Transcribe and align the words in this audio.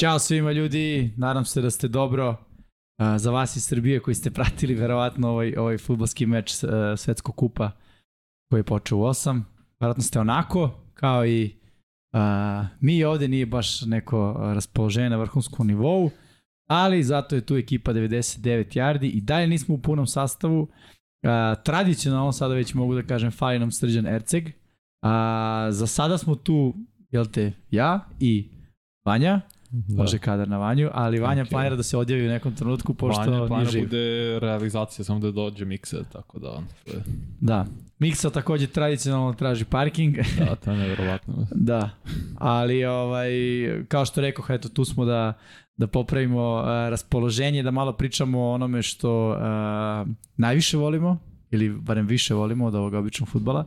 Ćao 0.00 0.18
svima 0.18 0.52
ljudi, 0.52 1.14
nadam 1.16 1.44
se 1.44 1.62
da 1.62 1.70
ste 1.70 1.88
dobro. 1.88 2.30
Uh, 2.30 3.16
za 3.16 3.30
vas 3.30 3.56
iz 3.56 3.64
Srbije 3.64 4.00
koji 4.00 4.14
ste 4.14 4.30
pratili 4.30 4.74
verovatno 4.74 5.28
ovaj, 5.28 5.54
ovaj 5.56 5.78
futbolski 5.78 6.26
meč 6.26 6.64
uh, 6.64 6.70
Svetskog 6.96 7.36
kupa 7.36 7.70
koji 8.50 8.60
je 8.60 8.64
počeo 8.64 8.98
u 8.98 9.00
8. 9.00 9.42
Verovatno 9.80 10.02
ste 10.02 10.20
onako, 10.20 10.70
kao 10.94 11.26
i 11.26 11.56
uh, 12.12 12.20
mi 12.80 13.04
ovde 13.04 13.28
nije 13.28 13.46
baš 13.46 13.82
neko 13.82 14.34
raspoloženje 14.38 15.10
na 15.10 15.16
vrhunskom 15.16 15.66
nivou, 15.66 16.10
ali 16.68 17.02
zato 17.02 17.34
je 17.34 17.46
tu 17.46 17.56
ekipa 17.56 17.92
99 17.92 18.78
yardi 18.78 19.10
i 19.10 19.20
dalje 19.20 19.46
nismo 19.46 19.74
u 19.74 19.82
punom 19.82 20.06
sastavu. 20.06 20.60
Uh, 20.60 21.62
tradicionalno 21.64 22.32
sada 22.32 22.54
već 22.54 22.74
mogu 22.74 22.94
da 22.94 23.02
kažem 23.02 23.30
fali 23.30 23.58
nam 23.58 23.72
Srđan 23.72 24.06
Erceg. 24.06 24.44
Uh, 24.44 24.52
za 25.70 25.86
sada 25.86 26.18
smo 26.18 26.34
tu, 26.34 26.74
jel 27.10 27.26
te, 27.26 27.52
ja 27.70 28.08
i 28.20 28.50
Vanja. 29.04 29.55
Da. 29.70 30.02
Može 30.02 30.18
kadar 30.18 30.48
na 30.48 30.58
Vanju, 30.58 30.90
ali 30.92 31.18
Vanja 31.18 31.44
okay. 31.44 31.50
planira 31.50 31.76
da 31.76 31.82
se 31.82 31.96
odjavi 31.96 32.26
u 32.26 32.30
nekom 32.30 32.54
trenutku 32.54 32.94
pošto 32.94 33.30
Vanja 33.30 33.46
planira 33.46 33.70
nije 33.70 33.82
bude 33.82 34.38
realizacija, 34.38 35.04
samo 35.04 35.20
da 35.20 35.30
dođe 35.30 35.64
miksa, 35.64 36.04
tako 36.12 36.38
da 36.38 36.50
on... 36.50 36.64
Da. 37.40 37.66
Miksa 37.98 38.30
takođe 38.30 38.66
tradicionalno 38.66 39.32
traži 39.32 39.64
parking. 39.64 40.16
da, 40.38 40.54
to 40.54 40.70
je 40.70 40.76
nevjerovatno. 40.82 41.46
da, 41.50 41.90
ali 42.38 42.84
ovaj, 42.84 43.30
kao 43.88 44.04
što 44.04 44.20
rekao, 44.20 44.44
eto, 44.48 44.68
tu 44.68 44.84
smo 44.84 45.04
da, 45.04 45.32
da 45.76 45.86
popravimo 45.86 46.54
uh, 46.54 46.64
raspoloženje, 46.66 47.62
da 47.62 47.70
malo 47.70 47.92
pričamo 47.92 48.40
o 48.40 48.52
onome 48.52 48.82
što 48.82 49.30
uh, 49.30 50.08
najviše 50.36 50.76
volimo, 50.76 51.18
ili 51.50 51.68
barem 51.68 52.06
više 52.06 52.34
volimo 52.34 52.66
od 52.66 52.74
ovog 52.74 52.94
običnog 52.94 53.28
futbala, 53.28 53.64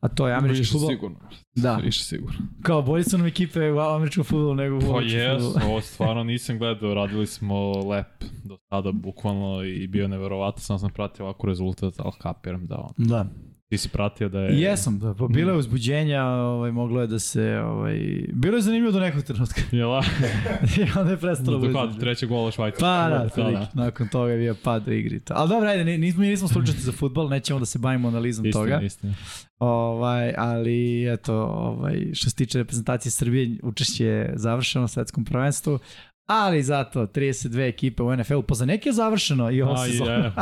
a 0.00 0.08
to 0.08 0.28
je 0.28 0.34
američki 0.34 0.60
više 0.60 0.72
futbol. 0.72 0.90
sigurno. 0.90 1.18
Da. 1.54 1.76
Više 1.76 2.04
sigurno. 2.04 2.38
Kao 2.62 2.82
bolje 2.82 3.04
su 3.04 3.18
nam 3.18 3.26
ekipe 3.26 3.72
u 3.72 3.78
američkom 3.78 4.24
futbolu 4.24 4.54
nego 4.54 4.76
u 4.76 4.80
Pa 4.80 5.00
jes, 5.00 5.42
ovo 5.64 5.80
stvarno 5.80 6.24
nisam 6.24 6.58
gledao, 6.58 6.94
radili 6.94 7.26
smo 7.26 7.72
lep 7.72 8.24
do 8.44 8.56
sada 8.68 8.92
bukvalno 8.92 9.64
i 9.64 9.86
bio 9.86 10.08
neverovatno, 10.08 10.60
sam 10.60 10.78
sam 10.78 10.90
pratio 10.90 11.24
ovako 11.24 11.46
rezultat, 11.46 11.94
ali 11.98 12.12
kapiram 12.18 12.66
da 12.66 12.76
on. 12.76 13.06
Da. 13.06 13.26
Ti 13.68 13.78
si 13.78 13.88
pratio 13.88 14.28
da 14.28 14.40
je... 14.40 14.60
Jesam, 14.60 14.98
da, 14.98 15.14
pa 15.14 15.26
bilo 15.26 15.52
je 15.52 15.58
uzbuđenja, 15.58 16.24
ovaj, 16.24 16.72
moglo 16.72 17.00
je 17.00 17.06
da 17.06 17.18
se, 17.18 17.58
ovaj, 17.58 18.24
bilo 18.32 18.56
je 18.56 18.62
zanimljivo 18.62 18.92
do 18.92 19.00
nekog 19.00 19.22
trenutka. 19.22 19.60
Jela? 19.76 20.04
I 20.76 20.98
onda 20.98 21.10
je 21.10 21.16
prestalo. 21.16 21.58
Da 21.58 21.72
kad? 21.72 21.88
bude. 21.88 22.00
Trećeg 22.00 22.28
gola 22.28 22.50
Švajcarska. 22.50 23.30
Pa 23.34 23.42
da, 23.42 23.50
da, 23.50 23.70
nakon 23.74 24.08
toga 24.08 24.32
je 24.32 24.38
bio 24.38 24.56
pad 24.64 24.88
u 24.88 24.92
igri. 24.92 25.20
to. 25.20 25.34
Ali 25.36 25.48
dobro, 25.48 25.68
ajde, 25.68 25.98
nismo, 25.98 26.20
mi 26.20 26.28
nismo 26.28 26.48
slučajci 26.48 26.80
za 26.80 26.92
futbol, 26.92 27.28
nećemo 27.28 27.58
da 27.58 27.66
se 27.66 27.78
bavimo 27.78 28.08
analizom 28.08 28.52
toga. 28.52 28.80
Istina, 28.82 28.86
istina. 28.86 29.14
Ovaj, 29.58 30.34
ali 30.38 31.12
eto, 31.12 31.34
ovaj, 31.44 32.10
što 32.12 32.30
se 32.30 32.36
tiče 32.36 32.58
reprezentacije 32.58 33.12
Srbije, 33.12 33.58
učešće 33.62 34.04
je 34.04 34.32
završeno 34.36 34.84
u 34.84 34.88
svetskom 34.88 35.24
prvenstvu, 35.24 35.78
ali 36.26 36.62
zato 36.62 37.06
32 37.06 37.68
ekipe 37.68 38.02
u 38.02 38.16
NFL-u, 38.16 38.42
pa 38.42 38.54
za 38.54 38.66
neke 38.66 38.88
je 38.88 38.92
završeno 38.92 39.50
i 39.50 39.62
ovo 39.62 39.72
A, 39.72 39.86
sezona. 39.86 40.12
je, 40.12 40.32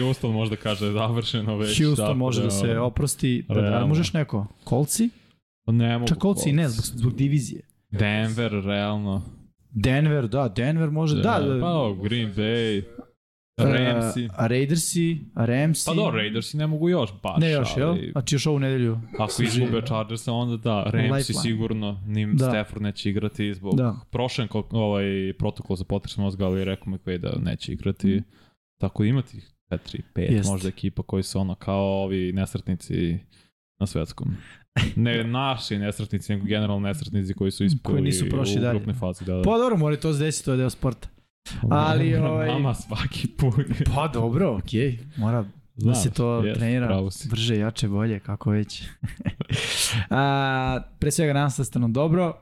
Houston 0.00 0.32
možda 0.32 0.56
kaže 0.56 0.90
završeno 0.90 1.56
već. 1.56 1.82
Houston 1.82 2.06
tako 2.06 2.18
može 2.18 2.42
da 2.42 2.50
se 2.50 2.70
ono, 2.70 2.84
oprosti. 2.84 3.44
Da, 3.48 3.60
da, 3.60 3.86
možeš 3.86 4.12
neko? 4.12 4.46
Kolci? 4.64 5.10
Ne 5.66 5.98
mogu. 5.98 6.08
Čak 6.08 6.18
kolci 6.18 6.52
ne, 6.52 6.68
zbog, 6.68 6.84
zbog 6.84 7.14
divizije. 7.14 7.62
Denver, 7.90 8.52
realno. 8.52 9.22
Denver, 9.70 10.28
da, 10.28 10.48
Denver 10.48 10.90
može, 10.90 11.16
da. 11.16 11.22
da, 11.22 11.60
Pa, 11.60 11.94
Green 12.02 12.34
Bay, 12.34 12.82
Ramsi. 13.58 14.28
A 14.36 14.46
Raidersi, 14.46 15.24
a 15.34 15.44
Ramsi. 15.44 15.86
Pa 15.86 15.94
do, 15.94 16.10
Raidersi 16.10 16.56
ne 16.56 16.66
mogu 16.66 16.88
još 16.88 17.10
baš. 17.22 17.40
Ne 17.40 17.50
još, 17.50 17.68
jel? 17.76 17.88
ali 17.88 18.08
Znači 18.12 18.34
još 18.34 18.46
ovu 18.46 18.58
nedelju. 18.58 19.00
Ako 19.18 19.42
izgube. 19.42 19.82
Chargersa, 19.82 20.32
onda 20.32 20.56
da, 20.56 20.82
Ramsi 20.82 21.34
sigurno, 21.34 22.00
nim 22.06 22.36
Da. 22.36 22.44
Stafford 22.44 22.82
neće 22.82 23.10
igrati 23.10 23.54
zbog 23.54 23.76
Da. 23.76 23.96
prošlen 24.10 24.48
ko- 24.48 24.68
ovaj 24.70 25.04
protokol 25.38 25.76
za 25.76 25.84
potres 25.84 26.16
mozga, 26.16 26.46
ali 26.46 26.64
rekao 26.64 26.86
McVay 26.86 27.18
da 27.18 27.32
neće 27.40 27.72
igrati. 27.72 28.22
Tako 28.80 29.02
da 29.02 29.08
ima 29.08 29.22
tih 29.22 29.50
4, 29.70 30.02
5 30.14 30.32
Jest. 30.32 30.50
možda 30.50 30.68
ekipa 30.68 31.02
koji 31.02 31.22
su 31.22 31.38
ono 31.38 31.54
kao 31.54 32.02
ovi 32.02 32.32
nesretnici 32.32 33.18
na 33.80 33.86
svetskom. 33.86 34.36
Ne 34.96 35.24
naši 35.40 35.78
nesretnici, 35.78 36.32
nego 36.32 36.44
generalno 36.44 36.88
nesretnici 36.88 37.34
koji 37.34 37.50
su 37.50 37.64
ispali 37.64 37.94
Koji 37.94 38.02
nisu 38.02 38.28
prošli 38.28 38.58
u 38.58 38.70
grupne 38.70 38.94
faze. 38.94 39.24
Da, 39.24 39.34
da. 39.34 39.42
Pa 39.42 39.58
dobro, 39.58 39.76
mora 39.76 39.96
to 39.96 40.12
se 40.12 40.18
desiti, 40.18 40.44
to 40.44 40.50
je 40.50 40.56
deo 40.56 40.70
sporta. 40.70 41.08
Ali, 41.70 42.16
ovaj- 42.16 42.48
Nama 42.48 42.74
svaki 42.74 43.28
put. 43.28 43.54
Pa 43.94 44.08
dobro, 44.08 44.56
okej. 44.56 44.80
Okay. 44.80 44.98
Mora 45.16 45.44
da 45.76 45.94
se 45.94 46.10
to 46.10 46.44
jest, 46.44 46.58
trenira 46.58 47.00
brže, 47.30 47.56
jače, 47.58 47.88
bolje, 47.88 48.20
kako 48.20 48.50
već. 48.50 48.84
a, 50.10 50.80
pre 50.98 51.10
svega 51.10 51.48
nam 51.74 51.92
dobro. 51.92 52.36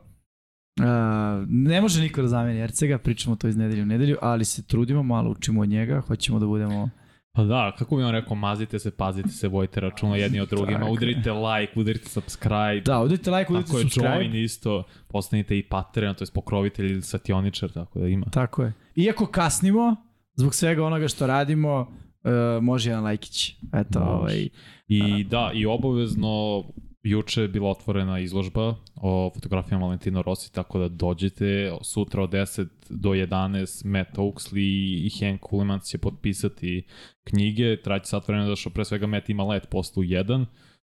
A, 0.81 1.45
ne 1.49 1.81
može 1.81 2.01
niko 2.01 2.23
da 2.23 2.29
zameni 2.29 2.61
Ercega, 2.61 2.99
pričamo 2.99 3.37
to 3.37 3.49
iz 3.49 3.57
nedelju 3.57 3.83
u 3.83 3.87
nedelju, 3.87 4.17
ali 4.23 4.45
se 4.45 4.63
trudimo, 4.63 5.03
malo 5.03 5.31
učimo 5.31 5.61
od 5.61 5.69
njega, 5.69 6.01
hoćemo 6.01 6.39
da 6.39 6.47
budemo... 6.47 6.91
Pa 7.37 7.45
da, 7.45 7.73
kako 7.79 7.97
bi 7.97 8.03
on 8.03 8.13
rekao, 8.13 8.35
mazite 8.37 8.79
se, 8.79 8.91
pazite 8.91 9.29
se, 9.29 9.49
vojte 9.49 9.81
računa 9.81 10.17
jedni 10.17 10.41
od 10.41 10.49
drugima, 10.49 10.73
Tako 10.73 10.87
je. 10.87 10.93
udarite 10.93 11.33
like, 11.33 11.81
udarite 11.81 12.09
subscribe, 12.09 12.81
Da, 12.85 13.01
udite 13.01 13.31
like, 13.31 13.53
udite 13.53 13.67
tako 13.67 13.79
je 13.79 13.83
subscribe. 13.83 14.15
join 14.15 14.35
isto, 14.35 14.83
postanite 15.09 15.59
i 15.59 15.63
Patreon, 15.63 16.15
to 16.15 16.25
je 16.25 16.29
pokrovitelj 16.35 16.87
ili 16.87 17.03
sationičar, 17.03 17.71
tako 17.71 17.99
da 17.99 18.09
ima. 18.09 18.27
Tako 18.27 18.63
je. 18.63 18.73
Iako 18.97 19.27
kasnimo, 19.27 19.97
zbog 20.35 20.55
svega 20.55 20.85
onoga 20.85 21.09
što 21.09 21.27
radimo, 21.27 21.81
uh, 21.81 22.31
može 22.63 22.91
jedan 22.91 23.05
lajkić. 23.05 23.51
Eto, 23.73 23.99
Može. 24.01 24.11
ovaj, 24.13 24.49
I 24.89 25.25
da, 25.25 25.51
i 25.55 25.67
obavezno 25.67 26.65
juče 27.05 27.43
je 27.43 27.49
bila 27.49 27.71
otvorena 27.71 28.19
izložba 28.19 28.75
o 28.97 29.31
fotografijama 29.35 29.85
Valentino 29.85 30.23
Rossi, 30.23 30.53
tako 30.53 30.79
da 30.79 30.89
dođete 30.89 31.73
sutra 31.83 32.23
od 32.23 32.31
10 32.31 32.67
do 32.91 33.11
11 33.11 33.85
Matt 33.87 34.17
Oaksley 34.17 35.07
i 35.07 35.11
Hank 35.21 35.41
Kulimans 35.41 35.85
će 35.85 35.99
potpisati 35.99 36.87
knjige, 37.25 37.83
traće 37.83 38.07
sat 38.07 38.29
vremena 38.29 38.49
da 38.49 38.57
što 38.57 38.71
pre 38.71 38.85
svega 38.85 39.07
Matt 39.07 39.29
ima 39.29 39.45
let 39.45 39.69
poslu 39.71 40.03
1, 40.03 40.47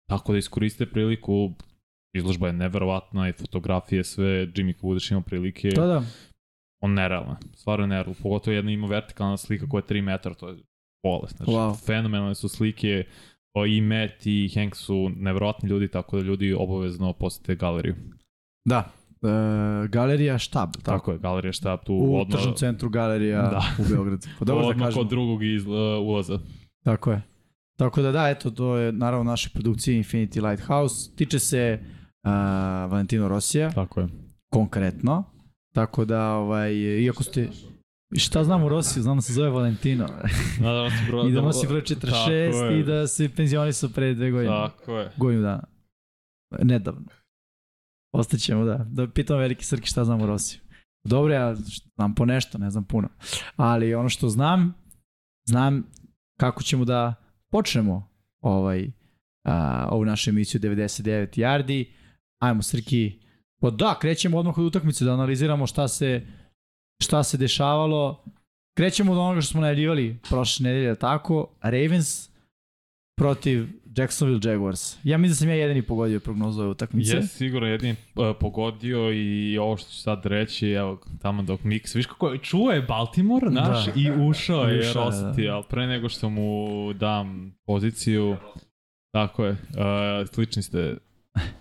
tako 0.10 0.32
da 0.32 0.38
iskoriste 0.38 0.86
priliku. 0.86 1.54
Izložba 2.16 2.48
je 2.48 2.54
neverovatna 2.54 3.30
i 3.30 3.34
fotografije 3.34 4.04
sve, 4.04 4.26
Jimmy 4.26 4.78
Kudiš 4.78 5.12
ima 5.12 5.22
prilike, 5.22 5.70
to 5.70 5.88
da, 5.88 6.04
on 6.82 6.94
nerealna, 6.94 7.40
stvarno 7.54 7.84
je 7.84 7.88
nerealna, 7.88 8.16
pogotovo 8.24 8.56
jedna 8.56 8.72
ima 8.72 8.88
vertikalna 8.88 9.38
slika 9.38 9.70
koja 9.70 9.80
je 9.80 10.02
3 10.02 10.02
metra, 10.02 10.34
to 10.34 10.50
je 10.50 10.56
bolest, 11.04 11.38
znači 11.38 11.52
Wow. 11.52 11.86
fenomenalne 11.86 12.36
su 12.36 12.50
slike, 12.50 13.04
i 13.66 13.82
Matt 13.82 14.26
i 14.26 14.50
Hank 14.56 14.76
su 14.76 15.10
neverovatni 15.16 15.70
ljudi, 15.70 15.88
tako 15.88 16.18
da 16.18 16.24
ljudi 16.24 16.54
obavezno 16.54 17.14
posete 17.14 17.56
galeriju. 17.56 17.96
da. 18.66 18.92
Uh, 19.22 19.30
galerija 19.90 20.38
Štab, 20.38 20.72
tako? 20.74 20.84
Tako, 20.84 21.12
je, 21.12 21.18
galerija 21.18 21.54
štab 21.54 21.80
tu 21.86 21.94
U 21.94 22.20
odmah, 22.20 22.38
tržnom 22.38 22.56
centru 22.56 22.90
galerija 22.90 23.42
Da. 23.42 23.62
u 23.80 23.90
Beogradu. 23.90 24.28
Pa 24.40 24.46
dobro 24.46 24.64
da 24.64 24.70
odmah 24.70 24.86
kažemo. 24.88 25.02
kod 25.04 25.10
drugog 25.10 25.44
iz, 25.44 25.66
uh, 25.66 25.74
ulaza. 26.02 26.40
Tako 26.84 27.12
je. 27.12 27.22
Tako 27.78 28.02
da 28.02 28.12
da, 28.12 28.30
eto, 28.30 28.52
to 28.52 28.76
je 28.78 28.92
naravno 28.92 29.24
naše 29.24 29.50
produkcije 29.54 30.04
Infinity 30.04 30.50
Lighthouse. 30.50 31.16
Tiče 31.16 31.40
se 31.40 31.80
uh, 31.82 32.30
Valentino 32.92 33.28
Rosija, 33.28 33.70
Tako 33.72 34.00
je. 34.00 34.08
konkretno. 34.50 35.24
Tako 35.74 36.06
da, 36.06 36.32
ovaj, 36.32 36.74
iako 36.76 37.24
ste... 37.24 37.50
Šta 38.16 38.44
znam 38.44 38.64
o 38.64 38.70
Rosiju? 38.70 39.04
Znam 39.04 39.18
da 39.18 39.22
se 39.22 39.34
zove 39.34 39.50
Valentino. 39.50 40.08
Da, 40.60 40.72
da, 40.72 40.90
broj, 41.08 41.28
I 41.30 41.32
da 41.32 41.42
nosi 41.42 41.68
broj 41.68 41.82
46 41.82 42.02
Tako 42.52 42.66
je. 42.66 42.80
i 42.80 42.84
da 42.84 43.08
se 43.08 43.30
penzionisao 43.36 43.90
pre 43.90 44.14
dve 44.14 44.32
godine. 44.32 44.56
Tako 44.56 44.98
je. 44.98 45.12
Godinu 45.18 45.42
dana. 45.42 45.64
Nedavno. 46.62 47.08
Ostaćemo, 48.14 48.66
da. 48.66 48.86
Da 48.90 49.08
pitamo 49.08 49.40
veliki 49.40 49.66
Srki 49.66 49.88
šta 49.88 50.06
znam 50.06 50.22
o 50.22 50.26
Rosiju. 50.26 50.62
Dobro, 51.04 51.34
ja 51.34 51.56
znam 51.96 52.16
po 52.16 52.26
nešto, 52.26 52.58
ne 52.58 52.70
znam 52.70 52.84
puno. 52.84 53.10
Ali 53.56 53.96
ono 53.96 54.10
što 54.10 54.30
znam, 54.30 54.74
znam 55.46 55.84
kako 56.40 56.64
ćemo 56.64 56.86
da 56.86 57.14
počnemo 57.52 58.10
ovaj, 58.42 58.92
a, 59.46 59.88
ovu 59.92 60.06
našu 60.06 60.30
emisiju 60.30 60.62
99 60.62 61.40
yardi. 61.40 61.86
Ajmo 62.42 62.62
Srki, 62.62 63.20
pa 63.62 63.70
da, 63.70 64.00
krećemo 64.00 64.38
odmah 64.38 64.58
od 64.58 64.66
utakmice 64.66 65.06
da 65.06 65.14
analiziramo 65.14 65.68
šta 65.68 65.88
se, 65.88 66.28
šta 67.08 67.24
se 67.24 67.38
dešavalo. 67.38 68.24
Krećemo 68.78 69.12
od 69.12 69.18
onoga 69.18 69.42
što 69.42 69.52
smo 69.52 69.62
najavljivali 69.62 70.18
prošle 70.30 70.64
nedelje, 70.64 70.96
tako? 70.96 71.48
Ravens 71.62 72.30
protiv 73.18 73.68
Jacksonville 73.96 74.52
Jaguars. 74.52 74.98
Ja 75.04 75.18
mislim 75.18 75.32
da 75.32 75.36
sam 75.36 75.50
ja 75.50 75.56
jedini 75.56 75.82
pogodio 75.82 76.20
prognozu 76.20 76.62
ove 76.62 76.70
utakmice. 76.70 77.16
Jes, 77.16 77.32
sigurno 77.38 77.68
jedin 77.68 77.96
uh, 78.16 78.36
pogodio 78.40 79.12
i 79.14 79.58
ovo 79.58 79.78
što 79.78 79.90
ću 79.90 80.02
sad 80.02 80.26
reći, 80.26 80.70
evo, 80.70 81.00
tamo 81.22 81.44
dok 81.44 81.62
Mix, 81.62 81.96
viš 81.96 82.06
kako 82.06 82.30
je, 82.30 82.38
čuo 82.40 82.72
je 82.72 82.82
Baltimore, 82.82 83.50
naš, 83.50 83.86
Da. 83.86 83.92
i 83.96 84.12
ušao 84.30 84.64
je, 84.64 84.76
jer 84.76 84.90
Ušao 84.90 85.02
je, 85.04 85.08
osjeti, 85.08 85.44
da. 85.48 85.56
ali 85.56 85.64
pre 85.70 85.88
nego 85.88 86.10
što 86.10 86.30
mu 86.30 86.68
dam 86.94 87.56
poziciju, 87.66 88.38
tako 89.12 89.46
je, 89.46 89.52
uh, 89.52 90.30
slični 90.34 90.64
ste. 90.64 90.98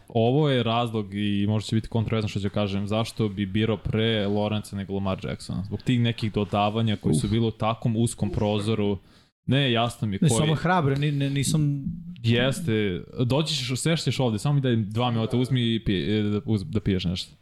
Ovo 0.08 0.48
je 0.48 0.62
razlog 0.62 1.14
i 1.14 1.46
možda 1.48 1.66
će 1.66 1.76
biti 1.76 1.88
kontroverzno 1.88 2.28
što 2.28 2.40
ću 2.40 2.50
kažem, 2.50 2.86
zašto 2.86 3.28
bi 3.28 3.46
birao 3.46 3.76
pre 3.76 4.26
Lorenza 4.26 4.76
nego 4.76 4.94
Lamar 4.94 5.18
Jacksona. 5.24 5.64
Zbog 5.64 5.82
tih 5.82 6.00
nekih 6.00 6.32
dodavanja 6.32 6.96
koji 6.96 7.14
su 7.14 7.28
bili 7.28 7.46
u 7.46 7.50
takvom 7.50 7.96
uskom 7.96 8.30
prozoru, 8.30 8.98
ne, 9.46 9.72
jasno 9.72 10.08
mi 10.08 10.16
je 10.16 10.18
Ne, 10.22 10.28
koji... 10.28 10.38
samo 10.38 10.54
hrabre, 10.54 10.96
ni, 10.96 11.12
ne, 11.12 11.30
nisam... 11.30 11.84
Jeste, 12.22 13.02
doći 13.24 13.54
ćeš, 13.54 13.80
sešćeš 13.80 14.20
ovde, 14.20 14.38
samo 14.38 14.54
mi 14.54 14.60
daj 14.60 14.76
dva 14.76 15.10
minuta, 15.10 15.36
uzmi 15.36 15.74
i 15.74 15.84
pije, 15.84 16.22
da, 16.22 16.40
uz, 16.44 16.64
da 16.64 16.80
piješ 16.80 17.04
nešto. 17.04 17.36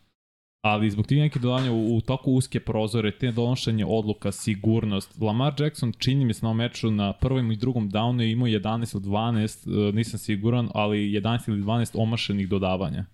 Ali 0.64 0.90
zbog 0.90 1.06
tih 1.06 1.18
nekih 1.18 1.42
dodanja 1.42 1.72
u, 1.72 1.96
u 1.96 2.00
toku 2.00 2.32
uske 2.32 2.60
prozore, 2.60 3.10
te 3.10 3.32
donošenje 3.32 3.84
odluka, 3.86 4.32
sigurnost, 4.32 5.20
Lamar 5.20 5.54
Jackson 5.58 5.92
čini 5.98 6.24
mi 6.24 6.34
se 6.34 6.40
na 6.42 6.48
ovom 6.48 6.56
meču 6.56 6.90
na 6.90 7.12
prvom 7.12 7.52
i 7.52 7.56
drugom 7.56 7.90
downu 7.90 8.20
je 8.20 8.32
imao 8.32 8.48
11 8.48 8.94
ili 8.94 9.04
12, 9.04 9.88
e, 9.88 9.92
nisam 9.92 10.18
siguran, 10.18 10.68
ali 10.74 10.98
11 10.98 11.48
ili 11.48 11.62
12 11.62 11.94
omašenih 11.94 12.48
dodavanja. 12.48 13.04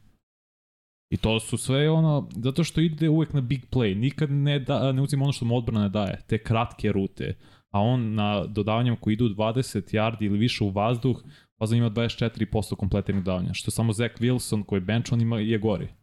I 1.12 1.16
to 1.16 1.40
su 1.40 1.56
sve 1.56 1.90
ono, 1.90 2.28
zato 2.36 2.64
što 2.64 2.80
ide 2.80 3.08
uvek 3.08 3.32
na 3.32 3.40
big 3.40 3.60
play, 3.70 3.96
nikad 3.96 4.30
ne, 4.30 4.58
da, 4.58 4.92
ne 4.92 5.02
uzima 5.02 5.24
ono 5.24 5.32
što 5.32 5.44
mu 5.44 5.56
odbrana 5.56 5.88
daje, 5.88 6.22
te 6.26 6.38
kratke 6.38 6.92
rute, 6.92 7.36
a 7.70 7.80
on 7.80 8.14
na 8.14 8.46
dodavanjama 8.46 8.96
koji 9.00 9.14
idu 9.14 9.28
20 9.28 9.94
yardi 9.94 10.26
ili 10.26 10.38
više 10.38 10.64
u 10.64 10.70
vazduh, 10.70 11.22
pa 11.58 11.66
ima 11.74 11.90
24% 11.90 12.76
kompletnih 12.76 13.16
dodavanja, 13.16 13.54
što 13.54 13.70
samo 13.70 13.92
Zach 13.92 14.14
Wilson 14.20 14.64
koji 14.64 14.76
je 14.76 14.84
bench, 14.84 15.12
on 15.12 15.20
ima 15.20 15.38
je 15.38 15.58
gori. 15.58 15.99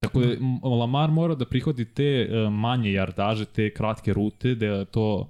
Tako 0.00 0.20
da 0.20 0.68
Lamar 0.68 1.10
mora 1.10 1.34
da 1.34 1.44
prihodi 1.44 1.84
te 1.84 2.28
uh, 2.30 2.52
manje 2.52 2.92
jardaže, 2.92 3.44
te 3.44 3.70
kratke 3.70 4.12
rute, 4.12 4.54
da 4.54 4.84
to 4.84 5.28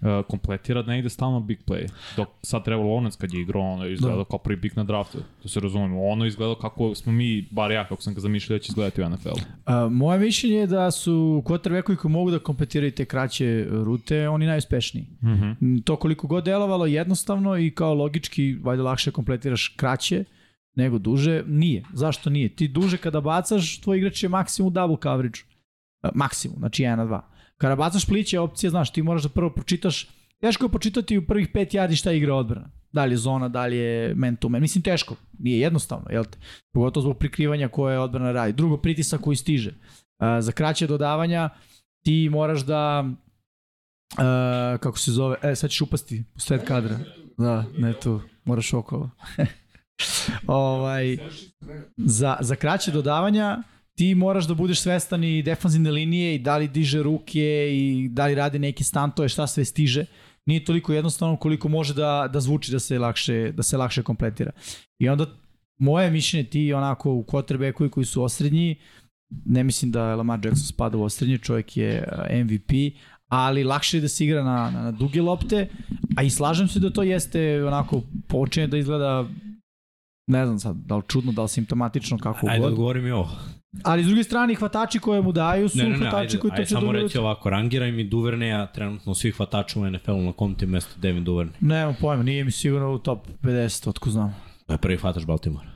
uh, 0.00 0.08
kompletira, 0.28 0.82
da 0.82 0.92
ne 0.92 0.98
ide 0.98 1.10
stalno 1.10 1.40
big 1.40 1.58
play. 1.66 1.88
Dok 2.16 2.28
sad 2.42 2.64
treba 2.64 2.82
Lawrence 2.82 3.18
kad 3.20 3.34
je 3.34 3.40
igrao, 3.40 3.62
ono 3.62 3.84
je 3.84 3.92
izgledao 3.92 4.18
da. 4.18 4.24
kao 4.24 4.38
prvi 4.38 4.56
big 4.56 4.72
na 4.76 4.84
draftu. 4.84 5.18
To 5.42 5.48
se 5.48 5.60
razumemo. 5.60 6.06
Ono 6.06 6.24
je 6.24 6.28
izgledao 6.28 6.54
kako 6.54 6.94
smo 6.94 7.12
mi, 7.12 7.48
bar 7.50 7.70
ja, 7.70 7.88
kako 7.88 8.02
sam 8.02 8.14
ga 8.14 8.20
zamišljao 8.20 8.58
da 8.58 8.62
će 8.62 8.70
izgledati 8.70 9.02
u 9.02 9.08
NFL-u. 9.08 9.32
Uh, 9.32 9.92
moje 9.92 10.18
mišljenje 10.18 10.56
je 10.56 10.66
da 10.66 10.90
su 10.90 11.42
quarterbackovi 11.46 11.96
koji 11.96 12.12
mogu 12.12 12.30
da 12.30 12.38
kompletiraju 12.38 12.92
te 12.92 13.04
kraće 13.04 13.66
rute, 13.70 14.28
oni 14.28 14.46
najuspešniji. 14.46 15.06
Mm 15.22 15.28
-hmm. 15.28 15.84
To 15.84 15.96
koliko 15.96 16.26
god 16.26 16.44
delovalo 16.44 16.86
jednostavno 16.86 17.58
i 17.58 17.70
kao 17.70 17.94
logički, 17.94 18.56
valjda 18.62 18.82
lakše 18.82 19.10
kompletiraš 19.10 19.68
kraće, 19.76 20.24
nego 20.74 20.98
duže, 20.98 21.44
nije. 21.46 21.84
Zašto 21.92 22.30
nije? 22.30 22.48
Ti 22.48 22.68
duže 22.68 22.96
kada 22.96 23.20
bacaš, 23.20 23.80
tvoj 23.80 23.98
igrač 23.98 24.22
je 24.22 24.28
maksimum 24.28 24.72
double 24.72 24.96
coverage. 25.02 25.40
E, 26.02 26.08
maksimum, 26.14 26.56
znači 26.58 26.82
1 26.82 26.96
na 26.96 27.06
2. 27.06 27.20
Kada 27.58 27.76
bacaš 27.76 28.06
pliće 28.06 28.40
opcije, 28.40 28.70
znaš, 28.70 28.92
ti 28.92 29.02
moraš 29.02 29.22
da 29.22 29.28
prvo 29.28 29.50
pročitaš, 29.50 30.08
teško 30.40 30.64
je 30.64 30.70
počitati 30.72 31.18
u 31.18 31.26
prvih 31.26 31.48
5 31.54 31.76
yardi 31.76 31.96
šta 31.96 32.12
igra 32.12 32.34
odbrana. 32.34 32.70
Da 32.92 33.04
li 33.04 33.12
je 33.12 33.16
zona, 33.16 33.48
da 33.48 33.66
li 33.66 33.76
je 33.76 34.14
man 34.14 34.36
to 34.36 34.48
man. 34.48 34.60
Mislim, 34.60 34.82
teško. 34.82 35.16
Nije 35.38 35.60
jednostavno, 35.60 36.06
jel 36.10 36.24
te? 36.24 36.38
Pogotovo 36.72 37.02
zbog 37.02 37.18
prikrivanja 37.18 37.68
koje 37.68 37.98
odbrana 37.98 38.32
radi. 38.32 38.52
Drugo, 38.52 38.76
pritisak 38.76 39.20
koji 39.20 39.36
stiže. 39.36 39.70
Uh, 39.70 40.26
za 40.40 40.52
kraće 40.52 40.86
dodavanja 40.86 41.48
ti 42.04 42.28
moraš 42.32 42.60
da 42.60 43.04
uh, 44.12 44.80
kako 44.80 44.98
se 44.98 45.12
zove, 45.12 45.36
e, 45.42 45.54
sad 45.54 45.70
ćeš 45.70 45.80
upasti 45.80 46.24
u 46.34 46.40
sred 46.40 46.64
kadra. 46.64 46.98
Da, 47.38 47.64
ne 47.78 47.92
tu, 47.92 48.20
moraš 48.44 48.74
okolo. 48.74 49.10
ovaj, 50.46 51.18
za, 51.96 52.36
za 52.40 52.56
kraće 52.56 52.90
dodavanja 52.90 53.62
ti 53.94 54.14
moraš 54.14 54.46
da 54.46 54.54
budeš 54.54 54.80
svestan 54.80 55.24
i 55.24 55.42
defanzivne 55.42 55.90
linije 55.90 56.34
i 56.34 56.38
da 56.38 56.56
li 56.56 56.68
diže 56.68 57.02
ruke 57.02 57.68
i 57.72 58.08
da 58.08 58.26
li 58.26 58.34
radi 58.34 58.58
neki 58.58 58.84
stantove, 58.84 59.28
šta 59.28 59.46
sve 59.46 59.64
stiže. 59.64 60.04
Nije 60.46 60.64
toliko 60.64 60.92
jednostavno 60.92 61.36
koliko 61.36 61.68
može 61.68 61.94
da, 61.94 62.28
da 62.32 62.40
zvuči 62.40 62.72
da 62.72 62.78
se 62.78 62.98
lakše, 62.98 63.52
da 63.52 63.62
se 63.62 63.76
lakše 63.76 64.02
kompletira. 64.02 64.50
I 64.98 65.08
onda 65.08 65.26
moje 65.78 66.10
mišljenje 66.10 66.50
ti 66.50 66.72
onako 66.72 67.12
u 67.12 67.24
quarterbackovi 67.24 67.90
koji 67.90 68.06
su 68.06 68.22
osrednji, 68.22 68.76
ne 69.44 69.64
mislim 69.64 69.90
da 69.90 70.14
Lamar 70.14 70.38
Jackson 70.44 70.66
spada 70.66 70.98
u 70.98 71.02
osrednje, 71.02 71.38
čovjek 71.38 71.76
je 71.76 72.08
MVP, 72.44 72.70
ali 73.28 73.64
lakše 73.64 73.96
je 73.96 74.00
da 74.00 74.08
se 74.08 74.24
igra 74.24 74.44
na, 74.44 74.70
na, 74.70 74.82
na 74.82 74.90
duge 74.90 75.22
lopte, 75.22 75.68
a 76.16 76.22
i 76.22 76.30
slažem 76.30 76.68
se 76.68 76.80
da 76.80 76.90
to 76.90 77.02
jeste 77.02 77.64
onako 77.64 78.02
počinje 78.28 78.66
da 78.66 78.76
izgleda 78.76 79.28
ne 80.26 80.46
znam 80.46 80.58
sad, 80.58 80.76
da 80.76 80.96
li 80.96 81.02
čudno, 81.08 81.32
da 81.32 81.42
li 81.42 81.48
simptomatično, 81.48 82.18
kako 82.18 82.46
ajde, 82.46 82.58
god. 82.58 82.64
Ajde, 82.64 82.66
odgovori 82.66 83.00
mi 83.00 83.10
ovo. 83.10 83.30
Ali 83.82 84.04
s 84.04 84.06
druge 84.06 84.24
strane, 84.24 84.54
hvatači 84.54 84.98
koje 84.98 85.22
mu 85.22 85.32
daju 85.32 85.68
su 85.68 85.78
ne, 85.78 85.84
ne, 85.84 85.90
ne, 85.90 85.96
hvatači 85.96 86.36
ajde, 86.36 86.38
koji 86.38 86.50
to 86.50 86.64
će 86.64 86.66
samo 86.66 86.92
reći 86.92 87.18
ovako, 87.18 87.50
rangiraj 87.50 87.92
mi 87.92 88.04
Duverneja 88.04 88.66
trenutno 88.66 89.14
svih 89.14 89.36
hvatača 89.36 89.80
u 89.80 89.90
NFL-u 89.90 90.22
na 90.22 90.32
kom 90.32 90.54
ti 90.54 90.66
mesto 90.66 90.94
Devin 91.00 91.24
Duvernay. 91.24 91.52
Nemam 91.60 91.96
pojma, 92.00 92.22
nije 92.22 92.44
mi 92.44 92.50
sigurno 92.50 92.92
u 92.92 92.98
top 92.98 93.26
50, 93.42 93.88
otko 93.88 94.10
znam. 94.10 94.36
To 94.66 94.72
je 94.72 94.78
prvi 94.78 94.96
hvatač 94.96 95.24
Baltimore. 95.24 95.66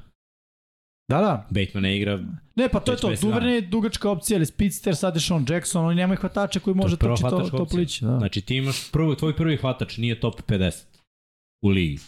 Da, 1.08 1.20
da. 1.20 1.46
Bateman 1.50 1.82
ne 1.82 1.96
igra... 1.96 2.20
Ne, 2.56 2.68
pa 2.68 2.80
to 2.80 2.92
je 2.92 2.98
to. 2.98 3.08
Duvernay 3.08 3.54
je 3.54 3.60
dugačka 3.60 4.10
opcija, 4.10 4.36
ali 4.36 4.46
Spitster, 4.46 4.96
sad 4.96 5.14
je 5.14 5.20
Sean 5.20 5.46
Jackson, 5.48 5.84
oni 5.84 5.96
nemaju 5.96 6.20
hvatača 6.20 6.60
koji 6.60 6.74
može 6.74 6.96
trči 6.96 7.22
to, 7.22 7.48
to 7.50 7.64
plići. 7.64 8.04
Da. 8.04 8.18
Znači 8.18 8.40
ti 8.40 8.56
imaš 8.56 8.90
prvo, 8.92 9.14
tvoj 9.14 9.36
prvi 9.36 9.56
hvatač 9.56 9.96
nije 9.96 10.20
top 10.20 10.42
50 10.48 10.84
u 11.64 11.68
ligi. 11.68 11.98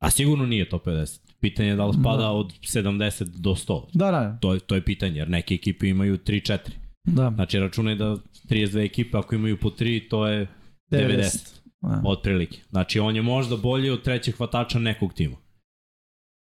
A 0.00 0.10
sigurno 0.10 0.46
nije 0.46 0.68
top 0.68 0.86
50. 0.86 1.20
Pitanje 1.40 1.68
je 1.68 1.76
da 1.76 1.86
li 1.86 1.94
spada 2.00 2.22
da. 2.22 2.30
od 2.30 2.52
70 2.60 3.24
do 3.24 3.50
100. 3.50 3.86
Da, 3.92 4.10
da. 4.10 4.38
To, 4.40 4.54
je, 4.54 4.60
to 4.60 4.74
je 4.74 4.84
pitanje, 4.84 5.18
jer 5.18 5.28
neke 5.28 5.54
ekipe 5.54 5.88
imaju 5.88 6.18
3-4. 6.18 6.58
Da. 7.04 7.32
Znači, 7.34 7.58
računaj 7.58 7.94
da 7.94 8.16
32 8.48 8.84
ekipe, 8.84 9.18
ako 9.18 9.34
imaju 9.34 9.56
po 9.60 9.70
3, 9.70 10.08
to 10.08 10.26
je 10.26 10.46
90. 10.90 10.90
90. 10.90 11.60
Da. 11.82 12.02
Otprilike. 12.04 12.58
Znači, 12.70 13.00
on 13.00 13.16
je 13.16 13.22
možda 13.22 13.56
bolji 13.56 13.90
od 13.90 14.02
trećeg 14.02 14.36
hvatača 14.36 14.78
nekog 14.78 15.14
tima. 15.14 15.36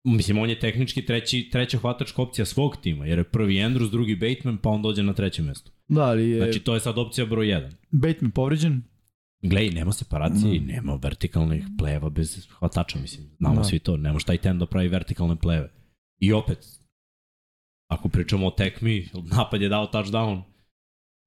Mislim, 0.05 0.38
on 0.38 0.50
je 0.50 0.58
tehnički 0.58 1.06
treći, 1.06 1.48
treća 1.52 1.78
hvatačka 1.78 2.22
opcija 2.22 2.44
svog 2.44 2.76
tima, 2.76 3.06
jer 3.06 3.19
je 3.19 3.25
prvi 3.25 3.55
Andrews, 3.55 3.90
drugi 3.90 4.16
Bateman, 4.16 4.58
pa 4.58 4.70
on 4.70 4.82
dođe 4.82 5.02
na 5.02 5.12
treće 5.12 5.43
mesto. 5.43 5.70
Da, 5.88 6.02
ali 6.02 6.31
je... 6.31 6.38
Znači, 6.38 6.60
to 6.60 6.75
je 6.75 6.81
sad 6.81 6.98
opcija 6.98 7.26
broj 7.26 7.46
1. 7.46 7.70
Bateman 7.90 8.31
povređen? 8.31 8.82
Glej, 9.43 9.71
nema 9.71 9.93
separacije 9.93 10.61
no. 10.61 10.67
nema 10.67 10.99
vertikalnih 11.03 11.65
pleva 11.79 12.11
bez 12.11 12.49
hvatača, 12.59 12.99
mislim. 12.99 13.27
Znamo 13.39 13.55
no. 13.55 13.65
svi 13.65 13.79
to, 13.79 13.97
ne 13.97 14.12
može 14.12 14.25
taj 14.25 14.39
ten 14.39 14.59
da 14.59 14.67
pravi 14.67 14.89
vertikalne 14.89 15.37
pleve. 15.37 15.73
I 16.21 16.33
opet, 16.33 16.59
ako 17.91 18.09
pričamo 18.09 18.47
o 18.47 18.50
tekmi, 18.50 19.09
napad 19.37 19.62
je 19.62 19.69
dao 19.69 19.87
touchdown, 19.87 20.43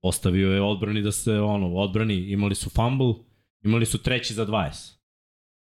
ostavio 0.02 0.52
je 0.52 0.62
odbrani 0.62 1.02
da 1.02 1.12
se, 1.12 1.40
ono, 1.40 1.74
odbrani, 1.74 2.16
imali 2.16 2.56
su 2.56 2.70
fumble, 2.70 3.14
imali 3.64 3.86
su 3.86 3.98
treći 3.98 4.34
za 4.34 4.46
20. 4.46 4.96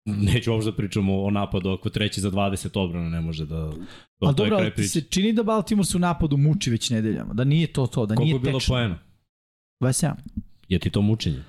Neću 0.06 0.51
uopšte 0.51 0.72
da 0.72 0.78
pričamo 0.78 1.24
o 1.24 1.30
napadu, 1.30 1.69
ako 1.69 1.90
treći 1.90 2.22
za 2.22 2.31
20 2.31 2.80
odbrana 2.80 3.10
ne 3.10 3.22
može 3.22 3.45
da... 3.45 3.72
To, 4.19 4.28
A 4.28 4.31
dobro, 4.31 4.57
ali 4.57 4.88
se 4.88 5.02
čini 5.02 5.33
da 5.33 5.44
Baltimore 5.44 5.85
su 5.85 6.00
napadu 6.00 6.38
muči 6.38 6.71
već 6.71 6.90
nedeljama, 6.90 7.33
da 7.33 7.44
nije 7.44 7.68
to 7.68 7.88
to, 7.88 8.06
da 8.06 8.16
Koliko 8.16 8.23
nije 8.23 8.54
tečno. 8.54 8.59
Koliko 8.59 8.76
je 8.78 8.88
bilo 8.88 8.97
poena? 9.00 9.00
27. 9.81 10.14
Je 10.69 10.80
ti 10.80 10.90
to 10.90 11.02
mučenje? 11.02 11.44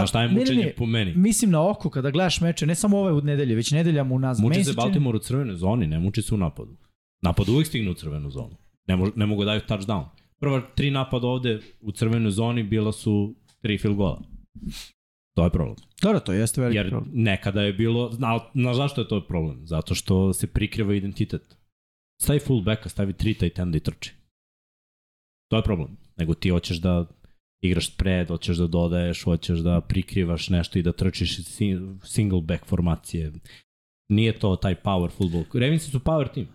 Pa, 0.00 0.06
šta 0.06 0.22
je 0.22 0.28
mučenje 0.28 0.60
ne, 0.60 0.66
ne, 0.66 0.74
po 0.74 0.86
meni? 0.86 1.14
Mislim 1.14 1.50
na 1.50 1.70
oko 1.70 1.90
kada 1.90 2.10
gledaš 2.10 2.40
meče, 2.40 2.66
ne 2.66 2.74
samo 2.74 2.98
ove 2.98 3.12
u 3.12 3.20
nedelje, 3.20 3.54
već 3.54 3.70
nedeljama 3.70 4.14
u 4.14 4.18
nas. 4.18 4.38
Muči 4.38 4.64
se 4.64 4.72
Baltimore 4.72 5.16
u 5.16 5.20
crvenoj 5.20 5.56
zoni, 5.56 5.86
ne 5.86 5.98
muči 5.98 6.22
se 6.22 6.34
u 6.34 6.38
napadu. 6.38 6.76
Napad 7.22 7.48
uvijek 7.48 7.66
stigne 7.66 7.90
u 7.90 7.94
crvenu 7.94 8.30
zonu. 8.30 8.56
Ne, 8.86 8.96
mo, 8.96 9.10
ne 9.16 9.26
mogu 9.26 9.44
da 9.44 9.46
daju 9.46 9.60
touchdown. 9.60 10.04
Prva 10.40 10.62
tri 10.74 10.90
napada 10.90 11.26
ovde 11.26 11.60
u 11.80 11.92
crvenoj 11.92 12.30
zoni 12.30 12.62
bila 12.62 12.92
su 12.92 13.34
tri 13.60 13.78
field 13.78 13.96
gola. 13.96 14.22
To 15.34 15.44
je 15.44 15.50
problem. 15.50 15.76
Dobro, 16.02 16.20
to 16.20 16.32
jeste 16.32 16.60
veliki 16.60 16.76
Jer 16.76 16.90
problem. 16.90 17.10
nekada 17.14 17.62
je 17.62 17.72
bilo, 17.72 18.10
na, 18.18 18.40
na 18.54 18.74
zašto 18.74 19.00
je 19.00 19.08
to 19.08 19.26
problem? 19.26 19.66
Zato 19.66 19.94
što 19.94 20.32
se 20.32 20.46
prikriva 20.46 20.94
identitet. 20.94 21.56
Stavi 22.22 22.38
fullbacka, 22.38 22.88
stavi 22.88 23.12
tri 23.12 23.34
tight 23.34 23.58
enda 23.58 23.76
i 23.76 23.80
trči. 23.80 24.12
To 25.50 25.56
je 25.56 25.62
problem. 25.62 25.96
Nego 26.16 26.34
ti 26.34 26.50
hoćeš 26.50 26.76
da 26.76 27.06
igraš 27.60 27.94
spread, 27.94 28.28
hoćeš 28.28 28.56
da 28.56 28.66
dodaješ, 28.66 29.24
hoćeš 29.24 29.58
da 29.58 29.80
prikrivaš 29.80 30.48
nešto 30.48 30.78
i 30.78 30.82
da 30.82 30.92
trčiš 30.92 31.44
single 32.04 32.40
back 32.40 32.66
formacije. 32.66 33.32
Nije 34.08 34.38
to 34.38 34.56
taj 34.56 34.74
power 34.74 35.10
football. 35.10 35.44
Revinci 35.54 35.90
su 35.90 35.98
power 35.98 36.34
team. 36.34 36.46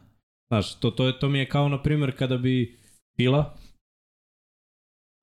Znaš, 0.48 0.80
to, 0.80 0.92
to, 0.92 1.12
to 1.12 1.30
mi 1.30 1.40
je 1.40 1.50
kao, 1.50 1.70
na 1.70 1.82
primjer, 1.82 2.18
kada 2.18 2.38
bi 2.38 2.80
Fila 3.16 3.58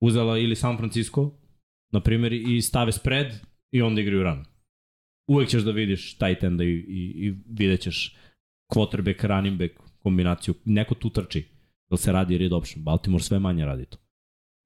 uzela 0.01 0.39
ili 0.39 0.57
San 0.57 0.77
Francisco, 0.77 1.31
na 1.93 2.01
primjer, 2.01 2.33
i 2.33 2.63
stave 2.63 2.93
spread 2.93 3.33
i 3.73 3.83
onda 3.83 4.01
igraju 4.01 4.23
run. 4.23 4.45
Uvek 5.27 5.49
ćeš 5.49 5.63
da 5.63 5.71
vidiš 5.71 6.19
tight 6.19 6.45
enda 6.45 6.65
i, 6.65 6.69
i, 6.69 7.27
i 7.27 7.35
vidjet 7.49 7.81
ćeš 7.81 8.17
quarterback, 8.73 9.27
running 9.27 9.59
back 9.59 9.73
kombinaciju. 9.99 10.55
Neko 10.65 10.95
tu 10.95 11.11
trči. 11.11 11.45
Da 11.91 11.97
se 11.97 12.13
radi 12.13 12.39
read 12.39 12.53
option. 12.53 12.85
Baltimore 12.85 13.23
sve 13.23 13.39
manje 13.39 13.65
radi 13.65 13.87
to 13.87 14.08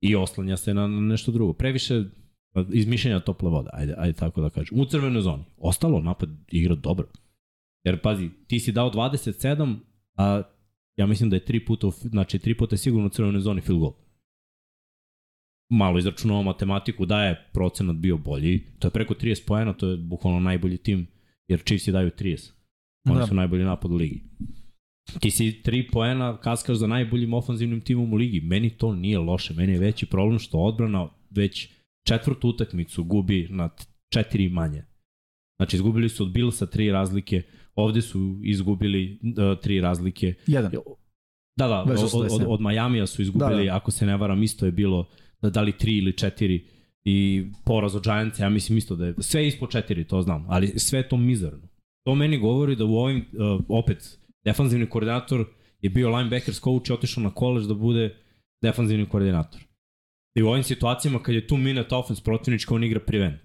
i 0.02 0.16
oslanja 0.16 0.56
se 0.56 0.74
na 0.74 0.88
nešto 0.88 1.32
drugo. 1.32 1.52
Previše 1.52 2.04
izmišljenja 2.72 3.20
tople 3.20 3.50
vode, 3.50 3.70
ajde, 3.72 3.94
ajde 3.98 4.18
tako 4.18 4.40
da 4.40 4.50
kažem. 4.50 4.80
U 4.80 4.84
crvenoj 4.84 5.22
zoni. 5.22 5.44
Ostalo 5.56 6.00
napad 6.00 6.28
igra 6.48 6.74
dobro. 6.74 7.06
Jer 7.84 8.00
pazi, 8.00 8.30
ti 8.46 8.60
si 8.60 8.72
dao 8.72 8.90
27, 8.90 9.76
a 10.16 10.42
ja 10.96 11.06
mislim 11.06 11.30
da 11.30 11.36
je 11.36 11.44
tri 11.44 11.64
puta, 11.64 11.90
znači 11.90 12.38
tri 12.38 12.56
puta 12.56 12.74
je 12.74 12.78
sigurno 12.78 13.06
u 13.06 13.10
crvenoj 13.10 13.40
zoni 13.40 13.60
field 13.60 13.80
goal. 13.80 13.92
Malo 15.70 15.98
izračunao 15.98 16.42
matematiku 16.42 17.06
da 17.06 17.22
je 17.22 17.48
procenat 17.52 17.96
bio 17.96 18.16
bolji. 18.16 18.66
To 18.78 18.86
je 18.86 18.92
preko 18.92 19.14
30 19.14 19.46
pojena, 19.46 19.72
to 19.72 19.88
je 19.88 19.96
bukvalno 19.96 20.40
najbolji 20.40 20.78
tim, 20.78 21.06
jer 21.48 21.62
Chiefs 21.62 21.88
daju 21.88 22.10
30. 22.10 22.52
Oni 23.04 23.18
da. 23.18 23.26
su 23.26 23.34
najbolji 23.34 23.64
napad 23.64 23.90
u 23.90 23.94
ligi. 23.94 24.22
Ti 25.20 25.30
si 25.30 25.62
tri 25.62 25.86
poena 25.86 26.36
kaskaš 26.36 26.76
za 26.76 26.86
najboljim 26.86 27.34
ofanzivnim 27.34 27.80
timom 27.80 28.12
u 28.12 28.16
ligi. 28.16 28.40
Meni 28.40 28.70
to 28.70 28.94
nije 28.94 29.18
loše. 29.18 29.54
Meni 29.54 29.72
je 29.72 29.78
veći 29.78 30.06
problem 30.06 30.38
što 30.38 30.58
odbrana 30.58 31.08
već 31.30 31.68
četvrtu 32.06 32.48
utakmicu 32.48 33.04
gubi 33.04 33.48
na 33.50 33.68
četiri 34.08 34.48
manje. 34.48 34.84
Znači, 35.56 35.76
izgubili 35.76 36.08
su 36.08 36.22
od 36.22 36.32
Billsa 36.32 36.66
tri 36.66 36.90
razlike, 36.90 37.42
ovde 37.74 38.02
su 38.02 38.40
izgubili 38.42 39.20
uh, 39.22 39.60
tri 39.60 39.80
razlike. 39.80 40.34
Jedan. 40.46 40.70
Da, 41.56 41.68
da, 41.68 41.80
od, 41.80 41.88
od, 41.90 41.96
87. 41.98 42.44
od 42.48 42.60
Majamija 42.60 43.06
su 43.06 43.22
izgubili, 43.22 43.64
Da, 43.64 43.70
da. 43.70 43.76
ako 43.76 43.90
se 43.90 44.06
ne 44.06 44.16
varam, 44.16 44.42
isto 44.42 44.66
je 44.66 44.72
bilo 44.72 45.08
da 45.42 45.50
dali 45.50 45.72
tri 45.72 45.98
ili 45.98 46.16
četiri 46.16 46.66
i 47.04 47.46
poraz 47.64 47.94
od 47.96 48.02
Giants, 48.02 48.38
ja 48.38 48.48
mislim 48.48 48.78
isto 48.78 48.96
da 48.96 49.06
je 49.06 49.14
sve 49.18 49.46
ispod 49.46 49.70
četiri, 49.70 50.04
to 50.04 50.22
znam, 50.22 50.46
ali 50.48 50.68
sve 50.68 51.08
to 51.08 51.16
mizerno. 51.16 51.68
To 52.06 52.14
meni 52.14 52.38
govori 52.38 52.76
da 52.76 52.84
u 52.84 52.96
ovim, 52.96 53.16
uh, 53.16 53.64
opet, 53.68 54.18
defanzivni 54.44 54.90
koordinator 54.90 55.44
je 55.80 55.90
bio 55.90 56.16
linebackers 56.16 56.60
coach 56.60 56.90
i 56.90 56.92
otišao 56.92 57.22
na 57.22 57.30
koleđ 57.30 57.66
da 57.66 57.74
bude 57.74 58.16
defanzivni 58.62 59.08
koordinator. 59.08 59.60
I 60.36 60.42
u 60.42 60.48
ovim 60.48 60.62
situacijama 60.62 61.22
kad 61.22 61.34
je 61.34 61.46
tu 61.46 61.56
minute 61.56 61.94
offense 61.94 62.22
protivnička, 62.22 62.74
on 62.74 62.84
igra 62.84 63.00
prevent. 63.00 63.40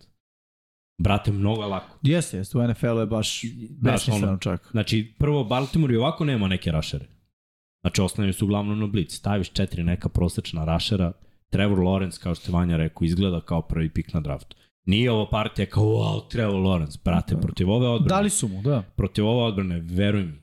Brate, 1.02 1.32
mnogo 1.32 1.62
je 1.62 1.68
lako. 1.68 2.00
Jeste, 2.02 2.38
jeste, 2.38 2.58
u 2.58 2.68
NFL-u 2.68 3.00
je 3.00 3.06
baš 3.06 3.42
besmisleno 3.82 4.28
ono- 4.28 4.38
čak. 4.38 4.68
Znači, 4.72 5.14
prvo, 5.20 5.44
Baltimore 5.44 5.94
i 5.94 5.98
ovako 5.98 6.26
nema 6.26 6.48
neke 6.48 6.72
rašere. 6.72 7.06
Znači, 7.82 8.02
osnovni 8.02 8.34
su 8.34 8.46
uglavnom 8.46 8.80
na 8.80 8.88
blic. 8.88 9.14
Staviš 9.14 9.52
četiri 9.52 9.84
neka 9.84 10.10
prosečna 10.10 10.66
rašera, 10.66 11.12
Trevor 11.50 11.80
Lawrence, 11.80 12.20
kao 12.24 12.36
što 12.36 12.52
je 12.52 12.54
Vanja 12.54 12.78
rekao, 12.78 13.06
izgleda 13.06 13.42
kao 13.42 13.62
prvi 13.62 13.90
pik 13.94 14.14
na 14.14 14.22
draftu. 14.22 14.56
Nije 14.86 15.12
ovo 15.12 15.30
partija 15.30 15.66
kao, 15.66 15.84
wow, 15.84 16.30
Trevor 16.30 16.56
Lawrence, 16.56 17.04
brate, 17.04 17.36
protiv 17.42 17.70
ove 17.70 17.88
odbrane, 17.88 18.18
Dali 18.20 18.30
su 18.30 18.48
mu, 18.48 18.62
da. 18.62 18.82
protiv 18.96 19.26
ove 19.28 19.44
odbrane, 19.44 19.80
veruj 19.80 20.24
mi, 20.24 20.34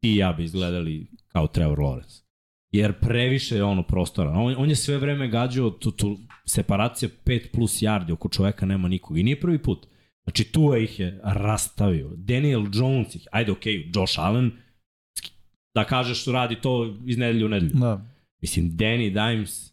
ti 0.00 0.12
i 0.12 0.16
ja 0.16 0.32
bi 0.32 0.44
izgledali 0.44 1.06
kao 1.28 1.46
Trevor 1.46 1.78
Lawrence. 1.78 2.22
Jer 2.72 2.92
previše 3.00 3.56
je 3.56 3.64
ono 3.64 3.82
prostora. 3.82 4.30
On, 4.30 4.54
on 4.58 4.68
je 4.68 4.76
sve 4.76 4.98
vreme 4.98 5.28
gađao 5.28 5.70
tu, 5.70 5.90
tu 5.90 6.18
separacija 6.46 7.08
5 7.24 7.52
plus 7.52 7.82
yardi, 7.82 8.12
oko 8.12 8.28
čoveka 8.28 8.66
nema 8.66 8.88
nikog. 8.88 9.18
I 9.18 9.22
nije 9.22 9.40
prvi 9.40 9.62
put. 9.62 9.86
Znači 10.24 10.44
tu 10.44 10.76
ih 10.76 11.00
je 11.00 11.20
rastavio. 11.24 12.12
Daniel 12.16 12.66
Jones 12.72 13.14
ih, 13.14 13.26
ajde 13.32 13.52
okej, 13.52 13.74
okay, 13.74 14.00
Josh 14.00 14.20
Allen, 14.20 14.50
da 15.74 15.84
kažeš 15.84 16.22
što 16.22 16.32
radi 16.32 16.60
to 16.60 16.96
iz 17.06 17.18
nedelju 17.18 17.46
u 17.46 17.48
nedelju. 17.48 17.72
Da. 17.74 18.06
Mislim, 18.40 18.70
Danny 18.70 19.12
Dimes, 19.12 19.72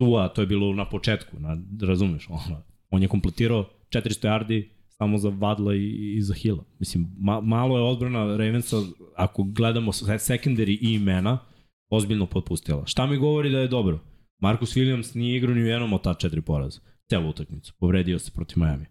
Tua, 0.00 0.28
to 0.28 0.40
je 0.40 0.46
bilo 0.46 0.74
na 0.74 0.88
početku, 0.88 1.40
na, 1.40 1.58
razumeš, 1.82 2.28
ono, 2.28 2.62
on 2.90 3.02
je 3.02 3.08
kompletirao 3.08 3.70
400 3.90 4.28
yardi 4.28 4.68
samo 4.98 5.18
za 5.18 5.28
Vadla 5.28 5.74
i, 5.74 6.14
i 6.16 6.22
za 6.22 6.34
Hilla. 6.34 6.64
Mislim, 6.78 7.08
ma, 7.18 7.40
malo 7.40 7.78
je 7.78 7.84
odbrana 7.84 8.36
Ravensa, 8.36 8.76
ako 9.16 9.42
gledamo 9.42 9.92
se- 9.92 10.04
secondary 10.04 10.78
i 10.80 10.94
imena, 10.94 11.38
ozbiljno 11.90 12.26
potpustila. 12.26 12.86
Šta 12.86 13.06
mi 13.06 13.16
govori 13.16 13.50
da 13.50 13.58
je 13.58 13.68
dobro? 13.68 14.00
Marcus 14.40 14.76
Williams 14.76 15.16
nije 15.16 15.36
igrao 15.36 15.54
ni 15.54 15.62
u 15.62 15.66
jednom 15.66 15.92
od 15.92 16.02
ta 16.02 16.14
četiri 16.14 16.40
poraza. 16.42 16.80
Celu 17.10 17.28
utakmicu. 17.28 17.74
Povredio 17.78 18.18
se 18.18 18.30
protiv 18.34 18.58
Miami. 18.58 18.86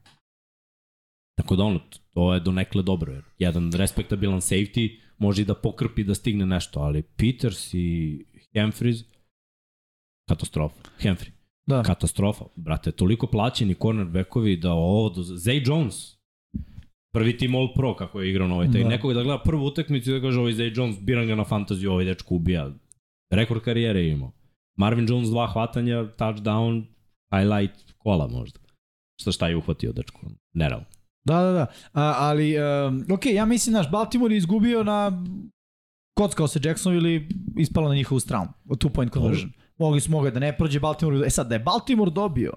Tako 1.38 1.56
da 1.56 1.64
ono, 1.64 1.80
to 2.14 2.34
je 2.34 2.40
donekle 2.40 2.84
dobro. 2.84 3.14
Jer 3.14 3.24
jedan 3.38 3.72
respektabilan 3.74 4.40
safety 4.42 5.00
može 5.18 5.42
i 5.42 5.46
da 5.46 5.56
pokrpi 5.56 6.04
da 6.04 6.16
stigne 6.16 6.46
nešto, 6.46 6.80
ali 6.80 7.04
Peters 7.04 7.74
i 7.74 8.18
Humphries 8.54 8.98
katastrofa. 10.30 10.76
Humphrey. 11.00 11.37
Da. 11.68 11.84
Katastrofa. 11.84 12.46
Brate, 12.56 12.92
toliko 12.92 13.28
plaćeni 13.28 13.76
cornerbackovi 13.82 14.58
da 14.58 14.72
ovo... 14.72 15.10
Do... 15.10 15.22
Zay 15.22 15.68
Jones, 15.70 16.18
prvi 17.14 17.38
tim 17.38 17.56
All 17.56 17.74
Pro 17.76 17.96
kako 17.96 18.22
je 18.22 18.30
igrao 18.30 18.48
na 18.48 18.54
ovoj. 18.54 18.68
Da. 18.68 18.80
Da. 18.80 18.88
Nekog 18.88 19.14
da 19.14 19.24
gleda 19.24 19.44
prvu 19.44 19.66
utakmicu 19.66 20.10
i 20.10 20.14
da 20.14 20.22
kaže 20.22 20.40
ovaj 20.40 20.54
Zay 20.54 20.78
Jones, 20.78 21.00
biram 21.00 21.28
ga 21.28 21.36
na 21.36 21.44
fantaziju, 21.44 21.92
ovaj 21.92 22.06
dečko 22.06 22.36
ubija. 22.36 22.72
Rekord 23.34 23.62
karijere 23.62 24.00
je 24.00 24.12
imao. 24.12 24.32
Marvin 24.78 25.06
Jones 25.10 25.30
dva 25.30 25.48
hvatanja, 25.48 26.04
touchdown, 26.18 26.84
highlight 27.32 27.94
kola 27.98 28.28
možda. 28.28 28.60
Šta 29.22 29.32
šta 29.32 29.48
je 29.48 29.58
uhvatio 29.58 29.92
dečko? 29.92 30.20
Nerealno. 30.54 30.86
Da, 31.26 31.42
da, 31.42 31.52
da. 31.52 31.66
A, 31.94 32.14
ali, 32.18 32.56
um, 32.60 33.06
ok, 33.12 33.26
ja 33.26 33.46
mislim, 33.46 33.74
naš 33.74 33.92
Baltimore 33.92 34.36
je 34.36 34.38
izgubio 34.38 34.84
na 34.84 35.24
kockao 36.18 36.48
se 36.48 36.60
Jacksonville 36.64 37.14
ili 37.14 37.30
ispalo 37.58 37.90
na 37.90 37.96
njihovu 37.96 38.20
stranu. 38.20 38.50
Two 38.68 38.90
point 38.90 39.14
conversion. 39.14 39.52
Mogli 39.78 40.02
su 40.02 40.12
mogli 40.12 40.32
da 40.32 40.40
ne 40.40 40.58
prođe 40.58 40.80
Baltimore. 40.80 41.28
E 41.28 41.30
sad, 41.30 41.48
da 41.48 41.56
je 41.56 41.60
Baltimore 41.60 42.12
dobio, 42.12 42.54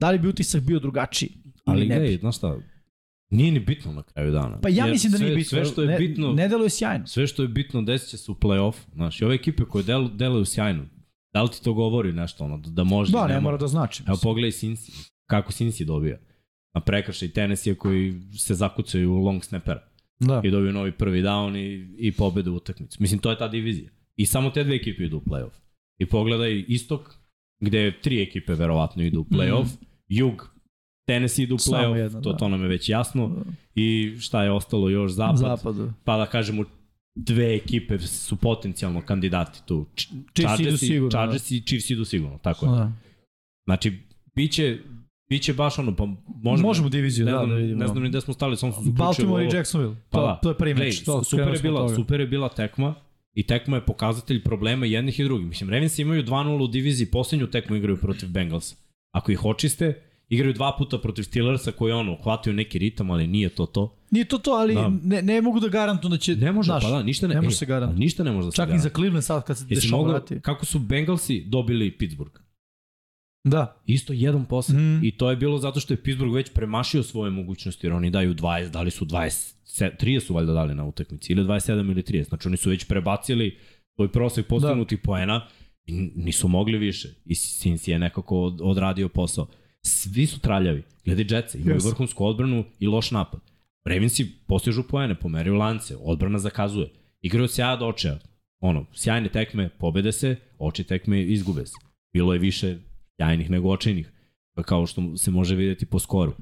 da 0.00 0.10
li 0.10 0.18
bi 0.18 0.28
utisak 0.28 0.62
bio 0.62 0.78
drugačiji? 0.78 1.30
Ali 1.64 1.86
ne 1.86 1.96
gledaj, 1.98 2.16
znaš 2.18 2.36
šta, 2.36 2.56
nije 3.30 3.52
ni 3.52 3.60
bitno 3.60 3.92
na 3.92 4.02
kraju 4.02 4.32
dana. 4.32 4.60
Pa 4.60 4.68
ja 4.68 4.84
Jer 4.84 4.92
mislim 4.92 5.12
da 5.12 5.18
nije 5.18 5.28
sve, 5.30 5.36
bitno. 5.36 5.48
Sve 5.48 5.64
što 5.64 5.82
je 5.82 5.88
ne, 5.88 5.98
bitno, 5.98 6.32
Ne 6.32 6.48
deluje 6.48 6.70
sjajno. 6.70 7.06
sve 7.06 7.26
što 7.26 7.42
je 7.42 7.48
bitno 7.48 7.82
desit 7.82 8.08
će 8.10 8.16
se 8.16 8.30
u 8.30 8.34
play-off. 8.34 8.74
Znaš, 8.94 9.20
i 9.20 9.24
ove 9.24 9.34
ekipe 9.34 9.64
koje 9.64 9.84
del, 9.84 10.08
deluju 10.08 10.44
sjajno, 10.44 10.84
da 11.32 11.42
li 11.42 11.50
ti 11.50 11.62
to 11.64 11.72
govori 11.72 12.12
nešto, 12.12 12.44
ono, 12.44 12.58
da, 12.58 12.70
da 12.70 12.84
može 12.84 13.12
Da, 13.12 13.26
ne 13.26 13.34
ne 13.34 13.40
mora 13.40 13.56
da 13.56 13.66
znači. 13.68 14.02
Evo 14.06 14.18
pogledaj 14.22 14.50
Cincy, 14.50 15.10
kako 15.26 15.52
Cincy 15.52 15.84
dobija. 15.84 16.18
Na 16.74 16.80
prekršaj 16.80 17.28
Tennessee 17.28 17.74
koji 17.74 18.20
se 18.38 18.54
zakucaju 18.54 19.12
u 19.12 19.18
long 19.18 19.44
snappera 19.44 19.82
Da. 20.20 20.40
i 20.44 20.50
dobiju 20.50 20.72
novi 20.72 20.92
prvi 20.92 21.22
down 21.22 21.56
i, 21.58 21.94
i 22.08 22.12
pobedu 22.12 22.52
u 22.52 22.56
utakmicu. 22.56 22.96
Mislim, 23.00 23.20
to 23.20 23.30
je 23.30 23.38
ta 23.38 23.48
divizija. 23.48 23.90
I 24.16 24.26
samo 24.26 24.50
te 24.50 24.64
dve 24.64 24.76
ekipe 24.76 25.04
idu 25.04 25.16
u 25.16 25.20
play-off. 25.20 25.63
I 25.98 26.06
pogledaj 26.06 26.64
istok, 26.68 27.14
gde 27.60 28.00
tri 28.00 28.22
ekipe 28.22 28.54
verovatno 28.54 29.02
idu 29.02 29.20
u 29.20 29.24
play-off. 29.24 29.66
Jug, 30.08 30.50
Tennessee 31.06 31.42
idu 31.42 31.54
u 31.54 31.58
play-off, 31.58 31.96
jedna, 31.96 32.20
to, 32.22 32.32
da. 32.32 32.38
to 32.38 32.48
nam 32.48 32.62
je 32.62 32.68
već 32.68 32.88
jasno. 32.88 33.44
I 33.74 34.16
šta 34.20 34.42
je 34.42 34.50
ostalo 34.52 34.88
još 34.88 35.12
zapad, 35.12 35.36
zapad. 35.36 35.74
Pa 36.04 36.16
da 36.16 36.26
kažemo 36.26 36.64
dve 37.14 37.54
ekipe 37.54 37.98
su 37.98 38.36
potencijalno 38.36 39.02
kandidati 39.02 39.66
tu. 39.66 39.86
Ch- 39.94 39.96
Chiefs 40.34 40.38
idu 40.38 40.48
Chargers 40.48 40.82
i- 40.82 40.86
sigurno, 40.86 41.08
da. 41.08 41.10
Chargers 41.10 41.50
i 41.50 41.60
Chiefs 41.60 41.90
idu 41.90 42.04
sigurno, 42.04 42.38
tako 42.38 42.66
je. 42.66 42.72
Da. 42.72 42.92
Znači, 43.64 43.98
biće, 44.34 44.78
biće 45.28 45.54
baš 45.54 45.78
ono, 45.78 45.96
pa 45.96 46.06
možemo, 46.42 46.68
Možemo 46.68 46.88
diviziju, 46.88 47.26
ne 47.26 47.32
da, 47.32 47.38
znam, 47.38 47.50
da 47.50 47.54
vidimo. 47.56 47.78
Ne 47.80 47.86
znam 47.86 48.02
ni 48.02 48.08
gde 48.08 48.20
smo 48.20 48.34
stali, 48.34 48.56
samo 48.56 48.72
su 48.72 48.78
zaključili 48.78 48.98
Baltimore 48.98 49.44
i 49.44 49.46
ovo. 49.46 49.56
Jacksonville. 49.56 49.96
Pa 50.10 50.18
to, 50.18 50.26
da. 50.26 50.38
to 50.42 50.48
je 50.48 50.58
prvi 50.58 50.74
meč. 50.74 51.04
To, 51.04 51.24
super, 51.24 51.54
je 51.54 51.60
bila, 51.62 51.94
super 51.94 52.20
je 52.20 52.26
bila 52.26 52.48
tekma 52.48 52.94
i 53.34 53.42
tekma 53.42 53.76
je 53.76 53.86
pokazatelj 53.86 54.42
problema 54.42 54.86
jednih 54.86 55.20
i 55.20 55.24
drugih. 55.24 55.46
Mislim, 55.46 55.70
Ravens 55.70 55.98
imaju 55.98 56.24
2-0 56.24 56.62
u 56.64 56.66
diviziji, 56.66 57.06
poslednju 57.06 57.46
tekmu 57.46 57.76
igraju 57.76 57.96
protiv 57.96 58.28
Bengalsa. 58.28 58.76
Ako 59.10 59.32
ih 59.32 59.44
očiste, 59.44 60.02
igraju 60.28 60.52
dva 60.52 60.74
puta 60.78 60.98
protiv 60.98 61.22
Steelersa 61.22 61.72
koji 61.72 61.92
ono, 61.92 62.16
hvataju 62.22 62.54
neki 62.54 62.78
ritam, 62.78 63.10
ali 63.10 63.26
nije 63.26 63.48
to 63.48 63.66
to. 63.66 63.96
Nije 64.10 64.24
to 64.24 64.38
to, 64.38 64.50
ali 64.50 64.74
Da. 64.74 64.92
ne, 65.02 65.22
ne 65.22 65.40
mogu 65.42 65.60
da 65.60 65.68
garantuju 65.68 66.10
da 66.10 66.16
će... 66.16 66.36
Ne 66.36 66.52
može, 66.52 66.66
znaš, 66.66 66.82
pa 66.82 66.90
da, 66.90 67.02
ništa 67.02 67.26
ne, 67.28 67.34
ne 67.34 67.40
može 67.40 67.56
se 67.56 67.66
garantati. 67.66 68.00
Ništa 68.00 68.24
ne 68.24 68.32
može 68.32 68.46
da 68.46 68.50
se 68.50 68.56
Čak 68.56 68.68
i 68.74 68.78
za 68.78 68.88
Cleveland 68.88 69.24
sad 69.24 69.44
kad 69.44 69.58
se 69.58 69.64
dešava 69.64 70.08
vrati. 70.08 70.40
kako 70.40 70.66
su 70.66 70.78
Bengalsi 70.78 71.44
dobili 71.46 71.90
Pittsburgh? 71.90 72.43
Da. 73.44 73.82
Isto 73.86 74.12
jedan 74.12 74.44
posed. 74.44 74.76
Mm. 74.76 75.00
I 75.04 75.10
to 75.10 75.30
je 75.30 75.36
bilo 75.36 75.58
zato 75.58 75.80
što 75.80 75.92
je 75.94 76.02
Pittsburgh 76.02 76.34
već 76.34 76.52
premašio 76.52 77.02
svoje 77.02 77.30
mogućnosti, 77.30 77.86
jer 77.86 77.92
oni 77.92 78.10
daju 78.10 78.34
20, 78.34 78.70
dali 78.70 78.90
su 78.90 79.04
20, 79.06 79.54
30 80.00 80.20
su 80.20 80.34
valjda 80.34 80.52
dali 80.52 80.74
na 80.74 80.84
utakmici, 80.84 81.32
ili 81.32 81.42
27 81.44 81.90
ili 81.90 82.02
30. 82.02 82.28
Znači 82.28 82.48
oni 82.48 82.56
su 82.56 82.70
već 82.70 82.84
prebacili 82.84 83.58
svoj 83.94 84.12
prosek 84.12 84.46
postignutih 84.46 84.98
da. 84.98 85.02
poena 85.02 85.46
i 85.86 85.92
nisu 86.16 86.48
mogli 86.48 86.78
više. 86.78 87.08
I 87.24 87.34
Cincy 87.34 87.90
je 87.90 87.98
nekako 87.98 88.40
od- 88.40 88.60
odradio 88.62 89.08
posao. 89.08 89.46
Svi 89.82 90.26
su 90.26 90.40
traljavi. 90.40 90.82
Gledaj 91.04 91.36
Jetsa, 91.38 91.58
imaju 91.58 91.80
Yes. 91.80 91.86
vrhunsku 91.86 92.24
odbranu 92.26 92.64
i 92.78 92.86
loš 92.86 93.10
napad. 93.10 93.40
Ravensi 93.84 94.30
postižu 94.46 94.82
poene, 94.82 95.14
pomeraju 95.14 95.54
lance, 95.54 95.96
odbrana 96.00 96.38
zakazuje. 96.38 96.88
Igraju 97.22 97.44
od 97.44 97.52
sjaja 97.52 97.76
do 97.76 97.86
očeja. 97.86 98.18
Ono, 98.60 98.86
sjajne 98.94 99.28
tekme, 99.28 99.68
pobede 99.68 100.12
se, 100.12 100.36
oči 100.58 100.84
tekme 100.84 101.22
izgube 101.22 101.66
se. 101.66 101.74
Bilo 102.12 102.32
je 102.32 102.38
više 102.38 102.76
sjajnih 103.16 103.50
nego 103.50 103.68
očajnih, 103.70 104.12
kao 104.64 104.86
što 104.86 105.16
se 105.16 105.30
može 105.30 105.54
videti 105.54 105.86
po 105.86 105.98
skoru. 105.98 106.32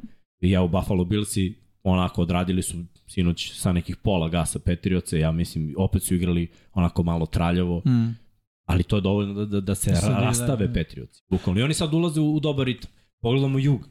I 0.41 0.50
ja 0.50 0.62
u 0.62 0.69
Buffalo 0.69 1.05
Billsi 1.05 1.55
onako 1.83 2.23
odradili 2.23 2.62
su 2.62 2.76
sinoć 3.07 3.52
sa 3.55 3.73
nekih 3.73 3.97
pola 3.97 4.29
gasa 4.29 4.59
Petrioce, 4.59 5.19
ja 5.19 5.33
mislim 5.33 5.75
opet 5.79 6.02
su 6.02 6.14
igrali 6.14 6.49
onako 6.73 7.02
malo 7.02 7.26
traljavo, 7.26 7.83
Mm. 7.87 8.17
ali 8.64 8.83
to 8.83 8.97
je 8.97 9.00
dovoljno 9.00 9.35
da, 9.35 9.45
da, 9.47 9.61
da 9.61 9.75
se 9.75 9.91
Da 9.93 9.99
vidi, 10.09 10.21
rastave 10.21 10.67
da. 10.67 10.73
Petrioci. 10.73 11.23
Bukvalno. 11.31 11.61
I 11.61 11.64
oni 11.64 11.75
sad 11.75 11.95
ulaze 11.95 12.21
u, 12.21 12.35
u 12.35 12.41
dobar 12.41 12.67
ritam. 12.67 12.91
Pogledamo 13.21 13.59
jug. 13.59 13.88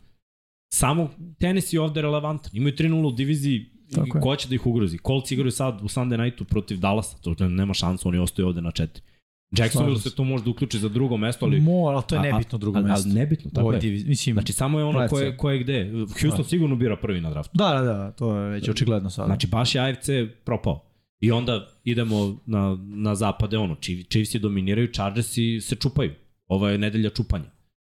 Samo 0.73 1.09
tenis 1.39 1.73
je 1.73 1.81
ovde 1.81 2.01
relevantan. 2.01 2.51
Imaju 2.53 2.73
3-0 2.75 3.07
u 3.07 3.11
diviziji 3.11 3.65
Tako 3.95 4.19
ko 4.19 4.35
će 4.35 4.47
da 4.49 4.55
ih 4.55 4.65
ugrozi. 4.67 4.97
Colts 5.07 5.31
igraju 5.31 5.51
sad 5.51 5.81
u 5.81 5.87
Sunday 5.87 6.23
nightu 6.23 6.45
protiv 6.45 6.77
Dallasa, 6.79 7.17
to 7.17 7.47
nema 7.47 7.73
šansu, 7.73 8.09
oni 8.09 8.17
ostaju 8.17 8.47
ovde 8.47 8.61
na 8.61 8.71
četiri. 8.71 9.03
Jacksonville 9.51 9.99
se 9.99 10.15
to 10.15 10.23
može 10.23 10.43
da 10.43 10.49
uključi 10.49 10.79
za 10.79 10.89
drugo 10.89 11.17
mesto, 11.17 11.45
ali... 11.45 11.59
Mora, 11.59 11.95
ali 11.95 12.03
to 12.07 12.15
je 12.15 12.21
nebitno 12.23 12.57
drugo 12.57 12.81
mesto. 12.81 13.07
Ali 13.07 13.15
nebitno, 13.15 13.51
tako 13.51 13.73
je. 13.73 13.79
diviziji. 13.79 14.09
Mislim, 14.09 14.33
Znači, 14.35 14.53
samo 14.53 14.79
je 14.79 14.85
ono 14.85 14.91
Gledaj 14.93 15.07
ko 15.09 15.19
je, 15.19 15.31
se. 15.31 15.37
ko 15.37 15.51
je 15.51 15.59
gde. 15.59 15.91
Houston 15.91 16.37
Da. 16.37 16.43
sigurno 16.43 16.75
bira 16.75 16.95
prvi 16.95 17.21
na 17.21 17.29
draftu. 17.29 17.51
da, 17.53 17.69
da, 17.71 17.81
da, 17.83 18.11
to 18.11 18.37
je 18.37 18.49
već 18.49 18.69
očigledno 18.69 19.09
sada. 19.09 19.25
Znači, 19.25 19.47
baš 19.47 19.75
je 19.75 19.81
AFC 19.81 20.09
propao. 20.45 20.83
I 21.19 21.31
onda 21.31 21.67
idemo 21.83 22.37
na, 22.45 22.77
na 22.85 23.15
zapade, 23.15 23.57
ono, 23.57 23.75
Chief- 23.75 24.09
Chiefs 24.09 24.35
dominiraju, 24.35 24.87
Chargersi 24.87 25.61
se 25.61 25.75
čupaju. 25.75 26.11
Ovo 26.47 26.67
je 26.67 26.77
nedelja 26.77 27.09
čupanja. 27.09 27.45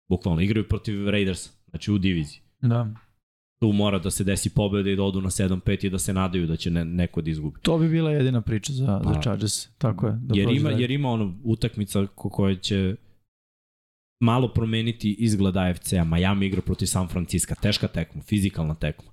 Bukvalno, 0.10 0.42
igraju 0.42 0.68
protiv 0.68 1.10
Raidersa, 1.10 1.50
znači 1.70 1.92
u 1.92 1.98
diviziji. 1.98 2.40
da. 2.62 2.88
Tu 3.62 3.72
mora 3.72 4.00
da 4.00 4.12
se 4.12 4.24
desi 4.24 4.50
pobeda 4.50 4.90
i 4.90 4.96
da 4.96 5.04
odu 5.04 5.22
na 5.22 5.30
7-5 5.30 5.86
i 5.86 5.90
da 5.90 6.00
se 6.00 6.14
nadaju 6.14 6.48
da 6.48 6.56
će 6.56 6.72
ne, 6.72 6.86
neko 6.86 7.22
da 7.22 7.30
izgubi. 7.30 7.60
To 7.62 7.78
bi 7.78 7.90
bila 7.90 8.12
jedina 8.12 8.42
priča 8.42 8.74
za, 8.74 8.86
za 8.86 9.00
Pa. 9.04 9.22
Chargers. 9.22 9.68
Tako 9.78 10.08
je. 10.08 10.14
Da 10.22 10.40
jer 10.40 10.50
ima, 10.50 10.70
jer 10.70 10.92
ima 10.92 11.10
ono 11.10 11.36
utakmica 11.44 12.08
ko 12.16 12.30
koja 12.30 12.56
će 12.56 12.96
malo 14.24 14.48
promeniti 14.48 15.16
izgled 15.20 15.58
AFC-a. 15.58 16.04
Miami 16.04 16.46
igra 16.46 16.62
protiv 16.62 16.86
San 16.86 17.08
Francisco, 17.08 17.56
teška 17.62 17.88
tekma, 17.88 18.22
fizikalna 18.22 18.76
tekma. 18.76 19.12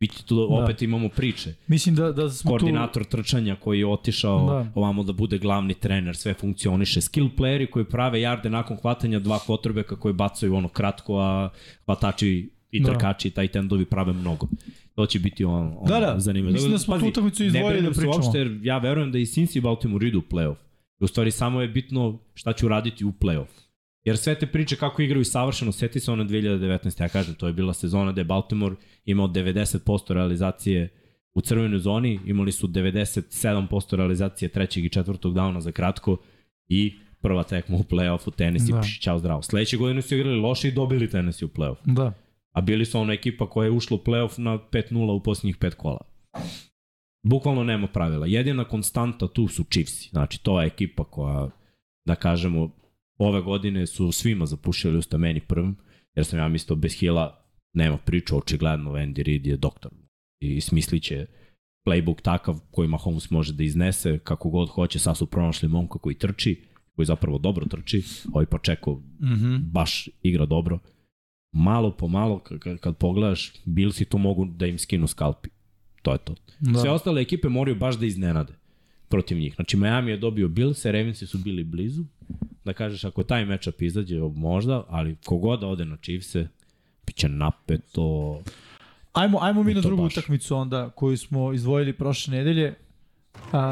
Biti 0.00 0.26
tu, 0.26 0.36
Da. 0.36 0.64
opet 0.64 0.82
imamo 0.82 1.08
priče. 1.08 1.54
Mislim 1.66 1.94
da, 1.94 2.12
da 2.12 2.30
smo 2.30 2.48
Koordinator 2.50 3.04
trčanja 3.04 3.56
koji 3.56 3.78
je 3.78 3.86
otišao 3.86 4.46
Da. 4.46 4.54
da. 4.54 4.70
ovamo 4.74 5.02
da 5.02 5.12
bude 5.12 5.38
glavni 5.38 5.74
trener, 5.74 6.16
sve 6.16 6.34
funkcioniše. 6.34 7.00
Skill 7.00 7.28
playeri 7.38 7.70
koji 7.70 7.84
prave 7.84 8.20
jarde 8.20 8.50
nakon 8.50 8.76
hvatanja 8.76 9.18
dva 9.18 9.38
kvotrbeka 9.38 9.96
koji 9.96 10.14
bacaju 10.14 10.54
ono 10.54 10.68
kratko, 10.68 11.18
a 11.18 11.48
hvatači 11.84 12.50
i 12.72 12.80
Da. 12.80 12.90
trkači 12.90 13.28
i 13.28 13.30
taj 13.30 13.48
tendovi 13.48 13.84
prave 13.84 14.12
mnogo. 14.12 14.48
To 14.94 15.06
će 15.06 15.18
biti 15.18 15.44
on, 15.44 15.74
on 15.78 15.88
Da, 15.88 16.00
da. 16.00 16.14
zanimljivo. 16.20 16.52
Mislim 16.52 16.72
da 16.72 16.78
smo 16.78 16.98
tu 16.98 17.06
utakmicu 17.06 17.44
izdvojili 17.44 17.82
da 17.82 17.94
se 17.94 18.00
pričamo. 18.00 18.16
Uopšte, 18.16 18.38
jer 18.38 18.58
ja 18.62 18.78
verujem 18.78 19.12
da 19.12 19.18
i 19.18 19.24
Cincy 19.24 19.58
i 19.58 19.60
Baltimore 19.60 20.08
idu 20.08 20.18
u 20.18 20.22
playoff. 20.22 20.56
U 21.00 21.06
stvari 21.06 21.30
samo 21.30 21.60
je 21.60 21.68
bitno 21.68 22.18
šta 22.34 22.52
ću 22.52 22.68
raditi 22.68 23.04
u 23.04 23.12
playoff. 23.12 23.46
Jer 24.04 24.18
sve 24.18 24.34
te 24.34 24.46
priče 24.46 24.76
kako 24.76 25.02
igraju 25.02 25.24
savršeno, 25.24 25.72
seti 25.72 26.00
se 26.00 26.12
one 26.12 26.24
2019. 26.24 27.02
Ja 27.02 27.08
kažem, 27.08 27.34
to 27.34 27.46
je 27.46 27.52
bila 27.52 27.74
sezona 27.74 28.12
gde 28.12 28.24
Baltimore 28.24 28.74
imao 29.04 29.28
90% 29.28 30.12
realizacije 30.12 30.88
u 31.34 31.40
crvenoj 31.40 31.78
zoni, 31.78 32.20
imali 32.26 32.52
su 32.52 32.68
97% 32.68 33.96
realizacije 33.96 34.48
trećeg 34.48 34.84
i 34.84 34.88
četvrtog 34.88 35.34
downa 35.34 35.58
za 35.60 35.72
kratko 35.72 36.16
i 36.68 36.92
prva 37.20 37.42
tekma 37.42 37.76
u 37.76 37.82
play-offu, 37.82 38.34
tenis 38.36 38.68
i 38.68 38.72
Da. 38.72 38.80
pš, 38.80 39.00
čao 39.00 39.18
zdravo. 39.18 39.42
Sledeće 39.42 39.76
godine 39.76 40.02
su 40.02 40.14
igrali 40.14 40.36
loše 40.36 40.68
i 40.68 40.72
dobili 40.72 41.10
tenis 41.10 41.42
u 41.42 41.48
play-off. 41.48 41.76
Da. 41.84 42.12
A 42.52 42.60
bili 42.60 42.84
su 42.84 42.98
ona 42.98 43.12
ekipa 43.12 43.50
koja 43.50 43.64
je 43.64 43.70
ušla 43.70 43.96
u 43.96 44.00
play-off 44.00 44.38
na 44.38 44.58
5-0 44.58 45.10
u 45.12 45.22
posljednjih 45.22 45.56
pet 45.56 45.74
kola. 45.74 46.00
Bukvalno 47.22 47.64
nema 47.64 47.86
pravila. 47.86 48.26
Jedina 48.26 48.64
konstanta 48.64 49.28
tu 49.28 49.48
su 49.48 49.64
Chiefs. 49.64 50.10
Znači, 50.10 50.42
to 50.42 50.60
je 50.60 50.66
ekipa 50.66 51.04
koja, 51.04 51.50
da 52.06 52.14
kažemo, 52.14 52.70
ove 53.18 53.40
godine 53.40 53.86
su 53.86 54.12
svima 54.12 54.46
zapušili 54.46 54.98
usta 54.98 55.18
meni 55.18 55.40
prvim, 55.40 55.76
jer 56.14 56.26
sam 56.26 56.38
ja 56.38 56.48
mislio 56.48 56.76
bez 56.76 56.98
Hila 56.98 57.44
nema 57.74 57.96
priča, 57.96 58.36
očigledno 58.36 58.90
Andy 58.90 59.22
Reid 59.22 59.46
je 59.46 59.56
doktor 59.56 59.92
i 60.40 60.60
smislit 60.60 61.02
će 61.02 61.26
playbook 61.86 62.20
takav 62.22 62.60
koji 62.70 62.88
Mahomes 62.88 63.30
može 63.30 63.52
da 63.52 63.62
iznese 63.64 64.18
kako 64.18 64.50
god 64.50 64.68
hoće, 64.68 64.98
sad 64.98 65.16
su 65.16 65.26
pronašli 65.26 65.68
momka 65.68 65.98
koji 65.98 66.18
trči, 66.18 66.62
koji 66.96 67.06
zapravo 67.06 67.38
dobro 67.38 67.66
trči, 67.66 68.02
ovaj 68.32 68.46
pa 68.46 68.58
čekao 68.58 69.02
Mhm. 69.20 69.56
baš 69.72 70.08
igra 70.22 70.46
dobro. 70.46 70.78
Malo 71.52 71.90
po 71.90 72.08
malo, 72.08 72.38
kad, 72.80 72.96
pogledaš, 72.96 73.52
Billsi 73.64 74.04
tu 74.04 74.18
mogu 74.18 74.44
da 74.44 74.66
im 74.66 74.78
skinu 74.78 75.06
skalpi. 75.06 75.48
To 76.02 76.12
je 76.12 76.18
to. 76.18 76.34
Da. 76.60 76.80
Sve 76.80 76.90
ostale 76.90 77.20
ekipe 77.20 77.48
moraju 77.48 77.76
baš 77.76 77.98
da 77.98 78.06
iznenade 78.06 78.52
protiv 79.08 79.38
njih. 79.38 79.54
Znači, 79.54 79.76
Miami 79.76 80.10
je 80.10 80.16
dobio 80.16 80.48
Billse, 80.48 80.92
Ravensi 80.92 81.26
su 81.26 81.38
bili 81.38 81.64
blizu. 81.64 82.04
Da 82.64 82.72
kažeš, 82.72 83.04
ako 83.04 83.22
taj 83.22 83.44
matchup 83.44 83.82
izađe, 83.82 84.20
možda, 84.34 84.84
ali 84.88 85.16
kogod 85.24 85.60
da 85.60 85.66
ode 85.66 85.84
na 85.84 85.96
Chiefse, 85.96 86.48
bit 87.06 87.16
će 87.16 87.28
napeto. 87.28 88.40
Ajmo, 89.12 89.38
ajmo 89.42 89.62
mi 89.62 89.74
na 89.74 89.80
drugu 89.80 90.02
baš. 90.02 90.12
utakmicu 90.16 90.56
onda 90.56 90.90
koju 90.90 91.16
smo 91.18 91.52
izdvojili 91.52 91.92
prošle 91.92 92.36
nedelje. 92.36 92.74
A, 93.52 93.70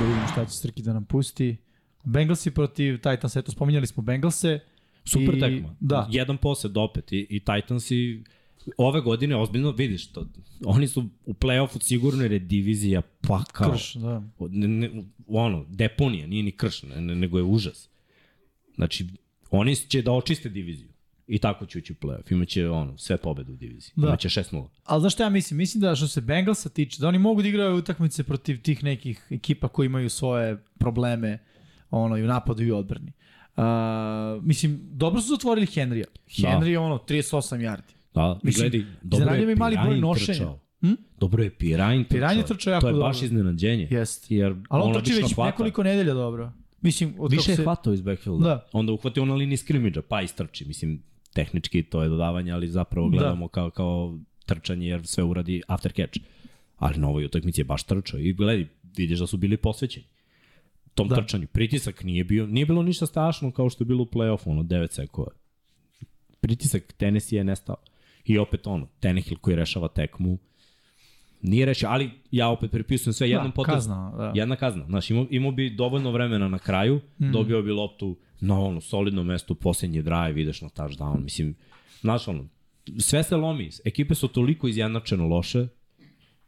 da 0.00 0.06
vidimo 0.06 0.26
šta 0.32 0.44
će 0.44 0.50
Srki 0.50 0.82
da 0.82 0.92
nam 0.92 1.04
pusti. 1.04 1.56
Bengalsi 2.04 2.50
protiv 2.50 2.96
Titans, 2.96 3.36
eto 3.36 3.52
spominjali 3.52 3.86
smo 3.86 4.02
Bengalse. 4.02 4.60
Super 5.08 5.36
I- 5.36 5.40
tekma. 5.40 5.76
Da. 5.80 6.08
Jedan 6.10 6.36
posed 6.36 6.76
opet 6.76 7.12
i, 7.12 7.26
i 7.30 7.40
Titansi 7.40 8.22
ove 8.76 9.00
godine 9.00 9.36
ozbiljno 9.36 9.70
vidiš 9.70 10.06
to. 10.06 10.26
Oni 10.64 10.88
su 10.88 11.08
u 11.26 11.32
play-offu 11.32 11.82
sigurno 11.82 12.22
jer 12.22 12.32
je 12.32 12.38
divizija 12.38 13.02
pa 13.20 13.44
kao 13.52 13.72
Krš, 13.72 13.94
da. 13.94 14.22
ne, 14.50 14.68
ne, 14.68 15.04
ono, 15.26 15.64
deponija, 15.68 16.26
nije 16.26 16.42
ni 16.42 16.52
krš, 16.52 16.82
ne, 16.82 17.00
ne, 17.00 17.14
nego 17.14 17.38
je 17.38 17.44
užas. 17.44 17.88
Znači, 18.74 19.06
oni 19.50 19.76
će 19.76 20.02
da 20.02 20.12
očiste 20.12 20.48
diviziju. 20.48 20.88
I 21.26 21.38
tako 21.38 21.66
će 21.66 21.78
ući 21.78 21.92
u 21.92 21.96
playoff. 21.96 22.32
Imaće 22.32 22.68
ono, 22.68 22.98
sve 22.98 23.16
pobede 23.16 23.52
u 23.52 23.56
diviziji. 23.56 23.92
Da. 23.96 24.02
Da. 24.02 24.08
Imaće 24.08 24.28
6-0. 24.28 24.66
Ali 24.84 25.00
znaš 25.00 25.12
šta 25.12 25.22
ja 25.22 25.30
mislim? 25.30 25.58
Mislim 25.58 25.80
da 25.80 25.94
što 25.96 26.08
se 26.08 26.20
Bengalsa 26.20 26.68
tiče, 26.68 27.00
da 27.00 27.08
oni 27.08 27.18
mogu 27.18 27.42
da 27.42 27.48
igraju 27.48 27.76
utakmice 27.76 28.24
protiv 28.24 28.62
tih 28.62 28.84
nekih 28.84 29.26
ekipa 29.30 29.68
koji 29.68 29.86
imaju 29.86 30.10
svoje 30.10 30.64
probleme 30.78 31.38
ono, 31.90 32.16
i 32.16 32.22
u 32.22 32.26
napadu 32.26 32.62
i 32.62 32.70
u 32.70 32.76
odbrani. 32.76 33.08
Uh, 33.08 33.27
mislim, 34.42 34.80
dobro 34.82 35.20
su 35.20 35.28
zatvorili 35.28 35.66
Henrya. 35.66 36.04
Henry 36.28 36.64
je 36.64 36.78
ono 36.78 36.98
38 36.98 37.24
yardi. 37.58 37.92
Da, 38.14 38.38
Mislim, 38.42 38.62
gledi, 38.62 38.86
dobro 39.02 39.34
je 39.34 39.46
me 39.46 39.54
mali 39.54 39.76
broj 39.84 39.98
nošenja. 39.98 40.26
trčao. 40.28 40.58
Hm? 40.80 40.92
Dobro 41.18 41.42
je 41.42 41.50
Pirajn 41.50 42.04
trčao. 42.04 42.16
Pirajn 42.16 42.38
je 42.38 42.46
trčao 42.46 42.70
jako 42.70 42.80
To 42.80 42.88
je 42.88 42.92
dobro. 42.92 43.08
baš 43.08 43.22
iznenađenje. 43.22 43.88
Jest. 43.90 44.30
Jer 44.30 44.54
Ali 44.68 44.82
on 44.82 44.88
on 44.88 44.94
trči 44.94 45.12
već 45.12 45.34
hvata. 45.34 45.50
nekoliko 45.50 45.82
nedelja 45.82 46.14
dobro. 46.14 46.52
Mislim, 46.80 47.14
od 47.18 47.32
Više 47.32 47.50
je 47.50 47.56
se... 47.56 47.62
hvatao 47.62 47.92
iz 47.92 48.00
backfielda. 48.00 48.44
Da. 48.44 48.66
Onda 48.72 48.92
uhvatio 48.92 49.24
na 49.24 49.34
liniji 49.34 49.56
skrimidža, 49.56 50.02
pa 50.02 50.22
istrči. 50.22 50.64
Mislim, 50.64 51.02
tehnički 51.32 51.82
to 51.82 52.02
je 52.02 52.08
dodavanje, 52.08 52.52
ali 52.52 52.68
zapravo 52.68 53.08
Da. 53.08 53.16
gledamo 53.18 53.46
da. 53.46 53.50
kao, 53.50 53.70
kao 53.70 54.18
trčanje 54.46 54.86
jer 54.86 55.06
sve 55.06 55.24
uradi 55.24 55.62
after 55.68 55.92
catch. 55.92 56.18
Ali 56.76 56.98
na 56.98 57.08
ovoj 57.08 57.24
utakmici 57.24 57.60
je 57.60 57.64
baš 57.64 57.82
trčao 57.82 58.20
i 58.20 58.32
gledaj, 58.32 58.66
vidiš 58.96 59.18
da 59.18 59.26
su 59.26 59.36
bili 59.36 59.56
posvećeni 59.56 60.06
tom 60.98 61.08
Da. 61.08 61.16
trčanju. 61.16 61.46
Pritisak 61.52 62.04
nije 62.04 62.24
bio, 62.24 62.46
nije 62.46 62.66
bilo 62.66 62.82
ništa 62.82 63.06
strašno 63.06 63.50
kao 63.50 63.70
što 63.70 63.84
je 63.84 63.86
bilo 63.86 64.02
u 64.02 64.06
play-offu, 64.06 64.50
ono 64.50 64.62
9 64.62 64.90
sekova. 64.90 65.30
Pritisak 66.40 66.92
Tennessee 66.92 67.36
je 67.36 67.44
nestao. 67.44 67.76
I 68.24 68.38
opet 68.38 68.66
ono, 68.66 68.88
Tenehill 69.00 69.38
koji 69.40 69.56
rešava 69.56 69.88
tekmu, 69.88 70.38
nije 71.42 71.66
rešio, 71.66 71.88
ali 71.88 72.10
ja 72.30 72.48
opet 72.48 72.70
pripisujem 72.70 73.12
sve 73.12 73.30
jednom 73.30 73.50
da, 73.50 73.54
potezu. 73.54 73.74
kazna, 73.74 74.12
da. 74.16 74.32
Jedna 74.34 74.56
kazna. 74.56 74.84
Znaš, 74.86 75.10
imao, 75.10 75.26
imao 75.30 75.52
bi 75.52 75.70
dovoljno 75.70 76.10
vremena 76.10 76.48
na 76.48 76.58
kraju, 76.58 77.00
mm. 77.20 77.32
dobio 77.32 77.62
bi 77.62 77.70
loptu 77.70 78.16
na 78.40 78.60
ono 78.60 78.80
solidno 78.80 79.22
mesto, 79.22 79.54
posljednji 79.54 80.02
drive, 80.02 80.42
ideš 80.42 80.60
na 80.60 80.68
touchdown. 80.68 81.24
Mislim, 81.24 81.54
znaš 82.00 82.28
ono, 82.28 82.44
sve 82.98 83.22
se 83.22 83.36
lomi. 83.36 83.70
Ekipe 83.84 84.14
su 84.14 84.28
toliko 84.28 84.68
izjednačeno 84.68 85.26
loše 85.26 85.66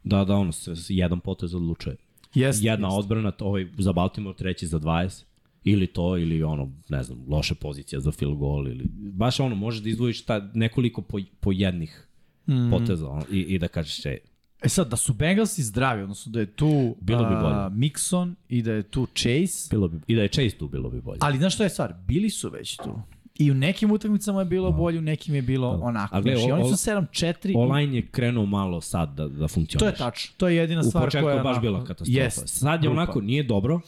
da, 0.03 0.25
da 0.25 0.35
ono, 0.35 0.51
sve, 0.51 0.73
jedan 0.89 1.19
potez 1.19 1.55
odlučuje. 1.55 1.95
Jest, 2.35 2.63
Jedna 2.63 2.87
jest. 2.87 2.97
odbrana, 2.97 3.31
to 3.31 3.45
ovaj, 3.45 3.67
za 3.77 3.93
Baltimore, 3.93 4.37
treći 4.37 4.67
za 4.67 4.79
20, 4.79 5.23
ili 5.63 5.87
to, 5.87 6.17
ili 6.17 6.43
ono, 6.43 6.71
ne 6.89 7.03
znam, 7.03 7.19
loša 7.27 7.55
pozicija 7.55 7.99
za 7.99 8.11
field 8.11 8.37
goal, 8.37 8.67
ili 8.67 8.85
baš 8.93 9.39
ono, 9.39 9.55
možeš 9.55 9.81
da 9.83 9.89
izdvojiš 9.89 10.25
ta, 10.25 10.49
nekoliko 10.53 11.01
po, 11.01 11.19
po 11.39 11.51
jednih 11.51 12.07
mm. 12.47 12.69
poteza 12.71 13.09
ono, 13.09 13.23
i, 13.31 13.39
i 13.39 13.59
da 13.59 13.67
kažeš, 13.67 14.05
e, 14.05 14.17
E 14.61 14.69
sad, 14.69 14.89
da 14.89 14.95
su 14.95 15.13
Bengalsi 15.13 15.63
zdravi, 15.63 16.01
odnosno 16.01 16.31
da 16.31 16.39
je 16.39 16.45
tu 16.45 16.95
Bilo 17.01 17.29
bi 17.29 17.35
a, 17.35 17.41
bolje. 17.41 17.79
Mixon 17.79 18.33
i 18.49 18.61
da 18.61 18.73
je 18.73 18.83
tu 18.83 19.07
Chase, 19.15 19.67
bilo 19.71 19.87
bi, 19.87 19.99
i 20.07 20.15
da 20.15 20.21
je 20.21 20.27
Chase 20.27 20.57
tu, 20.57 20.67
bilo 20.67 20.89
bi 20.89 21.01
bolje. 21.01 21.17
ali 21.21 21.37
znaš 21.37 21.53
šta 21.53 21.63
je 21.63 21.69
stvar? 21.69 21.93
Bili 22.07 22.29
su 22.29 22.49
već 22.49 22.77
tu. 22.77 23.01
I 23.41 23.51
u 23.51 23.55
nekim 23.55 23.91
utakmicama 23.91 24.39
je 24.39 24.45
bilo 24.45 24.71
bolje, 24.71 24.99
u 24.99 25.03
nekim 25.03 25.35
je 25.35 25.41
bilo 25.41 25.69
onako. 25.73 26.15
A 26.15 26.21
gle, 26.21 26.35
Znači, 26.35 26.51
o- 26.51 26.55
oni 26.55 26.63
su 26.65 26.75
7-4. 26.75 27.53
Online 27.55 27.95
je 27.95 28.07
krenuo 28.07 28.45
malo 28.45 28.81
sad 28.81 29.15
da, 29.15 29.27
da 29.27 29.47
funkcioniše. 29.47 29.79
To 29.79 29.85
je 29.87 29.95
tačno. 29.95 30.33
To 30.37 30.47
je 30.47 30.55
jedina 30.55 30.81
U 30.81 30.83
stvar 30.83 31.03
početku 31.03 31.25
koja 31.25 31.33
je 31.33 31.39
baš 31.39 31.47
onako- 31.47 31.61
bila 31.61 31.79
katastrofa. 31.79 32.19
Jest, 32.19 32.47
sad 32.49 32.83
je 32.83 32.89
rupa. 32.89 33.01
onako, 33.01 33.21
nije 33.21 33.43
dobro, 33.43 33.79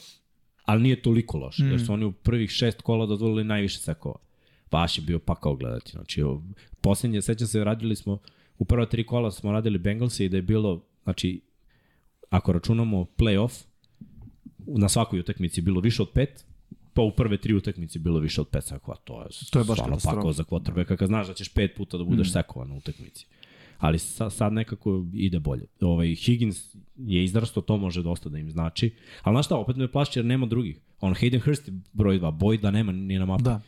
ali 0.64 0.82
nije 0.82 1.02
toliko 1.02 1.38
loše, 1.38 1.62
mm. 1.62 1.66
jer 1.66 1.76
Mm. 1.76 1.84
su 1.84 1.92
oni 1.92 2.04
u 2.04 2.12
prvih 2.12 2.50
šest 2.50 2.82
kola 2.82 3.06
dozvolili 3.06 3.44
najviše 3.44 3.78
sekova. 3.78 4.16
Baš 4.70 4.98
je 4.98 5.02
bio 5.02 5.18
pakao 5.18 5.56
gledati. 5.56 5.90
Znači, 5.90 6.22
o, 6.22 6.42
posljednje, 6.80 7.22
sećam 7.22 7.46
se, 7.46 7.64
radili 7.64 7.96
smo, 7.96 8.18
u 8.58 8.64
prva 8.64 8.86
tri 8.86 9.06
kola 9.06 9.30
smo 9.30 9.52
radili 9.52 9.78
Bengalsi 9.78 10.24
i 10.24 10.28
da 10.28 10.36
je 10.36 10.42
bilo, 10.42 10.80
znači, 11.04 11.40
ako 12.30 12.52
računamo 12.52 13.06
playoff, 13.18 13.64
na 14.58 14.88
svakoj 14.88 15.20
utakmici 15.20 15.60
bilo 15.60 15.80
više 15.80 16.02
od 16.02 16.10
pet, 16.10 16.44
pa 16.94 17.02
u 17.02 17.10
prve 17.10 17.36
tri 17.36 17.54
utakmice 17.54 17.98
bilo 17.98 18.18
više 18.18 18.40
od 18.40 18.48
pet 18.48 18.64
sekova. 18.64 18.96
To 19.04 19.22
je, 19.22 19.28
To 19.50 19.58
je 19.58 19.64
baš 19.64 19.78
stvarno 19.78 19.98
pakao 20.04 20.32
za 20.32 20.44
quarterbacka 20.44 20.96
kad 20.96 21.08
znaš 21.08 21.26
da 21.26 21.34
ćeš 21.34 21.48
pet 21.48 21.76
puta 21.76 21.98
da 21.98 22.04
budeš 22.04 22.28
mm. 22.28 22.32
sekovan 22.32 22.68
na 22.68 22.74
utakmici. 22.74 23.26
Ali 23.78 23.98
sa, 23.98 24.30
sad 24.30 24.52
nekako 24.52 25.04
ide 25.12 25.38
bolje. 25.38 25.66
Ovaj, 25.80 26.14
Higgins 26.14 26.74
je 26.96 27.24
izrasto, 27.24 27.60
to 27.60 27.76
može 27.76 28.02
dosta 28.02 28.28
da 28.28 28.38
im 28.38 28.50
znači. 28.50 28.94
Ali 29.22 29.34
znaš 29.34 29.46
šta, 29.46 29.56
opet 29.56 29.76
me 29.76 29.92
plaši 29.92 30.18
jer 30.18 30.26
nema 30.26 30.46
drugih. 30.46 30.80
On 31.00 31.14
Hayden 31.14 31.44
Hurst 31.44 31.68
je 31.68 31.74
broj 31.92 32.20
2, 32.20 32.38
Boyd 32.38 32.60
da 32.60 32.70
nema 32.70 32.92
ni 32.92 33.18
na 33.18 33.24
mapi. 33.24 33.42
Da. 33.42 33.60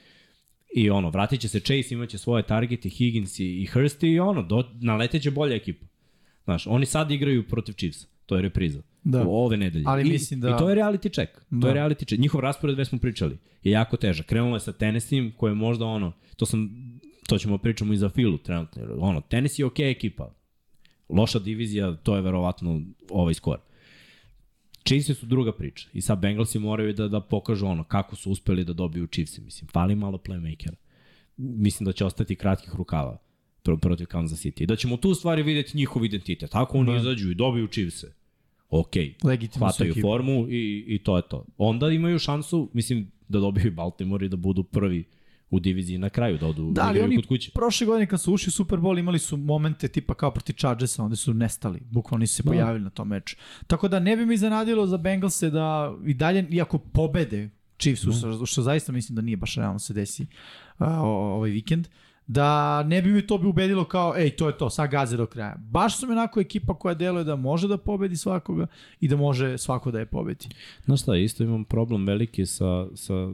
I 0.75 0.91
ono, 0.91 1.11
vratit 1.11 1.41
će 1.41 1.49
se 1.49 1.61
Chase, 1.61 1.95
imaće 1.95 2.19
svoje 2.19 2.43
targete, 2.43 2.89
Higgins 2.89 3.39
i, 3.39 3.63
i 3.63 3.67
Hurst 3.67 4.03
i 4.03 4.19
ono, 4.19 4.43
do, 4.43 4.65
naleteće 4.81 5.31
bolja 5.31 5.57
ekipa. 5.57 5.87
Znaš, 6.45 6.67
oni 6.67 6.87
sad 6.87 7.11
igraju 7.11 7.49
protiv 7.49 7.73
Chiefs, 7.73 8.07
to 8.27 8.37
je 8.37 8.43
repriza. 8.43 8.83
Da. 9.07 9.25
Ove 9.29 9.57
nedelje. 9.57 9.85
Ali 9.87 10.03
I, 10.03 10.11
mislim 10.11 10.41
da- 10.41 10.49
I 10.49 10.59
to 10.59 10.71
je 10.71 10.77
reality 10.77 11.15
check. 11.15 11.33
To 11.35 11.43
Da. 11.51 11.69
je 11.69 11.75
reality 11.75 12.07
check. 12.07 12.21
Njihov 12.21 12.41
raspored, 12.41 12.77
već 12.77 12.89
smo 12.89 12.99
pričali, 12.99 13.39
je 13.63 13.73
jako 13.73 13.97
težak. 13.97 14.27
Krenulo 14.27 14.57
je 14.57 14.61
sa 14.61 14.73
Tennessee, 14.73 15.31
koje 15.37 15.51
je 15.51 15.55
možda 15.55 15.85
ono, 15.85 16.13
to 16.37 16.47
sam, 16.47 16.71
to 17.29 17.39
ćemo 17.39 17.59
pričamo 17.59 17.93
i 17.93 17.97
za 17.97 18.09
Filu 18.09 18.39
trenutno. 18.39 18.83
Ono, 18.99 19.21
Tennessee 19.21 19.63
je 19.63 19.67
okej 19.67 19.87
okay 19.87 19.91
ekipa. 19.91 20.35
Loša 21.09 21.39
divizija, 21.39 21.97
to 21.97 22.17
je 22.17 22.23
verovatno 22.23 22.81
ovaj 23.11 23.35
skor. 23.35 23.59
Chiefs 24.85 25.19
su 25.21 25.27
druga 25.27 25.53
priča. 25.53 25.89
I 25.93 26.01
sad 26.01 26.19
Bengalsi 26.19 26.59
moraju 26.59 26.93
da, 26.93 27.09
da 27.09 27.21
pokažu 27.21 27.67
ono 27.67 27.85
kako 27.85 28.17
su 28.17 28.31
uspeli 28.31 28.65
da 28.65 28.73
dobiju 28.73 29.07
Chiefs. 29.07 29.39
Mislim, 29.39 29.69
fali 29.69 29.95
malo 29.95 30.19
playmakera. 30.19 30.75
Mislim 31.37 31.85
da 31.85 31.93
će 31.93 32.05
ostati 32.05 32.37
kratkih 32.37 32.75
rukava 32.75 33.19
pro- 33.63 33.77
protiv 33.77 34.07
Kansas 34.07 34.41
City. 34.41 34.63
I 34.63 34.67
da 34.67 34.77
ćemo 34.77 34.97
tu 34.97 35.15
stvari 35.15 35.43
videti 35.43 35.77
njihov 35.77 36.05
identitet. 36.05 36.51
Ako 36.53 36.79
oni 36.79 36.87
Da. 36.87 36.93
da. 36.93 36.99
izađu 36.99 37.31
i 37.31 37.35
dobiju 37.35 37.67
Chiefs-e, 37.67 38.13
ok, 38.71 38.95
Legitimno 39.25 39.67
hvataju 39.67 39.95
formu 40.03 40.47
i, 40.49 40.85
i 40.89 40.99
to 40.99 41.17
je 41.17 41.23
to. 41.23 41.45
Onda 41.59 41.91
imaju 41.91 42.19
šansu, 42.19 42.71
mislim, 42.73 43.11
da 43.29 43.39
dobiju 43.41 43.73
Baltimore 43.73 44.27
i 44.27 44.29
da 44.29 44.37
budu 44.37 44.63
prvi 44.63 45.05
u 45.51 45.61
diviziji 45.61 45.99
na 45.99 46.09
kraju, 46.09 46.39
da 46.39 46.47
odu 46.47 46.71
Da, 46.73 46.83
ali 46.83 47.01
oni 47.01 47.17
kod 47.17 47.27
kuće. 47.27 47.51
prošle 47.51 47.87
godine 47.87 48.07
kad 48.07 48.21
su 48.21 48.33
ušli 48.33 48.49
u 48.49 48.53
Super 48.53 48.79
Bowl 48.79 48.99
imali 48.99 49.19
su 49.19 49.37
momente 49.37 49.89
tipa 49.89 50.15
kao 50.15 50.31
proti 50.31 50.53
Chargersa, 50.53 51.03
onda 51.03 51.17
su 51.17 51.35
nestali, 51.35 51.81
bukvalno 51.83 52.21
nisu 52.21 52.35
se 52.35 52.43
Da. 52.43 52.47
pojavili 52.47 52.85
na 52.85 52.91
tom 52.91 53.09
meču. 53.09 53.37
Tako 53.67 53.89
da 53.89 54.01
ne 54.01 54.17
bi 54.17 54.27
mi 54.27 54.37
zanadilo 54.37 54.87
za 54.87 54.97
Bengalse 54.97 55.51
da 55.51 55.95
i 56.07 56.15
dalje, 56.15 56.47
iako 56.51 56.79
pobede 56.79 57.51
Chiefsu, 57.79 58.13
što, 58.13 58.47
što 58.47 58.63
zaista 58.63 58.93
mislim 58.93 59.17
da 59.17 59.23
nije 59.23 59.37
baš 59.37 59.55
realno 59.55 59.79
se 59.79 59.95
desi 59.95 60.27
a, 60.79 61.01
o- 61.01 61.07
ovaj 61.35 61.51
vikend, 61.51 61.89
da 62.29 62.49
ne 62.83 63.03
bi 63.03 63.11
mi 63.11 63.27
to 63.27 63.39
bi 63.39 63.47
ubedilo 63.47 63.85
kao, 63.85 64.15
ej, 64.17 64.31
to 64.31 64.47
je 64.47 64.59
to, 64.59 64.71
sad 64.71 64.91
gaze 64.91 65.17
do 65.17 65.27
kraja. 65.27 65.55
Baš 65.61 65.99
su 65.99 66.07
mi 66.07 66.13
onako 66.13 66.41
ekipa 66.41 66.75
koja 66.75 66.95
deluje 66.95 67.25
da 67.25 67.37
može 67.37 67.69
da 67.69 67.77
pobedi 67.79 68.17
svakoga 68.17 68.67
i 69.01 69.09
da 69.09 69.17
može 69.17 69.59
svako 69.59 69.91
da 69.91 69.99
je 69.99 70.07
pobedi. 70.07 70.47
Znaš 70.85 71.03
šta, 71.03 71.17
isto 71.17 71.45
imam 71.45 71.65
problem 71.65 72.07
veliki 72.07 72.47
sa, 72.47 72.65
sa 72.95 73.29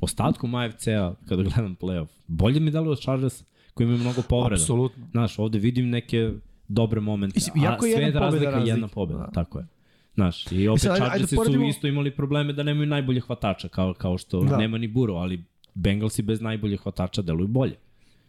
ostatkom 0.00 0.54
AFC-a 0.54 1.14
kada 1.26 1.42
gledam 1.44 1.76
playoff. 1.76 2.06
Bolje 2.26 2.60
mi 2.60 2.70
dalo 2.70 2.90
od 2.90 3.00
Chargers 3.00 3.44
koji 3.74 3.84
imaju 3.84 4.00
mnogo 4.00 4.22
povreda. 4.22 4.54
Apsolutno. 4.54 5.06
Znaš, 5.10 5.38
ovde 5.38 5.58
vidim 5.58 5.90
neke 5.90 6.30
dobre 6.68 7.00
momente, 7.00 7.34
Mislim, 7.36 7.64
a 7.64 7.76
sve 7.80 7.90
je 7.90 8.10
razlika 8.10 8.58
jedna 8.58 8.88
pobeda, 8.88 9.18
Da. 9.18 9.30
tako 9.32 9.58
je. 9.58 9.66
Znaš, 10.14 10.46
i 10.46 10.68
opet 10.68 10.74
Mislim, 10.74 10.92
ajde- 10.92 11.04
ajde 11.04 11.08
Chargersi 11.08 11.36
poredimo- 11.36 11.64
su 11.64 11.68
isto 11.68 11.86
imali 11.86 12.10
probleme 12.10 12.52
da 12.52 12.62
nemaju 12.62 12.86
najbolje 12.86 13.20
hvatača, 13.20 13.68
kao, 13.68 13.94
kao 13.94 14.18
što 14.18 14.40
Da. 14.40 14.56
nema 14.56 14.78
ni 14.78 14.88
Buro, 14.88 15.14
ali 15.14 15.44
Bengalsi 15.74 16.22
bez 16.22 16.40
najboljih 16.40 16.80
hvatača 16.80 17.22
deluju 17.22 17.46
bolje. 17.48 17.74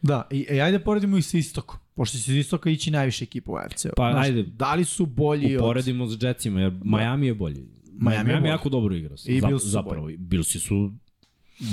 Da, 0.03 0.27
i 0.31 0.45
e, 0.49 0.59
ajde 0.59 0.79
poredimo 0.79 1.17
i 1.17 1.21
sa 1.21 1.37
istokom, 1.37 1.79
pošto 1.95 2.17
će 2.17 2.31
iz 2.31 2.37
istoka 2.37 2.69
ići 2.69 2.91
najviše 2.91 3.23
ekipa 3.23 3.51
u 3.51 3.55
AFC-u. 3.55 3.89
Pa, 3.97 4.11
Znaš, 4.11 4.25
ajde. 4.25 4.43
Da 4.43 4.75
li 4.75 4.85
su 4.85 5.05
bolji 5.05 5.57
od... 5.57 5.61
Uporedimo 5.61 6.07
s 6.07 6.23
Jetsima, 6.23 6.61
jer 6.61 6.73
Miami 6.83 7.27
je 7.27 7.33
bolji. 7.33 7.65
Miami, 7.91 8.29
je 8.29 8.39
bolji. 8.39 8.49
jako 8.49 8.69
dobro 8.69 8.95
igra. 8.95 9.15
I 9.25 9.41
Zap- 9.41 9.59
su 9.59 9.69
zapravo, 9.69 10.09
Billsi 10.17 10.59
su 10.59 10.93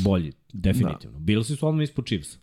bolji, 0.05 0.33
definitivno. 0.53 1.19
Da. 1.19 1.25
Billsi 1.25 1.57
su 1.57 1.69
odmah 1.69 1.85
ispod 1.85 2.07
Chiefs. 2.07 2.39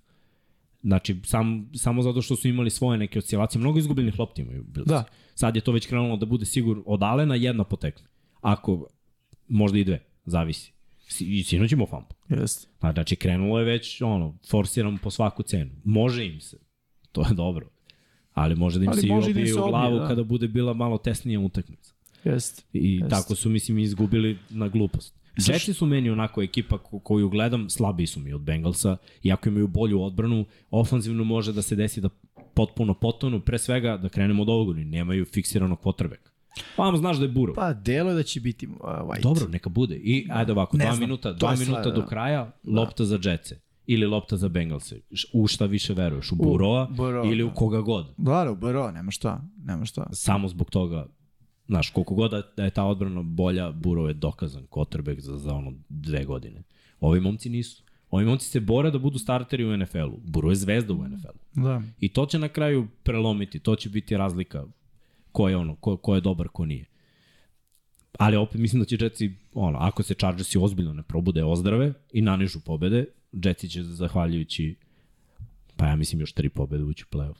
Znači, 0.81 1.19
sam, 1.23 1.69
samo 1.75 2.01
zato 2.01 2.21
što 2.21 2.35
su 2.35 2.47
imali 2.47 2.69
svoje 2.69 2.97
neke 2.97 3.19
oscilacije, 3.19 3.59
mnogo 3.59 3.79
izgubljenih 3.79 4.19
lopti 4.19 4.41
imaju 4.41 4.63
Billsi. 4.63 4.89
Da. 4.89 5.03
Sad 5.35 5.55
je 5.55 5.61
to 5.61 5.71
već 5.71 5.87
krenulo 5.87 6.17
da 6.17 6.25
bude 6.25 6.45
sigur 6.45 6.81
od 6.85 7.03
Alena 7.03 7.35
jedna 7.35 7.63
po 7.63 7.75
tekmi. 7.75 8.07
Ako, 8.41 8.87
možda 9.47 9.77
i 9.77 9.83
dve, 9.83 10.03
zavisi. 10.25 10.76
I 11.19 11.43
sinoć 11.43 11.71
imao 11.71 11.87
fumble. 11.87 12.41
Jeste. 12.41 12.67
Pa, 12.79 12.91
Znači, 12.91 13.15
krenulo 13.15 13.59
je 13.59 13.65
već, 13.65 14.01
ono, 14.01 14.37
forsiram 14.49 14.97
po 14.97 15.11
svaku 15.11 15.43
cenu. 15.43 15.71
Može 15.83 16.25
im 16.25 16.41
se. 16.41 16.57
To 17.11 17.21
je 17.21 17.33
dobro. 17.33 17.69
Ali 18.33 18.55
može 18.55 18.79
da 18.79 18.85
im 18.85 18.89
Ali 18.89 19.01
se 19.01 19.07
i 19.07 19.09
da 19.09 19.15
obije 19.15 19.31
u 19.53 19.57
obije, 19.57 19.69
glavu 19.69 19.99
da. 19.99 20.07
kada 20.07 20.23
bude 20.23 20.47
bila 20.47 20.73
malo 20.73 20.97
tesnija 20.97 21.39
utakmica. 21.39 21.93
Jeste. 22.23 22.63
I 22.73 22.93
Jeste. 22.93 23.09
tako 23.09 23.35
su, 23.35 23.49
mislim, 23.49 23.77
izgubili 23.79 24.37
na 24.49 24.67
glupost. 24.67 25.13
Jetsi 25.37 25.73
su 25.73 25.85
meni 25.85 26.09
onako 26.09 26.41
ekipa 26.41 26.77
ko- 26.77 26.99
koju 26.99 27.29
gledam, 27.29 27.69
slabiji 27.69 28.07
su 28.07 28.19
mi 28.19 28.33
od 28.33 28.41
Bengalsa, 28.41 28.97
iako 29.23 29.49
imaju 29.49 29.67
bolju 29.67 30.01
odbranu, 30.01 30.45
ofanzivno 30.71 31.23
može 31.23 31.53
da 31.53 31.61
se 31.61 31.75
desi 31.75 32.01
da 32.01 32.09
potpuno 32.53 32.93
potonu, 32.93 33.39
pre 33.41 33.59
svega 33.59 33.97
da 33.97 34.09
krenemo 34.09 34.41
od 34.41 34.49
ovog, 34.49 34.75
nemaju 34.75 35.25
fiksiranog 35.25 35.81
potrebeka. 35.81 36.31
Pa 36.75 36.93
znaš 36.97 37.17
da 37.17 37.23
je 37.23 37.29
Burov. 37.29 37.55
Pa, 37.55 37.73
delo 37.73 38.09
je 38.09 38.15
da 38.15 38.23
će 38.23 38.39
biti 38.41 38.67
uh, 38.67 38.73
White. 38.79 39.21
Dobro, 39.21 39.47
neka 39.47 39.69
bude. 39.69 39.95
I 39.95 40.27
ajde 40.31 40.51
ovako, 40.51 40.77
Ne 40.77 40.83
dva 40.85 40.93
znam, 40.95 41.09
minuta, 41.09 41.33
dva 41.33 41.55
minuta 41.55 41.91
do 41.91 42.01
da. 42.01 42.07
kraja, 42.07 42.51
lopta 42.63 43.05
za 43.05 43.19
Jetse. 43.23 43.59
Ili 43.85 44.05
lopta 44.05 44.37
za 44.37 44.49
Bengalse. 44.49 45.01
U 45.33 45.47
šta 45.47 45.65
više 45.65 45.93
veruješ? 45.93 46.31
U 46.31 46.35
Burova 46.35 46.89
Burrowa, 46.91 47.31
ili 47.31 47.43
u 47.43 47.47
da. 47.47 47.53
koga 47.53 47.81
god. 47.81 48.13
Da, 48.17 48.43
da, 48.43 48.53
bro, 48.53 48.91
nema 48.91 49.11
šta, 49.11 49.41
nema 49.63 49.85
šta. 49.85 50.07
Samo 50.13 50.47
zbog 50.47 50.69
toga 50.69 51.07
Znaš, 51.67 51.89
koliko 51.89 52.15
god 52.15 52.31
da- 52.31 52.41
da 52.57 52.63
je 52.63 52.69
ta 52.69 52.83
odbrana 52.83 53.21
bolja, 53.23 53.71
Burov 53.71 54.07
je 54.07 54.13
dokazan 54.13 54.67
quarterback 54.67 55.19
za, 55.19 55.37
za 55.37 55.53
ono 55.53 55.73
dve 55.89 56.25
godine. 56.25 56.63
Ovi 56.99 57.19
momci 57.19 57.49
nisu. 57.49 57.83
Ovi 58.09 58.25
momci 58.25 58.49
se 58.49 58.59
bore 58.59 58.91
da 58.91 58.99
budu 58.99 59.19
starteri 59.19 59.65
u 59.65 59.77
NFL-u. 59.77 60.19
Burov 60.23 60.51
je 60.51 60.55
zvezda 60.55 60.93
u 60.93 61.07
NFL-u. 61.07 61.61
Da. 61.63 61.81
I 61.99 62.09
to 62.09 62.25
će 62.25 62.39
na 62.39 62.47
kraju 62.49 62.87
prelomiti, 63.03 63.59
to 63.59 63.75
će 63.75 63.89
biti 63.89 64.17
razlika 64.17 64.65
ko 65.37 65.49
je 65.49 65.57
ono, 65.57 65.75
ko, 65.75 65.97
ko 65.97 66.15
je 66.15 66.21
dobar, 66.21 66.47
ko 66.47 66.65
nije. 66.65 66.85
Ali 68.17 68.37
opet 68.37 68.61
mislim 68.61 68.81
da 68.81 68.85
će 68.85 68.97
Jetsi, 69.01 69.35
ono, 69.53 69.77
ako 69.77 70.03
se 70.03 70.13
Chargersi 70.13 70.57
ozbiljno 70.57 70.93
ne 70.93 71.03
probude 71.03 71.43
ozdrave 71.43 71.93
i 72.11 72.21
nanižu 72.21 72.59
pobede, 72.59 73.05
Jetsi 73.31 73.69
će 73.69 73.83
zahvaljujući 73.83 74.75
pa 75.75 75.87
ja 75.87 75.95
mislim 75.95 76.21
još 76.21 76.33
tri 76.33 76.49
pobede 76.49 76.83
ući 76.83 77.03
u 77.03 77.15
playoff. 77.15 77.35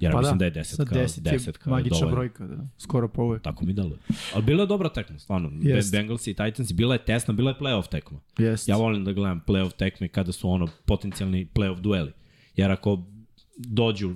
Jer 0.00 0.12
ja 0.12 0.18
mislim 0.18 0.38
da, 0.38 0.44
je 0.44 0.50
desetka, 0.50 0.94
desetka 1.18 1.70
je 1.70 1.70
magična 1.70 1.98
dovoljno. 1.98 2.16
brojka, 2.16 2.46
da. 2.46 2.68
Skoro 2.78 3.08
pa 3.08 3.22
uvek. 3.22 3.42
Tako 3.42 3.64
mi 3.64 3.72
deluje. 3.72 3.98
Ali 4.34 4.44
bila 4.44 4.62
je 4.62 4.66
dobra 4.66 4.88
tekma, 4.88 5.18
stvarno. 5.18 5.50
Jest. 5.62 5.92
Bengals 5.92 6.26
i 6.26 6.34
Titans, 6.34 6.72
bila 6.72 6.94
je 6.94 7.04
tesna, 7.04 7.34
bila 7.34 7.50
je 7.50 7.56
playoff 7.60 7.88
tekma. 7.88 8.20
Jeste. 8.38 8.72
Ja 8.72 8.76
volim 8.76 9.04
da 9.04 9.12
gledam 9.12 9.40
playoff 9.46 9.76
tekme 9.76 10.08
kada 10.08 10.32
su 10.32 10.50
ono 10.50 10.68
potencijalni 10.84 11.48
playoff 11.54 11.80
dueli. 11.80 12.12
Jer 12.56 12.70
ako 12.70 13.04
dođu, 13.56 14.14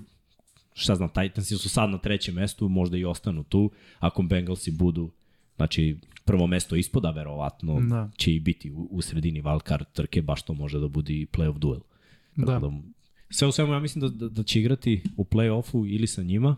šta 0.75 0.95
znam, 0.95 1.09
Titansi 1.09 1.59
su 1.59 1.69
sad 1.69 1.91
na 1.91 1.99
trećem 1.99 2.35
mestu, 2.35 2.69
možda 2.69 2.97
i 2.97 3.05
ostanu 3.05 3.43
tu. 3.45 3.71
Ako 3.99 4.23
Bengalsi 4.23 4.71
budu, 4.71 5.11
znači, 5.57 5.97
prvo 6.25 6.47
mesto 6.47 6.77
ispoda, 6.77 7.11
verovatno 7.11 7.81
Da. 7.81 8.11
će 8.17 8.35
i 8.35 8.41
biti 8.41 8.71
u, 8.71 8.89
u 8.91 9.03
sredini 9.03 9.43
wildcard 9.43 9.85
trke, 9.93 10.23
baš 10.23 10.43
to 10.43 10.55
može 10.55 10.79
da 10.79 10.89
bude 10.89 11.13
i 11.13 11.27
playoff 11.27 11.59
duel. 11.59 11.81
Da. 12.37 12.59
Da. 12.59 12.73
Sve 13.31 13.49
u 13.49 13.53
svemu, 13.53 13.73
ja 13.73 13.81
mislim 13.81 14.01
da, 14.01 14.09
da, 14.09 14.29
da 14.29 14.43
će 14.43 14.61
igrati 14.61 15.03
u 15.17 15.25
play-offu 15.25 15.95
ili 15.95 16.07
sa 16.07 16.23
njima, 16.23 16.57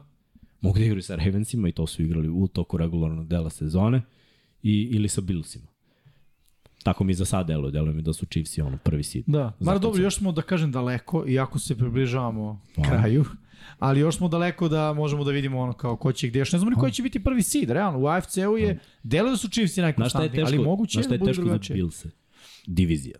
mogu 0.61 0.79
da 0.79 0.85
igraju 0.85 1.03
sa 1.03 1.17
Ravensima 1.17 1.69
i 1.69 1.73
to 1.73 1.87
su 1.87 2.03
igrali 2.03 2.29
u 2.29 2.49
toku 2.49 2.77
regularnog 2.77 3.29
dela 3.29 3.51
sezone, 3.51 4.03
i, 4.63 4.89
ili 4.93 5.09
sa 5.09 5.21
Billsima. 5.21 5.67
Tako 6.85 7.05
mi 7.05 7.15
za 7.15 7.25
sad 7.25 7.47
deluje, 7.47 7.73
deluje 7.73 7.95
mi 7.95 8.03
da 8.03 8.13
su 8.13 8.27
Chiefs 8.27 8.59
i 8.59 8.61
ono 8.61 8.77
prvi 8.77 9.03
seed. 9.03 9.25
Da, 9.27 9.53
Za 9.61 9.71
mar 9.71 9.77
to 9.77 9.81
dobro, 9.81 10.03
još 10.03 10.17
smo 10.17 10.33
da 10.33 10.43
kažem 10.43 10.73
daleko, 10.73 11.25
iako 11.29 11.59
se 11.59 11.79
približavamo 11.79 12.61
Pa. 12.77 12.83
kraju, 12.83 13.25
ali 13.79 14.01
još 14.01 14.17
smo 14.17 14.29
daleko 14.29 14.69
da 14.69 14.93
možemo 14.93 15.25
da 15.25 15.31
vidimo 15.31 15.61
ono 15.61 15.73
kao 15.73 15.97
ko 15.97 16.13
će 16.13 16.29
gde, 16.29 16.39
još 16.39 16.53
ne 16.53 16.59
znamo 16.59 16.71
ni 16.71 16.77
koji 16.77 16.93
će 16.93 17.03
biti 17.03 17.25
prvi 17.25 17.43
seed, 17.43 17.71
realno, 17.71 17.99
u 17.99 18.07
AFC-u 18.07 18.59
je, 18.59 18.79
deluje 19.03 19.31
da 19.31 19.37
su 19.37 19.49
Chiefs 19.49 19.73
i 19.73 19.75
Znaš 19.75 19.75
šta 19.75 19.81
je 19.81 19.83
najkonstantniji, 19.83 20.45
teško, 20.45 20.57
ali 20.57 20.65
moguće 20.65 20.93
znaš 20.93 21.05
je 21.05 21.07
šta 21.07 21.17
da 21.17 21.25
je 21.25 21.35
teško 21.35 21.49
za. 21.49 21.75
Billse? 21.75 22.11
Divizija. 22.67 23.17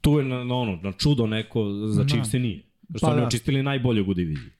Tu 0.00 0.18
je 0.18 0.24
na, 0.24 0.44
na, 0.44 0.54
ono, 0.54 0.76
na 0.76 0.92
čudo 0.92 1.26
neko, 1.26 1.72
za 1.72 2.02
Da. 2.02 2.08
Chiefs 2.08 2.30
se 2.30 2.38
nije. 2.38 2.62
Što 2.96 2.98
Pa 3.00 3.06
pa, 3.06 3.12
oni 3.12 3.20
da. 3.20 3.26
očistili 3.26 3.62
najboljeg 3.62 4.08
u 4.08 4.14
diviziji. 4.14 4.50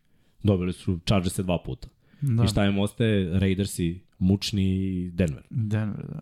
Dobili 0.43 0.73
su 0.73 0.99
Chargers 1.07 1.39
dva 1.39 1.59
puta. 1.65 1.89
Da. 2.21 2.35
Da. 2.35 2.45
I 2.45 2.49
šta 2.49 2.65
im 2.65 2.79
ostaje? 2.79 3.39
Raidersi, 3.39 4.01
mučni 4.19 4.65
i 4.65 5.11
Denver. 5.11 5.43
Denver, 5.51 6.07
da. 6.09 6.21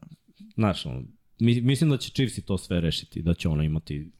Znaš, 0.54 0.86
ono, 0.86 1.02
mislim 1.40 1.90
da 1.90 1.96
će 1.96 2.10
Chiefs 2.10 2.38
i 2.38 2.42
to 2.42 2.58
sve 2.58 2.80
rešiti, 2.80 3.22
da 3.22 3.34
će 3.34 3.48
ono 3.48 3.62
imati 3.62 4.10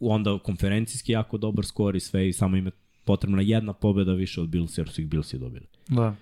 onda 0.00 0.38
konferencijski 0.38 1.12
jako 1.12 1.38
dobar 1.38 1.64
skor 1.64 1.96
i 1.96 2.00
sve 2.00 2.28
i 2.28 2.32
samo 2.32 2.56
im 2.56 2.66
je 2.66 2.72
potrebna 3.04 3.42
jedna 3.42 3.72
pobeda 3.72 4.12
više 4.12 4.40
od 4.40 4.48
Bills 4.48 4.78
jer 4.78 4.88
su 4.88 5.00
ih 5.00 5.08
Billsi 5.08 5.38
dobili. 5.38 5.66
Da. 5.88 6.14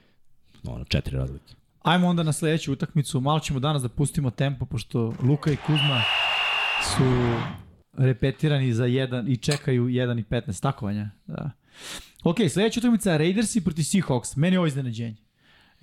Ono, 0.65 0.85
četiri 0.85 1.17
razlike. 1.17 1.55
Ajmo 1.83 2.09
onda 2.09 2.23
na 2.23 2.33
sledeću 2.33 2.73
utakmicu. 2.73 3.21
Malo 3.21 3.41
ćemo 3.41 3.61
danas 3.61 3.83
da 3.83 3.89
pustimo 3.89 4.31
tempo, 4.31 4.67
pošto 4.67 5.15
Luka 5.23 5.53
i 5.53 5.57
Kuzma 5.57 6.03
su 6.83 7.05
repetirani 7.93 8.73
za 8.73 8.85
1 8.85 9.33
i 9.33 9.37
čekaju 9.37 9.87
1 9.87 10.21
i 10.21 10.25
15 10.25 10.63
takovanja. 10.63 11.11
Da. 11.27 11.51
Ok, 12.25 12.37
sledeća 12.51 12.81
utakmica 12.81 13.17
Raidersi 13.17 13.65
proti 13.65 13.83
Seahawks. 13.83 14.37
Meni 14.37 14.55
je 14.55 14.59
ovo 14.59 14.67
iznenađenje. 14.67 15.26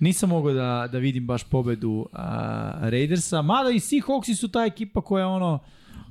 Nisam 0.04 0.28
mogao 0.28 0.52
da, 0.52 0.88
da 0.92 0.98
vidim 0.98 1.26
baš 1.26 1.44
pobedu 1.44 2.06
a, 2.12 2.78
Raidersa, 2.82 3.42
mada 3.42 3.70
i 3.70 3.80
Seahawksi 3.80 4.34
su 4.34 4.48
ta 4.48 4.64
ekipa 4.64 5.00
koja 5.00 5.28
ono 5.28 5.58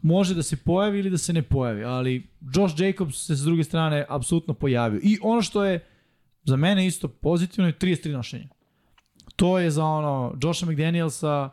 može 0.02 0.36
da 0.36 0.44
se 0.44 0.56
pojavi 0.58 1.00
ili 1.00 1.10
da 1.10 1.18
se 1.18 1.34
ne 1.34 1.42
pojavi, 1.42 1.84
ali 1.84 2.28
Josh 2.56 2.82
Jacobs 2.82 3.26
se 3.26 3.36
s 3.36 3.42
druge 3.44 3.64
strane 3.64 4.06
apsolutno 4.10 4.54
pojavio. 4.54 5.00
I 5.04 5.18
ono 5.22 5.42
što 5.42 5.66
je 5.66 5.86
za 6.44 6.56
mene 6.56 6.88
isto 6.88 7.08
pozitivno 7.08 7.68
je 7.70 7.78
33 7.78 8.12
nošenja. 8.12 8.48
To 9.36 9.60
je 9.60 9.72
za 9.72 9.86
ono 9.86 10.36
Josha 10.42 10.66
McDanielsa 10.66 11.50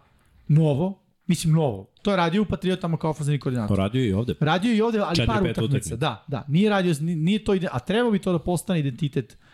novo, 0.48 1.02
mislim 1.26 1.54
novo. 1.54 1.86
To 2.02 2.10
je 2.10 2.16
radio 2.16 2.42
u 2.42 2.44
Patriotama 2.44 2.96
kao 2.96 3.10
ofenzivni 3.10 3.38
koordinator. 3.38 3.78
Radio 3.78 4.04
i 4.04 4.12
ovde. 4.12 4.34
Radio 4.40 4.74
i 4.74 4.80
ovde, 4.80 4.98
ali 4.98 5.16
Četiri, 5.16 5.32
par 5.34 5.64
utakmica. 5.64 5.96
Da, 5.96 6.24
da. 6.28 6.44
Nije 6.48 6.70
radio, 6.70 6.94
ni- 7.00 7.16
nije 7.16 7.44
to 7.44 7.54
ide, 7.54 7.68
a 7.72 7.78
trebao 7.78 8.10
bi 8.10 8.18
to 8.18 8.32
da 8.32 8.38
postane 8.38 8.80
identitet 8.80 9.32
uh, 9.32 9.49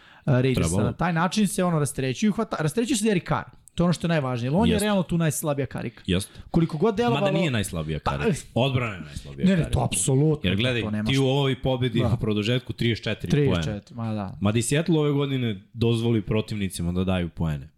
Trebalo. 0.54 0.82
Na 0.82 0.92
taj 0.92 1.12
način 1.12 1.48
se 1.48 1.64
ono 1.64 1.78
rastrećuju, 1.78 2.32
hvata, 2.32 2.56
rastrećuju 2.60 2.96
se 2.96 3.04
Derek 3.04 3.28
Carr. 3.28 3.44
To 3.74 3.82
je 3.82 3.84
ono 3.84 3.92
što 3.92 4.06
je 4.06 4.08
najvažnije. 4.08 4.50
On 4.50 4.68
je 4.68 4.72
Jeste. 4.72 4.84
realno 4.84 5.02
tu 5.02 5.18
najslabija 5.18 5.66
karika. 5.66 6.02
Jeste. 6.06 6.40
Koliko 6.50 6.78
god 6.78 6.96
delovalo... 6.96 7.20
Mada 7.20 7.38
nije 7.38 7.50
najslabija 7.50 7.98
Pa, 8.04 8.10
karika. 8.10 8.38
Odbrana 8.54 8.94
je 8.94 9.00
najslabija 9.00 9.44
Ne, 9.46 9.50
ne, 9.50 9.56
karika. 9.56 9.70
to 9.70 9.84
apsolutno. 9.84 10.50
Jer 10.50 10.56
gledaj, 10.56 10.82
to 10.82 10.90
ti 11.06 11.18
u 11.18 11.24
ovoj 11.24 11.62
pobedi 11.62 12.00
Da. 12.00 12.08
u 12.08 12.16
produžetku 12.16 12.72
34 12.72 13.30
poena. 13.30 13.62
34, 13.62 13.94
ma 13.94 14.14
da. 14.14 14.38
Mada 14.40 14.58
i 14.58 14.62
Seattle 14.62 14.98
ove 14.98 15.12
godine 15.12 15.62
dozvoli 15.72 16.22
protivnicima 16.22 16.92
da 16.92 17.04
daju 17.04 17.28
poene. 17.28 17.68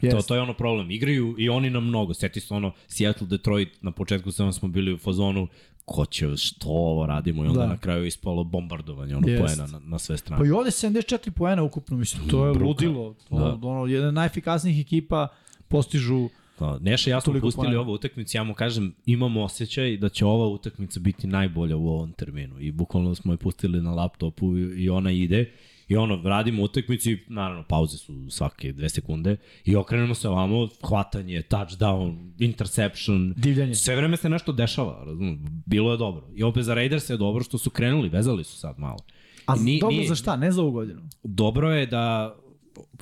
To, 0.00 0.06
Jest. 0.06 0.28
to 0.28 0.34
je 0.34 0.40
ono 0.40 0.54
problem. 0.54 0.90
Igraju 0.90 1.34
i 1.38 1.48
oni 1.48 1.70
na 1.70 1.80
mnogo. 1.80 2.14
Sjeti 2.14 2.40
se 2.40 2.54
ono 2.54 2.72
Seattle, 2.86 3.26
Detroit, 3.26 3.82
na 3.82 3.90
početku 3.90 4.32
samo 4.32 4.52
smo 4.52 4.68
bili 4.68 4.92
u 4.92 4.98
fazonu 4.98 5.48
ko 5.86 6.04
će, 6.06 6.36
što 6.36 6.68
ovo 6.68 7.06
radimo 7.06 7.44
i 7.44 7.48
onda 7.48 7.60
Da. 7.60 7.66
na 7.66 7.76
kraju 7.76 8.04
ispalo 8.04 8.44
bombardovanje 8.44 9.16
ono 9.16 9.28
Jest. 9.28 9.42
poena 9.56 9.66
na, 9.68 9.78
na 9.80 9.98
sve 9.98 10.16
strane. 10.16 10.40
Pa 10.40 10.46
i 10.46 10.50
ovde 10.50 10.70
74 10.70 11.30
poena 11.30 11.62
ukupno, 11.62 11.96
mislim, 11.96 12.28
to 12.28 12.46
je 12.46 12.52
Bruka. 12.52 12.66
ludilo. 12.66 13.14
To, 13.28 13.36
Da. 13.56 13.68
ono, 13.68 13.86
jedna 13.86 14.08
od 14.08 14.14
najefikasnijih 14.14 14.80
ekipa 14.80 15.28
postižu 15.68 16.28
Da, 16.60 16.78
Neša 16.80 17.10
ja 17.10 17.20
smo 17.20 17.32
pustili 17.34 17.66
poena. 17.66 17.80
ovu 17.80 17.92
utakmicu, 17.92 18.36
ja 18.36 18.42
mu 18.42 18.54
kažem, 18.54 18.94
imam 19.06 19.36
osjećaj 19.36 19.96
da 19.96 20.08
će 20.08 20.24
ova 20.26 20.46
utakmica 20.46 21.00
biti 21.00 21.26
najbolja 21.26 21.76
u 21.76 21.88
ovom 21.88 22.12
terminu. 22.12 22.60
I 22.60 22.72
bukvalno 22.72 23.14
smo 23.14 23.32
je 23.32 23.36
pustili 23.36 23.82
na 23.82 23.90
laptopu 23.92 24.56
i, 24.56 24.84
i 24.84 24.90
ona 24.90 25.10
ide. 25.10 25.52
I 25.88 25.96
ono, 25.96 26.22
radimo 26.24 26.62
utakmicu 26.62 27.10
i 27.10 27.18
naravno 27.28 27.64
pauze 27.64 27.98
su 27.98 28.30
svake 28.30 28.72
dve 28.72 28.88
sekunde 28.88 29.36
i 29.64 29.76
okrenemo 29.76 30.14
se 30.14 30.28
ovamo, 30.28 30.68
hvatanje, 30.82 31.42
touchdown, 31.42 32.32
interception, 32.38 33.34
Divljanje. 33.36 33.74
sve 33.74 33.96
vreme 33.96 34.16
se 34.16 34.28
nešto 34.28 34.52
dešava, 34.52 35.04
razumem, 35.04 35.62
bilo 35.66 35.92
je 35.92 35.98
dobro. 35.98 36.26
I 36.34 36.42
opet 36.42 36.64
za 36.64 36.74
Raiders 36.74 37.10
je 37.10 37.16
dobro 37.16 37.44
što 37.44 37.58
su 37.58 37.70
krenuli, 37.70 38.08
vezali 38.08 38.44
su 38.44 38.56
sad 38.56 38.78
malo. 38.78 38.98
A 39.46 39.54
Ni- 39.56 39.78
dobro 39.80 39.96
nije- 39.96 40.08
za 40.08 40.14
šta? 40.14 40.36
Ne 40.36 40.52
za 40.52 40.62
ovu 40.62 40.70
godinu. 40.72 41.00
Dobro 41.22 41.72
je 41.72 41.86
da 41.86 42.36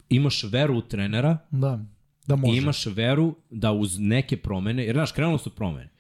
imaš 0.09 0.43
veru 0.45 0.79
u 0.79 0.83
trenera, 0.83 1.39
Da. 1.51 1.85
Da 2.27 2.37
može. 2.37 2.55
I 2.55 2.59
imaš 2.59 2.87
veru 2.87 3.35
da 3.51 3.73
uz 3.73 3.99
neke 3.99 4.37
promene, 4.37 4.85
jer 4.85 4.95
znaš, 4.95 5.13
krenulo 5.13 5.39
su 5.39 5.51
promene. 5.51 5.91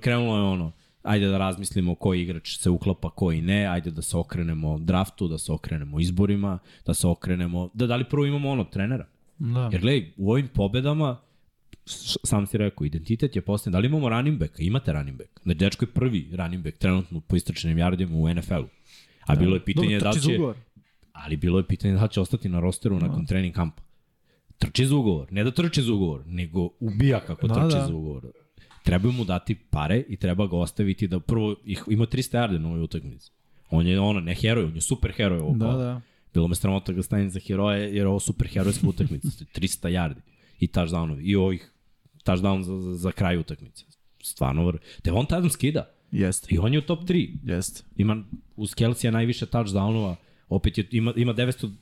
Krenulo 0.00 0.36
je 0.36 0.42
ono, 0.42 0.72
ajde 1.02 1.26
da 1.26 1.38
razmislimo 1.38 1.94
koji 1.94 2.22
igrač 2.22 2.56
se 2.58 2.70
uklapa, 2.70 3.10
koji 3.10 3.42
ne, 3.42 3.66
ajde 3.66 3.90
da 3.90 4.02
se 4.02 4.16
okrenemo 4.16 4.78
draftu, 4.78 5.28
da 5.28 5.38
se 5.38 5.52
okrenemo 5.52 6.00
izborima, 6.00 6.58
da 6.86 6.94
se 6.94 7.06
okrenemo, 7.06 7.70
da 7.74 7.86
da 7.86 7.96
li 7.96 8.04
prvo 8.04 8.26
imamo 8.26 8.50
ono 8.50 8.64
trenera. 8.64 9.06
Da. 9.38 9.68
Jer 9.72 9.80
gledaj, 9.80 10.12
u 10.16 10.30
ovim 10.30 10.48
pobedama, 10.48 11.20
sam 12.24 12.46
si 12.46 12.58
rekao, 12.58 12.84
identitet 12.84 13.36
je 13.36 13.42
postavljen. 13.42 13.72
Da 13.72 13.78
li 13.78 13.86
imamo 13.86 14.08
running 14.08 14.38
backa? 14.38 14.62
Imate 14.62 14.92
running 14.92 15.18
back. 15.18 15.30
Znači, 15.42 15.58
dečko 15.58 15.84
je 15.84 15.90
prvi 15.90 16.28
running 16.32 16.64
back 16.64 16.78
trenutno 16.78 17.20
po 17.20 17.36
istračenim 17.36 17.78
jardima 17.78 18.16
u 18.16 18.34
NFL-u. 18.34 18.68
A 19.26 19.36
bilo 19.36 19.54
je 19.56 19.64
pitanje 19.64 19.98
Dobro, 19.98 20.12
da 20.12 20.20
će... 20.20 20.34
ugovor. 20.34 20.56
Ali 21.12 21.36
bilo 21.36 21.58
je 21.58 21.66
pitanje 21.66 21.94
da 21.94 22.08
će 22.08 22.20
ostati 22.20 22.48
na 22.48 22.60
rosteru 22.60 22.98
nakon 22.98 23.26
trening 23.26 23.54
kampa. 23.54 23.82
Trči 24.58 24.86
za 24.86 24.96
ugovor. 24.96 25.32
Ne 25.32 25.44
da 25.44 25.50
trči 25.50 25.82
za 25.82 25.92
ugovor, 25.92 26.22
nego 26.26 26.68
ubija 26.80 27.20
kako 27.20 27.48
Da, 27.48 27.54
da, 27.54 27.60
trči 27.60 27.74
da. 27.74 27.80
da. 27.80 27.86
za 27.86 27.94
ugovor. 27.94 28.26
Treba 28.82 29.10
mu 29.12 29.24
dati 29.24 29.54
pare 29.54 30.04
i 30.08 30.16
treba 30.16 30.46
ga 30.46 30.56
ostaviti 30.56 31.08
da 31.08 31.20
prvo 31.20 31.56
ih, 31.64 31.82
ima 31.90 32.06
300 32.06 32.38
yarde 32.38 32.58
na 32.58 32.68
ovoj 32.68 32.80
utakmici. 32.82 33.30
On 33.70 33.86
je 33.86 34.00
ono, 34.00 34.20
ne 34.20 34.34
heroj, 34.34 34.64
on 34.64 34.74
je 34.74 34.80
super 34.80 35.12
heroj 35.12 35.38
ovog 35.38 35.58
Da, 35.58 35.64
kola. 35.66 35.76
da. 35.84 36.00
Bilo 36.34 36.48
me 36.48 36.54
sramota 36.54 36.92
da 36.92 36.96
ga 36.96 37.02
stavim 37.02 37.30
za 37.30 37.40
heroje, 37.40 37.80
jer 37.82 37.94
je 37.96 38.06
ovo 38.06 38.20
super 38.20 38.48
herojska 38.48 38.88
utakmica. 38.88 39.28
300 39.56 39.88
yardi 39.90 40.20
i 40.60 40.66
touchdownovi. 40.68 41.20
I 41.22 41.36
ovih 41.36 41.72
touchdown 42.24 42.62
za, 42.62 42.78
za, 42.78 42.94
za 42.94 43.12
kraj 43.12 43.36
utakmice. 43.38 43.84
Stvarno, 44.22 44.66
vr... 44.66 44.76
Devonta 45.04 45.36
Adams 45.36 45.52
skida. 45.52 45.90
Jeste. 46.12 46.54
I 46.54 46.58
on 46.58 46.72
je 46.72 46.78
u 46.78 46.82
top 46.82 47.02
3. 47.02 47.28
Jeste. 47.44 47.82
Ima 47.96 48.24
uz 48.56 48.74
Kelsija 48.74 49.10
najviše 49.10 49.46
touchdownova, 49.46 50.14
opet 50.48 50.78
je, 50.78 50.88
ima, 50.90 51.12
ima 51.16 51.34
999 51.34 51.80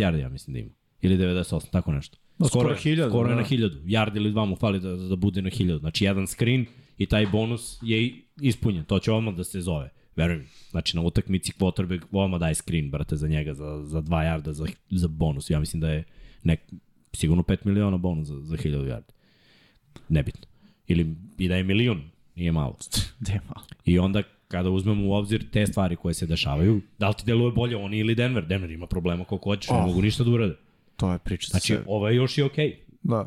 yardi, 0.00 0.16
ja 0.20 0.28
mislim 0.28 0.54
da 0.54 0.60
ima. 0.60 0.70
Ili 1.02 1.16
98, 1.18 1.70
tako 1.70 1.92
nešto. 1.92 2.18
No, 2.38 2.48
skoro 2.48 2.70
je- 2.70 2.76
1000, 2.76 3.08
Skoro 3.08 3.28
je 3.28 3.34
da. 3.34 3.40
na 3.40 3.46
1000. 3.46 3.82
Yard 3.84 4.16
ili 4.16 4.30
dva 4.30 4.44
mu 4.44 4.56
fali 4.56 4.80
da, 4.80 4.96
da 4.96 5.16
bude 5.16 5.42
na 5.42 5.50
1000. 5.50 5.78
Znači, 5.78 6.04
jedan 6.04 6.26
screen 6.26 6.66
i 6.98 7.06
taj 7.06 7.26
bonus 7.26 7.78
je 7.82 8.12
ispunjen. 8.40 8.84
To 8.84 8.98
će 8.98 9.12
odmah 9.12 9.34
da 9.34 9.44
se 9.44 9.60
zove. 9.60 9.90
Verujem. 10.16 10.46
Znači, 10.70 10.96
na 10.96 11.02
utakmici 11.02 11.52
quarterback 11.52 12.02
odmah 12.12 12.40
daje 12.40 12.54
screen, 12.54 12.90
brate, 12.90 13.16
za 13.16 13.28
njega, 13.28 13.54
za, 13.54 13.82
za 13.84 14.00
2 14.00 14.08
yarda, 14.22 14.50
za, 14.50 14.66
za 14.90 15.08
bonus. 15.08 15.50
Ja 15.50 15.60
mislim 15.60 15.80
da 15.80 15.90
je 15.90 16.04
nek, 16.42 16.60
sigurno 17.12 17.42
5 17.42 17.56
miliona 17.64 17.96
bonus 17.96 18.28
za, 18.28 18.40
za 18.40 18.56
1000 18.56 18.84
yardi. 18.84 19.12
Nebitno. 20.08 20.46
Ili 20.86 21.06
i 21.38 21.48
da 21.48 21.56
je 21.56 21.64
milion, 21.64 22.02
nije 22.36 22.52
malo. 22.52 22.76
Dema. 23.20 23.54
I 23.84 23.98
onda 23.98 24.22
kada 24.48 24.70
uzmemo 24.70 25.08
u 25.08 25.12
obzir 25.12 25.50
te 25.50 25.66
stvari 25.66 25.96
koje 25.96 26.14
se 26.14 26.26
dešavaju, 26.26 26.80
da 26.98 27.08
li 27.08 27.14
ti 27.14 27.22
deluje 27.26 27.52
bolje 27.52 27.76
oni 27.76 27.98
ili 27.98 28.14
Denver? 28.14 28.46
Denver 28.46 28.70
ima 28.70 28.86
problema 28.86 29.24
koliko 29.24 29.50
hoćeš, 29.50 29.70
ne 29.70 29.76
Oh. 29.76 29.86
mogu 29.86 30.02
ništa 30.02 30.24
da 30.24 30.30
urade. 30.30 30.54
To 30.96 31.12
je 31.12 31.18
priča. 31.18 31.48
Znači, 31.50 31.66
sve. 31.66 31.82
ovo 31.86 32.08
je 32.08 32.16
još 32.16 32.38
i 32.38 32.42
okej. 32.42 32.68
Okay. 32.68 32.76
Da. 33.02 33.26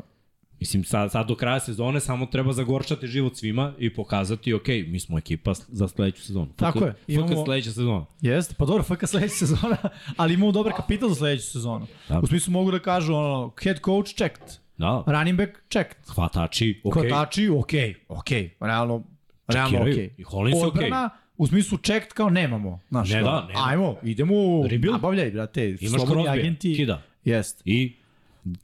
Mislim, 0.60 0.84
sad, 0.84 1.12
sad 1.12 1.26
do 1.28 1.34
kraja 1.36 1.60
sezone 1.60 2.00
samo 2.00 2.26
treba 2.26 2.52
zagorčati 2.52 3.06
život 3.06 3.36
svima 3.36 3.72
i 3.78 3.94
pokazati, 3.94 4.52
ok, 4.54 4.68
mi 4.86 5.00
smo 5.00 5.18
ekipa 5.18 5.54
za 5.68 5.88
sledeću 5.88 6.22
sezonu. 6.22 6.48
Tako 6.56 6.78
FK, 6.78 6.84
je, 6.84 6.94
imamo- 7.08 7.28
FK 7.28 7.44
sledeća 7.44 7.70
sezona. 7.70 8.06
Jeste, 8.20 8.54
pa 8.58 8.64
dobro, 8.64 8.82
FK 8.82 9.06
sledeća 9.06 9.34
sezona, 9.34 9.76
ali 10.16 10.34
imamo 10.34 10.52
dobar 10.52 10.72
kapital 10.76 11.08
za 11.08 11.14
sledeću 11.14 11.46
sezonu. 11.50 11.86
Da. 12.08 12.20
U 12.20 12.26
smislu 12.26 12.52
mogu 12.52 12.70
da 12.70 12.78
kažu, 12.78 13.14
ono, 13.14 13.52
head 13.62 13.80
coach 13.84 14.14
checked, 14.14 14.42
Da, 14.76 15.04
running 15.06 15.38
back 15.38 15.50
checked, 15.70 15.96
hvatači, 16.14 16.80
ok. 16.84 16.94
okay. 16.94 17.02
kotači, 17.02 17.48
ok, 17.48 17.72
ok, 18.08 18.30
realno, 18.60 19.04
realno 19.48 19.78
ok. 19.80 19.86
I 20.18 20.22
Hollins 20.22 20.58
okej. 20.62 20.68
Odbrana, 20.68 21.10
u 21.36 21.46
smislu 21.46 21.78
checked 21.78 22.12
kao 22.12 22.30
nemamo. 22.30 22.80
Znaš, 22.88 23.10
Ne, 23.10 23.22
da, 23.22 23.46
nema. 23.48 23.60
Ajmo, 23.66 23.96
idemo, 24.02 24.34
Rebuild. 24.66 24.92
nabavljaj, 24.92 25.30
brate, 25.30 25.76
Imaš 25.80 26.00
slobodni 26.00 26.28
agenti. 26.28 26.76
kida. 26.76 27.02
Jest, 27.28 27.62
I 27.64 27.96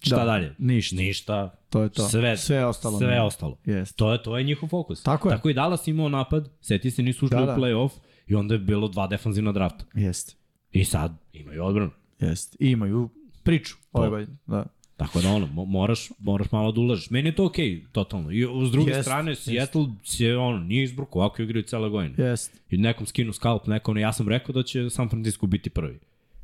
šta 0.00 0.16
Da, 0.16 0.24
dalje? 0.24 0.54
ništa. 0.58 0.96
Ništa. 0.96 1.54
to 1.70 1.82
je 1.82 1.88
to. 1.88 2.08
Sve, 2.08 2.36
Sve 2.36 2.64
ostalo. 2.66 2.98
Sve 2.98 3.06
ne. 3.06 3.22
ostalo. 3.22 3.56
Jest. 3.64 3.96
To 3.96 4.12
je, 4.12 4.22
to 4.22 4.38
je 4.38 4.44
njihov 4.44 4.68
fokus. 4.68 5.02
Tako 5.02 5.28
je. 5.28 5.36
Tako 5.36 5.48
i 5.50 5.54
Dallas 5.54 5.88
imao 5.88 6.08
napad, 6.08 6.50
seti 6.60 6.90
se 6.90 7.02
nisu 7.02 7.24
ušli 7.26 7.36
Da, 7.36 7.42
u 7.42 7.46
da. 7.46 7.56
play-off 7.56 7.90
i 8.26 8.34
onda 8.34 8.54
je 8.54 8.58
bilo 8.58 8.88
dva 8.88 9.06
defanzivna 9.06 9.52
drafta. 9.52 9.84
Jest, 9.94 10.36
I 10.72 10.84
sad 10.84 11.12
imaju 11.32 11.64
odbranu. 11.64 11.90
jest. 12.20 12.56
I 12.60 12.70
imaju 12.70 13.08
priču 13.42 13.76
godine. 13.92 14.26
Da. 14.46 14.66
Tako 14.96 15.20
da 15.20 15.28
ono, 15.28 15.46
mo- 15.46 15.66
moraš, 15.66 16.10
moraš 16.18 16.52
malo 16.52 16.72
da 16.72 16.80
ulažeš. 16.80 17.10
Meni 17.10 17.28
je 17.28 17.34
to 17.34 17.44
okej, 17.44 17.66
okay, 17.66 17.84
totalno. 17.92 18.30
I 18.30 18.46
s 18.66 18.70
druge 18.70 18.90
Jest, 18.90 19.02
strane. 19.02 19.34
Seattle 19.34 19.86
se 20.04 20.36
ono, 20.36 20.58
nije 20.58 20.84
izbruko, 20.84 21.18
ovako 21.18 21.42
igraju 21.42 21.62
cele 21.62 21.88
godine. 21.88 22.24
Jest. 22.24 22.60
I 22.70 22.76
nekom 22.76 23.06
skinu 23.06 23.32
scalp, 23.32 23.66
nekom, 23.66 23.98
ja 23.98 24.12
sam 24.12 24.28
rekao 24.28 24.52
da 24.52 24.62
će 24.62 24.90
San 24.90 25.08
Francisco 25.08 25.46
biti 25.46 25.70
prvi. 25.70 25.98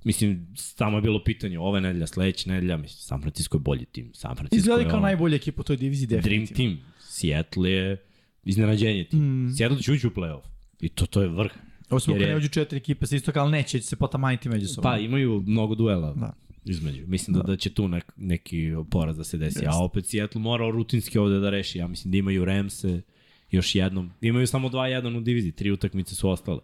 Mislim, 0.04 0.46
samo 0.56 0.98
je 0.98 1.02
bilo 1.02 1.24
pitanje, 1.24 1.58
ove 1.58 1.80
nedelja, 1.80 2.06
sledeća 2.06 2.50
nedelja, 2.50 2.76
mislim, 2.76 2.98
San 2.98 3.20
Francisco 3.20 3.56
je 3.56 3.60
bolji 3.60 3.84
tim. 3.84 4.10
San 4.14 4.36
Francisco 4.36 4.56
Izgleda 4.56 4.80
je 4.80 4.88
kao 4.88 4.96
ono, 4.96 5.06
najbolja 5.06 5.36
ekipa 5.36 5.60
u 5.60 5.64
toj 5.64 5.76
diviziji 5.76 6.06
dream 6.06 6.22
definitivno. 6.22 6.56
team. 6.76 6.78
Seattle 7.00 7.70
je 7.70 7.96
iznenađenje 8.44 9.04
tim. 9.04 9.44
Mm. 9.44 9.50
Seattle 9.50 9.82
će 9.82 9.92
ući 9.92 10.06
u 10.06 10.10
playoff. 10.10 10.42
I 10.80 10.88
to, 10.88 11.06
to 11.06 11.22
je 11.22 11.28
vrh. 11.28 11.52
Ako 11.88 12.12
je- 12.12 12.18
ne 12.20 12.36
uđu 12.36 12.48
četiri 12.48 12.76
ekipe 12.76 13.06
sa 13.06 13.16
istoka, 13.16 13.42
ali 13.42 13.52
neće 13.52 13.80
se 13.80 13.96
potamaniti 13.96 14.48
među 14.48 14.66
sobom. 14.66 14.82
Pa 14.82 14.98
imaju 14.98 15.42
mnogo 15.46 15.74
duela 15.74 16.12
Da. 16.14 16.32
između. 16.64 17.02
Mislim 17.06 17.36
da, 17.36 17.42
da 17.42 17.56
će 17.56 17.70
tu 17.70 17.88
nek, 17.88 18.12
neki 18.16 18.70
poraz 18.90 19.16
da 19.16 19.24
se 19.24 19.38
desi. 19.38 19.58
A 19.58 19.62
Jeste. 19.62 19.76
opet 19.76 20.06
Seattle 20.06 20.40
mora 20.40 20.70
rutinski 20.70 21.18
ovde 21.18 21.38
da 21.38 21.50
reši. 21.50 21.78
Ja 21.78 21.86
mislim 21.86 22.12
da 22.12 22.18
imaju 22.18 22.44
Ramse 22.44 23.02
još 23.50 23.74
jednom. 23.74 24.10
Imaju 24.20 24.46
samo 24.46 24.68
2-1 24.68 25.16
u 25.16 25.20
diviziji. 25.20 25.52
Tri 25.52 25.70
utakmice 25.70 26.14
su 26.14 26.28
ostale. 26.28 26.60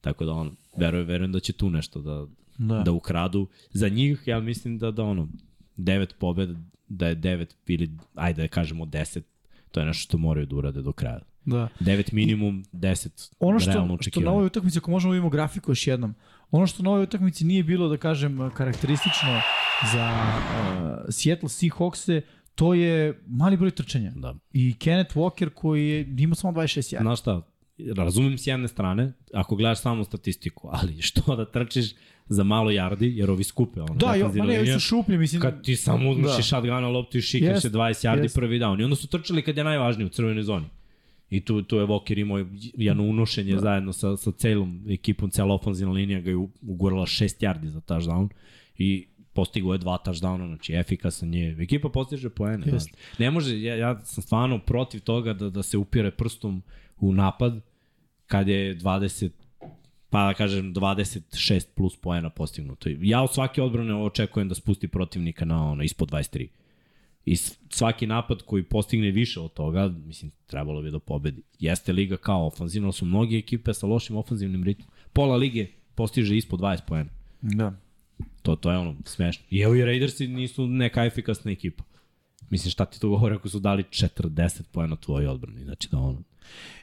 Tako 0.00 0.24
da 0.24 0.32
on, 0.32 0.56
verujem, 0.76 1.06
verujem 1.06 1.32
da 1.32 1.40
će 1.40 1.52
tu 1.52 1.70
nešto 1.70 2.00
da, 2.02 2.26
Da. 2.58 2.82
da. 2.82 2.92
ukradu. 2.92 3.46
Za 3.70 3.88
njih, 3.88 4.22
ja 4.26 4.40
mislim 4.40 4.78
da, 4.78 4.90
da 4.90 5.02
ono, 5.02 5.28
devet 5.76 6.14
pobjeda, 6.18 6.54
da 6.88 7.06
je 7.06 7.14
devet 7.14 7.56
ili, 7.66 7.90
ajde 8.14 8.42
da 8.42 8.48
kažemo 8.48 8.86
deset, 8.86 9.26
to 9.70 9.80
je 9.80 9.86
nešto 9.86 10.02
što 10.02 10.18
moraju 10.18 10.46
da 10.46 10.56
urade 10.56 10.82
do 10.82 10.92
kraja. 10.92 11.20
Da. 11.44 11.68
9 11.80 12.12
minimum, 12.12 12.64
10 12.72 13.30
Ono 13.38 13.58
što, 13.58 13.70
realno 13.70 13.86
što 13.86 13.88
na 13.88 13.94
očekivano. 13.94 14.30
ovoj 14.30 14.46
utakmici, 14.46 14.78
ako 14.78 14.90
možemo 14.90 15.12
da 15.12 15.14
vidimo 15.14 15.30
grafiku 15.30 15.70
još 15.70 15.86
jednom, 15.86 16.14
ono 16.50 16.66
što 16.66 16.82
na 16.82 16.90
ovoj 16.90 17.02
utakmici 17.02 17.44
nije 17.44 17.62
bilo, 17.62 17.88
da 17.88 17.96
kažem, 17.96 18.50
karakteristično 18.50 19.40
za 19.92 20.06
uh, 20.08 21.04
Seattle 21.08 21.48
Seahawks-e, 21.48 22.20
to 22.54 22.74
je 22.74 23.22
mali 23.26 23.56
broj 23.56 23.70
trčanja. 23.70 24.12
Da. 24.16 24.34
I 24.52 24.74
Kenneth 24.78 25.16
Walker 25.16 25.50
koji 25.50 25.88
je 25.88 26.14
imao 26.18 26.34
samo 26.34 26.52
26 26.52 26.94
jarda. 26.94 27.04
Znaš 27.04 27.20
šta, 27.20 27.42
razumem 27.96 28.38
s 28.38 28.46
jedne 28.46 28.68
strane, 28.68 29.12
ako 29.32 29.56
gledaš 29.56 29.80
samo 29.80 30.04
statistiku, 30.04 30.68
ali 30.72 31.02
što 31.02 31.36
da 31.36 31.50
trčiš 31.50 31.94
za 32.26 32.44
malo 32.44 32.70
jardi, 32.70 33.12
jer 33.16 33.30
ovi 33.30 33.44
skupe. 33.44 33.80
Ono, 33.80 33.94
Da, 33.94 34.14
jo, 34.14 34.28
ma 34.28 34.44
ne, 34.44 34.58
ovi 34.58 34.66
su 34.68 34.80
šuplji, 34.80 35.18
mislim. 35.18 35.40
Kad 35.42 35.64
ti 35.64 35.76
samo 35.76 36.10
uzmeš 36.10 36.36
Da. 36.36 36.42
shotguna 36.42 36.88
loptu 36.88 37.18
i 37.18 37.22
šikaš 37.22 37.48
Jest, 37.48 37.62
se 37.62 37.70
20 37.70 38.08
yardi 38.08 38.22
jest. 38.22 38.34
prvi 38.34 38.58
down. 38.58 38.80
I 38.80 38.84
onda 38.84 38.96
su 38.96 39.06
trčali 39.06 39.42
kad 39.42 39.56
je 39.56 39.64
najvažnije 39.64 40.06
u 40.06 40.10
crvenoj 40.10 40.42
zoni. 40.42 40.66
I 41.30 41.40
tu, 41.40 41.62
tu 41.62 41.76
je 41.76 41.86
Walker 41.86 42.20
imao 42.20 42.46
jedno 42.74 43.02
unošenje 43.02 43.52
da. 43.52 43.58
zajedno 43.60 43.92
sa, 43.92 44.16
sa 44.16 44.32
celom 44.32 44.84
ekipom, 44.88 45.30
cela 45.30 45.54
ofenzivna 45.54 45.92
linija 45.94 46.20
ga 46.20 46.30
je 46.30 46.36
ugurala 46.62 47.06
6 47.06 47.24
yardi 47.40 47.66
za 47.66 47.80
touchdown 47.80 48.28
i 48.78 49.06
postigo 49.32 49.72
je 49.72 49.78
dva 49.78 49.98
touchdowna, 50.06 50.46
znači 50.46 50.74
efikasan 50.74 51.34
je. 51.34 51.56
Ekipa 51.60 51.88
postiže 51.88 52.28
poene. 52.30 52.66
Da. 52.66 52.78
Ne 53.18 53.30
može, 53.30 53.60
ja, 53.62 53.76
ja 53.76 54.00
sam 54.04 54.22
stvarno 54.22 54.58
protiv 54.58 55.00
toga 55.00 55.32
da, 55.32 55.50
da 55.50 55.62
se 55.62 55.78
upire 55.78 56.10
prstom 56.10 56.62
u 56.96 57.12
napad 57.12 57.60
kad 58.26 58.48
je 58.48 58.76
20 58.78 59.30
pa 60.14 60.26
da 60.26 60.34
kažem 60.34 60.74
26 60.74 61.66
plus 61.74 61.96
poena 61.96 62.30
postignuto. 62.30 62.88
Ja 63.00 63.22
od 63.22 63.34
svake 63.34 63.62
odbrane 63.62 63.94
očekujem 63.94 64.48
da 64.48 64.54
spusti 64.54 64.88
protivnika 64.88 65.44
na 65.44 65.70
ono 65.70 65.82
ispod 65.82 66.10
23. 66.10 66.48
I 67.26 67.36
svaki 67.70 68.06
napad 68.06 68.42
koji 68.42 68.62
postigne 68.62 69.10
više 69.10 69.40
od 69.40 69.52
toga, 69.52 69.88
mislim, 69.88 70.30
trebalo 70.46 70.82
bi 70.82 70.90
da 70.90 70.98
pobedi. 70.98 71.42
Jeste 71.58 71.92
liga 71.92 72.16
kao 72.16 72.46
ofanzivna, 72.46 72.86
ali 72.86 72.92
su 72.92 73.04
mnogi 73.04 73.38
ekipe 73.38 73.74
sa 73.74 73.86
lošim 73.86 74.16
ofanzivnim 74.16 74.64
ritmom. 74.64 74.88
Pola 75.12 75.36
lige 75.36 75.66
postiže 75.94 76.36
ispod 76.36 76.60
20 76.60 76.80
poena. 76.86 77.10
Da. 77.40 77.72
To, 78.42 78.56
to 78.56 78.70
je 78.70 78.78
ono 78.78 78.96
smešno. 79.04 79.44
I 79.50 79.60
evo 79.60 79.74
i 79.74 79.84
Raidersi 79.84 80.28
nisu 80.28 80.66
neka 80.66 81.04
efikasna 81.04 81.50
ekipa. 81.50 81.84
Mislim, 82.50 82.70
šta 82.70 82.84
ti 82.84 83.00
to 83.00 83.08
govori 83.08 83.34
ako 83.34 83.48
su 83.48 83.60
dali 83.60 83.82
40 83.82 84.62
poena 84.72 84.96
tvojoj 84.96 85.26
odbrani? 85.26 85.64
Znači 85.64 85.88
da 85.90 85.98
ono... 85.98 86.22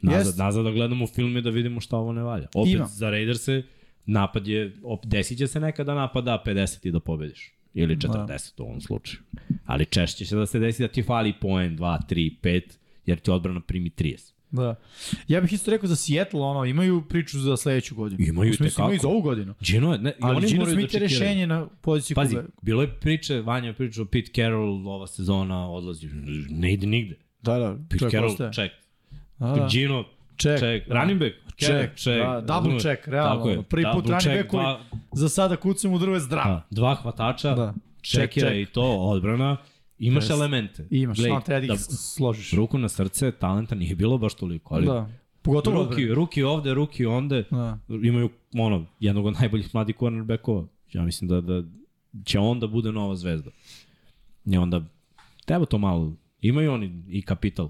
Nazad, 0.01 0.37
nazad 0.37 0.65
da 0.65 0.71
gledamo 0.71 1.07
film 1.07 1.37
i 1.37 1.41
da 1.41 1.49
vidimo 1.49 1.81
šta 1.81 1.97
ovo 1.97 2.13
ne 2.13 2.23
valja. 2.23 2.47
Opet 2.53 2.73
Ima. 2.73 2.85
za 2.85 3.09
Raiderse 3.09 3.63
napad 4.05 4.47
je, 4.47 4.73
op, 4.83 5.05
desit 5.05 5.37
će 5.37 5.47
se 5.47 5.59
nekada 5.59 5.93
napad 5.95 6.23
da 6.23 6.43
50 6.45 6.87
i 6.87 6.91
da 6.91 6.99
pobediš. 6.99 7.53
Ili 7.73 7.95
40 7.95 8.61
u 8.61 8.63
ovom 8.63 8.81
slučaju. 8.81 9.19
Ali 9.65 9.85
češće 9.85 10.25
će 10.25 10.35
da 10.35 10.45
se 10.45 10.59
desi 10.59 10.81
da 10.81 10.87
ti 10.87 11.03
fali 11.03 11.33
poen, 11.41 11.77
2, 11.77 11.97
3, 12.09 12.31
5, 12.41 12.61
jer 13.05 13.19
ti 13.19 13.31
odbrana 13.31 13.61
primi 13.61 13.89
30. 13.89 14.31
Da. 14.51 14.75
Ja 15.27 15.41
bih 15.41 15.53
isto 15.53 15.71
rekao 15.71 15.87
za 15.87 15.95
Seattle, 15.95 16.41
ono, 16.41 16.65
imaju 16.65 17.01
priču 17.09 17.39
za 17.39 17.57
sledeću 17.57 17.95
godinu. 17.95 18.23
Imaju 18.27 18.53
smislu, 18.53 18.69
tekako. 18.69 18.87
Imaju 18.87 18.99
za 18.99 19.07
ovu 19.07 19.21
godinu. 19.21 19.53
Gino, 19.61 19.97
ne, 19.97 20.13
Ali 20.19 20.37
oni 20.37 20.47
Gino 20.47 20.65
Smith 20.65 20.79
je 20.79 20.87
čekiraju. 20.87 21.09
rešenje 21.09 21.47
na 21.47 21.67
poziciji 21.81 22.15
Pazi, 22.15 22.35
Kube. 22.35 22.47
bilo 22.61 22.81
je 22.81 22.87
priče, 22.99 23.41
Vanja 23.41 23.67
je 23.67 23.73
pričao, 23.73 24.05
Pete 24.05 24.31
Carroll 24.35 24.87
ova 24.87 25.07
sezona 25.07 25.69
odlazi, 25.69 26.07
ne 26.49 26.73
ide 26.73 26.87
nigde. 26.87 27.15
Da, 27.41 27.57
da, 27.57 27.77
Pete 27.89 28.09
Carroll, 28.09 28.35
check. 28.35 28.73
Da, 29.41 29.47
da. 29.49 29.67
Gino, 29.67 30.03
Check. 30.37 30.59
check. 30.59 30.87
Da. 30.87 30.93
Running 30.95 31.19
back, 31.19 31.35
Check, 31.57 31.95
check. 31.95 32.17
da, 32.19 32.33
double 32.37 32.53
razumeš? 32.55 32.81
check, 32.83 33.07
realno, 33.07 33.35
Tako 33.35 33.49
je, 33.49 33.61
prvi 33.63 33.83
put 33.85 34.05
running 34.05 34.21
check, 34.21 34.37
back 34.37 34.49
koji- 34.49 34.63
dva- 34.63 34.79
Za 35.13 35.29
sada 35.29 35.55
kucam 35.55 35.93
u 35.93 35.99
drvo 35.99 36.13
je 36.13 36.19
zdrav. 36.19 36.45
Da, 36.45 36.65
dva 36.71 36.95
hvatača, 36.95 37.49
Da. 37.49 37.55
da. 37.55 37.73
Check, 38.03 38.11
čekira 38.23 38.47
check. 38.49 38.61
i 38.61 38.73
to, 38.73 38.83
odbrana, 38.97 39.57
imaš 39.99 40.23
Jeste. 40.23 40.33
elemente. 40.33 40.87
Imaš, 40.91 41.17
Gledaj, 41.17 41.29
samo 41.29 41.41
treba 41.41 41.67
da 41.67 41.73
ih 41.73 41.79
složiš. 41.79 42.53
ruku 42.53 42.77
na 42.77 42.89
srce, 42.89 43.31
talenta 43.31 43.75
nije 43.75 43.95
bilo 43.95 44.17
baš 44.17 44.33
toliko, 44.33 44.75
ali 44.75 44.85
Da. 44.85 45.09
Pogotovo 45.41 45.83
ruki, 45.83 46.07
ruki 46.07 46.43
ovde, 46.43 46.73
ruki 46.73 47.05
onde, 47.05 47.43
Da. 47.51 47.77
imaju 47.89 48.29
ono, 48.55 48.85
jednog 48.99 49.25
od 49.25 49.33
najboljih 49.33 49.69
mladih 49.73 49.95
cornerbackova. 49.95 50.63
Ja 50.91 51.03
mislim 51.03 51.27
da, 51.27 51.41
da 51.41 51.63
će 52.23 52.39
on 52.39 52.59
da 52.59 52.67
bude 52.67 52.91
nova 52.91 53.15
zvezda. 53.15 53.49
I 54.45 54.57
onda 54.57 54.81
treba 55.45 55.65
to 55.65 55.77
malo. 55.77 56.13
Imaju 56.41 56.71
oni 56.71 57.03
i 57.07 57.21
kapital. 57.21 57.69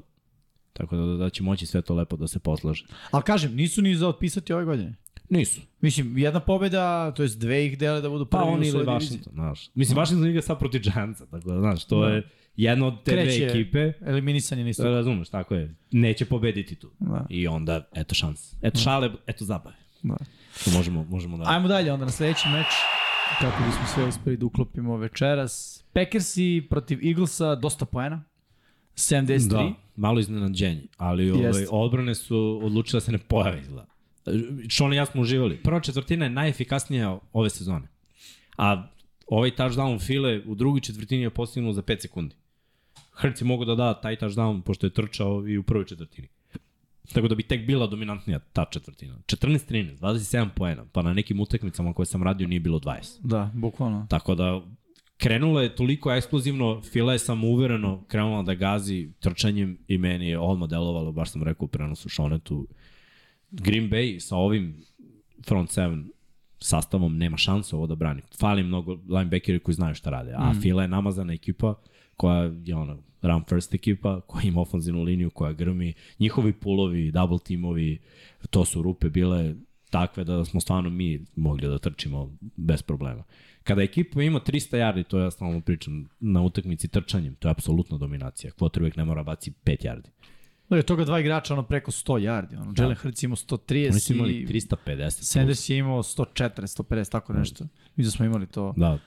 Tako 0.74 0.96
da, 0.96 1.18
da 1.18 1.30
će 1.30 1.44
moći 1.44 1.66
sve 1.66 1.82
to 1.82 1.94
lepo 1.96 2.16
da 2.18 2.28
se 2.28 2.40
poslaže. 2.40 2.86
Ali 3.12 3.24
kažem, 3.24 3.56
nisu 3.56 3.82
ni 3.82 3.96
za 3.96 4.08
otpisati 4.08 4.54
ove 4.54 4.66
godine. 4.66 4.96
Nisu. 5.30 5.62
Mislim, 5.82 6.18
jedna 6.18 6.40
pobeda, 6.40 7.12
to 7.12 7.24
jest 7.24 7.40
dve 7.40 7.66
ih 7.66 7.78
dele 7.78 8.02
da 8.02 8.10
budu 8.10 8.26
prvi 8.26 8.42
Pa 8.44 8.48
oni 8.48 8.68
ili. 8.68 8.86
Washington, 8.86 9.34
znaš. 9.34 9.70
Mislim, 9.74 9.98
Washington 9.98 10.30
igra 10.30 10.42
sad 10.42 10.60
protiv 10.60 10.82
Giantsa, 10.82 11.26
tako 11.26 11.50
da, 11.50 11.60
znaš, 11.60 11.86
to 11.86 12.02
Da. 12.02 12.08
je 12.10 12.24
jedna 12.56 12.88
od 12.88 13.04
te 13.04 13.12
Kreće. 13.12 13.38
dve 13.38 13.48
ekipe. 13.62 13.94
Eliminisanje 14.06 14.64
nisu. 14.64 14.84
Da 14.84 14.90
razumeš, 14.90 15.30
tako 15.30 15.56
je. 15.56 15.76
Neće 15.92 16.26
pobediti 16.26 16.76
tu. 16.76 16.92
Da. 17.00 17.26
I 17.30 17.48
onda, 17.48 17.90
eto 17.96 18.16
šans. 18.16 18.54
Eto 18.62 18.80
šale, 18.80 19.12
eto 19.28 19.46
zabave. 19.46 19.76
Da. 20.04 20.16
To 20.66 20.72
možemo, 20.72 21.04
možemo 21.04 21.38
da... 21.38 21.44
Ajmo 21.48 21.68
dalje 21.68 21.92
onda 21.94 22.06
na 22.06 22.12
sledeći 22.12 22.50
meč. 22.50 22.68
Kako 23.42 23.64
bismo 23.68 23.86
sve 23.94 24.04
uspeli 24.06 24.38
da 24.38 24.46
uklopimo 24.46 24.98
večeras. 24.98 25.84
Packersi 25.94 26.68
protiv 26.70 27.08
Eaglesa, 27.08 27.56
dosta 27.56 27.86
poena. 27.86 28.24
73. 28.96 29.48
Da, 29.50 29.74
malo 30.02 30.20
iznenađenje, 30.20 30.84
ali 30.98 31.32
ovaj, 31.32 31.66
odbrane 31.72 32.16
su 32.16 32.60
odlučile 32.64 32.98
da 32.98 33.06
se 33.06 33.12
ne 33.12 33.18
pojave 33.18 33.60
izgleda. 33.62 33.86
Što 34.68 34.94
i 34.94 34.96
ja 34.96 35.06
smo 35.06 35.22
uživali. 35.22 35.58
Prva 35.58 35.80
četvrtina 35.80 36.26
je 36.26 36.30
najefikasnija 36.30 37.20
ove 37.34 37.50
sezone. 37.50 37.88
A 38.58 38.88
ovaj 39.28 39.52
touchdown 39.52 40.06
File 40.06 40.42
u 40.46 40.56
drugoj 40.56 40.82
četvrtini 40.82 41.22
je 41.22 41.30
postignuo 41.30 41.74
za 41.74 41.82
5 41.82 42.02
sekundi. 42.02 42.36
Hrc 43.14 43.42
je 43.42 43.46
mogo 43.46 43.66
da 43.66 43.76
da 43.76 43.94
taj 43.94 44.16
touchdown 44.16 44.62
pošto 44.62 44.88
je 44.88 44.94
trčao 44.94 45.48
i 45.48 45.58
u 45.58 45.64
prvoj 45.64 45.86
četvrtini. 45.86 46.28
Tako 47.14 47.28
da 47.28 47.36
bi 47.36 47.44
tek 47.44 47.66
bila 47.66 47.88
dominantnija 47.88 48.40
ta 48.40 48.66
četvrtina. 48.72 49.18
14-13, 49.26 49.98
27 50.00 50.50
poena, 50.56 50.86
pa 50.92 51.02
na 51.02 51.14
nekim 51.14 51.40
utakmicama 51.40 51.94
koje 51.94 52.06
sam 52.06 52.24
radio 52.24 52.48
nije 52.48 52.60
bilo 52.60 52.80
20. 52.80 53.20
Da, 53.20 53.52
bukvalno. 53.54 54.08
Tako 54.10 54.36
da 54.36 54.62
krenula 55.22 55.62
je 55.62 55.76
toliko 55.76 56.12
eksplozivno, 56.12 56.82
Fila 56.82 57.14
je 57.14 57.20
samouvereno 57.20 58.04
krenula 58.08 58.42
da 58.44 58.54
gazi 58.54 59.10
trčanjem 59.20 59.78
i 59.88 59.98
meni 59.98 60.28
je 60.28 60.40
odmah 60.40 60.70
delovalo, 60.70 61.12
baš 61.12 61.32
sam 61.32 61.44
rekao 61.44 61.66
u 61.66 61.68
prenosu 61.68 62.10
Šonetu, 62.10 62.68
Green 63.52 63.90
Bay 63.90 64.20
sa 64.20 64.36
ovim 64.36 64.84
front 65.48 65.70
seven 65.70 66.10
sastavom 66.60 67.18
nema 67.18 67.38
šanse 67.38 67.76
ovo 67.76 67.88
da 67.88 67.96
brani. 67.96 68.22
Fali 68.40 68.64
mnogo 68.64 68.98
linebackeri 69.10 69.60
koji 69.60 69.76
znaju 69.76 69.96
šta 69.96 70.10
rade, 70.10 70.34
a 70.36 70.52
mm. 70.52 70.62
Fila 70.62 70.82
je 70.82 70.88
namazana 70.88 71.34
ekipa 71.34 71.76
koja 72.18 72.52
je 72.64 72.76
ono, 72.76 72.98
run 73.22 73.44
first 73.50 73.74
ekipa, 73.74 74.22
koja 74.22 74.44
ima 74.44 74.62
ofenzivnu 74.62 75.04
liniju, 75.04 75.30
koja 75.30 75.54
grmi, 75.54 75.94
njihovi 76.20 76.54
pulovi, 76.54 77.12
double 77.12 77.40
teamovi, 77.46 78.00
to 78.50 78.66
su 78.66 78.82
rupe 78.82 79.10
bile 79.10 79.56
takve 79.90 80.24
da 80.24 80.46
smo 80.46 80.62
stvarno 80.62 80.90
mi 80.90 81.26
mogli 81.36 81.68
da 81.68 81.78
trčimo 81.78 82.38
bez 82.56 82.82
problema. 82.82 83.24
Kada 83.63 83.82
ekipa 83.84 84.21
ima 84.21 84.39
300 84.41 84.54
yardi, 84.78 85.04
to 85.04 85.19
ja 85.19 85.32
stalno 85.32 85.62
pričam, 85.62 86.08
na 86.19 86.41
utakmici 86.41 86.88
trčanjem, 86.88 87.36
to 87.36 87.47
je 87.47 87.52
apsolutna 87.52 87.97
dominacija. 87.97 88.52
Quarterback 88.52 88.97
ne 88.97 89.06
mora 89.06 89.24
baci 89.24 89.52
5 89.65 89.86
yardi. 89.86 90.10
Da 90.69 90.78
je 90.78 90.84
toga 90.84 91.06
dva 91.06 91.19
igrača 91.19 91.54
ono 91.54 91.63
preko 91.63 91.91
100 91.91 92.19
yardi. 92.21 92.58
Ono, 92.58 92.74
Jalen 92.78 92.95
Hurts 92.95 93.24
imao 93.24 93.36
130 93.36 93.91
Oni 93.91 94.00
su 94.00 94.13
imali 94.13 94.34
i 94.34 94.47
350. 94.47 95.10
Sanders 95.10 95.69
je 95.69 95.78
imao 95.78 96.00
140, 96.00 96.28
150, 96.84 97.12
tako 97.12 97.34
nešto. 97.34 97.65
Mi 97.95 98.04
da 98.04 98.12
smo 98.12 98.26
imali 98.26 98.47
to 98.47 98.74
Da, 98.78 99.00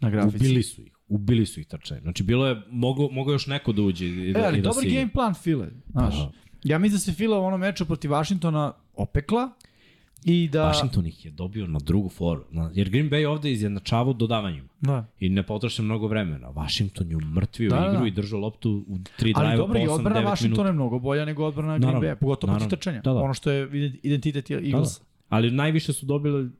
na 0.00 0.10
grafici. 0.10 0.36
ubili 0.36 0.62
su 0.62 0.82
ih. 0.82 0.92
Ubili 1.08 1.46
su 1.46 1.60
ih 1.60 1.66
trčanje. 1.66 2.00
Znači, 2.00 2.22
bilo 2.22 2.46
je, 2.46 2.62
mogo, 2.70 3.08
mogo 3.08 3.32
još 3.32 3.46
neko 3.46 3.72
da 3.72 3.82
uđe 3.82 4.06
i 4.06 4.32
da, 4.32 4.40
E, 4.40 4.42
ali 4.42 4.58
i 4.58 4.62
da 4.62 4.68
dobar 4.68 4.84
igra. 4.84 5.00
game 5.00 5.12
plan 5.12 5.34
File. 5.34 5.68
Znaš, 5.90 6.14
Aha. 6.14 6.30
ja 6.64 6.78
mislim 6.78 6.94
da 6.94 7.00
se 7.00 7.12
Fila 7.12 7.38
u 7.38 7.44
onom 7.44 7.60
meču 7.60 7.86
protiv 7.86 8.10
Washingtona 8.10 8.72
opekla 8.94 9.50
i 10.24 10.48
da... 10.48 10.62
Washington 10.64 11.06
ih 11.06 11.24
je 11.24 11.30
dobio 11.30 11.66
na 11.66 11.78
drugu 11.78 12.08
foru. 12.08 12.44
Jer 12.74 12.90
Green 12.90 13.10
Bay 13.10 13.26
ovde 13.26 13.52
izjednačavao 13.52 14.12
dodavanjima. 14.12 14.68
Da. 14.80 15.06
I 15.20 15.28
ne 15.28 15.42
potroše 15.42 15.82
mnogo 15.82 16.06
vremena. 16.06 16.48
Washington 16.48 17.10
je 17.10 17.16
umrtvio 17.16 17.70
Da, 17.70 17.76
da, 17.76 17.82
da, 17.82 17.88
igru 17.88 18.00
da. 18.00 18.06
i 18.06 18.10
držao 18.10 18.40
loptu 18.40 18.84
u 18.88 18.98
tri 19.16 19.32
Ali 19.36 19.46
drive 19.46 19.56
dobro, 19.56 19.72
po 19.74 19.78
i 19.78 19.86
8-9 19.86 19.90
odbrana 19.90 20.14
minuta. 20.16 20.30
Washingtona 20.32 20.66
je 20.66 20.72
mnogo 20.72 20.98
bolja 20.98 21.24
nego 21.24 21.44
odbrana 21.44 21.78
Green 21.78 21.94
Bay, 21.94 22.14
pogotovo 22.14 22.52
naravno. 22.52 22.70
trčanja. 22.70 23.00
Da, 23.00 23.12
da. 23.12 23.20
Ono 23.20 23.34
što 23.34 23.50
je 23.50 23.68
ide- 23.68 23.98
identitet 24.02 24.48
Da, 24.48 24.56
da. 24.56 24.66
Eaglesa. 24.66 25.00
Ali 25.28 25.50
najviše 25.50 25.92
su 25.92 26.06
dobili 26.06 26.50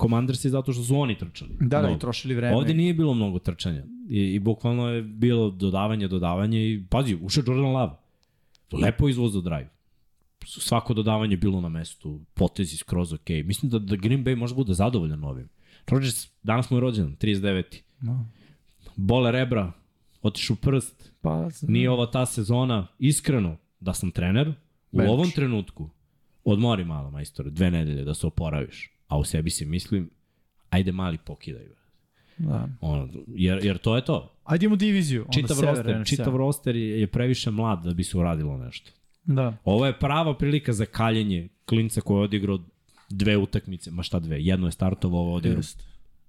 Commandersi 0.00 0.50
zato 0.50 0.72
što 0.72 0.82
su 0.82 0.96
oni 0.96 1.18
trčali. 1.18 1.50
Da, 1.60 1.66
da, 1.66 1.78
Mnogo. 1.78 1.96
i 1.96 1.98
trošili 1.98 2.34
vreme. 2.34 2.56
Ovde 2.56 2.74
nije 2.74 2.94
bilo 2.94 3.14
mnogo 3.14 3.38
trčanja. 3.38 3.82
I, 4.08 4.34
I 4.34 4.38
bukvalno 4.38 4.88
je 4.88 5.02
bilo 5.02 5.50
dodavanje, 5.50 6.08
dodavanje 6.08 6.58
i 6.66 6.84
pazi, 6.90 7.18
ušao 7.22 7.44
Jordan 7.46 7.64
Love. 7.66 7.92
Lepo 8.72 9.08
izvozo 9.08 9.40
drive. 9.40 9.68
Svako 10.46 10.94
dodavanje 10.94 11.32
je 11.32 11.36
bilo 11.36 11.60
na 11.60 11.68
mestu, 11.68 12.20
potezi 12.34 12.76
skroz 12.76 13.12
ok. 13.12 13.28
Mislim 13.44 13.70
da, 13.70 13.78
da 13.78 13.96
Green 13.96 14.24
Bay 14.24 14.36
može 14.36 14.54
bude 14.54 14.74
zadovoljan 14.74 15.24
ovim. 15.24 15.48
Rodgers, 15.88 16.28
danas 16.42 16.70
mu 16.70 16.76
je 16.76 16.80
rođen, 16.80 17.16
39. 17.16 17.80
No. 18.00 18.26
Bole 18.96 19.32
rebra, 19.32 19.72
otišu 20.22 20.56
prst, 20.56 21.12
Pa, 21.20 21.48
nije 21.62 21.90
ova 21.90 22.06
ta 22.10 22.26
sezona. 22.26 22.86
Iskreno, 22.98 23.56
da 23.80 23.94
sam 23.94 24.10
trener, 24.10 24.48
u 24.92 24.96
Bench. 24.96 25.12
ovom 25.12 25.30
trenutku, 25.30 25.90
odmori 26.44 26.84
malo, 26.84 27.10
majstore, 27.10 27.50
dve 27.50 27.70
nedelje 27.70 28.04
da 28.04 28.14
se 28.14 28.26
oporaviš. 28.26 28.90
A 29.08 29.18
u 29.18 29.24
sebi 29.24 29.50
si 29.50 29.64
mislim, 29.64 30.10
ajde 30.70 30.92
mali 30.92 31.18
pokidaj. 31.18 31.62
da. 32.38 32.68
Ono, 32.80 33.08
jer, 33.26 33.64
jer 33.64 33.78
to 33.78 33.96
je 33.96 34.04
to. 34.04 34.32
Ajde 34.44 34.66
imamo 34.66 34.76
diviziju. 34.76 35.22
onda 35.22 35.32
Čitav 35.32 35.56
sever, 35.56 35.76
roster, 35.76 36.02
čitav 36.06 36.36
roster 36.36 36.76
je, 36.76 37.00
je 37.00 37.06
previše 37.06 37.50
mlad 37.50 37.84
da 37.84 37.94
bi 37.94 38.04
se 38.04 38.18
uradilo 38.18 38.58
nešto. 38.58 38.90
Da. 39.24 39.56
Ovo 39.64 39.86
je 39.86 39.98
prava 39.98 40.38
prilika 40.38 40.72
za 40.72 40.86
kaljenje 40.86 41.48
klinca 41.66 42.00
koji 42.00 42.18
je 42.18 42.24
odigrao 42.24 42.58
dve 43.10 43.36
utakmice, 43.36 43.90
ma 43.90 44.02
šta 44.02 44.18
dve, 44.18 44.42
jedno 44.42 44.66
je 44.68 44.72
startovao, 44.72 45.20
ovo 45.20 45.30
je 45.30 45.36
odigrao 45.36 45.58
Jest. 45.58 45.82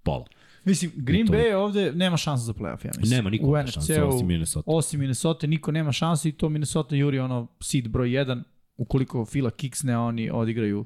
pola. 0.03 0.25
Mislim, 0.65 0.91
Green 0.95 1.27
to- 1.27 1.33
Bay 1.33 1.53
ovde 1.53 1.91
nema 1.91 2.17
šanse 2.17 2.43
za 2.43 2.53
playoff, 2.53 2.85
ja 2.85 2.91
mislim. 2.97 3.17
Nema 3.17 3.29
niko 3.29 3.45
nema 3.45 3.63
NFC-u, 3.63 4.07
osim 4.07 4.27
Minnesota. 4.27 4.71
Osim 4.71 4.99
Minnesota, 4.99 5.47
niko 5.47 5.71
nema 5.71 5.91
šanse 5.91 6.29
i 6.29 6.31
to 6.31 6.49
Minnesota 6.49 6.95
juri 6.95 7.19
ono 7.19 7.47
seed 7.59 7.87
broj 7.87 8.09
1, 8.09 8.43
ukoliko 8.77 9.25
Fila 9.25 9.51
kiksne, 9.51 9.97
oni 9.97 10.29
odigraju, 10.31 10.85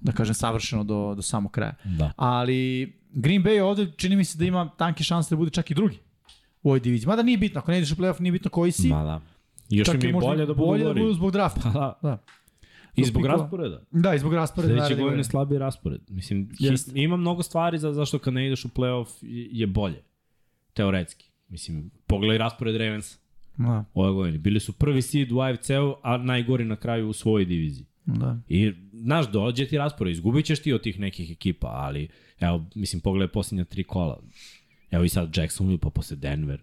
da 0.00 0.12
kažem, 0.12 0.34
savršeno 0.34 0.84
do, 0.84 1.14
do 1.16 1.22
samog 1.22 1.52
kraja. 1.52 1.74
Da. 1.84 2.12
Ali 2.16 2.92
Green 3.12 3.42
Bay 3.42 3.60
ovde 3.60 3.92
čini 3.96 4.16
mi 4.16 4.24
se 4.24 4.38
da 4.38 4.44
ima 4.44 4.70
tanke 4.78 5.04
šanse 5.04 5.34
da 5.34 5.36
bude 5.36 5.50
čak 5.50 5.70
i 5.70 5.74
drugi 5.74 5.98
u 6.62 6.68
ovoj 6.68 6.80
diviziji. 6.80 7.06
Mada 7.06 7.22
nije 7.22 7.38
bitno, 7.38 7.58
ako 7.60 7.70
ne 7.70 7.78
ideš 7.78 7.92
u 7.92 7.96
playoff, 7.96 8.20
nije 8.20 8.32
bitno 8.32 8.50
koji 8.50 8.72
si. 8.72 8.88
Ma 8.88 9.04
da. 9.04 9.20
Još 9.76 9.86
čak 9.86 10.04
im 10.04 10.10
je 10.10 10.12
bolje 10.12 10.46
da 10.46 10.54
budu 10.54 10.66
bolje 10.66 10.84
da 10.84 10.88
gori. 10.88 11.00
budu 11.00 11.14
zbog 11.14 11.30
drafta. 11.30 11.70
Da. 11.74 11.98
Da. 12.02 12.18
I 12.96 13.04
zbog 13.04 13.22
Pikova. 13.22 13.42
rasporeda. 13.42 13.82
Da, 13.90 14.14
i 14.14 14.18
zbog 14.18 14.34
rasporeda. 14.34 14.74
Sledeće 14.74 15.02
godine 15.02 15.24
slabiji 15.24 15.58
raspored. 15.58 16.00
Mislim, 16.08 16.50
his, 16.58 16.88
ima 16.94 17.16
mnogo 17.16 17.42
stvari 17.42 17.78
za 17.78 17.92
zašto 17.92 18.18
kad 18.18 18.34
ne 18.34 18.46
ideš 18.46 18.64
u 18.64 18.68
playoff 18.68 19.08
je 19.22 19.48
je 19.50 19.66
bolje. 19.66 20.02
Teoretski. 20.72 21.30
Mislim, 21.48 21.90
pogledaj 22.06 22.38
raspored 22.38 22.76
Ravens 22.76 23.18
Da, 23.56 23.84
ove 23.94 24.12
godine. 24.12 24.38
Bili 24.38 24.60
su 24.60 24.72
prvi 24.72 25.02
seed 25.02 25.32
u 25.32 25.40
AFC-u, 25.40 25.94
a 26.02 26.16
najgori 26.16 26.64
na 26.64 26.76
kraju 26.76 27.08
u 27.08 27.12
svojoj 27.12 27.44
diviziji. 27.44 27.86
da. 28.06 28.38
I, 28.48 28.72
znaš, 28.92 29.30
dođe 29.30 29.66
ti 29.66 29.78
raspored, 29.78 30.12
izgubit 30.12 30.46
ćeš 30.46 30.62
ti 30.62 30.72
od 30.72 30.82
tih 30.82 31.00
nekih 31.00 31.30
ekipa, 31.30 31.66
ali, 31.68 32.08
evo, 32.40 32.64
mislim, 32.74 33.00
pogledaj 33.00 33.32
posljednja 33.32 33.64
tri 33.64 33.84
kola. 33.84 34.22
Evo 34.90 35.04
i 35.04 35.08
sad 35.08 35.36
Jacksonville, 35.36 35.78
pa 35.78 35.90
posle 35.90 36.16
Denver. 36.16 36.60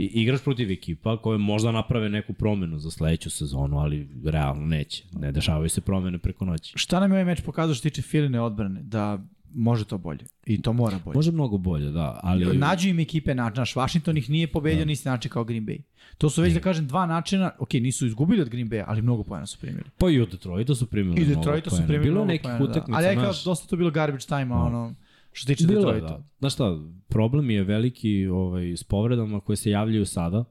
I, 0.00 0.04
igraš 0.22 0.42
protiv 0.44 0.70
ekipa 0.70 1.16
koje 1.16 1.38
možda 1.38 1.72
naprave 1.72 2.08
neku 2.08 2.32
promenu 2.32 2.78
za 2.78 2.90
sledeću 2.90 3.30
sezonu, 3.30 3.78
ali 3.78 4.08
realno 4.24 4.66
neće. 4.66 5.04
Ne 5.12 5.32
dešavaju 5.32 5.68
se 5.68 5.80
promene 5.80 6.18
preko 6.18 6.44
noći. 6.44 6.72
Šta 6.76 7.00
nam 7.00 7.10
je 7.10 7.14
ovaj 7.14 7.24
meč 7.24 7.40
pokazao 7.40 7.74
što 7.74 7.82
tiče 7.82 8.02
Filine 8.02 8.40
odbrane? 8.40 8.80
Da 8.82 9.18
može 9.54 9.84
to 9.84 9.98
bolje. 9.98 10.24
I 10.46 10.62
to 10.62 10.72
mora 10.72 10.98
bolje. 11.04 11.14
Može 11.14 11.32
mnogo 11.32 11.58
bolje, 11.58 11.90
da, 11.90 12.20
ali... 12.22 12.58
Nađu 12.58 12.88
im 12.88 12.98
ekipe 12.98 13.34
način, 13.34 13.60
naš 13.60 13.74
Washington 13.74 14.16
ih 14.16 14.30
nije 14.30 14.46
pobedio 14.46 14.78
da. 14.78 14.84
na 14.84 14.92
isti 14.92 15.08
način 15.08 15.30
kao 15.30 15.44
Green 15.44 15.66
Bay. 15.66 15.80
To 16.18 16.30
su 16.30 16.42
već, 16.42 16.54
da 16.54 16.60
kažem, 16.60 16.86
dva 16.86 17.06
načina, 17.06 17.50
ok, 17.58 17.72
nisu 17.72 18.06
izgubili 18.06 18.42
od 18.42 18.48
Green 18.48 18.70
Bay, 18.70 18.84
ali 18.86 19.02
mnogo 19.02 19.22
pojena 19.22 19.46
su 19.46 19.58
primili. 19.58 19.84
Pa 19.98 20.10
i 20.10 20.20
od 20.20 20.30
Detroita 20.30 20.74
su 20.74 20.86
primili 20.86 21.22
I 21.22 21.24
Detroita 21.24 21.70
su 21.70 21.76
primili 21.76 21.98
Bilo 21.98 22.06
je 22.06 22.12
mnogo 22.12 22.26
nekih 22.26 22.42
poena, 22.42 22.64
utakmica, 22.64 22.90
Da. 22.90 22.96
Ali 22.96 23.06
ja 23.06 23.22
kao, 23.22 23.32
dosta 23.44 23.68
to 23.68 23.76
bilo 23.76 23.90
garbage 23.90 24.26
time, 24.26 24.44
no. 24.44 24.66
ono, 24.66 24.94
što 25.32 25.46
se 25.46 25.54
tiče 25.54 25.66
Bilo 25.66 25.80
Detroita. 25.80 26.06
da. 26.06 26.24
Znaš 26.38 26.54
šta, 26.54 26.78
problem 27.08 27.50
je 27.50 27.64
veliki 27.64 28.26
ovaj, 28.26 28.72
s 28.72 28.84
povredama 28.84 29.40
koje 29.40 29.56
se 29.56 29.70
javljaju 29.70 30.06
sada. 30.06 30.44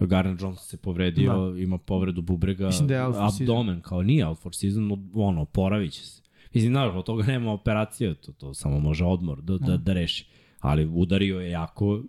Garen 0.00 0.32
Johnson 0.40 0.56
se 0.66 0.76
povredio, 0.76 1.50
da. 1.50 1.60
ima 1.60 1.78
povredu 1.78 2.22
bubrega, 2.22 2.66
Mislim 2.66 2.88
da 2.88 2.94
je 2.94 3.04
for 3.04 3.14
season. 3.14 3.42
abdomen, 3.42 3.80
kao 3.80 4.02
nije 4.02 4.26
out 4.26 4.38
for 4.38 4.54
season, 4.54 4.86
no, 4.86 4.98
ono, 5.14 5.42
oporavit 5.42 5.92
će 5.92 6.06
se. 6.06 6.22
Mislim, 6.54 6.72
znaš, 6.72 6.94
od 6.94 7.04
toga 7.04 7.24
nema 7.26 7.52
operacije, 7.52 8.14
to, 8.14 8.32
to 8.32 8.54
samo 8.54 8.80
može 8.80 9.04
odmor 9.04 9.42
da, 9.42 9.58
da, 9.58 9.76
da 9.76 9.92
reši. 9.92 10.26
Ali 10.60 10.86
udario 10.86 11.40
je 11.40 11.50
jako 11.50 12.02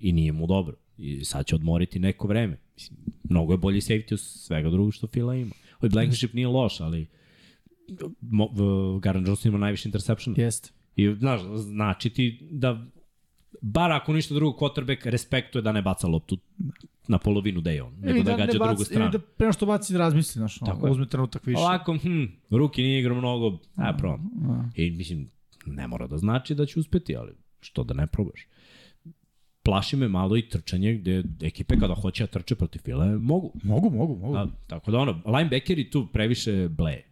i 0.00 0.12
nije 0.12 0.32
mu 0.32 0.46
dobro. 0.46 0.76
I 0.98 1.24
sad 1.24 1.46
će 1.46 1.54
odmoriti 1.54 1.98
neko 1.98 2.28
vreme. 2.28 2.56
Mislim, 2.74 2.98
mnogo 3.30 3.52
je 3.52 3.58
bolji 3.58 3.80
safety 3.80 4.12
od 4.12 4.20
svega 4.20 4.70
drugog 4.70 4.94
što 4.94 5.06
Fila 5.06 5.34
ima. 5.34 5.54
Ovaj 5.80 5.90
Blankenship 5.90 6.32
nije 6.32 6.48
loš, 6.48 6.80
ali 6.80 7.06
mo, 8.20 8.48
Garen 9.02 9.26
Johnson 9.26 9.48
ima 9.48 9.58
najviše 9.58 9.88
interceptiona. 9.88 10.42
Jeste. 10.42 10.70
I, 10.96 11.14
znaš, 11.18 11.40
znači 11.56 12.10
ti 12.10 12.48
da 12.50 12.86
bar 13.62 13.92
ako 13.92 14.12
ništa 14.12 14.34
drugo, 14.34 14.58
quarterback 14.58 15.10
respektuje 15.10 15.62
da 15.62 15.72
ne 15.72 15.82
baca 15.82 16.06
loptu 16.06 16.38
na 17.08 17.18
polovinu 17.18 17.60
da 17.60 17.70
je 17.70 17.82
on, 17.82 17.94
nego 18.00 18.22
da, 18.22 18.30
ne 18.30 18.46
gađa 18.46 18.58
baci- 18.58 18.68
drugu 18.68 18.84
stranu. 18.84 19.04
Ili 19.04 19.12
da 19.12 19.18
pre 19.18 19.46
nego 19.46 19.52
što 19.52 19.66
baci 19.66 19.96
razmisli, 19.98 20.38
znaš, 20.38 20.58
Tako 20.58 20.90
uzme 20.90 21.06
trenutak 21.06 21.46
više. 21.46 21.60
Ovako, 21.60 21.96
hm, 22.02 22.24
ruki 22.50 22.82
nije 22.82 23.00
igrao 23.00 23.16
mnogo, 23.18 23.58
a 23.76 23.96
probam. 23.98 24.30
I 24.76 24.90
mislim, 24.90 25.30
ne 25.66 25.86
mora 25.86 26.06
da 26.06 26.18
znači 26.18 26.54
da 26.54 26.66
će 26.66 26.80
uspeti, 26.80 27.16
ali 27.16 27.32
što 27.60 27.84
da 27.84 27.94
ne 27.94 28.06
probaš. 28.06 28.46
Plaši 29.62 29.96
me 29.96 30.08
malo 30.08 30.36
i 30.36 30.48
trčanje 30.48 30.94
gde 30.94 31.22
ekipe 31.42 31.76
kada 31.78 31.94
hoće 31.94 32.22
da 32.22 32.26
trče 32.26 32.54
protiv 32.54 32.80
file 32.82 33.18
mogu. 33.18 33.52
Mogu, 33.62 33.90
mogu, 33.90 34.16
mogu. 34.16 34.36
A, 34.36 34.46
tako 34.66 34.90
da 34.90 34.98
ono, 34.98 35.22
linebackeri 35.26 35.90
tu 35.90 36.06
previše 36.12 36.68
bleje. 36.68 37.06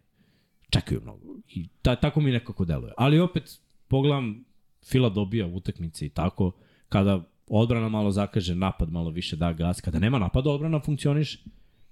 Čekaju 0.69 1.01
mnogo. 1.03 1.21
I 1.47 1.67
ta, 1.81 1.95
tako 1.95 2.21
mi 2.21 2.31
nekako 2.31 2.65
deluje. 2.65 2.93
Ali 2.97 3.19
opet, 3.19 3.59
pogledam, 3.89 4.43
Fila 4.89 5.09
dobija 5.09 5.47
utakmice 5.47 6.05
i 6.05 6.09
tako, 6.09 6.51
kada 6.89 7.23
odbrana 7.47 7.89
malo 7.89 8.11
zakaže, 8.11 8.55
napad 8.55 8.91
malo 8.91 9.09
više 9.09 9.35
da 9.35 9.53
gas, 9.53 9.81
kada 9.81 9.99
nema 9.99 10.19
napada, 10.19 10.49
odbrana 10.49 10.79
funkcioniše. 10.79 11.39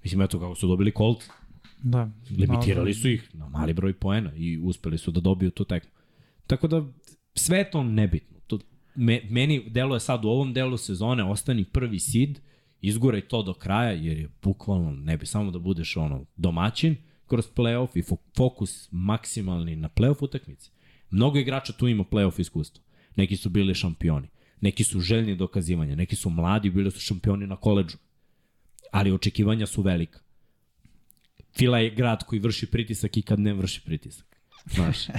Mislim, 0.04 0.22
eto 0.22 0.40
kako 0.40 0.56
su 0.56 0.68
dobili 0.68 0.92
Colt, 0.98 1.24
Da. 1.84 2.10
limitirali 2.38 2.94
su 2.94 3.10
ih 3.10 3.30
na 3.34 3.50
mali 3.50 3.74
broj 3.74 3.94
poena 3.94 4.32
i 4.36 4.58
uspeli 4.58 4.98
su 4.98 5.12
da 5.12 5.20
dobiju 5.20 5.52
tu 5.52 5.66
tekmu. 5.66 5.92
Tako 6.48 6.68
da, 6.68 6.86
sve 7.34 7.58
je 7.58 7.72
to 7.72 7.84
nebitno. 7.84 8.38
To, 8.48 8.60
me, 8.96 9.22
meni 9.30 9.70
deluje 9.70 10.00
sad 10.00 10.26
u 10.26 10.30
ovom 10.30 10.54
delu 10.54 10.78
sezone, 10.78 11.24
ostani 11.24 11.66
prvi 11.66 12.00
seed, 12.00 12.40
izguraj 12.82 13.22
to 13.22 13.44
do 13.44 13.54
kraja, 13.54 13.92
jer 13.92 14.18
je 14.18 14.30
bukvalno, 14.44 14.92
ne 14.92 15.18
bi 15.18 15.26
samo 15.26 15.52
da 15.52 15.60
budeš 15.60 15.98
ono 15.98 16.26
domaćin 16.36 16.96
kroz 17.26 17.46
playoff 17.56 17.98
i 17.98 18.02
fo- 18.02 18.18
fokus 18.38 18.88
maksimalni 18.92 19.76
na 19.76 19.90
playoff 19.90 20.24
utakmice. 20.24 20.72
Mnogo 21.12 21.40
igrača 21.40 21.74
tu 21.74 21.88
ima 21.88 22.04
playoff 22.04 22.40
iskustvo. 22.40 22.84
Neki 23.16 23.38
su 23.38 23.50
bili 23.50 23.74
šampioni, 23.76 24.28
neki 24.62 24.84
su 24.84 25.00
željni 25.00 25.36
dokazivanja, 25.36 25.96
neki 25.96 26.16
su 26.16 26.30
mladi, 26.30 26.70
bili 26.70 26.92
su 26.92 27.00
šampioni 27.00 27.48
na 27.48 27.56
koleđu. 27.56 27.98
Ali 28.92 29.12
očekivanja 29.12 29.66
su 29.66 29.82
velika. 29.82 30.20
Fila 31.58 31.80
je 31.80 31.90
grad 31.90 32.24
koji 32.24 32.40
vrši 32.40 32.66
pritisak 32.66 33.18
i 33.18 33.22
kad 33.22 33.40
ne 33.40 33.54
vrši 33.54 33.82
pritisak. 33.86 34.38
Znaš, 34.66 35.10
e, 35.10 35.14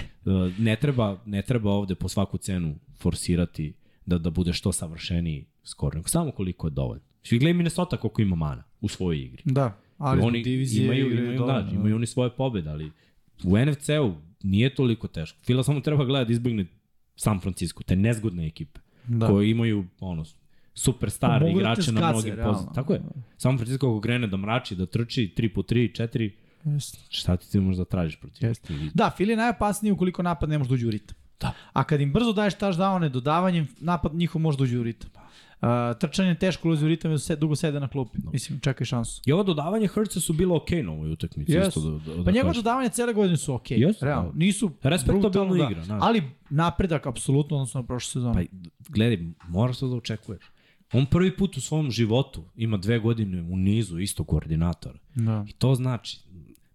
ne 0.59 0.77
treba, 0.77 1.23
ne 1.27 1.43
treba 1.43 1.71
ovde 1.71 1.95
po 1.95 2.09
svaku 2.09 2.39
cenu 2.39 2.75
forsirati 2.99 3.75
da, 4.07 4.19
da 4.19 4.31
bude 4.31 4.53
što 4.53 4.73
savršeniji 4.73 5.47
skor, 5.65 5.95
nego 5.95 6.09
samo 6.09 6.31
koliko 6.31 6.67
je 6.67 6.71
dovoljno. 6.71 7.05
Svi 7.23 7.39
gledaj 7.39 7.55
Minnesota 7.55 7.97
koliko 7.97 8.23
ima 8.23 8.37
mana 8.37 8.65
u 8.81 8.89
svojoj 8.89 9.19
igri. 9.19 9.43
Da, 9.45 9.81
ali 9.99 10.21
I 10.21 10.25
oni 10.25 10.43
divizije 10.43 10.85
imaju, 10.85 11.13
imaju, 11.13 11.39
dovoljno, 11.39 11.63
da, 11.63 11.77
imaju 11.77 11.97
oni 11.97 12.07
svoje 12.07 12.31
pobede, 12.31 12.71
ali 12.71 12.93
u 13.45 13.59
NFC-u 13.59 14.15
nije 14.43 14.75
toliko 14.75 15.09
teško. 15.09 15.39
Fila 15.45 15.63
samo 15.63 15.81
treba 15.81 16.05
gledati 16.05 16.29
da 16.29 16.33
izbjegne 16.33 16.67
San 17.17 17.41
Francisco, 17.41 17.83
te 17.83 17.97
nezgodne 17.97 18.47
ekipe, 18.47 18.81
Da. 19.07 19.27
koje 19.27 19.51
imaju 19.51 19.85
ono, 20.01 20.25
superstar 20.75 21.41
Mogu 21.41 21.45
da 21.45 21.51
igrače 21.61 21.93
na 21.93 22.01
mnogim 22.01 22.37
pozicijama. 22.45 22.73
Tako 22.75 22.93
je. 22.93 23.03
San 23.37 23.59
Francisco 23.59 23.87
ako 23.87 24.01
krene 24.01 24.27
da 24.27 24.37
mrači, 24.37 24.77
da 24.77 24.87
trči 24.87 25.35
3 25.37 25.55
po 25.55 25.63
3, 25.63 26.03
4, 26.03 26.31
Jeste. 26.65 26.99
šta 27.09 27.37
ti 27.37 27.51
ti 27.51 27.61
možeš 27.61 27.79
da 27.79 27.85
tražiš 27.85 28.21
protiv? 28.21 28.49
Jeste. 28.49 28.73
njih? 28.73 28.91
Da, 28.95 29.11
Fili 29.17 29.33
je 29.33 29.37
najopasniji 29.37 29.93
ukoliko 29.93 30.23
napad 30.23 30.49
ne 30.49 30.59
može 30.59 30.69
da 30.69 30.75
uđe 30.75 30.87
u 30.87 30.91
ritam. 30.91 31.17
Da. 31.41 31.53
A 31.73 31.85
kad 31.85 32.01
im 32.01 32.13
brzo 32.13 32.33
daješ 32.33 32.55
touchdowne 32.55 33.09
dodavanjem, 33.09 33.67
napad 33.81 34.15
njihov 34.15 34.41
može 34.43 34.59
da 34.59 34.65
uđe 34.65 34.79
u 34.79 34.83
ritam. 34.83 35.11
Uh, 35.63 35.69
trčanje 36.01 36.35
teško 36.35 36.69
ulazi 36.69 36.85
u 36.85 36.89
ritam 36.89 37.11
jer 37.11 37.21
se 37.21 37.37
dugo 37.37 37.57
sede 37.57 37.81
na 37.81 37.89
klupi. 37.89 38.19
Mislim, 38.33 38.61
čekaj 38.61 38.85
šansu. 38.85 39.23
I 39.27 39.33
ovo 39.33 39.43
dodavanje 39.43 39.89
Hrca 39.89 40.21
su 40.21 40.33
bilo 40.33 40.57
okej 40.57 40.79
okay 40.79 40.87
na 40.87 40.93
ovoj 40.93 41.13
utakmici. 41.13 41.53
Yes. 41.53 41.69
Isto 41.69 41.81
da, 41.81 41.91
da, 41.91 42.17
da 42.17 42.25
Pa 42.25 42.31
njegove 42.31 42.55
dodavanje 42.55 42.89
cele 42.89 43.13
godine 43.13 43.37
su 43.37 43.55
okej. 43.55 43.79
Jeste, 43.81 44.07
realno. 44.07 44.33
da. 44.33 44.39
Nisu 44.39 44.71
Respektabilna 44.83 45.31
brutalno, 45.31 45.71
igra, 45.71 45.85
da. 45.85 45.99
Ali 46.03 46.23
napredak 46.51 47.07
apsolutno 47.07 47.57
odnosno 47.57 47.81
na 47.81 47.87
prošle 47.87 48.13
sezone. 48.13 48.47
Pa 48.47 48.57
gledaj, 48.89 49.19
moraš 49.49 49.79
to 49.79 49.89
da 49.89 49.97
očekuješ. 49.97 50.43
On 50.93 51.07
prvi 51.07 51.37
put 51.37 51.57
u 51.57 51.61
svom 51.61 51.91
životu 51.91 52.45
ima 52.57 52.77
dve 52.77 52.99
godine 52.99 53.43
u 53.43 53.57
nizu 53.57 53.99
isto 53.99 54.25
koordinatora. 54.25 54.99
Da. 55.15 55.45
I 55.49 55.53
to 55.53 55.75
znači, 55.75 56.21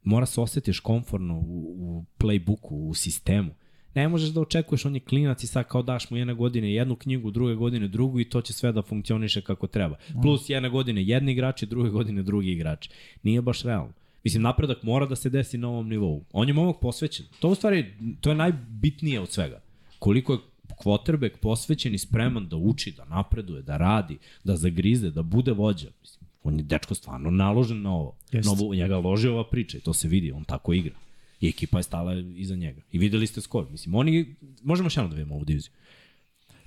mora 0.03 0.25
se 0.25 0.41
osjetiš 0.41 0.79
komfortno 0.79 1.37
u, 1.37 1.75
u 1.77 2.05
playbooku, 2.19 2.89
u 2.89 2.93
sistemu. 2.93 3.51
Ne 3.95 4.07
možeš 4.07 4.29
da 4.29 4.41
očekuješ, 4.41 4.85
on 4.85 4.95
je 4.95 4.99
klinac 4.99 5.43
i 5.43 5.47
sad 5.47 5.67
kao 5.67 5.81
daš 5.81 6.09
mu 6.09 6.17
jedne 6.17 6.33
godine 6.33 6.73
jednu 6.73 6.95
knjigu, 6.95 7.31
druge 7.31 7.55
godine 7.55 7.87
drugu 7.87 8.19
i 8.19 8.29
to 8.29 8.41
će 8.41 8.53
sve 8.53 8.71
da 8.71 8.81
funkcioniše 8.81 9.41
kako 9.41 9.67
treba. 9.67 9.95
Plus 10.21 10.49
jedne 10.49 10.69
godine 10.69 11.03
jedni 11.03 11.31
igrači, 11.31 11.65
druge 11.65 11.89
godine 11.89 12.23
drugi 12.23 12.51
igrači. 12.51 12.89
Nije 13.23 13.41
baš 13.41 13.63
realno. 13.63 13.93
Mislim, 14.23 14.43
napredak 14.43 14.83
mora 14.83 15.05
da 15.05 15.15
se 15.15 15.29
desi 15.29 15.57
na 15.57 15.69
ovom 15.69 15.89
nivou. 15.89 16.23
On 16.31 16.47
je 16.47 16.53
momak 16.53 16.75
posvećen. 16.81 17.25
To 17.39 17.49
u 17.49 17.55
stvari, 17.55 17.93
to 18.21 18.29
je 18.29 18.35
najbitnije 18.35 19.19
od 19.19 19.29
svega. 19.29 19.61
Koliko 19.99 20.33
je 20.33 20.39
quarterback 20.83 21.37
posvećen 21.37 21.93
i 21.93 21.97
spreman 21.97 22.47
da 22.47 22.55
uči, 22.55 22.91
da 22.91 23.05
napreduje, 23.05 23.61
da 23.61 23.77
radi, 23.77 24.17
da 24.43 24.55
zagrize, 24.55 25.09
da 25.09 25.21
bude 25.21 25.51
vođa. 25.51 25.87
Mislim, 26.01 26.27
on 26.43 26.57
je 26.57 26.63
dečko 26.63 26.95
stvarno 26.95 27.31
naložen 27.31 27.81
na 27.81 27.95
ovo. 27.95 28.15
Jeste. 28.31 28.49
Na 28.49 28.51
ovo 28.51 28.75
njega 28.75 28.97
loži 28.97 29.27
ova 29.27 29.43
priča 29.49 29.77
i 29.77 29.81
to 29.81 29.93
se 29.93 30.07
vidi, 30.07 30.31
on 30.31 30.43
tako 30.43 30.73
igra. 30.73 30.95
I 31.41 31.49
ekipa 31.49 31.77
je 31.77 31.83
stala 31.83 32.13
iza 32.35 32.55
njega. 32.55 32.81
I 32.91 32.97
videli 32.97 33.27
ste 33.27 33.41
skor. 33.41 33.67
Mislim, 33.71 33.95
oni, 33.95 34.35
možemo 34.63 34.85
još 34.85 34.97
jedno 34.97 35.09
da 35.09 35.15
vidimo 35.15 35.35
ovu 35.35 35.45
diviziju. 35.45 35.71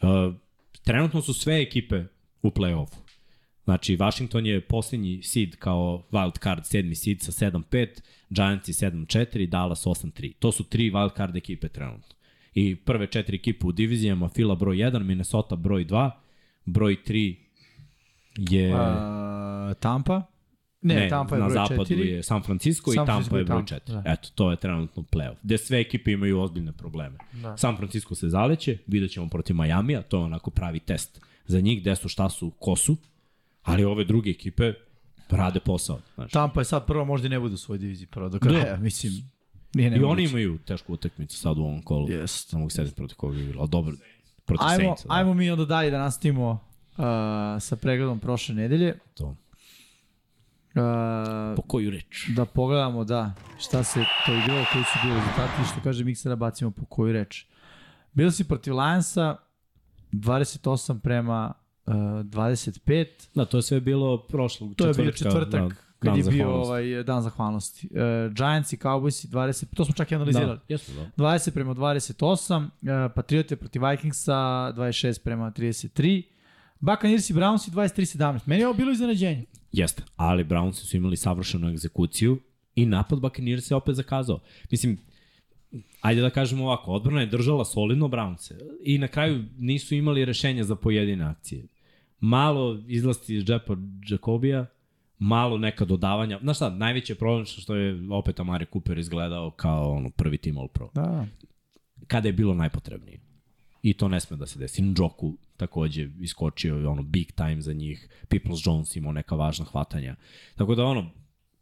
Uh, 0.03 0.35
trenutno 0.85 1.23
su 1.23 1.35
sve 1.35 1.62
ekipe 1.62 2.05
u 2.43 2.51
play-offu. 2.51 2.97
Znači, 3.64 3.97
Washington 3.97 4.47
je 4.47 4.61
posljednji 4.61 5.23
seed 5.23 5.57
kao 5.57 6.05
wild 6.11 6.43
card, 6.43 6.67
sedmi 6.67 6.95
seed 6.95 7.21
sa 7.21 7.33
7-5, 7.33 7.89
Giants 8.31 8.69
7-4, 8.69 9.49
Dallas 9.49 9.87
8-3. 9.87 10.33
To 10.39 10.53
su 10.53 10.64
tri 10.64 10.91
wild 10.91 11.17
card 11.17 11.37
ekipe 11.37 11.69
trenutno. 11.69 12.17
I 12.55 12.77
prve 12.77 13.07
četiri 13.07 13.37
ekipe 13.37 13.67
u 13.67 13.73
divizijama, 13.73 14.29
Fila 14.29 14.55
broj 14.55 14.77
1, 14.77 15.03
Minnesota 15.03 15.57
broj 15.57 15.85
2, 15.85 16.11
broj 16.64 16.97
3 17.07 17.35
je... 18.37 18.75
Uh, 18.75 19.77
Tampa? 19.81 20.23
Ne, 20.87 20.95
ne 20.95 21.09
Tampa 21.09 21.34
je 21.34 21.41
na 21.41 21.49
broj 21.49 21.55
zapadu 21.55 21.95
4. 21.95 22.05
je 22.05 22.22
San 22.22 22.43
Francisco 22.43 22.93
San 22.93 23.05
i 23.05 23.07
Francisco 23.07 23.30
Tampa 23.30 23.37
je 23.37 23.43
i 23.43 23.45
broj 23.45 23.66
Tampa, 23.66 23.93
4. 23.93 24.03
da. 24.03 24.12
Eto, 24.12 24.28
to 24.34 24.51
je 24.51 24.57
trenutno 24.57 25.03
playoff. 25.03 25.34
Gde 25.43 25.59
sve 25.59 25.80
ekipe 25.80 26.12
imaju 26.12 26.41
ozbiljne 26.41 26.72
probleme. 26.72 27.18
Da. 27.32 27.57
San 27.57 27.76
Francisco 27.76 28.14
se 28.14 28.28
zaleće, 28.28 28.78
vidjet 28.87 29.11
ćemo 29.11 29.28
protiv 29.28 29.57
Majamija, 29.57 30.03
to 30.03 30.18
je 30.18 30.24
onako 30.24 30.51
pravi 30.51 30.80
test 30.80 31.20
za 31.47 31.61
njih, 31.61 31.80
gde 31.80 31.97
su, 31.97 32.09
šta 32.09 32.28
su, 32.28 32.51
ko 32.51 32.76
su, 32.76 32.97
ali 33.62 33.84
ove 33.84 34.05
druge 34.05 34.30
ekipe 34.30 34.72
rade 35.30 35.61
posao. 35.61 36.01
Znači. 36.14 36.32
Tampa 36.32 36.61
je 36.61 36.64
sad 36.64 36.87
prvo 36.87 37.05
možda 37.05 37.26
i 37.26 37.30
ne 37.30 37.41
bude 37.41 37.55
u 37.55 37.59
svojoj 37.59 37.78
diviziji 37.78 38.07
prvo 38.07 38.28
do 38.28 38.39
kraja, 38.39 38.76
mislim. 38.82 39.12
Nije 39.74 39.97
I 39.97 40.05
oni 40.05 40.24
imaju 40.24 40.59
tešku 40.59 40.93
utakmicu 40.93 41.39
sad 41.39 41.59
u 41.59 41.62
ovom 41.62 41.82
kolu. 41.82 42.11
Jest. 42.11 42.53
Ne 42.53 42.59
mogu 42.59 42.70
sedeti 42.70 42.97
protiv 42.97 43.16
koga 43.16 43.39
je 43.39 43.45
igrao, 43.45 43.61
ali 43.61 43.70
dobro, 43.70 43.95
protiv 44.45 44.66
Ajmo, 44.68 44.84
Saintsa. 44.84 45.09
Da, 45.09 45.14
ajmo 45.14 45.34
mi 45.34 45.51
onda 45.51 45.64
dalje 45.64 45.91
da 45.91 45.99
nastavimo 45.99 46.51
uh, 46.51 47.05
sa 47.61 47.76
pregledom 47.76 48.20
prošle 48.20 48.55
nedelje. 48.55 48.99
to. 49.14 49.37
Uh, 50.77 51.57
Po 51.57 51.62
koju 51.62 51.91
reč? 51.91 52.29
da 52.29 52.45
pogledamo, 52.45 53.05
da, 53.05 53.33
šta 53.59 53.85
se 53.85 54.05
to 54.27 54.33
igralo, 54.35 54.64
koji 54.72 54.85
su 54.85 54.99
bili 55.03 55.14
rezultati 55.14 55.70
što 55.72 55.81
kaže 55.85 56.05
Miksera, 56.05 56.37
bacimo 56.37 56.70
po 56.70 56.85
koju 56.85 57.12
reč. 57.12 57.47
Bili 58.12 58.33
si 58.33 58.45
protiv 58.45 58.74
Lionsa 58.74 59.37
28 60.12 60.99
prema 61.01 61.53
uh, 61.87 61.95
25. 61.95 63.07
Da, 63.35 63.45
to 63.45 63.57
je 63.59 63.62
sve 63.62 63.81
bilo 63.81 64.27
prošlog 64.27 64.74
To 64.77 64.87
je 64.87 64.95
četvrtka. 64.95 65.03
bio 65.03 65.12
četvrtak 65.12 65.61
da, 65.72 65.77
kad 65.99 66.16
je 66.16 66.24
bio 66.24 66.51
ovaj 66.51 67.03
dan 67.03 67.22
zahvalnosti. 67.22 67.89
Uh, 67.91 68.33
Giants 68.35 68.72
i 68.72 68.77
Cowboys 68.77 69.27
20, 69.29 69.64
to 69.74 69.85
smo 69.85 69.95
čak 69.95 70.12
i 70.12 70.14
analizirali. 70.14 70.59
Da, 70.59 70.64
jesu, 70.68 70.93
da. 70.93 71.24
20 71.24 71.51
prema 71.51 71.74
28, 71.74 72.64
uh, 72.64 72.68
Patriote 73.14 73.57
protiv 73.57 73.83
Vikingsa 73.87 74.33
26 74.33 75.18
prema 75.24 75.51
33, 75.51 76.22
Buccaneers 76.81 77.31
i 77.31 77.35
Browns 77.35 77.70
23-17. 77.70 78.41
Meni 78.47 78.62
je 78.62 78.66
ovo 78.66 78.77
bilo 78.77 78.93
iznenađenje. 78.93 79.45
Jeste, 79.72 80.03
ali 80.16 80.45
Brownsi 80.45 80.72
su 80.72 80.97
imali 80.97 81.16
savršenu 81.16 81.68
egzekuciju 81.68 82.39
i 82.74 82.87
napad 82.87 83.20
Buccaneers 83.20 83.64
se 83.64 83.74
opet 83.74 83.95
zakazao. 83.95 84.41
Mislim, 84.70 84.99
ajde 86.01 86.20
da 86.20 86.31
kažemo 86.31 86.64
ovako, 86.64 86.93
odbrana 86.93 87.20
je 87.20 87.27
držala 87.27 87.64
solidno 87.64 88.09
Brownse 88.09 88.55
i 88.83 88.99
na 88.99 89.09
kraju 89.09 89.45
nisu 89.59 89.95
imali 89.95 90.24
rešenja 90.24 90.64
za 90.64 90.77
pojedine 90.77 91.24
akcije. 91.24 91.66
Malo 92.20 92.83
izlasti 92.89 93.37
iz 93.37 93.45
džepa 93.45 93.77
Jacobija, 94.09 94.66
malo 95.18 95.59
neka 95.59 95.85
dodavanja. 95.85 96.39
Znaš 96.43 96.57
šta, 96.57 96.70
najveći 96.70 97.12
je 97.12 97.16
problem 97.16 97.45
što 97.45 97.74
je 97.74 98.01
opet 98.11 98.41
Amari 98.41 98.66
Cooper 98.72 98.99
izgledao 98.99 99.51
kao 99.51 99.93
ono, 99.93 100.11
prvi 100.11 100.39
tim 100.39 100.59
All 100.59 100.68
Pro. 100.68 100.91
Da. 100.95 101.27
Kada 102.07 102.29
je 102.29 102.33
bilo 102.33 102.55
najpotrebnije. 102.55 103.20
I 103.83 103.93
to 103.93 104.09
ne 104.09 104.20
sme 104.20 104.37
da 104.37 104.47
se 104.47 104.59
desi. 104.59 104.83
Njoku 104.83 105.37
takođe 105.57 106.09
iskočio 106.21 106.91
ono 106.91 107.03
big 107.03 107.33
time 107.33 107.61
za 107.61 107.73
njih. 107.73 108.09
Peoples 108.29 108.67
Jones 108.67 108.97
imao 108.97 109.13
neka 109.13 109.35
važna 109.35 109.65
hvatanja. 109.65 110.17
Tako 110.57 110.75
da 110.75 110.85
ono, 110.85 111.11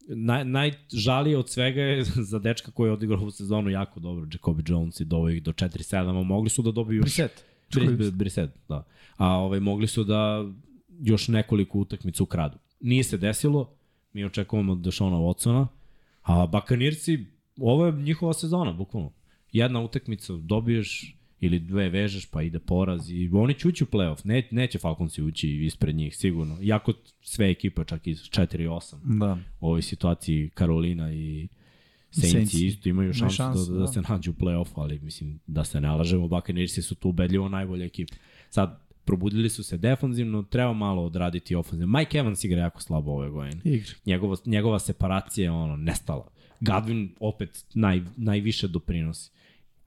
naj, 0.09 0.45
najžalije 0.45 1.39
od 1.39 1.51
svega 1.51 1.81
je 1.81 2.05
za 2.31 2.39
dečka 2.39 2.71
koji 2.71 2.89
je 2.89 2.93
odigrao 2.93 3.21
ovu 3.21 3.31
sezonu 3.31 3.71
jako 3.71 4.01
dobro, 4.01 4.27
Jacoby 4.27 4.71
Jones 4.71 5.01
i 5.01 5.05
doveo 5.05 5.31
ih 5.31 5.43
do 5.43 5.53
4-7, 5.53 6.21
a 6.21 6.23
mogli 6.23 6.51
su 6.51 6.63
da 6.63 6.71
dobiju 6.71 6.97
još... 6.97 7.05
Briset. 7.05 7.45
Bri, 7.75 8.11
Briset, 8.11 8.51
da. 8.69 8.87
A 9.17 9.29
ovaj, 9.29 9.61
mogli 9.61 9.87
su 9.87 10.05
da 10.05 10.45
još 11.01 11.29
nekoliko 11.29 11.79
utakmica 11.79 12.23
ukradu. 12.23 12.59
Nije 12.81 13.05
se 13.05 13.19
desilo, 13.19 13.71
mi 14.13 14.25
očekujemo 14.25 14.73
od 14.73 14.79
Dešona 14.79 15.17
Watsona, 15.17 15.67
a 16.23 16.47
Bakanirci, 16.47 17.27
ovo 17.61 17.87
je 17.87 17.93
njihova 17.93 18.33
sezona, 18.33 18.73
bukvalno. 18.73 19.13
Jedna 19.53 19.81
utakmica 19.81 20.33
dobiješ 20.33 21.17
ili 21.45 21.59
dve 21.59 21.89
vežeš 21.89 22.27
pa 22.27 22.43
ide 22.43 22.59
poraz 22.59 23.11
i 23.11 23.31
oni 23.33 23.55
će 23.55 23.69
ući 23.69 23.85
u 23.85 23.87
playoff. 23.87 24.21
Ne, 24.25 24.49
neće 24.51 24.79
Falconsi 24.79 25.23
ući 25.23 25.49
ispred 25.49 25.95
njih 25.95 26.17
sigurno. 26.17 26.59
Iako 26.63 26.93
sve 27.23 27.51
ekipe 27.51 27.85
čak 27.85 28.07
iz 28.07 28.19
4-8 28.19 29.19
Da. 29.19 29.39
u 29.61 29.67
ovoj 29.67 29.83
situaciji 29.83 30.51
Karolina 30.55 31.13
i 31.13 31.49
Saints 32.11 32.55
isto 32.55 32.89
imaju 32.89 33.13
šansu, 33.13 33.37
šansu, 33.37 33.73
da, 33.73 33.79
da, 33.79 33.81
da. 33.81 33.87
se 33.87 34.03
nađu 34.09 34.31
u 34.31 34.35
play-offu, 34.35 34.73
ali 34.75 34.99
mislim 34.99 35.41
da 35.47 35.65
se 35.65 35.81
ne 35.81 35.91
lažemo, 35.91 36.29
Buccaneersi 36.29 36.83
su 36.83 36.95
tu 36.95 37.09
ubedljivo 37.09 37.49
najbolja 37.49 37.85
ekipa. 37.85 38.15
Sad, 38.51 38.81
probudili 39.05 39.51
su 39.51 39.65
se 39.65 39.79
defanzivno, 39.79 40.43
treba 40.43 40.73
malo 40.73 41.05
odraditi 41.05 41.55
ofenzivno. 41.55 41.99
Mike 41.99 42.19
Evans 42.19 42.45
igra 42.45 42.61
jako 42.61 42.83
slabo 42.83 43.13
ove 43.13 43.31
godine. 43.31 43.61
Igra. 43.65 43.95
Njegova, 44.07 44.37
njegova 44.47 44.79
separacija 44.79 45.45
je 45.45 45.51
ono, 45.51 45.77
nestala. 45.77 46.29
Godwin 46.61 47.09
opet 47.21 47.65
naj, 47.75 48.03
najviše 48.17 48.69
doprinosi. 48.69 49.31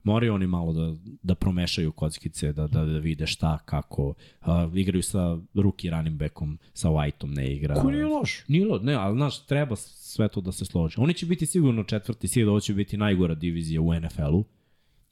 Moraju 0.08 0.34
oni 0.34 0.46
malo 0.46 0.72
da, 0.72 0.94
da 1.22 1.34
promešaju 1.34 1.92
kockice, 1.92 2.52
da, 2.52 2.66
da, 2.66 2.84
da 2.84 2.98
vide 2.98 3.26
šta, 3.26 3.58
kako. 3.64 4.14
Uh, 4.40 4.48
igraju 4.74 5.02
sa 5.02 5.38
ruki 5.54 5.90
running 5.90 6.16
backom, 6.16 6.58
sa 6.72 6.88
Whiteom 6.88 7.34
ne 7.36 7.54
igra. 7.54 7.74
Ko 7.74 7.90
nije 7.90 8.04
loš? 8.04 8.44
Nije 8.48 8.66
lo, 8.66 8.78
ne, 8.78 8.94
ali 8.94 9.16
znaš, 9.16 9.46
treba 9.46 9.76
sve 9.76 10.28
to 10.28 10.40
da 10.40 10.52
se 10.52 10.64
složi. 10.64 10.94
Oni 10.98 11.14
će 11.14 11.26
biti 11.26 11.46
sigurno 11.46 11.84
četvrti 11.84 12.28
sid, 12.28 12.48
ovo 12.48 12.60
će 12.60 12.74
biti 12.74 12.96
najgora 12.96 13.34
divizija 13.34 13.80
u 13.80 13.94
NFL-u, 13.94 14.44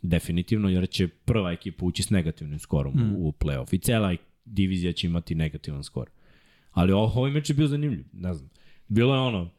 definitivno, 0.03 0.69
jer 0.69 0.89
će 0.89 1.09
prva 1.09 1.53
ekipa 1.53 1.85
ući 1.85 2.03
s 2.03 2.11
negativnim 2.11 2.59
skorom 2.59 2.95
mm. 2.95 3.17
u, 3.17 3.29
u 3.29 3.33
playoff 3.33 3.75
i 3.75 3.79
cela 3.79 4.17
divizija 4.45 4.93
će 4.93 5.07
imati 5.07 5.35
negativan 5.35 5.83
skor. 5.83 6.11
Ali 6.71 6.93
ovo, 6.93 7.13
ovaj 7.15 7.31
meč 7.31 7.51
je 7.51 7.55
bio 7.55 7.67
zanimljiv, 7.67 8.05
ne 8.13 8.35
znam. 8.35 8.51
Bilo 8.89 9.15
je 9.15 9.21
ono, 9.21 9.51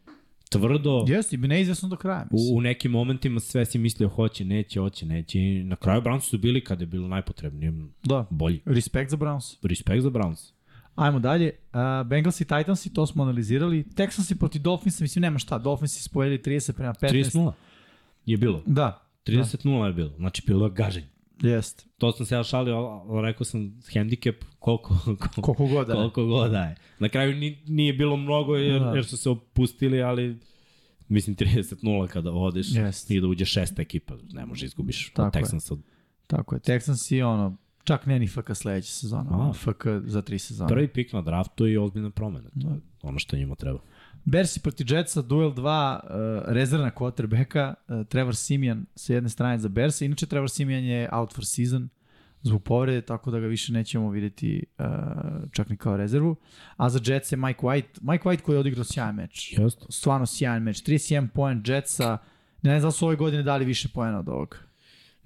tvrdo, 0.50 1.06
Jeste, 1.08 1.36
i 1.36 1.40
neizvesno 1.40 1.90
do 1.90 1.96
kraja. 1.96 2.28
Mislim. 2.32 2.56
u, 2.56 2.58
u 2.58 2.62
nekim 2.62 2.92
momentima 2.92 3.40
sve 3.40 3.66
si 3.66 3.78
mislio 3.78 4.10
hoće, 4.10 4.46
neće, 4.46 4.80
hoće, 4.80 5.06
neće. 5.06 5.40
I 5.40 5.64
na 5.64 5.76
kraju 5.76 6.02
Browns 6.02 6.22
su 6.22 6.38
bili 6.38 6.64
kada 6.64 6.84
je 6.84 6.88
bilo 6.88 7.08
najpotrebnije, 7.08 7.74
Da. 8.04 8.26
bolji. 8.30 8.62
Respekt 8.66 9.12
za 9.12 9.18
Browns. 9.18 9.56
Respekt 9.68 10.02
za 10.04 10.10
Browns. 10.10 10.52
Ajmo 10.96 11.20
dalje. 11.20 11.52
Uh, 11.74 12.08
Bengals 12.08 12.42
i 12.42 12.46
Titansi, 12.46 12.94
to 12.94 13.08
smo 13.08 13.24
analizirali. 13.24 13.84
Texansi 13.84 14.36
proti 14.40 14.60
Dolphinsa, 14.60 15.04
mislim, 15.04 15.22
nema 15.22 15.40
šta. 15.40 15.58
Dolphinsi 15.58 16.04
su 16.04 16.10
povedali 16.10 16.40
30 16.40 16.72
prema 16.72 16.94
15. 16.94 17.08
30-0 17.10 17.52
je 18.26 18.38
bilo. 18.38 18.64
Da. 18.66 19.04
30-0 19.26 19.86
je 19.86 19.94
bilo. 19.94 20.12
Znači, 20.18 20.44
bilo 20.48 20.66
je 20.66 20.72
gaženje. 20.72 21.08
Jeste. 21.42 21.84
To 21.98 22.12
sam 22.12 22.26
se 22.26 22.36
ja 22.36 22.44
šalio, 22.44 22.76
ali 22.76 23.22
rekao 23.22 23.46
sam 23.46 23.82
handicap 23.94 24.36
koliko, 24.60 24.96
koliko, 25.06 25.42
Koliko 25.42 25.68
god 25.68 25.88
da 25.88 25.94
koliko 25.94 26.26
god 26.26 26.52
da 26.52 26.64
je. 26.64 26.76
Na 27.00 27.10
kraju 27.10 27.36
ni, 27.36 27.64
nije 27.68 27.94
bilo 27.94 28.18
mnogo 28.18 28.56
jer, 28.56 28.82
Da. 28.82 28.92
jer 28.92 29.06
su 29.06 29.18
se 29.18 29.30
opustili, 29.30 30.02
ali 30.02 30.38
mislim 31.08 31.36
30-0 31.36 32.08
kada 32.08 32.32
odeš 32.32 32.76
Jeste. 32.76 33.16
i 33.16 33.22
da 33.22 33.28
uđe 33.28 33.46
šesta 33.46 33.82
ekipa, 33.82 34.14
ne 34.34 34.46
može 34.46 34.66
izgubiš 34.66 35.12
Tako 35.14 35.28
od 35.28 35.54
je. 35.54 35.60
Tako 36.28 36.56
je. 36.56 36.60
Texansi, 36.62 37.22
ono, 37.22 37.58
čak 37.84 38.06
ne 38.06 38.20
ni 38.20 38.28
FK 38.28 38.56
sledeće 38.56 38.92
sezona. 38.92 39.50
A. 39.50 39.54
FK 39.54 39.86
za 40.06 40.22
tri 40.22 40.40
sezona. 40.40 40.68
Prvi 40.68 40.88
pik 40.88 41.14
na 41.14 41.22
draftu 41.22 41.68
i 41.68 41.78
ozbiljna 41.78 42.10
promena. 42.10 42.50
To 42.62 42.68
je 42.70 42.80
ono 43.02 43.20
što 43.20 43.38
njima 43.38 43.56
treba. 43.56 43.80
Bersi 44.28 44.60
proti 44.60 44.84
Jetsa, 44.88 45.22
duel 45.22 45.54
2, 45.54 46.00
uh, 46.04 46.52
rezervna 46.52 46.92
quarterbacka, 46.92 47.74
uh, 47.88 48.04
Trevor 48.08 48.36
Simian 48.36 48.86
sa 48.96 49.14
jedne 49.14 49.30
strane 49.30 49.60
za 49.60 49.70
Bersa. 49.70 50.06
Inače, 50.06 50.26
Trevor 50.26 50.50
Simian 50.50 50.84
je 50.84 51.10
out 51.12 51.34
for 51.34 51.46
season 51.46 51.90
zbog 52.42 52.64
povrede, 52.64 53.02
tako 53.02 53.32
da 53.32 53.40
ga 53.40 53.48
više 53.48 53.74
nećemo 53.74 54.10
videti 54.10 54.64
uh, 54.80 54.86
čak 55.52 55.70
ni 55.70 55.78
kao 55.78 55.98
rezervu. 55.98 56.36
A 56.78 56.90
za 56.90 57.00
Jets 57.06 57.32
je 57.32 57.38
Mike 57.38 57.60
White. 57.62 58.00
Mike 58.02 58.24
White 58.24 58.42
koji 58.42 58.56
je 58.56 58.60
odigrao 58.60 58.84
sjajan 58.84 59.16
meč. 59.16 59.54
Jeste. 59.58 59.86
Stvarno 59.90 60.26
sjajan 60.26 60.64
meč. 60.64 60.84
31 60.84 61.28
poen 61.28 61.64
Jetsa. 61.66 62.18
Ne 62.62 62.80
znam 62.80 62.88
da 62.88 62.92
su 62.92 63.06
ove 63.06 63.16
godine 63.16 63.44
dali 63.44 63.66
više 63.66 63.90
poena 63.94 64.20
od 64.20 64.30
ovog. 64.30 64.67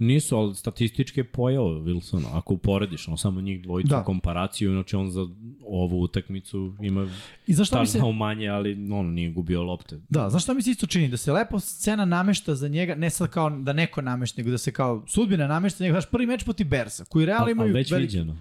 Nisu, 0.01 0.37
ali 0.37 0.55
statistički 0.55 1.19
je 1.19 1.23
pojao 1.23 1.65
Wilson. 1.65 2.23
Ako 2.33 2.53
uporediš, 2.53 3.07
on 3.07 3.17
samo 3.17 3.41
njih 3.41 3.61
dvojicu 3.63 3.89
Da. 3.89 4.03
komparaciju, 4.03 4.71
inače 4.71 4.97
on 4.97 5.11
za 5.11 5.27
ovu 5.65 6.01
utakmicu 6.01 6.73
ima 6.81 7.09
I 7.47 7.53
znaš 7.53 7.67
šta 7.67 7.79
mi 7.81 7.87
se... 7.87 7.99
manje, 8.13 8.47
ali 8.47 8.87
on 8.91 9.07
nije 9.07 9.31
gubio 9.31 9.63
lopte. 9.63 9.99
Da, 10.09 10.29
znaš 10.29 10.43
šta 10.43 10.53
mi 10.53 10.61
se 10.61 10.71
isto 10.71 10.87
čini? 10.87 11.07
Da 11.07 11.17
se 11.17 11.31
lepo 11.31 11.59
scena 11.59 12.05
namešta 12.05 12.55
za 12.55 12.67
njega, 12.67 12.95
ne 12.95 13.09
sad 13.09 13.29
kao 13.29 13.49
da 13.49 13.73
neko 13.73 14.01
namešta, 14.01 14.41
nego 14.41 14.51
da 14.51 14.57
se 14.57 14.71
kao 14.71 15.03
sudbina 15.07 15.47
namešta 15.47 15.77
za 15.77 15.83
njega. 15.83 15.93
Znaš, 15.93 16.11
prvi 16.11 16.25
meč 16.25 16.43
proti 16.43 16.63
Bersa, 16.63 17.05
koji 17.05 17.25
realno 17.25 17.49
imaju... 17.51 17.67
ali 17.67 17.73
već 17.73 17.91
veliki- 17.91 18.01
viđeno. 18.01 18.37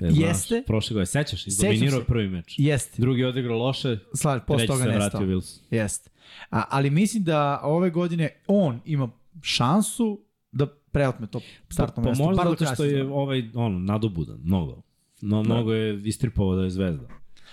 E, 0.00 0.06
Jeste. 0.06 0.54
Znaš, 0.54 0.66
prošle 0.66 0.94
godine, 0.94 1.06
sećaš, 1.06 1.46
izdominirao 1.46 1.98
je 1.98 2.04
prvi 2.04 2.28
meč. 2.28 2.54
Jeste, 2.58 3.02
Drugi 3.02 3.24
odigrao 3.24 3.58
loše, 3.58 3.98
slaž, 4.14 4.40
treći 4.48 4.66
toga 4.66 4.82
se 4.82 4.88
vratio 4.90 5.20
Wilson. 5.20 5.58
Jeste. 5.70 6.10
A, 6.50 6.62
ali 6.70 6.90
mislim 6.90 7.24
da 7.24 7.60
ove 7.64 7.90
godine 7.90 8.28
on 8.46 8.80
ima 8.84 9.10
šansu 9.42 10.20
da 10.52 10.66
preotme 10.92 11.26
to 11.26 11.40
startno 11.68 12.02
pa, 12.02 12.08
mesto. 12.08 12.24
Pa 12.24 12.30
možda 12.30 12.44
zato 12.44 12.74
što 12.74 12.84
je 12.84 13.04
ovaj, 13.04 13.50
ono, 13.54 13.78
nadobudan, 13.78 14.38
mnogo. 14.44 14.82
No, 15.20 15.42
mnogo 15.42 15.72
je 15.72 16.02
istripao 16.04 16.54
da 16.56 16.62
je 16.62 16.70
zvezda. 16.70 17.08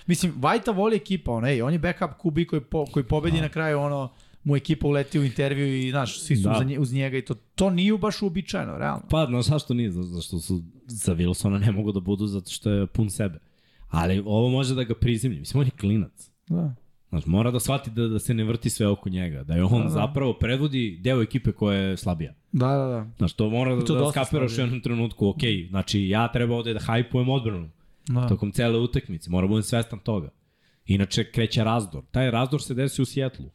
Mislim, 0.07 0.33
Vajta 0.37 0.71
voli 0.71 0.95
ekipa, 0.95 1.31
on, 1.31 1.45
ej, 1.45 1.61
on 1.61 1.73
je 1.73 1.79
backup 1.79 2.09
QB 2.23 2.45
koji, 2.45 2.61
po, 2.61 2.85
koji 2.85 3.03
pobedi 3.03 3.41
na 3.41 3.49
kraju, 3.49 3.79
ono, 3.79 4.09
mu 4.43 4.55
ekipa 4.55 4.87
uleti 4.87 5.19
u 5.19 5.23
intervju 5.23 5.79
i, 5.79 5.89
znaš, 5.89 6.19
svi 6.21 6.35
su 6.35 6.43
Da. 6.43 6.63
nje, 6.63 6.79
uz 6.79 6.93
njega 6.93 7.17
i 7.17 7.21
to, 7.21 7.35
to 7.55 7.69
nije 7.69 7.97
baš 7.97 8.21
uobičajeno, 8.21 8.77
realno. 8.77 9.03
Pa, 9.09 9.27
no, 9.27 9.41
zašto 9.41 9.73
nije? 9.73 9.91
Zato 9.91 10.07
zašto 10.07 10.39
su 10.39 10.61
za 10.87 11.15
Wilsona 11.15 11.59
ne 11.59 11.71
mogu 11.71 11.91
da 11.91 11.99
budu 11.99 12.27
zato 12.27 12.51
što 12.51 12.69
je 12.69 12.87
pun 12.87 13.09
sebe. 13.09 13.39
Ali 13.89 14.23
ovo 14.25 14.49
može 14.49 14.75
da 14.75 14.83
ga 14.83 14.95
prizemlji. 14.95 15.39
Mislim, 15.39 15.59
on 15.61 15.67
je 15.67 15.71
klinac. 15.71 16.31
Da. 16.47 16.75
Znaš, 17.09 17.25
mora 17.25 17.51
da 17.51 17.59
shvati 17.59 17.89
da, 17.89 18.07
da 18.07 18.19
se 18.19 18.33
ne 18.33 18.43
vrti 18.43 18.69
sve 18.69 18.87
oko 18.87 19.09
njega. 19.09 19.43
Da 19.43 19.53
je 19.55 19.63
on 19.63 19.77
Da, 19.77 19.83
da. 19.83 19.89
zapravo 19.89 20.33
predvodi 20.33 20.97
deo 21.01 21.21
ekipe 21.21 21.51
koja 21.51 21.77
je 21.77 21.97
slabija. 21.97 22.33
Da, 22.51 22.67
da, 22.67 22.85
da. 22.87 23.07
Znaš, 23.17 23.33
to 23.33 23.49
mora 23.49 23.75
da, 23.75 23.85
to 23.85 23.95
da 23.95 24.11
skapiraš 24.11 24.57
u 24.57 24.61
jednom 24.61 24.81
trenutku. 24.81 25.27
Ok, 25.27 25.39
znači 25.69 26.07
ja 26.07 26.31
treba 26.31 26.55
ovde 26.55 26.73
da 26.73 26.79
hajpujem 26.79 27.29
odbranu. 27.29 27.69
da. 28.07 28.27
tokom 28.27 28.51
cele 28.51 28.77
utakmice. 28.79 29.29
Mora 29.29 29.47
budem 29.47 29.63
svestan 29.63 29.99
toga. 29.99 30.29
Inače, 30.85 31.31
kreće 31.31 31.63
razdor. 31.63 32.03
Taj 32.11 32.31
razdor 32.31 32.61
se 32.61 32.73
desi 32.73 33.01
u 33.01 33.05
Sjetlu. 33.05 33.45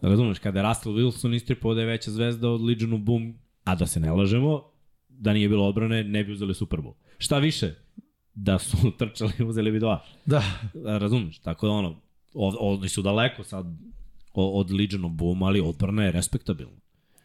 Razumeš, 0.00 0.38
kada 0.38 0.60
je 0.60 0.66
Russell 0.68 0.94
Wilson 0.94 1.34
istripao 1.36 1.74
da 1.74 1.80
je 1.80 1.86
veća 1.86 2.10
zvezda 2.10 2.48
od 2.50 2.60
Legionu 2.62 2.98
Boom, 2.98 3.34
a 3.64 3.74
da 3.74 3.86
se 3.86 4.00
ne 4.00 4.12
lažemo, 4.12 4.62
da 5.08 5.32
nije 5.32 5.48
bilo 5.48 5.66
odbrane, 5.66 6.04
ne 6.04 6.24
bi 6.24 6.32
uzeli 6.32 6.54
Super 6.54 6.80
Bowl. 6.80 6.94
Šta 7.18 7.38
više, 7.38 7.74
da 8.34 8.58
su 8.58 8.76
trčali, 8.98 9.32
uzeli 9.48 9.70
bi 9.72 9.78
dva. 9.78 10.04
Da, 10.26 10.42
Razumeš, 10.98 11.38
tako 11.38 11.66
da 11.66 11.72
ono, 11.72 12.00
oni 12.34 12.88
su 12.88 13.02
daleko 13.02 13.44
sad 13.44 13.66
od 14.34 14.70
Legionu 14.70 15.08
Boom, 15.08 15.42
ali 15.42 15.60
odbrana 15.60 16.04
je 16.04 16.12
respektabilna. 16.12 16.76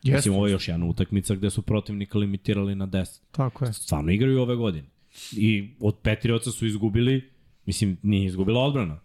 jeste, 0.04 0.18
Mislim, 0.18 0.36
ovo 0.36 0.48
je 0.48 0.52
još 0.52 0.68
jedna 0.68 0.86
utakmica 0.86 1.36
gde 1.36 1.50
su 1.50 1.62
protivnika 1.62 2.18
limitirali 2.18 2.76
na 2.76 2.88
10 2.88 3.20
tako 3.32 3.66
je. 3.66 3.74
stvarno 3.74 4.12
igraju 4.12 4.42
ove 4.42 4.56
godine. 4.56 4.88
I 5.32 5.70
od 5.80 5.96
Patriotsa 6.02 6.52
su 6.52 6.66
izgubili, 6.66 7.30
mislim, 7.66 7.98
nije 8.02 8.26
izgubila 8.26 8.62
odbrana. 8.62 9.00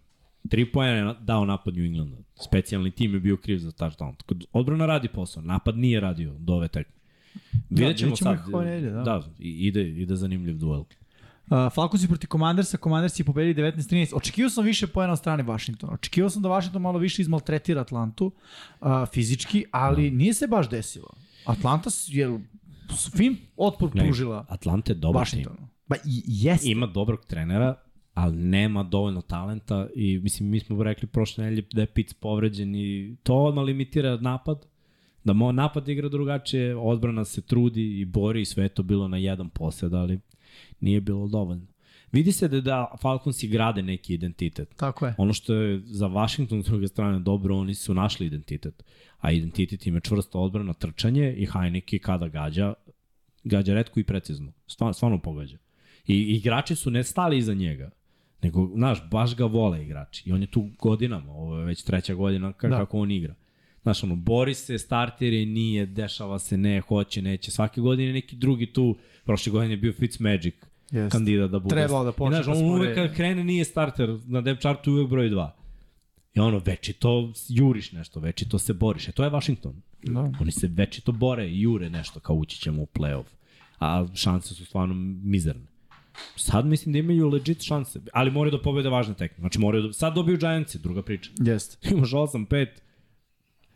Tri 0.49 0.71
pojene 0.71 0.97
je 0.97 1.15
dao 1.21 1.45
napad 1.45 1.77
New 1.77 1.85
Englanda. 1.85 2.17
Specijalni 2.35 2.91
tim 2.91 3.13
je 3.13 3.19
bio 3.19 3.37
kriv 3.37 3.57
za 3.57 3.71
touchdown. 3.71 4.17
Tako 4.17 4.33
da 4.33 4.45
Odbrana 4.53 4.85
radi 4.85 5.07
posao, 5.07 5.43
napad 5.43 5.77
nije 5.77 5.99
radio 5.99 6.35
do 6.39 6.53
ove 6.53 6.67
tekme. 6.67 6.95
Vidjet 7.69 7.97
ćemo 7.97 8.09
vidjet 8.09 8.17
ćemo 8.17 8.61
sad. 8.61 8.77
ide, 8.79 8.89
da. 8.91 9.03
da 9.03 9.23
ide, 9.39 9.89
ide 9.89 10.15
zanimljiv 10.15 10.57
duel. 10.57 10.83
Uh, 11.51 11.73
Falconsi 11.73 12.07
proti 12.07 12.27
Commandersa, 12.27 12.77
Commandersi 12.77 13.23
pobedili 13.23 13.53
19-13. 13.63 14.15
Očekivao 14.15 14.49
sam 14.49 14.65
više 14.65 14.87
poena 14.87 15.13
od 15.13 15.19
strane 15.19 15.43
Washingtona. 15.43 15.93
Očekivao 15.93 16.29
sam 16.29 16.41
da 16.41 16.49
Washington 16.49 16.81
malo 16.81 16.99
više 16.99 17.21
izmaltretira 17.21 17.81
Atlantu 17.81 18.31
uh, 18.81 18.87
fizički, 19.13 19.65
ali 19.71 20.11
nije 20.11 20.33
se 20.33 20.47
baš 20.47 20.69
desilo. 20.69 21.07
Atlanta 21.45 21.89
je 22.07 22.39
s- 22.89 23.11
fin 23.11 23.37
otpor 23.57 23.91
pružila 23.91 24.45
Atlanta 24.49 24.91
je 24.91 24.95
dobar 24.95 25.25
tim. 25.25 25.39
Washingtonu. 25.39 25.67
Ba, 25.87 25.95
i, 25.97 26.23
jeste. 26.25 26.69
Ima 26.69 26.85
dobrog 26.87 27.25
trenera, 27.25 27.75
ali 28.13 28.35
nema 28.37 28.83
dovoljno 28.83 29.21
talenta 29.21 29.87
i 29.95 30.19
mislim 30.19 30.49
mi 30.49 30.59
smo 30.59 30.83
rekli 30.83 31.07
prošle 31.07 31.43
nedelje 31.43 31.63
da 31.73 31.81
je 31.81 31.87
Pitts 31.87 32.13
povređen 32.13 32.75
i 32.75 33.15
to 33.23 33.35
odmah 33.35 33.63
limitira 33.63 34.17
napad 34.17 34.65
da 35.23 35.33
mo 35.33 35.51
napad 35.51 35.87
igra 35.87 36.09
drugačije, 36.09 36.75
odbrana 36.75 37.25
se 37.25 37.41
trudi 37.41 37.99
i 37.99 38.05
bori 38.05 38.41
i 38.41 38.45
sve 38.45 38.63
je 38.63 38.69
to 38.69 38.83
bilo 38.83 39.07
na 39.07 39.17
jedan 39.17 39.49
posed, 39.49 39.93
ali 39.93 40.19
nije 40.79 41.01
bilo 41.01 41.27
dovoljno. 41.27 41.67
Vidi 42.11 42.31
se 42.31 42.47
da, 42.47 42.61
da 42.61 42.95
Falconsi 43.01 43.47
grade 43.47 43.81
neki 43.81 44.13
identitet. 44.13 44.75
Tako 44.75 45.05
je. 45.05 45.15
Ono 45.17 45.33
što 45.33 45.53
je 45.53 45.79
za 45.85 46.07
Washington 46.07 46.63
s 46.63 46.65
druge 46.65 46.87
strane 46.87 47.19
dobro, 47.19 47.57
oni 47.57 47.75
su 47.75 47.93
našli 47.93 48.25
identitet. 48.25 48.83
A 49.17 49.31
identitet 49.31 49.87
im 49.87 49.95
je 49.95 50.01
čvrsta 50.01 50.39
odbrana, 50.39 50.73
trčanje 50.73 51.33
i 51.37 51.47
Heineke 51.53 51.99
kada 51.99 52.27
gađa 52.27 52.73
Gađa 53.43 53.73
redko 53.73 53.99
i 53.99 54.03
precizno. 54.03 54.53
Stvarno, 54.67 54.93
stvarno 54.93 55.21
pogađa. 55.21 55.57
I 56.07 56.35
igrači 56.35 56.75
su 56.75 56.91
ne 56.91 57.03
stali 57.03 57.37
iza 57.37 57.53
njega, 57.53 57.91
nego, 58.41 58.71
znaš, 58.75 59.09
baš 59.09 59.35
ga 59.35 59.45
vole 59.45 59.83
igrači. 59.83 60.29
I 60.29 60.31
on 60.31 60.41
je 60.41 60.47
tu 60.47 60.69
godinama, 60.79 61.31
ovo 61.31 61.59
je 61.59 61.65
već 61.65 61.83
treća 61.83 62.13
godina 62.13 62.53
Da. 62.61 62.69
kako 62.69 62.99
on 62.99 63.11
igra. 63.11 63.35
Znaš, 63.81 64.03
ono, 64.03 64.15
bori 64.15 64.53
se, 64.53 64.77
starter 64.77 65.33
je, 65.33 65.45
nije, 65.45 65.85
dešava 65.85 66.39
se, 66.39 66.57
ne, 66.57 66.81
hoće, 66.81 67.21
neće. 67.21 67.51
Svake 67.51 67.81
godine 67.81 68.13
neki 68.13 68.35
drugi 68.35 68.73
tu, 68.73 68.97
prošle 69.25 69.51
godine 69.51 69.73
je 69.73 69.77
bio 69.77 69.93
Fitzmagic, 69.93 70.55
Jest. 70.91 71.11
kandidat 71.11 71.51
da 71.51 71.59
bude. 71.59 71.75
Trebalo 71.75 72.03
da 72.03 72.11
počne 72.11 72.39
I, 72.39 72.43
znaš, 72.43 72.45
da 72.45 72.51
on 72.51 72.57
spore- 72.57 72.79
uvek 72.79 72.95
kad 72.95 73.15
krene 73.15 73.43
nije 73.43 73.65
starter, 73.65 74.17
na 74.25 74.41
depth 74.41 74.61
chartu 74.61 74.91
uvek 74.91 75.09
broj 75.09 75.29
2. 75.29 75.49
I 76.35 76.39
ono, 76.39 76.61
večito 76.65 77.33
juriš 77.49 77.91
nešto, 77.91 78.19
večito 78.19 78.59
se 78.59 78.73
boriš. 78.73 79.07
E 79.07 79.11
to 79.11 79.23
je 79.23 79.29
Washington. 79.29 79.81
Da. 80.03 80.31
Oni 80.41 80.51
se 80.51 80.67
večito 80.67 81.11
bore 81.11 81.47
i 81.47 81.61
jure 81.61 81.89
nešto 81.89 82.19
kao 82.19 82.35
ući 82.35 82.57
ćemo 82.57 82.81
u 82.81 82.85
playoff. 82.85 83.25
A 83.79 84.05
šanse 84.15 84.55
su 84.55 84.65
stvarno 84.65 84.93
mizerne. 85.23 85.65
Sad 86.35 86.65
mislim 86.65 86.93
da 86.93 86.99
imaju 86.99 87.29
legit 87.29 87.61
šanse, 87.61 87.99
ali 88.13 88.31
moraju 88.31 88.51
da 88.51 88.61
pobede 88.61 88.89
važne 88.89 89.13
tekme. 89.13 89.41
Znači 89.41 89.59
moraju 89.59 89.83
da, 89.83 89.93
sad 89.93 90.15
dobiju 90.15 90.37
Giantsi, 90.37 90.79
druga 90.79 91.01
priča. 91.01 91.31
Jest. 91.39 91.85
Imaš 91.91 92.11
8-5, 92.11 92.67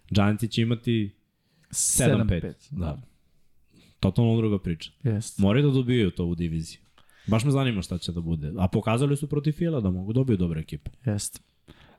Giantsi 0.10 0.48
će 0.48 0.62
imati 0.62 1.12
7-5. 1.70 2.54
Da. 2.72 3.02
Totalno 4.00 4.38
druga 4.38 4.60
priča. 4.60 4.92
Jest. 5.04 5.40
Moraju 5.40 5.66
da 5.66 5.74
dobiju 5.74 6.12
to 6.12 6.26
u 6.26 6.36
diviziji. 6.36 6.78
Baš 7.28 7.44
me 7.46 7.52
zanima 7.52 7.82
šta 7.82 7.98
će 7.98 8.12
da 8.12 8.22
bude. 8.22 8.54
A 8.58 8.68
pokazali 8.68 9.18
su 9.18 9.28
protiv 9.28 9.52
Fila 9.52 9.80
da 9.80 9.90
mogu 9.90 10.14
dobiju 10.14 10.38
dobre 10.38 10.62
ekipe. 10.62 10.92
Jest. 11.06 11.44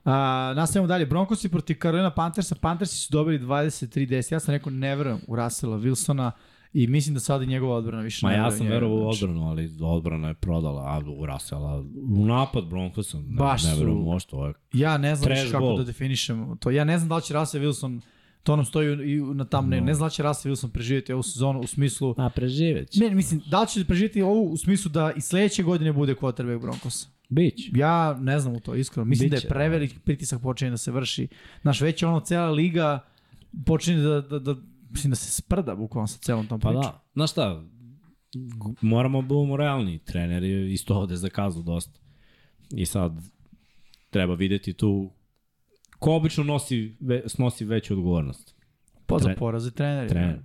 A, 0.05 0.53
nastavljamo 0.55 0.87
dalje. 0.87 1.05
Broncosi 1.05 1.49
protiv 1.49 1.77
Carolina 1.81 2.11
Panthersa. 2.11 2.55
Panthersi 2.55 2.97
su 2.97 3.11
dobili 3.11 3.39
23-10. 3.39 4.33
Ja 4.33 4.39
sam 4.39 4.53
rekao 4.53 4.71
ne 4.71 4.95
verujem 4.95 5.19
u 5.27 5.35
Russella 5.35 5.77
Wilsona 5.77 6.31
i 6.73 6.87
mislim 6.87 7.13
da 7.13 7.19
sad 7.19 7.41
i 7.41 7.45
njegova 7.45 7.75
odbrana 7.75 8.01
više 8.01 8.25
Ma 8.25 8.31
ne 8.31 8.37
ja 8.37 8.51
sam 8.51 8.67
verovao 8.67 8.97
u 8.97 9.09
odbranu, 9.09 9.47
ali 9.47 9.71
odbrana 9.81 10.27
je 10.27 10.33
prodala, 10.33 10.81
a 10.81 11.01
u 11.19 11.25
Rasela, 11.25 11.83
u 12.09 12.25
napad 12.25 12.65
Broncosa, 12.65 13.17
ne, 13.17 13.35
Baš 13.37 13.63
ne 13.63 13.75
verujem 13.75 14.07
uopšte. 14.07 14.35
Ja 14.73 14.97
ne 14.97 15.15
znam 15.15 15.35
kako 15.51 15.65
ball. 15.65 15.77
da 15.77 15.83
definišem 15.83 16.57
to. 16.57 16.71
Ja 16.71 16.83
ne 16.83 16.97
znam 16.97 17.09
da 17.09 17.15
li 17.15 17.21
će 17.21 17.33
Russell 17.33 17.65
Wilson 17.65 18.01
to 18.45 18.55
nam 18.55 18.65
stoji 18.65 19.13
i 19.13 19.21
na 19.21 19.45
tam 19.45 19.69
ne, 19.69 19.79
No. 19.79 19.85
ne 19.85 19.93
znam 19.93 20.05
da 20.05 20.09
će 20.09 20.23
Russell 20.23 20.55
Wilson 20.55 20.71
preživjeti 20.71 21.13
ovu 21.13 21.23
sezonu 21.23 21.59
u 21.59 21.67
smislu 21.67 22.15
A 22.17 22.29
preživeć. 22.29 22.95
Ne, 22.95 23.09
mislim, 23.15 23.41
da 23.49 23.61
li 23.61 23.67
će 23.67 23.85
preživjeti 23.85 24.21
ovu 24.21 24.43
u 24.51 24.57
smislu 24.57 24.91
da 24.91 25.11
i 25.17 25.21
sledeće 25.21 25.63
godine 25.63 25.93
bude 25.93 26.15
quarterback 26.15 26.61
Broncosa? 26.61 27.07
Bić. 27.29 27.53
Ja 27.75 28.17
ne 28.21 28.39
znam 28.39 28.55
u 28.55 28.59
to, 28.59 28.75
iskreno. 28.75 29.05
Mislim 29.05 29.29
da 29.29 29.35
Biće, 29.35 29.47
je 29.47 29.49
prevelik 29.49 29.99
pritisak 30.03 30.41
počinje 30.41 30.71
da 30.71 30.77
se 30.77 30.91
vrši. 30.91 31.27
Znaš, 31.61 31.81
već 31.81 32.03
ono, 32.03 32.19
cela 32.19 32.49
liga 32.51 33.05
počinje 33.65 33.97
da, 33.97 34.21
da, 34.21 34.39
da, 34.39 34.55
mislim 34.89 35.09
da 35.09 35.15
se 35.15 35.31
sprda 35.31 35.75
bukvalno 35.75 36.07
sa 36.07 36.17
celom 36.17 36.47
tom 36.47 36.59
Pa 36.59 36.69
pričom. 36.69 36.81
da, 36.81 37.03
znaš 37.13 37.31
šta, 37.31 37.63
moramo 38.81 39.21
da 39.21 39.27
budemo 39.27 39.57
realni. 39.57 39.99
Trener 39.99 40.43
je 40.43 40.73
isto 40.73 40.95
ovde 40.95 41.15
zakazao 41.15 41.63
dosta. 41.63 41.99
I 42.75 42.85
sad 42.85 43.11
treba 44.09 44.33
videti 44.33 44.73
tu 44.73 45.11
ko 45.99 46.15
obično 46.15 46.43
nosi, 46.43 46.95
ve, 46.99 47.23
snosi 47.27 47.65
veću 47.65 47.93
odgovornost. 47.93 48.55
Pa 49.05 49.19
za 49.19 49.33
poraze 49.37 49.71
treneri. 49.71 50.09
Trener. 50.09 50.39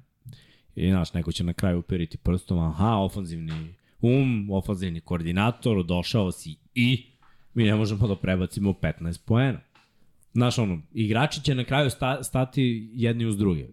I 0.74 0.90
znaš, 0.90 1.12
neko 1.14 1.32
će 1.32 1.44
na 1.44 1.52
kraju 1.52 1.78
uperiti 1.78 2.16
prstom, 2.16 2.58
aha, 2.58 2.96
ofanzivni 2.96 3.74
um, 4.00 4.48
ofanzivni 4.50 5.00
koordinator, 5.00 5.84
došao 5.84 6.32
si 6.32 6.56
i 6.74 7.06
mi 7.54 7.64
ne 7.64 7.74
možemo 7.74 8.08
da 8.08 8.16
prebacimo 8.16 8.70
15 8.72 9.20
poena. 9.24 9.60
Znaš, 10.32 10.58
ono, 10.58 10.80
igrači 10.92 11.42
će 11.42 11.54
na 11.54 11.64
kraju 11.64 11.90
sta, 11.90 12.22
stati 12.22 12.90
jedni 12.94 13.24
uz 13.26 13.36
druge. 13.36 13.66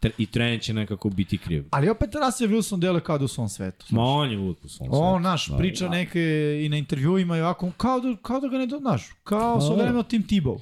Tre, 0.00 0.10
I 0.18 0.26
trener 0.26 0.60
će 0.60 0.74
nekako 0.74 1.10
biti 1.10 1.38
kriv. 1.38 1.64
Ali 1.70 1.88
opet 1.88 2.10
Russell 2.14 2.52
Wilson 2.52 2.78
deluje 2.78 3.00
kao 3.00 3.18
da 3.18 3.24
u 3.24 3.28
svom 3.28 3.48
svetu. 3.48 3.86
Ma 3.90 4.02
on 4.02 4.30
je 4.30 4.38
uvijek 4.38 4.64
u 4.64 4.68
svom 4.68 4.88
On, 4.92 5.12
svetu. 5.14 5.22
naš, 5.22 5.46
Da, 5.48 5.56
priča 5.56 5.84
da. 5.84 5.90
neke 5.90 6.20
i 6.64 6.68
na 6.68 6.76
intervjuima 6.76 7.36
i 7.36 7.40
ovako, 7.40 7.70
kao 7.76 8.00
da, 8.00 8.16
kao 8.22 8.40
da 8.40 8.48
ga 8.48 8.58
ne 8.58 8.66
do, 8.66 8.78
znaš, 8.78 9.08
kao 9.24 9.60
sa 9.60 9.68
Pa, 9.68 9.74
vreme 9.82 9.98
od 9.98 10.08
Tim 10.08 10.22
Tebow. 10.22 10.58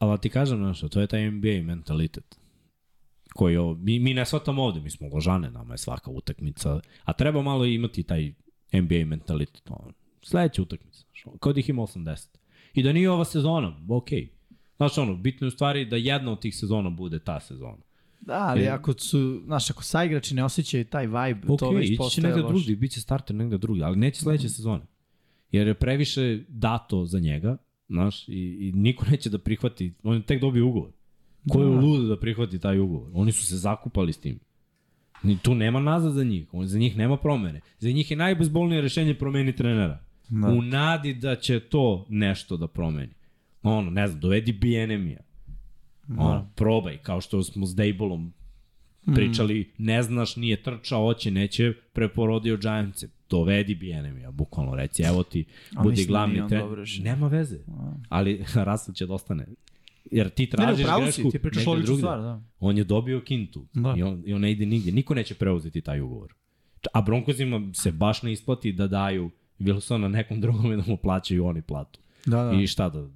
Ali 0.00 0.18
ti 0.18 0.28
kažem 0.28 0.62
nešto, 0.62 0.88
to 0.88 1.00
je 1.00 1.06
taj 1.06 1.30
NBA 1.30 1.62
mentalitet. 1.62 2.38
Koji 3.34 3.56
ovo, 3.56 3.74
mi, 3.74 3.98
mi 3.98 4.14
ne 4.14 4.26
shvatamo 4.26 4.62
ovde, 4.62 4.80
mi 4.80 4.90
smo 4.90 5.08
ložane, 5.12 5.50
nama 5.50 5.74
je 5.74 5.78
svaka 5.78 6.10
utakmica, 6.10 6.80
a 7.04 7.12
treba 7.12 7.42
malo 7.42 7.64
imati 7.64 8.02
taj 8.02 8.32
NBA 8.72 9.04
mentalitet. 9.06 9.70
Ono, 9.70 9.92
sledeća 10.22 10.62
utakmica, 10.62 11.04
kao 11.40 11.52
da 11.52 11.60
ih 11.60 11.68
ima 11.68 11.82
80. 11.82 12.26
I 12.74 12.82
da 12.82 12.92
nije 12.92 13.10
ova 13.10 13.24
sezona, 13.24 13.76
okej. 13.88 14.28
Znaš 14.76 14.98
ono, 14.98 15.16
bitno 15.16 15.44
je 15.44 15.48
u 15.48 15.50
stvari 15.50 15.84
da 15.84 15.96
jedna 15.96 16.32
od 16.32 16.40
tih 16.40 16.56
sezona 16.56 16.90
bude 16.90 17.18
ta 17.18 17.40
sezona. 17.40 17.82
Da, 18.20 18.46
ali 18.48 18.62
E. 18.62 18.68
ako 18.68 18.92
su, 18.92 19.42
znaš, 19.44 19.70
ako 19.70 19.82
saigrači 19.82 20.34
ne 20.34 20.44
osjećaju 20.44 20.84
taj 20.84 21.06
vibe, 21.06 21.46
to 21.58 21.68
Ok, 21.68 21.74
već 21.74 21.84
ići 21.84 21.92
će 21.92 21.98
postaje 21.98 22.26
negde 22.26 22.48
drugdje, 22.48 22.76
bit 22.76 22.92
će 22.92 23.00
starter 23.00 23.36
negde 23.36 23.58
drugdje, 23.58 23.84
ali 23.84 23.96
neće 23.96 24.20
sledeće 24.20 24.48
sezone. 24.48 24.82
Jer 25.52 25.66
je 25.66 25.74
previše 25.74 26.44
dato 26.48 27.06
za 27.06 27.18
njega, 27.18 27.56
znaš, 27.90 28.28
i, 28.28 28.32
i 28.60 28.72
niko 28.74 29.04
neće 29.10 29.30
da 29.30 29.38
prihvati, 29.38 29.92
on 30.02 30.16
je 30.16 30.22
tek 30.22 30.40
dobio 30.40 30.66
ugovor. 30.68 30.90
Ko 31.48 31.60
je 31.62 31.70
Da. 31.70 31.80
lud 31.80 32.08
da 32.08 32.20
prihvati 32.20 32.58
taj 32.58 32.78
ugovor? 32.78 33.10
Oni 33.14 33.32
su 33.32 33.46
se 33.46 33.56
zakupali 33.56 34.12
s 34.12 34.18
tim. 34.18 34.38
Ni 35.22 35.38
tu 35.38 35.54
nema 35.54 35.80
nazad 35.80 36.12
za 36.12 36.24
njih, 36.24 36.48
on, 36.52 36.66
za 36.66 36.78
njih 36.78 36.96
nema 36.96 37.16
promene. 37.16 37.60
Za 37.78 37.90
njih 37.90 38.10
je 38.10 38.16
najbezbolnije 38.16 38.80
rešenje 38.82 39.14
promeni 39.14 39.56
trenera. 39.56 40.04
Da. 40.28 40.48
U 40.48 40.62
nadi 40.62 41.14
da 41.14 41.36
će 41.36 41.60
to 41.60 42.06
nešto 42.08 42.56
da 42.56 42.66
promeni. 42.68 43.12
Ono, 43.62 43.90
ne 43.90 44.06
znam, 44.08 44.20
dovedi 44.20 44.52
Bijenemija. 44.52 45.20
Ono, 46.18 46.50
probaj, 46.56 46.98
kao 46.98 47.20
što 47.20 47.42
smo 47.42 47.66
s 47.66 47.74
Dejbolom 47.74 48.32
pričali, 49.14 49.70
ne 49.78 50.02
znaš, 50.02 50.36
nije 50.36 50.62
trčao, 50.62 51.02
hoće, 51.04 51.30
neće, 51.30 51.72
preporodio 51.92 52.56
Giantse. 52.56 53.08
Dovedi 53.30 53.74
Bijenemija, 53.74 54.30
bukvalno 54.30 54.74
reci, 54.74 55.02
evo 55.02 55.22
ti, 55.22 55.44
A 55.74 55.82
budi 55.82 56.04
da 56.04 56.08
glavni 56.08 56.48
trener. 56.48 56.88
Nema 57.02 57.28
veze, 57.28 57.58
ali 58.08 58.44
Russell 58.66 58.94
će 58.94 59.06
da 59.06 59.14
ostane. 59.14 59.46
Jer 60.10 60.30
ti 60.30 60.42
Ne, 60.42 60.46
ne, 60.46 60.50
tražiš 60.66 60.84
upravo 60.84 61.02
grešku 61.02 61.22
si, 61.22 61.30
ti 61.30 61.38
pričaš 61.38 61.66
negde 61.66 61.82
drugde. 61.82 62.00
stvar, 62.00 62.20
da. 62.20 62.42
On 62.60 62.78
je 62.78 62.84
dobio 62.84 63.20
kintu 63.20 63.66
Da. 63.72 63.94
I, 63.96 64.02
on, 64.02 64.22
i 64.26 64.34
on 64.34 64.40
ne 64.40 64.52
ide 64.52 64.66
nigde. 64.66 64.92
Niko 64.92 65.14
neće 65.14 65.34
preuzeti 65.34 65.80
taj 65.80 66.00
ugovor. 66.00 66.34
A 66.92 67.02
Broncosima 67.02 67.70
se 67.74 67.92
baš 67.92 68.22
ne 68.22 68.32
isplati 68.32 68.72
da 68.72 68.86
daju 68.86 69.30
Wilsona 69.60 70.08
nekom 70.08 70.40
drugom 70.40 70.72
i 70.72 70.76
da 70.76 70.82
mu 70.86 70.96
plaćaju 70.96 71.46
oni 71.46 71.62
platu. 71.62 72.00
Da, 72.26 72.44
da. 72.44 72.52
I 72.52 72.66
šta 72.66 72.88
da... 72.88 73.08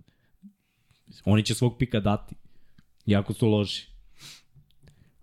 Oni 1.25 1.43
će 1.43 1.55
svog 1.55 1.77
pika 1.79 2.01
dati. 2.01 2.35
Jako 3.07 3.33
su 3.33 3.49
loži. 3.49 3.94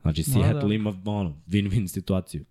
Znači, 0.02 0.24
Seattle 0.24 0.70
da. 0.70 0.74
ima 0.74 0.94
ono, 1.06 1.42
win-win 1.48 1.88
situaciju. 1.88 2.46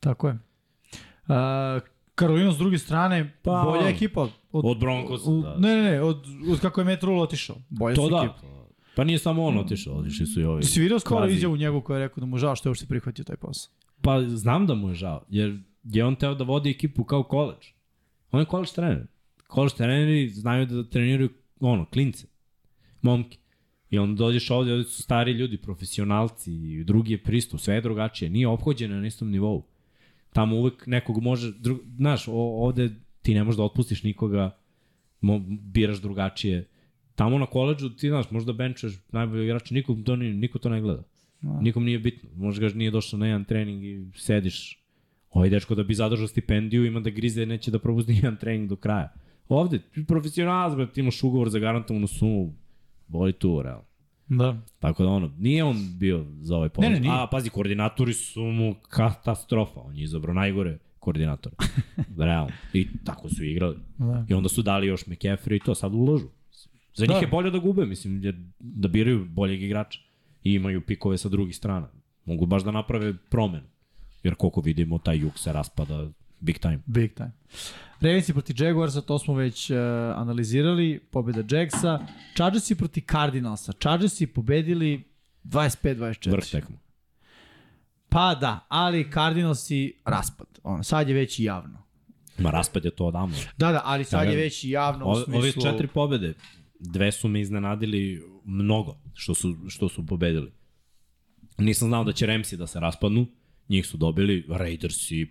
Tako 0.00 0.28
je. 0.28 0.34
Uh, 0.34 1.82
Karolina 2.14 2.52
s 2.52 2.58
druge 2.58 2.78
strane, 2.78 3.36
Pa, 3.42 3.62
bolja 3.66 3.88
ekipa. 3.88 4.28
Od 4.52 4.78
Broncosa, 4.78 5.30
od, 5.30 5.42
da. 5.42 5.56
Ne, 5.58 5.76
ne, 5.76 5.82
ne, 5.82 6.02
od, 6.02 6.24
od 6.50 6.60
kako 6.60 6.80
je 6.80 6.98
Rule 7.02 7.22
otišao. 7.22 7.56
Bolja 7.68 7.94
To 7.94 8.08
da. 8.08 8.16
ekipa. 8.16 8.54
Pa 8.96 9.04
nije 9.04 9.18
samo 9.18 9.44
on 9.44 9.58
otišao, 9.58 9.94
otišli 9.94 10.26
su 10.26 10.40
i 10.40 10.44
ovi. 10.44 10.62
Si 10.62 10.80
vidio 10.80 10.98
skoro 10.98 11.20
kvazi. 11.20 11.34
izjavu 11.34 11.56
njegu 11.56 11.80
koja 11.80 11.98
je 11.98 12.04
rekao 12.04 12.20
da 12.20 12.26
mu 12.26 12.38
žao 12.38 12.56
što 12.56 12.68
je 12.68 12.70
uopšte 12.70 12.86
prihvatio 12.86 13.24
taj 13.24 13.36
posao. 13.36 13.72
Pa 14.00 14.22
znam 14.28 14.66
da 14.66 14.74
mu 14.74 14.88
je 14.88 14.94
žao, 14.94 15.24
jer 15.28 15.58
je 15.84 16.04
on 16.04 16.16
teo 16.16 16.34
da 16.34 16.44
vodi 16.44 16.70
ekipu 16.70 17.04
kao 17.04 17.22
koleđ. 17.22 17.66
On 18.30 18.40
je 18.40 18.46
koleđ 18.46 18.70
trener. 18.70 19.06
Koleđ 19.46 19.72
treneri 19.72 20.28
znaju 20.28 20.66
da 20.66 20.88
treniraju 20.90 21.30
ono, 21.60 21.84
klince, 21.84 22.26
momke. 23.02 23.38
I 23.94 23.98
onda 23.98 24.18
dođeš 24.18 24.50
ovde, 24.50 24.72
ovde 24.72 24.84
su 24.84 25.02
stari 25.02 25.32
ljudi, 25.32 25.56
profesionalci, 25.56 26.52
i 26.52 26.84
drugi 26.84 27.12
je 27.12 27.22
pristup, 27.22 27.60
sve 27.60 27.74
je 27.74 27.80
drugačije, 27.80 28.30
nije 28.30 28.48
ophođeno 28.48 28.96
na 28.96 29.06
istom 29.06 29.30
nivou. 29.30 29.62
Tamo 30.32 30.56
uvek 30.56 30.86
nekog 30.86 31.22
može, 31.22 31.52
dru, 31.58 31.78
znaš, 31.96 32.24
ovde 32.28 32.90
ti 33.22 33.34
ne 33.34 33.44
možeš 33.44 33.56
da 33.56 33.62
otpustiš 33.62 34.02
nikoga, 34.02 34.56
mo, 35.20 35.38
biraš 35.48 36.00
drugačije. 36.00 36.68
Tamo 37.14 37.38
na 37.38 37.46
koleđu 37.46 37.90
ti, 37.90 38.08
znaš, 38.08 38.30
možda 38.30 38.52
benčuješ 38.52 38.98
najbolji 39.12 39.44
igrač, 39.44 39.70
niko 39.70 39.94
to, 40.04 40.16
ni, 40.16 40.32
niko 40.32 40.58
to 40.58 40.68
ne 40.68 40.80
gleda. 40.80 41.02
Da. 41.40 41.60
Nikom 41.60 41.84
nije 41.84 41.98
bitno. 41.98 42.30
Možda 42.36 42.68
ga 42.68 42.74
nije 42.74 42.90
došao 42.90 43.18
na 43.18 43.26
jedan 43.26 43.44
trening 43.44 43.84
i 43.84 44.06
sediš. 44.16 44.82
Ovaj 45.30 45.50
dečko 45.50 45.74
da 45.74 45.82
bi 45.82 45.94
zadržao 45.94 46.28
stipendiju 46.28 46.86
ima 46.86 47.00
da 47.00 47.10
grize 47.10 47.46
neće 47.46 47.70
da 47.70 47.78
propusti 47.78 48.12
jedan 48.22 48.36
trening 48.36 48.68
do 48.68 48.76
kraja. 48.76 49.12
Ovde, 49.48 49.78
ti 49.78 50.04
profesionalac, 50.06 50.76
brate, 50.76 51.00
imaš 51.00 51.22
ugovor 51.22 51.50
za 51.50 51.58
garantovanu 51.58 52.06
sumu, 52.06 52.54
boli 53.06 53.32
tu, 53.32 53.62
realno. 53.62 53.84
Da. 54.28 54.56
Tako 54.78 55.02
da 55.02 55.08
ono, 55.08 55.30
nije 55.38 55.64
on 55.64 55.76
bio 55.98 56.26
za 56.40 56.56
ovaj 56.56 56.68
poziv. 56.68 56.90
Ne, 56.90 56.94
ne, 56.94 57.00
nije. 57.00 57.12
A, 57.14 57.26
pazi, 57.30 57.50
koordinatori 57.50 58.14
su 58.14 58.42
mu 58.42 58.74
katastrofa. 58.88 59.80
On 59.80 59.96
je 59.96 60.04
izabrao 60.04 60.34
najgore 60.34 60.78
koordinatora. 60.98 61.56
realno. 62.18 62.52
I 62.72 62.88
tako 63.04 63.28
su 63.28 63.44
igrali. 63.44 63.76
Da. 63.98 64.24
I 64.28 64.34
onda 64.34 64.48
su 64.48 64.62
dali 64.62 64.86
još 64.86 65.04
McCaffrey 65.06 65.56
i 65.56 65.64
to, 65.64 65.74
sad 65.74 65.94
ulažu. 65.94 66.26
Za 66.94 67.06
njih 67.06 67.14
Da. 67.14 67.20
je 67.20 67.26
bolje 67.26 67.50
da 67.50 67.58
gube, 67.58 67.86
mislim, 67.86 68.24
jer 68.24 68.36
da 68.58 68.88
biraju 68.88 69.24
boljeg 69.24 69.62
igrača. 69.62 70.00
I 70.42 70.52
imaju 70.52 70.80
pikove 70.80 71.18
sa 71.18 71.28
drugih 71.28 71.56
strana. 71.56 71.88
Mogu 72.24 72.46
baš 72.46 72.64
da 72.64 72.70
naprave 72.70 73.14
promenu. 73.30 73.66
Jer 74.22 74.34
koliko 74.34 74.60
vidimo, 74.60 74.98
taj 74.98 75.18
jug 75.18 75.38
se 75.38 75.52
raspada 75.52 76.08
big 76.40 76.58
time. 76.58 76.78
Big 76.86 77.14
time. 77.14 77.32
Ravens 78.04 78.30
proti 78.32 78.54
Jaguarsa, 78.56 79.00
to 79.00 79.18
smo 79.18 79.34
već 79.34 79.70
uh, 79.70 79.76
analizirali, 80.16 81.00
pobjeda 81.10 81.56
Jagsa. 81.56 82.06
Chargersi 82.36 82.74
proti 82.74 83.00
Cardinalsa. 83.00 83.72
Chargersi 83.72 84.26
pobedili 84.26 85.04
25-24. 85.44 86.30
Vrh 86.30 86.44
tekma. 86.50 86.76
Pa 88.08 88.34
da, 88.34 88.66
ali 88.68 89.10
Cardinalsi 89.12 89.92
raspad. 90.04 90.46
Ono, 90.62 90.82
sad 90.82 91.08
je 91.08 91.14
već 91.14 91.38
i 91.38 91.44
javno. 91.44 91.82
Ma 92.38 92.50
raspad 92.50 92.84
je 92.84 92.90
to 92.90 93.06
odavno. 93.06 93.36
Da, 93.56 93.72
da, 93.72 93.82
ali 93.84 94.04
sad 94.04 94.28
je 94.28 94.36
već 94.36 94.64
i 94.64 94.70
javno 94.70 95.10
u 95.10 95.14
smislu... 95.14 95.38
ove 95.38 95.52
četiri 95.52 95.88
pobede, 95.88 96.34
dve 96.78 97.12
su 97.12 97.28
me 97.28 97.40
iznenadili 97.40 98.22
mnogo 98.44 98.96
što 99.14 99.34
su, 99.34 99.56
što 99.68 99.88
su 99.88 100.06
pobedili. 100.06 100.52
Nisam 101.58 101.88
znao 101.88 102.04
da 102.04 102.12
će 102.12 102.26
Ramsey 102.26 102.56
da 102.56 102.66
se 102.66 102.80
raspadnu, 102.80 103.26
njih 103.68 103.86
su 103.86 103.96
dobili, 103.96 104.46
Raidersi 104.48 105.26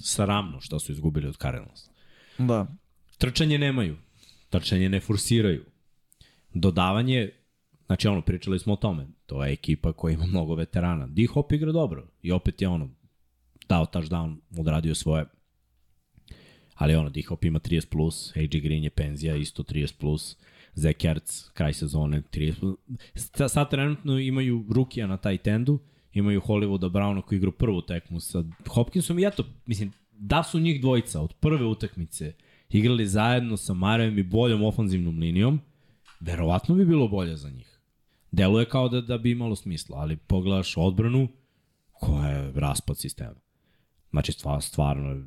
sramno 0.00 0.60
što 0.60 0.78
su 0.78 0.92
izgubili 0.92 1.28
od 1.28 1.36
Cardinals. 1.36 1.93
Da. 2.38 2.66
Trčanje 3.18 3.58
nemaju, 3.58 3.96
trčanje 4.50 4.88
ne 4.88 5.00
forsiraju. 5.00 5.64
Dodavanje, 6.54 7.30
znači 7.86 8.08
ono, 8.08 8.22
pričali 8.22 8.58
smo 8.58 8.72
o 8.72 8.76
tome, 8.76 9.06
to 9.26 9.44
je 9.44 9.52
ekipa 9.52 9.92
koja 9.92 10.12
ima 10.14 10.26
mnogo 10.26 10.54
veterana. 10.54 11.06
D-Hop 11.06 11.52
igra 11.52 11.72
dobro 11.72 12.08
i 12.22 12.32
opet 12.32 12.62
je 12.62 12.68
ono, 12.68 12.90
dao 13.68 13.86
touchdown, 13.86 14.36
odradio 14.58 14.94
svoje. 14.94 15.24
Ali 16.74 16.94
ono, 16.94 17.10
D-Hop 17.10 17.44
ima 17.44 17.58
30+, 17.58 17.88
plus, 17.88 18.36
AJ 18.36 18.46
Green 18.60 18.84
je 18.84 18.90
penzija, 18.90 19.36
isto 19.36 19.62
30+, 19.62 19.94
plus, 19.98 20.36
Zach 20.74 21.04
Ertz, 21.04 21.48
kraj 21.50 21.72
sezone, 21.72 22.22
30+. 22.32 22.60
Plus. 22.60 22.76
Sa- 23.14 23.48
Sad 23.48 23.70
trenutno 23.70 24.18
imaju 24.18 24.64
rukija 24.70 25.06
na 25.06 25.16
taj 25.16 25.38
tendu, 25.38 25.78
imaju 26.12 26.40
Hollywooda 26.40 26.90
Browna 26.90 27.22
koji 27.22 27.36
igra 27.36 27.50
prvu 27.50 27.82
tekmu 27.82 28.20
sa 28.20 28.44
Hopkinsom 28.68 29.18
i 29.18 29.24
eto, 29.26 29.44
mislim, 29.66 29.92
da 30.18 30.42
su 30.42 30.60
njih 30.60 30.80
dvojica 30.80 31.20
od 31.20 31.32
prve 31.32 31.64
utakmice 31.64 32.32
igrali 32.70 33.06
zajedno 33.06 33.56
sa 33.56 33.74
Marejem 33.74 34.18
i 34.18 34.22
boljom 34.22 34.64
ofanzivnom 34.64 35.18
linijom, 35.18 35.60
verovatno 36.20 36.74
bi 36.74 36.84
bilo 36.84 37.08
bolje 37.08 37.36
za 37.36 37.50
njih. 37.50 37.80
Deluje 38.30 38.68
kao 38.68 38.88
da, 38.88 39.00
da 39.00 39.18
bi 39.18 39.30
imalo 39.30 39.56
smisla, 39.56 39.98
ali 39.98 40.16
pogledaš 40.16 40.76
odbranu 40.76 41.28
koja 41.92 42.28
je 42.28 42.52
raspad 42.54 42.98
sistema. 42.98 43.40
Znači, 44.10 44.32
stvar, 44.32 44.62
stvarno 44.62 45.24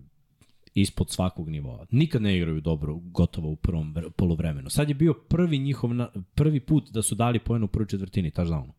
ispod 0.73 1.09
svakog 1.09 1.49
nivoa. 1.49 1.85
Nikad 1.91 2.21
ne 2.21 2.37
igraju 2.37 2.61
dobro, 2.61 2.95
gotovo 2.95 3.49
u 3.49 3.55
prvom 3.55 3.93
vre- 3.93 4.09
poluvremenu. 4.09 4.69
Sad 4.69 4.89
je 4.89 4.95
bio 4.95 5.13
prvi 5.13 5.59
njihov, 5.59 5.93
na, 5.93 6.09
prvi 6.35 6.59
put 6.59 6.91
da 6.91 7.01
su 7.01 7.15
dali 7.15 7.39
poen 7.39 7.63
u 7.63 7.67
prvoj 7.67 7.87
četvrtini, 7.87 8.31
touchdownu. 8.31 8.71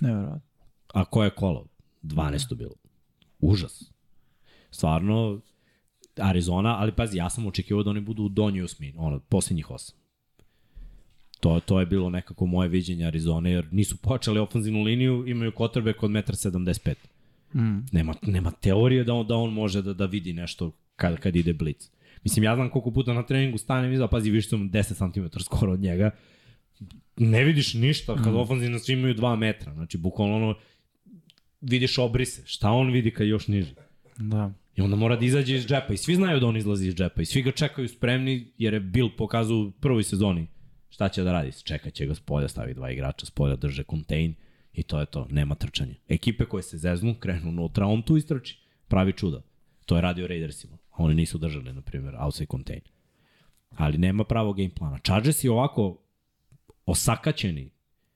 Nevjerojatno. 0.00 0.40
A 0.94 1.04
koje 1.04 1.26
je 1.26 1.30
kolo? 1.30 1.66
12. 2.02 2.54
bilo. 2.54 2.74
Užas. 3.40 3.92
Stvarno, 4.70 5.40
Arizona, 6.16 6.76
ali 6.78 6.92
pazi, 6.92 7.16
ja 7.16 7.30
sam 7.30 7.46
očekivao 7.46 7.82
da 7.82 7.90
oni 7.90 8.00
budu 8.00 8.22
u 8.22 8.28
donjoj 8.28 8.64
osmini, 8.64 8.94
ono, 8.96 9.18
posljednjih 9.18 9.70
osam. 9.70 9.96
To, 11.40 11.60
to 11.60 11.80
je 11.80 11.86
bilo 11.86 12.10
nekako 12.10 12.46
moje 12.46 12.68
viđenje 12.68 13.06
Arizone, 13.06 13.50
jer 13.50 13.68
nisu 13.70 13.96
počeli 13.96 14.40
ofenzivnu 14.40 14.82
liniju, 14.82 15.24
imaju 15.26 15.52
kotrbe 15.52 15.92
kod 15.92 16.10
1,75 16.10 16.94
m. 17.54 17.62
Mm. 17.62 17.86
Nema, 17.92 18.14
nema 18.22 18.50
teorije 18.50 19.04
da 19.04 19.14
on, 19.14 19.26
da 19.26 19.36
on 19.36 19.52
može 19.52 19.82
da, 19.82 19.94
da 19.94 20.06
vidi 20.06 20.32
nešto 20.32 20.72
kad, 20.96 21.20
kad 21.20 21.36
ide 21.36 21.52
blic. 21.52 21.90
Mislim, 22.22 22.44
ja 22.44 22.54
znam 22.54 22.70
koliko 22.70 22.90
puta 22.90 23.12
na 23.12 23.22
treningu 23.22 23.58
stanem 23.58 23.92
iza, 23.92 24.06
pazi, 24.06 24.30
više 24.30 24.48
sam 24.48 24.70
10 24.70 25.12
cm 25.12 25.38
skoro 25.40 25.72
od 25.72 25.80
njega. 25.80 26.10
Ne 27.16 27.44
vidiš 27.44 27.74
ništa 27.74 28.14
kad 28.14 28.32
mm. 28.32 28.36
ofenzivno 28.36 28.78
svi 28.78 28.92
imaju 28.92 29.14
2 29.14 29.36
metra. 29.36 29.74
Znači, 29.74 29.98
bukvalno 29.98 30.36
ono, 30.36 30.54
vidiš 31.60 31.98
obrise. 31.98 32.42
Šta 32.46 32.70
on 32.70 32.90
vidi 32.90 33.10
kad 33.10 33.26
još 33.26 33.48
niži? 33.48 33.74
Da. 34.16 34.52
I 34.76 34.82
onda 34.82 34.96
mora 34.96 35.16
da 35.16 35.24
izađe 35.24 35.56
iz 35.56 35.66
džepa. 35.66 35.92
I 35.92 35.96
svi 35.96 36.14
znaju 36.14 36.40
da 36.40 36.46
on 36.46 36.56
izlazi 36.56 36.88
iz 36.88 36.94
džepa. 36.94 37.22
I 37.22 37.24
svi 37.24 37.42
ga 37.42 37.52
čekaju 37.52 37.88
spremni, 37.88 38.52
jer 38.58 38.74
je 38.74 38.80
Bill 38.80 39.10
pokazao 39.16 39.56
u 39.56 39.70
prvoj 39.70 40.02
sezoni 40.02 40.46
šta 40.88 41.08
će 41.08 41.22
da 41.22 41.32
radi. 41.32 41.52
Čekat 41.64 41.92
će 41.92 42.06
ga 42.06 42.14
s 42.14 42.20
polja, 42.20 42.48
stavi 42.48 42.74
dva 42.74 42.90
igrača 42.90 43.26
s 43.26 43.30
polja, 43.30 43.56
drže 43.56 43.84
kontejn 43.84 44.34
i 44.72 44.82
to 44.82 45.00
je 45.00 45.06
to. 45.06 45.26
Nema 45.30 45.54
trčanja. 45.54 45.94
Ekipe 46.08 46.44
koje 46.44 46.62
se 46.62 46.78
zeznu, 46.78 47.14
krenu 47.14 47.48
unutra, 47.48 47.86
on 47.86 48.02
tu 48.02 48.16
istrči. 48.16 48.58
Pravi 48.88 49.12
čuda. 49.12 49.42
To 49.86 49.96
je 49.96 50.02
radio 50.02 50.26
Raidersima. 50.26 50.78
Oni 50.96 51.14
nisu 51.14 51.38
držali, 51.38 51.72
na 51.72 51.80
primjer, 51.80 52.14
outside 52.18 52.46
contain. 52.50 52.80
Ali 53.70 53.98
nema 53.98 54.24
pravog 54.24 54.56
game 54.56 54.74
plana. 54.74 54.98
Chargers 54.98 55.44
i 55.44 55.48
ovako 55.48 56.02
osakaćeni 56.86 57.70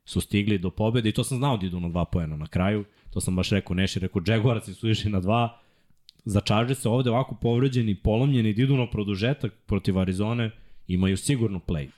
su 0.05 0.21
stigli 0.21 0.59
do 0.59 0.71
pobede 0.71 1.09
i 1.09 1.13
to 1.13 1.25
sam 1.25 1.39
znao 1.39 1.57
da 1.57 1.67
idu 1.67 1.81
na 1.81 1.89
dva 1.89 2.05
poena 2.05 2.37
na 2.37 2.47
kraju. 2.47 2.85
To 3.11 3.21
sam 3.21 3.37
baš 3.37 3.51
rekao 3.51 3.77
Neši, 3.77 4.01
rekao 4.01 4.23
Jaguarci 4.27 4.75
su 4.75 4.89
išli 4.89 5.11
na 5.11 5.21
dva. 5.21 5.61
Za 6.25 6.41
Chargers 6.41 6.81
se 6.81 6.89
ovde 6.89 7.11
ovako 7.11 7.35
povređeni, 7.35 7.95
polomljeni, 7.95 8.55
da 8.55 8.63
idu 8.63 8.77
na 8.77 8.91
produžetak 8.91 9.55
protiv 9.67 9.99
Arizone, 9.99 10.51
imaju 10.87 11.17
sigurno 11.17 11.61
play. 11.67 11.89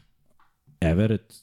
Everett, 0.80 1.34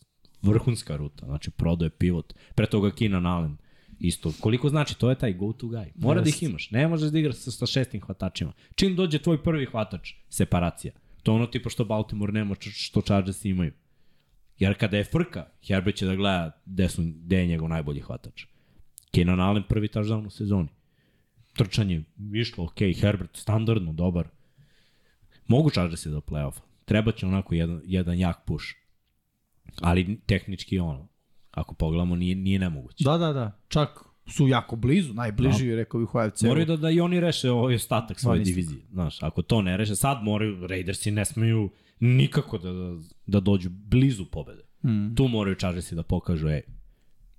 vrhunska 0.41 0.95
ruta, 0.95 1.25
znači 1.25 1.51
prodao 1.51 1.85
je 1.85 1.89
pivot. 1.89 2.33
Pre 2.55 2.65
toga 2.65 2.91
Keenan 2.91 3.25
Allen, 3.25 3.57
isto. 3.99 4.33
Koliko 4.39 4.69
znači, 4.69 4.97
to 4.99 5.09
je 5.09 5.15
taj 5.15 5.33
go-to 5.33 5.67
guy. 5.67 5.91
Mora 5.95 6.21
da 6.21 6.29
ih 6.29 6.43
imaš. 6.43 6.71
Ne 6.71 6.87
možeš 6.87 7.11
da 7.11 7.19
igraš 7.19 7.35
sa, 7.35 7.51
sa 7.51 7.65
šestim 7.65 8.01
hvatačima. 8.01 8.53
Čim 8.75 8.95
dođe 8.95 9.19
tvoj 9.19 9.43
prvi 9.43 9.65
hvatač, 9.65 10.13
separacija. 10.29 10.93
To 11.23 11.31
je 11.31 11.35
ono 11.35 11.47
tipa 11.47 11.69
što 11.69 11.85
Baltimore 11.85 12.33
nema, 12.33 12.55
što 12.59 13.01
Chargers 13.01 13.45
imaju. 13.45 13.71
Jer 14.59 14.77
kada 14.77 14.97
je 14.97 15.03
frka, 15.03 15.47
Herbert 15.67 15.95
će 15.95 16.05
da 16.05 16.15
gleda 16.15 16.61
gde, 16.65 16.89
su, 16.89 17.01
gde 17.03 17.37
je 17.37 17.47
njegov 17.47 17.69
najbolji 17.69 18.01
hvatač. 18.01 18.45
Keenan 19.11 19.39
Allen 19.39 19.63
prvi 19.69 19.87
touchdown 19.87 20.27
u 20.27 20.29
sezoni. 20.29 20.67
Trčanje, 21.57 22.03
išlo, 22.33 22.63
ok, 22.63 22.79
Herbert 23.01 23.37
standardno, 23.37 23.93
dobar. 23.93 24.27
Mogu 25.47 25.69
Chargersi 25.69 26.09
do 26.09 26.21
play-offa. 26.21 26.59
Treba 26.85 27.11
će 27.11 27.25
onako 27.25 27.55
jedan, 27.55 27.81
jedan 27.85 28.19
jak 28.19 28.45
push. 28.45 28.65
Ali 29.81 30.19
tehnički 30.25 30.79
ono, 30.79 31.07
ako 31.51 31.75
pogledamo, 31.75 32.15
nije, 32.15 32.35
nije 32.35 32.59
nemoguće. 32.59 33.03
Da, 33.03 33.17
da, 33.17 33.33
da. 33.33 33.59
Čak 33.67 33.89
su 34.27 34.47
jako 34.47 34.75
blizu, 34.75 35.13
najbliži, 35.13 35.69
da. 35.69 35.75
rekao 35.75 35.99
bih 35.99 36.15
u 36.15 36.17
AFC. 36.17 36.41
Moraju 36.41 36.65
da, 36.65 36.77
da 36.77 36.89
i 36.89 36.99
oni 36.99 37.19
reše 37.19 37.51
ovaj 37.51 37.75
ostatak 37.75 38.19
svoje 38.19 38.43
divizije. 38.43 38.81
Znaš, 38.91 39.23
ako 39.23 39.41
to 39.41 39.61
ne 39.61 39.77
reše, 39.77 39.95
sad 39.95 40.23
moraju, 40.23 40.67
Raidersi 40.67 41.11
ne 41.11 41.25
smeju 41.25 41.69
nikako 41.99 42.57
da, 42.57 42.71
da, 42.71 42.97
da 43.25 43.39
dođu 43.39 43.69
blizu 43.69 44.25
pobede. 44.25 44.63
Mm. 44.83 45.15
Tu 45.15 45.27
moraju 45.27 45.55
Chargersi 45.55 45.95
da 45.95 46.03
pokažu, 46.03 46.47
ej, 46.47 46.61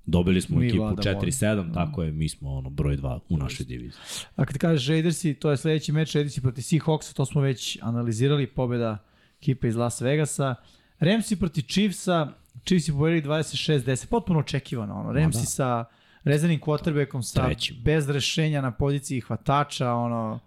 dobili 0.09 0.41
smo 0.41 0.59
Mi 0.59 0.67
ekipu 0.67 0.83
vladamo. 0.83 1.21
4-7, 1.21 1.75
tako 1.75 2.03
je, 2.03 2.13
mi 2.13 2.29
smo 2.29 2.51
ono 2.55 2.71
broj 2.71 2.97
2 2.97 3.21
u 3.29 3.37
našoj 3.37 3.67
diviziji. 3.67 4.01
A 4.37 4.45
kad 4.45 4.59
kažeš 4.59 4.89
Raidersi, 4.89 5.35
to 5.35 5.51
je 5.51 5.57
sledeći 5.57 5.93
meč 5.93 6.15
Raidersi 6.15 6.41
protiv 6.41 6.63
Seahawksa, 6.63 7.15
to 7.15 7.27
smo 7.27 7.41
već 7.41 7.79
analizirali, 7.83 8.47
pobeda 8.47 8.99
ekipe 9.41 9.69
iz 9.69 9.77
Las 9.77 10.01
Vegasa. 10.01 10.55
Ramsi 10.99 11.37
protiv 11.37 11.63
Chiefsa, 11.63 12.33
Chiefs 12.65 12.89
je 12.89 12.95
pobedili 12.95 13.23
26-10, 13.23 14.07
potpuno 14.07 14.39
očekivano. 14.39 14.95
Ono. 14.95 15.13
Ramsi 15.13 15.39
da. 15.39 15.45
sa 15.45 15.85
rezanim 16.25 16.61
quarterbackom, 16.61 17.23
sa 17.23 17.45
Trećim. 17.45 17.77
bez 17.85 18.11
rešenja 18.11 18.61
na 18.61 18.71
poziciji 18.71 19.21
hvatača, 19.21 19.93
ono, 19.93 20.41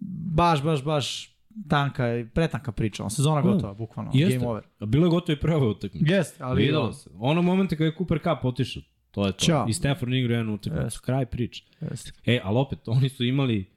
baš, 0.00 0.62
baš, 0.62 0.84
baš 0.84 1.35
tanka, 1.68 2.04
pretanka 2.34 2.72
priča. 2.72 3.02
Ono, 3.02 3.10
sezona 3.10 3.40
gotova, 3.40 3.74
bukvalno. 3.74 4.10
Jeste. 4.14 4.38
Game 4.38 4.50
over. 4.50 4.62
Bilo 4.80 5.06
je 5.06 5.10
gotovo 5.10 5.36
i 5.36 5.40
prva 5.40 5.68
utakmica. 5.68 6.14
Jeste, 6.14 6.44
ali 6.44 6.62
Videlo 6.62 6.92
se. 6.92 7.10
Ono 7.18 7.42
momente 7.42 7.76
kada 7.76 7.84
je 7.86 7.94
Cooper 7.98 8.18
Cup 8.18 8.44
otišao, 8.44 8.82
to 9.10 9.26
je 9.26 9.32
to. 9.32 9.38
Ćao. 9.38 9.66
I 9.68 9.72
Stafford 9.72 10.12
igra 10.12 10.36
jednu 10.36 10.54
utakmicu. 10.54 10.84
Jeste. 10.86 11.00
Kraj 11.04 11.26
priče. 11.26 11.64
Jeste. 11.80 12.12
E, 12.26 12.40
ali 12.44 12.58
opet, 12.58 12.88
oni 12.88 13.08
su 13.08 13.24
imali 13.24 13.70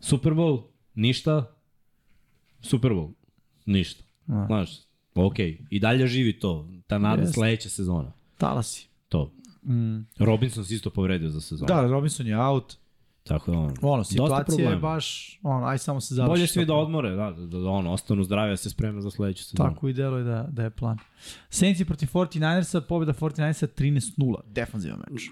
Super 0.00 0.32
Bowl, 0.32 0.62
ništa, 0.94 1.54
Super 2.60 2.90
Bowl, 2.90 3.12
ništa. 3.66 4.04
Da. 4.26 4.44
Znaš, 4.46 4.70
ok, 5.14 5.38
i 5.70 5.80
dalje 5.80 6.06
živi 6.06 6.38
to, 6.38 6.68
ta 6.86 6.98
nada 6.98 7.22
Jeste. 7.22 7.34
sledeća 7.34 7.68
sezona. 7.68 8.12
Talasi. 8.38 8.88
To. 9.08 9.32
Mm. 9.62 10.06
Robinson 10.18 10.64
se 10.64 10.74
isto 10.74 10.90
povredio 10.90 11.28
za 11.28 11.40
sezonu. 11.40 11.66
Da, 11.66 11.86
Robinson 11.86 12.26
je 12.26 12.38
out. 12.40 12.76
Tako 13.28 13.50
da, 13.50 13.58
ono, 13.58 13.74
Ono, 13.82 14.04
situacija 14.04 14.70
je 14.70 14.76
baš, 14.76 15.38
ono, 15.42 15.66
aj 15.66 15.78
samo 15.78 16.00
se 16.00 16.14
završi. 16.14 16.30
Bolje 16.30 16.46
svi 16.46 16.64
da 16.64 16.74
odmore, 16.74 17.10
da, 17.10 17.30
da, 17.30 17.46
da, 17.46 17.68
ono, 17.68 17.92
ostanu 17.92 18.24
zdravi, 18.24 18.50
da 18.50 18.56
se 18.56 18.70
spreme 18.70 19.00
za 19.00 19.10
sledeću 19.10 19.44
sezonu. 19.44 19.70
Tako 19.70 19.88
i 19.88 19.92
deluje 19.92 20.24
da, 20.24 20.46
da 20.50 20.62
je 20.62 20.70
plan. 20.70 20.98
Saints 21.48 21.84
protiv 21.86 22.06
49ersa, 22.06 22.80
pobjeda 22.80 23.12
49ersa 23.12 23.66
13-0. 23.66 24.34
Defanzivan 24.46 25.02
meč. 25.10 25.30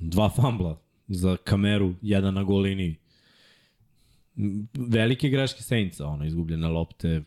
Dva 0.00 0.30
fambla 0.30 0.78
za 1.08 1.36
kameru, 1.44 1.94
jedan 2.02 2.34
na 2.34 2.42
gol 2.42 2.60
liniji. 2.60 2.96
M, 4.36 4.68
Velike 4.74 5.28
greške 5.28 5.62
Saintsa, 5.62 6.06
ono, 6.06 6.24
izgubljene 6.24 6.68
lopte. 6.68 7.22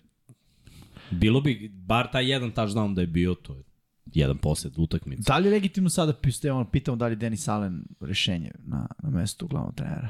Bilo 1.12 1.42
bi, 1.42 1.72
bar 1.74 2.12
taj 2.12 2.32
jedan 2.32 2.52
touchdown 2.52 2.94
da 2.96 3.02
je 3.02 3.08
bio, 3.08 3.36
to 3.36 3.56
je 3.56 3.64
jedan 4.06 4.38
posled 4.38 4.74
utakmice. 4.78 5.22
Da 5.28 5.38
li 5.38 5.48
je 5.48 5.52
legitimno 5.52 5.90
sada 5.90 6.14
piste, 6.14 6.52
ono, 6.52 6.66
pitamo 6.66 6.98
da 6.98 7.06
li 7.08 7.12
je 7.12 7.16
Denis 7.16 7.48
Allen 7.48 7.84
rešenje 8.00 8.52
na, 8.66 8.88
na 9.04 9.10
mestu 9.10 9.48
glavnog 9.48 9.76
trenera? 9.76 10.10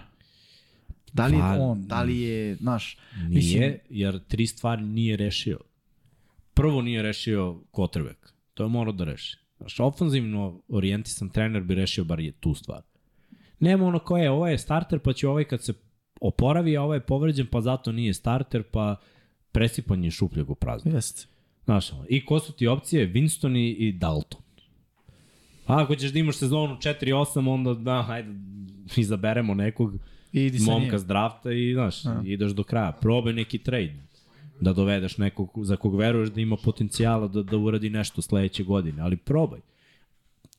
Da 1.13 1.25
li 1.27 1.35
je 1.35 1.39
Pa, 1.41 1.57
on, 1.59 1.87
da 1.87 2.01
li 2.03 2.19
je, 2.21 2.55
znaš, 2.55 2.97
Nije, 3.17 3.29
Mislim- 3.29 3.77
jer 3.89 4.19
tri 4.27 4.47
stvari 4.47 4.81
nije 4.83 5.17
rešio. 5.17 5.59
Prvo 6.53 6.81
nije 6.81 7.01
rešio 7.01 7.61
quarterback. 7.71 8.31
To 8.53 8.63
je 8.63 8.69
morao 8.69 8.93
da 8.93 9.03
reši. 9.03 9.37
Znaš, 9.57 9.79
ofanzivno 9.79 10.61
orijentisan 10.67 11.29
trener 11.29 11.63
bi 11.63 11.75
rešio 11.75 12.03
bar 12.03 12.19
je 12.19 12.31
tu 12.31 12.53
stvar. 12.53 12.81
Nema 13.59 13.85
ono 13.85 13.99
koje, 13.99 14.31
ovo 14.31 14.47
je 14.47 14.57
starter, 14.57 14.99
pa 14.99 15.13
će 15.13 15.27
ovaj 15.27 15.43
kad 15.43 15.63
se 15.63 15.73
oporavi, 16.21 16.77
a 16.77 16.81
ovaj 16.81 16.97
je 16.97 17.01
povređen, 17.01 17.47
pa 17.51 17.61
zato 17.61 17.91
nije 17.91 18.13
starter, 18.13 18.63
pa 18.63 18.95
presipanje 19.51 20.11
šupljeg 20.11 20.49
u 20.49 20.55
prazno. 20.55 20.91
jeste. 20.91 21.27
Znaš, 21.71 21.91
i 22.09 22.25
ko 22.25 22.39
su 22.39 22.53
ti 22.53 22.67
opcije? 22.67 23.13
Winston 23.13 23.57
i, 23.57 23.91
Dalton. 23.91 24.41
A 25.65 25.81
ako 25.83 25.95
ćeš 25.95 26.11
da 26.11 26.19
imaš 26.19 26.37
sezonu 26.37 26.75
4-8, 26.75 27.49
onda 27.49 27.73
da, 27.73 28.01
hajde, 28.01 28.29
izaberemo 28.95 29.53
nekog 29.53 29.93
I 30.33 30.45
idi 30.45 30.59
momka 30.59 30.89
njim. 30.89 30.99
s 30.99 31.05
drafta 31.05 31.51
i, 31.51 31.73
znaš, 31.73 32.03
Da. 32.03 32.21
ideš 32.25 32.51
do 32.51 32.63
kraja. 32.63 32.91
Probaj 32.91 33.33
neki 33.33 33.57
trade 33.57 33.95
da 34.61 34.73
dovedeš 34.73 35.17
nekog 35.17 35.49
za 35.61 35.75
kog 35.75 35.95
veruješ 35.95 36.29
da 36.29 36.41
ima 36.41 36.57
potencijala 36.63 37.27
da, 37.27 37.43
da 37.43 37.57
uradi 37.57 37.89
nešto 37.89 38.21
sledeće 38.21 38.63
godine, 38.63 39.01
ali 39.01 39.17
probaj. 39.17 39.59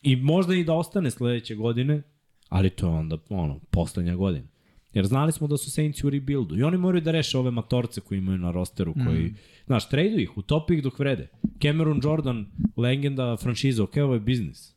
I 0.03 0.17
možda 0.17 0.55
i 0.55 0.65
da 0.65 0.73
ostane 0.75 1.11
sledeće 1.11 1.55
godine, 1.55 2.03
ali 2.49 2.71
to 2.71 2.87
je 2.87 2.95
onda 2.95 3.19
ono, 3.29 3.59
poslednja 3.71 4.17
godina. 4.17 4.47
Jer 4.95 5.07
znali 5.07 5.33
smo 5.33 5.47
da 5.47 5.57
su 5.57 5.71
Saints 5.71 6.05
u 6.05 6.11
rebuildu 6.11 6.59
i 6.59 6.63
oni 6.63 6.77
moraju 6.77 7.03
da 7.03 7.11
reše 7.11 7.39
ove 7.39 7.51
matorce 7.51 8.01
koji 8.01 8.19
imaju 8.19 8.39
na 8.39 8.51
rosteru, 8.51 8.95
koji, 8.95 9.25
mm. 9.25 9.37
znaš, 9.67 9.89
tradu 9.89 10.19
ih, 10.19 10.39
utopi 10.39 10.75
ih 10.75 10.83
dok 10.83 10.99
vrede. 10.99 11.29
Cameron 11.63 12.01
Jordan, 12.05 12.47
legenda 12.77 13.37
franšiza, 13.37 13.83
ok, 13.83 13.97
ovo 13.97 14.15
je 14.15 14.21
biznis. 14.21 14.75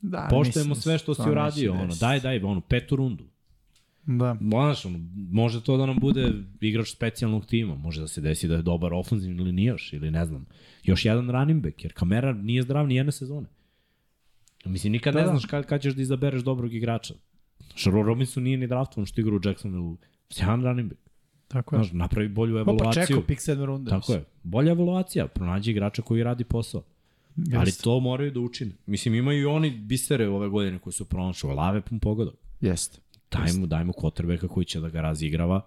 Da, 0.00 0.28
Poštujemo 0.30 0.68
mislim, 0.68 0.82
sve 0.82 0.98
što 0.98 1.14
si 1.14 1.30
uradio, 1.30 1.72
ono, 1.72 1.94
daj, 2.00 2.20
daj, 2.20 2.42
ono, 2.42 2.60
petu 2.60 2.96
rundu. 2.96 3.24
Da. 4.06 4.36
Znaš, 4.40 4.84
ono, 4.84 4.98
može 5.14 5.64
to 5.64 5.76
da 5.76 5.86
nam 5.86 5.98
bude 5.98 6.32
igrač 6.60 6.90
specijalnog 6.90 7.46
tima, 7.46 7.74
može 7.74 8.00
da 8.00 8.08
se 8.08 8.20
desi 8.20 8.48
da 8.48 8.54
je 8.54 8.62
dobar 8.62 8.94
ofenzivni 8.94 9.64
još, 9.64 9.92
ili 9.92 10.10
ne 10.10 10.24
znam, 10.24 10.46
još 10.82 11.04
jedan 11.04 11.30
running 11.30 11.62
back, 11.62 11.84
jer 11.84 11.92
Kamera 11.92 12.32
nije 12.32 12.62
zdrav 12.62 12.86
ni 12.86 12.96
jedne 12.96 13.12
sezone. 13.12 13.46
Mislim, 14.64 14.92
nikad 14.92 15.14
Da, 15.14 15.20
ne 15.20 15.26
da. 15.26 15.30
znaš 15.30 15.44
kad, 15.44 15.66
kad 15.66 15.82
ćeš 15.82 15.94
da 15.94 16.02
izabereš 16.02 16.42
dobrog 16.42 16.74
igrača. 16.74 17.14
Šaro 17.74 18.02
Robinson 18.02 18.42
nije 18.42 18.56
ni 18.56 18.66
draftovan 18.66 19.06
što 19.06 19.20
igra 19.20 19.34
u 19.34 19.40
Jacksonville, 19.44 19.96
sjajan 20.30 20.64
running 20.64 20.88
back. 20.88 21.00
Tako 21.48 21.76
je. 21.76 21.78
Znaš, 21.78 21.92
napravi 21.92 22.28
bolju 22.28 22.58
evaluaciju. 22.58 23.06
čekao 23.06 23.22
pik 23.22 23.40
sedme 23.40 23.66
runde. 23.66 23.90
Tako 23.90 24.12
je. 24.12 24.24
Bolja 24.42 24.72
evaluacija, 24.72 25.26
pronađi 25.26 25.70
igrača 25.70 26.02
koji 26.02 26.22
radi 26.22 26.44
posao. 26.44 26.82
Jeste. 27.36 27.56
Ali 27.56 27.72
to 27.72 28.00
moraju 28.00 28.30
da 28.30 28.40
učine. 28.40 28.72
Mislim, 28.86 29.14
imaju 29.14 29.42
i 29.42 29.46
oni 29.46 29.70
bisere 29.70 30.28
ove 30.28 30.48
godine 30.48 30.78
koji 30.78 30.94
su 30.94 31.04
pronašli. 31.04 31.54
Lave 31.54 31.80
pun 31.80 31.98
pogodak. 31.98 32.34
Jeste. 32.60 32.98
Daj 33.30 33.52
mu, 33.52 33.66
daj 33.66 33.84
mu 33.84 33.92
kvotrbeka 33.92 34.48
koji 34.48 34.64
će 34.64 34.80
da 34.80 34.88
ga 34.88 35.00
razigrava. 35.00 35.60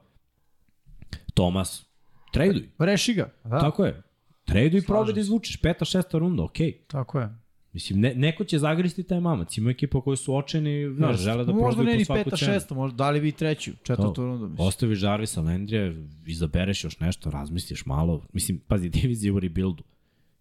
Tomas, 1.33 1.85
traduj. 2.33 2.69
Reši 2.79 3.13
ga. 3.13 3.29
Da, 3.43 3.49
Da. 3.49 3.59
Tako 3.59 3.85
je. 3.85 4.01
Traduj 4.45 4.79
i 4.79 4.81
probaj 4.81 5.13
da 5.13 5.19
izvučeš. 5.19 5.61
Peta, 5.61 5.85
šesta 5.85 6.17
runda, 6.17 6.43
okej. 6.43 6.67
Okay. 6.67 6.87
tako 6.87 7.19
je. 7.19 7.35
Mislim, 7.73 7.99
ne, 7.99 8.13
neko 8.15 8.43
će 8.43 8.59
zagristi 8.59 9.03
taj 9.03 9.19
mamac. 9.19 9.57
Ima 9.57 9.69
ekipa 9.69 10.01
koji 10.01 10.17
su 10.17 10.35
očeni, 10.35 10.93
znaš, 10.93 11.11
Jeste. 11.11 11.23
žele 11.23 11.45
da 11.45 11.51
Možda 11.51 11.67
probaju 11.67 11.85
ne 11.85 11.91
po 11.91 11.97
ni 11.97 12.05
svaku 12.05 12.23
peta, 12.23 12.37
cenu. 12.37 12.53
šesta, 12.53 12.75
možda 12.75 12.95
dali 12.95 13.19
vi 13.19 13.31
treću, 13.31 13.71
četvrtu 13.83 14.23
rundu. 14.23 14.47
Mislim. 14.47 14.67
Ostaviš 14.67 15.01
Jarvisa 15.03 15.41
Landrija, 15.41 15.93
izabereš 16.25 16.83
još 16.83 16.99
nešto, 16.99 17.29
razmisliš 17.31 17.85
malo. 17.85 18.21
Mislim, 18.33 18.59
pazi, 18.59 18.89
divizija 18.91 19.33
u 19.33 19.39
rebuildu. 19.39 19.83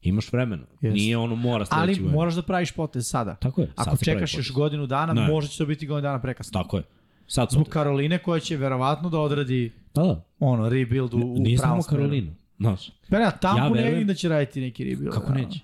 Imaš 0.02 0.32
vremena. 0.32 0.62
Jeste. 0.72 0.88
Nije 0.90 1.16
ono 1.16 1.34
mora 1.36 1.64
Ali 1.70 1.84
sledeći 1.84 2.00
godin. 2.00 2.14
moraš 2.14 2.34
da 2.34 2.42
praviš 2.42 2.72
potez 2.72 3.06
sada. 3.06 3.34
Tako 3.34 3.60
je. 3.60 3.72
Ako 3.76 3.96
čekaš 3.96 4.34
još 4.34 4.52
godinu 4.52 4.86
dana, 4.86 5.12
Ne. 5.12 5.26
možda 5.26 5.48
će 5.48 5.58
to 5.58 5.66
biti 5.66 5.86
godinu 5.86 6.02
dana 6.02 6.20
prekasno. 6.20 6.62
Tako 6.62 6.76
je. 6.76 6.82
Sad 7.26 7.48
Zbog. 7.50 7.68
Karoline 7.68 8.18
koja 8.18 8.40
će 8.40 8.56
verovatno 8.56 9.08
da 9.10 9.18
odradi 9.18 9.72
Da, 9.94 10.02
da. 10.02 10.22
ono, 10.40 10.68
rebuild 10.68 11.14
u, 11.14 11.18
u 11.18 11.34
Nije 11.34 11.58
pravom 11.58 11.72
samo 11.72 11.82
smeru. 11.82 12.02
Karolina. 12.02 12.32
Znaš, 12.58 12.90
Pa 13.10 13.18
ne, 13.18 13.30
tamo 13.40 13.58
Ja 13.76 13.82
ne 13.82 13.90
vidim 13.90 14.06
da 14.06 14.14
će 14.14 14.28
raditi 14.28 14.60
neki 14.60 14.84
rebuild. 14.84 15.14
kako 15.14 15.28
da. 15.28 15.34
neće? 15.34 15.60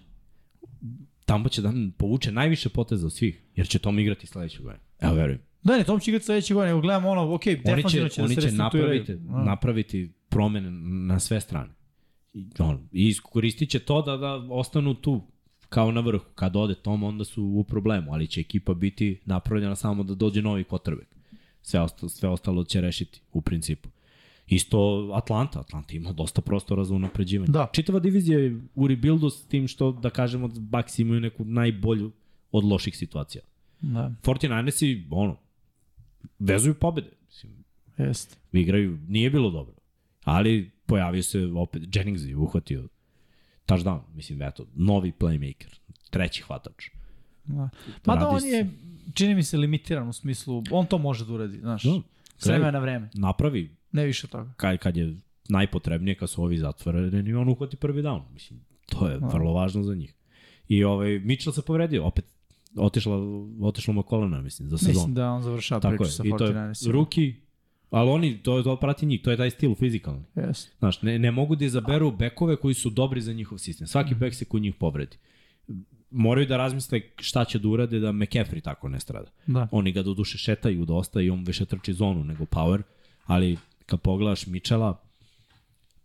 Tambo 1.25 1.49
će 1.49 1.63
da 1.63 1.73
povuče 1.99 2.33
najviše 2.33 2.69
poteza 2.69 3.07
od 3.07 3.13
svih, 3.13 3.43
jer 3.57 3.69
će 3.69 3.79
Tom 3.79 3.99
igrati 3.99 4.27
sledeće 4.27 4.59
godine. 4.63 4.81
Evo, 5.01 5.15
verujem. 5.15 5.41
Da, 5.63 5.77
ne, 5.77 5.85
Tom 5.85 6.01
će 6.01 6.11
igrati 6.11 6.25
sledeće 6.27 6.55
godine, 6.55 6.71
nego 6.71 6.81
gledamo 6.81 7.09
ono, 7.09 7.35
ok, 7.35 7.43
Oni 7.47 7.57
će, 7.57 7.63
defanzivno 7.77 8.09
će, 8.09 8.23
oni 8.23 8.35
da 8.35 8.41
se 8.41 8.41
će 8.41 8.47
restrukturiraju. 8.47 9.01
napraviti, 9.01 9.25
Da. 9.27 9.45
napraviti 9.45 10.13
promene 10.29 10.71
na 11.07 11.21
sve 11.21 11.41
strane. 11.41 11.71
I, 12.35 12.47
on, 12.59 12.89
I 12.93 13.09
iskoristit 13.09 13.71
će 13.71 13.79
to 13.79 14.03
da, 14.03 14.17
da 14.17 14.35
ostanu 14.51 14.95
tu 14.95 15.23
kao 15.69 15.93
na 15.93 16.01
vrhu. 16.01 16.25
Kad 16.35 16.57
ode 16.57 16.75
Tom, 16.75 17.03
onda 17.03 17.25
su 17.25 17.45
u 17.45 17.65
problemu, 17.65 18.13
ali 18.13 18.27
će 18.27 18.41
ekipa 18.41 18.75
biti 18.75 19.21
napravljena 19.25 19.77
samo 19.77 20.03
da 20.03 20.15
dođe 20.15 20.43
novi 20.43 20.65
potrebek. 20.65 21.09
Sve, 21.63 21.81
ostalo, 21.81 22.09
sve 22.09 22.29
ostalo 22.29 22.65
će 22.65 22.81
rešiti, 22.81 23.21
u 23.33 23.41
principu. 23.41 23.89
Isto 24.55 25.11
Atlanta. 25.15 25.61
Atlanta 25.61 25.95
ima 25.95 26.13
dosta 26.13 26.41
prostora 26.41 26.85
za 26.85 26.95
unapređivanje. 26.95 27.53
Da. 27.53 27.69
Čitava 27.73 27.99
divizija 27.99 28.39
je 28.39 28.61
u 28.75 28.87
rebuildu 28.87 29.31
s 29.31 29.47
tim 29.47 29.69
što, 29.69 29.93
da 29.93 30.11
kažemo, 30.11 30.49
Bucks 30.49 30.99
imaju 30.99 31.21
neku 31.21 31.45
najbolju 31.45 32.13
od 32.53 32.65
loših 32.65 32.97
situacija. 32.97 33.43
Da, 33.81 34.15
49ersi, 34.23 35.07
ono, 35.11 35.37
vezuju 36.39 36.75
pobede. 36.75 37.11
Mislim, 37.27 37.53
jeste. 37.99 38.37
igraju, 38.53 38.99
nije 39.09 39.31
bilo 39.31 39.51
dobro. 39.51 39.75
Ali 40.25 40.71
pojavio 40.87 41.23
se 41.23 41.47
opet, 41.47 41.83
Jennings 41.97 42.23
je 42.25 42.37
uhvatio 42.37 42.89
touchdown, 43.67 44.01
mislim, 44.15 44.43
eto, 44.43 44.67
novi 44.75 45.13
playmaker, 45.19 45.79
treći 46.11 46.43
hvatač. 46.43 46.91
Da. 47.45 47.69
Mada 48.07 48.29
on 48.29 48.45
je, 48.45 48.71
čini 49.15 49.35
mi 49.35 49.43
se, 49.43 49.57
limitiran 49.57 50.09
u 50.09 50.13
smislu, 50.13 50.63
on 50.71 50.87
to 50.87 50.99
može 50.99 51.27
da 51.27 51.33
uradi, 51.33 51.59
znaš, 51.59 51.83
Da. 51.83 52.01
s 52.39 52.47
vremena 52.47 52.71
na 52.71 52.79
vreme, 52.79 53.11
Napravi, 53.15 53.77
ne 53.93 54.05
više 54.05 54.27
toga. 54.27 54.53
kad, 54.57 54.79
kad 54.79 54.97
je 54.97 55.17
najpotrebnije, 55.49 56.15
kad 56.15 56.31
su 56.31 56.43
ovi 56.43 56.59
zatvoreni, 56.59 57.31
i 57.31 57.35
on 57.35 57.49
uhvati 57.49 57.77
prvi 57.77 58.03
down. 58.03 58.23
Mislim, 58.33 58.61
to 58.87 59.09
je 59.09 59.19
vrlo 59.33 59.53
važno 59.53 59.83
za 59.83 59.95
njih. 59.95 60.15
I 60.69 60.85
ovaj, 60.85 61.19
Mitchell 61.19 61.53
se 61.53 61.63
povredio, 61.63 62.05
opet 62.05 62.25
otišla, 62.77 63.17
otišlo 63.63 63.95
mu 63.95 64.03
kolena, 64.03 64.41
mislim, 64.41 64.69
za 64.69 64.79
sezonu. 64.79 64.95
Mislim 64.95 65.15
da 65.15 65.31
on 65.31 65.43
završava 65.43 65.81
Tako 65.81 65.97
priču 65.97 66.09
je, 66.09 66.13
sa 66.13 66.23
i 66.27 66.31
to 66.39 66.45
je 66.45 66.53
49ersima. 66.53 66.93
ruki, 66.93 67.35
ali 67.91 68.11
oni, 68.11 68.39
to, 68.43 68.63
to 68.63 68.77
prati 68.77 69.07
njih, 69.07 69.23
to 69.23 69.31
je 69.31 69.37
taj 69.37 69.51
stil 69.51 69.75
fizikalni. 69.75 70.25
Jeste. 70.35 70.71
Znaš, 70.79 71.03
ne, 71.03 71.19
ne 71.19 71.31
mogu 71.31 71.57
da 71.57 71.65
izaberu 71.65 72.11
bekove 72.11 72.57
koji 72.57 72.75
su 72.75 72.91
dobri 72.91 73.21
za 73.21 73.33
njihov 73.33 73.59
sistem. 73.59 73.87
Svaki 73.87 74.15
bek 74.15 74.35
se 74.35 74.45
kod 74.45 74.63
njih 74.63 74.75
povredi. 74.75 75.17
Moraju 76.11 76.47
da 76.47 76.57
razmisle 76.57 77.01
šta 77.17 77.45
će 77.45 77.59
da 77.59 77.69
urade 77.69 77.99
da 77.99 78.13
McCaffrey 78.13 78.63
tako 78.63 78.89
ne 78.89 79.01
strada. 79.01 79.31
Da. 79.47 79.69
Oni 79.71 79.93
ga 79.93 80.03
do 80.03 80.15
duše 80.15 80.39
šetaju 80.39 80.85
dosta 80.85 81.21
i 81.21 81.31
on 81.31 81.45
više 81.45 81.65
trči 81.65 81.93
zonu 81.93 82.25
nego 82.25 82.45
power, 82.45 82.83
ali 83.25 83.57
kad 83.87 84.01
pogledaš 84.01 84.47
Michela, 84.47 85.01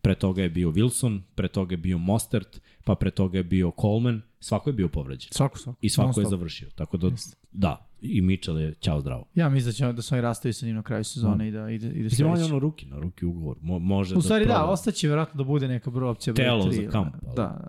pre 0.01 0.15
toga 0.15 0.41
je 0.41 0.49
bio 0.49 0.69
Wilson, 0.69 1.21
pre 1.36 1.47
toga 1.47 1.73
je 1.73 1.78
bio 1.78 1.97
Mostert, 1.97 2.61
pa 2.84 2.95
pre 2.95 3.11
toga 3.11 3.38
je 3.38 3.43
bio 3.43 3.71
Coleman, 3.82 4.21
svako 4.39 4.69
je 4.69 4.73
bio 4.73 4.88
povređen. 4.88 5.30
Svako, 5.32 5.57
svako. 5.57 5.80
I 5.82 5.89
svako 5.89 6.19
je 6.21 6.25
završio. 6.25 6.69
Tako 6.75 6.97
da, 6.97 7.09
da, 7.51 7.88
i 8.01 8.21
Mitchell 8.21 8.59
je 8.59 8.73
ćao 8.73 9.01
zdravo. 9.01 9.25
Ja 9.36 9.49
mislim 9.49 9.65
da, 9.65 9.73
će, 9.73 9.93
da 9.93 10.01
su 10.01 10.15
oni 10.15 10.21
rastaju 10.21 10.53
sa 10.53 10.65
njim 10.65 10.75
na 10.75 10.84
kraju 10.84 11.03
sezone 11.03 11.47
i 11.47 11.51
da 11.51 11.69
ide, 11.69 11.88
ide 11.88 12.03
Mislim, 12.03 12.32
on 12.32 12.39
je 12.39 12.45
ono 12.45 12.59
ruki, 12.59 12.86
na 12.86 12.99
ruki 12.99 13.25
ugovor. 13.25 13.57
Mo, 13.61 13.80
može 13.80 14.15
U 14.15 14.21
stvari 14.21 14.45
da, 14.45 14.53
proba. 14.53 14.65
ostaće 14.65 15.07
vjerojatno 15.07 15.38
da 15.38 15.43
bude 15.43 15.67
neka 15.67 15.89
broj 15.91 16.09
opcija 16.09 16.34
broj 16.34 16.45
Telo 16.45 16.63
3. 16.63 16.75
za 16.75 16.91
kamp, 16.91 17.15
ali- 17.21 17.36
Da. 17.36 17.67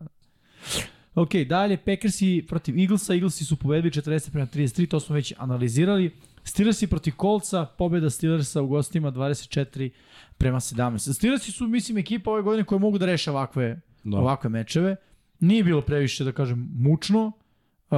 Ok, 1.15 1.35
dalje, 1.49 1.77
Packersi 1.77 2.45
protiv 2.49 2.79
Eaglesa, 2.79 3.15
Eaglesi 3.15 3.45
su 3.45 3.57
pobedili 3.57 3.91
40 3.93 4.31
prema 4.31 4.47
33, 4.47 4.87
to 4.87 5.01
smo 5.01 5.15
već 5.15 5.33
analizirali. 5.39 6.11
Steelersi 6.45 6.87
protiv 6.87 7.13
Coltsa, 7.21 7.65
pobeda 7.65 8.11
Steelersa 8.11 8.63
u 8.63 8.67
gostima 8.67 9.13
24 9.13 9.91
prema 10.39 10.61
17. 10.61 11.13
Steelersi 11.15 11.53
su, 11.53 11.67
mislim, 11.67 11.99
ekipa 11.99 12.31
ove 12.31 12.43
godine 12.43 12.65
koja 12.65 12.79
mogu 12.79 12.99
da 12.99 13.07
reše 13.07 13.31
ovakve, 13.31 13.81
Da. 14.05 14.19
ovakve 14.19 14.51
mečeve. 14.51 14.97
Nije 15.41 15.65
bilo 15.65 15.81
previše, 15.81 16.25
da 16.25 16.33
kažem, 16.33 16.71
mučno, 16.75 17.27
uh, 17.27 17.97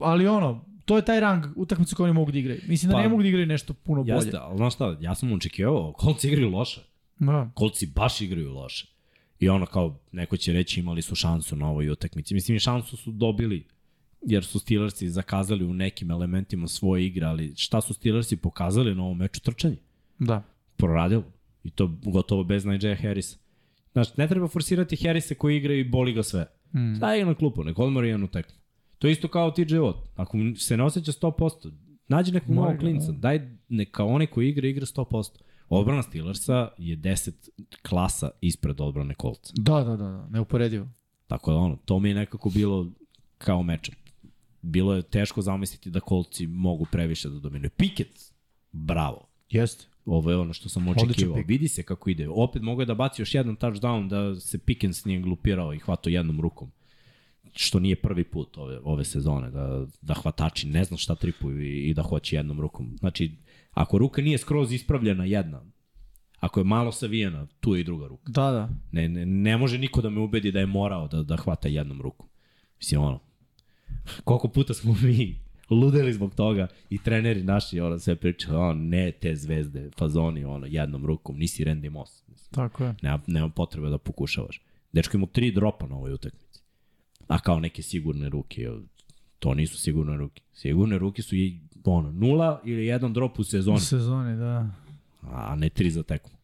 ali 0.00 0.26
ono, 0.28 0.64
to 0.84 0.96
je 0.96 1.04
taj 1.04 1.20
rang 1.20 1.44
utakmice 1.56 1.94
koje 1.94 2.04
oni 2.04 2.12
mogu 2.12 2.32
da 2.32 2.38
igraju. 2.38 2.60
Mislim 2.68 2.90
da 2.90 2.96
Pa, 2.96 3.02
ne 3.02 3.08
mogu 3.08 3.22
da 3.22 3.28
igraju 3.28 3.46
nešto 3.46 3.72
puno 3.74 4.04
bolje. 4.04 4.14
Jeste, 4.14 4.36
ali 4.36 4.56
znaš 4.56 4.74
šta, 4.74 4.96
ja 5.00 5.14
sam 5.14 5.32
očekivao, 5.32 5.94
Colts 6.00 6.24
igraju 6.24 6.50
loše. 6.50 6.80
Da. 7.18 7.50
Kolci 7.54 7.86
baš 7.86 8.20
igraju 8.20 8.52
loše. 8.52 8.86
I 9.40 9.48
ono 9.48 9.66
kao, 9.66 9.98
neko 10.12 10.36
će 10.36 10.52
reći 10.52 10.80
imali 10.80 11.02
su 11.02 11.14
šansu 11.14 11.56
na 11.56 11.70
ovoj 11.70 11.90
utakmici. 11.90 12.34
Mislim, 12.34 12.58
šansu 12.58 12.96
su 12.96 13.12
dobili 13.12 13.66
jer 14.22 14.44
su 14.44 14.58
Steelersi 14.58 15.10
zakazali 15.10 15.64
u 15.64 15.74
nekim 15.74 16.10
elementima 16.10 16.68
svoje 16.68 17.06
igre, 17.06 17.26
ali 17.26 17.52
šta 17.56 17.80
su 17.80 17.94
Steelersi 17.94 18.36
pokazali 18.36 18.94
na 18.94 19.02
ovom 19.02 19.18
meču 19.18 19.40
trčanje? 19.40 19.76
Da. 20.18 20.42
Proradilo. 20.76 21.24
I 21.64 21.70
to 21.70 21.90
gotovo 22.02 22.44
bez 22.44 22.64
Najee 22.64 22.96
Harrisa. 22.96 23.36
Znaš, 23.92 24.16
ne 24.16 24.28
treba 24.28 24.48
forsirati 24.48 24.96
Harrisa 24.96 25.34
koji 25.34 25.56
igra 25.56 25.74
i 25.74 25.84
boli 25.84 26.12
ga 26.12 26.22
sve. 26.22 26.46
Mm. 26.74 26.94
Ga 26.98 27.24
na 27.24 27.34
klupu, 27.34 27.64
nek 27.64 27.78
odmori 27.78 28.08
jednu 28.08 28.26
tekmu. 28.26 28.54
To 28.98 29.06
je 29.06 29.12
isto 29.12 29.28
kao 29.28 29.50
TJ 29.50 29.62
Watt. 29.62 29.98
Ako 30.16 30.38
se 30.56 30.76
ne 30.76 30.84
osjeća 30.84 31.12
100%, 31.12 31.72
nađi 32.08 32.32
nekog 32.32 32.54
Mora 32.54 32.66
novog 32.66 32.80
klinca. 32.80 33.12
da. 33.12 33.18
Daj 33.18 33.40
neka 33.68 34.04
onaj 34.04 34.26
koji 34.26 34.48
igra, 34.48 34.68
igra 34.68 34.86
100%. 34.86 35.38
Odbrana 35.68 36.02
Steelersa 36.02 36.68
je 36.78 36.96
10 36.96 37.32
klasa 37.88 38.30
ispred 38.40 38.80
odbrane 38.80 39.14
Coltsa. 39.20 39.52
Da, 39.56 39.74
da, 39.84 39.96
da, 39.96 39.96
da, 39.96 40.28
neuporedivo. 40.30 40.88
Tako 41.26 41.50
da 41.50 41.56
ono, 41.56 41.76
to 41.84 41.98
mi 41.98 42.08
je 42.08 42.14
nekako 42.14 42.50
bilo 42.50 42.86
kao 43.38 43.62
meča. 43.62 43.92
Bilo 44.62 44.94
je 44.94 45.02
teško 45.02 45.42
zamisliti 45.42 45.90
da 45.90 46.00
Coltsi 46.08 46.46
mogu 46.46 46.86
previše 46.92 47.28
da 47.28 47.38
dominuju. 47.38 47.70
Pickett, 47.70 48.32
bravo. 48.72 49.28
Jeste. 49.50 49.86
Ovo 50.04 50.30
je 50.30 50.36
ono 50.36 50.52
što 50.52 50.68
sam 50.68 50.88
očekivao. 50.88 51.42
Vidi 51.46 51.68
se 51.68 51.82
kako 51.82 52.10
ide. 52.10 52.28
Opet 52.28 52.62
mogu 52.62 52.82
je 52.82 52.86
da 52.86 52.94
baci 52.94 53.22
još 53.22 53.34
jedan 53.34 53.56
touchdown 53.56 54.08
da 54.08 54.40
se 54.40 54.58
Pickens 54.58 55.04
nije 55.04 55.20
glupirao 55.20 55.74
i 55.74 55.78
hvato 55.78 56.10
jednom 56.10 56.40
rukom. 56.40 56.70
Što 57.52 57.80
nije 57.80 57.96
prvi 57.96 58.24
put 58.24 58.56
ove, 58.56 58.80
ove 58.84 59.04
sezone, 59.04 59.50
da, 59.50 59.86
da 60.02 60.14
hvatači 60.14 60.68
ne 60.68 60.84
zna 60.84 60.96
šta 60.96 61.14
tripuju 61.14 61.62
i, 61.62 61.88
i 61.88 61.94
da 61.94 62.02
hoće 62.02 62.36
jednom 62.36 62.60
rukom. 62.60 62.96
Znači, 62.98 63.32
ako 63.70 63.98
ruka 63.98 64.22
nije 64.22 64.38
skroz 64.38 64.72
ispravljena 64.72 65.24
jedna, 65.24 65.62
ako 66.40 66.60
je 66.60 66.64
malo 66.64 66.92
savijena, 66.92 67.46
tu 67.60 67.74
je 67.74 67.80
i 67.80 67.84
druga 67.84 68.06
ruka. 68.06 68.32
Da, 68.32 68.50
da. 68.50 68.68
Ne, 68.92 69.08
ne, 69.08 69.26
ne 69.26 69.56
može 69.56 69.78
niko 69.78 70.00
da 70.00 70.10
me 70.10 70.20
ubedi 70.20 70.52
da 70.52 70.60
je 70.60 70.66
morao 70.66 71.08
da, 71.08 71.22
da 71.22 71.36
hvata 71.36 71.68
jednom 71.68 72.02
rukom. 72.02 72.28
Mislim, 72.78 73.00
ono, 73.00 73.20
koliko 74.24 74.48
puta 74.48 74.74
smo 74.74 74.96
mi 75.02 75.38
ludeli 75.70 76.12
zbog 76.12 76.34
toga 76.34 76.66
i 76.90 76.98
treneri 76.98 77.42
naši 77.42 77.80
ono 77.80 77.98
sve 77.98 78.16
pričaju, 78.16 78.58
ono, 78.58 78.72
ne 78.72 79.12
te 79.12 79.36
zvezde, 79.36 79.90
fazoni, 79.98 80.44
ono, 80.44 80.66
jednom 80.66 81.06
rukom, 81.06 81.38
nisi 81.38 81.64
Randy 81.64 81.90
Moss. 81.90 82.22
Mislim, 82.28 82.50
Tako 82.50 82.84
je. 82.84 82.94
nema, 83.02 83.20
nema 83.26 83.48
potrebe 83.48 83.88
da 83.88 83.98
pokušavaš. 83.98 84.60
Dečko 84.92 85.16
ima 85.16 85.26
tri 85.26 85.52
dropa 85.52 85.86
na 85.86 85.96
ovoj 85.96 86.12
utakmici. 86.12 86.62
A 87.28 87.38
kao 87.38 87.60
neke 87.60 87.82
sigurne 87.82 88.28
ruke, 88.28 88.68
to 89.38 89.54
nisu 89.54 89.78
sigurne 89.78 90.16
ruke. 90.16 90.42
Sigurne 90.52 90.98
ruke 90.98 91.22
su 91.22 91.36
i 91.36 91.60
ono, 91.84 92.12
nula 92.12 92.60
ili 92.64 92.86
jedan 92.86 93.12
drop 93.12 93.38
u 93.38 93.40
U 93.40 93.44
sezoni, 93.44 93.80
sezoni, 93.80 94.36
da. 94.36 94.70
a 95.22 95.54
ne 95.54 95.68
tri 95.68 95.90
za 95.90 96.02
tekmu. 96.02 96.38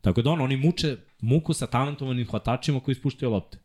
Tako 0.00 0.22
da 0.22 0.30
ono, 0.30 0.44
oni 0.44 0.56
muče 0.56 0.96
muku 1.20 1.52
sa 1.52 1.66
talentovanim 1.66 2.26
hvatačima 2.26 2.80
koji 2.80 2.92
ispuštaju 2.92 3.32
lopte. 3.32 3.58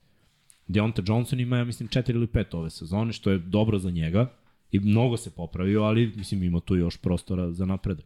Deonte 0.67 1.01
Johnson 1.05 1.39
ima, 1.39 1.57
ja 1.57 1.63
mislim, 1.63 1.89
četiri 1.89 2.15
ili 2.15 2.27
pet 2.27 2.53
ove 2.53 2.69
sezone, 2.69 3.13
što 3.13 3.31
je 3.31 3.37
dobro 3.37 3.79
za 3.79 3.89
njega 3.91 4.31
i 4.71 4.79
mnogo 4.79 5.17
se 5.17 5.31
popravio, 5.31 5.83
ali 5.83 6.13
mislim 6.15 6.43
ima 6.43 6.59
tu 6.59 6.75
još 6.75 6.97
prostora 6.97 7.51
za 7.51 7.65
napredak. 7.65 8.05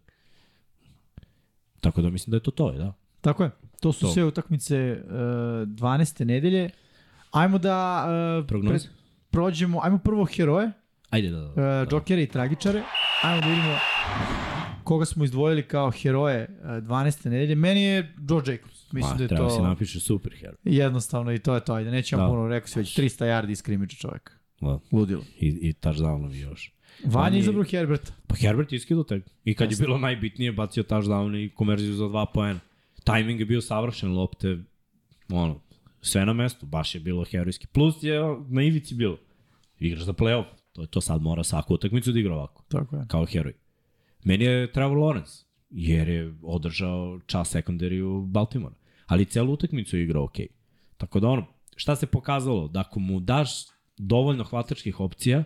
Tako 1.82 2.02
da 2.02 2.10
mislim 2.10 2.32
da 2.32 2.38
je 2.38 2.42
to 2.42 2.52
to, 2.52 2.72
da. 2.72 2.94
Tako 3.22 3.44
je. 3.44 3.52
To 3.82 3.94
su 3.94 4.00
To. 4.02 4.08
sve 4.08 4.24
utakmice 4.24 4.76
uh, 5.06 5.12
12. 5.12 6.24
nedelje. 6.26 6.70
Ajmo 7.32 7.58
da 7.58 8.06
uh, 8.40 8.48
Prognoze? 8.48 8.88
prođemo, 9.32 9.80
ajmo 9.84 9.98
prvo 9.98 10.26
heroje, 10.26 10.72
Ajde 11.10 11.30
da, 11.30 11.40
da. 11.40 11.48
uh, 11.48 11.56
da. 11.56 11.86
džokere 11.90 12.24
i 12.24 12.28
tragičare. 12.28 12.84
Ajmo 13.24 13.42
da 13.42 13.48
vidimo 13.48 13.78
koga 14.88 15.06
smo 15.06 15.24
izdvojili 15.24 15.64
kao 15.64 15.92
heroje 15.92 16.48
uh, 16.52 16.66
12. 16.68 17.26
nedelje. 17.26 17.56
Meni 17.56 17.82
je 17.82 17.98
Joe 18.30 18.42
Jacobs. 18.48 18.92
Mislim 18.92 19.12
Ma, 19.12 19.18
da 19.18 19.24
je 19.24 19.28
treba 19.28 19.44
to 19.44 19.56
si 19.56 19.62
napiše 19.62 20.00
super 20.00 20.34
hero. 20.34 20.54
jednostavno 20.64 21.34
i 21.34 21.40
to 21.40 21.56
je 21.56 21.62
to. 21.62 21.74
Ajde, 21.74 21.92
nećemo 21.92 22.22
Da. 22.24 22.30
puno, 22.30 22.48
rekao 22.48 22.68
si 22.68 22.80
već 22.80 22.98
300 23.00 23.26
yardi 23.26 23.52
iz 23.52 23.62
krimidža 23.62 23.98
čovjek. 23.98 24.32
Da. 24.62 24.80
Ludilo. 24.92 25.24
I, 25.40 25.48
i 25.48 25.74
touchdownovi 25.74 26.36
još. 26.36 26.74
Vanja 27.06 27.16
Vanja- 27.26 27.40
izabrao 27.40 27.64
Herberta. 27.64 28.12
Pa 28.28 28.36
Herbert 28.36 28.72
je 28.72 28.78
iskidao 28.78 29.04
tek. 29.04 29.24
I 29.46 29.54
kad 29.54 29.72
Jeste. 29.72 29.84
je 29.84 29.86
bilo 29.86 29.98
najbitnije, 29.98 30.52
bacio 30.52 30.84
touchdown 30.84 31.36
i 31.38 31.50
konverziju 31.50 31.94
za 31.94 32.08
dva 32.08 32.26
poena. 32.26 32.60
Timing 33.06 33.40
je 33.40 33.46
bio 33.46 33.62
savršen, 33.62 34.12
lopte, 34.12 34.58
ono, 35.30 35.60
sve 36.02 36.26
na 36.26 36.34
mestu, 36.34 36.66
baš 36.66 36.96
je 36.96 37.02
bilo 37.02 37.26
herojski. 37.26 37.68
Plus 37.68 38.04
je 38.04 38.20
na 38.50 38.64
ivici 38.64 38.96
bilo. 38.96 39.18
Igraš 39.80 40.04
za 40.04 40.14
playoff, 40.14 40.46
to 40.74 40.82
je 40.82 40.88
to 40.88 41.02
sad 41.02 41.22
mora 41.22 41.44
svaku 41.44 41.74
utakmicu 41.74 42.12
da 42.12 42.20
igra 42.20 42.34
ovako, 42.34 42.64
Tako 42.68 42.96
je. 42.96 43.06
kao 43.08 43.26
heroj. 43.26 43.54
Meni 44.28 44.46
je 44.46 44.72
Trevor 44.72 44.98
Lawrence, 44.98 45.46
jer 45.70 46.10
je 46.10 46.34
održao 46.42 47.20
čas 47.26 47.50
sekundariju 47.50 48.22
Baltimora. 48.22 48.76
Ali 49.06 49.26
celu 49.26 49.54
utakmicu 49.54 49.98
je 49.98 50.04
igrao 50.04 50.24
ok. 50.24 50.36
Tako 50.98 51.20
da 51.20 51.28
ono, 51.28 51.46
šta 51.76 51.96
se 51.96 52.08
pokazalo? 52.08 52.68
Da 52.68 52.80
ako 52.80 53.00
mu 53.00 53.20
daš 53.20 53.50
dovoljno 53.98 54.44
hvatačkih 54.44 55.00
opcija 55.00 55.44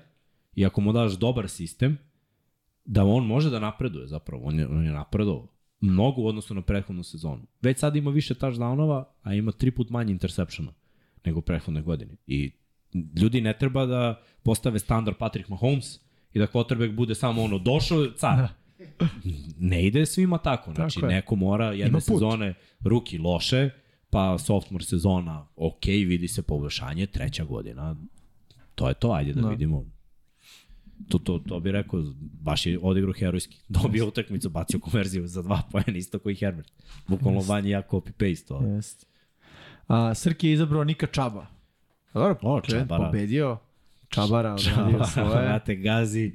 i 0.55 0.65
ako 0.65 0.81
mu 0.81 0.93
daš 0.93 1.19
dobar 1.19 1.49
sistem, 1.49 1.97
da 2.85 3.03
on 3.05 3.25
može 3.25 3.49
da 3.49 3.59
napreduje 3.59 4.07
zapravo. 4.07 4.43
On 4.45 4.59
je, 4.59 4.67
on 4.67 4.85
je 4.85 4.91
napredovao 4.91 5.47
mnogo 5.81 6.21
u 6.21 6.27
odnosu 6.27 6.53
na 6.53 6.61
prethodnu 6.61 7.03
sezonu. 7.03 7.41
Već 7.61 7.79
sad 7.79 7.95
ima 7.95 8.11
više 8.11 8.33
touchdownova, 8.33 9.03
a 9.23 9.33
ima 9.33 9.51
tri 9.51 9.71
put 9.71 9.89
manje 9.89 10.11
interseptiona 10.11 10.73
nego 11.25 11.41
prethodne 11.41 11.81
godine. 11.81 12.15
I 12.27 12.51
ljudi 13.21 13.41
ne 13.41 13.57
treba 13.57 13.85
da 13.85 14.21
postave 14.43 14.79
standard 14.79 15.17
Patrick 15.17 15.49
Mahomes 15.49 15.99
i 16.33 16.39
da 16.39 16.47
quarterback 16.47 16.95
bude 16.95 17.15
samo 17.15 17.43
ono, 17.43 17.57
došao 17.57 18.07
car. 18.17 18.60
Ne 19.59 19.87
ide 19.87 20.05
svima 20.05 20.37
tako. 20.37 20.73
Znači, 20.73 20.95
Tako 20.95 21.05
je. 21.05 21.15
neko 21.15 21.35
mora 21.35 21.65
jedne 21.65 21.87
Ima 21.87 21.97
put. 21.97 22.03
sezone 22.05 22.53
ruki 22.81 23.17
loše, 23.17 23.69
pa 24.09 24.37
sophomore 24.37 24.85
sezona 24.85 25.47
ok, 25.55 25.85
vidi 25.85 26.27
se 26.27 26.41
poboljšanje, 26.41 27.05
treća 27.05 27.43
godina, 27.43 27.95
to 28.75 28.87
je 28.87 28.93
to, 28.93 29.11
ajde 29.11 29.33
da, 29.33 29.41
Da. 29.41 29.49
vidimo. 29.49 29.85
To, 31.07 31.17
to, 31.17 31.39
to 31.39 31.59
bi 31.59 31.71
rekao, 31.71 32.03
baš 32.41 32.65
je 32.65 32.79
odigrao 32.81 33.13
herojski. 33.13 33.57
Dobio 33.69 34.07
utakmicu, 34.07 34.49
bacio 34.49 34.79
konverziju 34.79 35.27
za 35.27 35.41
dva 35.41 35.61
pojena, 35.71 35.97
isto 35.97 36.19
koji 36.19 36.35
Herbert. 36.35 36.71
Bukvalno 37.07 37.39
vanje 37.41 37.69
ja 37.69 37.81
copy-paste 37.81 38.47
to. 38.47 38.61
Jeste. 38.65 39.05
A, 39.87 40.13
Srki 40.13 40.47
je 40.47 40.53
izabrao 40.53 40.83
Nika 40.83 41.07
Čaba. 41.07 41.45
Dobro, 42.13 42.35
O, 42.41 42.61
Klen 42.61 42.79
Čabara. 42.79 43.05
pobedio. 43.05 43.57
Čabara 44.09 44.53
odradio 44.53 45.03
svoje. 45.05 45.29
Vrate, 45.41 45.75
gazi. 45.75 46.31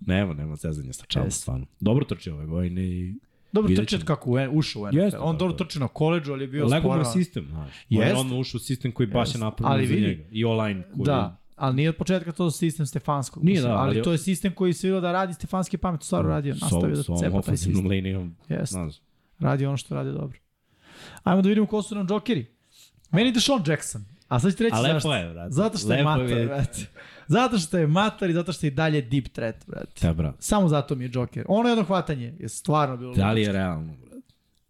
Nema, 0.00 0.34
nema 0.34 0.56
cezanja 0.56 0.92
sa 0.92 1.04
Jeste. 1.16 1.30
stvarno. 1.32 1.66
Dobro 1.80 2.04
trči 2.04 2.30
ove 2.30 2.46
godine 2.46 2.82
i 2.82 3.14
Dobro 3.52 3.74
trči 3.76 3.88
ćemo. 3.88 4.04
kako 4.04 4.30
u, 4.30 4.38
N- 4.38 4.50
ušao 4.52 4.82
u 4.82 4.86
NFL. 4.86 4.96
Jeste, 4.96 5.18
On 5.18 5.38
dobro 5.38 5.54
je. 5.54 5.58
trči 5.58 5.80
na 5.80 5.88
koleđu, 5.88 6.32
ali 6.32 6.44
je 6.44 6.48
bio 6.48 6.66
Lego 6.66 6.88
mu 6.88 6.94
je 6.94 7.04
sporan. 7.04 7.12
sistem, 7.14 7.46
znaš. 7.46 7.72
On 7.90 7.96
je 7.98 8.16
odmah 8.16 8.38
ušao 8.38 8.56
u 8.56 8.60
sistem 8.60 8.92
koji 8.92 9.06
baš 9.08 9.34
je 9.34 9.40
napravljen 9.40 9.72
Ali 9.72 9.86
za 9.86 9.94
vidi. 9.94 10.06
njega. 10.06 10.22
I 10.30 10.44
online 10.44 10.82
koji 10.84 11.04
Da, 11.04 11.36
ali 11.56 11.76
nije 11.76 11.88
od 11.88 11.96
početka 11.96 12.32
to 12.32 12.50
sistem 12.50 12.86
Stefanskog. 12.86 13.44
Nije, 13.44 13.52
mislim, 13.52 13.68
da, 13.68 13.76
ali, 13.76 13.88
ali- 13.90 14.02
to 14.02 14.12
je 14.12 14.18
sistem 14.18 14.52
koji 14.52 14.72
se 14.72 14.86
vidio 14.86 15.00
da 15.00 15.12
radi 15.12 15.34
Stefanski 15.34 15.76
pamet, 15.76 16.00
u 16.00 16.06
stvaru 16.06 16.28
radio. 16.28 16.54
Nastavio 16.54 16.96
da 16.96 17.02
cepa 17.02 17.42
taj 17.42 17.56
sistem. 17.56 17.86
linijom. 17.86 18.36
Znaš, 18.62 18.94
radi 19.38 19.66
ono 19.66 19.76
što 19.76 19.94
radi 19.94 20.12
dobro. 20.12 20.38
Ajmo 21.22 21.42
da 21.42 21.48
vidimo 21.48 21.66
ko 21.66 21.82
su 21.82 21.94
nam 21.94 22.06
džokeri. 22.06 22.46
Meni 23.12 23.28
je 23.28 23.32
Deshaun 23.32 23.62
Jackson. 23.66 24.04
A 24.30 24.40
sad 24.40 24.56
ću 24.56 24.62
reći 24.62 24.74
A 24.74 24.80
lepo 24.80 24.92
zašto. 24.94 25.14
je, 25.14 25.28
brate. 25.28 25.50
Zato 25.50 25.78
što 25.78 25.88
je 25.88 25.96
Lepo 25.96 26.04
matar, 26.04 26.22
vidjeti. 26.22 26.46
brate. 26.46 26.86
Zato 27.28 27.58
što 27.58 27.78
je 27.78 27.86
matar 27.86 28.30
i 28.30 28.34
zato 28.34 28.52
što 28.52 28.66
je 28.66 28.68
i 28.68 28.72
dalje 28.72 29.02
deep 29.02 29.24
threat, 29.26 29.66
brate. 29.66 30.06
Da, 30.06 30.12
brate. 30.14 30.36
Samo 30.40 30.68
zato 30.68 30.94
mi 30.94 31.04
je 31.04 31.10
Joker. 31.12 31.44
Ono 31.48 31.68
jedno 31.68 31.84
hvatanje 31.84 32.34
je 32.38 32.48
stvarno 32.48 32.96
bilo 32.96 33.14
Da 33.14 33.32
li 33.32 33.42
je 33.42 33.52
realno, 33.52 33.94
brate? 33.94 34.10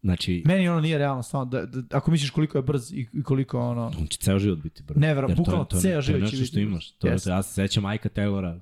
Znači, 0.03 0.43
Meni 0.47 0.69
ono 0.69 0.81
nije 0.81 0.99
realno, 0.99 1.23
stvarno. 1.23 1.45
Da, 1.47 1.67
da, 1.67 1.97
ako 1.97 2.11
misliš 2.11 2.31
koliko 2.31 2.59
je 2.59 2.63
brz 2.63 2.93
i, 2.93 3.09
i 3.13 3.23
koliko 3.23 3.61
ono... 3.61 3.93
on 3.99 4.07
će 4.07 4.19
ceo 4.19 4.39
život 4.39 4.59
biti 4.59 4.83
to 4.87 4.95
je- 5.29 5.35
bukvalno 5.37 5.65
to 5.65 5.77
je- 5.77 5.81
ceo 5.83 6.01
život 6.01 6.21
To 6.21 6.27
će 6.27 6.37
je 6.37 6.41
nešto 6.41 6.47
što 6.47 6.55
biti 6.55 6.63
imaš. 6.63 6.91
To, 6.91 7.07
je- 7.07 7.13
Jeste. 7.13 7.31
ja 7.31 7.43
se 7.43 7.53
sećam 7.55 7.83
Majka 7.83 8.09
Taylora, 8.09 8.61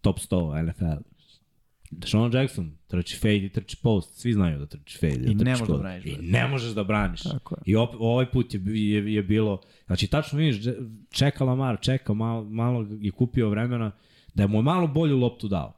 top 0.00 0.18
100 0.18 0.62
NFL. 0.64 0.84
Sean 2.04 2.34
Jackson, 2.34 2.72
trči 2.86 3.16
fade 3.16 3.36
i 3.36 3.48
trči 3.48 3.76
post. 3.82 4.20
Svi 4.20 4.32
znaju 4.32 4.58
da 4.58 4.66
trči 4.66 4.98
fade. 4.98 5.30
I 5.30 5.34
da 5.34 5.44
ne 5.44 5.50
možeš 5.50 5.68
da 5.68 5.78
braniš, 5.78 6.04
I 6.06 6.16
ne 6.20 6.48
možeš 6.48 6.74
da 6.74 6.84
braniš. 6.84 7.22
Tako 7.22 7.54
je. 7.54 7.62
I 7.64 7.76
op, 7.76 7.94
ovaj 7.98 8.30
put 8.30 8.54
je, 8.54 8.60
je, 8.64 9.14
je 9.14 9.22
bilo, 9.22 9.60
znači 9.86 10.06
tačno 10.06 10.38
vidiš, 10.38 10.74
čeka 11.10 11.44
Lamar, 11.44 11.78
čeka, 11.80 12.14
malo, 12.14 12.44
malo 12.44 12.86
je 13.00 13.10
kupio 13.10 13.48
vremena, 13.48 13.90
da 14.34 14.46
mu 14.46 14.58
je 14.58 14.62
malo 14.62 14.86
bolju 14.86 15.18
loptu 15.18 15.48
dao. 15.48 15.72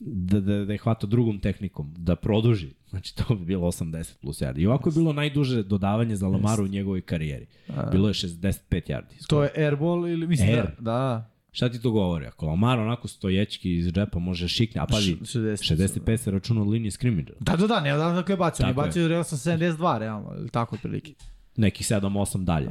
Da, 0.00 0.40
da, 0.40 0.64
da 0.64 0.72
je 0.72 0.78
hvata 0.78 1.06
drugom 1.06 1.40
tehnikom, 1.40 1.94
da 1.98 2.16
produži. 2.16 2.68
Znači 2.90 3.16
to 3.16 3.34
bi 3.34 3.44
bilo 3.44 3.66
80 3.66 4.16
plus 4.20 4.40
yardi. 4.42 4.58
I 4.58 4.66
ovako 4.66 4.88
je 4.88 4.94
bilo 4.94 5.12
najduže 5.12 5.62
dodavanje 5.62 6.16
za 6.16 6.28
Lamaru 6.28 6.64
u 6.64 6.68
njegovoj 6.68 7.00
karijeri. 7.00 7.46
Bilo 7.92 8.08
je 8.08 8.14
65 8.14 8.62
yardi. 8.70 9.26
To 9.28 9.42
je 9.42 9.50
airball 9.56 10.08
ili 10.08 10.26
mislim 10.26 10.48
Air. 10.48 10.66
da... 10.78 10.80
Da. 10.80 11.30
Šta 11.52 11.68
ti 11.68 11.82
to 11.82 11.90
govori? 11.90 12.26
Ako 12.26 12.46
Lamar 12.46 12.78
onako 12.78 13.08
stojećki 13.08 13.74
iz 13.76 13.92
džepa 13.92 14.18
može 14.18 14.48
šikne, 14.48 14.80
a 14.80 14.86
pazi, 14.86 15.16
Š- 15.24 15.38
60. 15.38 15.76
65 15.76 16.16
se 16.16 16.30
računa 16.30 16.62
od 16.62 16.68
linije 16.68 16.90
skrimidža. 16.90 17.32
Da, 17.40 17.56
da, 17.56 17.66
da, 17.66 17.80
ne 17.80 17.92
da 17.96 18.14
kako 18.14 18.32
je 18.32 18.36
bacio. 18.36 18.66
Je. 18.66 18.74
bacio 18.74 19.08
realno 19.08 19.24
sa 19.24 19.36
72, 19.36 19.98
realno, 19.98 20.34
ili 20.38 20.48
tako 20.50 20.74
otprilike. 20.74 21.14
nekih 21.56 21.86
7-8 21.86 22.44
dalje. 22.44 22.68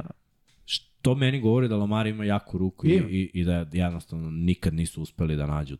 Što 0.64 1.14
meni 1.14 1.40
govori 1.40 1.68
da 1.68 1.76
Lamar 1.76 2.06
ima 2.06 2.24
jaku 2.24 2.58
ruku 2.58 2.86
i, 2.86 2.90
i, 2.90 3.30
i 3.34 3.44
da 3.44 3.66
jednostavno 3.72 4.30
nikad 4.30 4.74
nisu 4.74 5.02
uspeli 5.02 5.36
da 5.36 5.46
nađu 5.46 5.76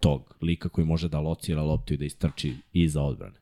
tog 0.00 0.34
lika 0.40 0.68
koji 0.68 0.86
može 0.86 1.08
da 1.08 1.20
locira 1.20 1.62
loptu 1.62 1.94
i 1.94 1.96
da 1.96 2.04
istrči 2.04 2.54
iza 2.72 3.02
odbrane. 3.02 3.36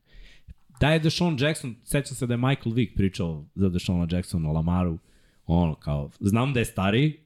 Da 0.79 0.89
je 0.91 0.99
Deshaun 0.99 1.37
Jackson, 1.39 1.75
sećam 1.83 2.15
se 2.15 2.27
da 2.27 2.33
je 2.33 2.37
Michael 2.37 2.73
Vick 2.73 2.95
pričao 2.95 3.45
za 3.55 3.69
Deshauna 3.69 4.07
Jacksona 4.11 4.49
o 4.49 4.53
Lamaru, 4.53 4.99
ono 5.45 5.75
kao, 5.75 6.09
znam 6.19 6.53
da 6.53 6.59
je 6.59 6.65
stariji, 6.65 7.19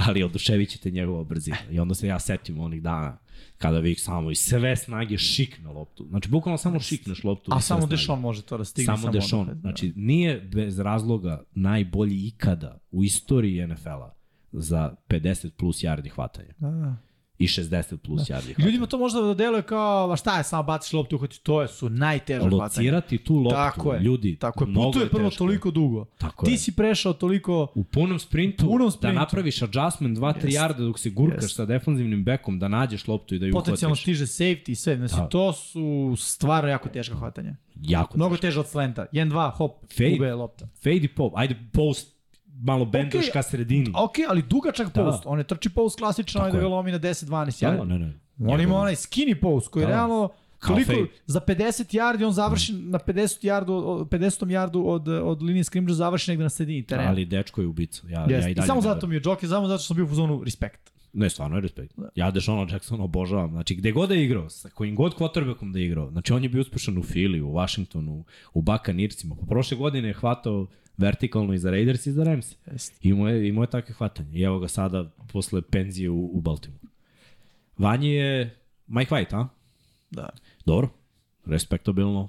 ali 0.06 0.22
oduševit 0.22 0.70
ćete 0.70 0.90
njegova 0.90 1.24
brzina. 1.24 1.56
I 1.70 1.80
onda 1.80 1.94
se 1.94 2.06
ja 2.06 2.18
setim 2.18 2.60
onih 2.60 2.82
dana 2.82 3.18
kada 3.58 3.78
Vick 3.78 4.00
samo 4.00 4.30
iz 4.30 4.38
sve 4.38 4.76
snage 4.76 5.18
šikne 5.18 5.68
loptu. 5.68 6.06
Znači, 6.08 6.28
bukvalno 6.28 6.58
samo 6.58 6.80
šikneš 6.80 7.24
loptu. 7.24 7.52
A 7.54 7.60
samo. 7.60 7.86
Deshaun 7.86 8.20
može 8.20 8.42
to 8.42 8.58
da 8.58 8.64
stigne. 8.64 8.96
Samo, 8.96 9.20
samo 9.20 9.42
ono, 9.42 9.54
da. 9.54 9.60
Znači, 9.60 9.92
nije 9.96 10.40
bez 10.40 10.78
razloga 10.78 11.42
najbolji 11.54 12.26
ikada 12.26 12.78
u 12.90 13.04
istoriji 13.04 13.66
NFL-a 13.66 14.14
za 14.52 14.94
50 15.08 15.50
plus 15.50 15.82
yardi 15.82 16.10
hvatanja. 16.10 16.52
Da, 16.58 16.70
da. 16.70 16.96
I 17.40 17.46
60 17.46 17.96
plus 17.96 18.22
I 18.22 18.32
hvatanja. 18.32 18.54
ljudima 18.58 18.86
to 18.86 18.98
možda 18.98 19.20
da 19.20 19.34
deluje 19.34 19.62
kao, 19.62 20.12
a 20.12 20.16
šta 20.16 20.38
je, 20.38 20.44
samo 20.44 20.62
baciš 20.62 20.92
loptu 20.92 21.14
i 21.14 21.16
uhvatiš, 21.16 21.38
to 21.38 21.62
je 21.62 21.68
su 21.68 21.88
najteže 21.90 22.38
hvatanje. 22.40 22.56
Locirati 22.56 23.18
tu 23.18 23.34
loptu, 23.34 23.50
Tako 23.50 23.92
je. 23.92 24.00
ljudi, 24.00 24.36
Tako 24.36 24.64
je, 24.64 24.68
mnogo 24.68 24.86
putuje 24.86 25.08
prvo 25.08 25.24
teško. 25.24 25.38
toliko 25.38 25.70
dugo. 25.70 26.04
Tako 26.18 26.46
Ti 26.46 26.52
je. 26.52 26.58
si 26.58 26.72
prešao 26.72 27.12
toliko... 27.12 27.66
U 27.74 27.84
punom 27.84 28.18
sprintu, 28.18 28.66
Punom 28.66 28.90
sprintu. 28.90 29.14
da 29.14 29.20
napraviš 29.20 29.62
adjustment 29.62 30.18
2-3 30.18 30.34
Jest. 30.36 30.58
yarda 30.58 30.78
dok 30.78 30.98
se 30.98 31.10
gurkaš 31.10 31.42
Jest. 31.42 31.56
sa 31.56 31.64
defanzivnim 31.66 32.24
bekom, 32.24 32.58
da 32.58 32.68
nađeš 32.68 33.08
loptu 33.08 33.34
i 33.34 33.38
da 33.38 33.46
ju 33.46 33.52
Potencijalno 33.52 33.92
uhvatiš. 33.92 34.02
stiže 34.02 34.26
safety 34.26 34.70
i 34.70 34.74
sve. 34.74 34.96
Znači, 34.98 35.14
Da. 35.14 35.28
to 35.28 35.52
su 35.52 35.80
stvarno 36.18 36.70
jako 36.70 36.88
teška 36.88 37.14
hvatanja. 37.16 37.54
Jako 37.76 38.16
Mnogo 38.16 38.36
teže 38.36 38.60
od 38.60 38.68
slenta. 38.68 39.06
1-2, 39.12 39.50
hop, 39.50 39.72
Fade. 39.88 40.14
ube 40.14 40.34
lopta. 40.34 40.68
Fade 40.74 40.96
i 40.96 41.08
pop. 41.08 41.32
Ajde, 41.36 41.56
post, 41.72 42.19
malo 42.60 42.84
bendoš 42.84 43.30
ka 43.32 43.42
sredini. 43.42 43.92
Ok, 43.94 44.14
ali 44.28 44.42
dugačak 44.42 44.86
Da. 44.86 45.04
post. 45.04 45.22
On 45.26 45.38
je 45.38 45.44
trči 45.44 45.68
post 45.70 45.98
klasično, 45.98 46.40
da 46.42 46.50
ga 46.50 46.66
lomi 46.66 46.92
na 46.92 46.98
10-12 46.98 47.26
Da, 47.60 47.68
yardi. 47.68 47.86
ne, 47.88 47.98
ne. 47.98 48.12
On 48.46 48.60
ima 48.60 48.74
onaj 48.76 48.94
skinny 48.94 49.34
post 49.34 49.68
koji 49.68 49.82
Da. 49.82 49.88
realno 49.88 50.28
fade. 50.66 51.06
za 51.26 51.40
50 51.40 51.58
yardi 51.92 52.24
on 52.24 52.32
završi 52.32 52.72
na 52.74 52.98
50 52.98 53.44
yardu, 53.44 53.70
od- 53.72 54.08
50 54.08 54.20
yardu 54.48 54.82
od, 54.84 55.08
od 55.08 55.42
linije 55.42 55.64
skrimđa 55.64 55.94
završi 55.94 56.30
negde 56.30 56.44
na 56.44 56.50
sredini 56.50 56.82
terena. 56.82 57.08
Ali 57.08 57.24
dečko 57.24 57.60
je 57.60 57.66
ubica. 57.66 58.02
Ja, 58.08 58.18
Yes. 58.20 58.30
ja 58.32 58.48
i 58.48 58.52
I, 58.52 58.54
dalje 58.54 58.66
samo 58.66 58.80
ne 58.80 58.84
zato 58.84 59.06
mi 59.06 59.14
je 59.14 59.22
Joker, 59.24 59.48
samo 59.48 59.68
zato 59.68 59.78
što 59.78 59.86
sam 59.86 59.96
bio 59.96 60.04
u 60.04 60.14
zonu 60.14 60.42
respekt. 60.44 60.90
Ne, 61.12 61.30
stvarno 61.30 61.56
je 61.56 61.62
respekt. 61.62 61.94
Ja 62.14 62.30
Dešona 62.30 62.66
Jacksona 62.72 63.04
obožavam. 63.04 63.50
Znači, 63.50 63.74
gde 63.74 63.92
god 63.92 64.08
da 64.08 64.14
je 64.14 64.24
igrao, 64.24 64.48
sa 64.50 64.68
kojim 64.68 64.96
god 64.96 65.14
quarterbackom 65.14 65.72
da 65.72 65.78
je 65.78 65.86
igrao. 65.86 66.10
Znači, 66.10 66.32
on 66.32 66.42
je 66.42 66.48
bio 66.48 66.60
uspešan 66.60 66.98
u 66.98 67.02
Philly, 67.02 67.40
u 67.42 67.52
Washingtonu, 67.52 68.24
u 68.54 68.62
Buccaneersima. 68.62 69.34
Pa 69.34 69.46
prošle 69.46 69.76
godine 69.76 70.08
je 70.08 70.14
hvatao 70.14 70.66
vertikalno 71.00 71.54
i 71.54 71.58
za 71.58 71.70
Raiders 71.70 72.06
i 72.06 72.12
za 72.12 72.24
Rams. 72.24 72.56
Imao 73.02 73.28
je, 73.28 73.48
imao 73.48 73.62
je 73.62 73.70
takve 73.70 73.94
hvatanje. 73.94 74.38
I 74.38 74.42
evo 74.42 74.58
ga 74.58 74.68
sada, 74.68 75.04
posle 75.32 75.62
penzije 75.62 76.10
u, 76.10 76.30
u 76.32 76.40
Baltimore. 76.40 76.80
Vanji 77.78 78.10
je 78.10 78.56
Mike 78.86 79.14
White, 79.14 79.34
a? 79.34 79.48
Da. 80.10 80.28
Dobro, 80.66 80.88
respektabilno. 81.44 82.28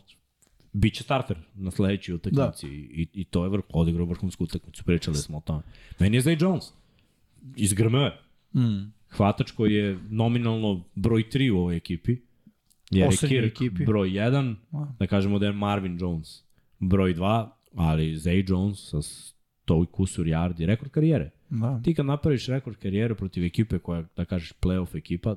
Biće 0.74 1.04
starter 1.04 1.38
na 1.56 1.72
sledećoj 1.72 2.16
utakmici 2.16 2.68
da. 2.68 2.74
i, 2.74 3.08
i 3.14 3.24
to 3.24 3.44
je 3.44 3.50
vrh, 3.50 3.64
odigrao 3.70 4.06
vrhunsku 4.06 4.44
utakmicu, 4.44 4.84
pričali 4.84 5.18
smo 5.18 5.38
o 5.38 5.42
tome. 5.42 5.62
Meni 6.00 6.18
je 6.18 6.22
Zay 6.22 6.42
Jones, 6.42 6.64
iz 7.56 7.74
Grme, 7.74 8.12
Mm. 8.54 8.92
hvatač 9.10 9.52
koji 9.52 9.74
je 9.74 10.00
nominalno 10.10 10.84
broj 10.96 11.24
3 11.24 11.52
u 11.52 11.58
ovoj 11.58 11.76
ekipi, 11.76 12.12
jer 12.92 13.02
je 13.02 13.06
Poslednjoj 13.06 13.42
Kirk 13.42 13.54
ekipi. 13.54 13.86
broj 13.86 14.10
1, 14.10 14.56
A. 14.72 14.86
da 15.00 15.08
kažemo 15.08 15.40
da 15.40 15.46
je 15.46 15.52
Marvin 15.52 15.98
Jones 16.00 16.44
broj 16.80 17.14
2, 17.16 17.50
ali 17.76 18.16
Zay 18.16 18.50
Jones 18.50 18.90
sa 18.90 18.98
100 18.98 19.84
i 19.84 19.88
kusur 19.92 20.26
yardi, 20.26 20.66
rekord 20.66 20.92
karijere. 20.92 21.30
Da. 21.50 21.82
Ti 21.84 21.94
kad 21.94 22.06
napraviš 22.06 22.48
rekord 22.48 22.78
karijere 22.78 23.16
protiv 23.16 23.44
ekipe 23.44 23.80
koja, 23.80 24.04
da 24.16 24.26
kažeš, 24.26 24.54
playoff 24.62 24.98
ekipa, 24.98 25.36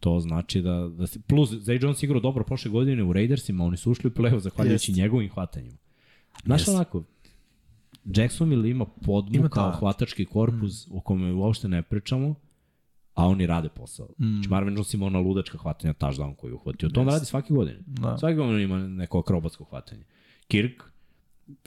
to 0.00 0.20
znači 0.20 0.62
da, 0.62 0.88
da 0.98 1.06
si, 1.06 1.20
plus 1.20 1.50
Zay 1.50 1.82
Jones 1.82 2.02
igrao 2.02 2.20
dobro 2.20 2.44
prošle 2.44 2.70
godine 2.70 3.02
u 3.02 3.12
Raidersima, 3.12 3.64
oni 3.64 3.76
su 3.76 3.90
ušli 3.90 4.08
u 4.08 4.10
playoff 4.10 4.38
zahvaljujući 4.38 4.90
Jest. 4.90 4.98
njegovim 4.98 5.30
hvatanjima. 5.30 5.76
Znaš 6.44 6.60
Jest. 6.60 6.68
onako, 6.68 7.02
Jacksonville 8.04 8.70
ima 8.70 8.84
podmu 8.84 9.36
Ima 9.36 9.48
kao 9.48 9.72
hvatački 9.72 10.24
korpus 10.24 10.88
mm. 10.88 10.96
o 10.96 11.00
kome 11.00 11.32
uopšte 11.32 11.68
ne 11.68 11.82
pričamo, 11.82 12.34
a 13.14 13.26
oni 13.26 13.46
rade 13.46 13.68
posao. 13.68 14.06
Mm. 14.06 14.32
Znači 14.32 14.48
Marvin 14.48 14.74
Jones 14.74 14.94
ima 14.94 15.06
ona 15.06 15.18
ludačka 15.18 15.58
hvatanja 15.58 15.94
touchdown 15.94 16.34
koju 16.34 16.50
je 16.50 16.54
uhvatio. 16.54 16.88
To 16.88 17.00
on 17.00 17.06
Jest. 17.06 17.14
radi 17.14 17.26
svake 17.26 17.54
godine. 17.54 17.78
Da. 17.86 18.18
Svake 18.18 18.34
godine 18.34 18.62
ima 18.62 18.78
neko 18.78 19.18
akrobatsko 19.18 19.64
hvatanje. 19.64 20.04
Kirk 20.48 20.82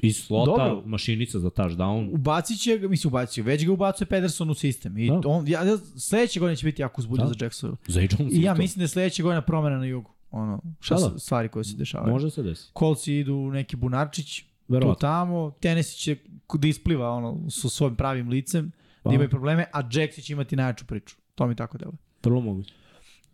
iz 0.02 0.18
slota, 0.18 0.52
Dobro. 0.68 0.84
mašinica 0.86 1.40
za 1.40 1.50
touchdown. 1.50 2.10
Ubacit 2.14 2.60
će 2.60 2.78
ga, 2.78 2.88
mislim 2.88 3.10
ubacit 3.10 3.46
već 3.46 3.66
ga 3.66 3.72
ubacuje 3.72 4.08
Pederson 4.08 4.50
u 4.50 4.54
sistem. 4.54 4.98
I 4.98 5.08
Da. 5.08 5.22
on, 5.26 5.48
ja, 5.48 5.62
sledeće 5.78 6.40
godine 6.40 6.56
će 6.56 6.66
biti 6.66 6.82
jako 6.82 7.02
uzbudljiv 7.02 7.28
Da. 7.28 7.34
za 7.34 7.46
Jacksonville. 7.46 8.08
Jones 8.12 8.34
I 8.34 8.42
ja 8.42 8.52
isto. 8.52 8.62
mislim 8.62 8.78
da 8.78 8.84
je 8.84 8.88
sledeće 8.88 9.24
godine 9.24 9.42
promena 9.42 9.78
na 9.78 9.86
jugu. 9.86 10.12
Ono, 10.32 10.62
šta 10.80 10.96
Da, 10.96 11.08
da, 11.08 11.20
stvari 11.20 11.50
koje 11.50 11.64
se 11.64 11.78
dešavaju. 11.78 12.14
Može 12.14 12.30
se 12.30 12.44
desiti. 12.44 12.70
Kolci 12.74 13.14
idu 13.14 13.34
u 13.36 13.52
neki 13.52 13.76
bunarčić, 13.76 14.40
tu 14.40 14.46
Verovatno. 14.68 14.96
tamo, 14.98 15.52
Tennessee 15.52 15.96
će 15.96 16.16
da 16.54 16.68
ispliva 16.68 17.10
ono, 17.10 17.50
sa 17.50 17.70
svojim 17.70 17.96
pravim 17.96 18.30
licem, 18.30 18.72
Pa. 19.04 19.10
da 19.10 19.16
imaju 19.16 19.30
probleme, 19.30 19.66
a 19.74 19.80
Jackson 19.84 20.24
će 20.24 20.34
imati 20.34 20.56
najjaču 20.56 20.86
priču. 20.86 21.16
To 21.36 21.48
mi 21.48 21.56
tako 21.56 21.78
deluje. 21.78 21.98
Vrlo 22.24 22.42
moguće. 22.42 22.74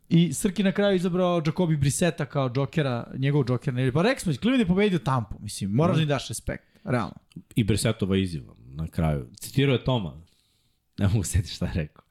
I 0.10 0.34
Srki 0.34 0.64
na 0.64 0.72
kraju 0.72 0.96
izabrao 0.96 1.42
Jacobi 1.46 1.78
Brisseta 1.78 2.26
kao 2.26 2.50
džokera, 2.50 3.12
njegov 3.18 3.46
džoker. 3.46 3.74
Ne, 3.74 3.92
pa 3.92 4.02
rekli 4.02 4.22
smo, 4.22 4.34
Cleveland 4.34 4.62
je 4.62 4.68
pobedio 4.68 5.00
Tampu, 5.00 5.36
mislim, 5.40 5.72
moraš 5.72 5.96
da 5.96 6.02
im 6.02 6.08
daš 6.08 6.28
respekt, 6.28 6.80
realno. 6.84 7.16
I 7.56 7.64
Bresetova 7.64 8.18
izjava 8.18 8.54
na 8.76 8.88
kraju. 8.88 9.28
Citirao 9.40 9.74
je 9.74 9.84
Toma. 9.84 10.22
Ne 10.98 11.08
mogu 11.08 11.24
setiti 11.24 11.54
šta 11.54 11.66
je 11.66 11.74
rekao. 11.74 12.04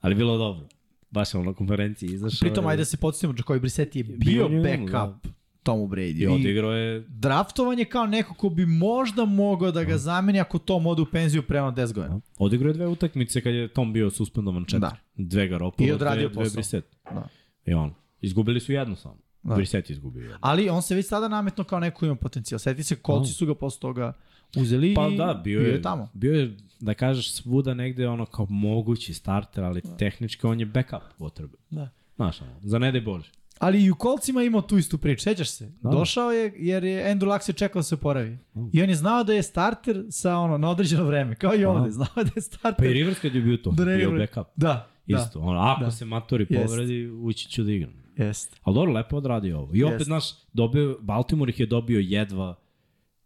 Ali 0.00 0.14
bilo 0.14 0.38
dobro. 0.38 0.66
Baš 1.10 1.34
je 1.34 1.40
on 1.40 1.46
na 1.46 1.52
konferenciji 1.52 2.08
izašao. 2.08 2.38
Pritom, 2.40 2.66
ajde 2.66 2.80
da 2.80 2.84
se 2.84 2.96
podsjetimo, 2.96 3.34
Jacobi 3.38 3.60
Brissett 3.60 3.96
je 3.96 4.04
Bio 4.04 4.48
bio 4.48 4.62
backup 4.62 5.37
Tomu 5.68 5.88
Brady. 5.88 6.22
I 6.22 6.26
odigrao 6.26 6.72
je... 6.72 7.04
draftovan 7.08 7.78
je 7.78 7.84
kao 7.84 8.06
neko 8.06 8.34
ko 8.34 8.48
bi 8.48 8.66
možda 8.66 9.24
mogao 9.24 9.70
da 9.72 9.84
ga 9.84 9.98
zameni 9.98 10.40
ako 10.40 10.58
Tom 10.58 10.86
ode 10.86 11.02
u 11.02 11.06
penziju 11.06 11.42
prema 11.42 11.72
10 11.72 11.92
godina. 11.92 12.20
Odigrao 12.38 12.68
je 12.68 12.74
dve 12.74 12.86
utakmice 12.86 13.40
kad 13.40 13.54
je 13.54 13.68
Tom 13.68 13.92
bio 13.92 14.10
suspendovan 14.10 14.64
četiri. 14.64 14.80
Da. 14.80 14.96
Dve 15.14 15.48
Garoppolo, 15.48 15.88
I 15.88 15.92
odradio 15.92 16.28
dve, 16.28 16.34
dve 16.34 16.44
posao. 16.44 16.54
Brisset. 16.54 16.84
Da. 17.14 17.28
I 17.66 17.74
on. 17.74 17.94
Izgubili 18.20 18.60
su 18.60 18.72
jednu 18.72 18.96
samo. 18.96 19.16
Da. 19.42 19.48
Da. 19.48 19.54
Brisset 19.54 19.90
je 19.90 19.94
izgubio 19.94 20.22
jednu. 20.22 20.38
Ali 20.40 20.68
on 20.68 20.82
se 20.82 20.94
već 20.94 21.06
sada 21.06 21.28
nametno 21.28 21.64
kao 21.64 21.80
neko 21.80 21.98
ko 21.98 22.06
ima 22.06 22.16
potencijal. 22.16 22.58
Sjeti 22.58 22.82
se, 22.82 22.96
kolci 22.96 23.32
su 23.32 23.46
ga 23.46 23.54
posle 23.54 23.80
toga 23.80 24.12
uzeli 24.56 24.94
Pa 24.94 25.08
da, 25.08 25.40
bio 25.44 25.60
je, 25.60 25.82
tamo. 25.82 26.08
Bio 26.12 26.34
je, 26.34 26.56
da 26.80 26.94
kažeš, 26.94 27.32
svuda 27.32 27.74
negde 27.74 28.08
ono 28.08 28.26
kao 28.26 28.46
mogući 28.50 29.14
starter, 29.14 29.64
ali 29.64 29.82
tehnički 29.98 30.46
on 30.46 30.60
je 30.60 30.66
backup 30.66 31.02
potrebe. 31.18 31.56
Da. 31.70 31.88
Znaš, 32.16 32.42
ono, 32.42 32.52
za 32.62 32.78
ne 32.78 32.92
daj 32.92 33.00
Bože. 33.00 33.30
Ali 33.58 33.84
i 33.84 33.90
u 33.90 33.94
kolcima 33.94 34.42
imao 34.42 34.62
tu 34.62 34.78
istu 34.78 34.98
priču, 34.98 35.22
sećaš 35.22 35.50
se? 35.50 35.72
Da. 35.82 35.90
Došao 35.90 36.32
je 36.32 36.52
jer 36.56 36.84
je 36.84 37.14
Andrew 37.14 37.32
Luck 37.32 37.48
je 37.48 37.52
čekao 37.52 37.78
da 37.78 37.84
se 37.84 37.94
oporavi. 37.94 38.38
I 38.72 38.82
on 38.82 38.88
je 38.88 38.94
znao 38.94 39.24
da 39.24 39.32
je 39.32 39.42
starter 39.42 40.04
sa 40.10 40.36
ono, 40.36 40.58
na 40.58 40.70
određeno 40.70 41.04
vreme, 41.04 41.34
kao 41.34 41.54
i 41.54 41.64
ovde. 41.64 41.90
Znao 41.90 42.08
je 42.16 42.24
da 42.24 42.30
je 42.36 42.42
starter. 42.42 42.74
Pa 42.78 42.84
i 42.84 42.92
Rivers 42.92 43.20
kad 43.20 43.34
je 43.34 43.40
bio 43.40 43.56
to, 43.56 43.70
Da 43.70 43.84
bio 43.84 44.10
backup. 44.10 44.46
Da, 44.56 44.88
Isto, 45.06 45.40
ono, 45.40 45.60
ako 45.60 45.84
Da. 45.84 45.90
se 45.90 46.04
matori 46.04 46.46
Jest. 46.50 46.64
povredi, 46.66 47.06
ući 47.08 47.48
ću 47.50 47.62
da 47.64 47.72
igram. 47.72 47.92
da, 48.16 48.24
jest. 48.24 48.56
Ali 48.62 48.74
dobro, 48.74 48.92
lepo 48.92 49.16
odradio 49.16 49.58
ovo. 49.58 49.74
I 49.74 49.84
opet, 49.84 49.94
Jest. 49.94 50.04
znaš, 50.04 50.24
dobio, 50.52 50.98
Baltimore 51.00 51.50
ih 51.50 51.60
je 51.60 51.66
dobio 51.66 52.00
jedva, 52.00 52.54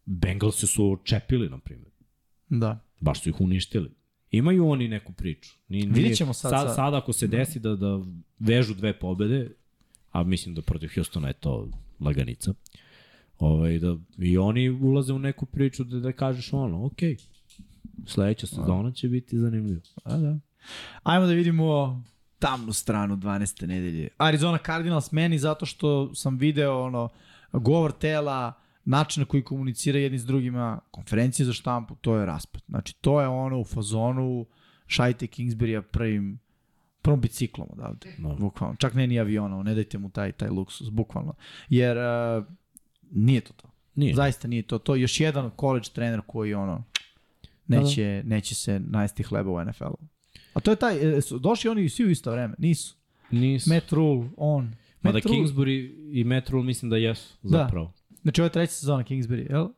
Bengals 0.05 0.57
se 0.61 0.67
su 0.67 0.93
očepili, 0.93 1.49
na 1.49 1.59
primjer. 1.59 1.91
Da. 2.49 2.79
Baš 3.01 3.23
su 3.23 3.29
ih 3.29 3.41
uništili. 3.41 3.91
Imaju 4.31 4.69
oni 4.69 4.89
neku 4.89 5.13
priču. 5.13 5.51
Ni, 5.69 5.87
Vidjet 5.87 6.17
ćemo 6.17 6.33
sad, 6.33 6.51
sad. 6.51 6.67
sad. 6.67 6.75
Sad 6.75 6.95
ako 6.95 7.13
se 7.13 7.27
desi 7.27 7.61
da, 7.61 7.77
da 7.77 8.01
vežu 8.39 8.75
dve 8.75 8.99
pobede, 8.99 9.51
a 10.13 10.23
mislim 10.23 10.55
da 10.55 10.63
protiv 10.63 10.91
Houstona 10.95 11.29
je 11.29 11.35
to 11.35 11.69
laganica, 12.01 12.55
ovaj, 13.39 13.79
da 13.79 13.97
i 14.19 14.39
oni 14.39 14.71
ulaze 14.71 15.13
u 15.13 15.19
neku 15.19 15.47
priču 15.47 15.85
da, 15.85 16.01
da 16.01 16.13
kažeš 16.13 16.53
ono, 16.53 16.87
ok, 16.87 16.99
sledeća 18.07 18.47
sezona 18.47 18.93
će 18.93 19.09
biti 19.09 19.39
zanimljiva. 19.39 19.81
A, 20.05 20.17
da. 20.17 20.39
Ajmo 21.03 21.27
da 21.27 21.33
vidimo 21.33 22.03
tamnu 22.39 22.73
stranu 22.73 23.17
12. 23.17 23.67
nedelje. 23.67 24.09
Arizona 24.19 24.59
Cardinals 24.67 25.13
meni 25.13 25.39
zato 25.39 25.67
što 25.67 26.15
sam 26.15 26.39
video 26.39 26.85
ono 26.85 27.09
govor 27.53 27.93
tela, 27.93 28.53
način 28.85 29.21
na 29.21 29.27
koji 29.27 29.43
komunicira 29.43 29.99
jedni 29.99 30.19
s 30.19 30.27
drugima, 30.27 30.81
konferencije 30.91 31.47
za 31.47 31.53
štampu, 31.53 31.95
to 31.95 32.17
je 32.17 32.27
raspad. 32.27 32.63
Znači, 32.69 32.95
to 33.01 33.21
je 33.21 33.29
ono 33.29 33.61
u 33.61 33.65
fazonu 33.65 34.47
šajte 34.87 35.27
Kingsbury-a 35.27 35.83
prvim 35.83 36.39
prvom 37.03 37.21
biciklom 37.21 37.69
odavde. 37.73 38.15
No. 38.19 38.37
Bukvalno. 38.37 38.77
Čak 38.77 38.95
ne 38.95 39.07
ni 39.07 39.21
avionom, 39.21 39.65
ne 39.65 39.75
dajte 39.75 39.99
mu 39.99 40.11
taj, 40.11 40.33
taj 40.33 40.49
luksus, 40.49 40.91
bukvalno. 40.91 41.35
Jer 41.69 41.97
uh, 41.97 42.45
nije 43.11 43.41
to 43.41 43.53
to. 43.53 43.69
Nije. 43.95 44.15
Zaista 44.15 44.49
nije 44.49 44.63
to. 44.63 44.79
To 44.79 44.95
još 44.95 45.21
jedan 45.21 45.51
college 45.61 45.89
trener 45.95 46.21
koji 46.27 46.55
ono 46.55 46.85
neće, 47.67 48.23
neće 48.27 48.55
se 48.55 48.81
najesti 48.81 49.23
hleba 49.23 49.51
u 49.51 49.65
NFL-u. 49.65 49.99
A 50.55 50.61
to 50.61 50.71
je 50.71 50.77
taj, 50.77 51.19
e, 51.19 51.21
došli 51.41 51.71
oni 51.71 51.89
svi 51.89 52.05
u 52.05 52.11
isto 52.11 52.31
vreme, 52.33 52.55
nisu. 52.59 52.97
Nisu. 53.31 53.71
Matt 53.75 53.93
Rule, 53.93 54.29
on. 54.37 54.73
Mada 55.03 55.15
Matt 55.17 55.27
Kingsbury 55.27 55.91
i 56.13 56.25
Matt 56.25 56.49
Rule 56.51 56.65
mislim 56.65 56.91
da 56.91 56.97
jesu 56.97 57.35
Da. 57.43 57.49
zapravo. 57.49 57.93
Znači 58.23 58.41
ovo 58.41 58.47
je 58.47 58.53
treća 58.53 58.73
sezona 58.73 59.05
Kingsbury, 59.05 59.51
jel? 59.51 59.69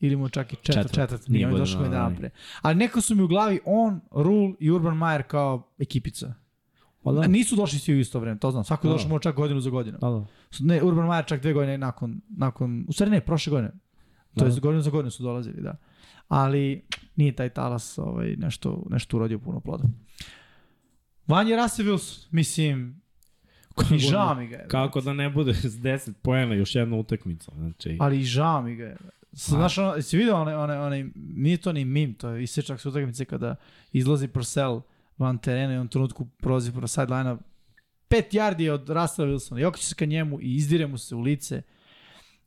Ili 0.00 0.16
mu 0.16 0.28
čak 0.28 0.52
i 0.52 0.56
četvrt, 0.56 0.74
Četvrt. 0.76 0.94
četvrt, 0.94 1.28
Nije 1.28 1.46
on 1.46 1.52
je 1.52 1.58
došao 1.58 1.82
dana 1.82 1.94
dan 1.94 2.16
pre. 2.16 2.30
Ali 2.62 2.74
neko 2.74 3.00
su 3.00 3.14
mi 3.14 3.22
u 3.22 3.28
glavi 3.28 3.60
on, 3.64 4.00
Rule 4.10 4.52
i 4.60 4.70
Urban 4.70 4.96
Meyer 4.98 5.22
kao 5.22 5.70
ekipica. 5.78 6.34
Pa 7.04 7.12
da. 7.12 7.26
Nisu 7.26 7.56
došli 7.56 7.78
svi 7.78 7.94
u 7.94 8.00
isto 8.00 8.20
vreme, 8.20 8.38
to 8.38 8.50
znam. 8.50 8.64
Svako 8.64 8.86
je 8.86 8.90
Da. 8.90 8.94
došao 8.94 9.18
čak 9.18 9.36
godinu 9.36 9.60
za 9.60 9.70
godinu. 9.70 9.98
Da, 10.00 10.10
da. 10.10 10.26
Ne, 10.60 10.82
Urban 10.82 11.06
Meyer 11.06 11.26
čak 11.26 11.42
dve 11.42 11.52
godine 11.52 11.78
nakon, 11.78 12.20
nakon 12.28 12.84
u 12.88 12.92
stvari 12.92 13.10
ne, 13.10 13.20
prošle 13.20 13.50
godine. 13.50 13.70
To 14.34 14.44
Da. 14.44 14.46
je 14.46 14.60
godinu 14.60 14.82
za 14.82 14.90
godinu 14.90 15.10
su 15.10 15.22
dolazili, 15.22 15.62
da. 15.62 15.76
Ali 16.28 16.82
nije 17.16 17.32
taj 17.32 17.48
talas 17.48 17.98
ovaj, 17.98 18.36
nešto, 18.36 18.86
nešto 18.90 19.16
urodio 19.16 19.38
puno 19.38 19.60
ploda. 19.60 19.84
Vanje 21.26 21.54
Wilson, 21.54 22.26
mislim, 22.30 23.00
i 23.94 23.98
žao 24.00 24.34
mi 24.34 24.48
ga 24.48 24.56
je. 24.56 24.68
Kako 24.68 25.00
da 25.00 25.12
ne 25.12 25.30
bude 25.30 25.54
s 25.54 25.74
10 25.74 26.12
poena 26.12 26.54
još 26.54 26.74
jedna 26.74 26.96
utakmica. 26.96 27.52
Znači, 27.56 27.96
Ali 28.00 28.20
i 28.20 28.24
žao 28.24 28.62
mi 28.62 28.76
ga 28.76 28.84
je. 28.84 28.96
S- 29.32 29.48
Znaš, 29.48 29.78
ono, 29.78 30.02
si 30.02 30.16
vidio 30.16 30.36
onaj, 30.36 30.54
onaj, 30.54 30.78
onaj, 30.78 31.04
nije 31.14 31.56
to 31.56 31.72
ni 31.72 31.84
mim, 31.84 32.14
to 32.14 32.28
je 32.28 32.42
isečak 32.42 32.80
sa 32.80 32.88
utakmice 32.88 33.24
kada 33.24 33.56
izlazi 33.92 34.28
Purcell 34.28 34.80
van 35.18 35.38
terena 35.38 35.74
i 35.74 35.76
on 35.76 35.88
trenutku 35.88 36.24
prolazi 36.24 36.72
pro 36.72 36.86
sideline-a. 36.86 37.38
Pet 38.08 38.32
yardi 38.32 38.70
od 38.70 38.88
Russella 38.88 39.30
Wilsona 39.30 39.66
okreće 39.66 39.86
se 39.86 39.94
ka 39.94 40.04
njemu 40.04 40.40
i 40.40 40.54
izdire 40.54 40.86
mu 40.86 40.98
se 40.98 41.14
u 41.14 41.20
lice. 41.20 41.62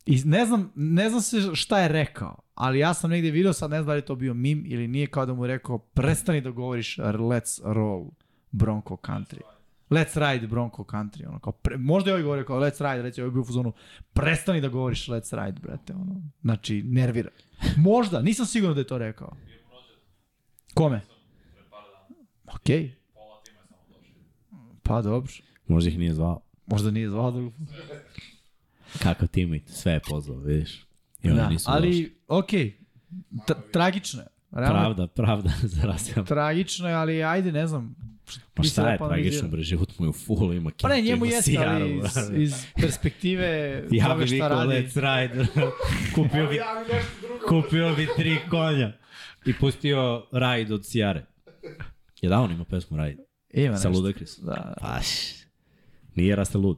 I 0.06 0.22
ne 0.26 0.46
znam, 0.46 0.72
ne 0.76 1.10
znam 1.10 1.22
se 1.22 1.56
šta 1.56 1.80
je 1.80 1.88
rekao, 1.88 2.38
ali 2.56 2.80
ja 2.80 2.94
sam 2.94 3.10
negdje 3.10 3.32
video, 3.32 3.54
sad 3.54 3.72
ne 3.72 3.78
znam 3.78 3.88
da 3.88 3.94
li 3.94 4.02
to 4.02 4.16
bio 4.16 4.34
mim 4.34 4.64
ili 4.68 4.88
nije, 4.88 5.08
kao 5.08 5.26
da 5.26 5.34
mu 5.34 5.46
je 5.46 5.48
rekao, 5.48 5.78
prestani 5.78 6.42
da 6.42 6.50
govoriš 6.50 6.98
let's 6.98 7.74
roll 7.74 8.06
Bronco 8.52 8.96
country. 8.96 9.42
Let's 9.90 10.32
ride 10.32 10.48
Bronco 10.48 10.84
country. 10.84 11.28
Ono, 11.28 11.40
kao 11.40 11.54
pre, 11.54 11.78
možda 11.78 12.10
je 12.10 12.14
ovaj 12.14 12.24
govorio 12.24 12.46
kao 12.46 12.60
let's 12.60 12.92
ride, 12.92 13.02
reći 13.02 13.22
ovaj 13.22 13.32
bio 13.32 13.42
u 13.42 13.46
fazonu, 13.46 13.74
prestani 14.14 14.62
da 14.62 14.68
govoriš 14.68 15.08
let's 15.08 15.46
ride, 15.46 15.60
brate. 15.60 15.94
Ono, 15.94 16.22
znači, 16.42 16.84
nervira. 16.84 17.30
Možda, 17.78 18.22
nisam 18.22 18.46
siguran 18.46 18.76
da 18.76 18.82
je 18.82 18.88
to 18.88 18.98
rekao. 18.98 19.36
Kome? 20.74 21.02
Okej. 22.48 22.96
Pa 24.84 25.02
dobro. 25.02 25.32
možda 25.68 25.90
ih 25.90 26.00
nije 26.00 26.14
zvao. 26.14 26.42
Možda 26.66 26.92
nije 26.92 27.10
zvao 27.10 27.32
da... 27.32 27.50
Kakav 29.04 29.28
teammate, 29.28 29.72
sve 29.72 29.92
je 29.94 30.00
pozvao, 30.00 30.40
vidiš. 30.40 30.86
I 31.24 31.28
oni 31.30 31.36
Da, 31.36 31.50
nisu 31.50 31.72
došli. 31.72 31.88
ali, 31.88 32.18
okej. 32.28 32.78
Tra- 33.32 33.72
tragično 33.74 34.22
je. 34.22 34.28
Realno, 34.52 34.80
Pravda, 34.80 35.08
pravda 35.08 35.50
za 35.76 35.82
Rasela. 35.82 36.26
tragično 36.26 36.88
je, 36.90 36.96
ali 36.96 37.24
ajde, 37.24 37.52
ne 37.52 37.68
znam. 37.68 37.96
Pa 38.54 38.62
Mi 38.62 38.68
šta 38.70 38.90
je 38.92 38.98
tragično, 38.98 39.48
bre, 39.48 39.62
život 39.62 40.00
mu 40.00 40.06
je 40.06 40.10
u 40.10 40.14
fulu, 40.14 40.54
ima 40.54 40.72
Pa 40.82 40.90
ne, 40.90 40.96
kintu, 40.96 41.10
njemu 41.10 41.26
jeste, 41.26 41.58
ali 41.58 41.98
iz, 41.98 42.52
iz 42.52 42.66
perspektive 42.82 43.48
Ja 43.92 44.08
toga 44.08 44.28
šta 44.28 44.48
radi. 44.48 44.70
Let's 44.70 44.96
Ride. 44.96 45.48
kupio, 46.16 46.48
bi, 46.48 46.60
kupio 47.50 47.96
bi 47.96 48.08
tri 48.16 48.38
konja. 48.50 48.94
I 49.46 49.54
pustio 49.54 50.26
Ride 50.32 50.74
od 50.74 50.86
Sijare. 50.86 51.26
Je 52.22 52.30
da 52.30 52.40
on 52.40 52.52
ima 52.52 52.64
pesmu 52.66 52.98
Ride? 52.98 53.24
Ima 53.54 53.78
Sa 53.78 53.90
nešto. 53.90 54.02
Ludacris. 54.02 54.40
Da. 54.40 54.74
Pa, 54.82 55.00
š, 55.02 55.46
nije 56.16 56.36
Rasta 56.36 56.58
lud. 56.58 56.78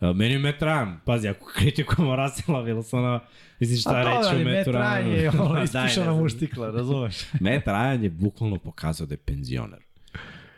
A, 0.00 0.12
meni 0.12 0.34
je 0.34 0.38
Metran, 0.38 1.00
pazi, 1.04 1.28
ako 1.28 1.46
kritikujemo 1.46 2.16
Rasela 2.16 2.62
Wilsona, 2.62 3.20
mislim 3.60 3.78
šta 3.78 4.02
reći 4.02 4.34
o 4.34 4.44
Metran 4.44 4.54
Metranu. 4.54 5.12
je 5.12 5.30
ono 5.40 5.62
ispišana 5.62 6.14
muštikla, 6.14 6.70
razumeš? 6.70 7.16
Matt 7.40 7.66
Ryan 7.66 8.02
je 8.02 8.10
bukvalno 8.10 8.58
pokazao 8.58 9.06
da 9.06 9.14
je 9.14 9.18
penzioner. 9.18 9.78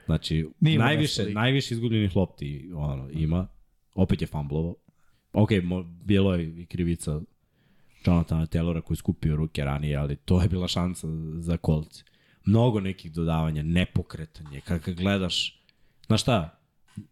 Znači, 0.06 0.48
Nije 0.60 0.78
najviše, 0.78 1.24
najviše 1.24 1.74
izgubljenih 1.74 2.16
lopti 2.16 2.70
ono, 2.74 3.08
ima. 3.10 3.46
Opet 3.94 4.20
je 4.20 4.26
fumblovo. 4.26 4.74
Ok, 5.32 5.50
mo, 5.62 5.82
bilo 5.82 6.34
je 6.34 6.60
i 6.62 6.66
krivica 6.66 7.20
Jonathana 8.06 8.46
Taylora 8.46 8.80
koji 8.80 8.94
je 8.94 8.98
skupio 8.98 9.36
ruke 9.36 9.64
ranije, 9.64 9.96
ali 9.96 10.16
to 10.16 10.42
je 10.42 10.48
bila 10.48 10.68
šansa 10.68 11.06
za 11.38 11.56
kolce. 11.56 12.04
Mnogo 12.48 12.80
nekih 12.80 13.12
dodavanja, 13.12 13.62
nepokretanje. 13.62 14.60
Kad 14.60 14.84
ga 14.84 14.92
gledaš, 14.92 15.62
znaš 16.06 16.22
šta, 16.22 16.60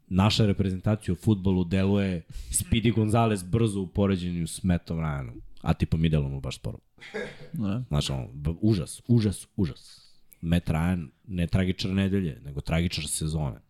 naša 0.08 0.46
reprezentacija 0.46 1.12
u 1.12 1.16
futbolu 1.16 1.64
deluje 1.64 2.22
Speedy 2.50 2.94
Gonzalez 2.94 3.42
brzo 3.42 3.80
u 3.80 3.86
poređenju 3.86 4.46
s 4.46 4.62
Mattom 4.62 4.98
Ryanom, 4.98 5.40
a 5.62 5.74
tipa 5.74 5.96
mi 5.96 6.08
delujemo 6.08 6.40
baš 6.40 6.56
sporo. 6.56 6.78
Ne. 7.52 7.82
Znaš, 7.88 8.10
ono, 8.10 8.28
užas, 8.60 9.02
užas, 9.08 9.46
užas. 9.56 10.06
Matt 10.40 10.68
Ryan, 10.68 11.08
ne 11.26 11.46
tragičar 11.46 11.90
nedelje, 11.90 12.40
nego 12.44 12.60
tragičar 12.60 13.04
sezone. 13.06 13.60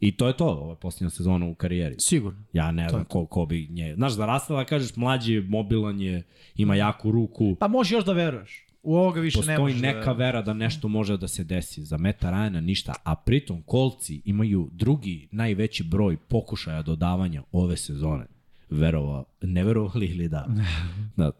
I 0.00 0.16
to 0.16 0.26
je 0.26 0.36
to, 0.36 0.46
ova 0.46 0.76
posljednja 0.76 1.10
sezona 1.10 1.46
u 1.46 1.54
karijeri. 1.54 1.96
Sigurno. 1.98 2.44
Ja 2.52 2.72
ne 2.72 2.88
znam 2.88 3.04
ko, 3.04 3.26
ko 3.26 3.46
bi 3.46 3.68
nje... 3.70 3.94
Znaš, 3.94 4.12
za 4.12 4.26
Rastela 4.26 4.64
kažeš 4.64 4.96
mlađi 4.96 5.32
je, 5.32 5.40
mobilan 5.40 6.00
je, 6.00 6.22
ima 6.56 6.74
jaku 6.74 7.10
ruku, 7.10 7.56
Pa 7.60 7.68
možeš 7.68 7.92
još 7.92 8.04
da 8.04 8.12
veruješ. 8.12 8.63
U 8.84 8.96
ovoga 8.96 9.20
više 9.20 9.38
ne 9.38 9.40
postoji 9.40 9.58
možeš 9.58 9.80
da 9.80 9.86
neka 9.86 9.98
veruješ. 9.98 10.18
vera 10.18 10.42
da 10.42 10.52
nešto 10.52 10.88
može 10.88 11.16
da 11.16 11.28
se 11.28 11.44
desi. 11.44 11.84
Za 11.84 11.98
Meta 11.98 12.30
Ryana 12.30 12.60
ništa, 12.60 12.94
a 13.04 13.14
pritom 13.16 13.62
kolci 13.62 14.22
imaju 14.24 14.70
drugi 14.72 15.28
najveći 15.32 15.84
broj 15.84 16.16
pokušaja 16.16 16.82
dodavanja 16.82 17.42
ove 17.52 17.76
sezone. 17.76 18.26
Verova, 18.70 19.24
ne 19.42 19.64
verovali 19.64 20.06
ili 20.06 20.28
da. 20.28 20.46
da. 21.16 21.30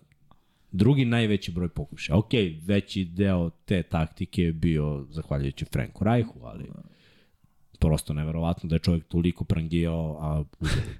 Drugi 0.72 1.04
najveći 1.04 1.52
broj 1.52 1.68
pokušaja. 1.68 2.18
Ok, 2.18 2.30
veći 2.62 3.04
deo 3.04 3.50
te 3.50 3.82
taktike 3.82 4.42
je 4.42 4.52
bio 4.52 5.06
zahvaljujući 5.10 5.64
Franku 5.64 6.04
Rajhu, 6.04 6.40
ali 6.42 6.64
prosto 7.78 8.12
neverovatno 8.12 8.68
da 8.68 8.74
je 8.74 8.80
čovjek 8.80 9.04
toliko 9.04 9.44
prangijao, 9.44 10.18
a 10.20 10.44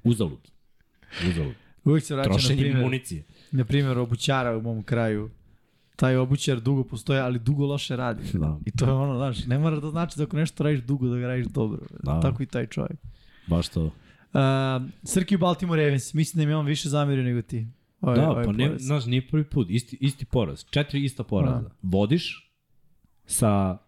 uzalud. 0.04 0.50
Uzalud. 1.30 1.54
Uvijek 1.84 2.04
se 2.04 2.14
vraća 2.14 2.30
na 2.30 2.56
primjer, 2.56 2.76
municije. 2.76 3.24
na 3.52 3.64
primjer 3.64 3.98
obućara 3.98 4.56
u 4.56 4.62
mom 4.62 4.82
kraju. 4.82 5.30
Taj 5.96 6.16
obućar 6.16 6.60
dugo 6.60 6.84
postoje, 6.84 7.20
ali 7.20 7.38
dugo 7.38 7.66
loše 7.66 7.96
radi. 7.96 8.22
Da. 8.34 8.58
I 8.66 8.70
to 8.70 8.84
je 8.84 8.92
ono, 8.92 9.16
znaš, 9.16 9.46
ne 9.46 9.58
mora 9.58 9.80
da 9.80 9.90
znači 9.90 10.18
da 10.18 10.24
ako 10.24 10.36
nešto 10.36 10.64
radiš 10.64 10.80
dugo, 10.80 11.08
da 11.08 11.16
ga 11.18 11.26
radiš 11.26 11.46
dobro. 11.46 11.80
Da. 12.02 12.20
Tako 12.20 12.42
i 12.42 12.46
taj 12.46 12.66
čovjek. 12.66 12.98
Baš 13.46 13.68
to. 13.68 13.84
Uh, 13.84 13.90
Srki 15.02 15.34
u 15.34 15.38
Baltimore 15.38 15.82
Ravens, 15.82 16.14
mislim 16.14 16.38
da 16.38 16.42
im 16.42 16.48
je 16.48 16.56
on 16.56 16.66
više 16.66 16.88
zamjerio 16.88 17.24
nego 17.24 17.42
ti. 17.42 17.66
Ovaj, 18.00 18.16
Da, 18.16 18.30
ovaj 18.30 18.44
pa 18.44 18.52
ne, 18.52 18.78
znaš, 18.78 19.06
nije 19.06 19.28
prvi 19.28 19.44
put, 19.44 19.70
isti, 19.70 19.98
isti 20.00 20.24
poraz, 20.24 20.64
četiri 20.70 21.04
ista 21.04 21.24
poraza. 21.24 21.60
Da. 21.60 21.70
Vodiš 21.82 22.52
sa 23.26 23.78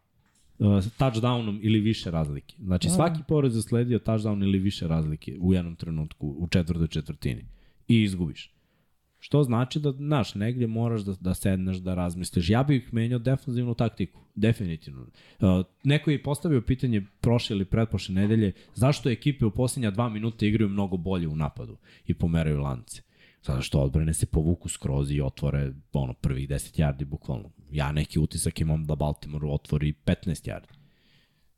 uh, 0.59 0.66
touchdownom 0.99 1.59
ili 1.62 1.81
više 1.81 2.11
razlike. 2.11 2.55
Znači, 2.59 2.89
Da. 2.89 2.95
svaki 2.95 3.20
poraz 3.28 3.57
je 3.57 3.62
sledio 3.62 3.99
touchdown 3.99 4.43
ili 4.45 4.59
više 4.59 4.89
razlike 4.89 5.37
u 5.41 5.55
jednom 5.55 5.77
trenutku, 5.77 6.28
u 6.39 6.49
četvrtoj 6.49 6.89
četvrtini. 6.89 7.45
I 7.89 8.03
izgubiš. 8.03 8.56
Što 9.18 9.43
znači 9.43 9.80
da, 9.80 9.93
znaš, 9.93 10.34
negdje 10.34 10.66
moraš 10.66 11.01
da, 11.01 11.14
da 11.20 11.34
sedneš, 11.34 11.76
da 11.76 11.94
razmisliš. 11.94 12.51
Ja 12.51 12.62
bih 12.62 12.93
menjao 12.93 13.18
defanzivnu 13.18 13.74
taktiku, 13.74 14.20
definitivno. 14.34 15.02
Uh, 15.02 15.48
neko 15.84 16.10
je 16.10 16.22
postavio 16.22 16.60
pitanje 16.60 17.02
prošle 17.20 17.56
ili 17.56 17.64
pretprošle 17.64 18.14
nedelje, 18.14 18.52
zašto 18.74 19.10
ekipe 19.10 19.44
u 19.44 19.51
posljednja 19.51 19.90
dva 19.90 20.09
minuta 20.09 20.47
igraju 20.47 20.68
mnogo 20.68 20.97
bolje 20.97 21.28
u 21.28 21.36
napadu 21.36 21.76
i 22.06 22.14
pomeraju 22.14 22.60
lance. 22.60 23.02
Zato 23.43 23.62
što 23.62 23.80
odbrane 23.80 24.14
se 24.14 24.26
povuku 24.26 24.68
skroz 24.68 25.10
i 25.10 25.20
otvore 25.20 25.72
ono, 25.93 26.14
prvih 26.14 26.48
10 26.48 26.80
yardi 26.80 27.05
bukvalno. 27.05 27.51
Ja 27.70 27.93
neki 27.93 28.18
utisak 28.18 28.60
imam 28.60 28.86
da 28.86 28.94
Baltimore 28.94 29.47
otvori 29.47 29.94
15 30.06 30.48
yardi. 30.48 30.72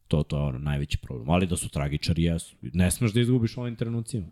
To, 0.08 0.22
to 0.22 0.36
je 0.36 0.42
ono 0.42 0.58
najveći 0.58 0.98
problem. 0.98 1.30
Ali 1.30 1.46
da 1.46 1.56
su 1.56 1.68
tragičari, 1.68 2.22
jesu. 2.22 2.56
Ne 2.62 2.90
smeš 2.90 3.12
da 3.12 3.20
izgubiš 3.20 3.56
ovim 3.56 3.76
trenucima. 3.76 4.26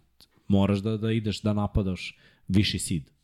Moraš 0.49 0.79
da, 0.79 0.97
da 0.97 1.13
ideš 1.13 1.43
da 1.43 1.53
napadaš 1.53 2.17
viši 2.49 2.79
sid 2.79 3.16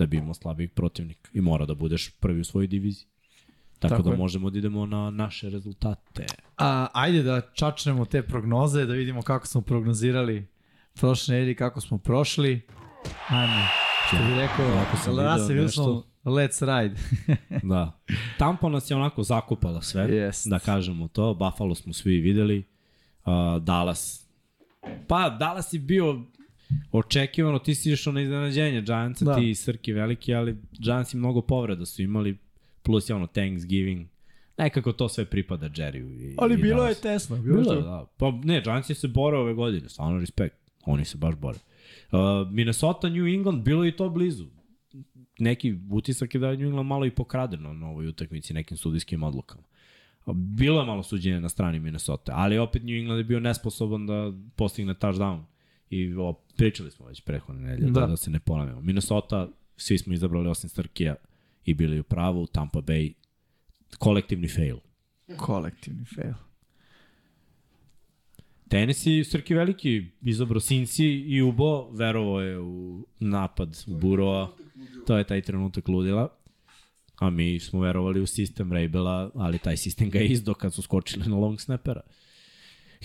da 0.00 0.06
bi 0.06 0.16
imao 0.16 0.34
slabijeg 0.34 0.72
protivnika. 0.72 1.30
I 1.34 1.40
mora 1.40 1.66
da 1.66 1.74
budeš 1.74 2.10
prvi 2.10 2.40
u 2.40 2.44
svojoj 2.44 2.66
diviziji. 2.66 3.06
Tako, 3.78 3.94
Tako 3.94 4.02
da 4.02 4.10
je. 4.10 4.16
možemo 4.16 4.50
da 4.50 4.58
idemo 4.58 4.86
na 4.86 5.10
naše 5.10 5.50
rezultate. 5.50 6.26
A, 6.58 6.86
ajde 6.92 7.22
da 7.22 7.40
čačnemo 7.54 8.04
te 8.04 8.22
prognoze, 8.22 8.86
da 8.86 8.92
vidimo 8.94 9.22
kako 9.22 9.46
smo 9.46 9.60
prognozirali 9.60 10.46
prošle 10.94 11.34
nedelje, 11.34 11.54
kako 11.54 11.80
smo 11.80 11.98
prošli. 11.98 12.60
Ajme, 13.28 13.68
što 14.06 14.16
bi 14.16 14.34
rekao, 14.34 14.66
Ovako 14.66 14.96
sam 14.96 15.18
Russell 15.18 15.58
Wilson, 15.58 16.02
let's 16.24 16.60
ride. 16.82 17.00
Da. 17.72 18.00
Tampa 18.38 18.68
nas 18.68 18.90
je 18.90 18.96
onako 18.96 19.22
zakupala 19.22 19.82
sve, 19.82 20.02
Jest. 20.02 20.48
da 20.48 20.58
kažemo 20.58 21.08
to. 21.08 21.34
Buffalo 21.34 21.74
smo 21.74 21.92
svi 21.92 22.20
videli. 22.20 22.64
Uh, 23.24 23.62
Dallas. 23.62 24.26
Pa, 25.08 25.30
Dallas 25.30 25.72
je 25.72 25.78
bio 25.80 26.24
očekivano, 26.92 27.58
ti 27.58 27.74
si 27.74 27.92
išao 27.92 28.12
na 28.12 28.20
iznenađenje 28.20 28.80
Giantsa, 28.80 29.24
Da. 29.24 29.34
ti 29.34 29.50
i 29.50 29.54
Srki 29.54 29.92
veliki, 29.92 30.34
ali 30.34 30.56
Giants 30.72 31.14
i 31.14 31.16
mnogo 31.16 31.40
povreda 31.42 31.86
su 31.86 32.02
imali, 32.02 32.38
plus 32.82 33.10
je 33.10 33.14
ono 33.14 33.26
Thanksgiving. 33.26 34.06
Nekako 34.58 34.92
to 34.92 35.08
sve 35.08 35.24
pripada 35.24 35.68
Jerryu. 35.68 36.20
I, 36.22 36.34
Ali 36.38 36.54
i 36.54 36.56
bilo 36.56 36.72
je 36.76 36.94
Dallasu. 36.94 37.02
tesno. 37.02 37.36
Bilo, 37.36 37.60
Bilo 37.60 37.72
je, 37.72 37.78
je 37.78 37.82
da. 37.82 38.06
Pa 38.16 38.30
ne, 38.44 38.60
Giants 38.60 38.90
je 38.90 38.94
se 38.94 39.08
bore 39.08 39.36
ove 39.36 39.54
godine, 39.54 39.88
stvarno 39.88 40.20
respekt. 40.20 40.56
Oni 40.84 41.04
se 41.04 41.18
baš 41.18 41.34
bore. 41.36 41.58
Uh, 42.12 42.18
Minnesota, 42.52 43.08
New 43.08 43.26
England, 43.26 43.62
bilo 43.62 43.84
je 43.84 43.88
i 43.88 43.96
to 43.96 44.08
blizu. 44.08 44.46
Neki 45.38 45.78
utisak 45.90 46.34
je 46.34 46.40
da 46.40 46.48
je 46.48 46.56
New 46.56 46.66
England 46.66 46.88
malo 46.88 47.06
i 47.06 47.10
pokradeno 47.10 47.72
na 47.72 47.88
ovoj 47.88 48.06
utakmici 48.06 48.54
nekim 48.54 48.76
sudijskim 48.76 49.22
odlukama. 49.22 49.62
Uh, 50.26 50.34
Bilo 50.36 50.80
je 50.80 50.86
malo 50.86 51.02
suđenja 51.02 51.40
na 51.40 51.48
strani 51.48 51.80
Minnesota, 51.80 52.32
ali 52.34 52.58
opet 52.58 52.82
New 52.82 52.96
England 52.96 53.18
je 53.18 53.24
bio 53.24 53.40
nesposoban 53.40 54.06
da 54.06 54.32
postigne 54.56 54.94
touchdown. 54.94 55.40
I 55.90 56.14
o, 56.14 56.32
pričali 56.56 56.90
smo 56.90 57.06
već 57.06 57.20
prehodne 57.20 57.62
nedelje, 57.62 57.90
da. 57.90 58.00
Da. 58.00 58.06
da 58.06 58.16
se 58.16 58.30
ne 58.30 58.40
ponavljamo. 58.40 58.80
Minnesota, 58.80 59.48
svi 59.76 59.98
smo 59.98 60.12
izabrali 60.12 60.48
osim 60.48 60.70
Strkija 60.70 61.14
i 61.64 61.74
bili 61.74 62.00
u 62.00 62.02
pravu, 62.02 62.46
Tampa 62.46 62.78
Bay, 62.78 63.12
kolektivni 63.98 64.48
fail. 64.48 64.76
Kolektivni 65.36 66.04
fail. 66.04 66.34
Tennessee, 68.68 69.24
Srki 69.24 69.54
Veliki, 69.54 70.06
izabro 70.22 70.60
Cincy 70.60 71.24
i 71.26 71.42
Ubo, 71.42 71.90
verovo 71.90 72.40
je 72.40 72.58
u 72.58 73.06
napad 73.20 73.84
Burova. 73.86 74.52
To 75.06 75.18
je 75.18 75.24
taj 75.24 75.42
trenutak 75.42 75.88
ludila. 75.88 76.28
A 77.18 77.30
mi 77.30 77.60
smo 77.60 77.80
verovali 77.80 78.20
u 78.20 78.26
sistem 78.26 78.72
Rabela, 78.72 79.30
ali 79.34 79.58
taj 79.58 79.76
sistem 79.76 80.10
ga 80.10 80.18
je 80.18 80.26
izdo 80.26 80.54
kad 80.54 80.74
su 80.74 80.82
skočili 80.82 81.28
na 81.28 81.36
long 81.36 81.60
snappera. 81.60 82.00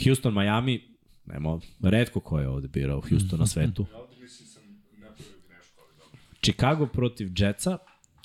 Houston, 0.03 0.33
Miami, 0.33 0.94
nemo, 1.25 1.59
redko 1.81 2.19
ko 2.19 2.39
je 2.39 2.49
ovde 2.49 2.67
birao 2.67 3.01
Houston 3.09 3.39
na 3.39 3.47
svetu. 3.47 3.85
Chicago 6.41 6.87
protiv 6.87 7.31
Jetsa, 7.37 7.77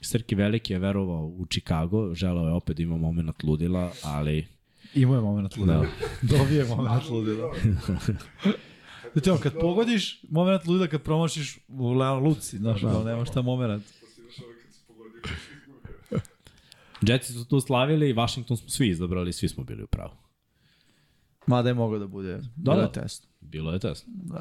Srki 0.02 0.34
Veliki 0.34 0.72
je 0.72 0.78
verovao 0.78 1.26
u 1.26 1.46
Chicago, 1.46 2.14
želeo 2.14 2.46
je 2.46 2.52
opet 2.52 2.76
da 2.76 2.82
ima 2.82 2.96
moment 2.96 3.42
ludila, 3.42 3.92
ali 4.02 4.46
Imao 4.94 5.14
je 5.14 5.20
moment 5.20 5.56
ludila. 5.56 5.78
Da. 5.80 5.88
Dobije 6.38 6.64
moment 6.64 7.08
ludila. 7.08 7.52
Znači, 9.12 9.42
kad 9.42 9.60
pogodiš, 9.60 10.22
moment 10.28 10.66
ludila 10.66 10.86
kad 10.86 11.02
promašiš 11.02 11.58
u 11.68 11.92
Leon 11.92 12.22
Luci, 12.24 12.58
znaš, 12.58 12.80
da. 12.80 13.04
nema 13.04 13.24
šta 13.24 13.42
moment. 13.42 13.84
Jetsi 17.02 17.32
su 17.32 17.48
tu 17.48 17.60
slavili, 17.60 18.12
Washington 18.12 18.56
smo 18.56 18.68
svi 18.68 18.88
izabrali, 18.88 19.32
svi 19.32 19.48
smo 19.48 19.64
bili 19.64 19.82
u 19.82 19.86
pravu. 19.86 20.12
Mada 21.46 21.68
je 21.68 21.74
mogao 21.74 21.98
da 21.98 22.06
bude. 22.06 22.36
Da, 22.36 22.42
Da, 22.56 22.74
da. 22.74 22.80
da. 22.80 22.92
test. 22.92 23.28
Bilo 23.40 23.72
je 23.72 23.78
tesno. 23.78 24.12
Da. 24.16 24.40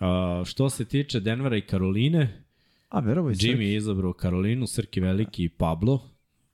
Uh, 0.00 0.46
što 0.46 0.70
se 0.70 0.84
tiče 0.84 1.20
Denvera 1.20 1.56
i 1.56 1.60
Karoline, 1.60 2.44
A, 2.88 3.00
verovo 3.00 3.28
je 3.28 3.34
Jimmy 3.34 3.60
je 3.60 3.76
izabrao 3.76 4.12
Karolinu, 4.12 4.66
Srki 4.66 5.00
Veliki 5.00 5.44
i 5.44 5.48
Pablo, 5.48 6.00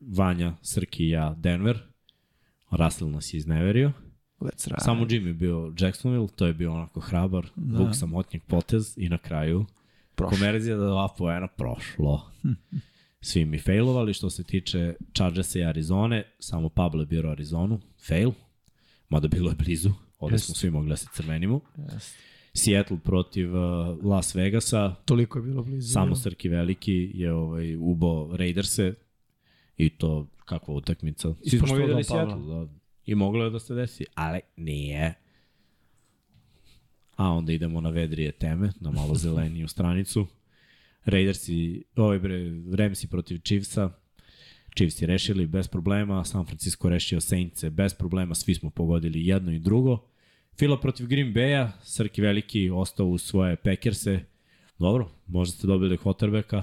Vanja, 0.00 0.54
Srki 0.62 1.04
i 1.04 1.08
ja 1.08 1.34
Denver, 1.38 1.78
Russell 2.70 3.10
nas 3.10 3.34
je 3.34 3.38
izneverio. 3.38 3.92
Let's 4.40 4.68
ride. 4.68 4.80
Samo 4.80 5.04
Jimmy 5.04 5.26
je 5.26 5.34
bio 5.34 5.72
Jacksonville, 5.78 6.28
to 6.36 6.46
je 6.46 6.54
bio 6.54 6.72
onako 6.72 7.00
hrabar, 7.00 7.46
da. 7.56 7.78
vuk 7.78 7.88
samotnjeg 7.94 8.42
potez 8.42 8.94
i 8.96 9.08
na 9.08 9.18
kraju 9.18 9.66
Prošlo. 10.14 10.38
Komerzija 10.38 10.76
da 10.76 10.86
dva 10.86 11.08
poena 11.18 11.46
prošlo. 11.46 12.30
Svi 13.20 13.44
mi 13.44 13.58
failovali 13.58 14.14
što 14.14 14.30
se 14.30 14.44
tiče 14.44 14.94
Chargersa 15.14 15.58
i 15.58 15.64
Arizone, 15.64 16.24
samo 16.38 16.68
Pablo 16.68 17.02
je 17.02 17.06
birao 17.06 17.32
Arizonu, 17.32 17.80
fail. 18.06 18.30
Mada 19.10 19.28
bilo 19.28 19.50
je 19.50 19.54
blizu, 19.56 19.90
ovde 20.18 20.34
Jeste. 20.34 20.46
smo 20.46 20.54
svi 20.54 20.70
mogli 20.70 20.88
da 20.88 20.96
se 20.96 21.06
crvenimo. 21.14 21.60
Jeste. 21.92 22.18
Seattle 22.54 22.98
protiv 23.04 23.54
uh, 23.56 24.04
Las 24.04 24.34
Vegasa, 24.34 24.94
Toliko 25.04 25.38
je 25.38 25.42
bilo 25.42 25.62
blizu. 25.62 25.92
samo 25.92 26.16
Srki 26.16 26.48
Veliki 26.48 27.10
je 27.14 27.32
ovaj, 27.32 27.76
ubo 27.76 28.36
Raiderse 28.36 28.94
i 29.76 29.90
to 29.90 30.26
kakva 30.44 30.74
utakmica. 30.74 31.34
Svi 31.48 31.58
smo 31.58 31.74
videli. 31.74 32.04
Seattle, 32.04 32.46
da. 32.46 32.66
I 33.06 33.14
moglo 33.14 33.44
je 33.44 33.50
da 33.50 33.58
se 33.58 33.74
desi, 33.74 34.04
ali 34.14 34.40
nije. 34.56 35.14
A 37.16 37.28
onda 37.28 37.52
idemo 37.52 37.80
na 37.80 37.90
vedrije 37.90 38.32
teme, 38.32 38.72
na 38.80 38.90
malo 38.90 39.14
zeleniju 39.24 39.68
stranicu. 39.68 40.26
Raidersi, 41.04 41.84
ovaj 41.96 42.18
bre, 42.18 42.50
Ramsi 42.72 43.06
protiv 43.08 43.38
Chiefsa. 43.38 43.90
Chiefs 44.76 45.02
je 45.02 45.06
rešili 45.06 45.46
bez 45.46 45.68
problema, 45.68 46.24
San 46.24 46.46
Francisco 46.46 46.88
rešio 46.88 47.20
Saintse 47.20 47.70
bez 47.70 47.94
problema, 47.94 48.34
svi 48.34 48.54
smo 48.54 48.70
pogodili 48.70 49.26
jedno 49.26 49.52
i 49.52 49.58
drugo. 49.58 49.98
Fila 50.58 50.80
protiv 50.80 51.06
Green 51.06 51.34
Bay-a, 51.34 51.72
Srki 51.82 52.22
Veliki 52.22 52.70
ostao 52.70 53.06
u 53.06 53.18
svoje 53.18 53.56
Packerse. 53.56 54.20
Dobro, 54.78 55.10
možda 55.26 55.56
ste 55.56 55.66
dobili 55.66 55.96
Hotterbeka, 55.96 56.62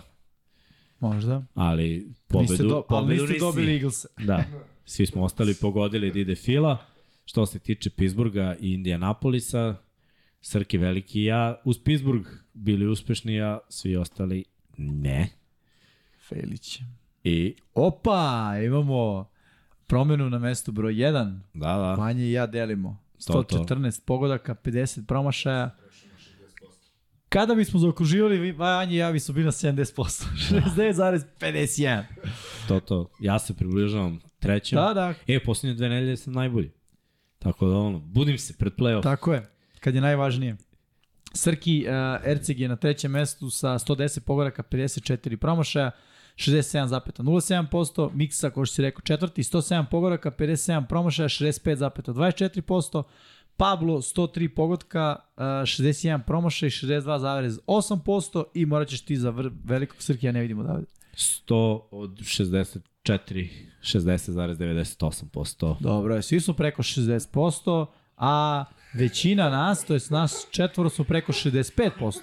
Možda. 1.00 1.44
ali 1.54 2.08
pobedu, 2.28 2.52
niste 2.52 2.64
do, 2.64 2.76
ali 2.76 2.86
pobedu 2.88 3.22
niste 3.22 3.34
nisi. 3.34 3.40
dobili 3.40 3.74
Eagles. 3.74 4.06
Da, 4.26 4.44
svi 4.86 5.06
smo 5.06 5.24
ostali 5.24 5.56
pogodili 5.62 6.12
da 6.12 6.20
ide 6.20 6.36
Fila. 6.36 6.78
Što 7.26 7.46
se 7.46 7.60
tiče 7.60 7.90
Pittsburgha 7.90 8.56
i 8.62 8.74
Indianapolisa, 8.74 9.76
Srki 10.42 10.78
Veliki 10.78 11.22
i 11.22 11.26
ja 11.26 11.62
uz 11.66 11.80
Pittsburgh 11.84 12.28
bili 12.54 12.88
uspešni, 12.88 13.42
a 13.42 13.60
svi 13.70 13.96
ostali 13.96 14.44
ne. 14.78 15.30
Felić. 16.30 16.80
I 17.28 17.56
Opa, 17.74 18.54
imamo 18.66 19.30
promenu 19.88 20.30
na 20.30 20.40
mestu 20.40 20.72
broj 20.72 20.94
1. 20.94 21.40
da, 21.54 21.78
da, 21.78 21.95
Manje 21.98 22.24
i 22.24 22.32
ja 22.32 22.48
delimo. 22.48 22.98
To, 23.28 23.44
to. 23.44 23.58
114 23.58 24.02
pogodaka, 24.06 24.56
50 24.56 25.06
promašaja. 25.06 25.76
Kada 27.30 27.56
bismo 27.56 27.80
zaokruživali, 27.80 28.52
Vanja 28.52 28.91
i 28.91 28.95
ja 28.95 29.12
bismo 29.12 29.34
bili 29.34 29.45
na 29.45 29.52
70%. 29.52 30.26
69,51. 30.52 32.04
to, 32.68 32.80
to. 32.80 33.10
Ja 33.20 33.40
se 33.40 33.54
približavam 33.54 34.20
trećem. 34.40 34.76
Da, 34.76 34.94
da, 34.94 35.14
E, 35.28 35.44
posljednje 35.44 35.76
dve 35.76 35.90
nedelje 35.90 36.18
sam 36.18 36.34
najbolji. 36.34 36.72
Tako 37.40 37.68
da 37.68 37.76
ono, 37.76 37.99
budim 37.99 38.38
se 38.38 38.54
pred 38.58 38.74
playoff. 38.74 39.04
tako 39.04 39.34
je. 39.34 39.49
Kad 39.80 39.95
je 39.95 40.02
najvažnije. 40.02 40.56
Srki 41.34 41.86
uh, 41.88 42.26
Erceg 42.32 42.60
je 42.60 42.68
na 42.68 42.76
trećem 42.76 43.12
mestu 43.12 43.49
sa 43.49 43.68
110 43.68 44.20
pogodaka, 44.20 44.64
54 44.64 45.36
promašaja, 45.36 45.91
67,07%, 46.38 48.09
Miksa, 48.14 48.49
kao 48.49 48.65
što 48.65 48.76
si 48.76 48.81
rekao, 48.81 49.01
četvrti, 49.01 49.43
107 49.43 49.85
pogodaka, 49.91 50.31
57 50.31 50.88
promašaja, 50.88 51.30
65,24%, 51.30 53.03
Pablo 53.57 53.97
103 53.97 54.47
pogotka, 54.47 55.15
uh, 55.38 55.43
61 55.43 56.23
promašaj, 56.27 56.69
62,8% 56.69 58.43
i 58.53 58.65
morat 58.65 58.88
ćeš 58.88 59.01
ti 59.01 59.18
za 59.18 59.34
velikog 59.64 60.01
Srkija 60.01 60.31
ne 60.31 60.41
vidimo 60.41 60.64
Davide. 60.64 60.88
100 61.15 61.80
od 61.91 62.19
64, 62.19 62.80
60,98%. 63.81 65.76
Dobro 65.80 66.15
je, 66.15 66.22
svi 66.22 66.39
su 66.39 66.53
preko 66.53 66.84
60%, 66.84 67.85
a 68.18 68.65
većina 68.93 69.49
nas, 69.49 69.85
to 69.85 69.93
je 69.93 69.99
nas 70.09 70.47
četvoro 70.51 70.89
su 70.89 71.03
preko 71.03 71.31
65%. 71.31 72.19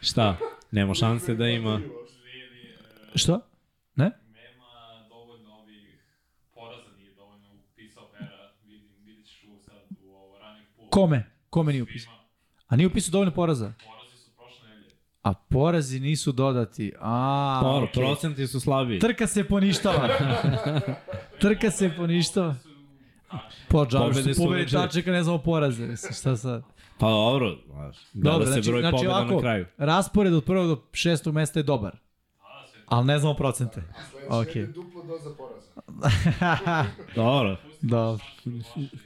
Šta? 0.00 0.36
Nema 0.70 0.94
šanse 0.94 1.34
da 1.34 1.48
ima... 1.48 1.80
Što? 3.16 3.40
Ne? 3.94 4.04
Nema 4.04 5.08
dovoljno 5.08 5.54
ovih 5.54 6.04
poraza, 6.54 6.96
nije 6.98 7.14
dovoljno 7.14 7.46
upisao 7.72 8.08
Vera, 8.12 8.50
vidim, 8.64 8.88
vidit 9.04 9.26
ćeš 9.26 9.44
u 9.44 9.58
sad 9.64 9.74
u 10.04 10.14
ovo 10.14 10.38
running 10.38 10.66
pool. 10.76 10.88
Kome? 10.90 11.30
Kome 11.50 11.72
nije 11.72 11.82
upisao? 11.82 12.12
A 12.68 12.76
nije 12.76 12.86
upisao 12.86 13.12
dovoljno 13.12 13.32
poraza? 13.32 13.72
Porazi 13.84 14.16
su 14.18 14.30
prošle 14.36 14.68
nedelje. 14.68 14.90
A 15.22 15.34
porazi 15.34 16.00
nisu 16.00 16.32
dodati. 16.32 16.92
A, 17.00 17.60
Dobro, 17.62 17.84
okej. 17.84 18.02
procenti 18.02 18.46
su 18.46 18.60
slabiji. 18.60 18.98
Trka 19.00 19.26
se 19.26 19.44
poništava. 19.48 20.08
Trka 21.40 21.70
se 21.70 21.90
poništava. 21.96 22.54
Po 23.68 23.86
Pobede 23.90 24.34
su 24.34 24.42
pobedi 24.44 24.70
tačaka, 24.72 25.10
ne 25.10 25.22
znamo 25.22 25.38
poraze. 25.38 25.86
Mislim, 25.86 26.12
šta 26.12 26.36
sad? 26.36 26.62
Pa 26.98 27.08
dobro, 27.10 27.56
znaš, 27.66 27.96
Dobro, 28.12 28.46
se 28.46 28.52
znači, 28.52 28.70
broj 28.70 28.80
znači 28.80 28.92
pobjeda 28.92 29.16
ovako, 29.16 29.34
na 29.34 29.40
kraju. 29.40 29.66
raspored 29.76 30.34
od 30.34 30.44
prvog 30.44 30.68
do 30.68 30.82
šestog 30.92 31.34
mesta 31.34 31.58
je 31.58 31.62
dobar. 31.62 31.96
Ali 32.86 33.06
ne 33.06 33.18
znamo 33.18 33.34
procente. 33.34 33.82
Sledeće 34.10 34.34
Okej. 34.34 34.62
okay. 34.62 34.72
duplo 34.72 35.02
doza 35.02 35.30
poraza. 35.38 35.66
Dobro. 37.14 37.56
Dobro. 37.80 38.24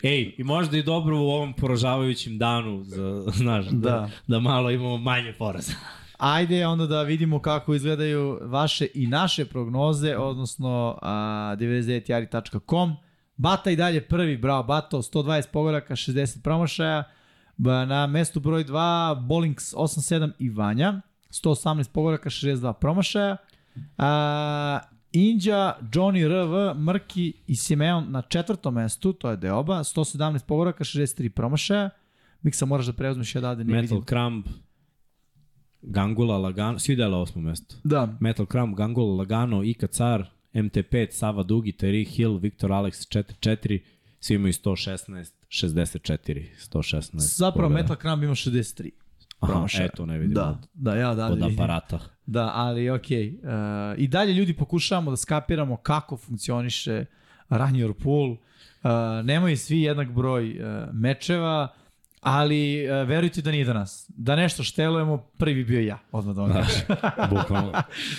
Ej, 0.02 0.35
i 0.39 0.44
možda 0.44 0.78
i 0.78 0.82
dobro 0.82 1.16
u 1.16 1.31
ovom 1.31 1.52
poražavajućem 1.52 2.39
danu, 2.39 2.85
za, 2.85 3.24
znaš, 3.35 3.66
da. 3.66 3.90
Da. 3.90 4.11
da, 4.27 4.40
malo 4.40 4.70
imamo 4.70 4.97
manje 4.97 5.35
poraza. 5.39 5.73
Ajde 6.19 6.66
onda 6.66 6.86
da 6.86 7.02
vidimo 7.02 7.39
kako 7.39 7.74
izgledaju 7.74 8.39
vaše 8.43 8.86
i 8.94 9.07
naše 9.07 9.44
prognoze, 9.44 10.16
odnosno 10.16 10.98
a, 11.02 11.57
99jari.com. 11.59 12.97
Bata 13.36 13.70
i 13.70 13.77
dalje 13.77 14.09
prvi, 14.09 14.36
bravo 14.36 14.62
Bato, 14.62 15.02
120 15.02 15.51
pogoraka, 15.52 15.97
60 15.97 16.43
promašaja. 16.43 17.05
Na 17.86 18.07
mestu 18.07 18.40
broj 18.40 18.65
2, 18.65 19.27
Bolinks 19.27 19.74
87 19.74 20.32
i 20.39 20.51
Vanja, 20.51 21.01
118 21.31 21.93
pogoraka, 21.93 22.31
62 22.31 22.73
promašaja. 22.73 23.36
A, 23.99 24.81
Inđa, 25.13 25.73
Johnny 25.93 26.29
RV, 26.29 26.81
Mrki 26.81 27.33
i 27.47 27.57
Simeon 27.57 28.11
na 28.11 28.23
četvrtom 28.23 28.75
mestu, 28.75 29.13
to 29.13 29.31
je 29.31 29.37
Deoba, 29.37 29.79
117 29.79 30.47
pogoraka, 30.47 30.85
63 30.85 31.29
promašaja. 31.29 31.91
Miksa 32.43 32.67
moraš 32.67 32.87
da 32.87 32.93
preuzmeš 32.93 33.35
ja 33.35 33.41
da 33.41 33.55
ne 33.55 33.65
Metal 33.65 33.81
vidim. 33.83 34.05
Crumb, 34.05 34.47
Gangula, 35.83 36.39
Lagano, 36.39 36.79
svi 36.79 36.97
dele 36.97 37.17
osmo 37.17 37.43
mesto. 37.43 37.77
Da, 37.85 38.17
Metal 38.21 38.47
Crumb, 38.53 38.77
Gangula, 38.77 39.17
Lagano, 39.17 39.63
Ika 39.65 39.87
Car, 39.87 40.31
MT5, 40.55 41.11
Sava 41.11 41.43
Dugi, 41.43 41.73
Terry 41.73 42.17
Hill, 42.17 42.39
Viktor 42.39 42.73
Alex 42.73 43.07
44, 43.09 43.81
svi 44.21 44.35
imaju 44.35 44.53
116, 44.53 45.33
64, 45.49 46.47
116. 46.59 47.11
Zapravo 47.17 47.69
pobjeda. 47.69 47.83
Metal 47.83 47.97
Crumb 47.97 48.23
ima 48.23 48.35
63. 48.35 48.91
Aha, 49.41 49.53
promašaja. 49.53 49.85
eto, 49.85 50.07
ne 50.07 50.19
vidim 50.19 50.35
Da, 50.35 50.49
od, 50.49 50.67
da, 50.75 50.95
ja 50.95 51.15
da 51.15 51.27
od 51.27 51.43
aparata. 51.43 51.99
Da, 52.27 52.53
ali 52.55 52.91
okej. 52.91 53.39
Okay. 53.43 53.93
Uh, 53.93 53.99
I 53.99 54.09
dalje 54.09 54.33
ljudi 54.33 54.55
pokušavamo 54.55 55.11
da 55.11 55.17
skapiramo 55.17 55.77
kako 55.77 56.17
funkcioniše 56.17 57.05
Run 57.49 57.73
Your 57.73 57.93
Pool. 57.93 58.31
Uh, 58.31 58.91
nemaju 59.25 59.57
svi 59.57 59.81
jednak 59.81 60.12
broj 60.12 60.51
uh, 60.51 60.89
mečeva, 60.93 61.69
ali 62.21 62.87
uh, 62.89 63.09
verujte 63.09 63.43
da 63.43 63.51
nije 63.51 63.65
do 63.65 63.75
nas. 63.75 64.11
Da 64.17 64.37
nešto 64.37 64.62
štelujemo, 64.62 65.19
prvi 65.19 65.55
bi 65.55 65.65
bio 65.65 65.81
ja, 65.81 65.99
odmah 66.12 66.37
da 66.37 66.43
vam 66.43 66.53
kažem. 66.53 66.83
Bukvalno. 67.37 67.73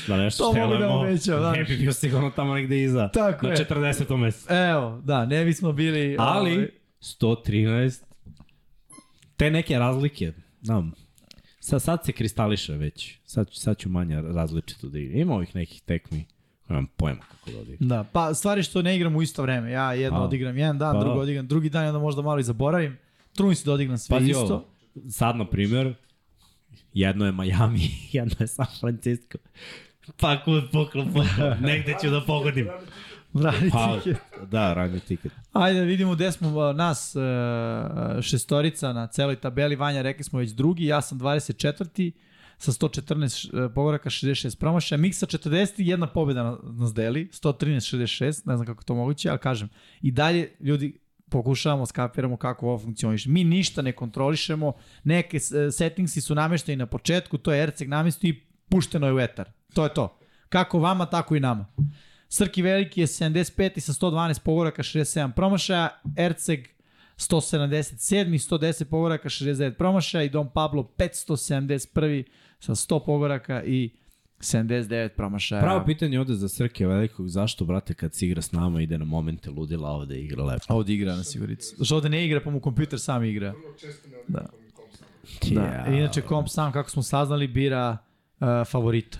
Da 0.07 0.17
nešto 0.17 0.43
To 0.43 0.53
da 0.53 0.59
štelujemo, 0.59 0.93
obećam, 0.93 1.39
da. 1.39 1.51
ne 1.51 1.63
bi 1.63 1.77
bio 1.77 1.93
sigurno 1.93 2.29
tamo 2.29 2.53
negde 2.53 2.83
iza. 2.83 3.07
Tako 3.07 3.47
na 3.47 3.53
je. 3.53 3.65
40. 3.69 4.17
mesecu. 4.17 4.53
Evo, 4.53 5.01
da, 5.03 5.25
ne 5.25 5.45
bismo 5.45 5.71
bili... 5.71 6.17
ovaj, 6.17 6.37
Ali, 6.37 6.71
113, 7.01 8.03
te 9.37 9.51
neke 9.51 9.79
razlike, 9.79 10.33
znam, 10.61 10.91
sad, 11.61 11.81
sad 11.81 12.05
se 12.05 12.11
kristališe 12.11 12.73
već, 12.73 13.17
sad, 13.25 13.47
sad 13.51 13.77
ću 13.77 13.89
manje 13.89 14.21
različito 14.21 14.89
da 14.89 14.99
igram. 14.99 15.19
Ima 15.19 15.35
ovih 15.35 15.55
nekih 15.55 15.81
tekmi, 15.81 16.25
imam 16.69 16.87
pojma 16.87 17.21
kako 17.31 17.51
da 17.51 17.59
odigram. 17.59 17.89
Da, 17.89 18.03
pa 18.03 18.33
stvari 18.33 18.63
što 18.63 18.81
ne 18.81 18.95
igram 18.95 19.15
u 19.15 19.21
isto 19.21 19.41
vreme. 19.41 19.71
Ja 19.71 19.93
jedno 19.93 20.19
A. 20.19 20.23
odigram 20.23 20.57
jedan 20.57 20.77
dan, 20.77 20.93
Pa 20.93 20.99
drugo 20.99 21.19
odigram 21.19 21.47
drugi 21.47 21.69
dan 21.69 21.85
onda 21.87 21.99
možda 21.99 22.21
malo 22.21 22.39
i 22.39 22.43
zaboravim. 22.43 22.97
Trudim 23.33 23.55
se 23.55 23.65
da 23.65 23.73
odigram 23.73 23.97
sve 23.97 24.17
Pazi 24.17 24.31
isto. 24.31 24.43
ovo, 24.43 24.65
sad 25.09 25.35
na 25.35 25.45
primjer, 25.45 25.93
jedno 26.93 27.25
je 27.25 27.31
Miami, 27.31 27.89
jedno 28.11 28.35
je 28.39 28.47
San 28.47 28.67
Francisco. 28.79 29.37
Pa 30.17 30.43
kud 30.43 30.63
poklo, 30.71 31.05
poklo, 31.05 31.55
negde 31.67 31.95
ću 32.01 32.09
da 32.09 32.21
pogodim. 32.21 32.67
Brani 33.33 33.69
Pa, 33.71 33.97
tiket. 33.97 34.17
da, 34.43 34.73
ranju 34.73 34.99
tiket. 34.99 35.31
Ajde 35.53 35.81
vidimo 35.81 36.15
gde 36.15 36.31
smo 36.31 36.73
nas 36.73 37.15
e, 37.15 37.19
šestorica 38.21 38.93
na 38.93 39.07
celoj 39.07 39.35
tabeli. 39.35 39.75
Vanja, 39.75 40.01
rekli 40.01 40.23
smo 40.23 40.39
već 40.39 40.51
drugi, 40.51 40.85
ja 40.85 41.01
sam 41.01 41.19
24. 41.19 42.11
sa 42.57 42.71
114 42.71 43.65
e, 43.65 43.73
pogoraka, 43.73 44.09
66 44.09 44.59
promašaja. 44.59 44.99
Miksa 44.99 45.25
40, 45.25 45.71
jedna 45.77 46.07
pobjeda 46.07 46.43
na- 46.43 46.57
nas 46.63 46.93
deli, 46.93 47.29
113-66, 47.33 48.23
ne 48.45 48.55
znam 48.55 48.65
kako 48.65 48.83
to 48.83 48.95
moguće, 48.95 49.29
ali 49.29 49.39
kažem, 49.39 49.69
i 50.01 50.11
dalje 50.11 50.51
ljudi 50.59 50.99
pokušavamo, 51.29 51.85
skapiramo 51.85 52.37
kako 52.37 52.67
ovo 52.67 52.79
funkcioniše. 52.79 53.29
Mi 53.29 53.43
ništa 53.43 53.81
ne 53.81 53.91
kontrolišemo, 53.91 54.73
neke 55.03 55.37
e, 55.37 55.71
settingsi 55.71 56.21
su 56.21 56.35
namešteni 56.35 56.75
na 56.75 56.85
početku, 56.85 57.37
to 57.37 57.53
je 57.53 57.63
Erceg 57.63 57.89
namestio 57.89 58.27
i 58.27 58.39
pušteno 58.69 59.07
je 59.07 59.13
u 59.13 59.19
etar. 59.19 59.49
To 59.73 59.83
je 59.83 59.93
to. 59.93 60.17
Kako 60.49 60.79
vama, 60.79 61.05
tako 61.05 61.35
i 61.35 61.39
nama. 61.39 61.65
Srki 62.33 62.61
Veliki 62.61 63.01
je 63.01 63.07
75 63.07 63.71
i 63.75 63.81
sa 63.81 63.93
112 63.93 64.39
pogoraka, 64.43 64.83
67 64.83 65.31
promašaja, 65.31 65.89
Erceg 66.17 66.67
177 67.17 68.35
i 68.35 68.37
110 68.37 68.83
pogoraka, 68.83 69.29
69 69.29 69.73
promašaja 69.77 70.23
i 70.23 70.29
Dom 70.29 70.49
Pablo 70.53 70.83
571 70.97 72.23
sa 72.59 72.75
100 72.75 73.05
pogoraka 73.05 73.63
i 73.63 73.89
79 74.39 75.09
promašaja. 75.09 75.61
Pravo 75.61 75.85
pitanje 75.85 76.19
ovde 76.19 76.33
za 76.33 76.49
Srke 76.49 76.87
velikog, 76.87 77.27
zašto, 77.27 77.65
brate, 77.65 77.93
kad 77.93 78.13
se 78.13 78.25
igra 78.25 78.41
s 78.41 78.51
nama, 78.51 78.81
ide 78.81 78.97
na 78.97 79.05
momente 79.05 79.49
ludila, 79.49 79.89
a 79.89 79.91
ovde 79.91 80.19
igra 80.19 80.43
lepo. 80.43 80.63
Ovde 80.69 80.93
igra 80.93 81.15
na 81.15 81.23
siguricu. 81.23 81.75
Zašto 81.77 81.95
ovde 81.95 82.09
ne 82.09 82.25
igra, 82.25 82.41
pa 82.43 82.49
mu 82.49 82.59
kompjuter 82.59 82.99
sam 82.99 83.23
igra. 83.23 83.53
Da. 84.27 84.45
Da. 85.51 85.61
Ja. 85.61 85.93
I 85.93 85.97
Inače, 85.97 86.21
komp 86.21 86.49
sam, 86.49 86.71
kako 86.71 86.89
smo 86.89 87.03
saznali, 87.03 87.47
bira 87.47 87.97
uh, 88.39 88.47
favorita. 88.67 89.19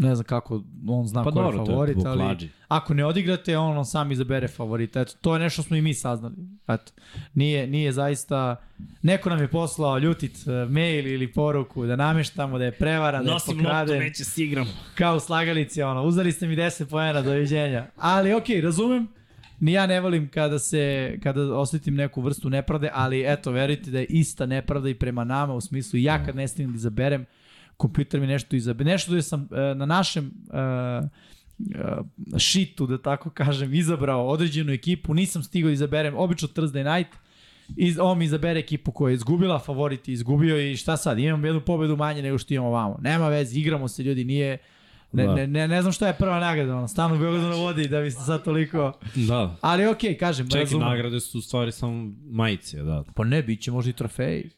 Ne 0.00 0.14
znam 0.14 0.24
kako 0.24 0.62
on 0.88 1.06
zna 1.06 1.24
Pa 1.24 1.30
ko 1.30 1.38
je 1.38 1.44
dobro, 1.44 1.58
to 1.58 1.62
je 1.62 1.74
favorit, 1.74 1.96
ali 2.06 2.18
plađi. 2.18 2.48
ako 2.68 2.94
ne 2.94 3.04
odigrate, 3.04 3.58
on, 3.58 3.78
on 3.78 3.84
sam 3.84 4.12
izabere 4.12 4.48
favorita. 4.48 5.00
Eto, 5.00 5.12
to 5.20 5.34
je 5.34 5.40
nešto 5.40 5.62
što 5.62 5.68
smo 5.68 5.76
i 5.76 5.82
mi 5.82 5.94
saznali. 5.94 6.34
Eto, 6.68 6.92
nije, 7.34 7.66
nije 7.66 7.92
zaista... 7.92 8.56
Neko 9.02 9.30
nam 9.30 9.38
je 9.40 9.48
poslao 9.48 9.98
ljutit 9.98 10.36
uh, 10.36 10.70
mail 10.70 11.06
ili 11.06 11.32
poruku 11.32 11.86
da 11.86 11.96
nameštamo 11.96 12.58
da 12.58 12.64
je 12.64 12.72
prevara, 12.72 13.22
da 13.22 13.30
je 13.30 13.38
pokraden. 13.46 14.14
se 14.14 14.44
igram. 14.44 14.66
Kao 14.94 15.16
u 15.16 15.20
slagalici, 15.20 15.82
ono, 15.82 16.02
uzeli 16.02 16.32
ste 16.32 16.46
mi 16.46 16.56
10 16.56 16.84
poena, 16.90 17.22
doviđenja. 17.22 17.86
Ali 17.96 18.34
okej, 18.34 18.56
okay, 18.56 18.62
razumem, 18.62 19.08
ni 19.60 19.72
ja 19.72 19.86
ne 19.86 20.00
volim 20.00 20.28
kada 20.28 20.58
se, 20.58 21.16
kada 21.22 21.56
osjetim 21.56 21.94
neku 21.94 22.20
vrstu 22.20 22.50
nepravde, 22.50 22.90
ali 22.94 23.32
eto, 23.32 23.50
verujte 23.50 23.90
da 23.90 23.98
je 23.98 24.04
ista 24.08 24.46
nepravda 24.46 24.88
i 24.88 24.94
prema 24.94 25.24
nama, 25.24 25.54
u 25.54 25.60
smislu 25.60 25.98
ja 25.98 26.24
kad 26.24 26.36
ne 26.36 26.48
stignem 26.48 26.72
da 26.72 26.76
izaberem, 26.76 27.26
kompjuter 27.80 28.20
mi 28.20 28.26
nešto 28.26 28.56
izabere. 28.56 28.90
Nešto 28.90 29.14
da 29.14 29.22
sam 29.22 29.48
e, 29.52 29.74
na 29.74 29.86
našem 29.86 30.30
e, 30.52 30.58
e, 30.58 32.38
šitu, 32.38 32.86
da 32.86 32.98
tako 32.98 33.30
kažem, 33.30 33.74
izabrao 33.74 34.28
određenu 34.28 34.72
ekipu, 34.72 35.14
nisam 35.14 35.42
stigao 35.42 35.68
da 35.68 35.72
izaberem, 35.72 36.14
obično 36.16 36.48
Thursday 36.48 36.96
night, 36.96 37.16
Iz, 37.76 37.98
on 38.02 38.18
mi 38.18 38.24
izabere 38.24 38.60
ekipu 38.60 38.92
koja 38.92 39.10
je 39.10 39.14
izgubila, 39.14 39.58
favorit 39.58 40.08
je 40.08 40.12
izgubio 40.12 40.58
i 40.70 40.76
šta 40.76 40.96
sad, 40.96 41.18
imam 41.18 41.44
jednu 41.44 41.60
pobedu 41.60 41.96
manje 41.96 42.22
nego 42.22 42.38
što 42.38 42.54
imamo 42.54 42.70
vamo. 42.70 42.98
Nema 43.00 43.28
veze, 43.28 43.58
igramo 43.58 43.88
se 43.88 44.02
ljudi, 44.02 44.24
nije... 44.24 44.58
Ne, 45.12 45.26
Da. 45.26 45.34
ne, 45.34 45.46
ne, 45.46 45.68
ne 45.68 45.82
znam 45.82 45.92
šta 45.92 46.06
je 46.06 46.14
prva 46.18 46.40
nagrada, 46.40 46.76
ono, 46.76 46.88
stanu 46.88 47.14
u 47.14 47.18
Beogradu 47.18 47.48
na 47.48 47.54
vodi 47.54 47.88
da 47.88 48.00
biste 48.00 48.22
sad 48.22 48.44
toliko... 48.44 48.92
Da. 49.14 49.56
Ali 49.60 49.86
okej, 49.86 50.10
okay, 50.10 50.18
kažem, 50.18 50.48
Čekaj, 50.48 50.60
razumem. 50.60 50.88
nagrade 50.88 51.20
su 51.20 51.38
u 51.38 51.40
stvari 51.40 51.72
samo 51.72 52.12
majice, 52.30 52.82
da. 52.82 53.04
Pa 53.14 53.24
ne, 53.24 53.42
bit 53.42 53.60
će 53.60 53.70
možda 53.70 53.90
i 53.90 53.92
trofeji. 53.92 54.50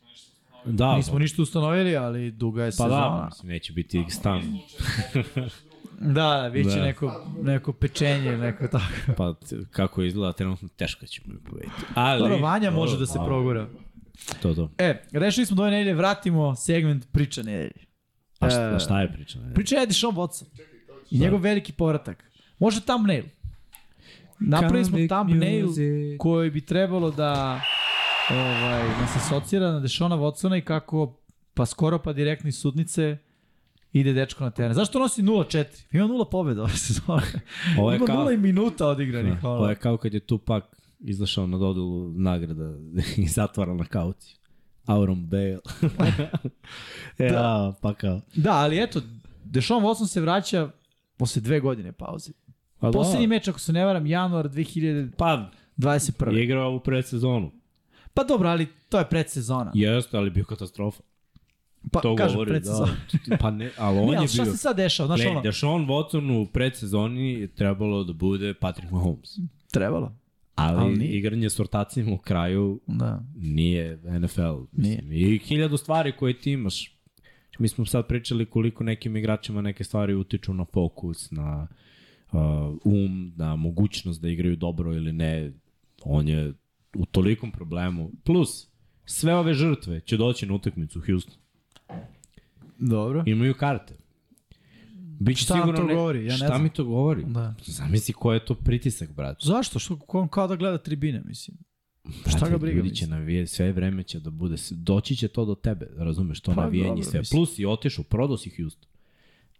Da, 0.64 0.96
Nismo 0.96 1.18
ništa 1.18 1.42
ustanovili, 1.42 1.96
ali 1.96 2.30
duga 2.30 2.64
je 2.64 2.70
pa 2.70 2.72
sezona. 2.72 3.18
da, 3.18 3.26
mislim, 3.30 3.48
neće 3.48 3.72
biti 3.72 4.04
stan. 4.08 4.42
Da, 6.00 6.12
da, 6.42 6.50
bit 6.52 6.70
će 6.72 6.76
Da. 6.78 6.84
neko, 6.84 7.26
neko 7.42 7.72
pečenje, 7.72 8.36
neko 8.38 8.66
tako. 8.68 8.92
Pa 9.16 9.34
kako 9.70 10.02
izgleda 10.02 10.32
trenutno, 10.32 10.68
teško 10.76 11.06
ćemo 11.06 11.34
mi 11.34 11.40
pobediti. 11.40 11.72
Ali, 11.94 12.18
Dobro, 12.20 12.36
Vanja 12.38 12.70
može 12.70 12.98
da 12.98 13.06
se 13.06 13.18
a, 13.20 13.24
progura. 13.24 13.68
To, 14.42 14.54
to. 14.54 14.70
E, 14.78 15.02
rešili 15.12 15.46
smo 15.46 15.56
da 15.56 15.62
ove 15.62 15.70
nedelje 15.70 15.94
vratimo 15.94 16.56
segment 16.56 17.12
priča 17.12 17.42
nedelje. 17.42 17.86
A 18.40 18.50
šta, 18.50 18.72
E, 18.76 18.80
šta 18.80 19.00
je 19.00 19.12
priča? 19.12 19.38
Ne? 19.38 19.54
Priča 19.54 19.76
je 19.76 19.86
Deshaun 19.86 20.14
Watson. 20.14 20.44
I 21.10 21.18
njegov 21.18 21.40
veliki 21.40 21.72
povratak. 21.72 22.24
Može 22.58 22.80
thumbnail. 22.80 23.24
Napravili 24.40 24.84
smo 24.84 24.98
thumbnail 24.98 25.66
koji 26.18 26.50
bi 26.50 26.60
trebalo 26.60 27.10
da 27.10 27.60
ovaj, 28.30 28.88
nas 29.00 29.16
asocira 29.16 29.72
na 29.72 29.80
Dešona 29.80 30.16
Watsona 30.16 30.58
i 30.58 30.64
kako 30.64 31.18
pa 31.54 31.66
skoro 31.66 31.98
pa 31.98 32.12
direktno 32.12 32.48
iz 32.48 32.58
sudnice 32.58 33.18
ide 33.92 34.12
dečko 34.12 34.44
na 34.44 34.50
teren. 34.50 34.74
Zašto 34.74 34.98
nosi 34.98 35.22
0-4? 35.22 35.64
Ima 35.92 36.04
0 36.04 36.30
pobjeda 36.30 36.62
ove 36.62 36.72
sezone. 36.76 37.22
Ovo 37.78 37.90
je 37.92 37.96
Ima 37.96 38.06
kao- 38.06 38.24
0 38.24 38.36
minuta 38.36 38.86
odigranih. 38.86 39.32
Da, 39.42 39.48
ono. 39.48 39.58
Ovo 39.58 39.68
je 39.68 39.74
kao 39.74 39.96
kad 39.96 40.14
je 40.14 40.20
Tupac 40.20 40.64
izašao 41.00 41.46
na 41.46 41.58
dodelu 41.58 42.08
nagrada 42.12 42.72
i 43.16 43.26
zatvara 43.28 43.74
na 43.74 43.84
kauci. 43.84 44.36
Auron 44.86 45.26
Bale. 45.26 45.58
ja, 47.32 47.72
pa 47.82 47.94
kao. 47.94 48.20
Da, 48.34 48.52
ali 48.52 48.82
eto, 48.82 49.00
Deshaun 49.44 49.82
Watson 49.84 50.06
se 50.06 50.20
vraća 50.20 50.70
posle 51.16 51.42
dve 51.42 51.60
godine 51.60 51.92
pauze. 51.92 52.32
Pa 52.78 52.90
Poslednji 52.90 53.26
da. 53.26 53.30
meč, 53.30 53.48
ako 53.48 53.58
se 53.58 53.72
ne 53.72 53.84
varam, 53.84 54.06
januar 54.06 54.48
2021. 54.48 55.10
Pa, 55.18 56.30
je 56.30 56.44
igrao 56.44 56.74
u 56.74 56.80
predsezonu. 56.80 57.61
Pa 58.14 58.24
dobro, 58.24 58.48
ali 58.48 58.66
to 58.88 58.98
je 58.98 59.04
predsezona. 59.04 59.70
Jeste, 59.74 60.16
ali 60.16 60.30
bio 60.30 60.44
katastrofa. 60.44 61.02
Pa, 61.92 62.00
To 62.00 62.16
kažem, 62.16 62.34
govori, 62.34 62.50
predsezona. 62.50 62.96
da. 63.26 63.36
Pa 63.40 63.50
ne, 63.50 63.70
ali 63.78 63.98
on 63.98 64.06
Ne, 64.06 64.12
je 64.12 64.18
ali 64.18 64.28
šta 64.28 64.42
bio... 64.42 64.52
se 64.52 64.58
sad 64.58 64.76
dešava? 64.76 65.06
Znaš 65.06 65.20
Ne, 65.20 65.28
ono, 65.28 65.40
Deshaun 65.40 65.86
Watson 65.86 66.42
u 66.42 66.46
predsezoni 66.46 67.32
je 67.32 67.46
trebalo 67.48 68.04
da 68.04 68.12
bude 68.12 68.54
Patrick 68.54 68.92
Mahomes. 68.92 69.30
trebalo. 69.72 70.16
Ali, 70.54 70.78
Ali 70.78 70.96
nije. 70.96 71.10
igranje 71.10 71.50
s 71.50 71.60
ortacima 71.60 72.12
u 72.12 72.18
kraju 72.18 72.80
Da. 72.86 73.22
nije 73.34 73.96
NFL. 73.96 74.40
Nije. 74.72 74.96
Mislim. 74.96 75.12
I 75.12 75.38
hiljadu 75.38 75.76
stvari 75.76 76.12
koje 76.12 76.38
ti 76.38 76.52
imaš. 76.52 76.98
Mi 77.58 77.68
smo 77.68 77.86
sad 77.86 78.06
pričali 78.06 78.46
koliko 78.46 78.84
nekim 78.84 79.16
igračima 79.16 79.62
neke 79.62 79.84
stvari 79.84 80.14
utiču 80.14 80.54
na 80.54 80.64
fokus, 80.64 81.30
na 81.30 81.68
uh, 82.32 82.40
um, 82.84 83.32
na 83.36 83.56
mogućnost 83.56 84.22
da 84.22 84.28
igraju 84.28 84.56
dobro 84.56 84.94
ili 84.94 85.12
ne. 85.12 85.52
On 86.04 86.28
je 86.28 86.52
u 86.94 87.06
tolikom 87.06 87.52
problemu. 87.52 88.10
Plus, 88.24 88.66
sve 89.04 89.34
ove 89.34 89.54
žrtve 89.54 90.00
će 90.00 90.16
doći 90.16 90.46
na 90.46 90.54
utakmicu 90.54 90.98
u 90.98 91.02
Houston. 91.02 91.34
Dobro. 92.78 93.22
Imaju 93.26 93.54
karte. 93.54 93.94
Biće 95.20 95.42
Šta 95.42 95.54
sigurno 95.54 95.76
to 95.76 95.86
ne... 95.86 95.94
govori? 95.94 96.18
Ja 96.18 96.24
ne 96.24 96.36
Šta 96.36 96.46
znam. 96.46 96.62
mi 96.62 96.70
to 96.70 96.84
govori? 96.84 97.24
Da. 97.24 97.54
Zamisli 97.62 98.14
ko 98.14 98.32
je 98.32 98.44
to 98.44 98.54
pritisak, 98.54 99.12
brate. 99.12 99.38
Zašto? 99.42 99.78
Što, 99.78 99.96
ko- 99.96 100.28
kao 100.28 100.48
da 100.48 100.56
gleda 100.56 100.78
tribine, 100.78 101.22
mislim. 101.24 101.56
Šta 102.20 102.30
Brate, 102.30 102.50
ga 102.50 102.58
briga, 102.58 102.76
Ljudi 102.76 102.94
će 102.94 103.06
navije, 103.06 103.46
sve 103.46 103.72
vreme 103.72 104.02
će 104.02 104.20
da 104.20 104.30
bude, 104.30 104.56
doći 104.70 105.16
će 105.16 105.28
to 105.28 105.44
do 105.44 105.54
tebe, 105.54 105.86
razumeš, 105.96 106.40
to 106.40 106.54
Pa, 106.54 106.60
navijanje 106.60 106.88
dobro, 106.88 107.02
sve. 107.02 107.18
mislim. 107.20 107.38
Plus 107.38 107.58
i 107.58 107.66
otišao, 107.66 108.04
prodao 108.04 108.36
si 108.36 108.50
Houston. 108.56 108.88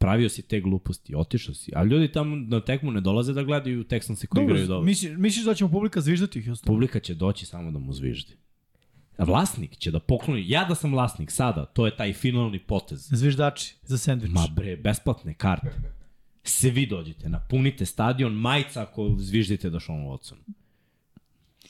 Pravio 0.03 0.29
si 0.29 0.43
te 0.43 0.61
gluposti, 0.61 1.15
otišao 1.15 1.55
si. 1.55 1.73
A 1.75 1.85
ljudi 1.85 2.13
tamo 2.13 2.37
na 2.37 2.61
tekmu 2.61 2.91
ne 2.91 3.01
dolaze 3.01 3.33
da 3.33 3.43
gledaju 3.43 3.85
Texanse 3.85 4.27
koji 4.27 4.45
igraju 4.45 4.67
dobro. 4.67 4.85
misliš, 4.87 5.13
misliš 5.17 5.45
da 5.45 5.55
će 5.55 5.65
mu 5.65 5.71
publika 5.71 6.01
zviždati 6.01 6.41
u 6.41 6.45
Houstonu? 6.45 6.75
Publika 6.75 7.01
će 7.01 7.15
doći 7.15 7.47
samo 7.47 7.71
da 7.71 7.79
mu 7.79 7.93
zviždi. 7.93 8.37
A 9.17 9.25
vlasnik 9.25 9.77
će 9.77 9.91
da 9.91 10.01
pokloni, 10.01 10.45
ja 10.49 10.65
da 10.65 10.75
sam 10.75 10.93
vlasnik 10.93 11.31
sada, 11.31 11.65
to 11.65 11.87
je 11.87 11.97
taj 11.97 12.13
finalni 12.13 12.59
potez. 12.59 13.09
Zviždači 13.11 13.75
za 13.83 13.99
sandvič. 13.99 14.31
Ma 14.31 14.47
bre, 14.57 14.77
besplatne 14.77 15.35
karte. 15.35 15.71
Svi 16.45 16.87
dođite, 16.87 17.29
napunite 17.29 17.87
stadion, 17.87 18.33
majica 18.33 18.83
ako 18.83 19.15
zviždite 19.19 19.71
da 19.71 19.81
Sean 19.81 19.99
Watson. 19.99 20.37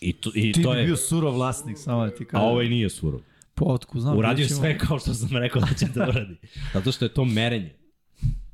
I 0.00 0.12
to, 0.12 0.30
i 0.34 0.52
Ti 0.52 0.62
to 0.62 0.72
bi 0.72 0.78
je... 0.78 0.84
bio 0.84 0.96
surov 0.96 1.34
vlasnik, 1.34 1.78
samo 1.78 2.04
da 2.04 2.14
ti 2.14 2.22
A 2.22 2.26
kažem. 2.26 2.46
ovaj 2.48 2.68
nije 2.68 2.90
surov. 2.90 3.20
Potku, 3.54 4.00
znam. 4.00 4.18
Uradio 4.18 4.46
ćemo. 4.46 4.60
sve 4.60 4.78
kao 4.78 4.98
što 4.98 5.14
sam 5.14 5.36
rekao 5.36 5.62
da 5.62 5.74
će 5.78 5.86
da 5.94 6.08
uradi. 6.08 6.36
Zato 6.74 6.92
što 6.92 7.04
je 7.04 7.14
to 7.14 7.24
merenje. 7.24 7.81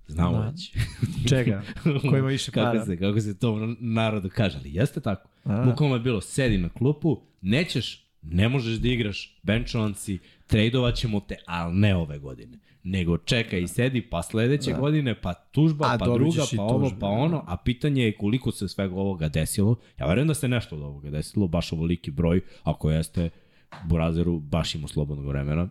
Znamo 0.09 0.33
Da. 0.33 0.49
već. 0.49 0.73
Čega? 1.29 1.63
Ko 2.11 2.17
ima 2.17 2.29
više 2.37 2.53
para? 2.53 2.73
kako, 2.73 2.87
se, 2.87 2.99
kako 2.99 3.21
se 3.21 3.39
to 3.39 3.77
narodu 3.81 4.29
kaže, 4.29 4.59
ali 4.59 4.75
jeste 4.75 5.01
tako. 5.01 5.29
Da. 5.45 5.63
Bukvalno 5.63 5.97
je 5.97 6.01
bilo, 6.01 6.21
sedi 6.21 6.59
na 6.59 6.69
klupu, 6.69 7.21
nećeš, 7.41 8.09
ne 8.23 8.49
možeš 8.49 8.77
da 8.77 8.89
igraš, 8.89 9.41
benchovan 9.43 9.95
si, 9.95 10.19
tradovat 10.47 10.95
ćemo 10.95 11.21
te, 11.21 11.37
ali 11.47 11.75
ne 11.75 11.97
ove 11.97 12.19
godine. 12.19 12.59
Nego 12.83 13.19
čekaj 13.19 13.61
i 13.61 13.69
sedi, 13.69 14.03
pa 14.03 14.23
sledeće 14.23 14.73
Da. 14.73 14.79
godine, 14.79 15.21
pa 15.21 15.35
tužba, 15.35 15.87
A, 15.87 15.99
pa 15.99 16.05
druga, 16.07 16.43
pa 16.57 16.63
ovo, 16.63 16.91
pa 16.91 16.97
da. 16.97 17.07
ono, 17.07 17.45
a 17.47 17.57
pitanje 17.57 18.03
je 18.03 18.17
koliko 18.17 18.53
se 18.53 18.69
svega 18.69 18.95
ovoga 18.95 19.29
desilo. 19.29 19.77
Ja 19.99 20.07
verujem 20.07 20.29
da 20.29 20.35
se 20.35 20.49
nešto 20.49 20.77
od 20.77 20.83
ovoga 20.83 21.11
desilo, 21.11 21.49
baš 21.49 21.73
ovoliki 21.73 22.11
broj, 22.11 22.41
ako 22.63 22.91
jeste, 22.91 23.31
Burazeru 23.85 24.39
baš 24.41 24.75
ima 24.75 24.89
slobodnog 24.89 25.27
vremena, 25.27 25.69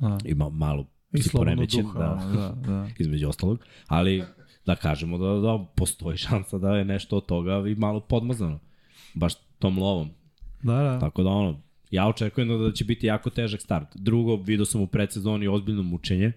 Da. 0.00 0.18
ima 0.24 0.50
malo 0.50 0.86
I 1.12 1.22
slobodno 1.22 1.52
poremećen, 1.52 1.82
duha. 1.82 1.98
da, 1.98 2.32
Da, 2.32 2.72
da. 2.72 2.88
između 3.02 3.28
ostalog, 3.28 3.58
ali 3.86 4.24
da 4.66 4.76
kažemo 4.76 5.18
da, 5.18 5.40
da 5.40 5.66
postoji 5.76 6.16
šansa 6.16 6.58
da 6.58 6.76
je 6.76 6.84
nešto 6.84 7.16
od 7.16 7.26
toga 7.26 7.68
i 7.68 7.74
malo 7.74 8.00
podmazano. 8.00 8.58
Baš 9.14 9.34
tom 9.58 9.78
lovom. 9.78 10.10
Da, 10.62 10.74
da. 10.74 10.98
Tako 10.98 11.22
da 11.22 11.30
ono, 11.30 11.60
ja 11.90 12.08
očekujem 12.08 12.48
da, 12.48 12.56
da 12.56 12.72
će 12.72 12.84
biti 12.84 13.06
jako 13.06 13.30
težak 13.30 13.62
start. 13.62 13.88
Drugo, 13.94 14.36
vidio 14.36 14.64
sam 14.64 14.80
u 14.80 14.86
predsezoni 14.86 15.48
ozbiljno 15.48 15.82
mučenje 15.82 16.32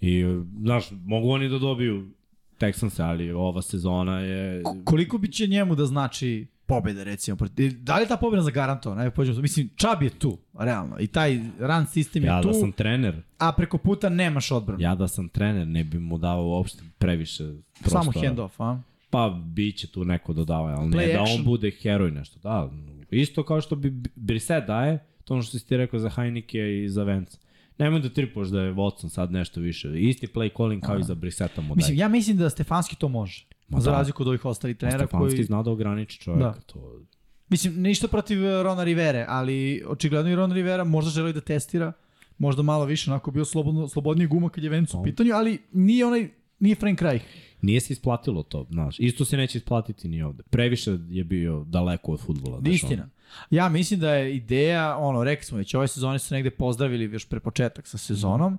i, 0.00 0.24
znaš, 0.60 0.84
mogu 0.90 1.30
oni 1.30 1.48
da 1.48 1.58
dobiju 1.58 2.10
Texans, 2.58 3.02
ali 3.02 3.30
ova 3.30 3.62
sezona 3.62 4.20
je... 4.20 4.62
Koliko 4.84 5.18
bi 5.18 5.32
će 5.32 5.46
njemu 5.46 5.74
da 5.74 5.86
znači 5.86 6.46
pobjeda, 6.74 7.02
recimo? 7.04 7.36
Da 7.78 7.96
li 7.96 8.02
je 8.02 8.08
ta 8.08 8.16
pobjeda 8.16 8.42
zagarantovana? 8.42 9.00
Ajde, 9.00 9.10
pođemo. 9.10 9.40
Mislim, 9.40 9.68
Čab 9.76 10.02
je 10.02 10.10
tu, 10.10 10.38
realno. 10.58 10.96
I 11.00 11.06
taj 11.06 11.40
run 11.58 11.86
sistem 11.86 12.22
je 12.22 12.26
Ja 12.26 12.42
tu, 12.42 12.48
da 12.48 12.54
sam 12.54 12.72
trener, 12.72 13.22
a 13.38 13.52
preko 13.52 13.78
puta 13.78 14.08
nemaš 14.08 14.50
odbranu. 14.50 14.82
ja 14.82 14.94
da 14.94 15.08
sam 15.08 15.28
trener, 15.28 15.66
ne 15.66 15.84
bi 15.84 15.98
mu 15.98 16.18
dao 16.18 16.44
uopšte 16.46 16.82
previše 16.98 17.44
prostora. 17.80 18.02
Samo 18.02 18.26
handoff, 18.26 18.60
a? 18.60 18.78
Pa, 19.10 19.40
bit 19.44 19.76
će 19.76 19.86
tu 19.86 20.04
neko 20.04 20.32
dodava, 20.32 20.68
ali 20.78 20.90
Play 20.90 21.06
ne 21.06 21.12
da 21.12 21.22
action. 21.22 21.38
on 21.38 21.44
bude 21.44 21.70
heroj 21.82 22.10
nešto. 22.10 22.38
Da, 22.42 22.70
isto 23.10 23.42
kao 23.42 23.60
što 23.60 23.76
bi 23.76 23.90
Brissett 24.16 24.66
daje, 24.66 24.98
to 25.24 25.34
ono 25.34 25.42
što 25.42 25.58
si 25.58 25.66
ti 25.66 25.76
rekao 25.76 26.00
za 26.00 26.10
Heineke 26.10 26.82
i 26.84 26.88
za 26.88 27.04
Vance. 27.04 27.38
Nemoj 27.78 28.00
da 28.00 28.08
tripoš 28.08 28.48
da 28.48 28.60
je 28.60 28.72
Watson 28.74 29.08
sad 29.08 29.32
nešto 29.32 29.60
više. 29.60 30.00
Isti 30.00 30.26
play 30.26 30.56
calling 30.56 30.82
kao 30.82 30.98
i 30.98 31.02
za 31.02 31.14
Brissetta 31.14 31.60
mu 31.60 31.68
daje. 31.68 31.76
Mislim, 31.76 31.98
ja 31.98 32.08
mislim 32.08 32.36
da 32.36 32.50
Stefanski 32.50 32.96
to 32.96 33.08
može. 33.08 33.44
Ma 33.70 33.80
za 33.80 33.90
da. 33.90 33.96
razliku 33.96 34.22
od 34.22 34.28
ovih 34.28 34.44
ostalih 34.44 34.76
trenera 34.76 35.06
Stefanski 35.06 35.36
koji... 35.36 35.44
zna 35.44 35.62
da 35.62 35.70
ograniči 35.70 36.20
čovjeka. 36.20 36.44
Da. 36.44 36.60
To... 36.60 37.00
Mislim, 37.48 37.82
ništa 37.82 38.08
protiv 38.08 38.46
eh, 38.46 38.62
Rona 38.62 38.84
Rivere, 38.84 39.24
ali 39.28 39.82
očigledno 39.86 40.30
i 40.30 40.34
Ron 40.34 40.52
Rivera 40.52 40.84
možda 40.84 41.10
želi 41.10 41.32
da 41.32 41.40
testira 41.40 41.92
možda 42.38 42.62
malo 42.62 42.84
više, 42.84 43.10
onako 43.10 43.30
bio 43.30 43.44
slobodno, 43.44 43.88
slobodniji 43.88 44.26
guma 44.26 44.48
kad 44.48 44.64
je 44.64 44.70
Vencu 44.70 44.96
u 44.96 45.00
No. 45.00 45.04
pitanju, 45.04 45.34
ali 45.34 45.58
nije 45.72 46.06
onaj, 46.06 46.28
nije 46.58 46.74
Frank 46.76 47.02
Reich. 47.02 47.24
Nije 47.62 47.80
se 47.80 47.92
isplatilo 47.92 48.42
to, 48.42 48.66
znaš. 48.70 48.96
Isto 49.00 49.24
se 49.24 49.36
neće 49.36 49.58
isplatiti 49.58 50.08
ni 50.08 50.22
ovde. 50.22 50.42
Previše 50.50 50.98
je 51.08 51.24
bio 51.24 51.64
daleko 51.68 52.12
od 52.12 52.20
futbola. 52.20 52.60
znaš, 52.60 52.74
Istina. 52.74 53.08
Ja 53.50 53.68
mislim 53.68 54.00
da 54.00 54.14
je 54.14 54.36
ideja, 54.36 54.96
ono, 54.96 55.24
rekli 55.24 55.44
smo 55.44 55.58
već, 55.58 55.74
ove 55.74 55.88
sezone 55.88 56.18
su 56.18 56.34
negde 56.34 56.50
pozdravili 56.50 57.04
još 57.04 57.24
pre 57.28 57.40
početak 57.40 57.86
sa 57.86 57.98
sezonom. 57.98 58.58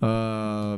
Uh, 0.00 0.06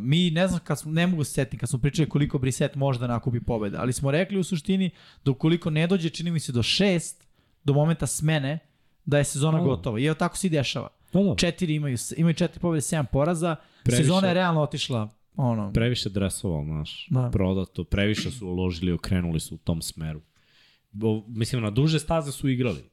mi 0.03 0.31
ne 0.31 0.49
znam 0.49 0.61
kad 0.65 0.79
smo, 0.79 0.93
ne 0.93 1.07
mogu 1.07 1.25
se 1.25 1.33
setiti 1.33 1.59
kad 1.59 1.69
smo 1.69 1.79
pričali 1.79 2.09
koliko 2.09 2.39
Briset 2.39 2.75
može 2.75 2.99
da 2.99 3.07
nakupi 3.07 3.41
pobeda, 3.41 3.79
ali 3.81 3.93
smo 3.93 4.11
rekli 4.11 4.39
u 4.39 4.45
suštini 4.45 4.91
da 5.25 5.31
ukoliko 5.31 5.71
ne 5.71 5.87
dođe, 5.87 6.11
čini 6.11 6.31
mi 6.31 6.41
se 6.41 6.53
do 6.53 6.63
šest, 6.63 7.27
do 7.65 7.73
momenta 7.73 8.07
smene, 8.07 8.59
da 9.05 9.19
je 9.19 9.25
sezona 9.25 9.59
Da. 9.59 9.65
gotova. 9.65 10.01
I 10.01 10.05
evo 10.05 10.15
tako 10.15 10.37
se 10.37 10.47
i 10.47 10.51
dešava. 10.51 10.89
Da, 11.13 11.23
da. 11.23 11.35
Četiri 11.37 11.75
imaju, 11.75 11.97
imaju 12.17 12.35
četiri 12.35 12.61
pobede, 12.61 12.81
sedam 12.81 13.07
poraza. 13.13 13.57
Previše. 13.85 14.03
Sezona 14.03 14.29
je 14.29 14.35
realno 14.35 14.61
otišla 14.63 15.09
ono, 15.37 15.73
Previše 15.73 16.09
dresova, 16.11 16.65
znaš, 16.65 17.07
Da. 17.11 17.21
da. 17.21 17.31
prodato, 17.31 17.85
previše 17.85 18.31
su 18.31 18.47
uložili, 18.47 18.93
okrenuli 18.93 19.41
su 19.41 19.55
u 19.55 19.59
tom 19.59 19.83
smeru. 19.83 20.21
Bo, 20.91 21.25
mislim, 21.29 21.63
na 21.63 21.71
duže 21.71 21.99
staze 21.99 22.33
su 22.33 22.49
igrali. 22.49 22.85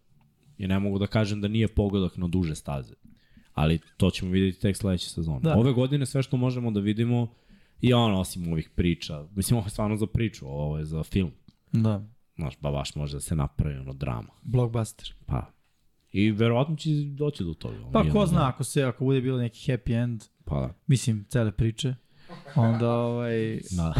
I 0.57 0.68
ne 0.68 0.80
mogu 0.80 0.99
da 0.99 1.07
kažem 1.07 1.41
da 1.41 1.47
nije 1.47 1.68
pogodak 1.68 2.18
na 2.18 2.27
duže 2.27 2.56
staze. 2.56 2.93
Ali 3.56 3.80
to 3.98 4.10
ćemo 4.10 4.32
vidjeti 4.32 4.60
tek 4.60 4.77
sledeće 4.77 5.10
sezone. 5.10 5.40
Da. 5.40 5.56
Ove 5.57 5.73
godine 5.73 6.06
sve 6.06 6.23
što 6.23 6.38
možemo 6.38 6.72
da 6.72 6.80
vidimo 6.80 7.27
i 7.82 7.94
ono, 7.94 8.19
osim 8.19 8.52
ovih 8.52 8.69
priča, 8.69 9.27
mislim, 9.36 9.57
ovo 9.57 9.65
je 9.65 9.69
stvarno 9.69 9.98
za 9.98 10.07
priču, 10.07 10.48
ovo 10.48 10.77
je 10.77 10.86
za 10.86 11.03
film. 11.03 11.32
da, 11.72 12.07
Znaš, 12.36 12.53
ba 12.60 12.72
baš 12.72 12.95
može 12.95 13.14
da 13.14 13.19
se 13.19 13.36
napravi 13.36 13.77
ono 13.77 13.94
drama. 13.94 14.27
blockbuster. 14.44 15.14
Pa. 15.26 15.52
I 16.11 16.32
verovatno 16.32 16.76
će 16.76 16.90
doći 17.06 17.44
do 17.44 17.53
toga. 17.53 17.77
Pa 17.94 18.03
ko 18.10 18.26
zna, 18.26 18.48
ako 18.49 18.64
se 18.64 18.84
ako 18.84 19.03
bude 19.06 19.22
bilo 19.22 19.38
neki 19.38 19.72
happy 19.72 20.03
end, 20.03 20.23
Pa 20.45 20.60
da. 20.60 20.73
mislim, 20.88 21.26
cele 21.30 21.52
priče, 21.52 21.95
onda 22.56 22.89
ovaj... 22.89 23.60
Da. 23.72 23.93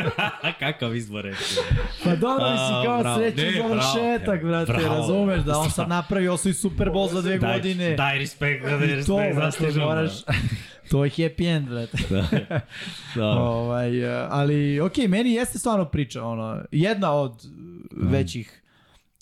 Kakav 0.60 0.96
izbor 0.96 1.24
reći. 1.24 1.56
Pa 2.04 2.16
dobro, 2.16 2.50
mislim, 2.50 2.84
kao 2.84 3.00
bravo. 3.00 3.18
srećan 3.18 3.44
Ne, 3.44 3.52
završetak, 3.52 4.42
bravo, 4.42 4.64
brate, 4.64 4.82
bravo. 4.82 4.96
razumeš, 4.96 5.44
da 5.44 5.58
on 5.58 5.70
sad 5.70 5.88
napravi 5.88 6.28
osvoji 6.28 6.54
Super 6.54 6.88
Bowl 6.88 7.12
za 7.12 7.22
dve 7.22 7.38
godine. 7.38 7.94
Daj 7.96 8.18
respekt, 8.18 8.64
daj 8.64 8.78
respekt, 8.78 9.06
to, 9.06 9.16
brate, 9.34 9.78
moraš... 9.78 10.12
to 10.90 11.04
je 11.04 11.10
happy 11.10 11.56
end, 11.56 11.68
brate. 11.68 11.98
Da. 12.10 12.60
da. 13.20 13.26
ovaj, 13.26 13.90
ali, 14.30 14.80
okej, 14.80 15.08
meni 15.08 15.32
jeste 15.32 15.58
stvarno 15.58 15.84
priča, 15.84 16.24
ono, 16.24 16.62
jedna 16.70 17.12
od 17.12 17.42
većih 17.96 18.60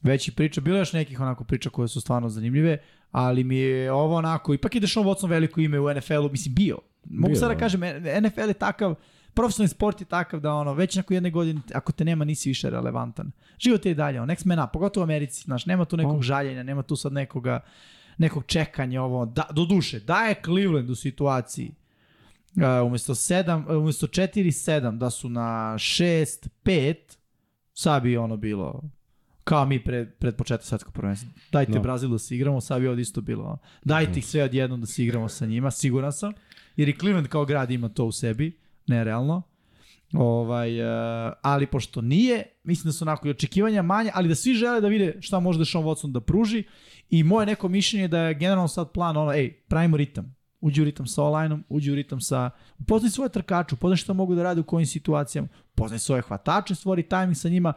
većih 0.03 0.35
priča, 0.35 0.61
bilo 0.61 0.77
je 0.77 0.81
još 0.81 0.93
nekih 0.93 1.21
onako 1.21 1.45
priča 1.45 1.71
koje 1.71 1.89
su 1.89 2.01
stvarno 2.01 2.29
zanimljive, 2.29 2.79
ali 3.11 3.45
mi 3.45 3.57
je 3.57 3.93
ovo 3.93 4.17
onako, 4.17 4.55
ipak 4.55 4.75
je 4.75 4.81
Deshaun 4.81 5.07
Watson 5.07 5.29
veliko 5.29 5.61
ime 5.61 5.81
u 5.81 5.95
NFL-u, 5.95 6.29
mislim 6.31 6.55
bio. 6.55 6.79
Mogu 7.05 7.35
sad 7.35 7.49
da 7.49 7.55
da. 7.55 7.61
kažem, 7.61 7.81
NFL 8.23 8.49
je 8.49 8.55
takav, 8.55 8.95
profesionalni 9.35 9.69
sport 9.69 10.01
je 10.01 10.05
takav 10.05 10.41
da 10.41 10.55
ono, 10.55 10.75
već 10.75 10.97
nakon 10.97 11.15
jedne 11.15 11.31
godine, 11.31 11.61
ako 11.75 11.93
te 11.93 12.05
nema, 12.05 12.25
nisi 12.25 12.49
više 12.49 12.71
relevantan. 12.71 13.31
Život 13.59 13.87
je 13.87 13.93
i 13.93 13.95
dalje, 13.95 14.21
on, 14.21 14.29
next 14.29 14.47
man 14.47 14.65
up, 14.65 14.73
pogotovo 14.73 15.03
u 15.03 15.05
Americi, 15.05 15.43
znaš, 15.43 15.67
nema 15.67 15.85
tu 15.85 15.97
nekog 15.97 16.17
Pa. 16.17 16.23
žaljenja, 16.23 16.63
nema 16.63 16.83
tu 16.83 16.97
sad 16.97 17.13
nekoga, 17.13 17.61
nekog 18.19 18.45
čekanja, 18.47 19.03
ovo, 19.03 19.27
da, 19.27 19.47
do 19.53 19.65
duše, 19.65 20.01
da 20.01 20.21
je 20.21 20.41
Cleveland 20.45 20.91
u 20.91 20.95
situaciji 20.95 21.75
Uh, 22.57 22.87
umesto 22.87 23.15
7, 23.15 23.71
uh, 23.71 23.83
umesto 23.83 24.07
4-7 24.07 24.99
da 24.99 25.11
su 25.11 25.29
na 25.29 25.75
6-5 25.79 26.95
sad 27.75 28.03
bi 28.03 28.17
ono 28.17 28.37
bilo 28.37 28.83
kao 29.45 29.67
mi 29.67 29.85
pred, 29.85 30.15
pred 30.19 30.37
početak 30.37 30.67
svetskog 30.67 30.95
prvenstva. 30.95 31.31
Dajte 31.53 31.73
Da. 31.73 31.81
Brazil 31.81 32.11
da 32.11 32.19
se 32.19 32.37
igramo, 32.37 32.61
sad 32.61 32.81
bi 32.81 32.89
ovdje 32.89 33.03
isto 33.03 33.21
bilo. 33.21 33.59
Dajte 33.85 34.19
ih 34.19 34.27
sve 34.27 34.43
odjednom 34.43 34.81
da 34.81 34.87
se 34.87 35.05
igramo 35.05 35.29
sa 35.29 35.47
njima, 35.47 35.71
siguran 35.71 36.13
sam. 36.13 36.33
Jer 36.77 36.89
i 36.89 36.99
Cleveland 36.99 37.29
kao 37.29 37.45
grad 37.45 37.71
ima 37.71 37.89
to 37.89 38.05
u 38.05 38.13
sebi, 38.13 38.59
nerealno. 38.87 39.43
Ovaj, 40.15 40.81
uh, 40.81 41.33
ali 41.43 41.67
pošto 41.67 42.01
nije, 42.01 42.45
mislim 42.65 42.89
da 42.89 42.93
su 42.93 43.05
onako 43.05 43.29
i 43.29 43.31
očekivanja 43.31 43.83
manje, 43.83 44.11
ali 44.15 44.29
da 44.29 44.35
svi 44.35 44.55
žele 44.55 44.81
da 44.81 44.89
vide 44.89 45.17
šta 45.21 45.41
može 45.41 45.59
da 45.59 45.65
Sean 45.65 45.85
Watson 45.85 46.13
da 46.13 46.21
pruži 46.21 46.65
i 47.11 47.23
moje 47.23 47.47
neko 47.47 47.69
mišljenje 47.69 48.05
je 48.05 48.09
da 48.09 48.19
je 48.19 48.35
generalno 48.35 48.69
sad 48.69 48.93
plan 48.93 49.17
ono, 49.17 49.33
ej, 49.33 49.53
pravimo 49.53 49.97
ritam. 49.97 50.37
Uđi 50.61 50.83
u 50.83 50.85
ritam 50.85 51.07
sa 51.07 51.23
online 51.23 51.59
uđi 51.69 51.93
u 51.93 51.95
ritam 51.95 52.21
sa... 52.21 52.51
Upoznaj 52.79 53.11
svoje 53.11 53.29
trkače, 53.29 53.75
upoznaj 53.75 53.97
šta 53.97 54.13
mogu 54.13 54.35
da 54.35 54.43
rade 54.43 54.61
u 54.61 54.65
kojim 54.65 54.87
situacijama, 54.87 55.49
upoznaj 55.73 55.99
svoje 55.99 56.23
hvatače, 56.23 56.75
stvori 56.75 57.03
tajming 57.03 57.37
sa 57.37 57.49
njima, 57.49 57.73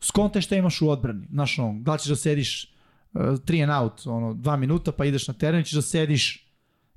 skonte 0.00 0.40
šta 0.40 0.56
imaš 0.56 0.82
u 0.82 0.90
odbrani. 0.90 1.26
Znaš, 1.30 1.58
ono, 1.58 1.80
da 1.80 1.98
ćeš 1.98 2.08
da 2.08 2.16
sediš 2.16 2.74
uh, 3.12 3.38
three 3.44 3.62
and 3.62 3.72
out, 3.82 4.06
ono, 4.06 4.34
dva 4.34 4.56
minuta, 4.56 4.92
pa 4.92 5.04
ideš 5.04 5.28
na 5.28 5.34
teren, 5.34 5.64
ćeš 5.64 5.72
da 5.72 5.82
sediš 5.82 6.47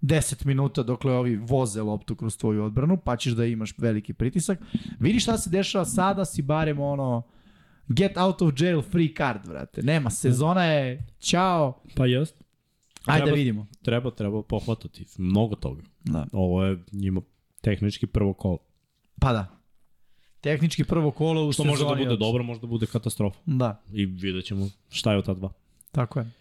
10 0.02 0.46
minuta 0.46 0.84
dokle 0.84 1.14
ovi 1.14 1.36
voze 1.38 1.82
loptu 1.82 2.16
kroz 2.16 2.38
tvoju 2.38 2.64
odbranu, 2.64 2.98
pa 2.98 3.18
ćeš 3.18 3.34
da 3.34 3.46
imaš 3.46 3.74
veliki 3.78 4.14
pritisak. 4.14 4.60
Vidi 5.00 5.20
šta 5.20 5.38
se 5.38 5.50
dešava 5.50 5.86
sada, 5.86 6.26
si 6.26 6.42
barem 6.42 6.80
ono, 6.80 7.24
get 7.88 8.18
out 8.18 8.42
of 8.42 8.54
jail 8.58 8.82
free 8.82 9.10
card, 9.18 9.46
vrate. 9.46 9.84
Nema, 9.84 10.10
sezona 10.10 10.66
je, 10.66 11.08
ćao, 11.20 11.82
Pa 11.96 12.06
jest. 12.06 12.44
ajde 13.06 13.20
da 13.20 13.26
Treba- 13.26 13.36
vidimo. 13.36 13.68
Treba, 13.82 14.12
treba 14.12 14.44
pohvatati. 14.44 15.06
Mnogo 15.18 15.56
toga. 15.56 15.82
Da. 16.04 16.26
Ovo 16.32 16.64
je 16.64 16.80
njima 16.92 17.22
tehnički 17.62 18.08
prvo 18.08 18.34
kolo. 18.34 18.58
Pa 19.20 19.34
da. 19.34 19.58
Tehnički 20.42 20.84
prvo 20.84 21.12
kolo 21.12 21.48
u 21.48 21.52
Što 21.52 21.64
sezoni. 21.64 21.70
može 21.72 21.84
da 21.86 21.96
bude 21.96 22.14
od- 22.14 22.20
dobro, 22.20 22.44
može 22.44 22.60
da 22.62 22.68
bude 22.68 22.86
katastrofa. 22.86 23.40
Da, 23.46 23.84
I 23.92 24.06
vidjet 24.06 24.46
ćemo 24.46 24.70
šta 24.90 25.12
je 25.12 25.18
od 25.18 25.26
ta 25.26 25.34
dva. 25.34 25.50
tako 25.92 26.20
je. 26.20 26.32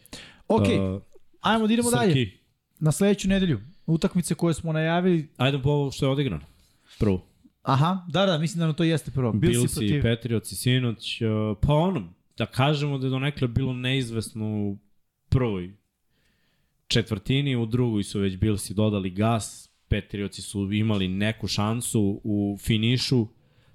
Ok, 0.49 0.61
Uh, 0.61 1.03
ajmo 1.41 1.67
da 1.67 1.73
idemo 1.73 1.91
dalje. 1.91 2.40
Na 2.81 2.93
sledeću 2.93 3.29
nedelju. 3.29 3.61
Utakmice 3.87 4.35
koje 4.35 4.55
smo 4.55 4.73
najavili. 4.73 5.29
Ajde 5.37 5.63
po 5.63 5.71
ovo 5.71 5.91
što 5.91 6.07
je 6.07 6.11
odigrano. 6.11 6.45
Prvo. 6.99 7.27
Aha, 7.63 8.07
da, 8.09 8.27
da, 8.27 8.39
mislim 8.39 8.59
da 8.59 8.67
nam 8.67 8.75
to 8.75 8.85
jeste 8.85 9.11
prvo. 9.11 9.33
Bilsi 9.33 9.59
Bilsi 9.59 9.75
protiv... 9.75 9.99
i 9.99 10.03
Patriots 10.03 10.53
i 10.53 10.57
sinoć. 10.57 11.21
Uh, 11.23 11.59
pa 11.63 11.75
ono, 11.75 12.13
da 12.39 12.47
kažemo 12.47 12.99
da 12.99 13.07
je 13.07 13.11
donekle 13.11 13.49
bilo 13.49 13.73
neizvesno 13.73 14.47
u 14.47 14.79
prvoj 15.29 15.73
četvrtini, 16.87 17.57
u 17.57 17.67
drugoj 17.67 18.03
su 18.03 18.21
već 18.21 18.37
Bilsi 18.37 18.75
dodali 18.75 19.11
gas, 19.11 19.71
Patriotsi 19.89 20.43
su 20.43 20.73
imali 20.73 21.09
neku 21.09 21.47
šansu 21.47 22.21
u 22.25 22.59
finišu, 22.61 23.27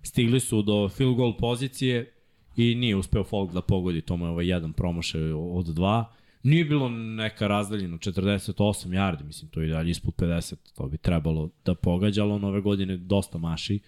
stigli 0.01 0.39
su 0.39 0.61
do 0.61 0.89
field 0.89 1.15
goal 1.15 1.37
pozicije 1.37 2.13
i 2.55 2.75
nije 2.75 2.95
uspeo 2.95 3.23
Folk 3.23 3.53
da 3.53 3.61
pogodi, 3.61 4.01
to 4.01 4.17
mu 4.17 4.25
je 4.25 4.29
ovaj 4.29 4.47
jedan 4.47 4.73
promašaj 4.73 5.31
od 5.31 5.65
dva. 5.65 6.13
Nije 6.45 6.65
bilo 6.65 6.89
neka 6.89 7.47
razdaljina, 7.47 7.97
48 7.97 8.89
yardi, 8.89 9.23
mislim, 9.23 9.49
to 9.51 9.61
je 9.61 9.69
dalje 9.69 9.91
ispod 9.91 10.13
50, 10.15 10.55
to 10.75 10.87
bi 10.87 10.97
trebalo 10.97 11.49
da 11.65 11.75
pogađa, 11.75 12.23
ali 12.23 12.31
on 12.31 12.43
ove 12.43 12.61
godine 12.61 12.97
dosta 12.97 13.37
maši, 13.37 13.79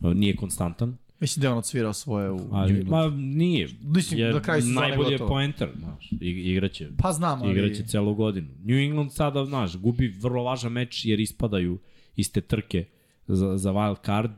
nije 0.00 0.36
konstantan. 0.36 0.96
Mislim 1.20 1.40
da 1.40 1.46
je 1.46 1.52
on 1.52 1.58
odsvirao 1.58 1.92
svoje 1.92 2.30
u 2.30 2.48
Ali, 2.52 2.84
ma 2.84 3.10
nije. 3.16 3.68
Mislim, 3.82 4.20
Jer 4.20 4.34
na 4.34 4.42
kraju 4.42 4.62
sezone 4.62 4.88
najbolji 4.88 5.12
je 5.12 5.18
poenter, 5.18 5.68
znaš, 5.78 6.10
ig- 6.10 6.50
igraće. 6.50 6.90
Pa 6.98 7.12
znam, 7.12 7.42
ali... 7.42 7.52
Igraće 7.52 7.86
celu 7.86 8.14
godinu. 8.14 8.48
New 8.64 8.78
England 8.78 9.12
sada, 9.12 9.44
znaš, 9.44 9.76
gubi 9.76 10.08
vrlo 10.08 10.42
važan 10.42 10.72
meč 10.72 11.04
jer 11.04 11.20
ispadaju 11.20 11.78
iz 12.16 12.32
te 12.32 12.40
trke 12.40 12.84
za, 13.26 13.58
za 13.58 13.72
wild 13.72 14.06
card. 14.06 14.30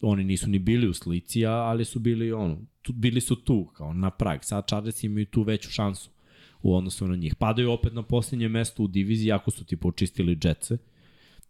Oni 0.00 0.24
nisu 0.24 0.50
ni 0.50 0.58
bili 0.58 0.88
u 0.88 0.94
slici, 0.94 1.46
ali 1.46 1.84
su 1.84 1.98
bili 1.98 2.32
ono, 2.32 2.58
tu, 2.82 2.92
bili 2.92 3.20
su 3.20 3.36
tu, 3.36 3.64
kao 3.64 3.92
na 3.92 4.10
prag. 4.10 4.38
Sad 4.42 4.66
Chargers 4.66 5.04
imaju 5.04 5.26
tu 5.26 5.42
veću 5.42 5.70
šansu 5.70 6.10
u 6.62 6.76
odnosu 6.76 7.08
na 7.08 7.16
njih. 7.16 7.34
Padaju 7.34 7.70
opet 7.70 7.92
na 7.92 8.02
posljednje 8.02 8.48
mesto 8.48 8.82
u 8.82 8.88
diviziji, 8.88 9.32
ako 9.32 9.50
su 9.50 9.64
ti 9.64 9.76
počistili 9.76 10.38
Jetse. 10.44 10.78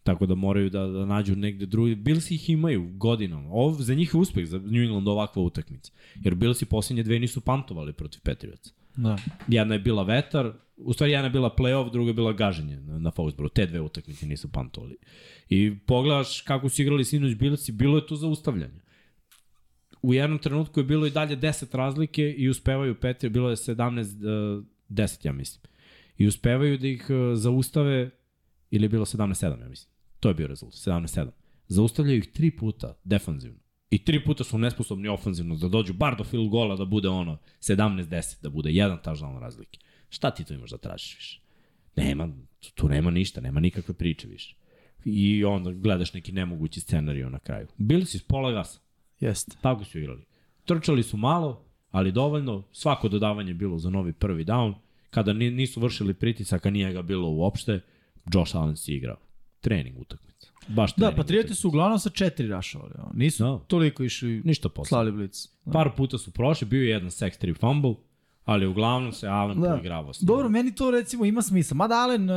Tako 0.02 0.26
da 0.26 0.34
moraju 0.34 0.70
da, 0.70 0.86
da 0.86 1.06
nađu 1.06 1.36
negde 1.36 1.66
drugi. 1.66 1.94
Bills 1.94 2.30
ih 2.30 2.50
imaju 2.50 2.90
godinama. 2.92 3.48
Ovo, 3.50 3.72
za 3.72 3.94
njih 3.94 4.10
je 4.14 4.20
uspeh, 4.20 4.46
za 4.46 4.58
New 4.58 4.82
England 4.82 5.08
ovakva 5.08 5.42
utakmica. 5.42 5.92
Jer 6.24 6.34
Bills 6.34 6.62
i 6.62 6.66
posljednje 6.66 7.02
dve 7.02 7.18
nisu 7.18 7.40
pantovali 7.40 7.92
protiv 7.92 8.20
Patriots. 8.24 8.72
Da. 8.96 9.18
Jedna 9.48 9.74
je 9.74 9.80
bila 9.80 10.02
vetar, 10.02 10.52
u 10.76 10.92
stvari 10.92 11.12
jedna 11.12 11.26
je 11.26 11.30
bila 11.30 11.54
playoff, 11.58 11.92
druga 11.92 12.10
je 12.10 12.14
bila 12.14 12.32
gaženje 12.32 12.80
na, 12.80 12.98
na 12.98 13.10
Foxborough. 13.10 13.52
Te 13.52 13.66
dve 13.66 13.80
utakmice 13.80 14.26
nisu 14.26 14.52
pantovali. 14.52 14.96
I 15.48 15.78
pogledaš 15.86 16.40
kako 16.40 16.68
su 16.68 16.82
igrali 16.82 17.04
sinoć 17.04 17.34
Billsi, 17.34 17.72
bilo 17.72 17.98
je 17.98 18.06
to 18.06 18.16
zaustavljanje. 18.16 18.80
U 20.02 20.14
jednom 20.14 20.38
trenutku 20.38 20.80
je 20.80 20.84
bilo 20.84 21.06
i 21.06 21.10
dalje 21.10 21.36
10 21.36 21.76
razlike 21.76 22.34
i 22.38 22.48
uspevaju 22.48 22.94
Petri, 22.94 23.28
bilo 23.28 23.50
je 23.50 23.56
17 23.56 24.58
uh, 24.58 24.64
10 24.90 25.26
ja 25.26 25.32
mislim. 25.32 25.62
I 26.18 26.26
uspevaju 26.26 26.78
da 26.78 26.88
ih 26.88 27.06
uh, 27.10 27.38
zaustave 27.38 28.10
ili 28.70 28.84
je 28.84 28.88
bilo 28.88 29.04
17-7 29.04 29.60
ja 29.60 29.68
mislim. 29.68 29.92
To 30.20 30.28
je 30.28 30.34
bio 30.34 30.46
rezultat, 30.46 30.78
17-7. 30.78 31.28
Zaustavljaju 31.68 32.18
ih 32.18 32.32
tri 32.32 32.56
puta 32.56 32.98
defanzivno. 33.04 33.58
I 33.90 34.04
tri 34.04 34.24
puta 34.24 34.44
su 34.44 34.58
nesposobni 34.58 35.08
ofanzivno 35.08 35.56
da 35.56 35.68
dođu 35.68 35.92
bar 35.92 36.16
do 36.16 36.24
field 36.24 36.48
gola 36.48 36.76
da 36.76 36.84
bude 36.84 37.08
ono 37.08 37.38
17-10, 37.60 38.42
da 38.42 38.50
bude 38.50 38.70
jedan 38.70 38.98
touchdown 39.04 39.40
razlike. 39.40 39.78
Šta 40.08 40.30
ti 40.30 40.44
to 40.44 40.54
imaš 40.54 40.70
da 40.70 40.78
tražiš 40.78 41.16
više? 41.16 41.40
Nema, 41.96 42.28
tu, 42.60 42.70
tu 42.74 42.88
nema 42.88 43.10
ništa, 43.10 43.40
nema 43.40 43.60
nikakve 43.60 43.94
priče 43.94 44.28
više. 44.28 44.56
I 45.04 45.44
onda 45.44 45.72
gledaš 45.72 46.14
neki 46.14 46.32
nemogući 46.32 46.80
scenariju 46.80 47.30
na 47.30 47.38
kraju. 47.38 47.66
Bili 47.76 48.04
su 48.04 48.16
iz 48.16 48.22
pola 48.22 48.52
gasa. 48.52 48.80
Jeste. 49.20 49.56
Tako 49.60 49.84
su 49.84 49.98
igrali. 49.98 50.24
Trčali 50.64 51.02
su 51.02 51.16
malo, 51.16 51.69
ali 51.90 52.12
dovoljno. 52.12 52.62
Svako 52.72 53.08
dodavanje 53.08 53.50
je 53.50 53.54
bilo 53.54 53.78
za 53.78 53.90
novi 53.90 54.12
prvi 54.12 54.44
down. 54.44 54.74
Kada 55.10 55.32
ni- 55.32 55.50
nisu 55.50 55.80
vršili 55.80 56.14
pritisak, 56.14 56.66
a 56.66 56.70
nije 56.70 56.92
ga 56.92 57.02
bilo 57.02 57.28
uopšte, 57.28 57.80
Josh 58.34 58.56
Allen 58.56 58.76
si 58.76 58.94
igrao. 58.94 59.16
trening 59.60 59.98
utakmica. 59.98 60.48
Baš 60.68 60.90
Da, 60.90 60.96
trening 60.96 61.16
Patrioti 61.16 61.40
utakmica. 61.40 61.60
su 61.60 61.68
uglavnom 61.68 61.98
sa 61.98 62.10
četiri 62.10 62.48
rašovali. 62.48 62.92
ono. 62.98 63.10
Nisu 63.14 63.42
Da. 63.44 63.58
toliko 63.58 64.02
išli 64.04 64.42
Ništa 64.44 64.68
posle. 64.68 64.88
slali 64.88 65.12
blic. 65.12 65.48
Da. 65.64 65.72
Par 65.72 65.90
puta 65.96 66.18
su 66.18 66.30
prošli, 66.30 66.66
bio 66.66 66.82
je 66.82 66.88
jedan 66.88 67.08
sex 67.08 67.38
trip 67.38 67.56
fumble, 67.56 67.94
ali 68.44 68.66
uglavnom 68.66 69.12
se 69.12 69.26
Allen 69.28 69.60
Da. 69.60 69.68
poigravao. 69.68 70.12
Dobro, 70.20 70.48
meni 70.48 70.74
to 70.74 70.90
recimo 70.90 71.24
ima 71.24 71.42
smisla. 71.42 71.74
Mada 71.74 71.94
Allen 71.94 72.30
uh, 72.30 72.36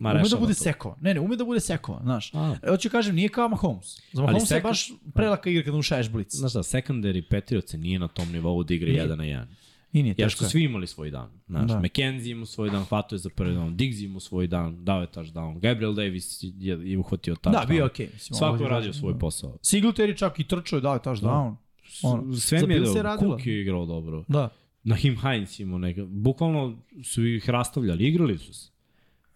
ume 0.00 0.28
da 0.30 0.36
bude 0.36 0.54
to. 0.54 0.60
sekovan. 0.60 0.98
Ne, 1.00 1.14
ne, 1.14 1.20
ume 1.20 1.36
da 1.36 1.44
bude 1.44 1.60
sekovan, 1.60 2.02
znaš. 2.02 2.34
A, 2.34 2.54
Hoću 2.68 2.90
kažem, 2.90 3.14
nije 3.14 3.28
kao 3.28 3.48
Mahomes. 3.48 3.96
Za 4.12 4.22
Mahomes 4.22 4.42
je 4.42 4.56
sek- 4.56 4.62
baš 4.62 4.92
prelaka 5.14 5.50
igra 5.50 5.62
kad 5.62 5.74
mu 5.74 5.82
šaješ 5.82 6.10
blic. 6.10 6.34
znaš 6.34 6.52
da, 6.52 6.60
secondary 6.60 7.22
Patriots 7.30 7.72
nije 7.72 7.98
na 7.98 8.08
tom 8.08 8.32
nivou 8.32 8.64
da 8.64 8.74
igra 8.74 8.88
Nije. 8.88 8.98
jedan 8.98 9.18
na 9.18 9.24
jedan. 9.24 9.48
I 9.92 10.02
nije 10.02 10.14
Jer 10.18 10.30
su 10.32 10.44
je. 10.44 10.48
svi 10.48 10.62
imali 10.62 10.86
svoj 10.86 11.10
dan. 11.10 11.30
Znaš, 11.46 11.68
Da. 11.68 11.74
da. 11.74 11.80
McKenzie 11.80 12.32
imao 12.32 12.46
svoj 12.46 12.70
dan, 12.70 12.84
hvatao 12.84 13.14
je 13.14 13.20
za 13.20 13.30
prvi 13.30 13.54
dan, 13.54 13.76
Diggs 13.76 14.00
imao 14.00 14.20
svoj 14.20 14.46
dan, 14.46 14.84
dao 14.84 15.00
je 15.00 15.06
touchdown, 15.06 15.60
Gabriel 15.60 15.94
Davis 15.94 16.38
je, 16.42 16.78
je 16.82 16.98
uhvatio 16.98 17.34
touchdown. 17.34 17.52
Da, 17.52 17.66
bio 17.66 17.76
je 17.76 17.84
okej. 17.84 18.06
mislim, 18.06 18.34
ovo 18.34 18.38
Svako 18.38 18.56
je 18.56 18.66
je 18.66 18.70
radio 18.70 18.92
svoj 18.92 19.12
da. 19.12 19.18
posao. 19.18 19.50
Singletary 19.52 20.16
čak 20.16 20.38
i 20.40 20.44
trčao 20.44 20.76
je 20.76 20.80
dao 20.80 20.94
je 20.94 21.00
touchdown. 21.00 21.54
Ono, 22.02 22.36
Sve 22.36 22.58
mi 22.58 22.74
je 22.74 22.76
je 22.76 22.84
dobro. 22.84 23.16
Cook 23.18 23.46
je 23.46 23.60
igrao 23.60 23.86
dobro. 23.86 24.24
Da. 24.28 24.48
Nahim 24.88 25.16
Hines 25.20 25.60
imao 25.60 25.78
neka. 25.78 26.04
Bukvalno 26.06 26.78
su 27.04 27.26
ih 27.26 27.50
rastavljali, 27.50 28.08
igrali 28.08 28.38
su 28.38 28.54
se. 28.54 28.70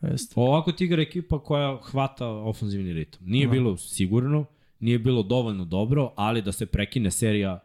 Jeste. 0.03 0.35
Ovako 0.37 0.73
ti 0.73 0.85
igra 0.85 1.03
ekipa 1.03 1.39
koja 1.39 1.79
hvata 1.83 2.27
ofenzivni 2.29 2.93
ritam. 2.93 3.21
Nije 3.25 3.47
Da. 3.47 3.53
bilo 3.53 3.77
sigurno, 3.77 4.45
nije 4.81 4.99
bilo 4.99 5.23
dovoljno 5.23 5.65
dobro, 5.65 6.13
ali 6.17 6.43
da 6.43 6.53
se 6.53 6.67
prekine 6.67 7.11
serija 7.11 7.61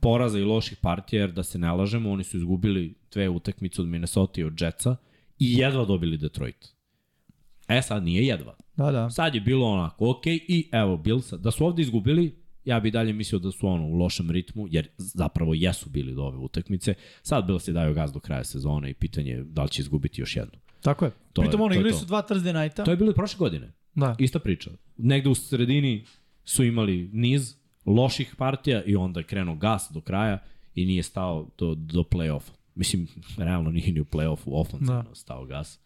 poraza 0.00 0.38
i 0.38 0.44
loših 0.44 0.78
partija, 0.82 1.20
jer 1.20 1.32
da 1.32 1.42
se 1.42 1.58
ne 1.58 1.72
lažemo, 1.72 2.10
oni 2.10 2.24
su 2.24 2.36
izgubili 2.36 2.94
dve 3.12 3.28
utakmice 3.28 3.82
od 3.82 3.88
Minnesota 3.88 4.40
i 4.40 4.44
od 4.44 4.60
Jetsa 4.60 4.96
i 5.38 5.58
jedva 5.58 5.84
dobili 5.84 6.16
Detroit. 6.16 6.68
E 7.68 7.82
sad 7.82 8.04
nije 8.04 8.26
jedva. 8.26 8.56
Da, 8.76 8.90
da. 8.92 9.10
Sad 9.10 9.34
je 9.34 9.40
bilo 9.40 9.66
onako, 9.66 10.10
ok, 10.10 10.26
i 10.26 10.68
evo 10.72 10.96
Billsa. 10.96 11.36
Da 11.36 11.50
su 11.50 11.66
ovde 11.66 11.82
izgubili, 11.82 12.34
ja 12.68 12.80
bi 12.80 12.90
dalje 12.90 13.12
mislio 13.12 13.38
da 13.38 13.50
su 13.50 13.68
ono 13.68 13.86
u 13.86 13.94
lošem 13.94 14.30
ritmu, 14.30 14.66
jer 14.70 14.88
zapravo 14.96 15.54
jesu 15.54 15.90
bili 15.90 16.14
do 16.14 16.22
ove 16.22 16.38
utakmice. 16.38 16.94
Sad 17.22 17.46
Bills 17.46 17.68
je 17.68 17.72
daju 17.72 17.94
gaz 17.94 18.12
do 18.12 18.20
kraja 18.20 18.44
sezone 18.44 18.90
i 18.90 18.94
pitanje 18.94 19.30
je 19.30 19.44
da 19.44 19.62
li 19.62 19.70
će 19.70 19.82
izgubiti 19.82 20.20
još 20.20 20.36
jednu. 20.36 20.58
Tako 20.80 21.04
je. 21.04 21.10
To 21.32 21.42
je- 21.42 21.46
Pritom 21.46 21.60
ono, 21.60 21.74
je 21.74 21.78
igrali 21.78 21.94
su 21.94 22.06
dva 22.06 22.22
Thursday 22.22 22.62
nighta. 22.62 22.84
To 22.84 22.90
je 22.90 22.96
bilo 22.96 23.10
i 23.10 23.14
prošle 23.14 23.38
godine. 23.38 23.72
Da. 23.94 24.16
Ista 24.18 24.38
priča. 24.38 24.70
Negde 24.96 25.28
u 25.28 25.34
sredini 25.34 26.04
su 26.44 26.64
imali 26.64 27.10
niz 27.12 27.54
loših 27.86 28.34
partija 28.36 28.82
i 28.82 28.96
onda 28.96 29.20
je 29.20 29.24
krenuo 29.24 29.54
gas 29.56 29.88
do 29.90 30.00
kraja 30.00 30.38
i 30.74 30.86
nije 30.86 31.02
stao 31.02 31.48
do, 31.58 31.74
do 31.74 32.00
play-offa. 32.02 32.50
Mislim, 32.74 33.06
realno 33.38 33.70
nije 33.70 33.92
ni 33.92 34.00
u 34.00 34.04
play-offu 34.04 34.42
ofenzivno 34.46 34.92
Da. 34.94 35.08
da. 35.08 35.14
stao 35.14 35.44
gas. 35.44 35.80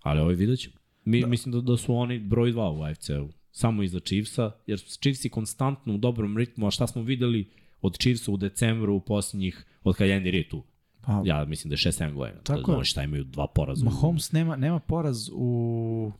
Ali 0.00 0.20
ovo 0.20 0.28
vidjet 0.30 0.58
ćemo. 0.60 0.74
Mi, 1.04 1.20
da. 1.20 1.26
Mislim 1.26 1.52
da, 1.52 1.60
da 1.62 1.76
su 1.76 1.94
oni 1.94 2.18
broj 2.18 2.52
2 2.52 2.70
u 2.70 2.82
AFC-u. 2.82 3.28
Samo 3.52 3.82
iza 3.82 4.00
Chiefsa, 4.00 4.50
jer 4.66 4.78
su 4.78 4.98
Chiefsi 5.00 5.28
konstantno 5.28 5.94
u 5.94 5.98
dobrom 5.98 6.36
ritmu, 6.36 6.66
a 6.66 6.70
šta 6.70 6.86
smo 6.86 7.02
videli 7.02 7.50
od 7.80 7.98
Chiefsa 7.98 8.32
u 8.32 8.36
decembru 8.36 8.94
u 8.94 9.00
posljednjih, 9.00 9.66
od 9.84 9.96
kada 9.96 10.10
Andy 10.10 10.30
Reid 10.30 10.48
tu. 10.48 10.62
Pa, 11.02 11.22
Ja 11.24 11.44
mislim 11.44 11.68
da 11.68 11.74
je 11.74 11.78
6-7 11.78 12.12
godina. 12.12 12.40
Tako 12.40 12.72
da, 12.72 12.78
je. 12.78 12.84
šta 12.84 13.02
imaju 13.02 13.24
dva 13.24 13.46
poraza. 13.46 13.82
u- 13.82 13.84
Mahomes 13.84 14.32
nema, 14.32 14.56
nema 14.56 14.78
poraz 14.80 15.28
u, 15.28 16.12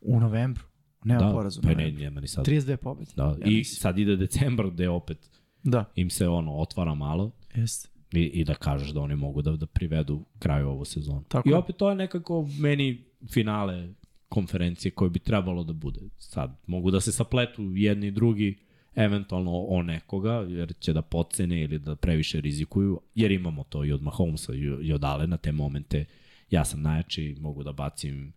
u 0.00 0.20
novembru. 0.20 0.62
Nema 1.04 1.20
da, 1.20 1.32
poraz 1.32 1.58
u 1.58 1.62
pa 1.62 1.68
ne, 1.68 1.74
novembru. 1.74 2.00
nema 2.00 2.20
ni 2.20 2.28
sad. 2.28 2.46
32 2.46 2.76
pobjede. 2.76 3.12
Da, 3.16 3.24
ja 3.24 3.36
I 3.44 3.50
mislim. 3.50 3.64
sad 3.76 3.98
ide 3.98 4.16
decembar 4.16 4.70
gde 4.70 4.88
opet 4.88 5.30
Da, 5.62 5.84
im 5.94 6.10
se 6.10 6.28
ono 6.28 6.52
otvara 6.52 6.94
malo 6.94 7.30
jeste. 7.54 7.88
i, 8.12 8.20
i 8.20 8.44
da 8.44 8.54
kažeš 8.54 8.88
da 8.88 9.00
oni 9.00 9.16
mogu 9.16 9.42
da, 9.42 9.52
da 9.52 9.66
privedu 9.66 10.24
kraju 10.38 10.68
ovu 10.68 10.84
sezonu. 10.84 11.24
Tako 11.24 11.48
I 11.48 11.52
opet 11.52 11.76
to 11.76 11.88
je 11.88 11.94
nekako 11.96 12.48
meni 12.60 13.04
finale 13.30 13.88
konferencije 14.28 14.92
koje 14.92 15.10
bi 15.10 15.18
trebalo 15.18 15.64
da 15.64 15.72
bude. 15.72 16.00
Sad 16.18 16.60
mogu 16.66 16.90
da 16.90 17.00
se 17.00 17.12
sapletu 17.12 17.72
jedni 17.74 18.06
i 18.06 18.10
drugi 18.10 18.58
eventualno 18.94 19.52
o 19.52 19.82
nekoga, 19.82 20.32
jer 20.32 20.72
će 20.80 20.92
da 20.92 21.02
podcene 21.02 21.62
ili 21.62 21.78
da 21.78 21.96
previše 21.96 22.40
rizikuju, 22.40 23.00
jer 23.14 23.32
imamo 23.32 23.64
to 23.64 23.84
i 23.84 23.92
od 23.92 24.02
Mahomesa 24.02 24.54
i, 24.54 24.92
od 24.92 25.04
Alena, 25.04 25.36
te 25.36 25.52
momente 25.52 26.04
ja 26.50 26.64
sam 26.64 26.82
najjači, 26.82 27.36
mogu 27.40 27.62
da 27.62 27.72
bacim 27.72 28.32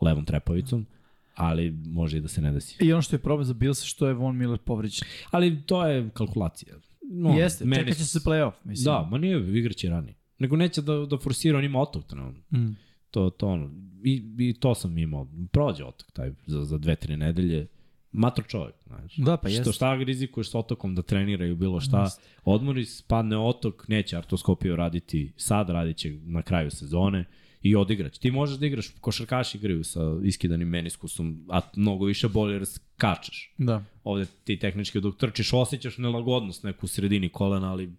levom 0.00 0.24
trepavicom, 0.24 0.86
ali 1.34 1.70
može 1.70 2.18
i 2.18 2.20
da 2.20 2.28
se 2.28 2.42
ne 2.42 2.52
desi. 2.52 2.84
I 2.84 2.92
ono 2.92 3.02
što 3.02 3.16
je 3.16 3.20
problem 3.20 3.44
za 3.44 3.54
Bills 3.54 3.82
što 3.82 4.06
je 4.06 4.14
Von 4.14 4.36
Miller 4.36 4.58
povređen. 4.58 5.08
Ali 5.30 5.62
to 5.66 5.86
je 5.86 6.10
kalkulacija. 6.14 6.74
No, 7.10 7.30
Jeste, 7.30 7.64
čekat 7.74 7.96
će 7.96 8.04
se 8.04 8.18
playoff, 8.18 8.52
mislim. 8.64 8.84
Da, 8.84 9.08
ma 9.10 9.18
nije, 9.18 9.58
igraće 9.58 9.88
ranije. 9.88 10.14
Nego 10.38 10.56
neće 10.56 10.82
da, 10.82 11.06
da 11.06 11.18
forsira, 11.18 11.58
on 11.58 11.64
ima 11.64 11.80
otok 11.80 12.06
trenutno. 12.06 12.58
Mm. 12.58 12.76
To, 13.10 13.30
to 13.30 13.48
ono, 13.48 13.70
i, 14.04 14.22
i 14.38 14.54
to 14.60 14.74
sam 14.74 14.98
imao. 14.98 15.28
Prođe 15.52 15.84
otok 15.84 16.10
taj 16.10 16.30
za, 16.46 16.64
za 16.64 16.78
dve, 16.78 16.96
tri 16.96 17.16
nedelje. 17.16 17.66
Matro 18.12 18.44
čovjek, 18.44 18.74
znaš. 18.86 19.16
Da, 19.16 19.36
pa 19.36 19.48
što, 19.48 19.58
jeste. 19.58 19.72
šta 19.72 19.94
rizikuješ 19.94 20.50
s 20.50 20.54
otokom 20.54 20.94
da 20.94 21.02
treniraju 21.02 21.56
bilo 21.56 21.80
šta. 21.80 22.02
Jeste. 22.02 22.22
Odmori, 22.44 22.84
spadne 22.84 23.38
otok, 23.38 23.88
neće 23.88 24.16
artoskopiju 24.16 24.76
raditi 24.76 25.32
sad, 25.36 25.70
radit 25.70 25.96
će 25.96 26.18
na 26.22 26.42
kraju 26.42 26.70
sezone 26.70 27.24
i 27.62 27.76
odigrać. 27.76 28.18
Ti 28.18 28.30
možeš 28.30 28.58
da 28.58 28.66
igraš, 28.66 28.88
košarkaši 29.00 29.58
igraju 29.58 29.84
sa 29.84 30.00
iskidanim 30.24 30.68
meniskusom, 30.68 31.44
a 31.48 31.60
mnogo 31.76 32.04
više 32.04 32.28
bolje 32.28 32.66
skačeš. 32.66 33.54
Da. 33.58 33.84
Ovde 34.04 34.26
ti 34.44 34.58
tehnički 34.58 35.00
dok 35.00 35.16
trčiš 35.16 35.52
osjećaš 35.52 35.98
nelagodnost 35.98 36.62
neku 36.62 36.86
u 36.86 36.88
sredini 36.88 37.28
kolena, 37.28 37.70
ali 37.72 37.92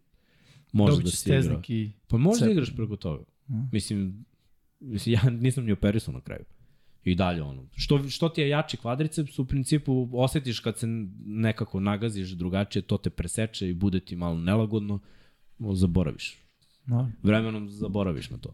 može 0.72 1.04
da 1.04 1.10
se 1.10 1.40
igra. 1.40 1.62
i... 1.68 1.92
Pa 2.08 2.18
možeš 2.18 2.42
da 2.42 2.52
igraš 2.52 2.76
preko 2.76 2.96
toga. 2.96 3.24
Mm. 3.50 3.70
Mislim, 3.72 4.26
mislim, 4.80 5.14
ja 5.14 5.30
nisam 5.44 5.66
ni 5.66 5.72
operisao 5.72 6.14
na 6.14 6.22
kraju. 6.22 6.46
I 7.04 7.16
dalje 7.16 7.42
ono. 7.42 7.64
Što, 7.76 8.10
što 8.10 8.30
ti 8.30 8.42
je 8.42 8.50
jači 8.50 8.78
kvadriceps, 8.78 9.40
u 9.40 9.46
principu 9.46 10.10
osetiš 10.14 10.60
kad 10.60 10.78
se 10.78 10.88
nekako 11.26 11.80
nagaziš 11.80 12.30
drugačije, 12.30 12.82
to 12.82 12.98
te 12.98 13.10
preseče 13.10 13.70
i 13.70 13.74
bude 13.74 14.00
ti 14.00 14.16
malo 14.16 14.38
nelagodno, 14.38 15.00
zaboraviš. 15.74 16.38
No. 16.86 17.12
Vremenom 17.24 17.70
zaboraviš 17.70 18.30
na 18.30 18.38
to. 18.38 18.54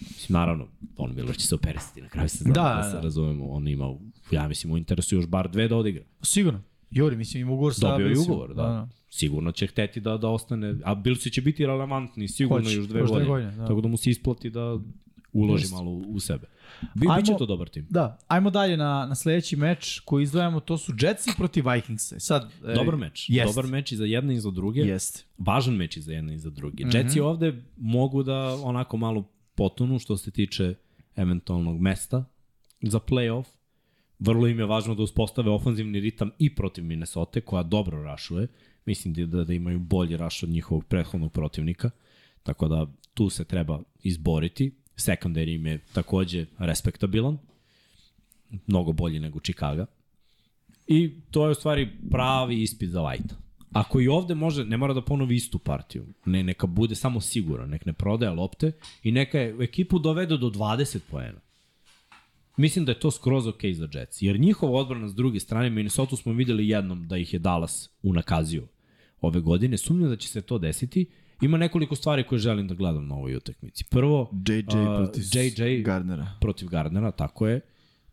Mislim, 0.00 0.34
naravno, 0.34 0.68
Von 0.98 1.14
Miller 1.14 1.36
će 1.36 1.46
se 1.46 1.54
operisati 1.54 2.02
na 2.02 2.08
kraju 2.08 2.28
sezona, 2.28 2.54
Da, 2.54 2.62
da, 2.62 2.68
da, 2.68 2.76
da 2.76 2.90
se 2.90 2.96
da. 2.96 3.00
razumemo. 3.00 3.48
On 3.48 3.68
ima, 3.68 3.94
ja 4.30 4.48
mislim, 4.48 4.72
u 4.72 4.78
interesu 4.78 5.14
još 5.16 5.26
bar 5.26 5.50
dve 5.50 5.68
da 5.68 5.76
odigra. 5.76 6.04
Sigurno. 6.22 6.62
Juri, 6.90 7.16
mislim, 7.16 7.40
ima 7.40 7.52
ugovor 7.52 7.74
sa 7.74 7.90
Dobio 7.90 8.06
je 8.06 8.18
ugovor, 8.18 8.54
da. 8.54 8.88
Sigurno 9.10 9.52
će 9.52 9.66
hteti 9.66 10.00
da, 10.00 10.16
da 10.16 10.28
ostane, 10.28 10.74
a 10.84 10.94
Billsi 10.94 11.30
će 11.30 11.42
biti 11.42 11.66
relevantni 11.66 12.28
sigurno 12.28 12.64
Hoće, 12.64 12.76
još 12.76 12.86
dve 12.86 13.00
još 13.00 13.10
godine. 13.10 13.28
godine, 13.28 13.50
da. 13.50 13.66
Tako 13.66 13.80
da 13.80 13.88
mu 13.88 13.96
se 13.96 14.10
isplati 14.10 14.50
da 14.50 14.78
uloži 15.32 15.62
Jeste. 15.62 15.76
malo 15.76 15.90
u, 15.90 16.20
sebe. 16.20 16.46
Bi, 16.94 17.06
Ajmo- 17.06 17.16
Biće 17.20 17.32
to 17.38 17.46
dobar 17.46 17.68
tim. 17.68 17.86
Da, 17.90 18.18
ajmo 18.28 18.50
dalje 18.50 18.76
na, 18.76 19.06
na 19.06 19.14
sledeći 19.14 19.56
meč 19.56 20.00
koji 20.04 20.22
izdvajamo, 20.22 20.60
to 20.60 20.78
su 20.78 20.92
Jetsi 21.00 21.30
protiv 21.36 21.64
Vikingsa. 21.68 22.20
Sad, 22.20 22.50
e, 22.66 22.74
Dobar 22.74 22.96
meč. 22.96 23.26
jest. 23.28 23.54
Dobar 23.54 23.70
meč 23.70 23.92
i 23.92 23.96
za 23.96 24.04
jedne 24.04 24.34
i 24.34 24.40
za 24.40 24.50
druge. 24.50 24.80
Jeste. 24.80 25.24
Važan 25.38 25.74
meč 25.74 25.96
i 25.96 26.00
za 26.00 26.12
jedne 26.12 26.34
i 26.34 26.38
za 26.38 26.50
druge. 26.50 26.84
Mm. 26.84 26.88
-hmm. 26.88 26.96
Jetsi 26.96 27.20
ovde 27.20 27.62
mogu 27.76 28.22
da 28.22 28.58
onako 28.62 28.96
malo 28.96 29.28
potonu 29.54 29.98
što 29.98 30.16
se 30.16 30.30
tiče 30.30 30.74
eventualnog 31.16 31.80
mesta 31.80 32.24
za 32.82 32.98
playoff. 33.00 33.44
Vrlo 34.18 34.46
im 34.46 34.58
je 34.58 34.66
važno 34.66 34.94
da 34.94 35.02
uspostave 35.02 35.50
ofanzivni 35.50 36.00
ritam 36.00 36.30
i 36.38 36.54
protiv 36.54 36.84
Minnesota 36.84 37.40
koja 37.40 37.62
dobro 37.62 38.02
rašuje. 38.02 38.48
Mislim 38.86 39.14
da, 39.14 39.26
da, 39.26 39.44
da 39.44 39.52
imaju 39.52 39.78
bolji 39.78 40.16
raš 40.16 40.42
od 40.42 40.48
njihovog 40.48 40.84
prethodnog 40.84 41.32
protivnika. 41.32 41.90
Tako 42.42 42.68
da 42.68 42.86
tu 43.14 43.28
se 43.30 43.44
treba 43.44 43.82
izboriti. 44.02 44.81
Secondary 45.06 45.54
im 45.54 45.66
je 45.66 45.78
takođe 45.92 46.46
respektabilan. 46.58 47.38
Mnogo 48.66 48.92
bolji 48.92 49.20
nego 49.20 49.40
Chicago. 49.40 49.86
I 50.86 51.12
to 51.30 51.44
je 51.44 51.50
u 51.50 51.54
stvari 51.54 51.88
pravi 52.10 52.62
ispit 52.62 52.90
za 52.90 53.00
White. 53.00 53.34
Ako 53.72 54.00
i 54.00 54.08
ovde 54.08 54.34
može, 54.34 54.64
ne 54.64 54.76
mora 54.76 54.94
da 54.94 55.02
ponovi 55.02 55.36
istu 55.36 55.58
partiju. 55.58 56.06
Ne, 56.24 56.42
neka 56.42 56.66
bude 56.66 56.94
samo 56.94 57.20
siguran, 57.20 57.70
nek 57.70 57.86
ne 57.86 57.92
prodaje 57.92 58.32
lopte 58.32 58.72
i 59.02 59.12
neka 59.12 59.38
je 59.38 59.56
ekipu 59.60 59.98
dovede 59.98 60.36
do 60.36 60.50
20 60.50 60.98
poena. 61.10 61.40
Mislim 62.56 62.84
da 62.84 62.92
je 62.92 63.00
to 63.00 63.10
skroz 63.10 63.46
ok 63.46 63.60
za 63.72 63.88
Jets. 63.92 64.22
Jer 64.22 64.40
njihova 64.40 64.80
odbrana 64.80 65.08
s 65.08 65.14
druge 65.14 65.40
strane, 65.40 65.70
Minnesota 65.70 66.16
smo 66.16 66.32
videli 66.32 66.68
jednom 66.68 67.08
da 67.08 67.16
ih 67.16 67.32
je 67.32 67.38
Dallas 67.38 67.90
unakazio 68.02 68.66
ove 69.20 69.40
godine. 69.40 69.78
Sumnjam 69.78 70.10
da 70.10 70.16
će 70.16 70.28
se 70.28 70.40
to 70.40 70.58
desiti. 70.58 71.06
Ima 71.42 71.58
nekoliko 71.58 71.96
stvari 71.96 72.24
koje 72.24 72.38
želim 72.38 72.68
da 72.68 72.74
gledam 72.74 73.08
na 73.08 73.14
ovoj 73.14 73.36
utakmici. 73.36 73.84
Prvo, 73.90 74.30
JJ 74.48 74.64
protiv 74.96 75.22
JJ 75.32 75.82
Gardnera. 75.82 76.26
protiv 76.40 76.68
Gardnera, 76.68 77.10
tako 77.10 77.46
je. 77.46 77.60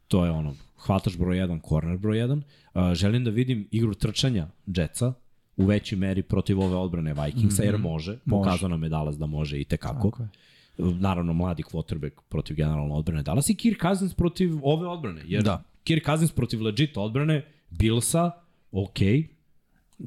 To 0.07 0.25
je 0.25 0.31
ono, 0.31 0.55
hvataš 0.77 1.17
broj 1.17 1.37
1, 1.37 1.61
korner 1.61 1.97
broj 1.97 2.17
1. 2.17 2.41
Uh, 2.73 2.93
želim 2.93 3.23
da 3.23 3.29
vidim 3.29 3.67
igru 3.71 3.93
trčanja 3.93 4.47
Jetsa 4.65 5.13
u 5.57 5.65
većoj 5.65 5.97
meri 5.97 6.23
protiv 6.23 6.59
ove 6.59 6.75
odbrane 6.75 7.13
Vikingsa, 7.13 7.61
mm 7.61 7.65
-hmm. 7.65 7.71
jer 7.71 7.77
može. 7.77 8.19
Pokazao 8.29 8.69
nam 8.69 8.83
je 8.83 8.89
Dallas 8.89 9.17
da 9.17 9.25
može 9.25 9.59
i 9.59 9.63
tekako. 9.63 10.09
Tako 10.09 10.23
je. 10.23 10.29
Naravno, 10.77 11.33
mladi 11.33 11.63
quarterback 11.63 12.11
protiv 12.29 12.55
generalne 12.55 12.93
odbrane 12.93 13.23
Dallas 13.23 13.49
i 13.49 13.55
Kirk 13.55 13.81
Cousins 13.81 14.13
protiv 14.13 14.51
ove 14.63 14.87
odbrane. 14.87 15.21
Jer 15.25 15.43
Da. 15.43 15.63
Kirk 15.83 16.05
Cousins 16.05 16.31
protiv 16.31 16.61
legit 16.61 16.97
odbrane 16.97 17.45
Billsa, 17.69 18.31
ok. 18.71 18.99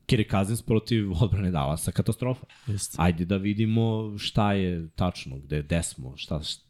Kirk 0.07 0.31
Cousins 0.31 0.63
protiv 0.63 1.13
odbrane 1.23 1.51
Dallasa, 1.51 1.93
katastrofa. 1.93 2.47
Jeste. 2.67 2.97
Ajde 3.01 3.25
da 3.25 3.37
vidimo 3.37 4.15
šta 4.19 4.53
je 4.53 4.89
tačno, 4.89 5.39
gde, 5.39 5.63
gde 5.63 5.83
smo, 5.83 6.17
šta, 6.17 6.43
šta 6.43 6.63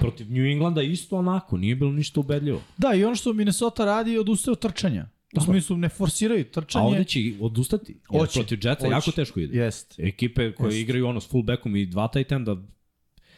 Protiv 0.00 0.30
New 0.32 0.44
Englanda 0.46 0.82
isto 0.82 1.16
onako, 1.16 1.56
nije 1.56 1.76
bilo 1.76 1.92
ništa 1.92 2.20
ubedljivo. 2.20 2.60
Da, 2.78 2.94
i 2.94 3.04
ono 3.04 3.14
što 3.14 3.32
Minnesota 3.32 3.84
radi, 3.84 4.18
odustaje 4.18 4.52
od 4.52 4.58
trčanja. 4.58 5.08
U 5.32 5.38
Da. 5.38 5.40
smislu, 5.40 5.76
ne 5.76 5.88
forsiraju 5.88 6.44
trčanje. 6.44 6.84
A 6.84 6.86
ovde 6.86 7.04
će 7.04 7.20
odustati. 7.40 8.00
Hoće, 8.08 8.32
protiv 8.40 8.58
Jetsa 8.62 8.86
jako 8.86 9.10
teško 9.10 9.40
ide. 9.40 9.58
Jest. 9.58 9.98
Ekipe 9.98 10.52
koje 10.52 10.68
Jest. 10.68 10.78
igraju 10.78 11.06
ono 11.06 11.20
s 11.20 11.28
fullbackom 11.30 11.76
i 11.76 11.86
dva 11.86 12.08
tight 12.08 12.32
enda 12.32 12.56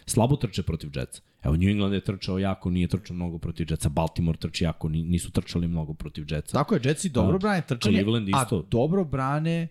slabo 0.07 0.37
trče 0.37 0.63
protiv 0.63 0.91
Jetsa. 0.95 1.23
Evo 1.45 1.57
New 1.57 1.69
England 1.69 1.95
je 1.95 2.01
trčao 2.01 2.39
jako, 2.39 2.71
nije 2.71 2.89
trčao 2.89 3.15
mnogo 3.17 3.39
protiv 3.39 3.67
Jetsa. 3.71 3.89
Baltimore 3.89 4.39
trči 4.39 4.65
jako, 4.65 4.89
ni- 4.89 5.03
nisu 5.03 5.31
trčali 5.31 5.69
mnogo 5.69 5.95
protiv 5.95 6.25
Jetsa. 6.29 6.53
Tako 6.55 6.75
je, 6.75 6.81
Jetsi 6.85 7.09
dobro 7.09 7.33
Da. 7.33 7.39
brane 7.39 7.63
trčanje, 7.63 7.95
Cleveland 7.95 8.29
isto. 8.29 8.59
a 8.59 8.63
dobro 8.71 9.05
brane 9.05 9.69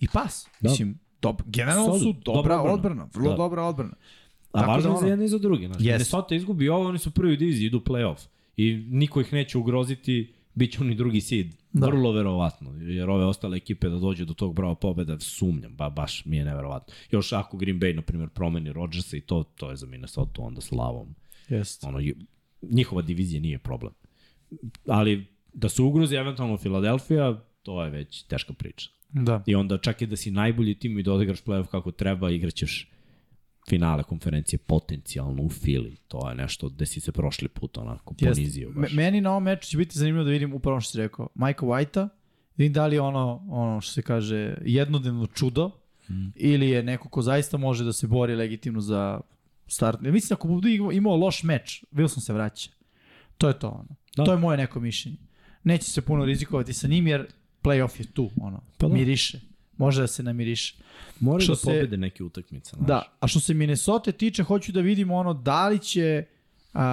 i 0.00 0.08
pas. 0.08 0.46
Da. 0.60 0.70
Mislim, 0.70 0.98
dob, 1.22 1.36
generalno 1.46 1.86
Solid, 1.88 2.02
su 2.04 2.12
dobra 2.14 2.34
dobra 2.34 2.54
odbrana. 2.54 2.72
odbrana, 2.74 3.08
vrlo 3.14 3.30
Da. 3.30 3.36
dobra 3.36 3.62
odbrana. 3.62 3.94
A 4.52 4.60
Tako 4.60 4.70
važno 4.70 4.82
da 4.82 4.88
je 4.88 4.92
za 4.92 4.98
ono- 4.98 5.08
jedne 5.08 5.24
i 5.24 5.28
za 5.28 5.38
druge. 5.38 5.66
Znači, 5.66 5.84
Jest. 5.84 5.92
Minnesota 5.92 6.34
izgubi 6.34 6.68
ovo, 6.68 6.88
oni 6.88 6.98
su 6.98 7.10
prvi 7.10 7.32
u 7.32 7.36
diviziji, 7.36 7.66
idu 7.66 7.80
playoff. 7.80 8.26
I 8.56 8.86
niko 8.88 9.20
ih 9.20 9.32
neće 9.32 9.58
ugroziti, 9.58 10.32
bit 10.54 10.72
će 10.72 10.80
oni 10.80 10.94
drugi 10.94 11.20
seed. 11.20 11.46
Da. 11.80 11.86
Vrlo 11.86 12.12
verovatno. 12.12 12.74
Jer 12.80 13.10
ove 13.10 13.24
ostale 13.24 13.56
ekipe 13.56 13.88
da 13.88 13.98
dođu 13.98 14.24
do 14.24 14.34
tog 14.34 14.54
brava 14.54 14.74
pobeda, 14.74 15.20
sumnjam, 15.20 15.76
ba, 15.76 15.90
baš 15.90 16.24
mi 16.24 16.36
je 16.36 16.44
neverovatno. 16.44 16.94
Još 17.10 17.32
ako 17.32 17.56
Green 17.56 17.80
Bay, 17.80 17.96
na 17.96 18.02
primjer, 18.02 18.28
promeni 18.28 18.72
Rodgersa 18.72 19.16
i 19.16 19.20
to, 19.20 19.42
to 19.42 19.70
je 19.70 19.76
za 19.76 19.86
Minnesota 19.86 20.42
onda 20.42 20.60
slavom. 20.60 21.14
Jest. 21.48 21.84
Ono, 21.84 21.98
njihova 22.62 23.02
divizija 23.02 23.40
nije 23.40 23.58
problem. 23.58 23.92
Ali 24.86 25.26
da 25.52 25.68
se 25.68 25.82
ugrozi 25.82 26.16
eventualno 26.16 26.56
Filadelfija, 26.56 27.40
to 27.62 27.84
je 27.84 27.90
već 27.90 28.22
teška 28.22 28.52
priča. 28.52 28.90
Da. 29.08 29.42
I 29.46 29.54
onda 29.54 29.78
čak 29.78 30.02
i 30.02 30.06
da 30.06 30.16
si 30.16 30.30
najbolji 30.30 30.74
tim 30.74 30.98
i 30.98 31.02
da 31.02 31.12
odigraš 31.12 31.44
playoff 31.44 31.66
kako 31.66 31.90
treba, 31.90 32.30
igraćeš 32.30 32.90
finale 33.68 34.02
konferencije 34.02 34.58
potencijalno 34.58 35.42
u 35.42 35.48
Fili. 35.50 35.96
To 36.08 36.28
je 36.28 36.34
nešto 36.36 36.68
gde 36.68 36.86
si 36.86 37.00
se 37.00 37.12
prošli 37.12 37.48
put 37.48 37.78
onako 37.78 38.14
ponizio 38.14 38.70
baš. 38.72 38.92
Meni 38.92 39.20
na 39.20 39.30
ovom 39.30 39.42
meču 39.42 39.68
će 39.68 39.76
biti 39.76 39.98
zanimljivo 39.98 40.24
da 40.24 40.30
vidim 40.30 40.52
upravo 40.52 40.80
što 40.80 40.90
si 40.92 40.98
rekao. 40.98 41.28
Mike 41.34 41.60
White-a, 41.60 42.02
da 42.02 42.08
vidim 42.56 42.72
da 42.72 42.86
li 42.86 42.96
je 42.96 43.00
ono, 43.00 43.46
ono 43.48 43.80
što 43.80 43.92
se 43.92 44.02
kaže 44.02 44.54
jednodnevno 44.62 45.26
čudo 45.26 45.70
Mm. 46.10 46.28
ili 46.36 46.68
je 46.68 46.82
neko 46.82 47.08
ko 47.08 47.22
zaista 47.22 47.56
može 47.56 47.84
da 47.84 47.92
se 47.92 48.06
bori 48.06 48.34
legitimno 48.34 48.80
za 48.80 49.20
start. 49.66 49.98
Ja 50.02 50.12
mislim 50.12 50.34
ako 50.34 50.48
bude 50.48 50.70
imao- 50.70 50.92
imao 50.92 51.16
loš 51.16 51.42
meč, 51.42 51.84
Wilson 51.92 52.20
se 52.20 52.32
vraća. 52.32 52.70
To 53.38 53.48
je 53.48 53.58
to 53.58 53.68
ono. 53.68 53.88
Da. 54.16 54.24
To 54.24 54.32
je 54.32 54.38
moje 54.38 54.58
neko 54.58 54.80
mišljenje. 54.80 55.18
Neće 55.64 55.84
se 55.84 56.00
puno 56.02 56.24
rizikovati 56.24 56.72
sa 56.72 56.88
njim 56.88 57.06
jer 57.06 57.26
playoff 57.62 58.00
je 58.00 58.06
tu, 58.06 58.30
ono. 58.36 58.60
Pa 58.78 58.88
da. 58.88 58.94
Miriše. 58.94 59.40
Može 59.78 60.00
da 60.00 60.06
se 60.06 60.22
namiriše. 60.22 60.76
Moraju 61.20 61.40
što 61.40 61.52
da 61.52 61.56
se- 61.56 61.64
pobede 61.64 61.96
neke 61.96 62.24
utakmice. 62.24 62.70
Znaš. 62.70 62.86
Da, 62.86 63.02
a 63.20 63.26
što 63.26 63.40
se 63.40 63.54
Minnesota 63.54 64.12
tiče, 64.12 64.42
hoću 64.42 64.72
da 64.72 64.80
vidimo 64.80 65.14
ono 65.16 65.34
da 65.34 65.68
li 65.68 65.78
će 65.78 66.24
a, 66.74 66.84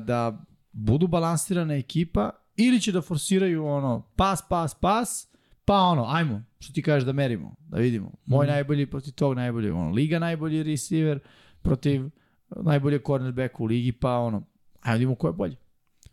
da 0.00 0.44
budu 0.72 1.06
balansirana 1.06 1.74
ekipa 1.74 2.30
ili 2.56 2.80
će 2.80 2.92
da 2.92 3.00
forsiraju 3.02 3.66
ono 3.66 4.02
pas, 4.16 4.42
pas, 4.48 4.74
pas, 4.74 5.28
pa 5.64 5.74
ono, 5.74 6.06
ajmo, 6.06 6.42
što 6.58 6.72
ti 6.72 6.82
kažeš 6.82 7.06
da 7.06 7.12
merimo, 7.14 7.54
da 7.60 7.78
vidimo. 7.78 8.12
Moj 8.26 8.46
Mhm. 8.46 8.52
najbolji 8.52 8.86
protiv 8.86 9.12
tog 9.12 9.34
najbolji, 9.34 9.70
ono, 9.70 9.90
liga 9.90 10.18
najbolji 10.18 10.62
receiver 10.62 11.18
protiv 11.62 12.10
najbolje 12.56 13.00
cornerback 13.00 13.60
u 13.60 13.64
ligi, 13.64 13.92
pa 13.92 14.10
ono, 14.12 14.36
ajmo 14.36 14.46
da 14.84 14.92
vidimo 14.94 15.14
ko 15.14 15.26
je 15.26 15.32
bolji. 15.32 15.56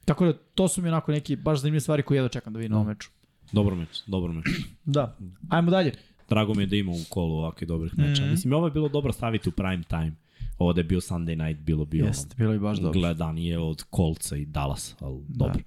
Tako 0.06 0.26
da 0.26 0.34
to 0.34 0.68
su 0.68 0.82
mi 0.82 0.88
onako 0.88 1.12
neki 1.12 1.36
baš 1.36 1.60
zanimljive 1.60 1.82
stvari 1.82 2.04
koje 2.04 2.18
ja 2.18 2.28
čekam 2.30 2.54
da 2.54 2.60
vidim 2.60 2.72
na 2.72 2.78
ovom 2.78 2.88
meču. 2.88 3.10
Dobro 3.52 3.76
meč, 3.76 4.02
dobro 4.08 4.34
meč. 4.34 4.46
Da. 4.86 5.18
Ajmo 5.50 5.72
dalje. 5.72 5.92
Drago 6.30 6.54
mi 6.54 6.64
je 6.64 6.68
da 6.68 6.76
ima 6.76 6.92
u 6.92 7.06
kolu 7.10 7.34
ovakvih 7.34 7.68
dobrih 7.68 7.98
meča. 7.98 8.22
Mhm. 8.22 8.32
Mislim, 8.32 8.54
ovo 8.54 8.68
je 8.68 8.72
bilo 8.72 8.90
dobro 8.90 9.14
staviti 9.14 9.50
u 9.50 9.54
prime 9.54 9.84
time. 9.84 10.12
Ovo 10.58 10.74
da 10.74 10.80
je 10.80 10.86
bio 10.86 11.00
Sunday 11.00 11.48
night, 11.48 11.62
bilo 11.62 11.86
bi 11.86 11.98
Jeste, 11.98 12.36
bilo 12.38 12.54
je 12.54 12.60
baš 12.60 12.78
dobro. 12.78 13.00
gledanije 13.00 13.60
od 13.60 13.84
Coltsa 13.96 14.38
i 14.38 14.46
Dallas, 14.46 14.96
ali 15.00 15.20
Da. 15.28 15.46
dobro. 15.46 15.62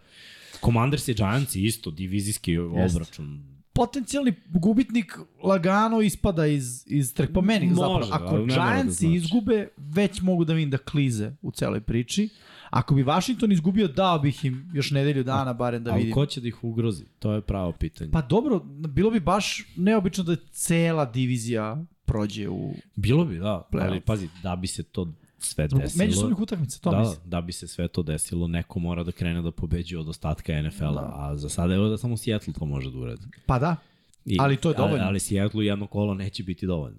Commanders 0.60 1.08
i 1.08 1.14
Giants 1.14 1.54
isto, 1.56 1.90
divizijski 1.90 2.52
Jeste. 2.52 2.96
obračun. 2.96 3.44
potencijalni 3.72 4.32
gubitnik 4.48 5.12
lagano 5.42 6.00
ispada 6.00 6.46
iz, 6.46 6.84
iz 6.86 7.14
trk. 7.14 7.32
Po 7.32 7.40
meni, 7.42 7.66
Može, 7.66 7.76
zapravo. 7.76 8.06
Ako 8.26 8.34
ne 8.36 8.40
mora 8.56 8.82
da 8.84 8.90
znači. 8.90 9.14
izgube, 9.14 9.68
već 9.76 10.20
mogu 10.20 10.44
da 10.44 10.52
vidim 10.52 10.70
da 10.70 10.78
klize 10.78 11.32
u 11.42 11.50
celoj 11.50 11.80
priči. 11.80 12.28
Ako 12.70 12.94
bi 12.94 13.02
Washington 13.02 13.52
izgubio, 13.52 13.88
dao 13.88 14.18
bih 14.18 14.44
im 14.44 14.70
još 14.74 14.90
nedelju 14.90 15.24
dana, 15.24 15.52
barem 15.52 15.84
da 15.84 15.90
ali 15.90 16.00
vidim. 16.00 16.14
ko 16.14 16.26
će 16.26 16.40
da 16.40 16.48
ih 16.48 16.64
ugrozi? 16.64 17.04
To 17.18 17.32
je 17.32 17.40
pravo 17.40 17.72
pitanje. 17.72 18.10
Pa 18.10 18.22
dobro, 18.22 18.58
bilo 18.88 19.10
bi 19.10 19.20
baš 19.20 19.64
neobično 19.76 20.24
da 20.24 20.36
cela 20.50 21.04
divizija 21.04 21.84
prođe 22.04 22.48
u... 22.48 22.74
Bilo 22.96 23.24
bi, 23.24 23.38
da. 23.38 23.68
Playoff. 23.72 23.86
Ali 23.86 24.00
pazi, 24.00 24.28
da 24.42 24.56
bi 24.56 24.66
se 24.66 24.82
to 24.82 25.12
sve 25.38 25.68
desilo... 25.68 26.04
Međusobnih 26.04 26.38
utakmica, 26.38 26.78
to 26.80 26.90
da, 26.90 26.98
mislim. 26.98 27.30
da 27.30 27.40
bi 27.40 27.52
se 27.52 27.68
sve 27.68 27.88
to 27.88 28.02
desilo, 28.02 28.46
neko 28.48 28.78
mora 28.78 29.04
da 29.04 29.12
krene 29.12 29.42
da 29.42 29.50
pobeđuje 29.50 30.00
od 30.00 30.08
ostatka 30.08 30.62
NFL-a, 30.62 30.92
Da. 30.92 31.12
a 31.14 31.36
za 31.36 31.48
sada 31.48 31.74
evo 31.74 31.88
da 31.88 31.98
samo 31.98 32.16
Seattle 32.16 32.52
to 32.52 32.66
može 32.66 32.90
da 32.90 32.98
uradi. 32.98 33.22
Pa 33.46 33.58
da, 33.58 33.76
I, 34.24 34.36
Ali 34.40 34.56
to 34.56 34.68
je 34.68 34.74
dovoljno. 34.74 34.96
Ali, 34.96 35.06
ali 35.08 35.20
Seattle 35.20 35.66
jedno 35.66 35.86
kolo 35.86 36.14
neće 36.14 36.42
biti 36.42 36.66
dovoljno. 36.66 36.98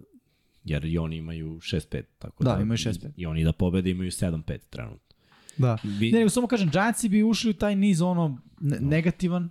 Jer 0.63 0.85
i 0.85 0.97
oni 0.97 1.17
imaju 1.17 1.59
6-5. 1.59 2.03
Tako 2.19 2.43
Da, 2.43 2.59
imaju 2.61 2.77
6-5. 2.77 3.11
I 3.15 3.25
oni 3.25 3.43
da 3.43 3.51
pobede 3.51 3.89
imaju 3.89 4.11
7-5 4.11 4.59
trenutno. 4.69 5.10
Da. 5.57 5.77
Bi, 5.83 6.11
Ne, 6.11 6.17
nego 6.17 6.29
samo 6.29 6.47
kažem, 6.47 6.69
Giantsi 6.69 7.09
bi 7.09 7.23
ušli 7.23 7.49
u 7.49 7.53
taj 7.53 7.75
niz 7.75 8.01
ono 8.01 8.37
ne- 8.59 8.79
negativan 8.79 9.49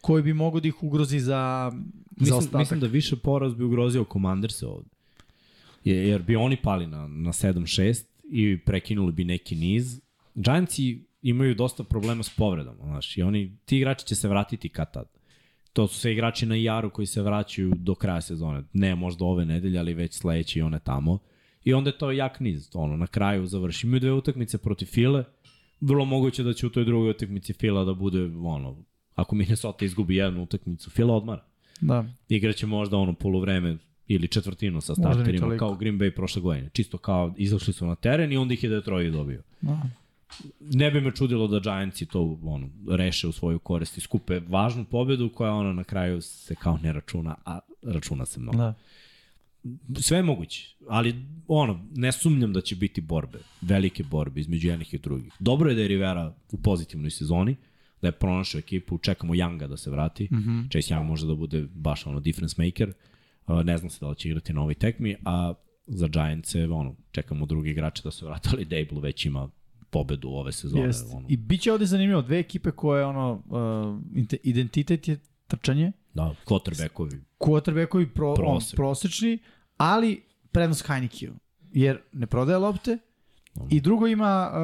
koji 0.00 0.22
bi 0.22 0.32
mogo 0.32 0.60
da 0.60 0.68
ih 0.68 0.82
ugrozi 0.82 1.20
za, 1.20 1.70
za 1.70 1.80
mislim, 2.16 2.38
ostatak. 2.38 2.58
mislim 2.58 2.80
da 2.80 2.86
više 2.86 3.16
poraz 3.16 3.54
bi 3.54 3.64
ugrozio 3.64 4.04
Commanders 4.12 4.62
ovde. 4.62 4.88
Je- 5.84 6.08
Jer 6.08 6.22
bi 6.22 6.36
oni 6.36 6.56
pali 6.56 6.86
na, 6.86 7.08
na 7.08 7.32
7-6 7.32 7.94
i 8.24 8.58
prekinuli 8.58 9.12
bi 9.12 9.24
neki 9.24 9.56
niz. 9.56 10.00
Giantsi 10.34 11.00
imaju 11.22 11.54
dosta 11.54 11.84
problema 11.84 12.22
s 12.22 12.30
povredama, 12.30 12.84
znaš, 12.84 13.16
i 13.16 13.22
oni, 13.22 13.56
ti 13.64 13.76
igrači 13.76 14.06
će 14.06 14.14
se 14.14 14.28
vratiti 14.28 14.68
kad 14.68 14.92
tad. 14.92 15.04
To 15.72 15.86
su 15.86 15.94
sve 15.94 16.12
igrači 16.12 16.46
na 16.46 16.54
Jaru 16.54 16.90
koji 16.90 17.06
se 17.06 17.22
vraćaju 17.22 17.72
do 17.76 17.94
kraja 17.94 18.20
sezone. 18.20 18.62
Ne 18.72 18.94
možda 18.94 19.24
ove 19.24 19.44
nedelje, 19.44 19.78
ali 19.78 19.94
već 19.94 20.14
sledeće 20.14 20.58
i 20.58 20.62
one 20.62 20.78
tamo. 20.78 21.18
I 21.64 21.74
onda 21.74 21.90
je 21.90 21.98
to 21.98 22.12
jak 22.12 22.40
niz. 22.40 22.70
Ono, 22.74 22.96
na 22.96 23.06
kraju 23.06 23.46
završi. 23.46 23.86
Imaju 23.86 24.00
dve 24.00 24.12
utakmice 24.12 24.58
protiv 24.58 24.86
File. 24.86 25.24
Vrlo 25.80 26.04
moguće 26.04 26.42
da 26.42 26.52
će 26.52 26.66
u 26.66 26.70
toj 26.70 26.84
drugoj 26.84 27.10
utakmici 27.10 27.52
Fila 27.52 27.84
da 27.84 27.94
bude, 27.94 28.24
ono, 28.24 28.76
ako 29.14 29.36
Minnesota 29.36 29.84
izgubi 29.84 30.16
jednu 30.16 30.42
utakmicu, 30.42 30.90
Fila 30.90 31.14
odmara 31.14 31.44
Da. 31.80 32.04
igraće 32.28 32.66
možda 32.66 32.96
ono 32.96 33.12
polovreme 33.12 33.76
ili 34.06 34.28
četvrtinu 34.28 34.80
sa 34.80 34.94
starterima 34.94 35.56
kao 35.56 35.74
Green 35.74 35.98
Bay 35.98 36.10
prošle 36.10 36.42
godine. 36.42 36.70
Čisto 36.72 36.98
kao 36.98 37.34
izašli 37.36 37.72
su 37.72 37.86
na 37.86 37.94
teren 37.94 38.32
i 38.32 38.36
onda 38.36 38.54
ih 38.54 38.64
je 38.64 38.70
Detroit 38.70 39.12
dobio. 39.12 39.42
da. 39.60 39.82
Ne 40.60 40.90
bi 40.90 41.00
me 41.00 41.10
čudilo 41.10 41.46
da 41.48 41.60
Giantsi 41.60 42.06
to 42.06 42.38
ono, 42.42 42.68
reše 42.88 43.28
u 43.28 43.32
svoju 43.32 43.58
korist 43.58 43.98
i 43.98 44.00
skupe 44.00 44.40
važnu 44.48 44.84
pobedu 44.84 45.30
koja 45.34 45.52
ono 45.52 45.72
na 45.72 45.84
kraju 45.84 46.20
se 46.20 46.54
kao 46.54 46.78
ne 46.82 46.92
računa, 46.92 47.34
a 47.44 47.58
računa 47.82 48.26
se 48.26 48.40
mnogo. 48.40 48.58
da. 48.58 48.74
Sve 50.00 50.18
je 50.18 50.22
moguće, 50.22 50.76
ali 50.88 51.14
ono, 51.48 51.86
ne 51.94 52.12
sumnjam 52.12 52.52
da 52.52 52.60
će 52.60 52.76
biti 52.76 53.00
borbe, 53.00 53.38
velike 53.60 54.02
borbe 54.02 54.40
između 54.40 54.68
jednih 54.68 54.94
i 54.94 54.98
drugih. 54.98 55.32
Dobro 55.38 55.70
je 55.70 55.74
da 55.76 55.82
je 55.82 55.88
Rivera 55.88 56.34
u 56.52 56.56
pozitivnoj 56.56 57.10
sezoni, 57.10 57.56
da 58.02 58.08
je 58.08 58.12
pronašao 58.12 58.58
ekipu, 58.58 58.98
čekamo 58.98 59.34
Younga 59.34 59.66
da 59.66 59.76
se 59.76 59.90
vrati. 59.90 60.28
Mm. 60.30 60.36
-hmm. 60.36 60.70
Chase 60.70 60.94
Young 60.94 61.06
može 61.06 61.26
da 61.26 61.34
bude 61.34 61.66
baš 61.74 62.06
ono 62.06 62.20
difference 62.20 62.62
maker. 62.64 62.92
Ne 63.64 63.78
znam 63.78 63.90
se 63.90 63.98
da 64.00 64.08
li 64.08 64.16
će 64.16 64.28
igrati 64.28 64.52
na 64.52 64.60
ovoj 64.60 64.74
tekmi, 64.74 65.16
a 65.24 65.54
za 65.86 66.08
Giants 66.08 66.54
ono, 66.54 66.96
čekamo 67.10 67.46
drugi 67.46 67.70
igrače 67.70 68.02
da 68.04 68.10
se 68.10 68.26
vrate, 68.26 68.48
ali 68.52 68.64
Dable 68.64 69.00
već 69.00 69.26
ima 69.26 69.48
pobedu 69.90 70.28
ove 70.28 70.52
sezone. 70.52 70.82
Jest. 70.82 71.14
Ono. 71.14 71.26
I 71.28 71.36
bit 71.36 71.60
će 71.60 71.72
ovde 71.72 71.86
zanimljivo, 71.86 72.22
dve 72.22 72.38
ekipe 72.38 72.70
koje 72.70 73.04
ono, 73.04 73.42
uh, 74.14 74.34
identitet 74.42 75.08
je 75.08 75.18
trčanje, 75.46 75.92
Da, 76.14 76.34
quarterbackovi. 76.46 77.20
Quarterbackovi 77.38 78.06
pro, 78.06 78.30
on, 78.30 78.36
Prosek. 78.36 78.76
prosečni, 78.76 79.38
ali 79.76 80.22
prednost 80.52 80.86
Heinekeu, 80.86 81.34
jer 81.72 81.98
ne 82.12 82.26
prodaje 82.26 82.58
lopte, 82.58 82.98
I 83.70 83.80
drugo 83.80 84.06
ima 84.06 84.50
uh, 84.50 84.58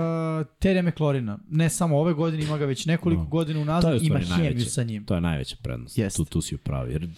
Terry 0.61 0.83
McLaurina. 0.83 1.39
Ne 1.51 1.71
samo 1.71 1.99
ove 1.99 2.13
godine, 2.13 2.45
ima 2.45 2.59
ga 2.59 2.65
već 2.67 2.87
nekoliko 2.87 3.23
Da. 3.23 3.29
godina 3.29 3.61
unazad, 3.61 4.03
ima 4.03 4.19
hemiju 4.19 4.65
sa 4.65 4.83
njim. 4.83 5.05
To 5.05 5.15
je 5.15 5.21
najveća 5.21 5.57
prednost. 5.63 5.99
Jest. 5.99 6.17
Tu, 6.17 6.25
tu 6.25 6.41
si 6.41 6.55
upravi. 6.55 6.93
Jer 6.93 7.09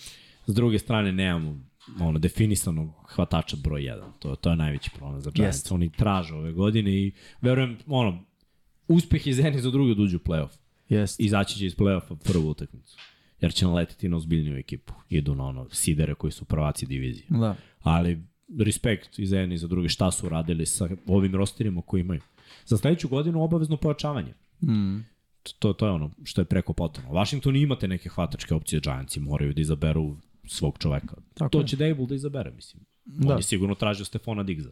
s 0.46 0.54
druge 0.54 0.78
strane 0.78 1.12
nemamo 1.12 1.60
ono, 2.00 2.18
definisanog 2.18 2.90
hvatača 3.14 3.56
broj 3.56 3.80
1. 3.82 4.02
To, 4.18 4.36
to 4.36 4.50
je 4.50 4.56
najveći 4.56 4.90
problem 4.90 5.20
za 5.20 5.30
Giants. 5.30 5.56
Jest. 5.58 5.72
Oni 5.72 5.90
traže 5.92 6.34
ove 6.34 6.52
godine 6.52 6.90
i 6.90 7.12
verujem, 7.40 7.78
ono, 7.86 8.24
uspeh 8.88 9.26
iz 9.26 9.38
jedne 9.38 9.60
za 9.60 9.70
druge 9.70 9.94
da 9.94 10.02
uđu 10.02 10.16
u 10.16 10.20
playoff. 10.20 10.56
Jest. 10.88 11.20
Izaći 11.20 11.58
će 11.58 11.66
iz 11.66 11.76
playoffa 11.76 12.16
prvu 12.24 12.48
utakmicu. 12.50 12.96
Jer 13.40 13.52
će 13.54 13.66
naletiti 13.66 14.08
na 14.08 14.16
ozbiljniju 14.16 14.56
ekipu. 14.56 14.92
Idu 15.08 15.34
na 15.34 15.44
ono 15.46 15.68
sidere 15.70 16.14
koji 16.14 16.32
su 16.32 16.44
prvaci 16.44 16.86
divizije. 16.86 17.26
Da. 17.28 17.56
Ali 17.82 18.22
respekt 18.58 19.18
i 19.18 19.26
za 19.26 19.38
jedne 19.38 19.54
i 19.54 19.58
za 19.58 19.66
druge 19.68 19.88
šta 19.88 20.10
su 20.10 20.28
radili 20.28 20.66
sa 20.66 20.88
ovim 21.06 21.34
rosterima 21.34 21.82
koji 21.82 22.00
imaju. 22.00 22.20
Za 22.66 22.76
sledeću 22.76 23.08
godinu 23.08 23.42
obavezno 23.42 23.76
pojačavanje. 23.76 24.34
Mm. 24.62 24.96
To, 25.58 25.72
to 25.72 25.86
je 25.86 25.92
ono 25.92 26.10
što 26.24 26.40
je 26.40 26.44
preko 26.44 26.72
potrebno. 26.72 27.12
Washington 27.12 27.56
imate 27.56 27.88
neke 27.88 28.08
hvatačke 28.08 28.54
opcije, 28.54 28.80
Giantsi 28.80 29.20
moraju 29.20 29.54
da 29.54 29.60
izaberu 29.60 30.16
svog 30.44 30.78
čoveka. 30.78 31.16
Tako 31.34 31.50
to 31.50 31.60
je. 31.60 31.66
će 31.66 31.76
Dable 31.76 32.06
da 32.06 32.14
izabere, 32.14 32.50
mislim. 32.50 32.82
Da. 33.04 33.32
On 33.32 33.38
je 33.38 33.42
sigurno 33.42 33.74
tražio 33.74 34.04
Stefana 34.04 34.42
Digza. 34.42 34.70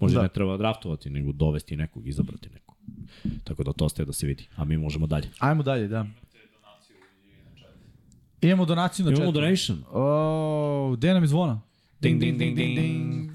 Možda 0.00 0.16
Da. 0.16 0.22
ne 0.22 0.28
treba 0.28 0.56
draftovati, 0.56 1.10
nego 1.10 1.32
dovesti 1.32 1.76
nekog, 1.76 2.08
izabrati 2.08 2.48
nekog. 2.50 2.76
Tako 3.44 3.64
da 3.64 3.72
to 3.72 3.84
ostaje 3.84 4.06
da 4.06 4.12
se 4.12 4.26
vidi. 4.26 4.48
A 4.56 4.64
mi 4.64 4.76
možemo 4.78 5.06
dalje. 5.06 5.28
Ajmo 5.38 5.62
dalje, 5.62 5.88
da. 5.88 6.06
Imamo 8.40 8.64
donaciju 8.64 9.04
na 9.04 9.10
Imamo 9.10 9.26
četu. 9.26 9.32
donation. 9.32 9.82
O, 9.92 10.94
gde 10.96 11.14
nam 11.14 11.22
je 11.22 11.26
zvona? 11.26 11.60
Ding, 12.00 12.20
ding, 12.20 12.38
ding, 12.38 12.56
ding. 12.56 13.30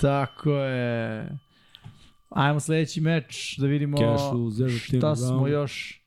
Tako 0.00 0.50
je. 0.50 1.28
Ajmo 2.30 2.60
sledeći 2.60 3.00
meč 3.00 3.58
da 3.58 3.66
vidimo 3.66 3.96
šta 4.78 5.16
smo 5.16 5.48
još 5.48 6.00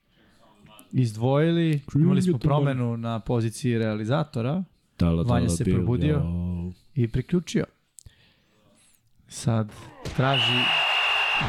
izdvojili. 0.91 1.81
Imali 1.95 2.21
smo 2.21 2.37
promenu 2.37 2.97
na 2.97 3.19
poziciji 3.19 3.77
realizatora 3.77 4.63
Tala, 4.97 5.23
Vanja 5.23 5.49
se 5.49 5.63
probudio. 5.63 6.21
i 6.95 7.07
priključio. 7.07 7.65
Sad 9.27 9.71
traži 10.15 10.59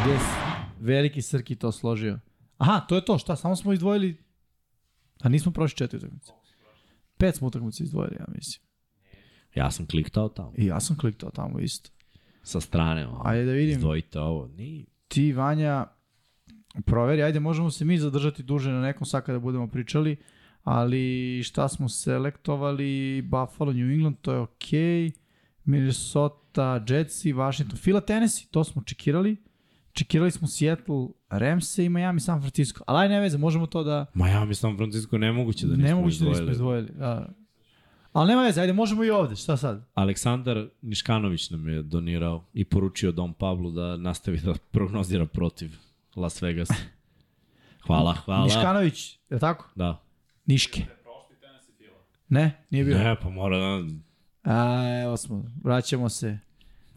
gde 0.05 0.19
veliki 0.81 1.23
Srki 1.23 1.57
to 1.57 1.73
složio. 1.73 2.19
Aha, 2.59 2.81
to 2.81 2.95
je 2.95 3.05
to, 3.05 3.19
šta? 3.19 3.37
Samo 3.37 3.57
smo 3.57 3.73
izdvojili 3.73 4.17
a 5.21 5.29
nismo 5.29 5.53
prošli 5.53 5.77
četiri 5.77 5.99
utakmice. 5.99 6.33
Pet 7.17 7.37
smo 7.37 7.47
utakmice 7.47 7.85
izdvojili, 7.85 8.17
ja 8.21 8.25
mislim. 8.29 8.69
Ja 9.55 9.71
sam 9.71 9.87
kliktao 9.87 10.29
tamo. 10.29 10.53
I 10.57 10.67
ja 10.67 10.81
sam 10.81 10.97
kliknuo 10.99 11.31
tamo 11.31 11.61
isto. 11.61 11.91
Sa 12.43 12.61
strane. 12.61 13.07
Ono. 13.07 13.23
Ajde 13.25 13.45
da 13.45 13.53
vidim. 13.53 13.77
Izdvojite 13.77 14.21
ovo. 14.21 14.49
Ni. 14.49 14.87
ti, 15.09 15.33
Vanja, 15.33 15.87
proveri, 16.87 17.23
ajde, 17.23 17.41
možemo 17.41 17.71
se 17.71 17.85
mi 17.85 17.99
zadržati 17.99 18.43
duže 18.43 18.71
na 18.71 18.81
nekom 18.81 19.07
sad 19.07 19.25
kada 19.25 19.39
budemo 19.39 19.67
pričali, 19.67 20.17
ali 20.65 21.41
šta 21.45 21.69
smo 21.69 21.89
selektovali, 21.89 23.23
Buffalo, 23.23 23.73
New 23.73 23.91
England, 23.91 24.17
to 24.21 24.33
je 24.33 24.39
okej, 24.39 24.79
okay. 24.79 25.13
Minnesota, 25.65 26.85
Jetsi, 26.89 27.33
Washington, 27.33 27.79
Fila, 27.79 28.01
Tennessee, 28.01 28.47
to 28.51 28.65
smo 28.65 28.83
čekirali, 28.83 29.37
čekirali 29.99 30.31
smo 30.31 30.49
Seattle, 30.49 31.09
Ramse 31.29 31.85
i 31.85 31.89
Miami, 31.89 32.21
San 32.21 32.41
Francisco, 32.41 32.85
ali 32.87 33.03
ajde 33.03 33.15
ne 33.15 33.21
veze, 33.21 33.39
možemo 33.39 33.67
to 33.67 33.85
da, 33.85 34.07
Miami, 34.15 34.55
San 34.55 34.77
Francisco, 34.77 35.19
nemoguće 35.19 35.67
da 35.67 35.77
nismo 35.77 35.89
nemoguće 35.89 36.19
da 36.19 36.29
nismo 36.29 36.51
izdvojili. 36.51 36.53
izdvojili. 36.53 36.89
Da. 36.99 37.29
Ali 38.13 38.29
nema 38.29 38.43
veze, 38.43 38.61
ajde, 38.61 38.73
možemo 38.73 39.05
i 39.05 39.11
ovde, 39.11 39.37
šta 39.37 39.57
sad? 39.57 39.89
Aleksandar 39.95 40.69
Niškanović 40.83 41.51
nam 41.51 41.69
je 41.69 41.83
donirao 41.83 42.45
i 42.55 42.65
poručio 42.65 43.13
Dom 43.13 43.35
Pablu 43.35 43.71
da 43.71 43.97
nastavi 43.97 44.39
da 44.39 44.55
prognozira 44.71 45.27
protiv 45.27 45.71
Las 46.17 46.43
Vegas. 46.43 46.69
Hvala, 47.87 48.15
hvala. 48.15 48.45
Niškanović, 48.45 49.13
je 49.31 49.35
li 49.35 49.41
tako? 49.41 49.69
Da. 49.75 50.03
Niške. 50.47 50.87
Ne, 52.29 52.65
nije 52.71 52.85
bio. 52.85 52.99
Ne, 52.99 53.17
pa 53.23 53.31
mora 53.31 53.59
da... 53.59 53.85
A, 54.45 55.03
evo 55.05 55.17
smo, 55.17 55.45
vraćamo 55.65 56.09
se. 56.09 56.39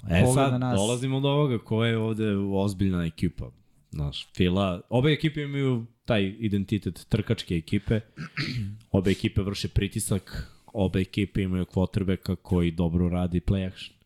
E 0.10 0.26
sad, 0.34 0.52
na 0.52 0.58
nas. 0.58 0.80
dolazimo 0.80 1.20
do 1.20 1.30
ovoga 1.30 1.58
ko 1.58 1.86
je 1.86 1.98
ovde 1.98 2.36
ozbiljna 2.38 3.06
ekipa. 3.06 3.52
Znaš, 3.92 4.28
Fila, 4.36 4.82
obe 4.90 5.12
ekipe 5.12 5.42
imaju 5.42 5.86
taj 6.06 6.36
identitet 6.40 7.06
trkačke 7.10 7.56
ekipe. 7.56 8.00
Obe 8.92 9.12
ekipe 9.12 9.42
vrše 9.42 9.68
pritisak, 9.68 10.52
obe 10.74 11.02
ekipe 11.02 11.42
imaju 11.42 11.66
quarterbacka 11.66 12.36
koji 12.36 12.72
dobro 12.72 13.10
radi 13.10 13.40
play 13.40 13.68
action. 13.68 13.98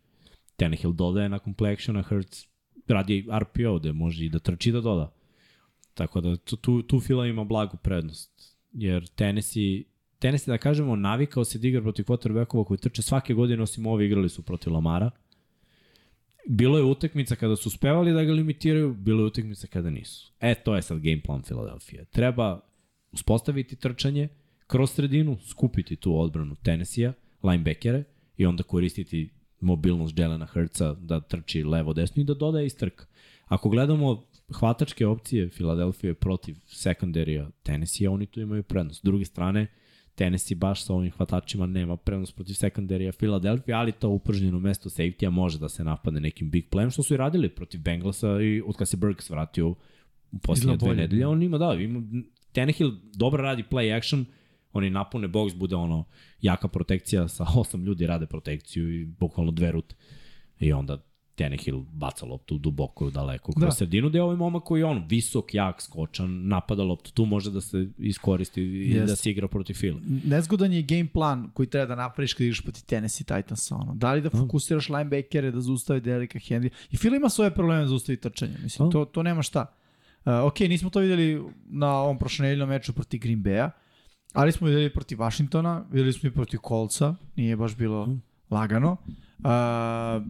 Tannehill 0.56 0.94
dodaje 0.94 1.30
nakon 1.30 1.54
play 1.54 1.74
actiona, 1.74 2.02
Hurts 2.02 2.48
radi 2.88 3.28
RPO 3.40 3.80
gde 3.80 3.94
može 3.94 4.26
i 4.26 4.30
da 4.30 4.40
trči 4.40 4.72
da 4.72 4.82
doda. 4.82 5.12
Tako 5.94 6.22
da 6.22 6.38
tu, 6.38 6.56
tu, 6.56 6.82
tu 6.82 7.00
Fila 7.00 7.28
ima 7.28 7.44
blagu 7.44 7.78
prednost. 7.78 8.58
Jer 8.72 9.08
Tennessee, 9.08 9.84
Tennessee 10.20 10.52
da 10.52 10.58
kažemo, 10.58 10.96
navikao 10.96 11.46
se 11.46 11.60
da 11.60 11.68
igra 11.68 11.82
protiv 11.82 12.06
quarterbackova 12.06 12.66
koji 12.66 12.78
trče 12.78 13.02
svake 13.02 13.34
godine, 13.34 13.64
osim 13.64 13.88
ove 13.88 14.06
igrali 14.06 14.30
su 14.30 14.42
protiv 14.42 14.74
Lamara. 14.74 15.12
Bilo 16.48 16.78
je 16.78 16.84
utakmica 16.84 17.36
kada 17.36 17.56
su 17.56 17.70
uspevali 17.70 18.14
da 18.14 18.24
ga 18.24 18.34
limitiraju, 18.34 18.94
bilo 18.94 19.22
je 19.22 19.28
utakmica 19.28 19.68
kada 19.68 19.90
nisu. 19.90 20.32
E, 20.40 20.56
to 20.56 20.76
je 20.76 20.82
sad 20.82 21.00
game 21.00 21.22
plan 21.22 21.42
Filadelfije. 21.42 22.06
Treba 22.06 22.60
uspostaviti 23.12 23.76
trčanje 23.76 24.28
kroz 24.68 24.92
sredinu, 24.92 25.38
skupiti 25.50 25.96
tu 25.96 26.20
odbranu 26.20 26.56
Tennessee-a, 26.56 27.14
linebackere 27.44 28.04
i 28.38 28.46
onda 28.46 28.64
koristiti 28.64 29.30
mobilnost 29.60 30.20
Jelena 30.20 30.46
Hurtsa 30.46 30.94
da 30.94 31.20
trči 31.20 31.64
levo 31.64 31.94
desno 31.94 32.22
i 32.22 32.26
da 32.26 32.34
dodaje 32.34 32.66
iz 32.66 32.78
trka. 32.78 33.06
Ako 33.46 33.70
gledamo 33.70 34.24
hvatačke 34.60 35.08
opcije 35.08 35.50
Filadelfije 35.50 36.14
protiv 36.14 36.56
sekundarija 36.66 37.50
Tennessee, 37.64 38.10
oni 38.10 38.26
tu 38.26 38.42
imaju 38.42 38.64
prednost. 38.64 39.00
S 39.00 39.04
druge 39.04 39.26
strane, 39.26 39.68
Tennessee 40.16 40.56
baš 40.56 40.86
sa 40.86 40.94
ovim 40.94 41.12
hvatačima 41.12 41.66
nema 41.66 41.98
prednost 41.98 42.36
protiv 42.36 42.54
sekundarija 42.54 43.12
Filadelfije, 43.12 43.76
ali 43.76 43.92
to 43.92 44.10
upržnjeno 44.10 44.60
mesto 44.60 44.90
safety-a 44.90 45.30
može 45.30 45.60
da 45.60 45.70
se 45.70 45.84
napadne 45.84 46.20
nekim 46.20 46.50
big 46.50 46.66
playem, 46.72 46.92
što 46.92 47.04
su 47.04 47.14
i 47.14 47.18
radili 47.18 47.50
protiv 47.50 47.82
Bengalsa 47.82 48.42
i 48.42 48.62
od 48.66 48.76
kada 48.76 48.86
se 48.86 48.98
Burks 48.98 49.30
vratio 49.30 49.70
u 50.32 50.40
posljednje 50.44 50.78
dve 50.78 50.96
nedelje. 50.96 51.28
On 51.28 51.44
ima, 51.44 51.58
da, 51.58 51.74
ima, 51.74 52.04
Tannehill 52.52 52.92
dobro 53.14 53.44
radi 53.44 53.64
play 53.72 53.98
action, 53.98 54.26
oni 54.74 54.90
napune 54.90 55.28
box, 55.28 55.58
bude 55.58 55.76
ono 55.76 56.06
jaka 56.42 56.68
protekcija, 56.68 57.28
sa 57.28 57.46
osam 57.56 57.84
ljudi 57.84 58.08
rade 58.08 58.26
protekciju 58.26 59.02
i 59.02 59.06
bukvalno 59.06 59.52
dve 59.52 59.72
rute. 59.72 59.96
I 60.60 60.74
onda 60.74 61.06
Tannehill 61.36 61.82
baca 61.94 62.26
loptu 62.26 62.58
duboko, 62.58 63.10
daleko, 63.10 63.52
kroz 63.52 63.62
Da. 63.62 63.66
da. 63.66 63.72
sredinu, 63.72 64.10
gde 64.10 64.18
je 64.18 64.24
ovaj 64.24 64.36
momak 64.36 64.64
koji 64.64 64.82
je 64.82 64.86
on 64.86 65.06
visok, 65.10 65.54
jak, 65.54 65.82
skočan, 65.82 66.48
napada 66.48 66.84
loptu, 66.84 67.12
tu 67.12 67.26
može 67.26 67.52
da 67.52 67.62
se 67.62 67.88
iskoristi 67.98 68.62
i 68.62 68.90
Jeste. 68.90 69.06
da 69.06 69.16
se 69.16 69.32
igra 69.32 69.48
protiv 69.48 69.74
Fila. 69.74 70.00
Nezgodan 70.26 70.74
je 70.74 70.82
game 70.82 71.08
plan 71.08 71.50
koji 71.54 71.68
treba 71.68 71.86
da 71.86 71.96
napraviš 71.96 72.34
kad 72.34 72.42
igraš 72.42 72.62
protiv 72.62 72.84
Tennessee 72.84 73.26
Titansa. 73.26 73.76
Ono. 73.76 73.96
Da 73.96 74.14
li 74.14 74.22
da 74.22 74.30
fokusiraš 74.30 74.90
linebackere 74.90 75.52
da 75.52 75.62
zaustave 75.62 76.00
Derika 76.00 76.40
Henry. 76.40 76.70
I 76.92 76.98
Phil 76.98 77.14
ima 77.16 77.30
svoje 77.30 77.52
probleme 77.52 77.82
da 77.82 77.88
zaustavi 77.88 78.18
trčanje. 78.18 78.56
Mislim, 78.64 78.88
Da. 78.90 78.92
to, 78.92 79.06
to 79.06 79.24
nema 79.24 79.42
šta. 79.42 79.66
Uh, 80.26 80.32
ok, 80.44 80.60
nismo 80.60 80.90
to 80.90 81.00
videli 81.00 81.44
na 81.66 81.94
ovom 81.94 82.18
prošlonedeljnom 82.20 82.70
meču 82.70 82.94
protiv 82.94 83.20
Green 83.22 83.44
Bay-a, 83.44 83.70
ali 84.34 84.52
smo 84.52 84.68
videli 84.68 84.90
protiv 84.90 85.18
Washingtona, 85.18 85.86
videli 85.92 86.14
smo 86.14 86.30
i 86.30 86.32
protiv 86.32 86.60
Coltsa, 86.68 87.16
nije 87.36 87.56
baš 87.56 87.76
bilo 87.76 88.10
lagano. 88.52 88.98
Uh, 89.40 90.24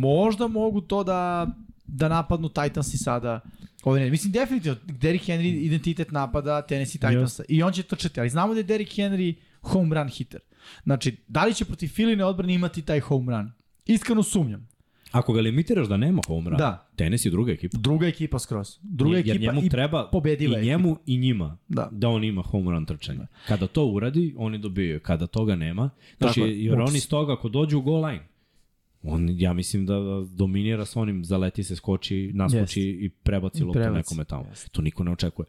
možda 0.00 0.48
mogu 0.48 0.80
to 0.80 1.04
da, 1.04 1.46
da 1.86 2.08
napadnu 2.08 2.48
Titansi 2.48 2.98
sada 2.98 3.40
Ove 3.84 4.00
ne, 4.00 4.10
mislim 4.10 4.32
definitivno 4.32 4.78
Derrick 4.84 5.28
Henry 5.28 5.64
identitet 5.64 6.10
napada 6.10 6.62
Tennessee 6.62 7.00
Titansa 7.00 7.42
i 7.48 7.62
on 7.62 7.72
će 7.72 7.82
trčati, 7.82 8.20
ali 8.20 8.30
znamo 8.30 8.54
da 8.54 8.60
je 8.60 8.64
Derrick 8.64 8.92
Henry 8.92 9.34
home 9.62 9.94
run 9.94 10.08
hitter. 10.08 10.40
Znači, 10.84 11.16
da 11.28 11.44
li 11.44 11.54
će 11.54 11.64
protiv 11.64 11.88
Filine 11.88 12.24
odbrane 12.24 12.54
imati 12.54 12.82
taj 12.82 13.00
home 13.00 13.32
run? 13.32 13.52
Iskreno 13.86 14.22
sumnjam. 14.22 14.68
Ako 15.10 15.32
ga 15.32 15.40
limitiraš 15.40 15.88
da 15.88 15.96
nema 15.96 16.22
home 16.26 16.50
run, 16.50 16.58
Da. 16.58 16.88
tenis 16.96 17.24
je 17.24 17.30
druga 17.30 17.52
ekipa. 17.52 17.78
Druga 17.78 18.06
ekipa 18.06 18.38
skroz. 18.38 18.78
Druga 18.82 19.16
jer 19.16 19.28
ekipa 19.28 19.52
njemu 19.52 19.66
i 19.66 19.68
treba 19.68 20.08
pobediva 20.12 20.58
i 20.58 20.64
njemu 20.64 20.98
i 21.06 21.18
njima 21.18 21.58
Da. 21.68 21.88
da 21.92 22.08
on 22.08 22.24
ima 22.24 22.42
home 22.42 22.70
run 22.70 22.86
trčanje. 22.86 23.26
Kada 23.48 23.66
to 23.66 23.86
uradi, 23.86 24.34
oni 24.38 24.58
dobijaju. 24.58 25.00
Kada 25.00 25.26
toga 25.26 25.56
nema, 25.56 25.90
znači, 26.18 26.34
Tako 26.34 26.46
je, 26.46 26.64
jer 26.64 26.74
ups. 26.74 26.88
oni 26.88 26.96
iz 26.96 27.08
toga 27.08 27.32
ako 27.32 27.48
dođu 27.48 27.78
u 27.78 27.82
goal 27.82 28.04
line, 28.04 28.26
on, 29.02 29.28
ja 29.30 29.52
mislim 29.52 29.86
da 29.86 29.94
da 29.94 30.26
dominira 30.26 30.84
sa 30.84 31.00
onim, 31.00 31.24
zaleti 31.24 31.64
se, 31.64 31.76
skoči, 31.76 32.30
naskoči 32.34 32.58
Jest. 32.82 33.02
i 33.02 33.08
prebaci 33.08 33.64
loptu 33.64 33.90
nekome 33.90 34.24
tamo. 34.24 34.44
jest. 34.48 34.72
To 34.72 34.82
niko 34.82 35.04
ne 35.04 35.10
očekuje. 35.10 35.46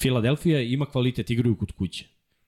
Filadelfija 0.00 0.60
ima 0.60 0.86
kvalitet, 0.86 1.30
igraju 1.30 1.56
kod 1.56 1.72
kuće 1.72 2.06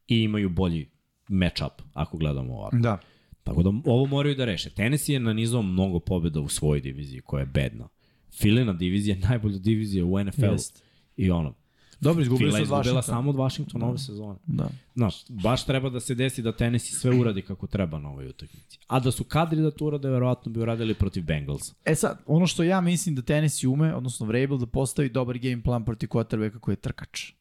i 0.08 0.18
imaju 0.18 0.48
bolji 0.48 0.88
match-up, 1.28 1.70
ako 1.92 2.16
gledamo 2.18 2.54
ovako. 2.54 2.76
Da. 2.76 2.98
Tako 3.44 3.62
da 3.62 3.70
ovo 3.84 4.06
moraju 4.06 4.34
da 4.34 4.44
reše. 4.44 4.70
Tennessee 4.70 5.14
je 5.14 5.20
nanizao 5.20 5.62
mnogo 5.62 6.00
pobjeda 6.00 6.40
u 6.40 6.48
svojoj 6.48 6.80
diviziji, 6.80 7.20
koja 7.20 7.40
je 7.40 7.46
bedna. 7.46 7.88
Filina 8.32 8.72
divizija 8.72 9.16
je 9.16 9.20
najbolja 9.28 9.58
divizija 9.58 10.04
u 10.04 10.24
NFL-u. 10.24 10.52
Jest. 10.52 10.82
I 11.16 11.30
ono, 11.30 11.54
Dobro, 12.00 12.22
izgubili 12.22 12.50
Fila 12.50 12.66
su 12.66 12.74
od 12.74 12.78
Washingtona. 12.78 13.02
samo 13.02 13.30
od 13.30 13.36
Washingtona 13.36 13.86
ove 13.86 13.98
sezone. 13.98 14.38
Da. 14.46 14.68
Znaš, 14.94 15.24
baš 15.28 15.64
treba 15.66 15.90
da 15.90 16.00
se 16.00 16.14
desi 16.14 16.42
da 16.42 16.52
Tennessee 16.52 16.98
sve 16.98 17.20
uradi 17.20 17.42
kako 17.42 17.66
treba 17.66 17.98
na 17.98 18.08
ovoj 18.08 18.28
utakmici. 18.28 18.78
A 18.86 19.00
da 19.00 19.10
su 19.10 19.24
kadri 19.24 19.62
da 19.62 19.70
to 19.70 19.86
urade, 19.86 20.08
verovatno 20.08 20.52
bi 20.52 20.60
uradili 20.60 20.94
protiv 20.94 21.24
Bengals. 21.24 21.72
E 21.84 21.94
sad, 21.94 22.22
ono 22.26 22.46
što 22.46 22.62
ja 22.62 22.80
mislim 22.80 23.14
da 23.14 23.22
Tennessee 23.22 23.68
ume, 23.68 23.94
odnosno 23.94 24.26
Vrabel, 24.26 24.58
da 24.58 24.66
postavi 24.66 25.08
dobar 25.08 25.38
game 25.38 25.62
plan 25.62 25.84
protiv 25.84 26.08
quarterbacka 26.08 26.58
koji 26.58 26.72
je 26.72 26.76
trkač. 26.76 27.32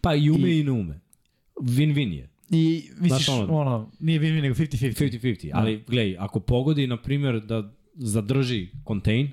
Pa 0.00 0.14
i 0.14 0.30
ume 0.30 0.48
i, 0.48 0.60
i 0.60 0.64
ne 0.64 0.72
ume. 0.72 1.00
Win-win 1.60 2.12
je. 2.12 2.30
I 2.50 2.82
misliš, 3.00 3.24
Znaš 3.24 3.28
ono, 3.28 3.58
ono- 3.58 3.90
nije 4.00 4.20
win-win, 4.20 4.42
nego 4.42 4.54
50-50. 4.54 5.20
50-50. 5.20 5.50
Ali, 5.54 5.84
gledaj, 5.88 6.16
ako 6.18 6.40
pogodi, 6.40 6.86
na 6.86 6.96
primjer, 6.96 7.40
da 7.40 7.72
zadrži 7.94 8.68
contain, 8.88 9.30